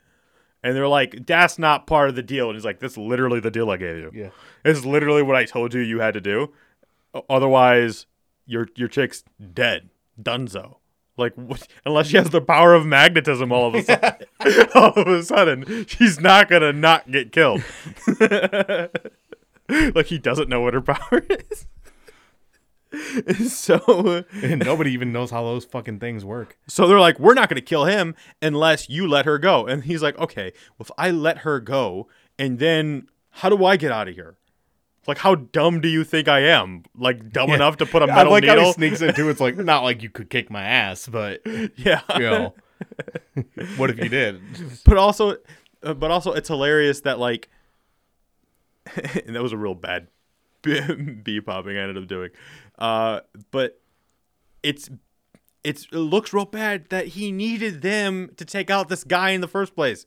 And 0.63 0.75
they're 0.77 0.89
like, 0.89 1.27
"That's 1.27 1.59
not 1.59 1.87
part 1.87 2.09
of 2.09 2.15
the 2.17 2.23
deal." 2.23 2.49
And 2.49 2.57
he's 2.57 2.65
like, 2.65 2.81
"That's 2.81 2.97
literally 2.99 3.39
the 3.41 3.51
deal 3.51 3.71
I 3.71 3.77
gave 3.77 3.97
you. 3.97 4.11
Yeah. 4.15 4.31
This 4.65 4.79
is 4.79 4.85
literally 4.87 5.23
what 5.23 5.37
I 5.37 5.45
told 5.45 5.73
you 5.73 5.81
you 5.81 6.01
had 6.01 6.15
to 6.15 6.21
do. 6.21 6.53
Otherwise, 7.31 8.07
your 8.47 8.69
your 8.77 8.89
chick's 8.89 9.25
dead, 9.55 9.91
dunzo." 10.21 10.77
Like, 11.19 11.35
what, 11.35 11.67
unless 11.85 12.07
she 12.09 12.17
has 12.17 12.31
the 12.31 12.41
power 12.41 12.75
of 12.75 12.87
magnetism, 12.87 13.53
all 13.53 13.69
of 13.69 13.75
a 13.75 13.83
sudden, 13.83 14.27
all 14.75 14.93
of 14.93 15.07
a 15.09 15.23
sudden, 15.23 15.87
she's 15.87 16.21
not 16.21 16.49
gonna 16.49 16.73
not 16.73 17.11
get 17.11 17.33
killed. 17.33 17.63
like 19.69 20.07
he 20.07 20.19
doesn't 20.19 20.49
know 20.49 20.61
what 20.61 20.75
her 20.75 20.81
power 20.81 21.25
is. 21.29 21.67
so, 23.53 24.25
And 24.43 24.65
nobody 24.65 24.93
even 24.93 25.13
knows 25.13 25.31
how 25.31 25.43
those 25.45 25.65
fucking 25.65 25.99
things 26.01 26.25
work. 26.25 26.57
so 26.67 26.87
they're 26.87 27.01
like, 27.01 27.19
we're 27.19 27.35
not 27.35 27.49
gonna 27.49 27.61
kill 27.61 27.85
him 27.85 28.15
unless 28.41 28.89
you 28.89 29.07
let 29.07 29.27
her 29.27 29.39
go. 29.39 29.67
And 29.67 29.85
he's 29.85 30.03
like, 30.03 30.19
okay, 30.19 30.53
well, 30.79 30.87
if 30.87 30.91
I 30.97 31.11
let 31.11 31.39
her 31.39 31.61
go, 31.61 32.09
and 32.39 32.59
then 32.59 33.09
how 33.31 33.49
do 33.49 33.65
I 33.65 33.77
get 33.77 33.93
out 33.93 34.09
of 34.09 34.15
here? 34.15 34.37
Like, 35.09 35.17
how 35.17 35.37
dumb 35.37 35.81
do 35.81 35.89
you 35.89 36.05
think 36.05 36.29
I 36.29 36.41
am? 36.41 36.83
Like, 36.95 37.33
dumb 37.33 37.49
enough 37.51 37.79
to 37.79 37.87
put 37.87 38.03
a 38.03 38.07
metal 38.07 38.35
I 38.35 38.41
like 38.41 38.45
how 38.45 38.61
he 38.61 38.73
sneaks 38.75 39.01
into 39.01 39.31
it's 39.31 39.41
like 39.41 39.57
not 39.57 39.83
like 39.83 40.03
you 40.03 40.11
could 40.11 40.29
kick 40.29 40.51
my 40.51 40.63
ass, 40.63 41.09
but 41.09 41.41
yeah, 41.77 42.03
you 42.15 42.21
know, 42.21 42.55
what 43.79 43.89
if 43.89 43.99
you 43.99 44.11
did? 44.11 44.43
but 44.85 44.99
also 44.99 45.37
uh, 45.83 45.95
but 45.95 46.11
also 46.11 46.33
it's 46.35 46.49
hilarious 46.49 47.01
that 47.01 47.19
like 47.19 47.49
and 49.25 49.35
that 49.35 49.43
was 49.43 49.53
a 49.53 49.57
real 49.57 49.75
bad 49.75 50.09
bee 50.63 51.41
popping 51.41 51.79
I 51.79 51.81
ended 51.81 51.97
up 51.97 52.07
doing. 52.07 52.31
Uh 52.79 53.21
but 53.51 53.81
it's 54.63 54.91
it's 55.65 55.87
it 55.91 55.97
looks 55.97 56.35
real 56.35 56.45
bad 56.45 56.91
that 56.91 57.09
he 57.09 57.33
needed 57.33 57.81
them 57.81 58.31
to 58.37 58.45
take 58.45 58.69
out 58.69 58.91
this 58.91 59.05
guy 59.05 59.31
in 59.31 59.41
the 59.41 59.49
first 59.49 59.75
place. 59.75 60.05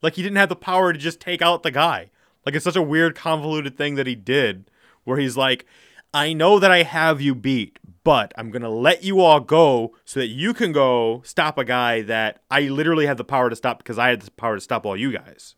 Like 0.00 0.14
he 0.14 0.22
didn't 0.22 0.36
have 0.36 0.48
the 0.48 0.54
power 0.54 0.92
to 0.92 0.98
just 0.98 1.18
take 1.18 1.42
out 1.42 1.64
the 1.64 1.72
guy 1.72 2.10
like 2.46 2.54
it's 2.54 2.64
such 2.64 2.76
a 2.76 2.82
weird 2.82 3.14
convoluted 3.14 3.76
thing 3.76 3.94
that 3.96 4.06
he 4.06 4.14
did 4.14 4.70
where 5.04 5.18
he's 5.18 5.36
like 5.36 5.66
I 6.12 6.32
know 6.32 6.60
that 6.60 6.70
I 6.70 6.84
have 6.84 7.20
you 7.20 7.34
beat, 7.34 7.80
but 8.04 8.32
I'm 8.38 8.52
going 8.52 8.62
to 8.62 8.68
let 8.68 9.02
you 9.02 9.20
all 9.20 9.40
go 9.40 9.96
so 10.04 10.20
that 10.20 10.28
you 10.28 10.54
can 10.54 10.70
go 10.70 11.22
stop 11.24 11.58
a 11.58 11.64
guy 11.64 12.02
that 12.02 12.40
I 12.52 12.68
literally 12.68 13.06
had 13.06 13.16
the 13.16 13.24
power 13.24 13.50
to 13.50 13.56
stop 13.56 13.78
because 13.78 13.98
I 13.98 14.10
had 14.10 14.22
the 14.22 14.30
power 14.30 14.54
to 14.54 14.60
stop 14.60 14.86
all 14.86 14.96
you 14.96 15.10
guys. 15.10 15.56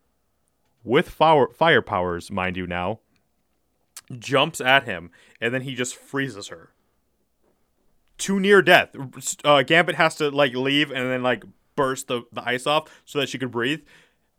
with 0.83 1.09
fire 1.09 1.49
fire 1.49 1.81
powers, 1.83 2.31
mind 2.31 2.59
you 2.59 2.67
now, 2.67 3.01
jumps 4.19 4.61
at 4.61 4.85
him 4.85 5.11
and 5.41 5.53
then 5.55 5.63
he 5.63 5.75
just 5.75 5.97
freezes 5.97 6.49
her. 6.49 6.71
To 8.19 8.39
near 8.39 8.63
death. 8.63 8.95
Uh, 9.45 9.63
Gambit 9.63 9.97
has 9.97 10.15
to 10.17 10.31
like 10.31 10.55
leave 10.55 10.91
and 10.91 11.11
then 11.11 11.23
like 11.23 11.45
burst 11.75 12.07
the, 12.07 12.23
the 12.33 12.47
ice 12.47 12.67
off 12.67 12.89
so 13.05 13.19
that 13.19 13.29
she 13.29 13.39
could 13.39 13.51
breathe. 13.51 13.81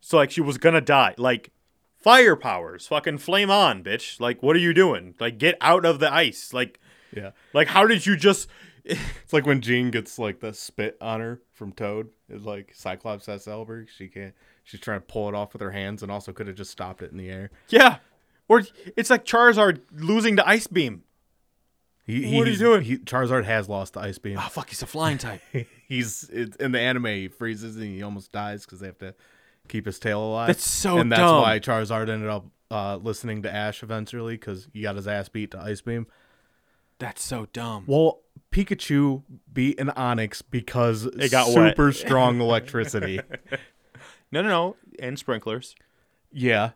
So 0.00 0.16
like 0.16 0.30
she 0.30 0.40
was 0.40 0.56
gonna 0.56 0.80
die. 0.80 1.14
Like 1.18 1.50
fire 1.96 2.36
powers, 2.36 2.86
fucking 2.86 3.18
flame 3.18 3.50
on, 3.50 3.84
bitch. 3.84 4.18
Like 4.18 4.42
what 4.42 4.56
are 4.56 4.60
you 4.60 4.72
doing? 4.72 5.14
Like 5.20 5.36
get 5.38 5.56
out 5.60 5.84
of 5.84 5.98
the 5.98 6.12
ice. 6.12 6.54
Like 6.54 6.80
Yeah, 7.14 7.32
like 7.52 7.68
how 7.68 7.86
did 7.86 8.06
you 8.06 8.16
just 8.16 8.48
it's 8.86 9.32
like 9.32 9.46
when 9.46 9.60
Jean 9.60 9.90
gets 9.90 10.16
like 10.18 10.38
the 10.38 10.54
spit 10.54 10.96
on 11.00 11.20
her 11.20 11.42
from 11.52 11.72
Toad. 11.72 12.10
It's 12.28 12.44
like 12.44 12.72
Cyclops 12.72 13.26
has 13.26 13.46
Elberg. 13.46 13.88
She 13.88 14.06
can't. 14.08 14.34
She's 14.62 14.80
trying 14.80 15.00
to 15.00 15.06
pull 15.06 15.28
it 15.28 15.34
off 15.34 15.52
with 15.52 15.62
her 15.62 15.72
hands, 15.72 16.02
and 16.02 16.12
also 16.12 16.32
could 16.32 16.46
have 16.46 16.56
just 16.56 16.70
stopped 16.70 17.02
it 17.02 17.10
in 17.10 17.18
the 17.18 17.28
air. 17.28 17.50
Yeah. 17.68 17.98
Or 18.48 18.62
it's 18.96 19.10
like 19.10 19.24
Charizard 19.24 19.80
losing 19.92 20.36
to 20.36 20.48
Ice 20.48 20.66
Beam. 20.66 21.02
He, 22.04 22.36
What 22.36 22.46
are 22.46 22.50
you 22.52 22.56
doing? 22.56 22.82
He, 22.82 22.98
Charizard 22.98 23.44
has 23.44 23.68
lost 23.68 23.94
the 23.94 24.00
ice 24.00 24.16
beam. 24.18 24.38
Oh 24.38 24.48
fuck, 24.48 24.68
he's 24.68 24.80
a 24.80 24.86
flying 24.86 25.18
type. 25.18 25.40
He's 25.88 26.28
it's, 26.32 26.56
in 26.56 26.70
the 26.72 26.78
anime. 26.80 27.06
He 27.06 27.28
freezes 27.28 27.74
and 27.76 27.84
he 27.84 28.02
almost 28.02 28.30
dies 28.32 28.64
because 28.64 28.78
they 28.80 28.86
have 28.86 28.98
to 28.98 29.14
keep 29.68 29.86
his 29.86 29.98
tail 29.98 30.20
alive. 30.22 30.46
That's 30.48 30.68
so 30.68 30.98
and 30.98 31.10
that's 31.10 31.20
dumb. 31.20 31.42
why 31.42 31.58
Charizard 31.58 32.08
ended 32.08 32.28
up 32.28 32.46
uh, 32.70 32.96
listening 32.96 33.42
to 33.42 33.52
Ash 33.52 33.82
eventually 33.82 34.34
because 34.34 34.68
he 34.72 34.82
got 34.82 34.94
his 34.96 35.06
ass 35.08 35.28
beat 35.28 35.50
to 35.52 35.60
Ice 35.60 35.80
Beam. 35.80 36.06
That's 37.00 37.22
so 37.24 37.46
dumb. 37.52 37.84
Well, 37.88 38.20
Pikachu 38.52 39.22
beat 39.52 39.78
an 39.80 39.88
Onix 39.96 40.42
because 40.48 41.04
It 41.06 41.30
got 41.32 41.48
wet. 41.54 41.70
super 41.72 41.92
strong 41.92 42.40
electricity. 42.40 43.20
No, 44.32 44.42
no, 44.42 44.48
no. 44.48 44.76
And 44.98 45.16
sprinklers. 45.18 45.76
yeah, 46.32 46.70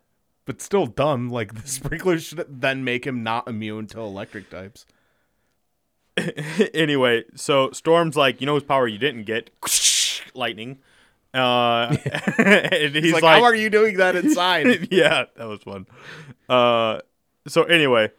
but 0.45 0.61
still 0.61 0.87
dumb. 0.87 1.29
Like 1.29 1.55
the 1.63 1.69
sprinklers 1.69 2.25
should 2.25 2.45
then 2.49 2.85
make 2.85 3.07
him 3.07 3.23
not 3.23 3.49
immune 3.49 3.87
to 3.89 4.01
electric 4.01 4.51
types. 4.51 4.87
anyway, 6.75 7.25
so 7.35 7.71
Storm's 7.71 8.17
like, 8.17 8.41
you 8.41 8.47
know 8.47 8.55
whose 8.55 8.65
power 8.65 8.87
you 8.87 8.99
didn't 8.99 9.25
get? 9.25 9.51
Lightning. 10.35 10.79
Uh, 11.33 11.97
and 12.39 12.95
he's, 12.95 13.05
He's 13.05 13.13
like, 13.13 13.23
like, 13.23 13.39
how 13.39 13.45
are 13.45 13.55
you 13.55 13.71
doing 13.71 13.99
that 13.99 14.17
inside? 14.17 14.89
yeah, 14.91 15.27
that 15.37 15.47
was 15.47 15.63
fun. 15.63 15.87
Uh, 16.49 17.01
so 17.47 17.63
anyway, 17.65 18.11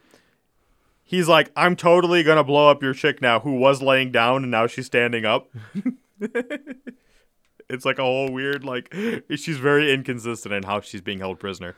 he's 1.03 1.27
like, 1.27 1.51
I'm 1.55 1.75
totally 1.75 2.23
gonna 2.23 2.45
blow 2.45 2.69
up 2.69 2.81
your 2.81 2.93
chick 2.93 3.21
now, 3.21 3.41
who 3.41 3.55
was 3.55 3.81
laying 3.81 4.11
down 4.11 4.43
and 4.43 4.51
now 4.51 4.67
she's 4.67 4.85
standing 4.85 5.25
up. 5.25 5.49
it's 7.69 7.83
like 7.83 7.99
a 7.99 8.03
whole 8.03 8.31
weird, 8.31 8.63
like, 8.63 8.93
she's 9.35 9.57
very 9.57 9.93
inconsistent 9.93 10.53
in 10.53 10.63
how 10.63 10.79
she's 10.79 11.01
being 11.01 11.19
held 11.19 11.37
prisoner. 11.39 11.75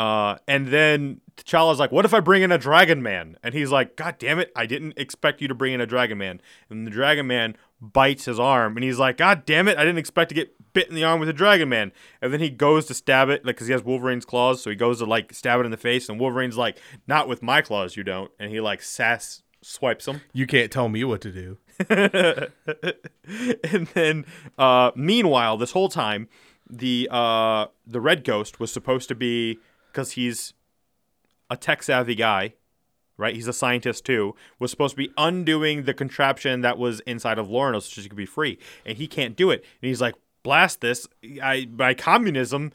Uh, 0.00 0.38
and 0.48 0.68
then 0.68 1.20
T'Challa's 1.36 1.78
like, 1.78 1.92
"What 1.92 2.06
if 2.06 2.14
I 2.14 2.20
bring 2.20 2.40
in 2.40 2.50
a 2.50 2.56
Dragon 2.56 3.02
Man?" 3.02 3.36
And 3.42 3.52
he's 3.52 3.70
like, 3.70 3.96
"God 3.96 4.16
damn 4.18 4.38
it! 4.38 4.50
I 4.56 4.64
didn't 4.64 4.94
expect 4.96 5.42
you 5.42 5.48
to 5.48 5.54
bring 5.54 5.74
in 5.74 5.80
a 5.82 5.86
Dragon 5.86 6.16
Man." 6.16 6.40
And 6.70 6.86
the 6.86 6.90
Dragon 6.90 7.26
Man 7.26 7.54
bites 7.82 8.24
his 8.24 8.40
arm, 8.40 8.78
and 8.78 8.84
he's 8.84 8.98
like, 8.98 9.18
"God 9.18 9.44
damn 9.44 9.68
it! 9.68 9.76
I 9.76 9.84
didn't 9.84 9.98
expect 9.98 10.30
to 10.30 10.34
get 10.34 10.54
bit 10.72 10.88
in 10.88 10.94
the 10.94 11.04
arm 11.04 11.20
with 11.20 11.28
a 11.28 11.34
Dragon 11.34 11.68
Man." 11.68 11.92
And 12.22 12.32
then 12.32 12.40
he 12.40 12.48
goes 12.48 12.86
to 12.86 12.94
stab 12.94 13.28
it, 13.28 13.44
like, 13.44 13.56
because 13.56 13.66
he 13.66 13.74
has 13.74 13.84
Wolverine's 13.84 14.24
claws, 14.24 14.62
so 14.62 14.70
he 14.70 14.76
goes 14.76 15.00
to 15.00 15.04
like 15.04 15.34
stab 15.34 15.60
it 15.60 15.66
in 15.66 15.70
the 15.70 15.76
face, 15.76 16.08
and 16.08 16.18
Wolverine's 16.18 16.56
like, 16.56 16.78
"Not 17.06 17.28
with 17.28 17.42
my 17.42 17.60
claws, 17.60 17.94
you 17.94 18.02
don't." 18.02 18.30
And 18.38 18.50
he 18.50 18.58
like 18.58 18.80
sass 18.80 19.42
swipes 19.60 20.08
him. 20.08 20.22
you 20.32 20.46
can't 20.46 20.72
tell 20.72 20.88
me 20.88 21.04
what 21.04 21.20
to 21.20 21.30
do. 21.30 21.58
and 23.70 23.86
then 23.88 24.24
uh, 24.56 24.92
meanwhile 24.94 25.58
this 25.58 25.72
whole 25.72 25.90
time 25.90 26.26
the 26.70 27.08
uh, 27.10 27.66
the 27.86 28.00
red 28.00 28.24
ghost 28.24 28.60
was 28.60 28.72
supposed 28.72 29.08
to 29.08 29.14
be 29.14 29.58
because 29.92 30.12
he's 30.12 30.54
a 31.48 31.56
tech 31.56 31.82
savvy 31.82 32.14
guy 32.14 32.54
right? 33.20 33.34
He's 33.34 33.46
a 33.46 33.52
scientist 33.52 34.04
too 34.04 34.34
was 34.58 34.70
supposed 34.70 34.92
to 34.92 34.96
be 34.96 35.12
undoing 35.18 35.82
the 35.82 35.92
contraption 35.92 36.62
that 36.62 36.78
was 36.78 37.00
inside 37.00 37.38
of 37.38 37.50
Lorna 37.50 37.80
so 37.80 38.00
she 38.00 38.08
could 38.08 38.16
be 38.16 38.26
free 38.26 38.58
and 38.86 38.96
he 38.96 39.06
can't 39.06 39.36
do 39.36 39.50
it. 39.50 39.62
And 39.82 39.88
he's 39.88 40.00
like 40.00 40.14
blast 40.42 40.80
this. 40.80 41.06
I 41.42 41.66
by 41.66 41.94
communism 41.94 42.72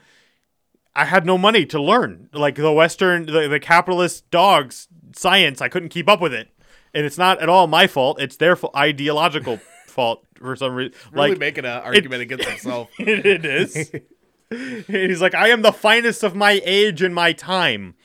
I 0.95 1.05
had 1.05 1.25
no 1.25 1.37
money 1.37 1.65
to 1.65 1.81
learn. 1.81 2.29
Like 2.31 2.55
the 2.55 2.71
western 2.71 3.25
the, 3.25 3.47
the 3.47 3.59
capitalist 3.59 4.29
dogs 4.29 4.87
science 5.15 5.61
I 5.61 5.67
couldn't 5.67 5.89
keep 5.89 6.07
up 6.07 6.21
with 6.21 6.33
it. 6.33 6.49
And 6.93 7.05
it's 7.05 7.17
not 7.17 7.41
at 7.41 7.49
all 7.49 7.65
my 7.65 7.87
fault. 7.87 8.21
It's 8.21 8.37
their 8.37 8.55
ideological 8.75 9.59
fault 9.87 10.25
for 10.35 10.55
some 10.55 10.75
reason 10.75 10.93
Really 11.11 11.31
like 11.31 11.39
making 11.39 11.65
an 11.65 11.81
argument 11.81 12.21
against 12.21 12.47
himself. 12.47 12.89
it 12.99 13.45
is. 13.45 13.91
He's 14.87 15.21
like, 15.21 15.35
I 15.35 15.49
am 15.49 15.61
the 15.61 15.71
finest 15.71 16.23
of 16.23 16.35
my 16.35 16.61
age 16.63 17.01
and 17.01 17.13
my 17.13 17.33
time. 17.33 17.95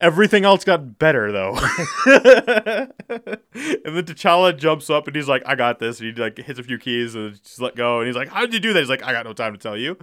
Everything 0.00 0.44
else 0.44 0.64
got 0.64 0.98
better 0.98 1.30
though. 1.30 1.54
and 2.06 2.90
then 3.08 4.04
T'Challa 4.04 4.56
jumps 4.56 4.90
up 4.90 5.06
and 5.06 5.14
he's 5.14 5.28
like, 5.28 5.44
I 5.46 5.54
got 5.54 5.78
this. 5.78 6.00
And 6.00 6.16
he 6.16 6.20
like 6.20 6.38
hits 6.38 6.58
a 6.58 6.64
few 6.64 6.76
keys 6.76 7.14
and 7.14 7.40
just 7.40 7.60
let 7.60 7.76
go. 7.76 7.98
And 7.98 8.08
he's 8.08 8.16
like, 8.16 8.28
How 8.28 8.40
did 8.40 8.52
you 8.52 8.58
do 8.58 8.72
that? 8.72 8.80
He's 8.80 8.88
like, 8.88 9.04
I 9.04 9.12
got 9.12 9.24
no 9.24 9.32
time 9.32 9.52
to 9.52 9.58
tell 9.58 9.76
you. 9.76 9.96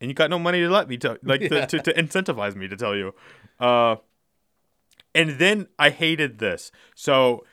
And 0.00 0.10
you 0.10 0.14
got 0.14 0.30
no 0.30 0.38
money 0.38 0.60
to 0.60 0.70
let 0.70 0.88
me 0.88 0.96
tell, 0.96 1.18
like 1.22 1.42
to, 1.42 1.66
to, 1.66 1.78
to 1.82 1.92
incentivize 1.92 2.56
me 2.56 2.66
to 2.66 2.76
tell 2.76 2.96
you. 2.96 3.14
Uh, 3.60 3.96
and 5.14 5.38
then 5.38 5.68
I 5.78 5.90
hated 5.90 6.38
this. 6.38 6.72
So 6.94 7.44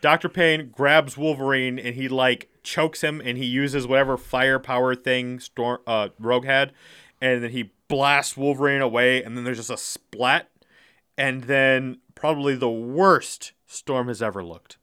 Dr. 0.00 0.28
Payne 0.28 0.70
grabs 0.70 1.16
Wolverine 1.16 1.78
and 1.78 1.94
he 1.94 2.08
like 2.08 2.50
chokes 2.66 3.02
him 3.02 3.22
and 3.24 3.38
he 3.38 3.46
uses 3.46 3.86
whatever 3.86 4.16
firepower 4.16 4.94
thing 4.94 5.38
Storm 5.38 5.78
uh 5.86 6.08
Rogue 6.18 6.44
had 6.44 6.72
and 7.20 7.42
then 7.42 7.50
he 7.52 7.70
blasts 7.88 8.36
Wolverine 8.36 8.82
away 8.82 9.22
and 9.22 9.36
then 9.36 9.44
there's 9.44 9.58
just 9.58 9.70
a 9.70 9.76
splat 9.76 10.50
and 11.16 11.44
then 11.44 11.98
probably 12.14 12.56
the 12.56 12.68
worst 12.68 13.52
Storm 13.66 14.08
has 14.08 14.20
ever 14.20 14.44
looked 14.44 14.78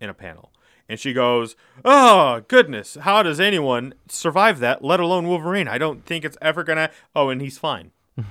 in 0.00 0.08
a 0.10 0.14
panel. 0.14 0.52
And 0.88 0.98
she 0.98 1.12
goes, 1.12 1.54
"Oh, 1.84 2.42
goodness, 2.48 2.96
how 3.00 3.22
does 3.22 3.40
anyone 3.40 3.94
survive 4.08 4.58
that, 4.60 4.82
let 4.82 5.00
alone 5.00 5.28
Wolverine? 5.28 5.68
I 5.68 5.76
don't 5.76 6.04
think 6.04 6.24
it's 6.24 6.38
ever 6.40 6.64
to 6.64 6.90
Oh, 7.14 7.28
and 7.28 7.40
he's 7.40 7.58
fine." 7.58 7.90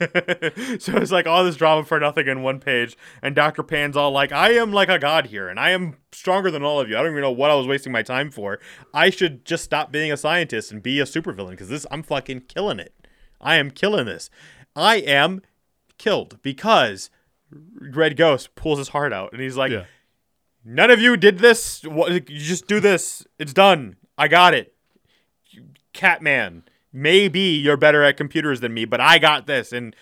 so 0.78 0.96
it's 0.96 1.12
like 1.12 1.26
all 1.26 1.44
this 1.44 1.56
drama 1.56 1.84
for 1.84 2.00
nothing 2.00 2.26
in 2.26 2.42
one 2.42 2.58
page, 2.58 2.96
and 3.22 3.34
Dr. 3.34 3.62
Payne's 3.62 3.96
all 3.96 4.10
like, 4.10 4.32
I 4.32 4.54
am 4.54 4.72
like 4.72 4.88
a 4.88 4.98
god 4.98 5.26
here, 5.26 5.48
and 5.48 5.60
I 5.60 5.70
am 5.70 5.96
stronger 6.12 6.50
than 6.50 6.62
all 6.62 6.80
of 6.80 6.88
you. 6.88 6.96
I 6.96 7.02
don't 7.02 7.10
even 7.10 7.22
know 7.22 7.30
what 7.30 7.50
I 7.50 7.54
was 7.54 7.66
wasting 7.66 7.92
my 7.92 8.02
time 8.02 8.30
for. 8.30 8.58
I 8.94 9.10
should 9.10 9.44
just 9.44 9.64
stop 9.64 9.92
being 9.92 10.10
a 10.10 10.16
scientist 10.16 10.72
and 10.72 10.82
be 10.82 11.00
a 11.00 11.04
supervillain, 11.04 11.50
because 11.50 11.68
this 11.68 11.86
I'm 11.90 12.02
fucking 12.02 12.42
killing 12.42 12.78
it. 12.78 12.94
I 13.40 13.56
am 13.56 13.70
killing 13.70 14.06
this. 14.06 14.30
I 14.74 14.96
am 14.96 15.42
killed 15.98 16.40
because 16.42 17.10
Red 17.50 18.16
Ghost 18.16 18.54
pulls 18.54 18.78
his 18.78 18.88
heart 18.88 19.12
out, 19.12 19.32
and 19.32 19.42
he's 19.42 19.56
like, 19.56 19.72
Yeah. 19.72 19.84
None 20.64 20.90
of 20.90 21.00
you 21.00 21.16
did 21.16 21.38
this. 21.38 21.82
You 21.84 22.20
just 22.20 22.66
do 22.66 22.80
this. 22.80 23.26
It's 23.38 23.54
done. 23.54 23.96
I 24.18 24.28
got 24.28 24.52
it. 24.52 24.74
Catman, 25.92 26.64
maybe 26.92 27.40
you're 27.40 27.76
better 27.76 28.02
at 28.02 28.16
computers 28.16 28.60
than 28.60 28.74
me, 28.74 28.84
but 28.84 29.00
I 29.00 29.18
got 29.18 29.46
this. 29.46 29.72
And 29.72 29.94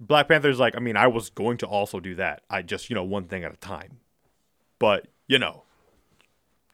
Black 0.00 0.28
Panther's 0.28 0.58
like, 0.58 0.76
I 0.76 0.80
mean, 0.80 0.96
I 0.96 1.06
was 1.06 1.30
going 1.30 1.58
to 1.58 1.66
also 1.66 2.00
do 2.00 2.14
that. 2.16 2.42
I 2.50 2.62
just, 2.62 2.90
you 2.90 2.94
know, 2.94 3.04
one 3.04 3.24
thing 3.28 3.44
at 3.44 3.52
a 3.52 3.56
time. 3.56 3.98
But, 4.78 5.06
you 5.28 5.38
know, 5.38 5.62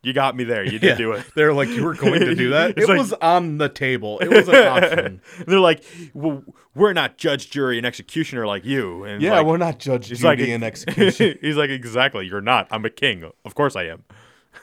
you 0.03 0.13
got 0.13 0.37
me 0.37 0.45
there. 0.45 0.65
You 0.65 0.79
did 0.79 0.97
do 0.97 1.13
it. 1.13 1.25
They're 1.35 1.53
like, 1.53 1.69
you 1.69 1.85
were 1.85 1.95
going 1.95 2.21
to 2.21 2.35
do 2.35 2.51
that? 2.51 2.71
It 2.79 2.89
like- 2.89 2.99
was 2.99 3.13
on 3.15 3.59
the 3.59 3.69
table. 3.69 4.19
It 4.21 4.29
was 4.31 4.49
an 4.49 4.55
option. 4.67 5.21
They're 5.47 5.61
like, 5.61 5.85
well, 6.15 6.43
we're 6.75 6.93
not 6.93 7.19
judge, 7.19 7.51
jury, 7.51 7.77
and 7.79 7.87
executioner 7.87 8.47
like 8.47 8.65
you. 8.65 9.05
And 9.05 9.21
Yeah, 9.21 9.33
like, 9.39 9.47
we're 9.47 9.57
not 9.59 9.79
judge, 9.79 10.09
jury, 10.09 10.37
like, 10.37 10.39
and 10.49 10.63
execution. 10.65 11.37
he's 11.43 11.57
like, 11.57 11.71
exactly. 11.71 12.27
You're 12.27 12.41
not. 12.41 12.69
I'm 12.71 12.85
a 12.85 12.91
king. 12.91 13.31
Of 13.45 13.55
course 13.55 13.75
I 13.77 13.85
am. 13.89 14.05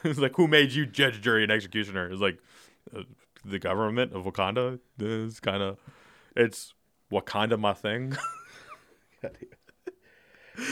He's 0.03 0.17
like, 0.19 0.35
who 0.35 0.47
made 0.47 0.71
you 0.71 0.85
judge, 0.85 1.21
jury, 1.21 1.43
and 1.43 1.51
executioner? 1.51 2.09
It's 2.09 2.21
like, 2.21 2.39
uh, 2.95 3.01
the 3.45 3.59
government 3.59 4.13
of 4.13 4.25
Wakanda. 4.25 4.79
Is 4.99 5.39
kind 5.39 5.61
of, 5.61 5.77
it's 6.35 6.73
Wakanda 7.11 7.59
my 7.59 7.73
thing. 7.73 8.15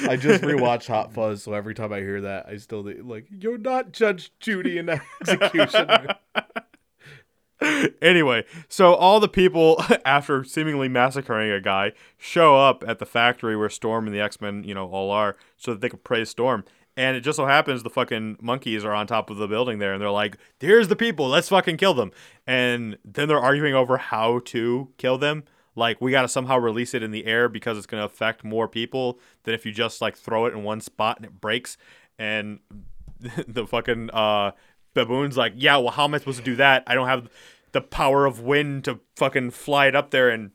I 0.08 0.16
just 0.16 0.44
rewatched 0.44 0.88
Hot 0.88 1.14
Fuzz, 1.14 1.44
so 1.44 1.54
every 1.54 1.74
time 1.76 1.92
I 1.92 2.00
hear 2.00 2.22
that, 2.22 2.48
I 2.48 2.58
still 2.58 2.90
like, 3.04 3.28
you're 3.30 3.58
not 3.58 3.92
Judge 3.92 4.32
Judy 4.40 4.78
and 4.78 4.90
executioner. 5.22 6.16
anyway, 8.02 8.46
so 8.68 8.94
all 8.94 9.20
the 9.20 9.28
people, 9.28 9.84
after 10.06 10.44
seemingly 10.44 10.88
massacring 10.88 11.52
a 11.52 11.60
guy, 11.60 11.92
show 12.18 12.58
up 12.58 12.84
at 12.88 13.00
the 13.00 13.06
factory 13.06 13.56
where 13.56 13.70
Storm 13.70 14.08
and 14.08 14.16
the 14.16 14.22
X 14.22 14.40
Men, 14.42 14.64
you 14.64 14.74
know, 14.74 14.90
all 14.90 15.12
are, 15.12 15.36
so 15.58 15.72
that 15.72 15.82
they 15.82 15.90
can 15.90 16.00
praise 16.00 16.30
Storm. 16.30 16.64
And 16.96 17.18
it 17.18 17.22
just 17.22 17.38
so 17.38 17.46
happens 17.46 17.82
the 17.82 17.90
fucking 17.90 18.38
monkeys 18.40 18.86
are 18.86 18.94
on 18.94 19.08
top 19.08 19.30
of 19.30 19.38
the 19.38 19.48
building 19.48 19.80
there, 19.80 19.94
and 19.94 20.02
they're 20.02 20.12
like, 20.12 20.38
"Here's 20.60 20.90
the 20.90 20.96
people, 20.96 21.28
let's 21.28 21.50
fucking 21.50 21.78
kill 21.78 21.94
them." 21.94 22.12
And 22.46 22.98
then 23.04 23.28
they're 23.28 23.40
arguing 23.40 23.74
over 23.74 23.98
how 23.98 24.40
to 24.46 24.90
kill 24.98 25.18
them. 25.18 25.44
Like 25.76 26.00
we 26.02 26.12
gotta 26.12 26.28
somehow 26.28 26.58
release 26.58 26.94
it 26.94 27.02
in 27.02 27.12
the 27.12 27.26
air 27.26 27.50
because 27.50 27.78
it's 27.78 27.88
gonna 27.88 28.06
affect 28.06 28.44
more 28.44 28.68
people 28.68 29.20
than 29.44 29.56
if 29.56 29.66
you 29.66 29.72
just 29.72 30.02
like 30.02 30.16
throw 30.16 30.46
it 30.46 30.54
in 30.54 30.64
one 30.64 30.82
spot 30.82 31.18
and 31.18 31.26
it 31.26 31.42
breaks. 31.42 31.78
And 32.20 32.60
the 33.48 33.66
fucking 33.66 34.12
uh, 34.12 34.52
baboon's 34.94 35.38
like, 35.38 35.54
"Yeah, 35.56 35.78
well, 35.78 35.92
how 35.92 36.06
am 36.06 36.14
I 36.14 36.20
supposed 36.20 36.40
to 36.40 36.44
do 36.44 36.56
that? 36.58 36.84
I 36.86 36.94
don't 36.96 37.08
have 37.08 37.30
the 37.72 37.82
power 37.82 38.26
of 38.26 38.40
wind 38.40 38.84
to 38.86 39.00
fucking 39.16 39.52
fly 39.52 39.88
it 39.88 39.96
up 39.96 40.12
there 40.12 40.30
and 40.30 40.52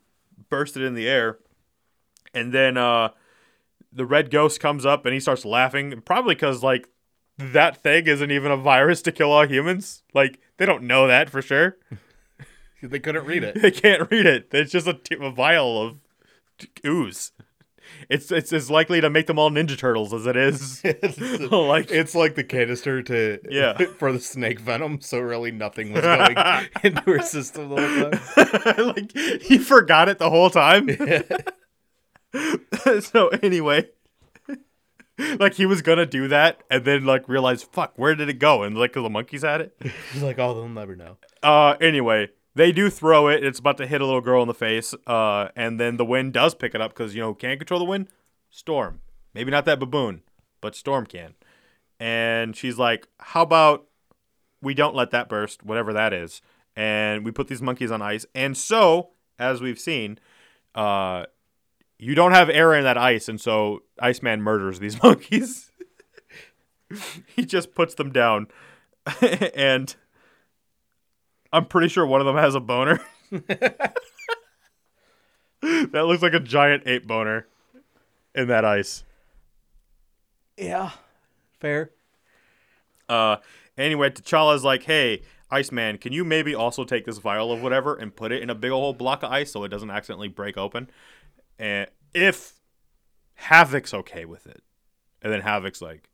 burst 0.50 0.76
it 0.76 0.84
in 0.84 0.94
the 0.94 1.08
air." 1.08 1.38
And 2.32 2.52
then 2.52 2.76
uh, 2.76 3.10
the 3.92 4.04
red 4.06 4.30
ghost 4.30 4.60
comes 4.60 4.84
up 4.86 5.04
and 5.06 5.14
he 5.14 5.20
starts 5.20 5.44
laughing, 5.44 6.02
probably 6.04 6.34
because 6.34 6.62
like 6.62 6.88
that 7.38 7.82
thing 7.82 8.06
isn't 8.06 8.30
even 8.30 8.50
a 8.50 8.56
virus 8.56 9.00
to 9.02 9.12
kill 9.12 9.30
all 9.32 9.46
humans. 9.46 10.02
Like 10.14 10.40
they 10.56 10.66
don't 10.66 10.84
know 10.84 11.06
that 11.06 11.30
for 11.30 11.40
sure. 11.42 11.76
they 12.82 12.98
couldn't 12.98 13.24
read 13.26 13.44
it. 13.44 13.56
They 13.62 13.70
can't 13.70 14.10
read 14.10 14.26
it. 14.26 14.48
It's 14.52 14.72
just 14.72 14.86
a, 14.86 14.94
t- 14.94 15.16
a 15.20 15.30
vial 15.30 15.80
of 15.82 16.00
ooze. 16.84 17.32
It's 18.10 18.30
it's 18.30 18.52
as 18.52 18.70
likely 18.70 19.00
to 19.00 19.08
make 19.08 19.26
them 19.26 19.38
all 19.38 19.50
Ninja 19.50 19.76
Turtles 19.76 20.12
as 20.12 20.26
it 20.26 20.36
is. 20.36 20.84
like 21.50 21.90
It's 21.90 22.14
like 22.14 22.34
the 22.34 22.44
canister 22.44 23.02
to 23.04 23.38
Yeah. 23.48 23.78
for 23.98 24.12
the 24.12 24.20
snake 24.20 24.60
venom, 24.60 25.00
so 25.00 25.18
really 25.20 25.50
nothing 25.52 25.92
was 25.92 26.02
going 26.02 26.36
into 26.84 27.00
her 27.02 27.22
system 27.22 27.70
the 27.70 28.10
whole 28.36 28.74
time. 28.74 28.86
like 28.88 29.12
he 29.42 29.56
forgot 29.58 30.08
it 30.10 30.18
the 30.18 30.28
whole 30.28 30.50
time. 30.50 30.86
so 33.00 33.28
anyway, 33.42 33.88
like 35.38 35.54
he 35.54 35.66
was 35.66 35.82
gonna 35.82 36.06
do 36.06 36.28
that 36.28 36.62
and 36.70 36.84
then 36.84 37.04
like 37.04 37.28
realized, 37.28 37.68
fuck, 37.72 37.92
where 37.96 38.14
did 38.14 38.28
it 38.28 38.38
go? 38.38 38.62
And 38.62 38.76
like 38.76 38.92
the 38.92 39.08
monkeys 39.08 39.42
had 39.42 39.60
it. 39.60 39.76
She's 40.12 40.22
like, 40.22 40.38
oh, 40.38 40.54
they'll 40.54 40.68
never 40.68 40.96
know. 40.96 41.16
Uh, 41.42 41.76
anyway, 41.80 42.28
they 42.54 42.72
do 42.72 42.90
throw 42.90 43.28
it. 43.28 43.44
It's 43.44 43.58
about 43.58 43.76
to 43.78 43.86
hit 43.86 44.00
a 44.00 44.04
little 44.04 44.20
girl 44.20 44.42
in 44.42 44.48
the 44.48 44.54
face. 44.54 44.94
Uh, 45.06 45.48
and 45.56 45.78
then 45.78 45.96
the 45.96 46.04
wind 46.04 46.32
does 46.32 46.54
pick 46.54 46.74
it 46.74 46.80
up 46.80 46.92
because 46.92 47.14
you 47.14 47.20
know 47.20 47.28
who 47.28 47.34
can 47.34 47.58
control 47.58 47.80
the 47.80 47.86
wind? 47.86 48.08
Storm. 48.50 49.00
Maybe 49.34 49.50
not 49.50 49.64
that 49.66 49.78
baboon, 49.78 50.22
but 50.60 50.74
Storm 50.74 51.06
can. 51.06 51.34
And 52.00 52.56
she's 52.56 52.78
like, 52.78 53.08
"How 53.18 53.42
about 53.42 53.86
we 54.62 54.74
don't 54.74 54.94
let 54.94 55.10
that 55.10 55.28
burst, 55.28 55.64
whatever 55.64 55.92
that 55.92 56.12
is, 56.12 56.40
and 56.76 57.24
we 57.24 57.32
put 57.32 57.48
these 57.48 57.60
monkeys 57.60 57.90
on 57.90 58.02
ice." 58.02 58.24
And 58.34 58.56
so, 58.56 59.10
as 59.38 59.60
we've 59.60 59.78
seen, 59.78 60.18
uh, 60.74 61.26
you 61.98 62.14
don't 62.14 62.32
have 62.32 62.48
air 62.48 62.74
in 62.74 62.84
that 62.84 62.96
ice, 62.96 63.28
and 63.28 63.40
so 63.40 63.82
Iceman 64.00 64.40
murders 64.40 64.78
these 64.78 65.02
monkeys. 65.02 65.72
he 67.34 67.44
just 67.44 67.74
puts 67.74 67.94
them 67.94 68.12
down, 68.12 68.46
and 69.54 69.94
I'm 71.52 71.66
pretty 71.66 71.88
sure 71.88 72.06
one 72.06 72.20
of 72.20 72.26
them 72.26 72.36
has 72.36 72.54
a 72.54 72.60
boner. 72.60 73.00
that 73.30 73.92
looks 75.92 76.22
like 76.22 76.34
a 76.34 76.40
giant 76.40 76.84
ape 76.86 77.06
boner 77.06 77.46
in 78.34 78.48
that 78.48 78.64
ice. 78.64 79.04
Yeah, 80.56 80.90
fair. 81.60 81.90
Uh, 83.08 83.36
anyway, 83.76 84.10
T'Challa's 84.10 84.64
like, 84.64 84.84
"Hey, 84.84 85.22
Iceman, 85.50 85.98
can 85.98 86.12
you 86.12 86.24
maybe 86.24 86.54
also 86.54 86.84
take 86.84 87.06
this 87.06 87.18
vial 87.18 87.52
of 87.52 87.62
whatever 87.62 87.94
and 87.94 88.14
put 88.14 88.32
it 88.32 88.42
in 88.42 88.50
a 88.50 88.54
big 88.54 88.70
old 88.70 88.98
block 88.98 89.22
of 89.22 89.30
ice 89.30 89.52
so 89.52 89.64
it 89.64 89.68
doesn't 89.68 89.90
accidentally 89.90 90.28
break 90.28 90.56
open?" 90.56 90.90
And 91.58 91.88
if 92.14 92.54
Havoc's 93.34 93.94
okay 93.94 94.24
with 94.24 94.46
it, 94.46 94.62
and 95.22 95.32
then 95.32 95.40
Havoc's 95.40 95.82
like, 95.82 96.08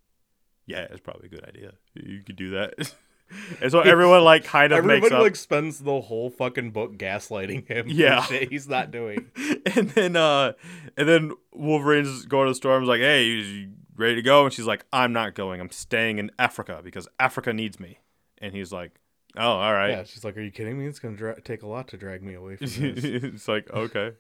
"Yeah, 0.66 0.86
it's 0.90 1.00
probably 1.00 1.26
a 1.26 1.31
good 1.31 1.44
idea. 1.44 1.73
You 1.94 2.23
could 2.24 2.36
do 2.36 2.50
that." 2.50 2.74
and 3.60 3.70
so 3.70 3.81
everyone 3.81 4.23
like 4.23 4.44
kind 4.44 4.73
of 4.73 4.84
makes 4.84 4.98
Everybody 4.98 5.14
up. 5.14 5.23
like 5.23 5.36
spends 5.36 5.81
the 5.81 6.00
whole 6.00 6.31
fucking 6.31 6.70
book 6.70 6.97
gaslighting 6.97 7.66
him. 7.68 7.86
Yeah. 7.89 8.23
he's 8.23 8.68
not 8.68 8.90
doing. 8.90 9.31
and 9.74 9.90
then 9.90 10.16
uh 10.16 10.52
and 10.97 11.08
then 11.08 11.32
Wolverine's 11.52 12.24
going 12.26 12.52
to 12.52 12.58
the 12.58 12.70
and 12.70 12.81
was 12.82 12.89
like, 12.89 13.00
"Hey, 13.00 13.24
you, 13.24 13.36
you 13.36 13.70
ready 13.97 14.16
to 14.16 14.23
go?" 14.23 14.44
And 14.44 14.52
she's 14.52 14.66
like, 14.66 14.84
"I'm 14.92 15.12
not 15.12 15.34
going. 15.34 15.60
I'm 15.60 15.70
staying 15.70 16.18
in 16.18 16.31
Africa 16.39 16.81
because 16.82 17.08
Africa 17.18 17.52
needs 17.52 17.81
me." 17.81 17.98
And 18.39 18.55
he's 18.55 18.73
like, 18.73 18.92
"Oh, 19.36 19.42
all 19.42 19.73
right." 19.73 19.90
Yeah, 19.90 20.05
she's 20.05 20.24
like, 20.24 20.36
"Are 20.36 20.42
you 20.42 20.50
kidding 20.50 20.78
me? 20.78 20.86
It's 20.86 20.98
gonna 20.98 21.16
dra- 21.16 21.40
take 21.40 21.62
a 21.62 21.66
lot 21.66 21.89
to 21.89 21.97
drag 21.97 22.23
me 22.23 22.34
away 22.34 22.56
from 22.56 22.66
this." 22.66 23.05
it's 23.05 23.48
like, 23.48 23.70
"Okay. 23.70 24.12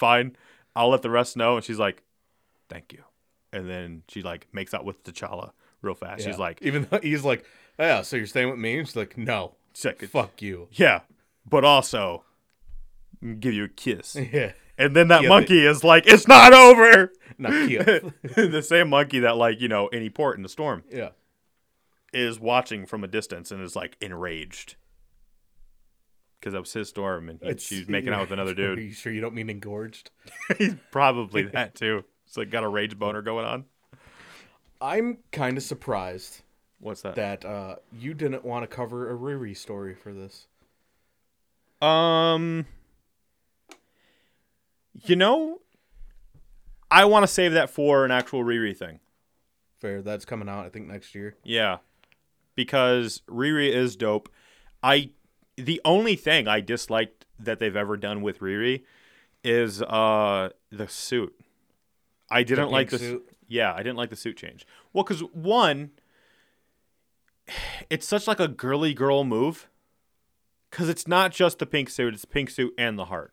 Fine. 0.00 0.36
I'll 0.74 0.88
let 0.90 1.02
the 1.02 1.10
rest 1.10 1.36
know." 1.36 1.54
And 1.56 1.64
she's 1.64 1.78
like, 1.78 2.02
"Thank 2.68 2.92
you." 2.92 3.04
And 3.52 3.68
then 3.70 4.02
she 4.08 4.22
like 4.22 4.48
makes 4.52 4.74
out 4.74 4.84
with 4.84 5.02
T'Challa 5.04 5.52
real 5.82 5.94
fast. 5.94 6.20
Yeah. 6.20 6.26
She's 6.32 6.38
like, 6.38 6.60
even 6.62 6.86
though 6.90 7.00
he's 7.00 7.24
like, 7.24 7.44
"Yeah, 7.78 8.02
so 8.02 8.16
you're 8.16 8.26
staying 8.26 8.50
with 8.50 8.58
me?" 8.58 8.78
And 8.78 8.86
she's 8.88 8.96
like, 8.96 9.16
"No, 9.18 9.54
fuck 10.08 10.40
you." 10.42 10.68
Yeah. 10.72 11.00
But 11.48 11.64
also 11.64 12.24
give 13.40 13.54
you 13.54 13.64
a 13.64 13.68
kiss. 13.68 14.16
Yeah, 14.32 14.52
And 14.78 14.94
then 14.96 15.08
that 15.08 15.22
Yeah, 15.22 15.28
monkey 15.28 15.66
is 15.66 15.82
like, 15.84 16.06
"It's 16.06 16.26
not 16.28 16.52
over." 16.52 17.12
not 17.38 17.50
the 17.52 18.64
same 18.66 18.88
monkey 18.90 19.18
that 19.20 19.36
like, 19.36 19.60
you 19.60 19.68
know, 19.68 19.88
any 19.88 20.10
port 20.10 20.36
in 20.36 20.42
the 20.42 20.48
storm. 20.48 20.84
yeah, 20.90 21.10
is 22.12 22.38
watching 22.40 22.86
from 22.86 23.02
a 23.04 23.08
distance 23.08 23.50
and 23.50 23.62
is 23.62 23.74
like 23.76 23.96
enraged 24.00 24.76
because 26.40 26.54
that 26.54 26.60
was 26.60 26.72
his 26.72 26.88
storm 26.88 27.28
and 27.28 27.60
he, 27.60 27.84
making 27.86 28.12
out 28.14 28.22
with 28.22 28.32
another 28.32 28.54
dude. 28.54 28.78
Are 28.78 28.82
you 28.82 28.92
sure 28.92 29.12
you 29.12 29.20
don't 29.20 29.34
mean 29.34 29.50
engorged? 29.50 30.10
He's 30.56 30.74
probably 30.90 31.42
that 31.52 31.74
too. 31.74 32.04
It's 32.26 32.36
like 32.36 32.50
got 32.50 32.64
a 32.64 32.68
rage 32.68 32.98
boner 32.98 33.22
going 33.22 33.44
on. 33.44 33.64
I'm 34.80 35.18
kind 35.30 35.58
of 35.58 35.62
surprised 35.62 36.42
What's 36.78 37.02
that? 37.02 37.16
that 37.16 37.44
uh, 37.44 37.76
you 37.92 38.14
didn't 38.14 38.44
want 38.44 38.68
to 38.68 38.74
cover 38.74 39.10
a 39.10 39.18
Riri 39.18 39.54
story 39.54 39.94
for 39.94 40.14
this. 40.14 40.46
Um, 41.82 42.66
you 45.04 45.16
know, 45.16 45.60
I 46.90 47.04
want 47.04 47.24
to 47.24 47.26
save 47.26 47.52
that 47.52 47.68
for 47.68 48.04
an 48.06 48.10
actual 48.10 48.42
Riri 48.42 48.74
thing. 48.76 49.00
Fair, 49.78 50.00
that's 50.02 50.24
coming 50.24 50.48
out 50.48 50.64
I 50.64 50.70
think 50.70 50.88
next 50.88 51.14
year. 51.14 51.36
Yeah, 51.44 51.78
because 52.54 53.20
Riri 53.28 53.70
is 53.70 53.96
dope. 53.96 54.30
I 54.82 55.10
the 55.64 55.80
only 55.84 56.16
thing 56.16 56.48
I 56.48 56.60
disliked 56.60 57.26
that 57.38 57.58
they've 57.58 57.76
ever 57.76 57.96
done 57.96 58.22
with 58.22 58.40
Riri 58.40 58.82
is 59.42 59.82
uh 59.82 60.50
the 60.70 60.88
suit. 60.88 61.34
I 62.30 62.42
didn't 62.42 62.66
pink 62.66 62.72
like 62.72 62.90
the 62.90 62.98
suit? 62.98 63.28
yeah, 63.48 63.72
I 63.72 63.78
didn't 63.78 63.96
like 63.96 64.10
the 64.10 64.16
suit 64.16 64.36
change. 64.36 64.66
Well, 64.92 65.04
because 65.04 65.20
one, 65.32 65.90
it's 67.88 68.06
such 68.06 68.26
like 68.28 68.40
a 68.40 68.48
girly 68.48 68.94
girl 68.94 69.24
move. 69.24 69.68
Because 70.70 70.88
it's 70.88 71.08
not 71.08 71.32
just 71.32 71.58
the 71.58 71.66
pink 71.66 71.90
suit; 71.90 72.14
it's 72.14 72.20
the 72.22 72.28
pink 72.28 72.48
suit 72.50 72.72
and 72.78 72.96
the 72.96 73.06
heart. 73.06 73.32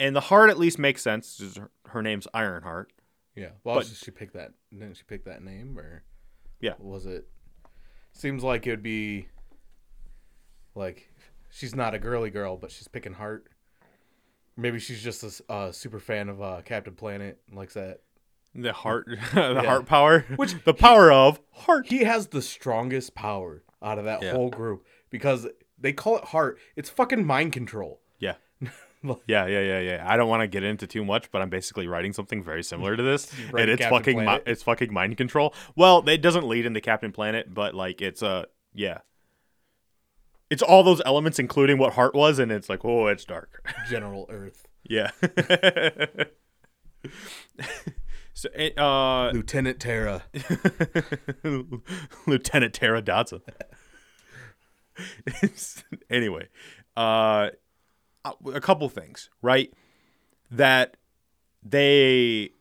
And 0.00 0.16
the 0.16 0.22
heart 0.22 0.48
at 0.48 0.58
least 0.58 0.78
makes 0.78 1.02
sense. 1.02 1.54
Her, 1.58 1.70
her 1.90 2.02
name's 2.02 2.26
Ironheart. 2.32 2.92
Yeah, 3.34 3.50
well, 3.62 3.76
But- 3.76 3.88
did 3.88 3.96
she 3.96 4.10
pick 4.10 4.32
that? 4.32 4.52
Didn't 4.72 4.96
she 4.96 5.02
pick 5.04 5.24
that 5.24 5.42
name 5.42 5.78
or? 5.78 6.02
Yeah. 6.60 6.74
Was 6.78 7.04
it? 7.06 7.28
Seems 8.12 8.42
like 8.42 8.66
it 8.66 8.70
would 8.70 8.82
be. 8.82 9.28
Like, 10.78 11.12
she's 11.50 11.74
not 11.74 11.94
a 11.94 11.98
girly 11.98 12.30
girl, 12.30 12.56
but 12.56 12.70
she's 12.70 12.88
picking 12.88 13.12
heart. 13.14 13.48
Maybe 14.56 14.78
she's 14.78 15.02
just 15.02 15.22
a 15.48 15.52
a 15.52 15.72
super 15.72 16.00
fan 16.00 16.28
of 16.28 16.42
uh, 16.42 16.62
Captain 16.64 16.94
Planet 16.94 17.38
and 17.48 17.56
likes 17.56 17.74
that. 17.74 18.00
The 18.54 18.72
heart, 18.72 19.06
the 19.34 19.62
heart 19.62 19.86
power, 19.86 20.24
Which 20.36 20.54
the 20.64 20.74
power 20.74 21.12
of 21.12 21.38
heart. 21.52 21.86
He 21.88 22.04
has 22.04 22.28
the 22.28 22.42
strongest 22.42 23.14
power 23.14 23.62
out 23.82 23.98
of 23.98 24.04
that 24.06 24.22
Yeah. 24.22 24.32
whole 24.32 24.50
group 24.50 24.84
because 25.10 25.46
they 25.78 25.92
call 25.92 26.16
it 26.16 26.24
heart. 26.24 26.58
It's 26.74 26.88
fucking 26.90 27.24
mind 27.26 27.52
control. 27.52 28.00
Yeah. 28.18 28.34
Yeah, 29.28 29.46
yeah, 29.46 29.60
yeah, 29.60 29.78
yeah. 29.78 30.04
I 30.08 30.16
don't 30.16 30.28
want 30.28 30.40
to 30.40 30.48
get 30.48 30.64
into 30.64 30.88
too 30.88 31.04
much, 31.04 31.30
but 31.30 31.40
I'm 31.40 31.48
basically 31.48 31.86
writing 31.86 32.12
something 32.12 32.42
very 32.42 32.64
similar 32.64 32.96
to 32.96 33.02
this, 33.02 33.32
and 33.56 33.70
it's 33.70 33.80
Captain 33.82 33.96
fucking 33.96 34.24
mi- 34.24 34.40
it's 34.44 34.64
fucking 34.64 34.92
mind 34.92 35.16
control. 35.16 35.54
Well, 35.76 36.06
it 36.08 36.20
doesn't 36.20 36.48
lead 36.48 36.66
into 36.66 36.80
Captain 36.80 37.12
Planet, 37.12 37.54
but 37.54 37.76
like 37.76 38.02
it's 38.02 38.24
uh 38.24 38.46
yeah, 38.74 38.98
it's 40.50 40.62
all 40.62 40.82
those 40.82 41.02
elements, 41.04 41.38
including 41.38 41.78
what 41.78 41.94
Heart 41.94 42.14
was, 42.14 42.38
and 42.38 42.50
it's 42.50 42.68
like 42.68 42.84
oh, 42.84 43.06
it's 43.06 43.24
dark. 43.24 43.66
General 43.90 44.26
Earth. 44.28 44.66
yeah. 44.84 45.10
so 48.34 48.48
eh, 48.54 48.70
uh, 48.76 49.30
Lieutenant 49.32 49.80
Terra. 49.80 50.24
Lieutenant 52.26 52.74
Tara 52.74 53.02
Dotson. 53.02 53.40
anyway, 56.10 56.48
uh, 56.96 57.50
a 58.52 58.60
couple 58.60 58.88
things, 58.88 59.30
right? 59.42 59.72
That 60.50 60.96
they 61.62 62.52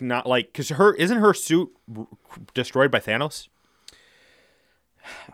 not 0.00 0.26
like 0.26 0.46
because 0.46 0.70
her 0.70 0.94
isn't 0.94 1.18
her 1.18 1.34
suit 1.34 1.70
destroyed 2.54 2.90
by 2.90 3.00
Thanos? 3.00 3.48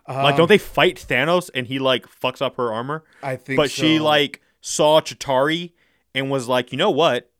Like, 0.09 0.37
don't 0.37 0.49
they 0.49 0.59
fight 0.59 0.97
Thanos 1.09 1.51
and 1.55 1.67
he 1.67 1.79
like 1.79 2.07
fucks 2.09 2.43
up 2.43 2.57
her 2.57 2.73
armor? 2.73 3.05
I 3.23 3.37
think 3.37 3.57
But 3.57 3.71
she 3.71 3.99
like 3.99 4.41
saw 4.61 5.01
Chitauri 5.01 5.73
and 6.15 6.31
was 6.31 6.49
like, 6.49 6.73
you 6.73 6.79
know 6.79 6.91
what? 6.91 7.31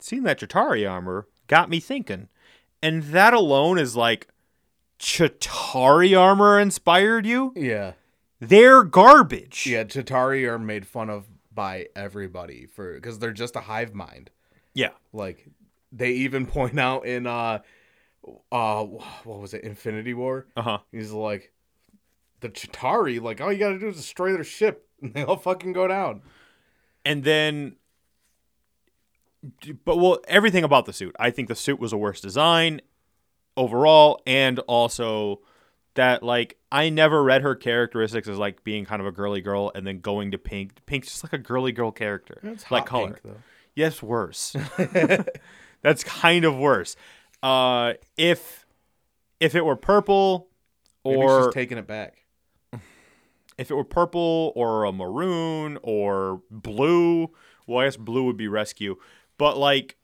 Seeing 0.00 0.22
that 0.24 0.38
Chitauri 0.40 0.88
armor 0.88 1.26
got 1.46 1.68
me 1.68 1.80
thinking, 1.80 2.28
and 2.82 3.02
that 3.04 3.34
alone 3.34 3.78
is 3.78 3.96
like, 3.96 4.28
Chitauri 4.98 6.18
armor 6.18 6.58
inspired 6.58 7.26
you? 7.26 7.52
Yeah. 7.56 7.92
They're 8.40 8.82
garbage. 8.84 9.66
Yeah, 9.66 9.84
Chitauri 9.84 10.46
are 10.48 10.58
made 10.58 10.86
fun 10.86 11.08
of 11.10 11.26
by 11.52 11.86
everybody 11.94 12.66
for 12.66 12.94
because 12.94 13.18
they're 13.18 13.32
just 13.32 13.56
a 13.56 13.60
hive 13.60 13.94
mind. 13.94 14.30
Yeah. 14.74 14.90
Like 15.12 15.46
they 15.92 16.10
even 16.12 16.46
point 16.58 16.78
out 16.78 17.06
in 17.06 17.26
uh 17.26 17.60
uh 18.50 18.84
what 18.84 19.40
was 19.40 19.54
it, 19.54 19.64
Infinity 19.64 20.14
War? 20.14 20.46
Uh 20.56 20.62
huh. 20.62 20.78
He's 20.92 21.12
like 21.12 21.52
the 22.44 22.50
Chitauri, 22.50 23.20
like 23.20 23.40
all 23.40 23.50
you 23.52 23.58
gotta 23.58 23.78
do 23.78 23.88
is 23.88 23.96
destroy 23.96 24.32
their 24.32 24.44
ship 24.44 24.86
and 25.02 25.14
they 25.14 25.22
all 25.24 25.36
fucking 25.36 25.72
go 25.72 25.88
down. 25.88 26.22
And 27.04 27.24
then, 27.24 27.76
but 29.84 29.96
well, 29.96 30.20
everything 30.28 30.64
about 30.64 30.86
the 30.86 30.92
suit. 30.92 31.14
I 31.18 31.30
think 31.30 31.48
the 31.48 31.54
suit 31.54 31.78
was 31.80 31.92
a 31.92 31.96
worse 31.96 32.20
design 32.20 32.80
overall, 33.56 34.20
and 34.26 34.58
also 34.60 35.40
that 35.94 36.22
like 36.22 36.58
I 36.72 36.88
never 36.88 37.22
read 37.22 37.42
her 37.42 37.54
characteristics 37.54 38.26
as 38.28 38.38
like 38.38 38.64
being 38.64 38.84
kind 38.84 39.00
of 39.00 39.06
a 39.06 39.12
girly 39.12 39.40
girl 39.40 39.70
and 39.74 39.86
then 39.86 40.00
going 40.00 40.30
to 40.32 40.38
pink. 40.38 40.84
Pink's 40.86 41.08
just 41.08 41.24
like 41.24 41.32
a 41.32 41.38
girly 41.38 41.72
girl 41.72 41.90
character, 41.92 42.38
It's 42.42 42.70
like 42.70 42.82
hot 42.82 42.88
color. 42.88 43.06
pink, 43.08 43.20
though. 43.22 43.42
Yes, 43.74 44.02
worse. 44.02 44.56
That's 45.82 46.04
kind 46.04 46.44
of 46.44 46.56
worse. 46.56 46.96
Uh, 47.42 47.94
if 48.16 48.66
if 49.40 49.54
it 49.54 49.64
were 49.64 49.76
purple, 49.76 50.48
Maybe 51.04 51.16
or 51.18 51.44
she's 51.44 51.54
taking 51.54 51.76
it 51.76 51.86
back. 51.86 52.23
If 53.58 53.70
it 53.70 53.74
were 53.74 53.84
purple 53.84 54.52
or 54.56 54.84
a 54.84 54.92
maroon 54.92 55.78
or 55.82 56.42
blue, 56.50 57.30
well, 57.66 57.80
I 57.80 57.84
guess 57.86 57.96
blue 57.96 58.24
would 58.24 58.36
be 58.36 58.48
rescue. 58.48 58.96
But 59.38 59.56
like, 59.56 59.96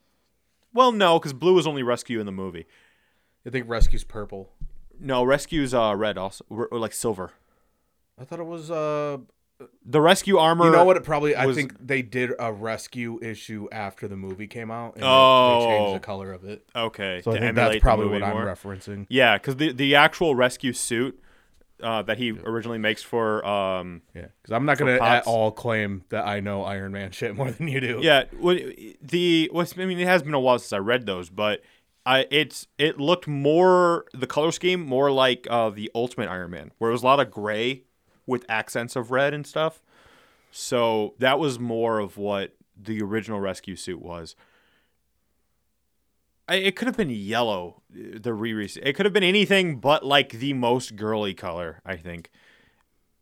well, 0.72 0.92
no, 0.92 1.18
because 1.18 1.32
blue 1.32 1.58
is 1.58 1.66
only 1.66 1.82
rescue 1.82 2.20
in 2.20 2.26
the 2.26 2.32
movie. 2.32 2.66
I 3.46 3.50
think 3.50 3.68
Rescue's 3.68 4.04
purple. 4.04 4.50
No, 5.00 5.24
rescue's 5.24 5.72
uh 5.72 5.94
red 5.96 6.18
also, 6.18 6.44
or, 6.50 6.66
or 6.68 6.78
like 6.78 6.92
silver. 6.92 7.32
I 8.20 8.24
thought 8.24 8.38
it 8.38 8.46
was 8.46 8.70
uh 8.70 9.16
The 9.86 10.00
rescue 10.00 10.36
armor. 10.36 10.66
you 10.66 10.72
know 10.72 10.84
what 10.84 10.98
it 10.98 11.04
probably 11.04 11.34
I 11.34 11.50
think 11.54 11.74
they 11.86 12.02
did 12.02 12.32
a 12.38 12.52
rescue 12.52 13.18
issue 13.22 13.66
after 13.72 14.08
the 14.08 14.16
movie 14.16 14.46
came 14.46 14.70
out 14.70 14.96
and 14.96 15.04
Oh. 15.06 15.60
they 15.66 15.66
changed 15.78 15.94
the 15.96 16.06
color 16.06 16.32
of 16.32 16.44
it. 16.44 16.68
Okay, 16.76 17.22
So 17.24 17.32
I 17.32 17.38
think 17.40 17.54
that's 17.56 17.78
probably 17.78 18.06
movie 18.08 18.20
what 18.20 18.24
I'm 18.30 18.36
referencing. 18.46 19.06
Yeah, 19.08 19.38
because 19.38 19.56
the 19.56 19.72
the 19.72 19.94
actual 19.94 20.34
rescue 20.34 20.74
suit 20.74 21.18
uh, 21.82 22.02
that 22.02 22.18
he 22.18 22.32
originally 22.32 22.78
makes 22.78 23.02
for 23.02 23.44
um 23.46 24.02
Yeah, 24.14 24.26
because 24.42 24.54
I'm 24.54 24.64
not 24.64 24.78
gonna 24.78 24.98
at 25.00 25.26
all 25.26 25.50
claim 25.50 26.04
that 26.10 26.26
I 26.26 26.40
know 26.40 26.64
Iron 26.64 26.92
Man 26.92 27.10
shit 27.12 27.34
more 27.34 27.50
than 27.50 27.68
you 27.68 27.80
do. 27.80 28.00
Yeah, 28.02 28.24
well, 28.38 28.58
the 29.02 29.48
what's 29.52 29.78
I 29.78 29.86
mean, 29.86 29.98
it 29.98 30.06
has 30.06 30.22
been 30.22 30.34
a 30.34 30.40
while 30.40 30.58
since 30.58 30.72
I 30.72 30.78
read 30.78 31.06
those, 31.06 31.28
but 31.30 31.62
I 32.06 32.26
it's 32.30 32.66
it 32.78 32.98
looked 32.98 33.28
more 33.28 34.06
the 34.12 34.26
color 34.26 34.52
scheme 34.52 34.80
more 34.84 35.10
like 35.10 35.46
uh, 35.50 35.70
the 35.70 35.90
Ultimate 35.94 36.28
Iron 36.28 36.50
Man, 36.50 36.72
where 36.78 36.90
it 36.90 36.92
was 36.92 37.02
a 37.02 37.06
lot 37.06 37.20
of 37.20 37.30
gray 37.30 37.84
with 38.26 38.44
accents 38.48 38.96
of 38.96 39.10
red 39.10 39.34
and 39.34 39.46
stuff. 39.46 39.82
So 40.50 41.14
that 41.18 41.38
was 41.38 41.58
more 41.58 41.98
of 41.98 42.16
what 42.16 42.56
the 42.76 43.02
original 43.02 43.40
rescue 43.40 43.76
suit 43.76 44.00
was. 44.00 44.34
It 46.50 46.76
could 46.76 46.86
have 46.86 46.96
been 46.96 47.10
yellow, 47.10 47.82
uh, 47.92 48.18
the 48.20 48.34
re 48.34 48.64
It 48.82 48.94
could 48.94 49.06
have 49.06 49.12
been 49.12 49.22
anything 49.22 49.76
but 49.76 50.04
like 50.04 50.30
the 50.30 50.52
most 50.52 50.96
girly 50.96 51.34
color, 51.34 51.80
I 51.84 51.96
think. 51.96 52.30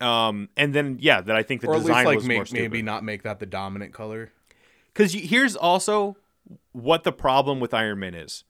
Um, 0.01 0.49
and 0.57 0.75
then 0.75 0.99
yeah, 1.01 1.21
that 1.21 1.37
I 1.37 1.43
think 1.43 1.61
the 1.61 1.69
or 1.69 1.79
design 1.79 2.07
like 2.07 2.17
was 2.17 2.29
more 2.29 2.45
maybe 2.53 2.83
not 2.83 3.05
make 3.05 3.23
that 3.25 3.41
the 3.41 3.47
dominant 3.47 3.93
color. 3.93 4.33
Because 4.93 5.13
here's 5.13 5.57
also 5.57 6.17
what 6.73 7.05
the 7.05 7.13
problem 7.13 7.61
with 7.61 7.75
Iron 7.75 7.99
Man 7.99 8.15
is. 8.15 8.45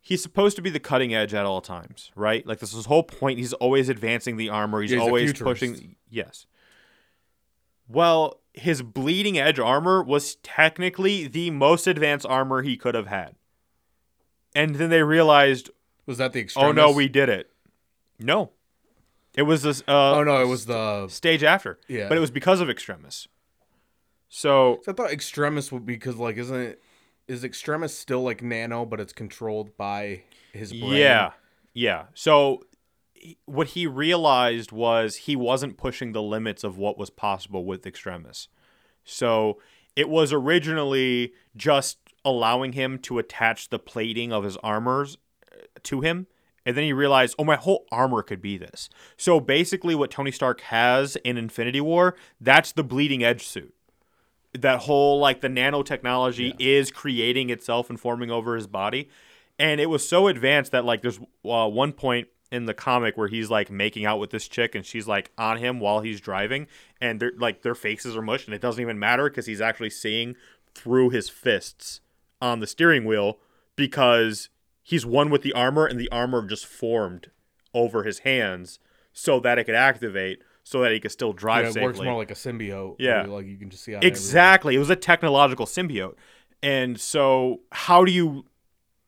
He's 0.00 0.22
supposed 0.22 0.54
to 0.56 0.62
be 0.62 0.70
the 0.70 0.78
cutting 0.78 1.12
edge 1.12 1.34
at 1.34 1.46
all 1.46 1.60
times, 1.60 2.12
right? 2.14 2.46
Like 2.46 2.60
this 2.60 2.70
is 2.70 2.76
his 2.76 2.86
whole 2.86 3.02
point. 3.02 3.38
He's 3.38 3.52
always 3.54 3.88
advancing 3.88 4.36
the 4.36 4.50
armor. 4.50 4.80
He's, 4.80 4.92
he's 4.92 5.00
always 5.00 5.32
pushing. 5.32 5.96
Yes. 6.08 6.46
Well, 7.88 8.40
his 8.52 8.82
bleeding 8.82 9.38
edge 9.38 9.58
armor 9.58 10.02
was 10.02 10.36
technically 10.36 11.26
the 11.26 11.50
most 11.50 11.86
advanced 11.86 12.26
armor 12.26 12.62
he 12.62 12.76
could 12.76 12.94
have 12.94 13.08
had. 13.08 13.34
And 14.56 14.74
then 14.76 14.90
they 14.90 15.02
realized, 15.02 15.70
Was 16.06 16.18
that 16.18 16.32
the 16.32 16.40
Extremis? 16.40 16.68
oh 16.68 16.72
no, 16.72 16.90
we 16.90 17.08
did 17.08 17.28
it. 17.28 17.50
No, 18.18 18.50
it 19.36 19.42
was 19.42 19.62
this. 19.62 19.82
Uh, 19.86 20.16
Oh 20.16 20.24
no, 20.24 20.40
it 20.42 20.46
was 20.46 20.66
the. 20.66 21.06
stage 21.08 21.44
after. 21.44 21.78
Yeah. 21.88 22.08
but 22.08 22.16
it 22.16 22.20
was 22.20 22.30
because 22.30 22.60
of 22.60 22.68
Extremis. 22.70 23.28
So 24.28 24.80
I 24.88 24.92
thought 24.92 25.12
extremis 25.12 25.70
would 25.70 25.86
be 25.86 25.94
because 25.94 26.16
like 26.16 26.36
isn't 26.36 26.56
it 26.60 26.82
is 27.28 27.44
extremis 27.44 27.96
still 27.96 28.22
like 28.22 28.42
nano 28.42 28.84
but 28.84 28.98
it's 29.00 29.12
controlled 29.12 29.76
by 29.76 30.22
his 30.52 30.72
brain? 30.72 30.92
Yeah, 30.94 31.30
yeah. 31.72 32.06
So 32.14 32.64
what 33.44 33.68
he 33.68 33.86
realized 33.86 34.72
was 34.72 35.16
he 35.16 35.36
wasn't 35.36 35.76
pushing 35.76 36.12
the 36.12 36.22
limits 36.22 36.64
of 36.64 36.76
what 36.76 36.98
was 36.98 37.08
possible 37.10 37.64
with 37.64 37.86
Extremis. 37.86 38.48
So 39.04 39.58
it 39.94 40.08
was 40.08 40.32
originally 40.32 41.32
just 41.56 41.98
allowing 42.26 42.72
him 42.72 42.98
to 42.98 43.18
attach 43.18 43.70
the 43.70 43.78
plating 43.78 44.32
of 44.32 44.44
his 44.44 44.56
armors 44.58 45.16
uh, 45.50 45.56
to 45.84 46.02
him. 46.02 46.26
And 46.66 46.76
then 46.76 46.82
he 46.82 46.92
realized, 46.92 47.36
oh, 47.38 47.44
my 47.44 47.54
whole 47.54 47.86
armor 47.92 48.22
could 48.24 48.42
be 48.42 48.58
this. 48.58 48.90
So 49.16 49.38
basically, 49.38 49.94
what 49.94 50.10
Tony 50.10 50.32
Stark 50.32 50.60
has 50.62 51.14
in 51.16 51.38
Infinity 51.38 51.80
War, 51.80 52.16
that's 52.40 52.72
the 52.72 52.82
bleeding 52.82 53.22
edge 53.22 53.46
suit. 53.46 53.72
That 54.52 54.80
whole, 54.80 55.20
like, 55.20 55.40
the 55.40 55.48
nanotechnology 55.48 56.56
is 56.58 56.90
creating 56.90 57.50
itself 57.50 57.88
and 57.88 58.00
forming 58.00 58.32
over 58.32 58.56
his 58.56 58.66
body. 58.66 59.08
And 59.60 59.80
it 59.80 59.86
was 59.86 60.06
so 60.06 60.26
advanced 60.26 60.72
that, 60.72 60.84
like, 60.84 61.02
there's 61.02 61.20
uh, 61.44 61.68
one 61.68 61.92
point 61.92 62.26
in 62.50 62.64
the 62.64 62.74
comic 62.74 63.16
where 63.16 63.28
he's, 63.28 63.48
like, 63.48 63.70
making 63.70 64.04
out 64.04 64.18
with 64.18 64.30
this 64.30 64.48
chick 64.48 64.74
and 64.74 64.84
she's, 64.84 65.06
like, 65.06 65.30
on 65.38 65.58
him 65.58 65.78
while 65.78 66.00
he's 66.00 66.20
driving. 66.20 66.66
And, 67.00 67.20
they're, 67.20 67.32
like, 67.38 67.62
their 67.62 67.76
faces 67.76 68.16
are 68.16 68.22
mushed 68.22 68.48
and 68.48 68.54
it 68.56 68.60
doesn't 68.60 68.82
even 68.82 68.98
matter 68.98 69.28
because 69.28 69.46
he's 69.46 69.60
actually 69.60 69.90
seeing 69.90 70.34
through 70.74 71.10
his 71.10 71.28
fists 71.28 72.00
on 72.40 72.60
the 72.60 72.66
steering 72.66 73.04
wheel 73.04 73.38
because 73.76 74.48
he's 74.82 75.04
one 75.06 75.30
with 75.30 75.42
the 75.42 75.52
armor 75.52 75.86
and 75.86 75.98
the 75.98 76.08
armor 76.10 76.46
just 76.46 76.66
formed 76.66 77.30
over 77.74 78.02
his 78.04 78.20
hands 78.20 78.78
so 79.12 79.40
that 79.40 79.58
it 79.58 79.64
could 79.64 79.74
activate 79.74 80.40
so 80.62 80.80
that 80.82 80.92
he 80.92 80.98
could 81.00 81.12
still 81.12 81.32
drive 81.32 81.64
Yeah, 81.64 81.68
it 81.70 81.72
safely. 81.74 81.86
works 81.86 82.00
more 82.00 82.16
like 82.16 82.30
a 82.30 82.34
symbiote. 82.34 82.96
Yeah. 82.98 83.22
like 83.22 83.46
you 83.46 83.56
can 83.56 83.70
just 83.70 83.84
see 83.84 83.94
exactly. 83.94 84.74
It 84.74 84.78
was 84.78 84.90
a 84.90 84.96
technological 84.96 85.64
symbiote. 85.66 86.14
And 86.62 86.98
so 87.00 87.60
how 87.72 88.04
do 88.04 88.10
you 88.12 88.46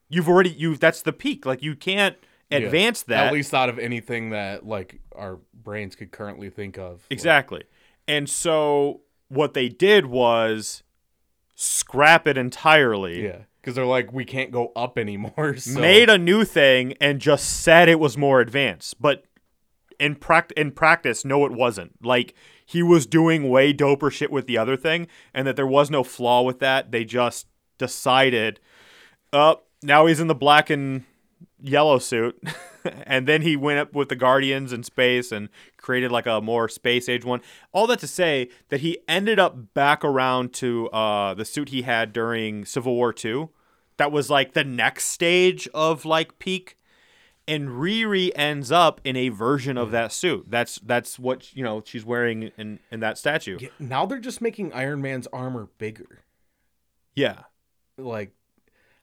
you've 0.09 0.29
already 0.29 0.51
you 0.51 0.77
that's 0.77 1.03
the 1.03 1.13
peak. 1.13 1.45
Like 1.47 1.63
you 1.63 1.75
can't 1.75 2.17
Yeah. 2.51 2.59
advance 2.59 3.03
that. 3.05 3.27
At 3.27 3.33
least 3.33 3.53
out 3.55 3.69
of 3.69 3.79
anything 3.79 4.31
that 4.31 4.65
like 4.67 5.01
our 5.15 5.39
brains 5.53 5.97
could 5.97 6.13
currently 6.13 6.49
think 6.51 6.79
of. 6.79 6.93
Like, 7.03 7.11
Exactly. 7.11 7.65
And 8.07 8.29
so 8.29 9.01
what 9.29 9.53
they 9.55 9.69
did 9.69 10.07
was 10.07 10.83
scrap 11.61 12.29
it 12.29 12.39
entirely. 12.39 13.25
yeah, 13.25 13.39
because 13.61 13.75
they're 13.75 13.85
like 13.85 14.13
we 14.13 14.25
can't 14.25 14.53
go 14.53 14.73
up 14.77 14.97
anymore. 14.97 15.57
So. 15.59 15.79
made 15.81 16.09
a 16.09 16.17
new 16.17 16.45
thing 16.45 16.95
and 17.01 17.21
just 17.21 17.63
said 17.63 17.89
it 17.89 17.99
was 17.99 18.17
more 18.17 18.41
advanced. 18.41 19.03
But 19.03 19.25
in 19.99 20.15
pract- 20.15 20.53
in 20.53 20.71
practice, 20.71 21.25
no, 21.25 21.45
it 21.45 21.53
wasn't. 21.53 22.05
Like 22.05 22.35
he 22.65 22.83
was 22.83 23.07
doing 23.07 23.49
way 23.49 23.75
doper 23.75 24.11
shit 24.11 24.31
with 24.31 24.47
the 24.47 24.57
other 24.57 24.77
thing, 24.77 25.09
and 25.35 25.47
that 25.47 25.57
there 25.57 25.67
was 25.67 25.91
no 25.91 26.05
flaw 26.05 26.43
with 26.43 26.61
that. 26.61 26.93
They 26.93 27.05
just 27.05 27.49
decided, 27.77 28.61
up 29.33 29.67
now 29.83 30.07
he's 30.07 30.21
in 30.21 30.29
the 30.29 30.35
black 30.35 30.71
and 30.71 31.05
yellow 31.61 31.99
suit, 31.99 32.41
and 33.03 33.27
then 33.27 33.43
he 33.43 33.57
went 33.57 33.81
up 33.81 33.95
with 33.95 34.09
the 34.09 34.17
Guardians 34.17 34.73
in 34.73 34.85
space 34.85 35.33
and 35.33 35.49
created 35.79 36.13
like 36.13 36.27
a 36.27 36.41
more 36.41 36.69
space 36.69 37.09
age 37.09 37.25
one. 37.25 37.41
All 37.73 37.87
that 37.87 38.01
to 38.01 38.07
say 38.07 38.51
that 38.69 38.81
he 38.81 38.99
ended 39.09 39.39
up 39.39 39.73
back 39.75 40.05
around 40.05 40.53
to 40.55 40.89
uh, 40.91 41.35
the 41.35 41.45
suit 41.45 41.71
he 41.71 41.83
had 41.83 42.13
during 42.13 42.65
Civil 42.65 42.95
War 42.95 43.13
Two 43.13 43.51
that 43.99 44.11
was 44.13 44.31
like 44.31 44.55
the 44.55 44.65
next 44.65 45.07
stage 45.07 45.69
of 45.75 46.05
like 46.05 46.39
peak 46.39 46.77
and 47.47 47.69
Riri 47.69 48.31
ends 48.37 48.71
up 48.71 49.01
in 49.05 49.17
a 49.17 49.31
version 49.31 49.79
of 49.79 49.91
that 49.91 50.13
suit. 50.13 50.47
That's 50.49 50.79
that's 50.81 51.19
what 51.19 51.55
you 51.55 51.65
know 51.65 51.83
she's 51.85 52.05
wearing 52.05 52.51
in 52.57 52.79
in 52.91 53.01
that 53.01 53.19
statue. 53.19 53.59
Yeah, 53.61 53.69
now 53.79 54.07
they're 54.07 54.19
just 54.19 54.41
making 54.41 54.73
Iron 54.73 55.03
Man's 55.03 55.27
armor 55.29 55.69
bigger. 55.79 56.25
Yeah. 57.15 57.43
like 57.97 58.33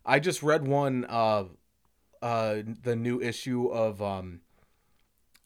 I 0.05 0.19
just 0.19 0.41
read 0.41 0.67
one 0.67 1.05
uh 1.09 1.45
uh 2.21 2.57
the 2.83 2.95
new 2.95 3.19
issue 3.19 3.67
of 3.67 4.01
um 4.01 4.41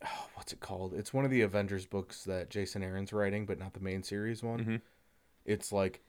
oh, 0.06 0.28
what's 0.36 0.54
it 0.54 0.60
called? 0.60 0.94
It's 0.94 1.14
one 1.14 1.26
of 1.26 1.32
the 1.32 1.42
Avengers 1.42 1.86
books 1.86 2.24
that 2.26 2.50
Jason 2.50 2.84
Aaron's 2.84 3.14
writing, 3.14 3.46
but 3.46 3.60
not 3.60 3.74
the 3.74 3.80
main 3.80 4.04
series 4.04 4.42
one. 4.44 4.60
Mhm. 4.66 4.82
It's 5.46 5.72
like 5.72 6.02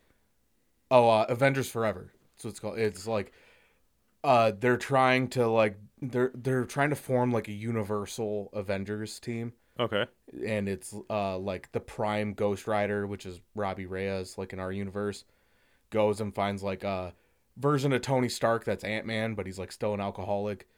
oh 0.91 1.09
uh 1.09 1.27
Avengers 1.29 1.69
Forever. 1.71 2.13
That's 2.35 2.45
what 2.45 2.51
it's 2.51 2.61
called. 2.61 2.79
It's 2.79 3.07
like 3.07 3.33
uh 4.23 4.53
they're 4.59 4.77
trying 4.77 5.29
to 5.29 5.47
like 5.49 5.79
they're 6.03 6.31
they're 6.35 6.65
trying 6.65 6.91
to 6.91 6.97
form 6.97 7.33
like 7.33 7.49
a 7.49 7.53
universal 7.53 8.51
Avengers 8.53 9.19
team 9.19 9.53
Okay. 9.79 10.05
and 10.45 10.69
it's 10.69 10.95
uh 11.09 11.39
like 11.39 11.73
the 11.73 11.81
prime 11.81 12.35
ghost 12.35 12.67
rider 12.67 13.07
which 13.07 13.25
is 13.25 13.41
robbie 13.55 13.87
reyes 13.87 14.37
like 14.37 14.53
in 14.53 14.59
our 14.61 14.71
universe 14.73 15.25
goes 15.89 16.21
and 16.21 16.35
finds 16.35 16.63
like 16.63 16.85
a 16.85 17.15
version 17.57 17.95
of 17.95 18.03
tony 18.03 18.29
stark 18.29 18.63
that's 18.65 18.85
ant-man 18.85 19.35
but 19.35 19.47
he's 19.47 19.59
like 19.59 19.73
still 19.73 19.95
an 19.95 20.01
alcoholic 20.03 20.69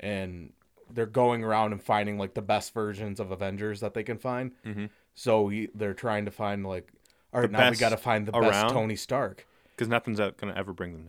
and 0.00 0.52
they're 0.90 1.06
going 1.06 1.42
around 1.44 1.72
and 1.72 1.82
finding 1.82 2.18
like 2.18 2.34
the 2.34 2.42
best 2.42 2.72
versions 2.74 3.20
of 3.20 3.30
avengers 3.30 3.80
that 3.80 3.94
they 3.94 4.02
can 4.02 4.18
find 4.18 4.52
Mhm. 4.64 4.90
so 5.14 5.48
he, 5.48 5.68
they're 5.74 5.94
trying 5.94 6.24
to 6.24 6.30
find 6.30 6.64
like 6.66 6.92
all 7.32 7.40
right 7.40 7.50
The 7.50 7.58
now 7.58 7.70
we 7.70 7.76
got 7.76 7.90
to 7.90 7.96
find 7.96 8.26
the 8.26 8.32
around? 8.36 8.50
best 8.50 8.74
tony 8.74 8.96
stark 8.96 9.46
Because 9.74 9.88
nothing's 9.88 10.18
gonna 10.18 10.54
ever 10.54 10.72
bring 10.72 10.92
them 10.92 11.04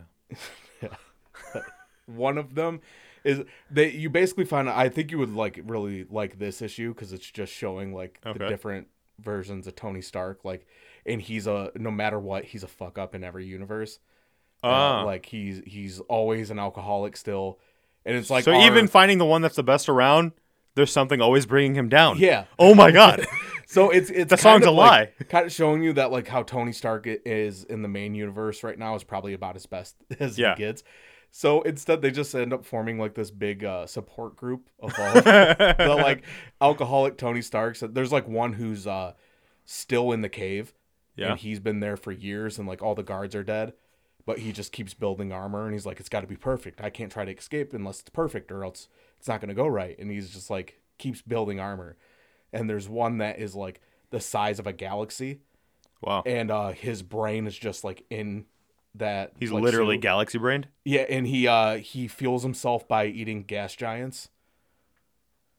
down. 0.80 0.90
one 2.06 2.38
of 2.38 2.54
them 2.54 2.80
is 3.24 3.42
they 3.70 3.90
you 3.90 4.10
basically 4.10 4.44
find 4.44 4.68
i 4.68 4.88
think 4.88 5.10
you 5.10 5.18
would 5.18 5.32
like 5.34 5.60
really 5.64 6.04
like 6.10 6.38
this 6.38 6.60
issue 6.60 6.92
because 6.92 7.12
it's 7.12 7.30
just 7.30 7.52
showing 7.52 7.94
like 7.94 8.20
the 8.22 8.34
different 8.34 8.88
versions 9.18 9.66
of 9.66 9.74
tony 9.74 10.02
stark 10.02 10.44
like 10.44 10.66
and 11.06 11.22
he's 11.22 11.46
a 11.46 11.70
no 11.76 11.90
matter 11.90 12.18
what 12.18 12.44
he's 12.44 12.62
a 12.62 12.68
fuck 12.68 12.98
up 12.98 13.14
in 13.14 13.24
every 13.24 13.46
universe 13.46 13.98
Uh, 14.62 14.66
Ah. 14.66 15.02
like 15.04 15.26
he's 15.26 15.62
he's 15.66 16.00
always 16.00 16.50
an 16.50 16.58
alcoholic 16.58 17.16
still 17.16 17.58
and 18.04 18.16
it's 18.16 18.30
like 18.30 18.44
so 18.44 18.52
our- 18.54 18.66
even 18.66 18.88
finding 18.88 19.18
the 19.18 19.24
one 19.26 19.42
that's 19.42 19.56
the 19.56 19.62
best 19.62 19.88
around, 19.88 20.32
there's 20.74 20.92
something 20.92 21.20
always 21.20 21.46
bringing 21.46 21.74
him 21.74 21.88
down. 21.88 22.18
yeah 22.18 22.44
Oh 22.58 22.74
my 22.74 22.90
god. 22.90 23.26
so 23.66 23.90
it's 23.90 24.10
it's 24.10 24.30
The 24.30 24.36
song's 24.36 24.66
a 24.66 24.70
like- 24.70 25.10
lie. 25.20 25.24
kind 25.28 25.46
of 25.46 25.52
showing 25.52 25.82
you 25.82 25.92
that 25.94 26.10
like 26.12 26.28
how 26.28 26.42
tony 26.42 26.72
stark 26.72 27.04
is 27.06 27.64
in 27.64 27.82
the 27.82 27.88
main 27.88 28.14
universe 28.14 28.62
right 28.62 28.78
now 28.78 28.94
is 28.94 29.04
probably 29.04 29.32
about 29.32 29.56
as 29.56 29.66
best 29.66 29.96
as 30.20 30.38
Yeah. 30.38 30.54
he 30.54 30.62
gets 30.62 30.82
so 31.30 31.62
instead 31.62 32.00
they 32.02 32.10
just 32.12 32.32
end 32.34 32.52
up 32.52 32.64
forming 32.64 32.98
like 32.98 33.14
this 33.14 33.30
big 33.32 33.64
uh, 33.64 33.86
support 33.86 34.36
group 34.36 34.68
of 34.80 34.92
all 34.98 35.14
the 35.14 35.96
like 36.00 36.22
alcoholic 36.60 37.16
Tony 37.18 37.42
Starks. 37.42 37.82
There's 37.84 38.12
like 38.12 38.28
one 38.28 38.52
who's 38.52 38.86
uh 38.86 39.14
still 39.64 40.12
in 40.12 40.20
the 40.20 40.28
cave. 40.28 40.72
Yeah. 41.16 41.30
And 41.32 41.40
he's 41.40 41.58
been 41.58 41.80
there 41.80 41.96
for 41.96 42.12
years 42.12 42.58
and 42.58 42.68
like 42.68 42.82
all 42.82 42.94
the 42.94 43.02
guards 43.02 43.34
are 43.34 43.42
dead. 43.42 43.72
But 44.26 44.38
he 44.38 44.52
just 44.52 44.72
keeps 44.72 44.94
building 44.94 45.32
armor 45.32 45.64
and 45.64 45.72
he's 45.74 45.84
like, 45.86 46.00
It's 46.00 46.08
gotta 46.08 46.26
be 46.26 46.36
perfect. 46.36 46.80
I 46.80 46.90
can't 46.90 47.12
try 47.12 47.24
to 47.24 47.32
escape 47.36 47.74
unless 47.74 48.00
it's 48.00 48.10
perfect 48.10 48.50
or 48.50 48.64
else 48.64 48.88
it's 49.18 49.28
not 49.28 49.40
gonna 49.40 49.54
go 49.54 49.66
right. 49.66 49.98
And 49.98 50.10
he's 50.10 50.30
just 50.30 50.48
like 50.50 50.80
keeps 50.98 51.20
building 51.22 51.60
armor. 51.60 51.96
And 52.52 52.68
there's 52.70 52.88
one 52.88 53.18
that 53.18 53.38
is 53.38 53.54
like 53.54 53.80
the 54.10 54.20
size 54.20 54.58
of 54.58 54.66
a 54.66 54.72
galaxy. 54.72 55.40
wow. 56.00 56.22
And 56.24 56.50
uh 56.50 56.72
his 56.72 57.02
brain 57.02 57.46
is 57.46 57.56
just 57.58 57.84
like 57.84 58.04
in 58.10 58.46
that 58.94 59.32
He's 59.40 59.50
like, 59.52 59.62
literally 59.62 59.96
suit. 59.96 60.02
galaxy 60.02 60.38
brained. 60.38 60.68
Yeah, 60.84 61.02
and 61.10 61.26
he 61.26 61.46
uh 61.48 61.76
he 61.78 62.08
fuels 62.08 62.42
himself 62.44 62.86
by 62.88 63.06
eating 63.06 63.42
gas 63.42 63.74
giants. 63.74 64.30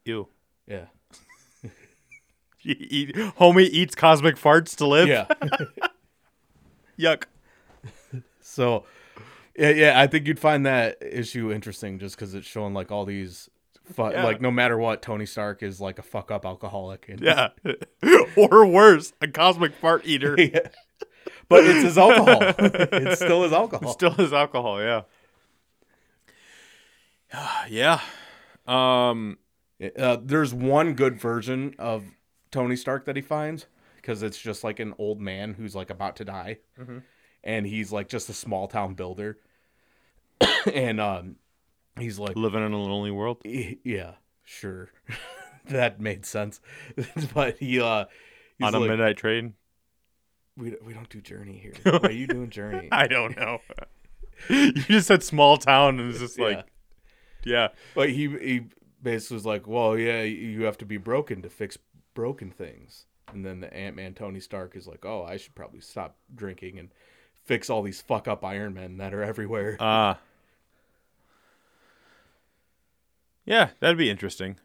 Ew. 0.05 0.27
Yeah. 0.67 0.85
He 2.57 2.71
eat, 2.71 3.15
homie 3.37 3.69
eats 3.69 3.93
cosmic 3.93 4.37
farts 4.37 4.75
to 4.77 4.87
live. 4.87 5.07
Yeah. 5.07 5.27
Yuck. 6.99 7.25
So, 8.55 8.85
yeah, 9.57 9.69
yeah, 9.71 9.99
I 10.01 10.07
think 10.07 10.27
you'd 10.27 10.39
find 10.39 10.65
that 10.65 10.97
issue 11.01 11.51
interesting 11.51 11.99
just 11.99 12.15
because 12.15 12.33
it's 12.33 12.47
showing 12.47 12.73
like 12.73 12.89
all 12.91 13.03
these 13.05 13.49
fu- 13.93 14.09
Yeah. 14.11 14.23
like 14.23 14.39
no 14.39 14.49
matter 14.51 14.77
what, 14.77 15.01
Tony 15.01 15.25
Stark 15.25 15.61
is 15.61 15.81
like 15.81 15.99
a 15.99 16.01
fuck 16.03 16.31
up 16.31 16.45
alcoholic. 16.45 17.07
And, 17.09 17.19
Yeah. 17.19 17.49
or 18.37 18.65
worse, 18.65 19.11
a 19.21 19.27
cosmic 19.27 19.73
fart 19.75 20.05
eater. 20.05 20.35
Yeah. 20.39 20.69
But 21.49 21.63
it's 21.65 21.83
his 21.83 21.97
alcohol. 21.97 22.39
it's 22.57 23.19
still 23.21 23.43
his 23.43 23.51
alcohol. 23.53 23.91
Still 23.93 24.11
his 24.11 24.31
alcohol, 24.33 24.81
yeah. 24.81 25.01
yeah. 27.69 27.99
Um 28.65 29.37
Uh, 29.99 30.17
there's 30.23 30.53
one 30.53 30.93
good 30.93 31.19
version 31.19 31.75
of 31.77 32.03
Tony 32.51 32.75
Stark 32.77 33.05
that 33.05 33.15
he 33.17 33.21
finds 33.21 33.65
because 33.97 34.23
it's 34.23 34.37
just 34.39 34.63
like 34.63 34.79
an 34.79 34.93
old 34.97 35.19
man 35.19 35.53
who's 35.55 35.75
like 35.75 35.89
about 35.89 36.15
to 36.17 36.25
die, 36.25 36.59
and 37.45 37.65
he's 37.65 37.91
like 37.91 38.09
just 38.09 38.29
a 38.29 38.33
small 38.33 38.67
town 38.67 38.95
builder, 38.95 39.37
and 40.73 40.99
um, 40.99 41.35
he's 41.99 42.19
like, 42.19 42.35
living 42.35 42.65
in 42.65 42.73
a 42.73 42.77
lonely 42.77 43.11
world. 43.11 43.41
Yeah, 43.45 44.13
sure, 44.43 44.89
that 45.67 45.99
made 45.99 46.25
sense, 46.25 46.59
but 47.33 47.57
he 47.57 47.79
uh, 47.79 48.05
he's 48.57 48.67
on 48.67 48.75
a 48.75 48.79
like, 48.79 48.89
midnight 48.89 49.17
train. 49.17 49.53
we 50.57 50.75
we 50.83 50.93
don't 50.93 51.09
do 51.09 51.21
Journey 51.21 51.57
here. 51.57 51.73
Why 51.99 52.09
are 52.09 52.11
you 52.11 52.27
doing 52.27 52.49
Journey? 52.49 52.89
I 52.91 53.07
don't 53.07 53.37
know. 53.37 53.59
you 54.49 54.73
just 54.73 55.07
said 55.07 55.23
small 55.23 55.55
town 55.57 55.99
and 55.99 56.09
it's 56.09 56.19
just 56.19 56.37
like 56.37 56.65
yeah. 57.45 57.69
But 57.93 58.09
he 58.09 58.27
he 58.27 58.61
basically 59.01 59.35
was 59.35 59.45
like, 59.45 59.67
well, 59.67 59.97
yeah, 59.97 60.23
you 60.23 60.63
have 60.63 60.77
to 60.79 60.85
be 60.85 60.97
broken 60.97 61.41
to 61.43 61.49
fix 61.49 61.77
broken 62.13 62.51
things. 62.51 63.05
And 63.31 63.45
then 63.45 63.59
the 63.61 63.73
Ant 63.73 63.95
Man 63.95 64.13
Tony 64.13 64.39
Stark 64.39 64.75
is 64.75 64.87
like, 64.87 65.05
oh, 65.05 65.23
I 65.23 65.37
should 65.37 65.55
probably 65.55 65.81
stop 65.81 66.17
drinking 66.33 66.79
and 66.79 66.89
fix 67.45 67.69
all 67.69 67.81
these 67.81 68.01
fuck 68.01 68.27
up 68.27 68.43
Iron 68.43 68.73
Men 68.73 68.97
that 68.97 69.13
are 69.13 69.23
everywhere. 69.23 69.77
Uh 69.79 70.15
Yeah, 73.45 73.69
that'd 73.79 73.97
be 73.97 74.09
interesting. 74.09 74.57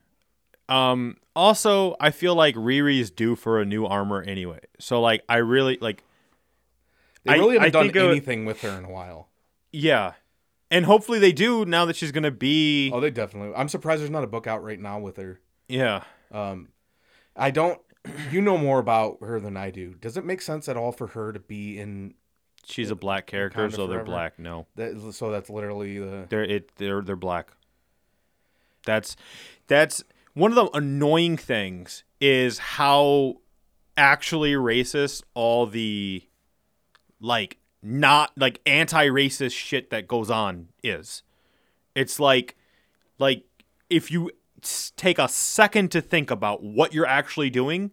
Um 0.69 1.17
also 1.37 1.97
I 2.01 2.11
feel 2.11 2.35
like 2.35 2.55
Riri's 2.55 3.11
due 3.11 3.37
for 3.37 3.61
a 3.61 3.65
new 3.65 3.87
armor 3.87 4.23
anyway. 4.23 4.61
So 4.79 5.01
like 5.01 5.23
I 5.29 5.37
really 5.39 5.79
like 5.81 6.03
they 7.25 7.35
I- 7.35 7.37
really 7.37 7.55
haven't 7.59 7.67
I 7.67 7.71
done 7.71 7.83
think 7.85 7.97
it 7.97 8.03
would- 8.03 8.11
anything 8.13 8.45
with 8.47 8.61
her 8.63 8.71
in 8.71 8.85
a 8.85 8.91
while. 8.91 9.29
yeah. 9.73 10.13
And 10.73 10.85
hopefully 10.87 11.19
they 11.19 11.33
do 11.33 11.65
now 11.65 11.85
that 11.87 11.97
she's 11.97 12.13
gonna 12.13 12.31
be 12.31 12.93
Oh, 12.95 13.01
they 13.01 13.11
definitely. 13.11 13.53
I'm 13.57 13.69
surprised 13.69 14.01
there's 14.03 14.11
not 14.11 14.23
a 14.23 14.29
book 14.29 14.47
out 14.47 14.63
right 14.63 14.79
now 14.79 15.01
with 15.01 15.17
her. 15.17 15.41
Yeah. 15.69 16.05
Um, 16.31 16.69
I 17.37 17.51
don't. 17.51 17.81
You 18.31 18.41
know 18.41 18.57
more 18.57 18.79
about 18.79 19.19
her 19.21 19.41
than 19.41 19.57
I 19.57 19.71
do. 19.71 19.95
Does 19.95 20.17
it 20.17 20.25
make 20.25 20.41
sense 20.41 20.69
at 20.69 20.77
all 20.77 20.93
for 20.93 21.09
her 21.09 21.33
to 21.33 21.41
be 21.41 21.77
in 21.79 22.15
She's 22.65 22.91
a 22.91 22.95
black 22.97 23.27
character, 23.27 23.67
Wakanda 23.69 23.75
so 23.75 23.87
they're 23.87 23.99
forever. 23.99 24.05
black. 24.05 24.39
No. 24.39 24.67
that? 24.77 25.13
So 25.15 25.31
that's 25.31 25.51
literally 25.51 25.99
the. 25.99 26.27
They're 26.29 26.45
it 26.45 26.75
they're 26.77 27.01
they're 27.03 27.17
black. 27.17 27.49
That's 28.87 29.17
that's 29.67 30.03
one 30.35 30.53
of 30.53 30.57
the 30.57 30.71
annoying 30.77 31.37
things 31.37 32.05
is 32.21 32.59
how 32.59 33.37
actually 33.97 34.53
racist 34.53 35.23
all 35.35 35.67
the 35.67 36.23
like 37.21 37.59
not 37.83 38.31
like 38.37 38.61
anti-racist 38.67 39.53
shit 39.53 39.91
that 39.91 40.07
goes 40.07 40.31
on 40.31 40.69
is. 40.83 41.23
It's 41.95 42.21
like 42.21 42.57
like 43.19 43.45
if 43.89 44.11
you 44.11 44.31
s- 44.63 44.93
take 44.97 45.19
a 45.19 45.29
second 45.29 45.91
to 45.93 46.01
think 46.01 46.31
about 46.31 46.63
what 46.63 46.95
you're 46.95 47.07
actually 47.07 47.51
doing, 47.51 47.91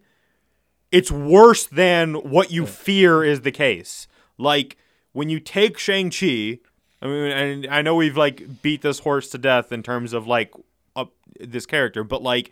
it's 0.91 1.11
worse 1.11 1.65
than 1.65 2.13
what 2.15 2.51
you 2.51 2.65
fear 2.65 3.23
is 3.23 3.41
the 3.41 3.51
case. 3.51 4.07
Like 4.37 4.77
when 5.13 5.29
you 5.29 5.39
take 5.39 5.77
Shang-Chi, 5.77 6.59
I 7.01 7.07
mean, 7.07 7.31
and 7.31 7.67
I 7.67 7.81
know 7.81 7.95
we've 7.95 8.17
like 8.17 8.61
beat 8.61 8.81
this 8.81 8.99
horse 8.99 9.29
to 9.29 9.37
death 9.37 9.71
in 9.71 9.83
terms 9.83 10.13
of 10.13 10.27
like 10.27 10.51
uh, 10.95 11.05
this 11.39 11.65
character, 11.65 12.03
but 12.03 12.21
like 12.21 12.51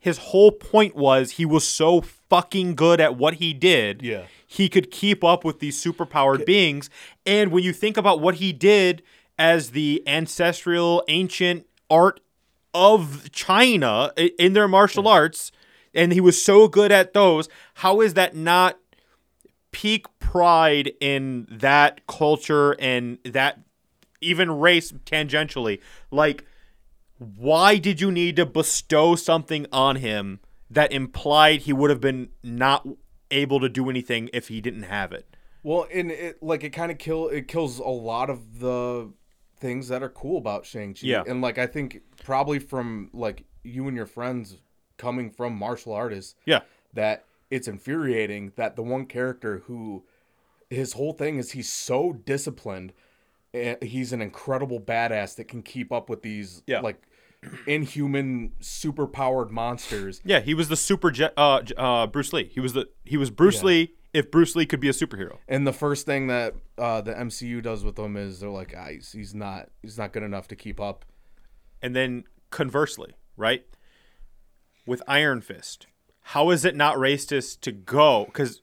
his 0.00 0.18
whole 0.18 0.52
point 0.52 0.94
was 0.94 1.32
he 1.32 1.46
was 1.46 1.66
so 1.66 2.02
fucking 2.02 2.74
good 2.74 3.00
at 3.00 3.16
what 3.16 3.34
he 3.34 3.54
did. 3.54 4.02
Yeah. 4.02 4.26
He 4.46 4.68
could 4.68 4.90
keep 4.90 5.24
up 5.24 5.44
with 5.44 5.60
these 5.60 5.82
superpowered 5.82 6.44
beings. 6.44 6.90
And 7.24 7.50
when 7.50 7.64
you 7.64 7.72
think 7.72 7.96
about 7.96 8.20
what 8.20 8.34
he 8.36 8.52
did 8.52 9.02
as 9.38 9.70
the 9.70 10.02
ancestral 10.06 11.02
ancient 11.08 11.66
art 11.90 12.20
of 12.74 13.32
China 13.32 14.12
in 14.16 14.52
their 14.52 14.68
martial 14.68 15.08
arts, 15.08 15.50
and 15.94 16.12
he 16.12 16.20
was 16.20 16.42
so 16.42 16.68
good 16.68 16.92
at 16.92 17.14
those, 17.14 17.48
how 17.74 18.00
is 18.00 18.14
that 18.14 18.36
not 18.36 18.78
peak 19.74 20.06
pride 20.20 20.92
in 21.00 21.46
that 21.50 22.06
culture 22.06 22.72
and 22.78 23.18
that 23.24 23.58
even 24.20 24.50
race 24.50 24.92
tangentially? 24.92 25.80
Like, 26.12 26.44
why 27.18 27.76
did 27.78 28.00
you 28.00 28.10
need 28.12 28.36
to 28.36 28.46
bestow 28.46 29.16
something 29.16 29.66
on 29.72 29.96
him 29.96 30.40
that 30.70 30.92
implied 30.92 31.62
he 31.62 31.72
would 31.72 31.90
have 31.90 32.00
been 32.00 32.28
not 32.42 32.86
able 33.30 33.58
to 33.60 33.68
do 33.68 33.90
anything 33.90 34.30
if 34.32 34.48
he 34.48 34.60
didn't 34.60 34.84
have 34.84 35.12
it? 35.12 35.36
Well, 35.62 35.86
and 35.92 36.10
it 36.10 36.42
like 36.42 36.62
it 36.62 36.70
kind 36.70 36.92
of 36.92 36.98
kill 36.98 37.28
it 37.28 37.48
kills 37.48 37.78
a 37.78 37.84
lot 37.88 38.30
of 38.30 38.60
the 38.60 39.12
things 39.58 39.88
that 39.88 40.02
are 40.02 40.08
cool 40.10 40.36
about 40.38 40.66
Shang 40.66 40.94
Chi. 40.94 41.00
Yeah. 41.06 41.22
and 41.26 41.40
like 41.40 41.58
I 41.58 41.66
think 41.66 42.00
probably 42.22 42.58
from 42.58 43.10
like 43.12 43.44
you 43.62 43.88
and 43.88 43.96
your 43.96 44.06
friends 44.06 44.58
coming 44.98 45.30
from 45.30 45.56
martial 45.56 45.92
artists, 45.92 46.34
Yeah. 46.44 46.60
that 46.92 47.24
it's 47.50 47.68
infuriating 47.68 48.52
that 48.56 48.76
the 48.76 48.82
one 48.82 49.06
character 49.06 49.62
who 49.66 50.04
his 50.70 50.94
whole 50.94 51.12
thing 51.12 51.38
is 51.38 51.52
he's 51.52 51.70
so 51.70 52.12
disciplined 52.24 52.92
and 53.52 53.80
he's 53.82 54.12
an 54.12 54.20
incredible 54.20 54.80
badass 54.80 55.36
that 55.36 55.46
can 55.46 55.62
keep 55.62 55.92
up 55.92 56.08
with 56.10 56.22
these 56.22 56.62
Yeah. 56.66 56.80
like 56.80 57.00
inhuman 57.66 58.52
super 58.60 59.06
powered 59.06 59.50
monsters 59.50 60.20
Yeah, 60.24 60.40
he 60.40 60.54
was 60.54 60.68
the 60.68 60.76
super 60.76 61.10
Je- 61.10 61.30
uh, 61.36 61.60
uh, 61.76 62.06
Bruce 62.06 62.32
Lee. 62.32 62.44
He 62.52 62.60
was 62.60 62.72
the 62.72 62.88
he 63.04 63.16
was 63.16 63.30
Bruce 63.30 63.58
Yeah. 63.60 63.66
Lee 63.66 63.92
if 64.12 64.30
Bruce 64.30 64.54
Lee 64.56 64.64
could 64.66 64.80
be 64.80 64.88
a 64.88 64.92
superhero. 64.92 65.38
and 65.48 65.66
the 65.66 65.72
first 65.72 66.06
thing 66.06 66.28
that 66.28 66.54
uh, 66.78 67.00
the 67.00 67.12
MCU 67.12 67.62
does 67.62 67.84
with 67.84 67.98
him 67.98 68.16
is 68.16 68.40
they're 68.40 68.48
like 68.50 68.74
ah, 68.76 68.88
he's, 68.90 69.12
he's 69.12 69.34
not 69.34 69.68
he's 69.82 69.98
not 69.98 70.12
good 70.12 70.22
enough 70.22 70.48
to 70.48 70.56
keep 70.56 70.80
up 70.80 71.04
And 71.82 71.94
then 71.94 72.24
conversely, 72.50 73.12
right? 73.36 73.64
With 74.86 75.02
Iron 75.08 75.40
Fist, 75.40 75.86
how 76.28 76.50
is 76.50 76.64
it 76.64 76.74
not 76.74 76.96
racist 76.96 77.60
to 77.60 77.72
go? 77.72 78.24
Because 78.24 78.62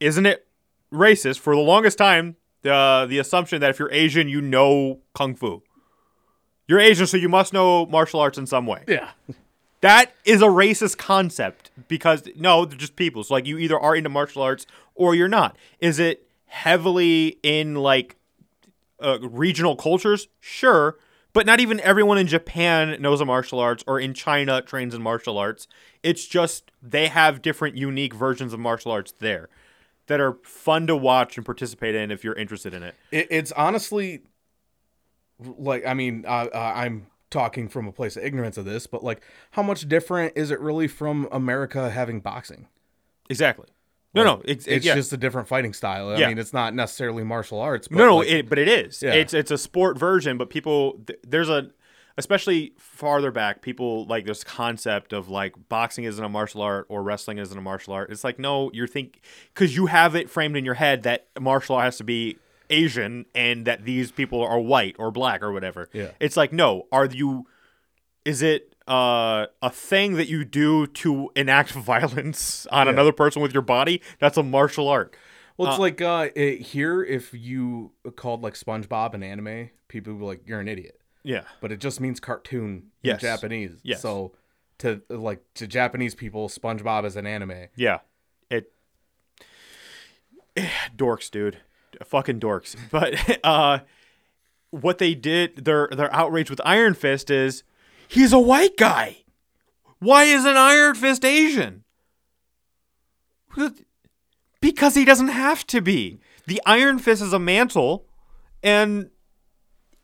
isn't 0.00 0.26
it 0.26 0.46
racist 0.92 1.38
for 1.38 1.54
the 1.54 1.62
longest 1.62 1.98
time? 1.98 2.36
The 2.62 3.06
the 3.08 3.18
assumption 3.18 3.60
that 3.60 3.70
if 3.70 3.78
you're 3.78 3.92
Asian, 3.92 4.28
you 4.28 4.40
know 4.40 5.00
kung 5.14 5.34
fu. 5.34 5.62
You're 6.66 6.80
Asian, 6.80 7.06
so 7.06 7.16
you 7.16 7.28
must 7.28 7.52
know 7.52 7.86
martial 7.86 8.20
arts 8.20 8.36
in 8.38 8.46
some 8.46 8.66
way. 8.66 8.84
yeah 8.88 9.10
That 9.80 10.12
is 10.24 10.42
a 10.42 10.46
racist 10.46 10.98
concept 10.98 11.70
because 11.86 12.24
no, 12.34 12.64
they're 12.64 12.76
just 12.76 12.96
people. 12.96 13.22
So 13.22 13.34
like 13.34 13.46
you 13.46 13.58
either 13.58 13.78
are 13.78 13.94
into 13.94 14.08
martial 14.08 14.42
arts 14.42 14.66
or 14.96 15.14
you're 15.14 15.28
not. 15.28 15.56
Is 15.78 16.00
it 16.00 16.26
heavily 16.46 17.38
in 17.44 17.76
like 17.76 18.16
uh, 19.00 19.18
regional 19.20 19.76
cultures? 19.76 20.26
Sure, 20.40 20.96
but 21.38 21.46
not 21.46 21.60
even 21.60 21.78
everyone 21.82 22.18
in 22.18 22.26
Japan 22.26 23.00
knows 23.00 23.20
a 23.20 23.24
martial 23.24 23.60
arts 23.60 23.84
or 23.86 24.00
in 24.00 24.12
China 24.12 24.60
trains 24.60 24.92
in 24.92 25.00
martial 25.00 25.38
arts. 25.38 25.68
It's 26.02 26.26
just 26.26 26.72
they 26.82 27.06
have 27.06 27.42
different 27.42 27.76
unique 27.76 28.12
versions 28.12 28.52
of 28.52 28.58
martial 28.58 28.90
arts 28.90 29.14
there 29.20 29.48
that 30.08 30.18
are 30.18 30.38
fun 30.42 30.88
to 30.88 30.96
watch 30.96 31.36
and 31.36 31.46
participate 31.46 31.94
in 31.94 32.10
if 32.10 32.24
you're 32.24 32.34
interested 32.34 32.74
in 32.74 32.82
it. 32.82 32.96
it, 33.12 33.28
it's 33.30 33.52
honestly 33.52 34.22
like 35.38 35.86
i 35.86 35.94
mean 35.94 36.24
uh, 36.26 36.48
uh, 36.52 36.72
i'm 36.74 37.06
talking 37.30 37.68
from 37.68 37.86
a 37.86 37.92
place 37.92 38.16
of 38.16 38.24
ignorance 38.24 38.58
of 38.58 38.64
this 38.64 38.88
but 38.88 39.04
like 39.04 39.22
how 39.52 39.62
much 39.62 39.88
different 39.88 40.32
is 40.34 40.50
it 40.50 40.58
really 40.58 40.88
from 40.88 41.28
america 41.30 41.90
having 41.90 42.18
boxing 42.18 42.66
Exactly. 43.28 43.66
No, 44.14 44.24
no, 44.24 44.42
it's, 44.44 44.66
it's 44.66 44.86
yeah. 44.86 44.94
just 44.94 45.12
a 45.12 45.16
different 45.16 45.48
fighting 45.48 45.72
style 45.74 46.08
i 46.08 46.16
Yeah. 46.16 46.28
mean 46.28 46.38
it's 46.38 46.52
not 46.54 46.74
necessarily 46.74 47.22
martial 47.24 47.60
arts 47.60 47.88
but 47.88 47.98
no, 47.98 48.06
no, 48.06 48.16
like, 48.16 48.28
it, 48.28 48.48
but 48.48 48.58
it 48.58 48.66
is. 48.68 49.02
Yeah. 49.02 49.12
It's 49.12 49.34
it's 49.34 49.50
a 49.50 49.58
sport 49.58 49.98
version, 49.98 50.38
but 50.38 50.50
people 50.50 51.00
th- 51.06 51.18
there's 51.26 51.48
a 51.50 51.70
especially 52.16 52.72
farther 52.78 53.30
back, 53.30 53.62
people 53.62 54.04
like 54.06 54.26
this 54.26 54.42
concept 54.42 55.12
of 55.12 55.28
like 55.28 55.54
boxing 55.68 56.02
isn't 56.04 56.24
a 56.24 56.28
martial 56.28 56.62
art 56.62 56.86
or 56.88 57.02
wrestling 57.02 57.38
isn't 57.38 57.56
a 57.56 57.60
martial 57.60 57.92
art. 57.92 58.10
It's 58.10 58.24
like 58.24 58.38
no, 58.38 58.70
you're 58.72 58.88
think 58.88 59.20
because 59.54 59.76
you 59.76 59.86
have 59.86 60.14
it 60.16 60.28
framed 60.30 60.56
in 60.56 60.64
your 60.64 60.74
head 60.74 61.02
that 61.04 61.28
martial 61.38 61.76
art 61.76 61.84
has 61.84 61.98
to 61.98 62.04
be 62.04 62.38
Asian 62.70 63.24
and 63.34 63.66
that 63.66 63.84
these 63.84 64.10
people 64.10 64.42
are 64.42 64.58
white 64.58 64.96
or 64.98 65.10
black 65.10 65.42
or 65.42 65.52
whatever. 65.52 65.88
Yeah. 65.92 66.10
It's 66.18 66.36
like 66.36 66.52
no, 66.52 66.86
are 66.90 67.06
you? 67.06 67.46
Is 68.24 68.42
it 68.42 68.74
uh, 68.88 69.46
a 69.62 69.70
thing 69.70 70.14
that 70.14 70.28
you 70.28 70.44
do 70.44 70.86
to 70.86 71.30
enact 71.36 71.70
violence 71.92 72.66
on 72.72 72.88
another 72.88 73.12
person 73.12 73.42
with 73.42 73.52
your 73.52 73.62
body? 73.62 74.00
That's 74.18 74.36
a 74.36 74.42
martial 74.42 74.88
art. 74.88 75.14
well 75.56 75.70
it's 75.70 75.78
like 75.78 76.00
uh 76.00 76.28
it, 76.34 76.60
here 76.60 77.02
if 77.02 77.34
you 77.34 77.92
called 78.16 78.42
like 78.42 78.54
spongebob 78.54 79.14
an 79.14 79.22
anime 79.22 79.70
people 79.88 80.12
would 80.12 80.20
be 80.20 80.24
like 80.26 80.42
you're 80.46 80.60
an 80.60 80.68
idiot 80.68 81.00
Yeah. 81.24 81.42
but 81.60 81.72
it 81.72 81.80
just 81.80 82.00
means 82.00 82.20
cartoon 82.20 82.90
Yes. 83.02 83.14
in 83.14 83.20
japanese 83.28 83.72
Yes. 83.82 84.00
so 84.00 84.32
to 84.78 85.02
like 85.08 85.42
to 85.54 85.66
japanese 85.66 86.14
people 86.14 86.48
spongebob 86.48 87.04
is 87.04 87.16
an 87.16 87.26
anime 87.26 87.66
Yeah. 87.76 87.98
It 88.50 88.72
dorks, 90.96 91.30
dude. 91.30 91.58
Fucking 92.04 92.40
dorks. 92.40 92.76
But 92.90 93.40
uh 93.44 93.80
what 94.70 94.98
they 94.98 95.14
did 95.14 95.64
their 95.64 95.88
their 95.90 96.12
outrage 96.14 96.50
with 96.50 96.60
Iron 96.64 96.94
Fist 96.94 97.30
is 97.30 97.62
He's 98.08 98.32
a 98.32 98.38
white 98.38 98.76
guy. 98.76 99.18
Why 100.00 100.24
isn't 100.24 100.56
Iron 100.56 100.94
Fist 100.94 101.24
Asian? 101.24 101.84
Because 104.60 104.94
he 104.94 105.04
doesn't 105.04 105.28
have 105.28 105.66
to 105.68 105.80
be. 105.80 106.20
The 106.46 106.60
Iron 106.66 106.98
Fist 106.98 107.22
is 107.22 107.32
a 107.32 107.38
mantle, 107.38 108.06
and 108.62 109.10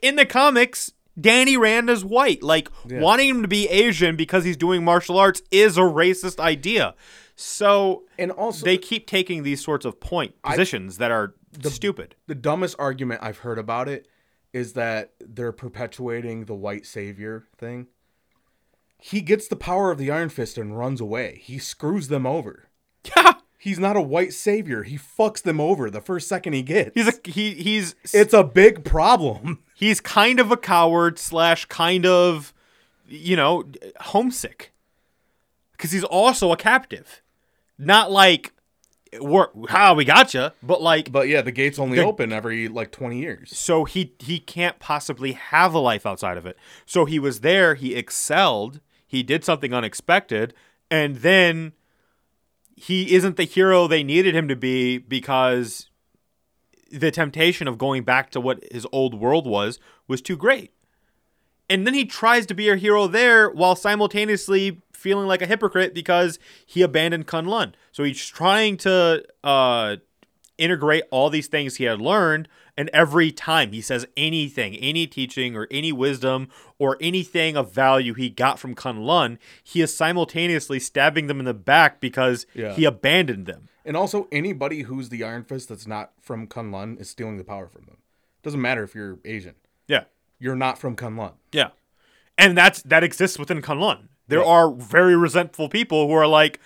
in 0.02 0.16
the 0.16 0.26
comics, 0.26 0.92
Danny 1.20 1.56
Rand 1.56 1.88
is 1.90 2.04
white. 2.04 2.42
Like 2.42 2.68
Yeah. 2.86 3.00
wanting 3.00 3.28
him 3.28 3.42
to 3.42 3.48
be 3.48 3.68
Asian 3.68 4.16
because 4.16 4.44
he's 4.44 4.56
doing 4.56 4.84
martial 4.84 5.18
arts 5.18 5.42
is 5.50 5.76
a 5.78 5.82
racist 5.82 6.38
idea. 6.40 6.94
So 7.36 8.04
And 8.18 8.30
also, 8.32 8.64
they 8.64 8.78
keep 8.78 9.06
taking 9.06 9.42
these 9.42 9.62
sorts 9.62 9.84
of 9.84 9.98
point 10.00 10.40
positions 10.42 10.98
that 10.98 11.10
are 11.10 11.34
stupid. 11.62 12.14
the 12.26 12.34
dumbest 12.34 12.76
argument 12.78 13.20
I've 13.22 13.38
heard 13.38 13.58
about 13.58 13.88
it 13.88 14.06
is 14.52 14.74
that 14.74 15.12
they're 15.20 15.52
perpetuating 15.52 16.44
the 16.44 16.54
white 16.54 16.86
savior 16.86 17.46
thing. 17.58 17.88
He 18.98 19.20
gets 19.20 19.48
the 19.48 19.56
power 19.56 19.90
of 19.90 19.98
the 19.98 20.10
Iron 20.10 20.28
Fist 20.30 20.56
and 20.56 20.78
runs 20.78 21.00
away. 21.00 21.40
He 21.42 21.58
screws 21.58 22.08
them 22.08 22.26
over. 22.26 22.68
Yeah, 23.16 23.34
He's 23.64 23.78
not 23.78 23.96
a 23.96 24.02
white 24.02 24.34
savior. 24.34 24.82
He 24.82 24.98
fucks 24.98 25.40
them 25.42 25.58
over 25.58 25.88
the 25.88 26.02
first 26.02 26.28
second 26.28 26.52
he 26.52 26.62
gets. 26.62 26.90
he's 26.92 27.08
a 27.08 27.12
he 27.24 27.54
he's 27.54 27.94
it's 28.12 28.34
a 28.34 28.44
big 28.44 28.84
problem. 28.84 29.60
he's 29.74 30.02
kind 30.02 30.38
of 30.38 30.52
a 30.52 30.56
coward 30.58 31.18
slash 31.18 31.64
kind 31.64 32.04
of 32.04 32.52
you 33.08 33.36
know 33.36 33.64
homesick 34.00 34.72
because 35.72 35.92
he's 35.92 36.04
also 36.04 36.52
a 36.52 36.58
captive 36.58 37.22
not 37.78 38.10
like 38.10 38.52
we're 39.20 39.48
how 39.68 39.94
we 39.94 40.04
got 40.04 40.34
you 40.34 40.50
but 40.62 40.80
like 40.82 41.10
But 41.12 41.28
yeah, 41.28 41.40
the 41.42 41.52
gates 41.52 41.78
only 41.78 41.98
The- 41.98 42.04
open 42.04 42.32
every 42.32 42.68
like 42.68 42.90
20 42.90 43.18
years. 43.18 43.56
so 43.56 43.84
he 43.84 44.12
he 44.18 44.38
can't 44.38 44.78
possibly 44.78 45.32
have 45.32 45.74
a 45.74 45.78
life 45.78 46.04
outside 46.06 46.36
of 46.36 46.46
it 46.46 46.56
so 46.86 47.04
he 47.04 47.18
was 47.18 47.40
there 47.40 47.74
he 47.74 47.94
excelled 47.94 48.80
he 49.06 49.22
did 49.22 49.44
something 49.44 49.72
unexpected 49.72 50.54
and 50.90 51.16
then 51.16 51.72
he 52.76 53.14
isn't 53.14 53.36
the 53.36 53.44
hero 53.44 53.86
they 53.86 54.02
needed 54.02 54.34
him 54.34 54.48
to 54.48 54.56
be 54.56 54.98
because 54.98 55.88
the 56.90 57.10
temptation 57.10 57.66
of 57.68 57.78
going 57.78 58.02
back 58.04 58.30
to 58.30 58.40
what 58.40 58.62
his 58.72 58.86
old 58.92 59.14
world 59.14 59.46
was 59.46 59.78
was 60.08 60.20
too 60.20 60.36
great 60.36 60.72
and 61.70 61.86
then 61.86 61.94
he 61.94 62.04
tries 62.04 62.46
to 62.46 62.54
be 62.54 62.68
a 62.68 62.76
hero 62.76 63.06
there 63.06 63.48
while 63.50 63.74
simultaneously 63.76 64.80
feeling 65.04 65.26
like 65.28 65.42
a 65.42 65.46
hypocrite 65.46 65.92
because 65.92 66.38
he 66.64 66.80
abandoned 66.80 67.26
Kunlun. 67.26 67.74
So 67.92 68.04
he's 68.04 68.24
trying 68.26 68.78
to 68.78 69.22
uh, 69.44 69.96
integrate 70.56 71.04
all 71.10 71.28
these 71.28 71.46
things 71.46 71.76
he 71.76 71.84
had 71.84 72.00
learned, 72.00 72.48
and 72.76 72.88
every 72.92 73.30
time 73.30 73.72
he 73.72 73.82
says 73.82 74.06
anything, 74.16 74.74
any 74.76 75.06
teaching 75.06 75.54
or 75.56 75.68
any 75.70 75.92
wisdom 75.92 76.48
or 76.78 76.96
anything 77.02 77.54
of 77.54 77.70
value 77.70 78.14
he 78.14 78.30
got 78.30 78.58
from 78.58 78.74
Kunlun, 78.74 79.36
he 79.62 79.82
is 79.82 79.94
simultaneously 79.94 80.80
stabbing 80.80 81.26
them 81.26 81.38
in 81.38 81.44
the 81.44 81.52
back 81.54 82.00
because 82.00 82.46
Yeah. 82.54 82.72
he 82.74 82.86
abandoned 82.86 83.44
them. 83.44 83.68
And 83.84 83.98
also, 83.98 84.26
anybody 84.32 84.82
who's 84.82 85.10
the 85.10 85.22
Iron 85.22 85.44
Fist 85.44 85.68
that's 85.68 85.86
not 85.86 86.12
from 86.18 86.46
Kunlun 86.46 86.98
is 86.98 87.10
stealing 87.10 87.36
the 87.36 87.44
power 87.44 87.68
from 87.68 87.84
them. 87.84 87.98
Doesn't 88.42 88.60
matter 88.62 88.82
if 88.82 88.94
you're 88.94 89.18
Asian. 89.26 89.54
Yeah. 89.86 90.04
You're 90.38 90.56
not 90.56 90.78
from 90.78 90.96
Kunlun. 90.96 91.34
Yeah. 91.52 91.68
And 92.38 92.56
that's 92.56 92.82
that 92.82 93.04
exists 93.04 93.38
within 93.38 93.60
Kunlun. 93.62 94.08
There 94.28 94.44
are 94.44 94.70
very 94.70 95.16
resentful 95.16 95.68
people 95.68 96.06
who 96.06 96.14
are 96.14 96.26
like, 96.26 96.60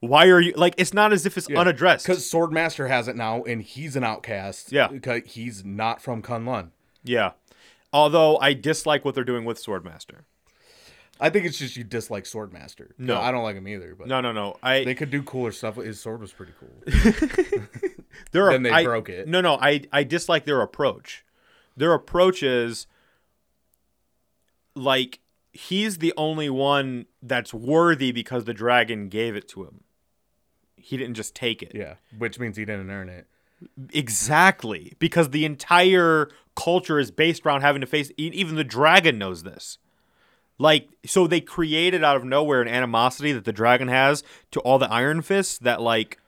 why 0.00 0.26
are 0.28 0.40
you 0.40 0.52
like 0.52 0.74
it's 0.76 0.94
not 0.94 1.12
as 1.12 1.26
if 1.26 1.36
it's 1.36 1.48
unaddressed. 1.50 2.06
Because 2.06 2.30
Swordmaster 2.30 2.88
has 2.88 3.08
it 3.08 3.16
now, 3.16 3.42
and 3.42 3.62
he's 3.62 3.96
an 3.96 4.04
outcast. 4.04 4.70
Yeah. 4.70 4.88
Because 4.88 5.22
he's 5.26 5.64
not 5.64 6.00
from 6.00 6.22
Kunlun. 6.22 6.70
Yeah. 7.02 7.32
Although 7.92 8.38
I 8.38 8.52
dislike 8.52 9.04
what 9.04 9.14
they're 9.14 9.24
doing 9.24 9.44
with 9.44 9.64
Swordmaster. 9.64 10.20
I 11.20 11.30
think 11.30 11.46
it's 11.46 11.58
just 11.58 11.76
you 11.76 11.82
dislike 11.82 12.24
Swordmaster. 12.24 12.90
No. 12.96 13.20
I 13.20 13.32
don't 13.32 13.42
like 13.42 13.56
him 13.56 13.66
either. 13.66 13.96
But 13.96 14.06
No, 14.06 14.20
no, 14.20 14.30
no. 14.30 14.56
I 14.62 14.84
they 14.84 14.94
could 14.94 15.10
do 15.10 15.22
cooler 15.22 15.50
stuff. 15.50 15.76
His 15.76 15.98
sword 16.00 16.20
was 16.20 16.32
pretty 16.32 16.52
cool. 16.60 16.70
there 18.32 18.46
are 18.46 18.52
then 18.52 18.62
they 18.62 18.70
I- 18.70 18.84
broke 18.84 19.08
it. 19.08 19.26
No, 19.26 19.40
no. 19.40 19.56
I 19.60 19.82
I 19.92 20.04
dislike 20.04 20.44
their 20.44 20.60
approach. 20.60 21.24
Their 21.76 21.92
approach 21.92 22.42
is 22.42 22.86
like 24.76 25.18
he's 25.58 25.98
the 25.98 26.14
only 26.16 26.48
one 26.48 27.06
that's 27.20 27.52
worthy 27.52 28.12
because 28.12 28.44
the 28.44 28.54
dragon 28.54 29.08
gave 29.08 29.34
it 29.34 29.48
to 29.48 29.64
him. 29.64 29.82
He 30.76 30.96
didn't 30.96 31.14
just 31.14 31.34
take 31.34 31.62
it. 31.62 31.72
yeah, 31.74 31.94
which 32.16 32.38
means 32.38 32.56
he 32.56 32.64
didn't 32.64 32.90
earn 32.90 33.08
it. 33.08 33.26
Exactly, 33.92 34.94
because 35.00 35.30
the 35.30 35.44
entire 35.44 36.30
culture 36.54 37.00
is 37.00 37.10
based 37.10 37.44
around 37.44 37.62
having 37.62 37.80
to 37.80 37.88
face. 37.88 38.12
Even 38.16 38.54
the 38.54 38.62
dragon 38.62 39.18
knows 39.18 39.42
this. 39.42 39.78
Like, 40.58 40.88
so 41.04 41.26
they 41.26 41.40
created 41.40 42.04
out 42.04 42.16
of 42.16 42.24
nowhere 42.24 42.62
an 42.62 42.68
animosity 42.68 43.32
that 43.32 43.44
the 43.44 43.52
dragon 43.52 43.88
has 43.88 44.22
to 44.52 44.60
all 44.60 44.78
the 44.78 44.90
Iron 44.90 45.22
Fists. 45.22 45.58
That 45.58 45.80
like, 45.80 46.20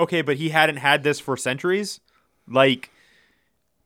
okay, 0.00 0.22
but 0.22 0.36
he 0.36 0.48
hadn't 0.48 0.78
had 0.78 1.02
this 1.02 1.20
for 1.20 1.36
centuries. 1.36 2.00
Like, 2.48 2.90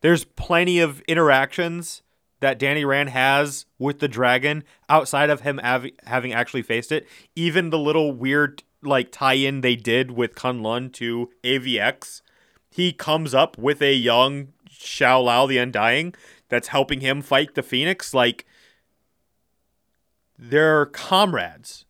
there's 0.01 0.23
plenty 0.23 0.79
of 0.79 1.01
interactions 1.03 2.03
that 2.41 2.59
Danny 2.59 2.85
Rand 2.85 3.11
has 3.11 3.67
with 3.79 3.99
the 3.99 4.09
dragon 4.09 4.65
outside 4.89 5.31
of 5.31 5.41
him 5.41 5.59
hav- 5.59 5.91
having 6.05 6.33
actually 6.33 6.63
faced 6.63 6.93
it. 6.93 7.07
Even 7.35 7.71
the 7.71 7.79
little 7.79 8.13
weird 8.13 8.63
like 8.83 9.11
tie-in 9.11 9.61
they 9.61 9.77
did 9.77 10.13
with 10.13 10.35
Kunlun 10.35 10.93
to 10.95 11.31
AVX, 11.43 12.23
he 12.71 12.93
comes 12.93 13.35
up 13.35 13.59
with 13.59 13.83
a 13.83 13.95
young 13.95 14.49
Xiao 14.71 15.25
Lao 15.25 15.47
the 15.47 15.59
Undying 15.59 16.15
that's 16.49 16.69
helping 16.69 17.01
him 17.01 17.23
fight 17.23 17.55
the 17.55 17.63
Phoenix. 17.63 18.15
Like 18.15 18.47
they're 20.39 20.87
comrades. 20.87 21.85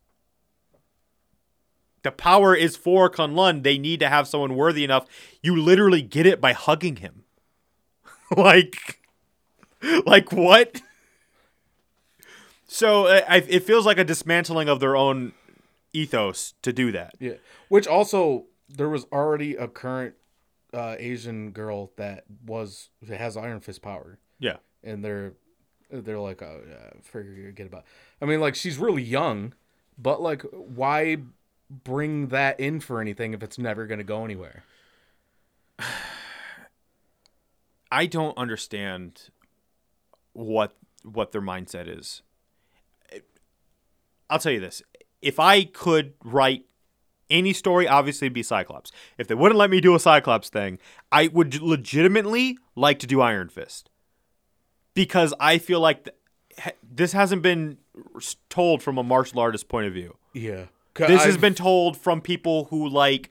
The 2.02 2.12
power 2.12 2.54
is 2.54 2.76
for 2.76 3.10
Kunlun. 3.10 3.62
They 3.62 3.76
need 3.76 4.00
to 4.00 4.08
have 4.08 4.28
someone 4.28 4.54
worthy 4.54 4.84
enough. 4.84 5.06
You 5.42 5.56
literally 5.56 6.00
get 6.00 6.26
it 6.26 6.40
by 6.40 6.52
hugging 6.52 6.96
him. 6.96 7.24
like, 8.36 9.00
like 10.06 10.32
what? 10.32 10.82
So 12.66 13.06
I, 13.06 13.36
it 13.48 13.62
feels 13.64 13.86
like 13.86 13.98
a 13.98 14.04
dismantling 14.04 14.68
of 14.68 14.78
their 14.80 14.94
own 14.96 15.32
ethos 15.92 16.54
to 16.62 16.72
do 16.72 16.92
that. 16.92 17.14
Yeah, 17.18 17.34
which 17.68 17.86
also 17.86 18.44
there 18.68 18.88
was 18.88 19.06
already 19.12 19.56
a 19.56 19.66
current 19.68 20.14
uh, 20.74 20.96
Asian 20.98 21.52
girl 21.52 21.92
that 21.96 22.24
was 22.44 22.90
that 23.02 23.18
has 23.18 23.36
Iron 23.36 23.60
Fist 23.60 23.80
power, 23.80 24.18
Yeah. 24.38 24.56
and 24.84 25.02
they're 25.04 25.32
they're 25.90 26.18
like, 26.18 26.42
oh, 26.42 26.60
yeah, 26.68 26.90
forget 27.02 27.66
about. 27.66 27.84
I 28.20 28.26
mean, 28.26 28.40
like 28.40 28.54
she's 28.54 28.76
really 28.76 29.02
young, 29.02 29.54
but 29.96 30.20
like, 30.20 30.42
why 30.52 31.16
bring 31.70 32.28
that 32.28 32.60
in 32.60 32.80
for 32.80 33.00
anything 33.00 33.32
if 33.32 33.42
it's 33.42 33.58
never 33.58 33.86
gonna 33.86 34.04
go 34.04 34.24
anywhere? 34.26 34.64
I 37.90 38.04
don't 38.04 38.36
understand 38.36 39.30
what 40.38 40.76
what 41.02 41.32
their 41.32 41.42
mindset 41.42 41.88
is. 41.88 42.22
I'll 44.30 44.38
tell 44.38 44.52
you 44.52 44.60
this: 44.60 44.82
if 45.22 45.40
I 45.40 45.64
could 45.64 46.14
write 46.24 46.64
any 47.30 47.52
story, 47.52 47.88
obviously 47.88 48.26
it'd 48.26 48.34
be 48.34 48.42
Cyclops. 48.42 48.92
If 49.16 49.26
they 49.28 49.34
wouldn't 49.34 49.58
let 49.58 49.70
me 49.70 49.80
do 49.80 49.94
a 49.94 50.00
Cyclops 50.00 50.48
thing, 50.48 50.78
I 51.12 51.28
would 51.28 51.60
legitimately 51.60 52.58
like 52.74 52.98
to 53.00 53.06
do 53.06 53.20
Iron 53.20 53.48
Fist 53.48 53.90
because 54.94 55.34
I 55.40 55.58
feel 55.58 55.80
like 55.80 56.04
th- 56.04 56.74
this 56.82 57.12
hasn't 57.12 57.42
been 57.42 57.78
told 58.48 58.82
from 58.82 58.98
a 58.98 59.02
martial 59.02 59.40
artist 59.40 59.68
point 59.68 59.86
of 59.86 59.92
view. 59.92 60.16
Yeah, 60.34 60.66
This 61.08 61.24
has 61.24 61.36
been 61.36 61.54
told 61.54 61.96
from 61.96 62.20
people 62.20 62.64
who 62.66 62.88
like 62.88 63.30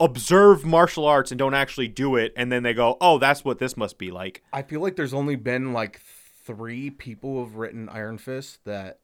observe 0.00 0.64
martial 0.64 1.06
arts 1.06 1.30
and 1.30 1.38
don't 1.38 1.54
actually 1.54 1.88
do 1.88 2.16
it, 2.16 2.32
and 2.36 2.50
then 2.52 2.62
they 2.62 2.74
go, 2.74 2.96
"Oh, 3.00 3.18
that's 3.18 3.44
what 3.44 3.58
this 3.58 3.76
must 3.76 3.98
be 3.98 4.10
like." 4.10 4.42
I 4.52 4.62
feel 4.62 4.80
like 4.80 4.96
there's 4.96 5.14
only 5.14 5.36
been 5.36 5.72
like 5.72 6.00
three 6.44 6.90
people 6.90 7.34
who 7.34 7.40
have 7.44 7.56
written 7.56 7.88
Iron 7.88 8.18
Fist 8.18 8.64
that 8.64 9.00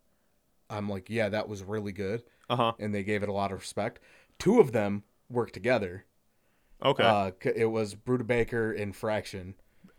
I'm 0.68 0.88
like, 0.88 1.08
yeah, 1.10 1.28
that 1.30 1.48
was 1.48 1.62
really 1.64 1.92
good, 1.92 2.22
Uh 2.48 2.56
huh. 2.56 2.72
and 2.78 2.94
they 2.94 3.02
gave 3.02 3.22
it 3.22 3.28
a 3.28 3.32
lot 3.32 3.50
of 3.52 3.60
respect. 3.60 4.00
Two 4.38 4.60
of 4.60 4.72
them 4.72 5.02
worked 5.28 5.54
together. 5.54 6.04
Okay. 6.84 7.02
Uh, 7.02 7.30
it 7.54 7.66
was 7.70 7.94
Brubaker 7.94 8.80
and 8.80 8.94
Fraction, 8.94 9.54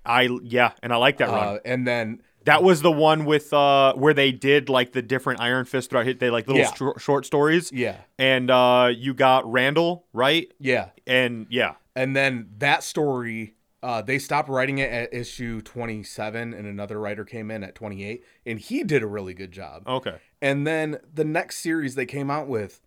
I 0.05 0.29
yeah, 0.43 0.71
and 0.81 0.91
I 0.93 0.95
like 0.97 1.17
that 1.17 1.29
run. 1.29 1.47
uh, 1.55 1.57
and 1.65 1.85
then 1.85 2.21
That 2.45 2.63
was 2.63 2.81
the 2.81 2.91
one 2.91 3.25
with 3.25 3.53
uh 3.53 3.93
where 3.95 4.13
they 4.13 4.31
did 4.31 4.69
like 4.69 4.93
the 4.93 5.01
different 5.01 5.39
Iron 5.41 5.65
Fist 5.65 5.89
throughout. 5.89 6.19
They 6.19 6.29
like 6.29 6.47
little 6.47 6.61
Yeah. 6.63 6.73
shor- 6.73 6.99
short 6.99 7.25
stories. 7.25 7.71
yeah, 7.71 7.97
And 8.17 8.49
uh 8.49 8.91
you 8.95 9.13
got 9.13 9.49
Randall 9.51 10.05
right, 10.13 10.51
yeah, 10.59 10.89
and 11.05 11.47
yeah, 11.49 11.75
and 11.95 12.15
then 12.15 12.49
that 12.57 12.83
story. 12.83 13.55
Uh, 13.83 13.99
they 13.99 14.19
stopped 14.19 14.47
writing 14.47 14.77
it 14.77 14.91
at 14.91 15.11
issue 15.11 15.59
27, 15.59 16.53
and 16.53 16.67
another 16.67 16.99
writer 16.99 17.25
came 17.25 17.49
in 17.49 17.63
at 17.63 17.73
28, 17.73 18.23
and 18.45 18.59
he 18.59 18.83
did 18.83 19.01
a 19.01 19.07
really 19.07 19.33
good 19.33 19.51
job. 19.51 19.81
okay, 19.87 20.17
And 20.39 20.67
then 20.67 20.99
the 21.11 21.23
next 21.25 21.57
series 21.61 21.95
they 21.95 22.05
came 22.05 22.29
out 22.29 22.47
with, 22.47 22.79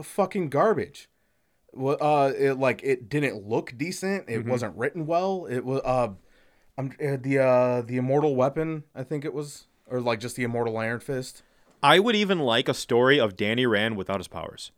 fucking 0.00 0.48
garbage. 0.48 1.08
Well, 1.72 1.96
uh, 2.00 2.32
it 2.38 2.54
like 2.60 2.80
it 2.84 3.08
didn't 3.08 3.44
look 3.44 3.74
decent. 3.76 4.28
It 4.28 4.40
Mm-hmm. 4.42 4.50
wasn't 4.50 4.76
written 4.76 5.04
well. 5.06 5.46
It 5.46 5.64
was 5.64 5.80
uh, 5.84 6.10
I'm 6.80 6.92
uh, 7.00 7.16
the 7.20 7.38
uh 7.38 7.82
the 7.82 7.96
immortal 7.98 8.34
weapon. 8.34 8.84
I 8.94 9.02
think 9.02 9.24
it 9.24 9.34
was 9.34 9.66
or 9.90 10.00
like 10.00 10.20
just 10.20 10.36
the 10.36 10.44
Immortal 10.44 10.76
Iron 10.78 11.00
Fist. 11.00 11.42
I 11.82 11.98
would 11.98 12.16
even 12.16 12.38
like 12.40 12.68
a 12.68 12.74
story 12.74 13.18
of 13.20 13.36
Danny 13.36 13.66
Rand 13.66 13.96
without 13.96 14.18
his 14.20 14.28
powers. 14.28 14.70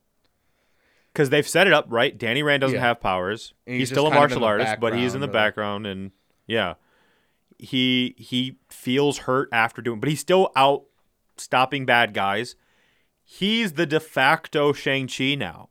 Because 1.12 1.30
they've 1.30 1.46
set 1.46 1.66
it 1.66 1.72
up 1.72 1.86
right. 1.88 2.16
Danny 2.16 2.42
Rand 2.42 2.62
doesn't 2.62 2.76
Yeah. 2.76 2.80
have 2.82 3.00
powers. 3.00 3.52
And 3.66 3.74
He's, 3.74 3.88
he's 3.88 3.90
still 3.90 4.06
a 4.06 4.10
just 4.10 4.18
kind 4.18 4.24
of 4.24 4.36
in 4.36 4.40
martial 4.40 4.48
artist, 4.48 4.80
but 4.80 4.94
he's 4.94 5.14
in 5.14 5.20
the 5.20 5.26
background, 5.28 5.84
background, 5.84 5.86
and 5.86 6.10
yeah, 6.46 6.74
he 7.58 8.14
he 8.18 8.56
feels 8.68 9.18
hurt 9.18 9.48
after 9.52 9.82
doing, 9.82 10.00
but 10.00 10.08
he's 10.08 10.20
still 10.20 10.50
out 10.56 10.84
stopping 11.36 11.86
bad 11.86 12.14
guys. 12.14 12.56
He's 13.22 13.74
the 13.74 13.86
de 13.86 14.00
facto 14.00 14.72
Shang 14.72 15.06
Chi 15.06 15.34
now, 15.34 15.68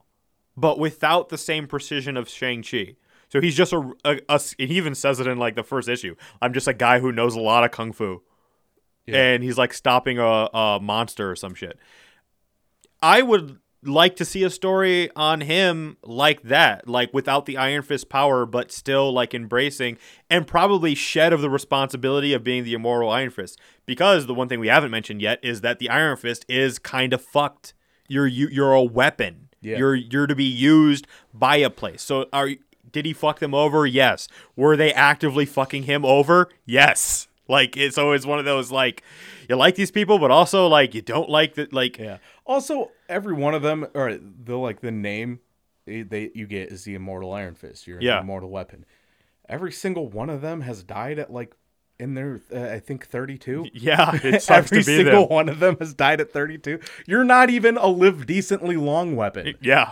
but 0.55 0.79
without 0.79 1.29
the 1.29 1.37
same 1.37 1.67
precision 1.67 2.15
of 2.17 2.29
Shang 2.29 2.63
Chi. 2.63 2.95
So 3.31 3.39
he's 3.41 3.55
just 3.55 3.71
a, 3.73 3.91
a, 4.03 4.19
a- 4.29 4.39
He 4.57 4.75
even 4.77 4.93
says 4.95 5.19
it 5.19 5.27
in 5.27 5.37
like 5.37 5.55
the 5.55 5.63
first 5.63 5.87
issue. 5.89 6.15
I'm 6.41 6.53
just 6.53 6.67
a 6.67 6.73
guy 6.73 6.99
who 6.99 7.11
knows 7.11 7.35
a 7.35 7.39
lot 7.39 7.63
of 7.63 7.71
kung 7.71 7.91
fu 7.93 8.21
and 9.07 9.43
he's 9.43 9.57
like 9.57 9.73
stopping 9.73 10.19
a, 10.19 10.23
a 10.53 10.79
monster 10.81 11.31
or 11.31 11.35
some 11.35 11.55
shit. 11.55 11.77
I 13.01 13.21
would 13.21 13.57
like 13.83 14.15
to 14.17 14.25
see 14.25 14.43
a 14.43 14.49
story 14.51 15.09
on 15.15 15.41
him 15.41 15.97
like 16.03 16.43
that, 16.43 16.87
like 16.87 17.11
without 17.13 17.47
the 17.47 17.57
Iron 17.57 17.81
Fist 17.81 18.09
power, 18.09 18.45
but 18.45 18.71
still 18.71 19.11
like 19.11 19.33
embracing 19.33 19.97
and 20.29 20.45
probably 20.45 20.93
shed 20.93 21.33
of 21.33 21.41
the 21.41 21.49
responsibility 21.49 22.31
of 22.33 22.43
being 22.43 22.63
the 22.63 22.75
immortal 22.75 23.09
Iron 23.09 23.31
Fist. 23.31 23.59
Because 23.87 24.27
the 24.27 24.35
one 24.35 24.47
thing 24.47 24.59
we 24.59 24.67
haven't 24.67 24.91
mentioned 24.91 25.21
yet 25.21 25.39
is 25.41 25.61
that 25.61 25.79
the 25.79 25.89
Iron 25.89 26.15
Fist 26.17 26.45
is 26.47 26.77
kind 26.77 27.11
of 27.11 27.23
fucked. 27.23 27.73
You're 28.07 28.27
you, 28.27 28.49
you're 28.49 28.73
a 28.73 28.83
weapon. 28.83 29.49
Yeah. 29.61 29.77
You're 29.77 29.95
you're 29.95 30.27
to 30.27 30.35
be 30.35 30.43
used 30.43 31.07
by 31.33 31.55
a 31.57 31.69
place. 31.71 32.03
So 32.03 32.27
are 32.31 32.49
did 32.91 33.05
he 33.05 33.13
fuck 33.13 33.39
them 33.39 33.53
over? 33.53 33.85
Yes. 33.85 34.27
Were 34.55 34.75
they 34.75 34.93
actively 34.93 35.45
fucking 35.45 35.83
him 35.83 36.05
over? 36.05 36.49
Yes. 36.65 37.27
Like 37.47 37.75
it's 37.75 37.97
always 37.97 38.25
one 38.25 38.39
of 38.39 38.45
those 38.45 38.71
like 38.71 39.03
you 39.49 39.55
like 39.55 39.75
these 39.75 39.91
people, 39.91 40.19
but 40.19 40.31
also 40.31 40.67
like 40.67 40.93
you 40.95 41.01
don't 41.01 41.29
like 41.29 41.55
that. 41.55 41.73
Like 41.73 41.97
Yeah. 41.97 42.17
Also, 42.45 42.91
every 43.09 43.33
one 43.33 43.53
of 43.53 43.61
them, 43.61 43.87
or 43.93 44.17
the 44.17 44.57
like 44.57 44.81
the 44.81 44.91
name 44.91 45.39
they, 45.85 46.01
they 46.03 46.31
you 46.33 46.47
get 46.47 46.69
is 46.71 46.83
the 46.83 46.95
Immortal 46.95 47.33
Iron 47.33 47.55
Fist. 47.55 47.87
Your 47.87 48.01
Yeah. 48.01 48.21
immortal 48.21 48.49
weapon. 48.49 48.85
Every 49.49 49.71
single 49.71 50.07
one 50.07 50.29
of 50.29 50.41
them 50.41 50.61
has 50.61 50.83
died 50.83 51.19
at 51.19 51.31
like 51.33 51.55
in 51.99 52.13
their 52.13 52.39
uh, 52.55 52.59
I 52.75 52.79
think 52.79 53.05
thirty 53.07 53.37
two. 53.37 53.65
yeah, 53.73 54.11
it 54.23 54.41
sucks 54.41 54.71
Every 54.71 54.81
to 54.83 54.85
be 54.89 54.95
single 54.97 55.21
them. 55.27 55.29
one 55.35 55.49
of 55.49 55.59
them 55.59 55.75
has 55.79 55.93
died 55.93 56.21
at 56.21 56.31
32. 56.31 56.79
You're 57.05 57.23
not 57.25 57.49
even 57.49 57.77
a 57.77 57.87
live 57.87 58.25
decently 58.25 58.77
long 58.77 59.15
weapon. 59.15 59.55
Yeah, 59.61 59.91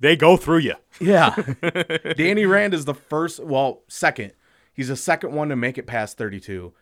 they 0.00 0.16
go 0.16 0.36
through 0.36 0.58
you. 0.58 0.74
Yeah. 1.00 1.34
Danny 2.16 2.46
Rand 2.46 2.74
is 2.74 2.84
the 2.84 2.94
first, 2.94 3.42
well, 3.42 3.82
second. 3.88 4.32
He's 4.72 4.88
the 4.88 4.96
second 4.96 5.32
one 5.32 5.48
to 5.48 5.56
make 5.56 5.78
it 5.78 5.86
past 5.86 6.18
32. 6.18 6.72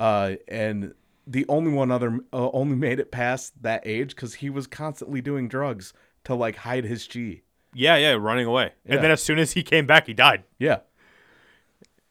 Uh, 0.00 0.34
and 0.48 0.94
the 1.26 1.46
only 1.48 1.72
one 1.72 1.90
other 1.90 2.18
uh, 2.32 2.50
only 2.50 2.74
made 2.76 2.98
it 2.98 3.12
past 3.12 3.62
that 3.62 3.82
age 3.86 4.14
because 4.14 4.34
he 4.34 4.50
was 4.50 4.66
constantly 4.66 5.20
doing 5.20 5.48
drugs 5.48 5.92
to 6.24 6.34
like 6.34 6.56
hide 6.56 6.84
his 6.84 7.06
G. 7.06 7.42
Yeah, 7.74 7.96
yeah, 7.96 8.12
running 8.12 8.46
away. 8.46 8.72
Yeah. 8.84 8.96
And 8.96 9.04
then 9.04 9.10
as 9.10 9.22
soon 9.22 9.38
as 9.38 9.52
he 9.52 9.62
came 9.62 9.86
back, 9.86 10.06
he 10.06 10.14
died. 10.14 10.44
Yeah. 10.58 10.80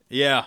Yeah. 0.09 0.45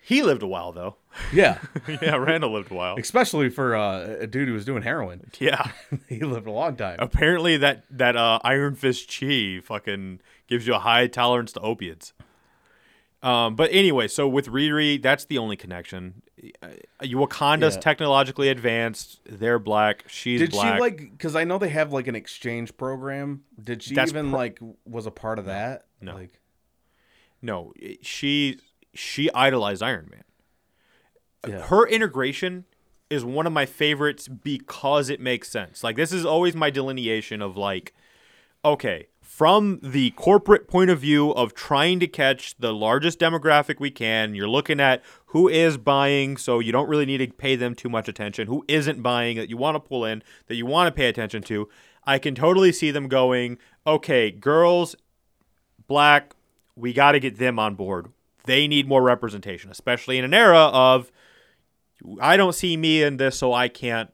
He 0.00 0.22
lived 0.22 0.42
a 0.42 0.46
while 0.46 0.72
though. 0.72 0.96
Yeah. 1.32 1.58
yeah, 1.88 2.16
Randall 2.16 2.52
lived 2.52 2.70
a 2.70 2.74
while. 2.74 2.96
Especially 2.98 3.50
for 3.50 3.74
uh, 3.76 4.16
a 4.20 4.26
dude 4.26 4.48
who 4.48 4.54
was 4.54 4.64
doing 4.64 4.82
heroin. 4.82 5.30
Yeah. 5.38 5.70
he 6.08 6.20
lived 6.20 6.46
a 6.46 6.50
long 6.52 6.76
time. 6.76 6.96
Apparently 6.98 7.56
that 7.58 7.84
that 7.90 8.16
uh, 8.16 8.38
Iron 8.44 8.74
Fist 8.74 9.08
chi 9.18 9.60
fucking 9.62 10.20
gives 10.46 10.66
you 10.66 10.74
a 10.74 10.78
high 10.78 11.06
tolerance 11.06 11.52
to 11.52 11.60
opiates. 11.60 12.12
Um, 13.22 13.54
but 13.54 13.70
anyway, 13.72 14.08
so 14.08 14.26
with 14.26 14.48
Riri, 14.48 15.00
that's 15.00 15.26
the 15.26 15.38
only 15.38 15.56
connection. 15.56 16.22
Uh, 16.60 16.68
Wakanda's 17.02 17.76
Yeah. 17.76 17.80
technologically 17.80 18.48
advanced. 18.48 19.20
They're 19.24 19.60
black. 19.60 20.04
She's 20.08 20.40
Did 20.40 20.50
black. 20.50 20.74
she 20.76 20.80
like? 20.80 20.96
Because 21.12 21.36
I 21.36 21.44
know 21.44 21.58
they 21.58 21.68
have 21.68 21.92
like 21.92 22.08
an 22.08 22.16
exchange 22.16 22.76
program. 22.76 23.44
Did 23.62 23.82
she 23.84 23.94
That's 23.94 24.10
even 24.10 24.30
pro- 24.30 24.38
like 24.38 24.58
was 24.84 25.06
a 25.06 25.12
part 25.12 25.38
of 25.38 25.44
that? 25.44 25.84
No. 26.00 26.14
Like, 26.16 26.40
No, 27.40 27.72
she 28.02 28.58
she 28.94 29.30
idolized 29.32 29.82
Iron 29.84 30.08
Man. 30.10 30.24
Yeah. 31.46 31.62
Her 31.62 31.86
integration 31.86 32.64
is 33.10 33.24
one 33.24 33.46
of 33.46 33.52
my 33.52 33.66
favorites 33.66 34.28
because 34.28 35.10
it 35.10 35.20
makes 35.20 35.50
sense. 35.50 35.84
Like 35.84 35.96
this 35.96 36.12
is 36.12 36.24
always 36.24 36.54
my 36.54 36.70
delineation 36.70 37.42
of 37.42 37.56
like 37.56 37.92
okay, 38.64 39.08
from 39.20 39.80
the 39.82 40.10
corporate 40.10 40.68
point 40.68 40.90
of 40.90 41.00
view 41.00 41.30
of 41.32 41.54
trying 41.54 41.98
to 42.00 42.06
catch 42.06 42.54
the 42.58 42.72
largest 42.72 43.18
demographic 43.18 43.80
we 43.80 43.90
can, 43.90 44.34
you're 44.34 44.48
looking 44.48 44.78
at 44.78 45.02
who 45.26 45.48
is 45.48 45.76
buying, 45.76 46.36
so 46.36 46.60
you 46.60 46.70
don't 46.70 46.88
really 46.88 47.06
need 47.06 47.18
to 47.18 47.26
pay 47.26 47.56
them 47.56 47.74
too 47.74 47.88
much 47.88 48.08
attention, 48.08 48.46
who 48.46 48.64
isn't 48.68 49.02
buying 49.02 49.36
that 49.36 49.50
you 49.50 49.56
want 49.56 49.74
to 49.74 49.80
pull 49.80 50.04
in, 50.04 50.22
that 50.46 50.54
you 50.54 50.66
want 50.66 50.86
to 50.86 50.92
pay 50.92 51.08
attention 51.08 51.42
to. 51.42 51.68
I 52.04 52.18
can 52.18 52.34
totally 52.34 52.72
see 52.72 52.90
them 52.90 53.08
going, 53.08 53.58
okay, 53.86 54.30
girls, 54.30 54.94
black, 55.86 56.34
we 56.76 56.92
got 56.92 57.12
to 57.12 57.20
get 57.20 57.38
them 57.38 57.58
on 57.58 57.74
board. 57.74 58.08
They 58.44 58.68
need 58.68 58.88
more 58.88 59.02
representation, 59.02 59.70
especially 59.70 60.18
in 60.18 60.24
an 60.24 60.34
era 60.34 60.66
of 60.72 61.10
I 62.20 62.36
don't 62.36 62.54
see 62.54 62.76
me 62.76 63.02
in 63.02 63.16
this, 63.16 63.38
so 63.38 63.52
I 63.52 63.68
can't 63.68 64.10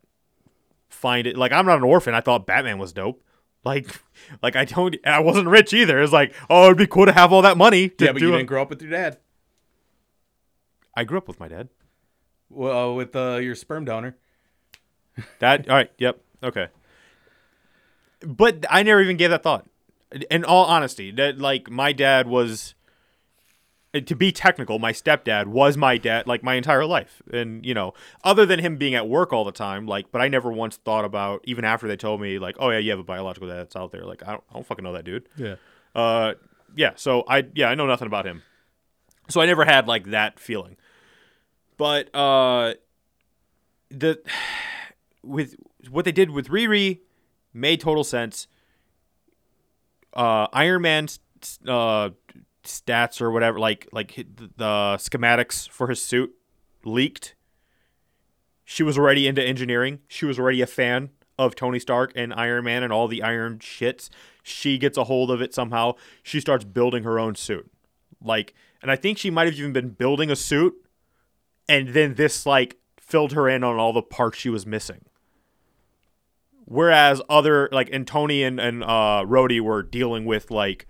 find 0.89 1.27
it. 1.27 1.37
Like 1.37 1.53
I'm 1.53 1.67
not 1.67 1.79
an 1.79 1.85
orphan. 1.85 2.15
I 2.15 2.21
thought 2.21 2.47
Batman 2.47 2.79
was 2.79 2.93
dope. 2.93 3.23
Like, 3.65 4.01
like 4.43 4.57
I 4.57 4.65
don't. 4.65 4.97
I 5.05 5.21
wasn't 5.21 5.49
rich 5.49 5.73
either. 5.73 6.01
It's 6.01 6.13
like, 6.13 6.35
oh, 6.51 6.67
it'd 6.67 6.79
be 6.79 6.87
cool 6.87 7.07
to 7.07 7.13
have 7.13 7.33
all 7.33 7.43
that 7.43 7.57
money. 7.57 7.89
To 7.89 8.05
yeah, 8.05 8.13
but 8.13 8.23
you 8.23 8.31
didn't 8.31 8.47
grow 8.47 8.63
up 8.63 8.71
with 8.71 8.83
your 8.83 8.91
dad. 8.91 9.19
I 10.95 11.05
grew 11.05 11.19
up 11.19 11.29
with 11.29 11.39
my 11.39 11.49
dad. 11.49 11.69
Well, 12.51 12.95
with 12.95 13.15
uh, 13.15 13.37
your 13.37 13.55
sperm 13.55 13.85
donor. 13.85 14.17
That 15.41 15.69
all 15.69 15.75
right? 15.75 15.91
Yep. 15.99 16.21
Okay. 16.45 16.69
But 18.25 18.65
I 18.71 18.85
never 18.85 19.03
even 19.03 19.17
gave 19.17 19.31
that 19.31 19.43
thought. 19.43 19.67
In 20.31 20.45
all 20.45 20.65
honesty, 20.65 21.11
that 21.13 21.39
like 21.39 21.69
my 21.69 21.93
dad 21.93 22.29
was. 22.29 22.75
And 23.95 24.07
To 24.07 24.15
be 24.15 24.33
technical, 24.33 24.79
my 24.79 24.93
stepdad 24.93 25.47
was 25.47 25.79
my 25.79 25.97
dad 25.97 26.27
like 26.27 26.43
my 26.43 26.55
entire 26.57 26.85
life, 26.85 27.23
and 27.33 27.65
you 27.65 27.73
know, 27.73 27.95
other 28.23 28.45
than 28.45 28.59
him 28.61 28.77
being 28.77 28.95
at 28.95 29.09
work 29.09 29.33
all 29.33 29.45
the 29.45 29.53
time, 29.53 29.87
like, 29.87 30.13
but 30.13 30.21
I 30.21 30.29
never 30.29 30.53
once 30.53 30.77
thought 30.77 31.07
about 31.07 31.41
even 31.45 31.65
after 31.65 31.89
they 31.89 31.97
told 31.97 32.21
me 32.21 32.39
like, 32.39 32.57
oh 32.59 32.69
yeah, 32.69 32.79
you 32.79 32.91
have 32.91 32.99
a 32.99 33.05
biological 33.05 33.49
dad 33.49 33.57
that's 33.57 33.77
out 33.77 33.91
there. 33.91 34.05
Like, 34.05 34.23
I 34.23 34.33
don't, 34.33 34.45
I 34.51 34.55
don't 34.55 34.67
fucking 34.67 34.85
know 34.85 34.93
that 34.93 35.05
dude. 35.05 35.27
Yeah. 35.37 35.57
Uh, 35.95 36.35
yeah. 36.77 36.93
So 36.97 37.25
I 37.27 37.47
yeah 37.55 37.71
I 37.71 37.75
know 37.75 37.87
nothing 37.87 38.07
about 38.07 38.27
him. 38.27 38.43
So 39.31 39.41
I 39.41 39.47
never 39.47 39.65
had 39.65 39.89
like 39.89 40.11
that 40.11 40.39
feeling. 40.39 40.77
But 41.79 42.15
uh, 42.15 42.75
the 43.91 44.21
with 45.23 45.57
what 45.91 46.05
they 46.05 46.13
did 46.13 46.31
with 46.31 46.49
Riri 46.49 47.01
made 47.55 47.81
total 47.81 48.05
sense. 48.05 48.49
Uh, 50.13 50.47
Iron 50.53 50.83
Man's 50.83 51.21
uh 51.67 52.11
stats 52.69 53.21
or 53.21 53.31
whatever, 53.31 53.59
like 53.59 53.89
like 53.93 54.15
the 54.15 54.97
schematics 54.99 55.69
for 55.69 55.89
his 55.89 56.03
suit 56.03 56.35
leaked. 56.85 57.35
She 58.65 58.83
was 58.83 58.99
already 58.99 59.27
into 59.27 59.43
engineering. 59.43 60.01
She 60.09 60.27
was 60.27 60.39
already 60.39 60.61
a 60.61 60.67
fan 60.67 61.11
of 61.39 61.55
Tony 61.55 61.79
Stark 61.79 62.13
and 62.15 62.35
Iron 62.35 62.65
Man 62.65 62.83
and 62.83 62.93
all 62.93 63.09
the 63.09 63.23
iron 63.23 63.59
shits. 63.59 64.11
She 64.43 64.77
gets 64.77 64.99
a 64.99 65.05
hold 65.05 65.31
of 65.31 65.41
it 65.41 65.55
somehow. 65.55 65.95
She 66.23 66.41
starts 66.41 66.65
building 66.65 67.05
her 67.05 67.19
own 67.19 67.35
suit. 67.35 67.71
Like, 68.23 68.55
and 68.83 68.91
I 68.91 68.97
think 68.97 69.19
she 69.19 69.31
might 69.31 69.47
have 69.47 69.55
even 69.55 69.73
been 69.73 69.91
building 69.91 70.31
a 70.31 70.37
suit, 70.37 70.75
and 71.69 71.89
then 71.91 72.15
this 72.15 72.45
like 72.45 72.77
filled 72.99 73.33
her 73.33 73.49
in 73.49 73.65
on 73.65 73.77
all 73.77 73.93
the 73.93 74.03
parts 74.03 74.39
she 74.39 74.51
was 74.51 74.67
missing. 74.67 75.05
Whereas 76.65 77.23
other 77.31 77.69
like 77.73 77.89
and 77.93 78.07
Tony 78.07 78.43
and 78.43 78.61
and 78.61 78.83
uh, 78.83 79.25
Rhodey 79.27 79.61
were 79.61 79.83
dealing 79.83 80.27
with 80.27 80.51
like 80.51 80.87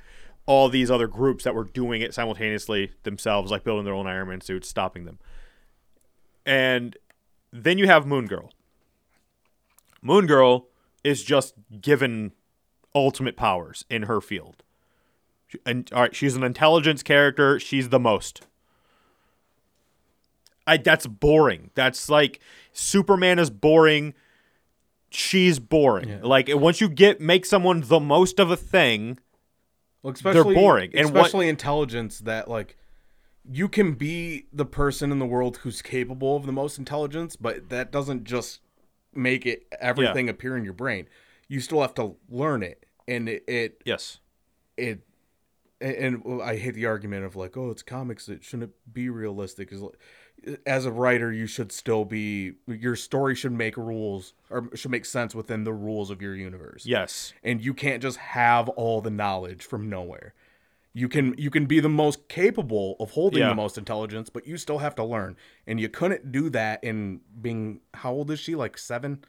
all 0.49 0.71
these 0.71 0.91
other 0.91 1.07
groups 1.07 1.45
that 1.45 1.55
were 1.55 1.65
doing 1.65 2.01
it 2.01 2.15
simultaneously 2.15 2.91
themselves, 3.03 3.51
like 3.51 3.65
building 3.65 3.85
their 3.85 3.93
own 3.93 4.07
Iron 4.07 4.29
Man 4.29 4.41
suits, 4.41 4.67
stopping 4.67 5.05
them. 5.05 5.19
And 6.47 6.97
then 7.53 7.77
you 7.77 7.87
have 7.87 8.07
Moon 8.07 8.25
Girl. 8.27 8.51
Moon 10.01 10.27
Girl 10.27 10.69
is 11.05 11.23
just 11.23 11.53
given 11.83 12.33
ultimate 12.95 13.37
powers 13.37 13.85
in 13.91 14.05
her 14.05 14.23
field. 14.23 14.63
She- 15.49 15.59
And 15.67 15.91
all 15.93 16.01
right, 16.01 16.17
she's 16.17 16.35
an 16.35 16.43
intelligence 16.43 17.03
character. 17.03 17.61
She's 17.61 17.91
the 17.91 18.01
most. 18.01 18.47
I 20.67 20.79
that's 20.79 21.07
boring. 21.07 21.71
That's 21.75 22.09
like 22.09 22.41
Superman 22.73 23.39
is 23.39 23.51
boring. 23.51 24.15
She's 25.11 25.59
boring. 25.59 26.09
Yeah. 26.09 26.19
Like 26.23 26.49
once 26.53 26.81
you 26.81 26.89
get 26.89 27.21
make 27.21 27.45
someone 27.45 27.83
the 27.87 28.01
most 28.01 28.39
of 28.39 28.51
a 28.51 28.57
thing, 28.57 29.19
Well, 30.03 30.15
especially, 30.15 30.55
boring, 30.55 30.93
and 30.95 31.13
what- 31.13 31.27
especially 31.27 31.49
intelligence 31.49 32.19
that 32.21 32.49
like 32.49 32.77
you 33.51 33.69
can 33.69 33.95
be 33.95 34.47
the 34.53 34.67
person 34.67 35.11
in 35.11 35.19
the 35.19 35.27
world 35.27 35.59
who's 35.59 35.83
capable 35.83 36.37
of 36.37 36.47
the 36.47 36.53
most 36.53 36.79
intelligence, 36.79 37.35
but 37.37 37.69
that 37.71 37.91
doesn't 37.91 38.25
just 38.25 38.61
make 39.15 39.47
it 39.47 39.67
everything 39.81 40.29
appear 40.29 40.57
in 40.57 40.65
your 40.65 40.75
brain. 40.75 41.09
You 41.49 41.61
still 41.61 41.81
have 41.81 41.95
to 41.95 42.17
learn 42.29 42.63
it, 42.63 42.85
and 43.07 43.29
it 43.29 43.45
it 43.49 43.83
yes. 43.85 44.19
it 44.77 45.01
and, 45.81 46.23
and 46.25 46.43
I 46.43 46.57
hate 46.57 46.75
the 46.75 46.87
argument 46.87 47.25
of 47.25 47.37
like, 47.37 47.57
oh, 47.57 47.71
it's 47.71 47.83
comics. 47.83 48.29
It 48.29 48.45
shouldn't 48.45 48.73
be 48.93 49.09
realistic. 49.09 49.73
Is 49.73 49.83
as 50.67 50.87
a 50.87 50.93
writer, 50.93 51.33
you 51.33 51.47
should 51.47 51.73
still 51.73 52.05
be 52.05 52.53
your 52.67 52.97
story 52.97 53.35
should 53.35 53.53
make 53.53 53.77
rules 53.77 54.35
or 54.51 54.69
should 54.75 54.91
make 54.91 55.05
sense 55.05 55.35
within 55.35 55.65
the 55.65 55.73
rules 55.73 56.11
of 56.11 56.21
your 56.23 56.35
universe. 56.35 56.85
Yes. 56.87 57.33
and 57.43 57.61
you 57.65 57.75
can't 57.75 58.03
just 58.03 58.17
have 58.19 58.69
all 58.71 59.01
the 59.01 59.11
knowledge 59.11 59.65
from 59.65 59.89
nowhere. 59.89 60.35
You 60.95 61.09
can 61.09 61.35
you 61.39 61.51
can 61.51 61.67
be 61.67 61.81
the 61.81 61.89
most 61.89 62.29
capable 62.29 62.97
of 62.99 63.11
holding 63.13 63.41
Yeah. 63.41 63.51
the 63.51 63.55
most 63.55 63.79
intelligence, 63.79 64.31
but 64.31 64.47
you 64.47 64.57
still 64.57 64.79
have 64.79 64.95
to 64.97 65.05
learn. 65.05 65.37
And 65.67 65.79
you 65.79 65.89
couldn't 65.89 66.33
do 66.33 66.51
that 66.51 66.83
in 66.83 67.21
being 67.41 67.81
how 67.95 68.13
old 68.13 68.31
is 68.31 68.41
she? 68.41 68.55
Like 68.55 68.77
seven? 68.79 69.25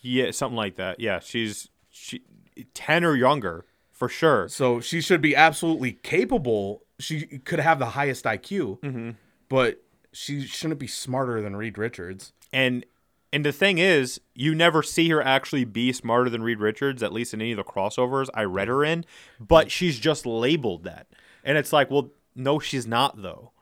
Yeah, 0.00 0.30
something 0.30 0.56
like 0.56 0.76
that. 0.76 1.00
Yeah, 1.00 1.18
she's 1.18 1.70
she 1.90 2.22
10 2.74 3.04
or 3.04 3.16
younger 3.16 3.64
for 3.90 4.08
sure. 4.08 4.48
So 4.48 4.80
she 4.80 5.00
should 5.00 5.20
be 5.20 5.34
absolutely 5.34 5.92
capable. 5.92 6.82
She 7.00 7.22
could 7.38 7.58
have 7.58 7.78
the 7.80 7.86
highest 7.86 8.24
IQ, 8.24 8.78
Mm-hmm. 8.80 9.10
but 9.48 9.82
she 10.18 10.42
shouldn't 10.42 10.80
be 10.80 10.86
smarter 10.88 11.40
than 11.40 11.54
Reed 11.54 11.78
Richards. 11.78 12.32
And 12.52 12.84
and 13.32 13.44
the 13.44 13.52
thing 13.52 13.78
is, 13.78 14.20
you 14.34 14.54
never 14.54 14.82
see 14.82 15.08
her 15.10 15.22
actually 15.22 15.64
be 15.64 15.92
smarter 15.92 16.30
than 16.30 16.42
Reed 16.42 16.60
Richards, 16.60 17.02
at 17.02 17.12
least 17.12 17.34
in 17.34 17.40
any 17.40 17.52
of 17.52 17.56
the 17.58 17.64
crossovers 17.64 18.28
I 18.34 18.44
read 18.44 18.68
her 18.68 18.82
in, 18.84 19.04
but 19.38 19.70
she's 19.70 19.98
just 19.98 20.24
labeled 20.26 20.84
that. 20.84 21.06
And 21.44 21.58
it's 21.58 21.72
like, 21.72 21.90
well, 21.90 22.10
no, 22.34 22.58
she's 22.58 22.86
not 22.86 23.22
though. 23.22 23.52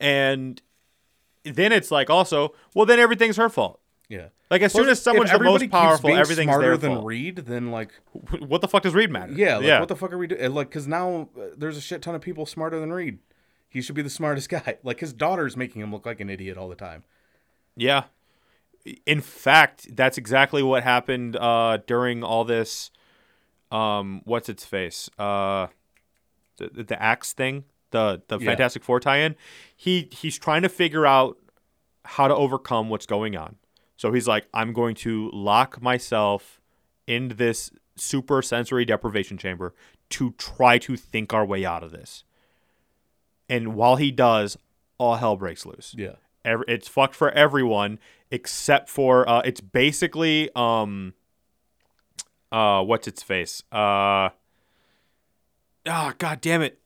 And 0.00 0.60
then 1.44 1.72
it's 1.72 1.90
like 1.90 2.10
also, 2.10 2.54
well, 2.74 2.86
then 2.86 2.98
everything's 2.98 3.36
her 3.36 3.48
fault. 3.48 3.80
Yeah. 4.08 4.28
Like 4.50 4.62
as 4.62 4.72
soon 4.72 4.88
as 4.88 5.00
someone's 5.00 5.30
the 5.30 5.38
most 5.38 5.70
powerful, 5.70 6.10
everything's 6.10 6.50
smarter 6.50 6.76
than 6.76 6.94
fault. 6.94 7.06
Reed. 7.06 7.36
Then 7.36 7.70
like, 7.70 7.92
What 8.40 8.60
the 8.60 8.68
fuck 8.68 8.82
does 8.82 8.94
Reed 8.94 9.10
matter? 9.10 9.32
yeah, 9.32 9.56
like 9.56 9.66
yeah. 9.66 9.80
what 9.80 9.88
the 9.88 9.96
fuck 9.96 10.12
are 10.12 10.18
we 10.18 10.26
doing? 10.26 10.52
Like, 10.52 10.68
because 10.68 10.86
now 10.86 11.30
uh, 11.38 11.46
there's 11.56 11.76
a 11.76 11.80
shit 11.80 12.02
ton 12.02 12.14
of 12.14 12.20
people 12.20 12.44
smarter 12.44 12.78
than 12.78 12.92
Reed. 12.92 13.20
He 13.74 13.82
should 13.82 13.96
be 13.96 14.02
the 14.02 14.08
smartest 14.08 14.48
guy. 14.56 14.78
Like 14.82 15.00
his 15.00 15.12
daughter's 15.12 15.56
making 15.56 15.82
him 15.82 15.92
look 15.92 16.06
like 16.06 16.20
an 16.20 16.30
idiot 16.30 16.56
all 16.56 16.68
the 16.68 16.76
time. 16.76 17.02
Yeah. 17.76 18.04
In 19.04 19.20
fact, 19.20 19.94
that's 19.96 20.16
exactly 20.16 20.62
what 20.62 20.84
happened 20.84 21.36
uh, 21.36 21.78
during 21.86 22.22
all 22.22 22.44
this. 22.44 22.90
Um, 23.72 24.22
what's 24.24 24.48
its 24.48 24.64
face? 24.64 25.10
Uh, 25.18 25.66
the 26.58 26.84
the 26.84 27.02
axe 27.02 27.32
thing, 27.32 27.64
the 27.90 28.22
the 28.28 28.38
Yeah. 28.38 28.50
Fantastic 28.50 28.84
Four 28.84 29.00
tie-in. 29.00 29.34
He 29.74 30.08
he's 30.12 30.38
trying 30.38 30.62
to 30.62 30.68
figure 30.68 31.04
out 31.04 31.36
how 32.04 32.28
to 32.28 32.34
overcome 32.34 32.90
what's 32.90 33.06
going 33.06 33.36
on. 33.36 33.56
So 33.96 34.12
he's 34.12 34.28
like, 34.28 34.46
I'm 34.54 34.72
going 34.72 34.94
to 34.96 35.30
lock 35.32 35.82
myself 35.82 36.60
in 37.06 37.28
this 37.36 37.70
super 37.96 38.42
sensory 38.42 38.84
deprivation 38.84 39.38
chamber 39.38 39.74
to 40.10 40.32
try 40.32 40.78
to 40.78 40.96
think 40.96 41.32
our 41.32 41.44
way 41.46 41.64
out 41.64 41.82
of 41.82 41.90
this. 41.90 42.22
And 43.48 43.74
while 43.74 43.96
he 43.96 44.10
does, 44.10 44.56
all 44.98 45.16
hell 45.16 45.36
breaks 45.36 45.66
loose 45.66 45.94
Yeah. 45.98 46.12
every, 46.44 46.64
it's 46.68 46.88
fucked 46.88 47.14
for 47.14 47.30
everyone 47.32 47.98
except 48.30 48.88
for 48.88 49.28
uh 49.28 49.40
it's 49.44 49.60
basically 49.60 50.50
um 50.56 51.14
uh 52.52 52.82
what's 52.82 53.06
its 53.08 53.22
face 53.22 53.62
uh 53.72 54.30
ah 55.86 56.14
god 56.18 56.40
damn 56.40 56.62
it 56.62 56.78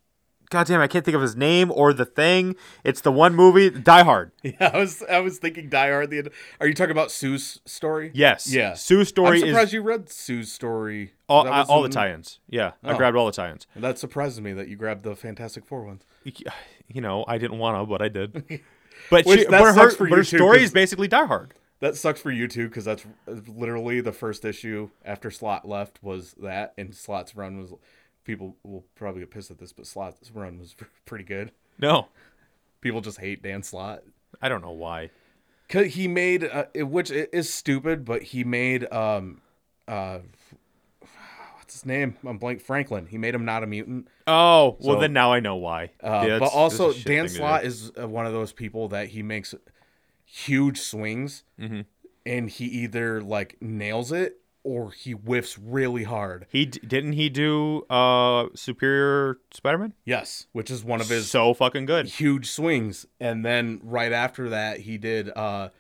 god 0.51 0.67
damn 0.67 0.81
it, 0.81 0.85
i 0.85 0.87
can't 0.89 1.05
think 1.05 1.15
of 1.15 1.21
his 1.23 1.37
name 1.37 1.71
or 1.71 1.93
the 1.93 2.05
thing 2.05 2.57
it's 2.85 3.01
the 3.03 3.13
one 3.13 3.35
movie 3.35 3.71
die 3.71 4.03
hard 4.03 4.33
Yeah, 4.43 4.71
I 4.73 4.79
was 4.79 5.03
I 5.09 5.21
was 5.21 5.39
thinking 5.39 5.69
Die 5.69 5.91
Hard. 5.91 6.11
The 6.11 6.31
are 6.61 6.67
you 6.67 6.75
talking 6.75 6.91
about 6.91 7.11
Sue's 7.11 7.61
story? 7.67 8.11
yes 8.15 8.51
Yeah. 8.53 8.75
sue's 8.75 9.09
story 9.09 9.41
I'm 9.43 9.47
surprised 9.49 9.69
is 9.69 9.73
you 9.75 9.83
read 9.83 10.11
Sue's 10.11 10.51
story. 10.51 11.13
all, 11.29 11.47
I- 11.47 11.63
all 11.63 11.83
the 11.83 11.89
tie-ins 11.91 12.41
yeah 12.49 12.73
i 12.83 12.93
Oh. 12.93 12.97
grabbed 12.97 13.17
all 13.17 13.27
the 13.27 13.33
tie-ins 13.33 13.67
That 13.77 13.99
surprises 13.99 14.41
me 14.41 14.53
that 14.55 14.69
you 14.69 14.77
grabbed 14.77 15.03
the 15.05 15.15
Fantastic 15.15 15.65
Four 15.67 15.85
ones. 15.85 16.03
you 16.89 17.01
know 17.01 17.25
i 17.29 17.39
didn't 17.39 17.59
want 17.59 17.77
to 17.77 17.87
but 17.87 18.03
i 18.03 18.09
did 18.09 18.33
but, 19.11 19.25
Which- 19.27 19.41
she, 19.41 19.45
that 19.47 19.51
but 19.51 19.75
her, 19.75 19.97
but 20.09 20.17
her 20.19 20.25
story 20.25 20.63
is 20.63 20.73
basically 20.73 21.09
die 21.09 21.27
hard 21.27 21.55
That 21.81 21.97
sucks 21.97 22.21
for 22.21 22.31
you 22.33 22.49
too, 22.49 22.67
because 22.69 22.85
that's 22.85 23.07
literally 23.47 24.01
the 24.01 24.11
first 24.13 24.45
issue 24.45 24.91
after 25.05 25.31
Slott 25.31 25.65
left 25.67 26.03
was 26.03 26.35
that, 26.43 26.75
and 26.77 26.93
Slott's 26.95 27.37
run 27.37 27.61
was. 27.61 27.73
People 28.25 28.57
will 28.65 28.85
probably 28.97 29.21
get 29.21 29.31
pissed 29.31 29.51
at 29.53 29.59
this, 29.59 29.73
but 29.73 29.87
Slott's 29.87 30.31
run 30.33 30.59
was 30.59 30.75
pretty 31.07 31.25
good. 31.25 31.53
no 31.79 32.09
People 32.81 33.01
just 33.01 33.21
hate 33.21 33.43
Dan 33.43 33.63
Slott. 33.63 34.03
i 34.43 34.49
don't 34.49 34.61
know 34.61 34.73
why 34.73 35.11
Cause 35.69 35.87
he 35.95 36.09
made, 36.09 36.45
uh, 36.45 36.65
which 36.77 37.11
is 37.11 37.53
stupid, 37.53 38.05
but 38.05 38.23
he 38.23 38.43
made, 38.43 38.91
um, 38.93 39.41
uh, 39.87 40.19
his 41.81 41.87
name? 41.87 42.17
I'm 42.27 42.39
blank. 42.39 42.61
Franklin. 42.61 43.07
He 43.07 43.19
made 43.19 43.35
him 43.35 43.45
not 43.45 43.63
a 43.63 43.67
mutant. 43.67 44.09
oh 44.27 44.77
well 44.81 44.97
So- 44.97 45.01
then 45.01 45.13
now 45.13 45.33
i 45.33 45.41
know 45.41 45.57
why 45.57 45.91
Uh, 46.03 46.25
Yeah, 46.27 46.39
but 46.39 46.53
also, 46.53 46.87
that's 46.89 46.99
a 46.99 47.01
shit 47.01 47.07
Dan. 47.09 47.29
Slott 47.29 47.65
is 47.65 47.91
uh, 48.01 48.09
one 48.09 48.27
of 48.27 48.33
those 48.33 48.53
people 48.53 48.89
that 48.89 49.09
he 49.09 49.23
makes 49.23 49.55
huge 50.25 50.79
swings, 50.81 51.45
Mm-hmm. 51.61 51.81
and 52.27 52.51
he 52.51 52.65
either 52.67 53.21
like 53.23 53.57
nails 53.61 54.13
it 54.13 54.41
or 54.65 54.91
he 54.91 55.13
whiffs 55.13 55.59
really 55.59 56.05
hard. 56.05 56.47
He 56.51 56.67
d- 56.67 56.81
didn't 56.87 57.13
he 57.13 57.29
do 57.31 57.87
uh 57.89 58.49
Superior 58.55 59.39
Spider-Man? 59.53 59.95
Yes, 60.05 60.47
which 60.53 60.71
is 60.71 60.85
one 60.85 61.01
of 61.01 61.09
his 61.09 61.31
so 61.31 61.55
fucking 61.55 61.87
good. 61.87 62.07
huge 62.09 62.51
swings. 62.51 63.07
And 63.19 63.45
then 63.45 63.81
right 63.83 64.13
after 64.13 64.51
that, 64.51 64.81
he 64.81 64.99
did 64.99 65.31
uh, 65.35 65.71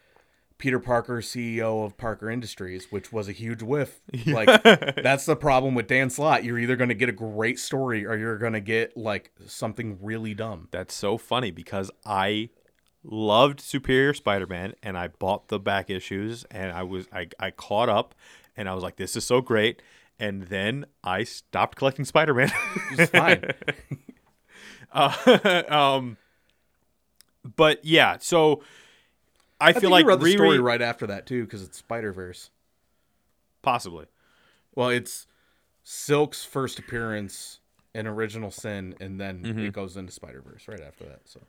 Peter 0.59 0.81
Parker, 0.81 1.19
CEO 1.19 1.85
of 1.85 1.97
Parker 1.97 2.29
Industries, 2.29 2.91
which 2.91 3.13
was 3.13 3.29
a 3.29 3.33
huge 3.33 3.63
whiff. 3.63 4.01
Like 4.27 4.63
that's 4.63 5.25
the 5.25 5.37
problem 5.37 5.75
with 5.75 5.87
Dan 5.87 6.11
Slott. 6.11 6.45
You're 6.45 6.59
either 6.59 6.77
going 6.77 6.89
to 6.89 6.95
get 6.95 7.09
a 7.09 7.13
great 7.13 7.59
story 7.59 8.05
or 8.05 8.17
you're 8.17 8.37
going 8.37 8.53
to 8.53 8.61
get 8.61 8.97
like 8.97 9.33
something 9.47 9.99
really 10.03 10.35
dumb. 10.35 10.69
That's 10.71 10.93
so 10.95 11.17
funny 11.17 11.51
because 11.51 11.91
I 12.05 12.51
loved 13.03 13.61
Superior 13.61 14.13
Spider-Man 14.13 14.75
and 14.83 14.99
I 14.99 15.09
bought 15.09 15.49
the 15.49 15.59
back 15.59 15.89
issues 15.89 16.45
and 16.51 16.73
I 16.73 16.83
was 16.83 17.07
I, 17.13 17.29
I 17.39 17.51
caught 17.53 17.89
up 17.89 18.15
and 18.57 18.69
I 18.69 18.75
was 18.75 18.83
like 18.83 18.97
this 18.97 19.17
is 19.17 19.25
so 19.25 19.41
great 19.41 19.81
and 20.19 20.43
then 20.45 20.85
I 21.03 21.25
stopped 21.25 21.79
collecting 21.79 22.05
Spider-Man. 22.05 22.51
It's 22.93 23.11
fine. 23.11 23.53
uh, 24.93 25.63
um 25.69 26.17
but 27.57 27.85
yeah, 27.85 28.19
so 28.21 28.63
I, 29.61 29.69
I 29.71 29.73
feel 29.73 29.91
like 29.91 30.05
you 30.05 30.09
read 30.09 30.21
the 30.21 30.31
story 30.33 30.59
Riri- 30.59 30.63
right 30.63 30.83
after 30.83 31.07
that 31.09 31.27
too, 31.27 31.45
because 31.45 31.63
it's 31.63 31.79
Spider 31.79 32.13
Verse. 32.13 32.51
possibly. 33.63 34.07
Well, 34.75 34.89
it's 34.91 35.27
Silk's 35.83 36.45
first 36.45 36.79
appearance 36.79 37.61
in 37.95 38.07
Original 38.07 38.51
Sin, 38.51 38.95
and 39.01 39.21
then 39.21 39.43
Mm-hmm. 39.43 39.59
it 39.67 39.73
goes 39.73 39.97
into 39.97 40.13
Spider 40.13 40.43
Verse 40.43 40.69
right 40.69 40.81
after 40.81 41.05
that. 41.05 41.23
So 41.25 41.41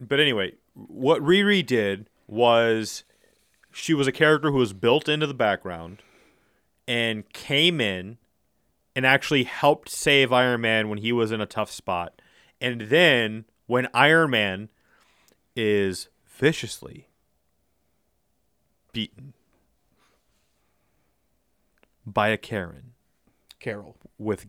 But 0.00 0.18
anyway, 0.20 0.54
what 0.74 1.22
Riri 1.22 1.64
did 1.64 2.08
was 2.26 3.04
she 3.72 3.94
was 3.94 4.06
a 4.06 4.12
character 4.12 4.50
who 4.50 4.58
was 4.58 4.72
built 4.72 5.08
into 5.08 5.26
the 5.26 5.34
background 5.34 6.02
and 6.88 7.28
came 7.32 7.80
in 7.80 8.18
and 8.96 9.04
actually 9.06 9.44
helped 9.44 9.88
save 9.90 10.32
Iron 10.32 10.60
Man 10.60 10.88
when 10.88 10.98
he 10.98 11.12
was 11.12 11.30
in 11.32 11.40
a 11.40 11.46
tough 11.46 11.70
spot. 11.70 12.20
And 12.60 12.82
then 12.82 13.44
when 13.66 13.88
Iron 13.94 14.30
Man 14.30 14.68
is 15.56 16.08
viciously 16.38 17.08
beaten 18.92 19.32
by 22.06 22.28
a 22.28 22.36
Karen 22.36 22.92
Carol, 23.60 23.96
with 24.18 24.46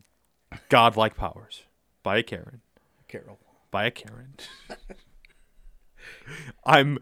godlike 0.70 1.16
powers, 1.16 1.64
by 2.04 2.18
a 2.18 2.24
Karen 2.24 2.62
Carol. 3.08 3.40
by 3.72 3.86
a 3.86 3.92
Karen. 3.92 4.34
I'm 6.66 7.00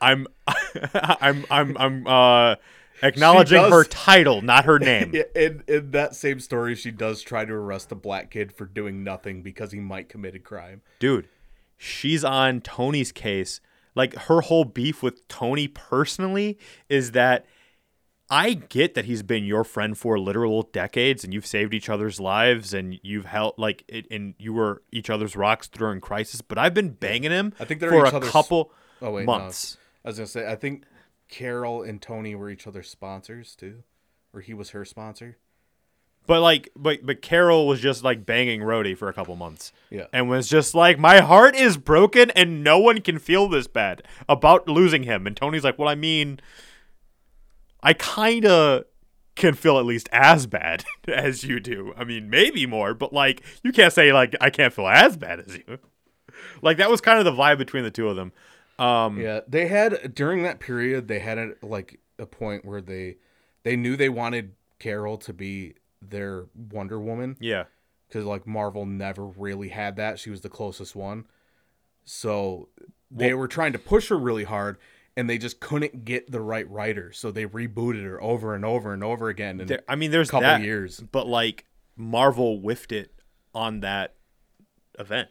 I'm 0.00 0.26
I'm 0.94 1.44
I'm 1.50 1.76
I'm 1.76 2.06
uh 2.06 2.54
acknowledging 3.02 3.60
does- 3.62 3.72
her 3.72 3.84
title, 3.84 4.42
not 4.42 4.64
her 4.64 4.78
name. 4.78 5.14
In, 5.34 5.62
in 5.66 5.90
that 5.92 6.14
same 6.14 6.40
story, 6.40 6.74
she 6.74 6.90
does 6.90 7.22
try 7.22 7.44
to 7.44 7.52
arrest 7.52 7.92
a 7.92 7.94
black 7.94 8.30
kid 8.30 8.52
for 8.52 8.64
doing 8.66 9.04
nothing 9.04 9.42
because 9.42 9.72
he 9.72 9.80
might 9.80 10.08
commit 10.08 10.34
a 10.34 10.38
crime. 10.38 10.82
Dude, 10.98 11.28
she's 11.76 12.24
on 12.24 12.60
Tony's 12.60 13.12
case. 13.12 13.60
Like 13.94 14.14
her 14.14 14.40
whole 14.40 14.64
beef 14.64 15.02
with 15.02 15.26
Tony 15.28 15.68
personally 15.68 16.58
is 16.88 17.12
that 17.12 17.46
I 18.32 18.54
get 18.54 18.94
that 18.94 19.06
he's 19.06 19.24
been 19.24 19.44
your 19.44 19.64
friend 19.64 19.98
for 19.98 20.18
literal 20.18 20.62
decades 20.62 21.24
and 21.24 21.34
you've 21.34 21.46
saved 21.46 21.74
each 21.74 21.88
other's 21.88 22.20
lives 22.20 22.72
and 22.72 23.00
you've 23.02 23.24
helped 23.24 23.58
like 23.58 23.84
it, 23.88 24.06
and 24.10 24.34
you 24.38 24.52
were 24.52 24.82
each 24.92 25.10
other's 25.10 25.34
rocks 25.34 25.66
during 25.66 26.00
crisis, 26.00 26.40
but 26.40 26.56
I've 26.56 26.74
been 26.74 26.90
banging 26.90 27.32
him 27.32 27.52
I 27.58 27.64
think 27.64 27.80
they're 27.80 27.90
for 27.90 28.04
a 28.04 28.20
couple 28.20 28.72
Oh 29.02 29.10
wait, 29.12 29.22
no. 29.26 29.38
months. 29.38 29.76
I 30.04 30.10
was 30.10 30.18
gonna 30.18 30.26
say 30.28 30.50
I 30.50 30.54
think 30.54 30.84
Carol 31.28 31.82
and 31.82 32.00
Tony 32.00 32.34
were 32.36 32.50
each 32.50 32.66
other's 32.66 32.88
sponsors 32.88 33.56
too, 33.56 33.82
or 34.32 34.40
he 34.40 34.54
was 34.54 34.70
her 34.70 34.84
sponsor. 34.84 35.38
But 36.26 36.40
like, 36.42 36.70
but 36.76 37.04
but 37.04 37.22
Carol 37.22 37.66
was 37.66 37.80
just 37.80 38.04
like 38.04 38.24
banging 38.24 38.60
Rhodey 38.60 38.96
for 38.96 39.08
a 39.08 39.12
couple 39.12 39.34
months, 39.36 39.72
Yeah. 39.90 40.06
and 40.12 40.28
was 40.28 40.48
just 40.48 40.74
like, 40.74 40.98
my 40.98 41.20
heart 41.20 41.56
is 41.56 41.76
broken, 41.76 42.30
and 42.32 42.62
no 42.62 42.78
one 42.78 43.00
can 43.00 43.18
feel 43.18 43.48
this 43.48 43.66
bad 43.66 44.02
about 44.28 44.68
losing 44.68 45.02
him. 45.02 45.26
And 45.26 45.36
Tony's 45.36 45.64
like, 45.64 45.78
well, 45.78 45.88
I 45.88 45.96
mean, 45.96 46.38
I 47.82 47.94
kind 47.94 48.46
of 48.46 48.84
can 49.34 49.54
feel 49.54 49.78
at 49.78 49.86
least 49.86 50.08
as 50.12 50.46
bad 50.46 50.84
as 51.08 51.42
you 51.44 51.58
do. 51.60 51.94
I 51.96 52.04
mean, 52.04 52.30
maybe 52.30 52.66
more, 52.66 52.94
but 52.94 53.12
like 53.12 53.42
you 53.64 53.72
can't 53.72 53.92
say 53.92 54.12
like 54.12 54.36
I 54.40 54.50
can't 54.50 54.72
feel 54.72 54.86
as 54.88 55.16
bad 55.16 55.40
as 55.40 55.56
you. 55.56 55.78
Like 56.62 56.76
that 56.78 56.88
was 56.90 57.00
kind 57.02 57.18
of 57.18 57.24
the 57.26 57.32
vibe 57.32 57.58
between 57.58 57.82
the 57.84 57.90
two 57.90 58.08
of 58.08 58.16
them. 58.16 58.32
Um, 58.78 59.18
Yeah, 59.20 59.40
they 59.48 59.66
had 59.66 60.14
during 60.14 60.42
that 60.44 60.58
period 60.60 61.06
they 61.08 61.18
had 61.18 61.36
a, 61.38 61.52
like 61.62 62.00
a 62.18 62.24
point 62.26 62.64
where 62.64 62.80
they 62.80 63.16
they 63.62 63.76
knew 63.76 63.94
they 63.96 64.08
wanted 64.08 64.52
Carol 64.78 65.18
to 65.18 65.32
be 65.34 65.74
their 66.02 66.46
Wonder 66.54 67.00
Woman 67.00 67.36
yeah. 67.40 67.64
because 68.08 68.24
like 68.24 68.46
Marvel 68.46 68.86
never 68.86 69.26
really 69.26 69.68
had 69.68 69.96
that. 69.96 70.18
She 70.18 70.30
was 70.30 70.40
the 70.40 70.48
closest 70.48 70.96
one, 70.96 71.26
so 72.04 72.68
they 73.10 73.34
were 73.34 73.48
trying 73.48 73.72
to 73.72 73.78
push 73.78 74.08
her 74.08 74.18
really 74.18 74.44
hard, 74.44 74.78
and 75.16 75.28
they 75.28 75.38
just 75.38 75.60
couldn't 75.60 76.04
get 76.04 76.30
the 76.30 76.40
right 76.40 76.68
writer. 76.70 77.12
So 77.12 77.30
they 77.30 77.44
rebooted 77.44 78.04
her 78.04 78.22
over 78.22 78.54
and 78.54 78.64
over 78.64 78.92
and 78.92 79.02
over 79.04 79.28
again. 79.28 79.60
And 79.60 79.80
I 79.88 79.96
mean, 79.96 80.10
there's 80.10 80.28
a 80.28 80.32
couple 80.32 80.48
that, 80.48 80.62
years. 80.62 81.00
but 81.00 81.26
like 81.26 81.66
Marvel 81.96 82.58
whiffed 82.58 82.92
it 82.92 83.12
on 83.54 83.80
that 83.80 84.14
event. 84.98 85.28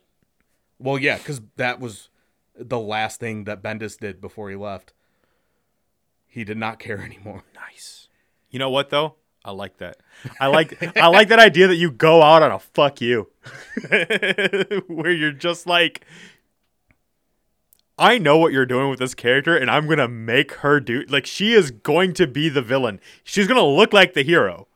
well, 0.78 0.98
yeah, 0.98 1.18
because 1.18 1.42
that 1.56 1.80
was 1.80 2.10
the 2.56 2.80
last 2.80 3.20
thing 3.20 3.46
that 3.46 3.64
Bendis 3.64 3.98
did 3.98 4.20
before 4.20 4.50
he 4.50 4.56
left. 4.56 4.94
He 6.28 6.44
did 6.44 6.58
not 6.58 6.80
care 6.80 7.00
anymore. 7.04 7.44
Nice. 7.56 8.08
You 8.50 8.60
know 8.60 8.70
what 8.70 8.90
though? 8.90 9.16
I 9.44 9.52
like 9.52 9.78
that. 9.78 9.98
I 10.40 10.48
like 10.48 10.98
I 10.98 11.08
like 11.08 11.30
that 11.30 11.40
idea 11.40 11.68
that 11.68 11.76
you 11.76 11.92
go 11.92 12.22
out 12.22 12.44
on 12.44 12.52
a 12.52 12.60
fuck 12.60 13.00
you. 13.02 13.30
Where 14.88 15.12
you're 15.12 15.32
just 15.32 15.66
like 15.66 16.06
I 17.98 18.18
know 18.18 18.38
what 18.38 18.54
you're 18.54 18.66
doing 18.66 18.90
with 18.90 19.00
this 19.00 19.14
character 19.14 19.58
and 19.58 19.70
I'm 19.70 19.86
going 19.86 19.98
to 19.98 20.08
make 20.08 20.54
her 20.54 20.80
do 20.80 21.04
like 21.10 21.26
she 21.26 21.54
is 21.54 21.72
going 21.72 22.14
to 22.14 22.28
be 22.28 22.50
the 22.50 22.62
villain. 22.62 23.00
She's 23.24 23.48
going 23.48 23.60
to 23.60 23.66
look 23.66 23.94
like 23.94 24.14
the 24.14 24.24
hero. 24.24 24.68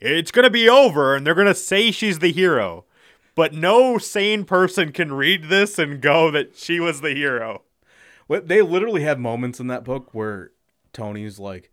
It's 0.00 0.30
going 0.30 0.44
to 0.44 0.50
be 0.50 0.68
over 0.68 1.14
and 1.14 1.26
they're 1.26 1.34
going 1.34 1.46
to 1.46 1.54
say 1.54 1.90
she's 1.90 2.18
the 2.18 2.32
hero. 2.32 2.84
But 3.34 3.54
no 3.54 3.98
sane 3.98 4.44
person 4.44 4.92
can 4.92 5.12
read 5.12 5.44
this 5.44 5.78
and 5.78 6.00
go 6.00 6.30
that 6.30 6.56
she 6.56 6.80
was 6.80 7.00
the 7.00 7.14
hero. 7.14 7.62
They 8.28 8.62
literally 8.62 9.02
have 9.02 9.18
moments 9.18 9.60
in 9.60 9.68
that 9.68 9.84
book 9.84 10.12
where 10.12 10.50
Tony's 10.92 11.38
like, 11.38 11.70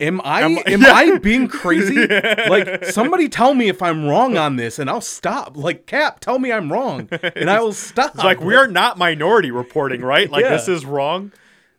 "Am 0.00 0.20
I 0.24 0.42
Am- 0.42 0.58
am, 0.66 0.82
Yeah. 0.82 0.92
I 0.92 1.18
being 1.18 1.48
crazy? 1.48 2.06
Like 2.48 2.84
somebody 2.86 3.28
tell 3.28 3.54
me 3.54 3.68
if 3.68 3.80
I'm 3.82 4.06
wrong 4.06 4.36
on 4.36 4.56
this, 4.56 4.78
and 4.78 4.88
I'll 4.90 5.00
stop. 5.00 5.56
Like 5.56 5.86
Cap, 5.86 6.20
tell 6.20 6.38
me 6.38 6.50
I'm 6.52 6.72
wrong, 6.72 7.08
and 7.36 7.48
I 7.50 7.60
will 7.60 7.72
stop. 7.72 8.14
It's 8.14 8.24
like 8.24 8.40
we 8.40 8.54
are 8.56 8.66
not 8.66 8.98
minority 8.98 9.50
reporting, 9.50 10.00
right? 10.02 10.30
Like 10.30 10.42
Yeah. 10.44 10.50
this 10.50 10.68
is 10.68 10.84
wrong. 10.84 11.32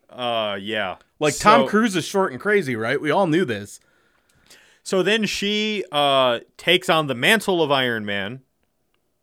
Uh 0.10 0.58
yeah. 0.60 0.96
like 1.20 1.38
Tom 1.38 1.68
Cruise 1.68 1.96
is 1.96 2.06
short 2.06 2.32
and 2.32 2.40
crazy, 2.42 2.76
right? 2.76 3.00
We 3.02 3.12
all 3.12 3.28
knew 3.28 3.44
this. 3.46 3.80
So 4.84 5.02
then 5.04 5.26
she 5.26 5.84
uh 5.92 6.40
takes 6.58 6.90
on 6.90 7.08
the 7.08 7.16
mantle 7.16 7.62
of 7.62 7.72
Iron 7.72 8.06
Man 8.06 8.42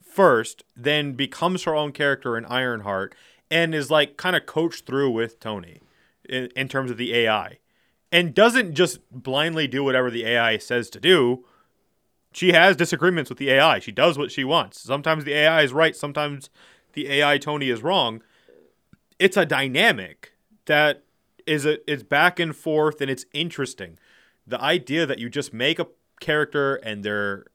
first, 0.05 0.65
then 0.77 1.13
becomes 1.15 1.63
her 1.65 1.75
own 1.75 1.93
character 1.93 2.37
in 2.37 2.45
Ironheart 2.45 3.15
and 3.51 3.75
is 3.75 3.91
like 3.91 4.17
kind 4.17 4.37
of 4.37 4.45
coached 4.47 4.85
through 4.87 5.11
with 5.11 5.41
Tony 5.41 5.81
in, 6.29 6.47
in 6.57 6.69
terms 6.69 6.91
of 6.91 6.97
the 6.99 7.15
AI. 7.15 7.59
And 8.13 8.35
doesn't 8.35 8.75
just 8.75 9.01
blindly 9.11 9.67
do 9.67 9.83
whatever 9.83 10.11
the 10.11 10.27
AI 10.27 10.59
says 10.59 10.91
to 10.91 11.01
do. 11.01 11.45
She 12.33 12.53
has 12.53 12.77
disagreements 12.77 13.31
with 13.31 13.39
the 13.39 13.51
AI. 13.51 13.79
She 13.79 13.91
does 13.91 14.19
what 14.19 14.31
she 14.31 14.45
wants. 14.45 14.79
Sometimes 14.81 15.25
the 15.25 15.33
AI 15.33 15.63
is 15.63 15.73
right, 15.73 15.97
sometimes 15.97 16.51
the 16.93 17.09
AI 17.09 17.39
Tony 17.39 17.71
is 17.71 17.83
wrong. 17.83 18.23
It's 19.19 19.37
a 19.37 19.47
dynamic 19.47 20.35
that 20.67 21.03
is 21.47 21.67
a 21.67 21.79
it's 21.91 22.03
back 22.03 22.39
and 22.39 22.55
forth 22.55 23.01
and 23.01 23.11
it's 23.11 23.27
interesting. 23.33 23.99
The 24.47 24.61
idea 24.61 25.07
that 25.07 25.19
you 25.19 25.31
just 25.31 25.53
make 25.53 25.79
a 25.79 25.87
character 26.21 26.77
and 26.77 27.03
they're 27.03 27.47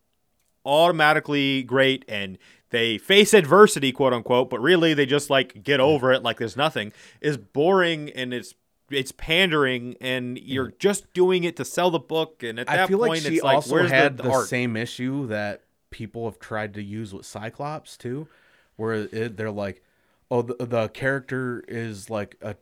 automatically 0.65 1.63
great 1.63 2.03
and 2.07 2.37
they 2.69 2.97
face 2.97 3.33
adversity 3.33 3.93
quote 3.93 4.11
unquote 4.11 4.49
but 4.49 4.59
really 4.59 4.93
they 4.93 5.05
just 5.05 5.29
like 5.29 5.63
get 5.63 5.79
over 5.79 6.11
it 6.11 6.21
like 6.21 6.37
there's 6.37 6.57
nothing 6.57 6.91
is 7.21 7.37
boring 7.37 8.09
and 8.09 8.33
it's 8.33 8.53
it's 8.90 9.11
pandering 9.11 9.95
and 9.99 10.38
mm. 10.38 10.41
you're 10.43 10.74
just 10.80 11.11
doing 11.14 11.43
it 11.43 11.56
to 11.57 11.66
sell 11.66 11.91
the 11.91 11.99
book 11.99 12.43
and 12.43 12.59
at 12.59 12.67
that 12.67 12.80
I 12.82 12.88
feel 12.88 12.99
point 12.99 13.09
like 13.09 13.22
she 13.22 13.35
it's 13.35 13.43
like 13.43 13.56
also 13.56 13.74
where's 13.74 13.91
had 13.91 14.17
the, 14.17 14.24
the, 14.24 14.30
the 14.30 14.45
same 14.45 14.77
issue 14.77 15.27
that 15.27 15.61
people 15.90 16.25
have 16.25 16.40
tried 16.40 16.74
to 16.75 16.83
use 16.83 17.14
with 17.14 17.25
Cyclops 17.25 17.98
too, 17.98 18.27
where 18.75 18.93
it, 19.11 19.38
they're 19.38 19.51
like, 19.51 19.82
"Oh, 20.30 20.41
the, 20.41 20.66
the 20.66 20.88
character 20.90 21.64
is 21.67 22.09
like 22.09 22.35
a 22.41 22.56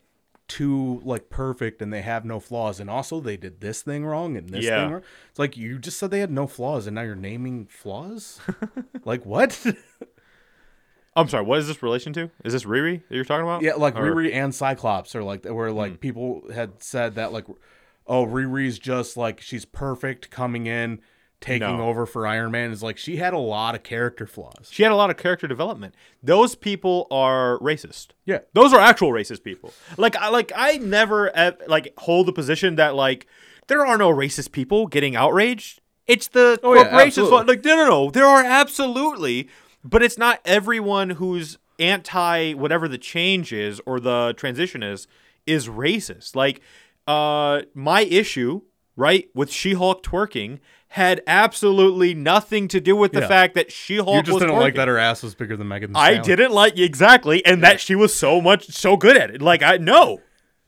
too 0.48 1.02
like 1.04 1.30
perfect 1.30 1.82
and 1.82 1.92
they 1.92 2.02
have 2.02 2.26
no 2.26 2.40
flaws, 2.40 2.80
and 2.80 2.90
also 2.90 3.20
they 3.20 3.38
did 3.38 3.62
this 3.62 3.82
thing 3.82 4.06
wrong 4.06 4.38
and 4.38 4.50
this 4.50 4.66
Yeah. 4.66 4.84
thing 4.84 4.92
wrong." 4.94 5.04
It's 5.30 5.40
like 5.40 5.58
you 5.58 5.80
just 5.80 5.98
said 5.98 6.12
they 6.12 6.20
had 6.20 6.32
no 6.32 6.48
flaws, 6.48 6.88
and 6.88 6.96
now 6.96 7.02
you're 7.02 7.16
naming 7.16 7.66
flaws. 7.66 8.40
like 9.06 9.26
what? 9.26 9.66
i'm 11.16 11.28
sorry 11.30 11.44
what 11.46 11.60
is 11.60 11.68
this 11.68 11.82
relation 11.84 12.12
to 12.14 12.30
is 12.44 12.54
this 12.54 12.64
riri 12.66 13.02
that 13.08 13.16
you're 13.16 13.24
talking 13.26 13.44
about 13.46 13.62
yeah, 13.62 13.74
like 13.76 13.96
Or- 13.96 14.14
Riri 14.14 14.34
and 14.34 14.54
Cyclops 14.54 15.16
are 15.16 15.24
like 15.24 15.46
where 15.46 15.72
like 15.72 15.92
Hmm. 15.94 15.98
people 15.98 16.42
had 16.54 16.82
said 16.84 17.16
that 17.16 17.32
like, 17.34 17.46
oh, 18.08 18.26
Riri's 18.26 18.78
just 18.80 19.18
like 19.18 19.42
she's 19.42 19.66
perfect 19.66 20.30
coming 20.30 20.68
in. 20.68 21.00
Taking 21.42 21.78
No. 21.78 21.88
over 21.90 22.06
for 22.06 22.26
Iron 22.26 22.52
Man 22.52 22.72
is 22.72 22.82
like 22.82 22.98
she 22.98 23.18
had 23.18 23.34
a 23.34 23.38
lot 23.38 23.76
of 23.76 23.84
character 23.84 24.26
flaws. 24.26 24.70
she 24.72 24.84
had 24.84 24.92
a 24.92 24.96
lot 24.96 25.10
of 25.12 25.18
character 25.18 25.48
development 25.48 25.94
those 26.24 26.56
people 26.56 27.08
are 27.12 27.60
racist 27.60 28.08
Yeah. 28.26 28.40
Those 28.54 28.74
are 28.74 28.80
actual 28.80 29.10
racist 29.12 29.44
people. 29.44 29.72
Like 29.98 30.16
I 30.16 30.30
like 30.30 30.52
I 30.56 30.78
never 30.78 31.32
like 31.68 31.94
hold 32.00 32.26
the 32.28 32.34
position 32.34 32.76
that 32.78 32.96
like 32.96 33.28
there 33.68 33.86
are 33.86 33.98
no 33.98 34.10
racist 34.12 34.54
people 34.54 34.88
getting 34.88 35.16
outraged. 35.16 35.82
It's 36.08 36.28
the 36.30 36.58
Oh, 36.64 36.74
yeah, 36.74 36.84
corporations. 36.84 37.30
fault. 37.30 37.48
like 37.48 37.64
no, 37.66 37.76
no, 37.76 37.86
no. 37.90 38.10
There 38.12 38.26
are 38.26 38.44
absolutely, 38.44 39.50
but 39.86 40.04
it's 40.04 40.18
not 40.18 40.42
everyone 40.44 41.12
who's 41.12 41.58
anti 41.80 42.54
whatever 42.54 42.88
the 42.88 42.98
change 42.98 43.54
is 43.54 43.80
or 43.86 44.00
the 44.00 44.34
transition 44.36 44.82
is 44.84 45.08
is 45.46 45.68
racist. 45.70 46.36
Like 46.36 46.60
uh 47.08 47.62
my 47.74 48.02
issue 48.02 48.62
right 48.98 49.30
with 49.36 49.52
She-Hulk 49.52 50.04
twerking 50.04 50.60
had 50.90 51.22
absolutely 51.28 52.14
nothing 52.14 52.70
to 52.70 52.80
do 52.80 52.96
with 52.96 53.12
the 53.12 53.20
Yeah. 53.20 53.28
fact 53.28 53.56
that 53.56 53.70
She-Hulk 53.72 54.08
was. 54.08 54.16
You 54.16 54.24
just 54.24 54.40
didn't 54.40 54.56
like 54.56 54.76
that 54.76 54.88
her 54.88 54.98
ass 54.98 55.22
was 55.22 55.36
bigger 55.36 55.58
than 55.58 55.68
Megan. 55.68 55.92
I 55.94 56.18
didn't 56.18 56.52
like 56.54 56.80
exactly, 56.80 57.46
and 57.46 57.62
that 57.64 57.82
she 57.82 57.96
was 57.96 58.16
so 58.16 58.40
much 58.42 58.68
so 58.70 58.96
good 58.96 59.18
at 59.18 59.30
it. 59.30 59.42
Like 59.42 59.62
I 59.62 59.78
no, 59.78 60.22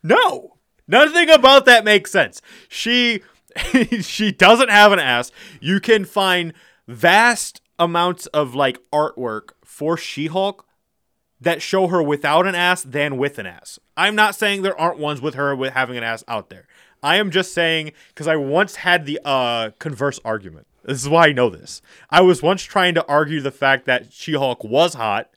no, 0.04 0.58
nothing 0.88 1.30
about 1.30 1.66
that 1.66 1.86
makes 1.86 2.12
sense. 2.12 2.42
She 2.68 3.22
she 4.02 4.32
doesn't 4.34 4.70
have 4.70 4.92
an 4.92 5.00
ass. 5.00 5.32
You 5.62 5.80
can 5.80 6.04
find 6.04 6.54
vast 6.88 7.62
amounts 7.80 8.26
of 8.28 8.56
like 8.56 8.80
artwork 8.92 9.50
for 9.64 9.98
She-Hulk 9.98 10.66
that 11.40 11.62
show 11.62 11.88
her 11.88 12.02
without 12.02 12.48
an 12.48 12.56
ass 12.56 12.82
than 12.84 13.18
with 13.18 13.38
an 13.38 13.46
ass. 13.46 13.80
I'm 13.96 14.16
not 14.16 14.36
saying 14.36 14.62
there 14.64 14.80
aren't 14.80 14.98
ones 15.00 15.22
with 15.22 15.36
her 15.36 15.56
with 15.56 15.74
having 15.74 15.96
an 15.98 16.04
ass 16.04 16.24
out 16.28 16.50
there. 16.50 16.68
I 17.04 17.18
am 17.18 17.30
just 17.30 17.54
saying 17.54 17.92
because 18.10 18.28
I 18.28 18.36
once 18.38 18.78
had 18.78 19.06
the 19.06 19.20
uh, 19.24 19.70
converse 19.78 20.20
argument. 20.26 20.66
This 20.84 21.02
is 21.04 21.10
why 21.10 21.28
I 21.28 21.32
know 21.34 21.50
this. 21.50 21.82
I 22.10 22.22
was 22.22 22.42
once 22.42 22.64
trying 22.64 22.96
to 22.96 23.06
argue 23.08 23.40
the 23.42 23.52
fact 23.52 23.86
that 23.86 24.12
She 24.12 24.34
Hulk 24.34 24.64
was 24.64 24.96
hot 24.96 25.30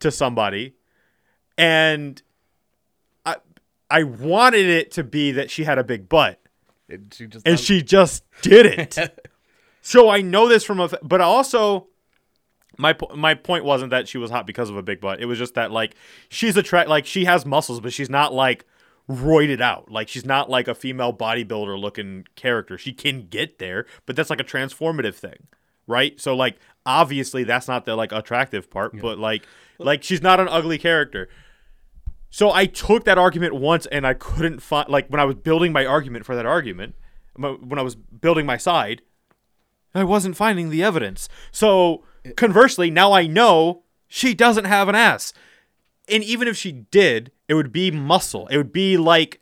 to 0.00 0.10
somebody, 0.12 0.74
and 1.58 2.22
I 3.26 3.36
I 3.90 4.04
wanted 4.04 4.66
it 4.66 4.92
to 4.92 5.02
be 5.04 5.32
that 5.32 5.50
she 5.50 5.64
had 5.64 5.78
a 5.78 5.84
big 5.84 6.08
butt, 6.08 6.38
It- 6.88 7.12
she 7.14 7.26
just 7.26 7.48
and 7.48 7.58
she 7.58 7.82
just 7.82 8.24
didn't. 8.42 8.98
so 9.82 10.08
I 10.08 10.20
know 10.20 10.48
this 10.48 10.64
from 10.64 10.80
a, 10.80 10.88
but 11.02 11.20
also 11.20 11.88
my 12.78 12.96
my 13.14 13.34
point 13.34 13.64
wasn't 13.64 13.90
that 13.90 14.08
she 14.08 14.18
was 14.18 14.30
hot 14.30 14.46
because 14.46 14.70
of 14.70 14.76
a 14.76 14.82
big 14.82 15.00
butt. 15.00 15.20
It 15.20 15.26
was 15.26 15.38
just 15.38 15.54
that 15.54 15.70
like 15.70 15.94
she's 16.28 16.56
attract 16.56 16.88
like 16.88 17.06
she 17.06 17.24
has 17.26 17.44
muscles, 17.44 17.80
but 17.80 17.92
she's 17.92 18.10
not 18.10 18.32
like 18.32 18.64
roided 19.08 19.60
out. 19.60 19.90
Like 19.90 20.08
she's 20.08 20.24
not 20.24 20.48
like 20.48 20.68
a 20.68 20.74
female 20.74 21.12
bodybuilder 21.12 21.78
looking 21.78 22.26
character. 22.36 22.78
She 22.78 22.92
can 22.92 23.26
get 23.28 23.58
there, 23.58 23.86
but 24.06 24.16
that's 24.16 24.30
like 24.30 24.40
a 24.40 24.44
transformative 24.44 25.14
thing, 25.14 25.46
right? 25.86 26.18
So 26.20 26.34
like 26.34 26.58
obviously 26.86 27.44
that's 27.44 27.68
not 27.68 27.84
the 27.84 27.96
like 27.96 28.12
attractive 28.12 28.70
part, 28.70 28.98
but 29.00 29.18
like 29.18 29.46
like 29.78 30.02
she's 30.02 30.22
not 30.22 30.40
an 30.40 30.48
ugly 30.48 30.78
character. 30.78 31.28
So 32.30 32.52
I 32.52 32.66
took 32.66 33.04
that 33.04 33.18
argument 33.18 33.54
once 33.54 33.86
and 33.86 34.06
I 34.06 34.14
couldn't 34.14 34.60
find 34.60 34.88
like 34.88 35.08
when 35.08 35.20
I 35.20 35.24
was 35.24 35.34
building 35.36 35.72
my 35.72 35.84
argument 35.84 36.24
for 36.24 36.36
that 36.36 36.46
argument, 36.46 36.94
when 37.36 37.78
I 37.78 37.82
was 37.82 37.96
building 37.96 38.46
my 38.46 38.56
side, 38.56 39.02
I 39.94 40.04
wasn't 40.04 40.36
finding 40.36 40.70
the 40.70 40.82
evidence. 40.82 41.28
So 41.50 42.04
conversely, 42.36 42.90
now 42.90 43.12
I 43.12 43.26
know 43.26 43.82
she 44.08 44.34
doesn't 44.34 44.66
have 44.66 44.88
an 44.88 44.94
ass. 44.94 45.32
And 46.08 46.22
even 46.24 46.48
if 46.48 46.56
she 46.56 46.72
did, 46.72 47.30
it 47.48 47.54
would 47.54 47.72
be 47.72 47.90
muscle. 47.90 48.46
It 48.48 48.56
would 48.56 48.72
be 48.72 48.96
like 48.96 49.40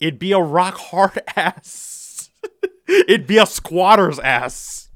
it'd 0.00 0.18
be 0.18 0.32
a 0.32 0.38
rock 0.40 0.76
hard 0.76 1.20
ass. 1.36 2.30
it'd 2.88 3.26
be 3.26 3.38
a 3.38 3.46
squatter's 3.46 4.18
ass. 4.18 4.88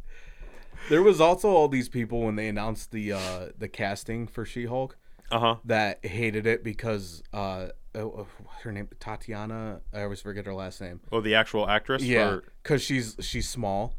There 0.88 1.02
was 1.02 1.20
also 1.20 1.48
all 1.50 1.68
these 1.68 1.88
people 1.88 2.20
when 2.22 2.36
they 2.36 2.48
announced 2.48 2.92
the 2.92 3.12
uh 3.12 3.46
the 3.56 3.68
casting 3.68 4.26
for 4.26 4.44
She-Hulk. 4.44 4.96
Uh 5.30 5.38
huh. 5.40 5.56
that 5.66 6.02
hated 6.06 6.46
it 6.46 6.64
because 6.64 7.22
uh, 7.34 7.66
oh, 7.94 8.26
her 8.62 8.72
name 8.72 8.88
Tatiana. 8.98 9.82
I 9.92 10.02
always 10.04 10.22
forget 10.22 10.46
her 10.46 10.54
last 10.54 10.80
name. 10.80 11.00
Oh, 11.12 11.20
the 11.20 11.34
actual 11.34 11.68
actress. 11.68 12.02
Yeah, 12.02 12.28
Or- 12.30 12.44
because 12.62 12.80
she's 12.82 13.14
she's 13.20 13.46
small. 13.46 13.94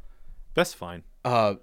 That's 0.60 0.74
fine. 0.74 1.04
Uh, 1.26 1.56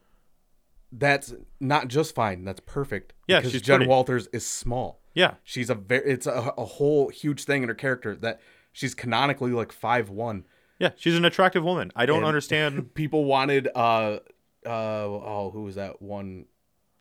that's 0.92 1.34
not 1.60 1.88
just 1.88 2.14
fine. 2.14 2.44
That's 2.44 2.60
perfect. 2.60 3.12
Yeah, 3.26 3.38
because 3.40 3.52
she's 3.52 3.62
Jen 3.62 3.78
pretty. 3.78 3.88
Walters 3.90 4.28
is 4.32 4.46
small. 4.46 5.00
Yeah. 5.14 5.34
She's 5.44 5.70
a 5.70 5.74
very. 5.74 6.08
It's 6.10 6.26
a, 6.26 6.52
a 6.56 6.64
whole 6.64 7.08
huge 7.08 7.44
thing 7.44 7.62
in 7.62 7.68
her 7.68 7.74
character 7.74 8.14
that 8.16 8.40
she's 8.72 8.94
canonically 8.94 9.52
like 9.52 9.72
five 9.72 10.08
one. 10.10 10.44
Yeah. 10.78 10.90
She's 10.96 11.16
an 11.16 11.24
attractive 11.24 11.64
woman. 11.64 11.90
I 11.96 12.06
don't 12.06 12.18
And- 12.18 12.26
understand. 12.26 12.94
People 12.94 13.24
wanted 13.24 13.68
uh 13.74 14.18
uh 14.64 14.68
oh 14.68 15.50
who 15.52 15.62
was 15.62 15.74
that 15.76 16.02
one 16.02 16.46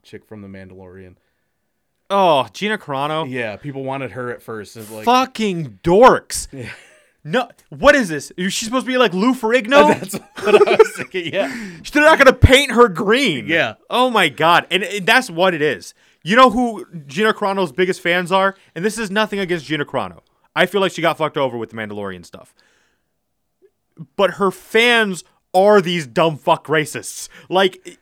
chick 0.04 0.26
from 0.26 0.42
The 0.42 0.48
Mandalorian? 0.48 1.16
Oh, 2.10 2.48
Gina 2.54 2.78
Carano. 2.78 3.28
Yeah, 3.28 3.56
people 3.56 3.84
wanted 3.84 4.12
her 4.12 4.30
at 4.32 4.40
first. 4.44 4.76
Like 4.92 5.06
Fucking 5.06 5.80
dorks. 5.84 6.48
No, 7.28 7.50
what 7.70 7.96
is 7.96 8.08
this? 8.08 8.32
Is 8.38 8.54
she 8.54 8.66
supposed 8.66 8.86
to 8.86 8.92
be 8.92 9.00
like 9.00 9.12
Lou 9.12 9.34
Ferrigno? 9.34 9.88
that's 10.00 10.14
what 10.14 10.68
I 10.68 10.76
was 10.76 10.94
thinking. 10.96 11.34
Yeah, 11.34 11.48
They're 11.92 12.04
not 12.04 12.20
gonna 12.20 12.34
paint 12.34 12.72
her 12.72 12.88
green. 12.88 13.48
Yeah. 13.48 13.76
Oh 13.90 14.12
my 14.12 14.30
god, 14.30 14.68
and, 14.70 14.84
and 14.84 15.08
that's 15.08 15.30
what 15.30 15.56
it 15.56 15.62
is. 15.62 15.96
You 16.24 16.36
know 16.36 16.52
who 16.52 16.86
Gina 17.08 17.34
Carano's 17.34 17.72
biggest 17.72 18.00
fans 18.00 18.32
are, 18.32 18.56
and 18.76 18.86
this 18.86 19.00
is 19.00 19.10
nothing 19.10 19.40
against 19.40 19.66
Gina 19.66 19.86
Carano. 19.86 20.20
I 20.56 20.68
feel 20.68 20.82
like 20.82 20.92
she 20.92 21.02
got 21.02 21.18
fucked 21.18 21.36
over 21.36 21.58
with 21.58 21.72
the 21.72 21.76
Mandalorian 21.76 22.24
stuff, 22.24 22.54
but 24.16 24.36
her 24.36 24.52
fans 24.52 25.24
are 25.52 25.82
these 25.82 26.06
dumb 26.06 26.38
fuck 26.38 26.68
racists. 26.68 27.28
Like 27.50 27.98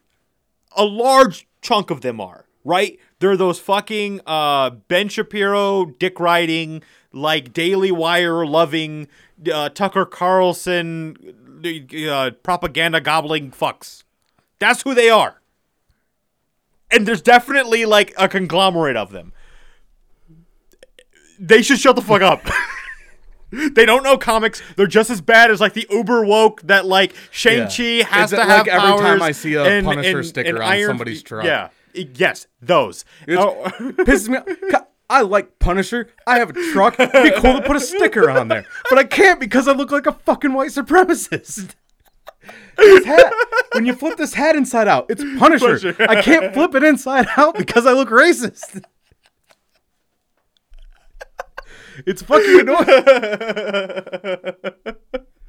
a 0.76 0.84
large 0.84 1.48
chunk 1.61 1.92
of 1.92 2.02
them 2.02 2.19
are 2.19 2.45
right. 2.66 3.00
They're 3.24 3.38
those 3.38 3.58
fucking 3.58 4.19
uh, 4.27 4.72
Ben 4.90 5.08
Shapiro, 5.08 5.85
dick 5.85 6.19
riding, 6.19 6.84
like 7.14 7.53
Daily 7.53 7.90
Wire 7.90 8.45
loving, 8.45 9.08
uh, 9.50 9.69
Tucker 9.69 10.03
Carlson, 10.03 11.16
uh, 12.06 12.32
propaganda 12.43 13.00
gobbling 13.00 13.52
fucks. 13.52 14.03
That's 14.60 14.82
who 14.82 14.93
they 14.93 15.10
are. 15.10 15.42
And 16.92 17.08
there's 17.08 17.22
definitely 17.22 17.85
like 17.85 18.14
a 18.18 18.27
conglomerate 18.27 18.98
of 18.98 19.11
them. 19.14 19.32
They 21.40 21.61
should 21.61 21.80
shut 21.80 21.95
the 21.95 22.02
fuck 22.02 22.22
up. 22.22 22.42
they 23.52 23.85
don't 23.85 24.03
know 24.03 24.18
comics. 24.18 24.61
They're 24.76 24.85
just 24.85 25.10
as 25.10 25.22
bad 25.22 25.50
as 25.50 25.61
like 25.61 25.76
the 25.76 25.88
uber 25.90 26.26
woke 26.26 26.61
that 26.64 26.85
like 26.85 27.14
Shang 27.32 27.69
Chi 27.69 27.84
Yeah. 27.84 28.06
has 28.08 28.34
It's 28.34 28.42
to 28.42 28.45
like 28.45 28.50
have 28.50 28.68
every 28.68 28.98
time 29.00 29.22
I 29.22 29.32
see 29.32 29.53
a 29.53 29.64
and- 29.64 29.85
Punisher 29.85 30.18
and- 30.18 30.27
sticker 30.27 30.50
and 30.50 30.58
on 30.58 30.64
Iron- 30.64 30.88
somebody's 30.90 31.24
truck. 31.24 31.45
Yeah. 31.45 31.69
Yes, 31.93 32.47
those. 32.61 33.05
Oh, 33.30 33.63
pisses 33.80 34.30
me 34.30 34.38
off. 34.38 34.88
I 35.09 35.22
like 35.22 35.59
Punisher. 35.59 36.09
I 36.25 36.39
have 36.39 36.49
a 36.49 36.72
truck. 36.72 36.99
It'd 36.99 37.11
be 37.11 37.39
cool 37.39 37.53
to 37.53 37.61
put 37.61 37.75
a 37.75 37.80
sticker 37.80 38.31
on 38.31 38.47
there, 38.47 38.65
but 38.89 38.97
I 38.97 39.03
can't 39.03 39.39
because 39.39 39.67
I 39.67 39.73
look 39.73 39.91
like 39.91 40.07
a 40.07 40.13
fucking 40.13 40.53
white 40.53 40.72
supremacist. 40.72 41.75
This 42.77 43.05
hat, 43.05 43.33
when 43.73 43.85
you 43.85 43.93
flip 43.93 44.17
this 44.17 44.33
hat 44.33 44.55
inside 44.55 44.88
out, 44.88 45.05
it's 45.09 45.23
Punisher. 45.38 45.77
Punisher. 45.80 45.95
I 46.09 46.22
can't 46.22 46.53
flip 46.53 46.73
it 46.75 46.83
inside 46.83 47.27
out 47.38 47.57
because 47.57 47.85
I 47.85 47.93
look 47.93 48.09
racist. 48.09 48.83
It's 52.05 52.22
fucking 52.22 52.59
annoying. 52.61 52.85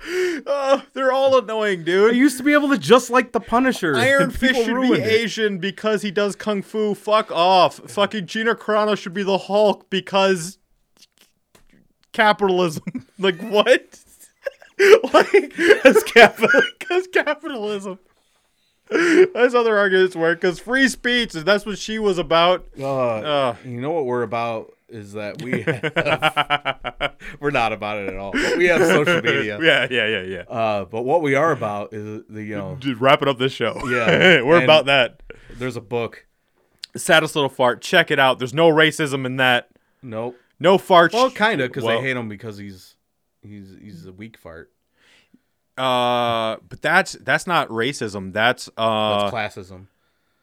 oh, 0.46 0.82
they're 0.92 1.12
all 1.12 1.38
annoying, 1.38 1.84
dude. 1.84 2.12
I 2.12 2.16
used 2.16 2.36
to 2.38 2.42
be 2.44 2.52
able 2.52 2.68
to 2.70 2.78
just 2.78 3.10
like 3.10 3.32
the 3.32 3.40
Punisher. 3.40 3.96
Iron 3.96 4.24
and 4.24 4.34
Fist 4.34 4.54
people 4.54 4.64
should 4.64 4.92
be 4.92 5.00
it. 5.00 5.06
Asian 5.06 5.58
because 5.58 6.02
he 6.02 6.10
does 6.10 6.36
kung 6.36 6.62
fu. 6.62 6.94
Fuck 6.94 7.30
off. 7.32 7.76
Fucking 7.90 8.26
Gina 8.26 8.54
Carano 8.54 8.96
should 8.96 9.14
be 9.14 9.22
the 9.22 9.38
Hulk 9.38 9.88
because 9.90 10.58
capitalism. 12.12 12.84
like 13.18 13.40
what? 13.40 14.00
like 15.12 15.28
It's 15.32 16.02
capital. 16.04 16.62
because 16.78 17.06
capitalism. 17.08 17.98
That's 18.90 19.54
how 19.54 19.62
their 19.62 19.78
arguments 19.78 20.14
work. 20.14 20.40
Because 20.40 20.58
free 20.58 20.88
speech, 20.88 21.32
that's 21.32 21.64
what 21.64 21.78
she 21.78 21.98
was 21.98 22.18
about. 22.18 22.66
Uh, 22.78 22.84
Ugh. 23.16 23.56
you 23.64 23.80
know 23.80 23.92
what 23.92 24.04
we're 24.04 24.22
about 24.22 24.72
is 24.94 25.12
that 25.14 25.42
we 25.42 25.60
have, 25.62 27.14
we're 27.40 27.50
not 27.50 27.72
about 27.72 27.98
it 27.98 28.08
at 28.10 28.16
all. 28.16 28.32
But 28.32 28.56
we 28.56 28.66
have 28.66 28.80
social 28.86 29.20
media. 29.22 29.58
yeah, 29.60 29.86
yeah, 29.90 30.06
yeah, 30.06 30.22
yeah. 30.22 30.40
Uh, 30.42 30.84
but 30.84 31.02
what 31.02 31.20
we 31.22 31.34
are 31.34 31.52
about 31.52 31.92
is 31.92 32.22
the 32.28 32.42
you 32.42 32.56
know 32.56 32.76
Just 32.80 33.00
wrapping 33.00 33.28
up 33.28 33.38
this 33.38 33.52
show. 33.52 33.74
Yeah, 33.88 34.42
we're 34.42 34.62
about 34.62 34.86
that. 34.86 35.22
there's 35.50 35.76
a 35.76 35.80
book. 35.80 36.26
Saddest 36.96 37.34
little 37.34 37.50
fart. 37.50 37.82
Check 37.82 38.10
it 38.10 38.18
out. 38.20 38.38
There's 38.38 38.54
no 38.54 38.68
racism 38.70 39.26
in 39.26 39.36
that. 39.36 39.68
Nope. 40.02 40.38
No 40.60 40.78
fart. 40.78 41.12
Well, 41.12 41.30
kind 41.30 41.60
of 41.60 41.68
because 41.70 41.82
Well- 41.84 42.00
they 42.00 42.06
hate 42.08 42.16
him 42.16 42.28
because 42.28 42.56
he's 42.56 42.94
he's 43.42 43.74
he's 43.80 44.06
a 44.06 44.12
weak 44.12 44.36
fart. 44.38 44.70
Uh, 45.76 46.58
but 46.68 46.80
that's 46.82 47.14
that's 47.14 47.46
not 47.48 47.68
racism. 47.68 48.32
That's 48.32 48.68
uh, 48.76 49.28
That's 49.30 49.56
classism. 49.58 49.86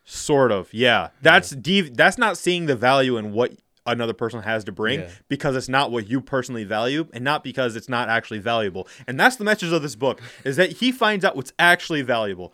sort 0.03 0.51
of. 0.51 0.73
Yeah, 0.73 1.09
that's 1.21 1.51
dev- 1.51 1.95
That's 1.95 2.17
not 2.17 2.37
seeing 2.37 2.65
the 2.65 2.75
value 2.75 3.15
in 3.15 3.31
what 3.31 3.53
another 3.85 4.13
person 4.13 4.41
has 4.43 4.63
to 4.65 4.71
bring 4.71 4.99
Yeah. 5.01 5.09
because 5.27 5.55
it's 5.55 5.69
not 5.69 5.91
what 5.91 6.07
you 6.07 6.21
personally 6.21 6.63
value 6.63 7.07
and 7.13 7.23
not 7.23 7.43
because 7.43 7.75
it's 7.75 7.89
not 7.89 8.09
actually 8.09 8.39
valuable. 8.39 8.87
And 9.07 9.19
that's 9.19 9.35
the 9.37 9.43
message 9.43 9.71
of 9.71 9.81
this 9.81 9.95
book 9.95 10.21
is 10.43 10.55
that 10.57 10.73
he 10.73 10.91
finds 10.91 11.25
out 11.25 11.35
what's 11.35 11.53
actually 11.57 12.01
valuable. 12.03 12.53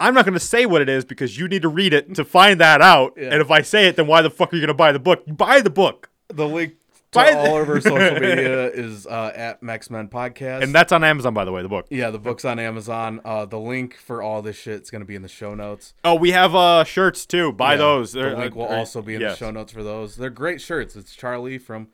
I'm 0.00 0.14
not 0.14 0.24
going 0.24 0.34
to 0.34 0.40
say 0.40 0.64
what 0.64 0.80
it 0.80 0.88
is 0.88 1.04
because 1.04 1.36
you 1.38 1.48
need 1.48 1.62
to 1.62 1.68
read 1.68 1.92
it 1.92 2.14
to 2.14 2.24
find 2.24 2.60
that 2.60 2.80
out. 2.80 3.14
Yeah. 3.16 3.30
And 3.32 3.42
if 3.42 3.50
I 3.50 3.62
say 3.62 3.88
it, 3.88 3.96
then 3.96 4.06
why 4.06 4.22
the 4.22 4.30
fuck 4.30 4.52
are 4.52 4.56
you 4.56 4.62
going 4.62 4.68
to 4.68 4.74
buy 4.74 4.92
the 4.92 4.98
book? 5.00 5.24
Buy 5.26 5.60
the 5.60 5.70
book. 5.70 6.08
The 6.28 6.46
link 6.46 6.74
to 7.12 7.18
By 7.18 7.30
the- 7.32 7.38
all 7.38 7.60
of 7.62 7.68
our 7.68 7.80
social 7.80 8.14
media 8.20 8.66
is 8.70 9.06
uh, 9.06 9.32
at 9.34 9.62
Max 9.62 9.88
Men 9.90 10.08
Podcast. 10.08 10.62
And 10.62 10.74
that's 10.74 10.92
on 10.92 11.02
Amazon, 11.04 11.32
by 11.34 11.44
the 11.44 11.52
way, 11.52 11.62
the 11.62 11.68
book. 11.68 11.86
yeah, 11.90 12.10
the 12.10 12.18
book's 12.18 12.44
on 12.44 12.58
Amazon. 12.58 13.20
Uh, 13.24 13.46
the 13.46 13.58
link 13.58 13.96
for 13.96 14.20
all 14.22 14.42
this 14.42 14.56
shit 14.56 14.82
is 14.82 14.90
gonna 14.90 15.04
be 15.06 15.14
in 15.14 15.22
the 15.22 15.28
show 15.28 15.54
notes. 15.54 15.94
Oh, 16.04 16.14
we 16.16 16.32
have 16.32 16.54
uh 16.54 16.84
shirts 16.84 17.24
too. 17.26 17.52
Buy 17.52 17.72
Yeah, 17.72 17.78
those. 17.78 18.12
The 18.12 18.20
They're- 18.20 18.36
link 18.36 18.54
will 18.54 18.64
uh, 18.64 18.76
also 18.76 19.00
be 19.02 19.14
in 19.14 19.20
yes. 19.22 19.38
the 19.38 19.46
show 19.46 19.50
notes 19.50 19.72
for 19.72 19.82
those. 19.82 20.16
They're 20.16 20.28
great 20.30 20.60
shirts. 20.60 20.96
It's 20.96 21.14
Charlie 21.14 21.58
from 21.58 21.88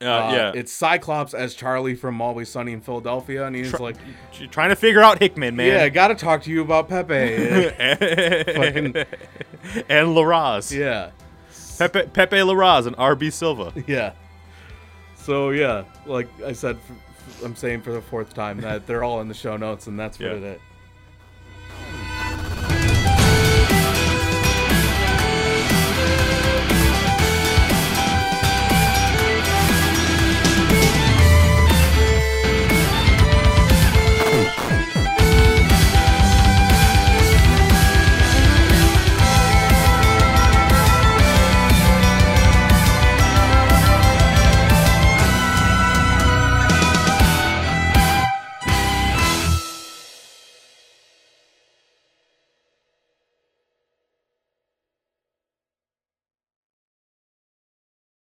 Uh, 0.00 0.04
Uh, 0.04 0.30
yeah. 0.32 0.52
It's 0.54 0.72
Cyclops 0.72 1.34
as 1.34 1.54
Charlie 1.54 1.94
from 1.96 2.20
Always 2.20 2.48
Sunny 2.48 2.72
in 2.72 2.80
Philadelphia, 2.80 3.46
and 3.46 3.56
he's 3.56 3.72
like, 3.80 3.96
trying 4.50 4.68
to 4.70 4.76
figure 4.76 5.00
out 5.02 5.18
Hickman, 5.18 5.56
man. 5.56 5.66
"Yeah, 5.66 5.88
got 5.88 6.08
to 6.08 6.14
talk 6.14 6.42
to 6.44 6.50
you 6.50 6.62
about 6.62 6.88
Pepe." 6.88 7.14
And 9.88 10.08
Larraz. 10.16 10.76
yeah, 10.76 11.10
Pepe 11.78 12.08
Pepe 12.12 12.36
Larraz 12.38 12.86
and 12.86 12.96
RB 12.96 13.32
Silva. 13.32 13.72
yeah. 13.86 14.12
So 15.28 15.50
yeah, 15.50 15.84
like 16.06 16.26
I 16.40 16.52
said, 16.52 16.78
I'm 17.44 17.54
saying 17.54 17.82
for 17.82 17.92
the 17.92 18.00
fourth 18.00 18.32
time 18.32 18.62
that 18.62 18.86
they're 18.86 19.04
all 19.04 19.20
in 19.20 19.28
the 19.28 19.34
show 19.34 19.58
notes, 19.58 19.86
and 19.86 20.00
that's 20.00 20.18
what 20.18 20.30
yeah. 20.30 20.36
it 20.36 20.42
is. 20.42 20.60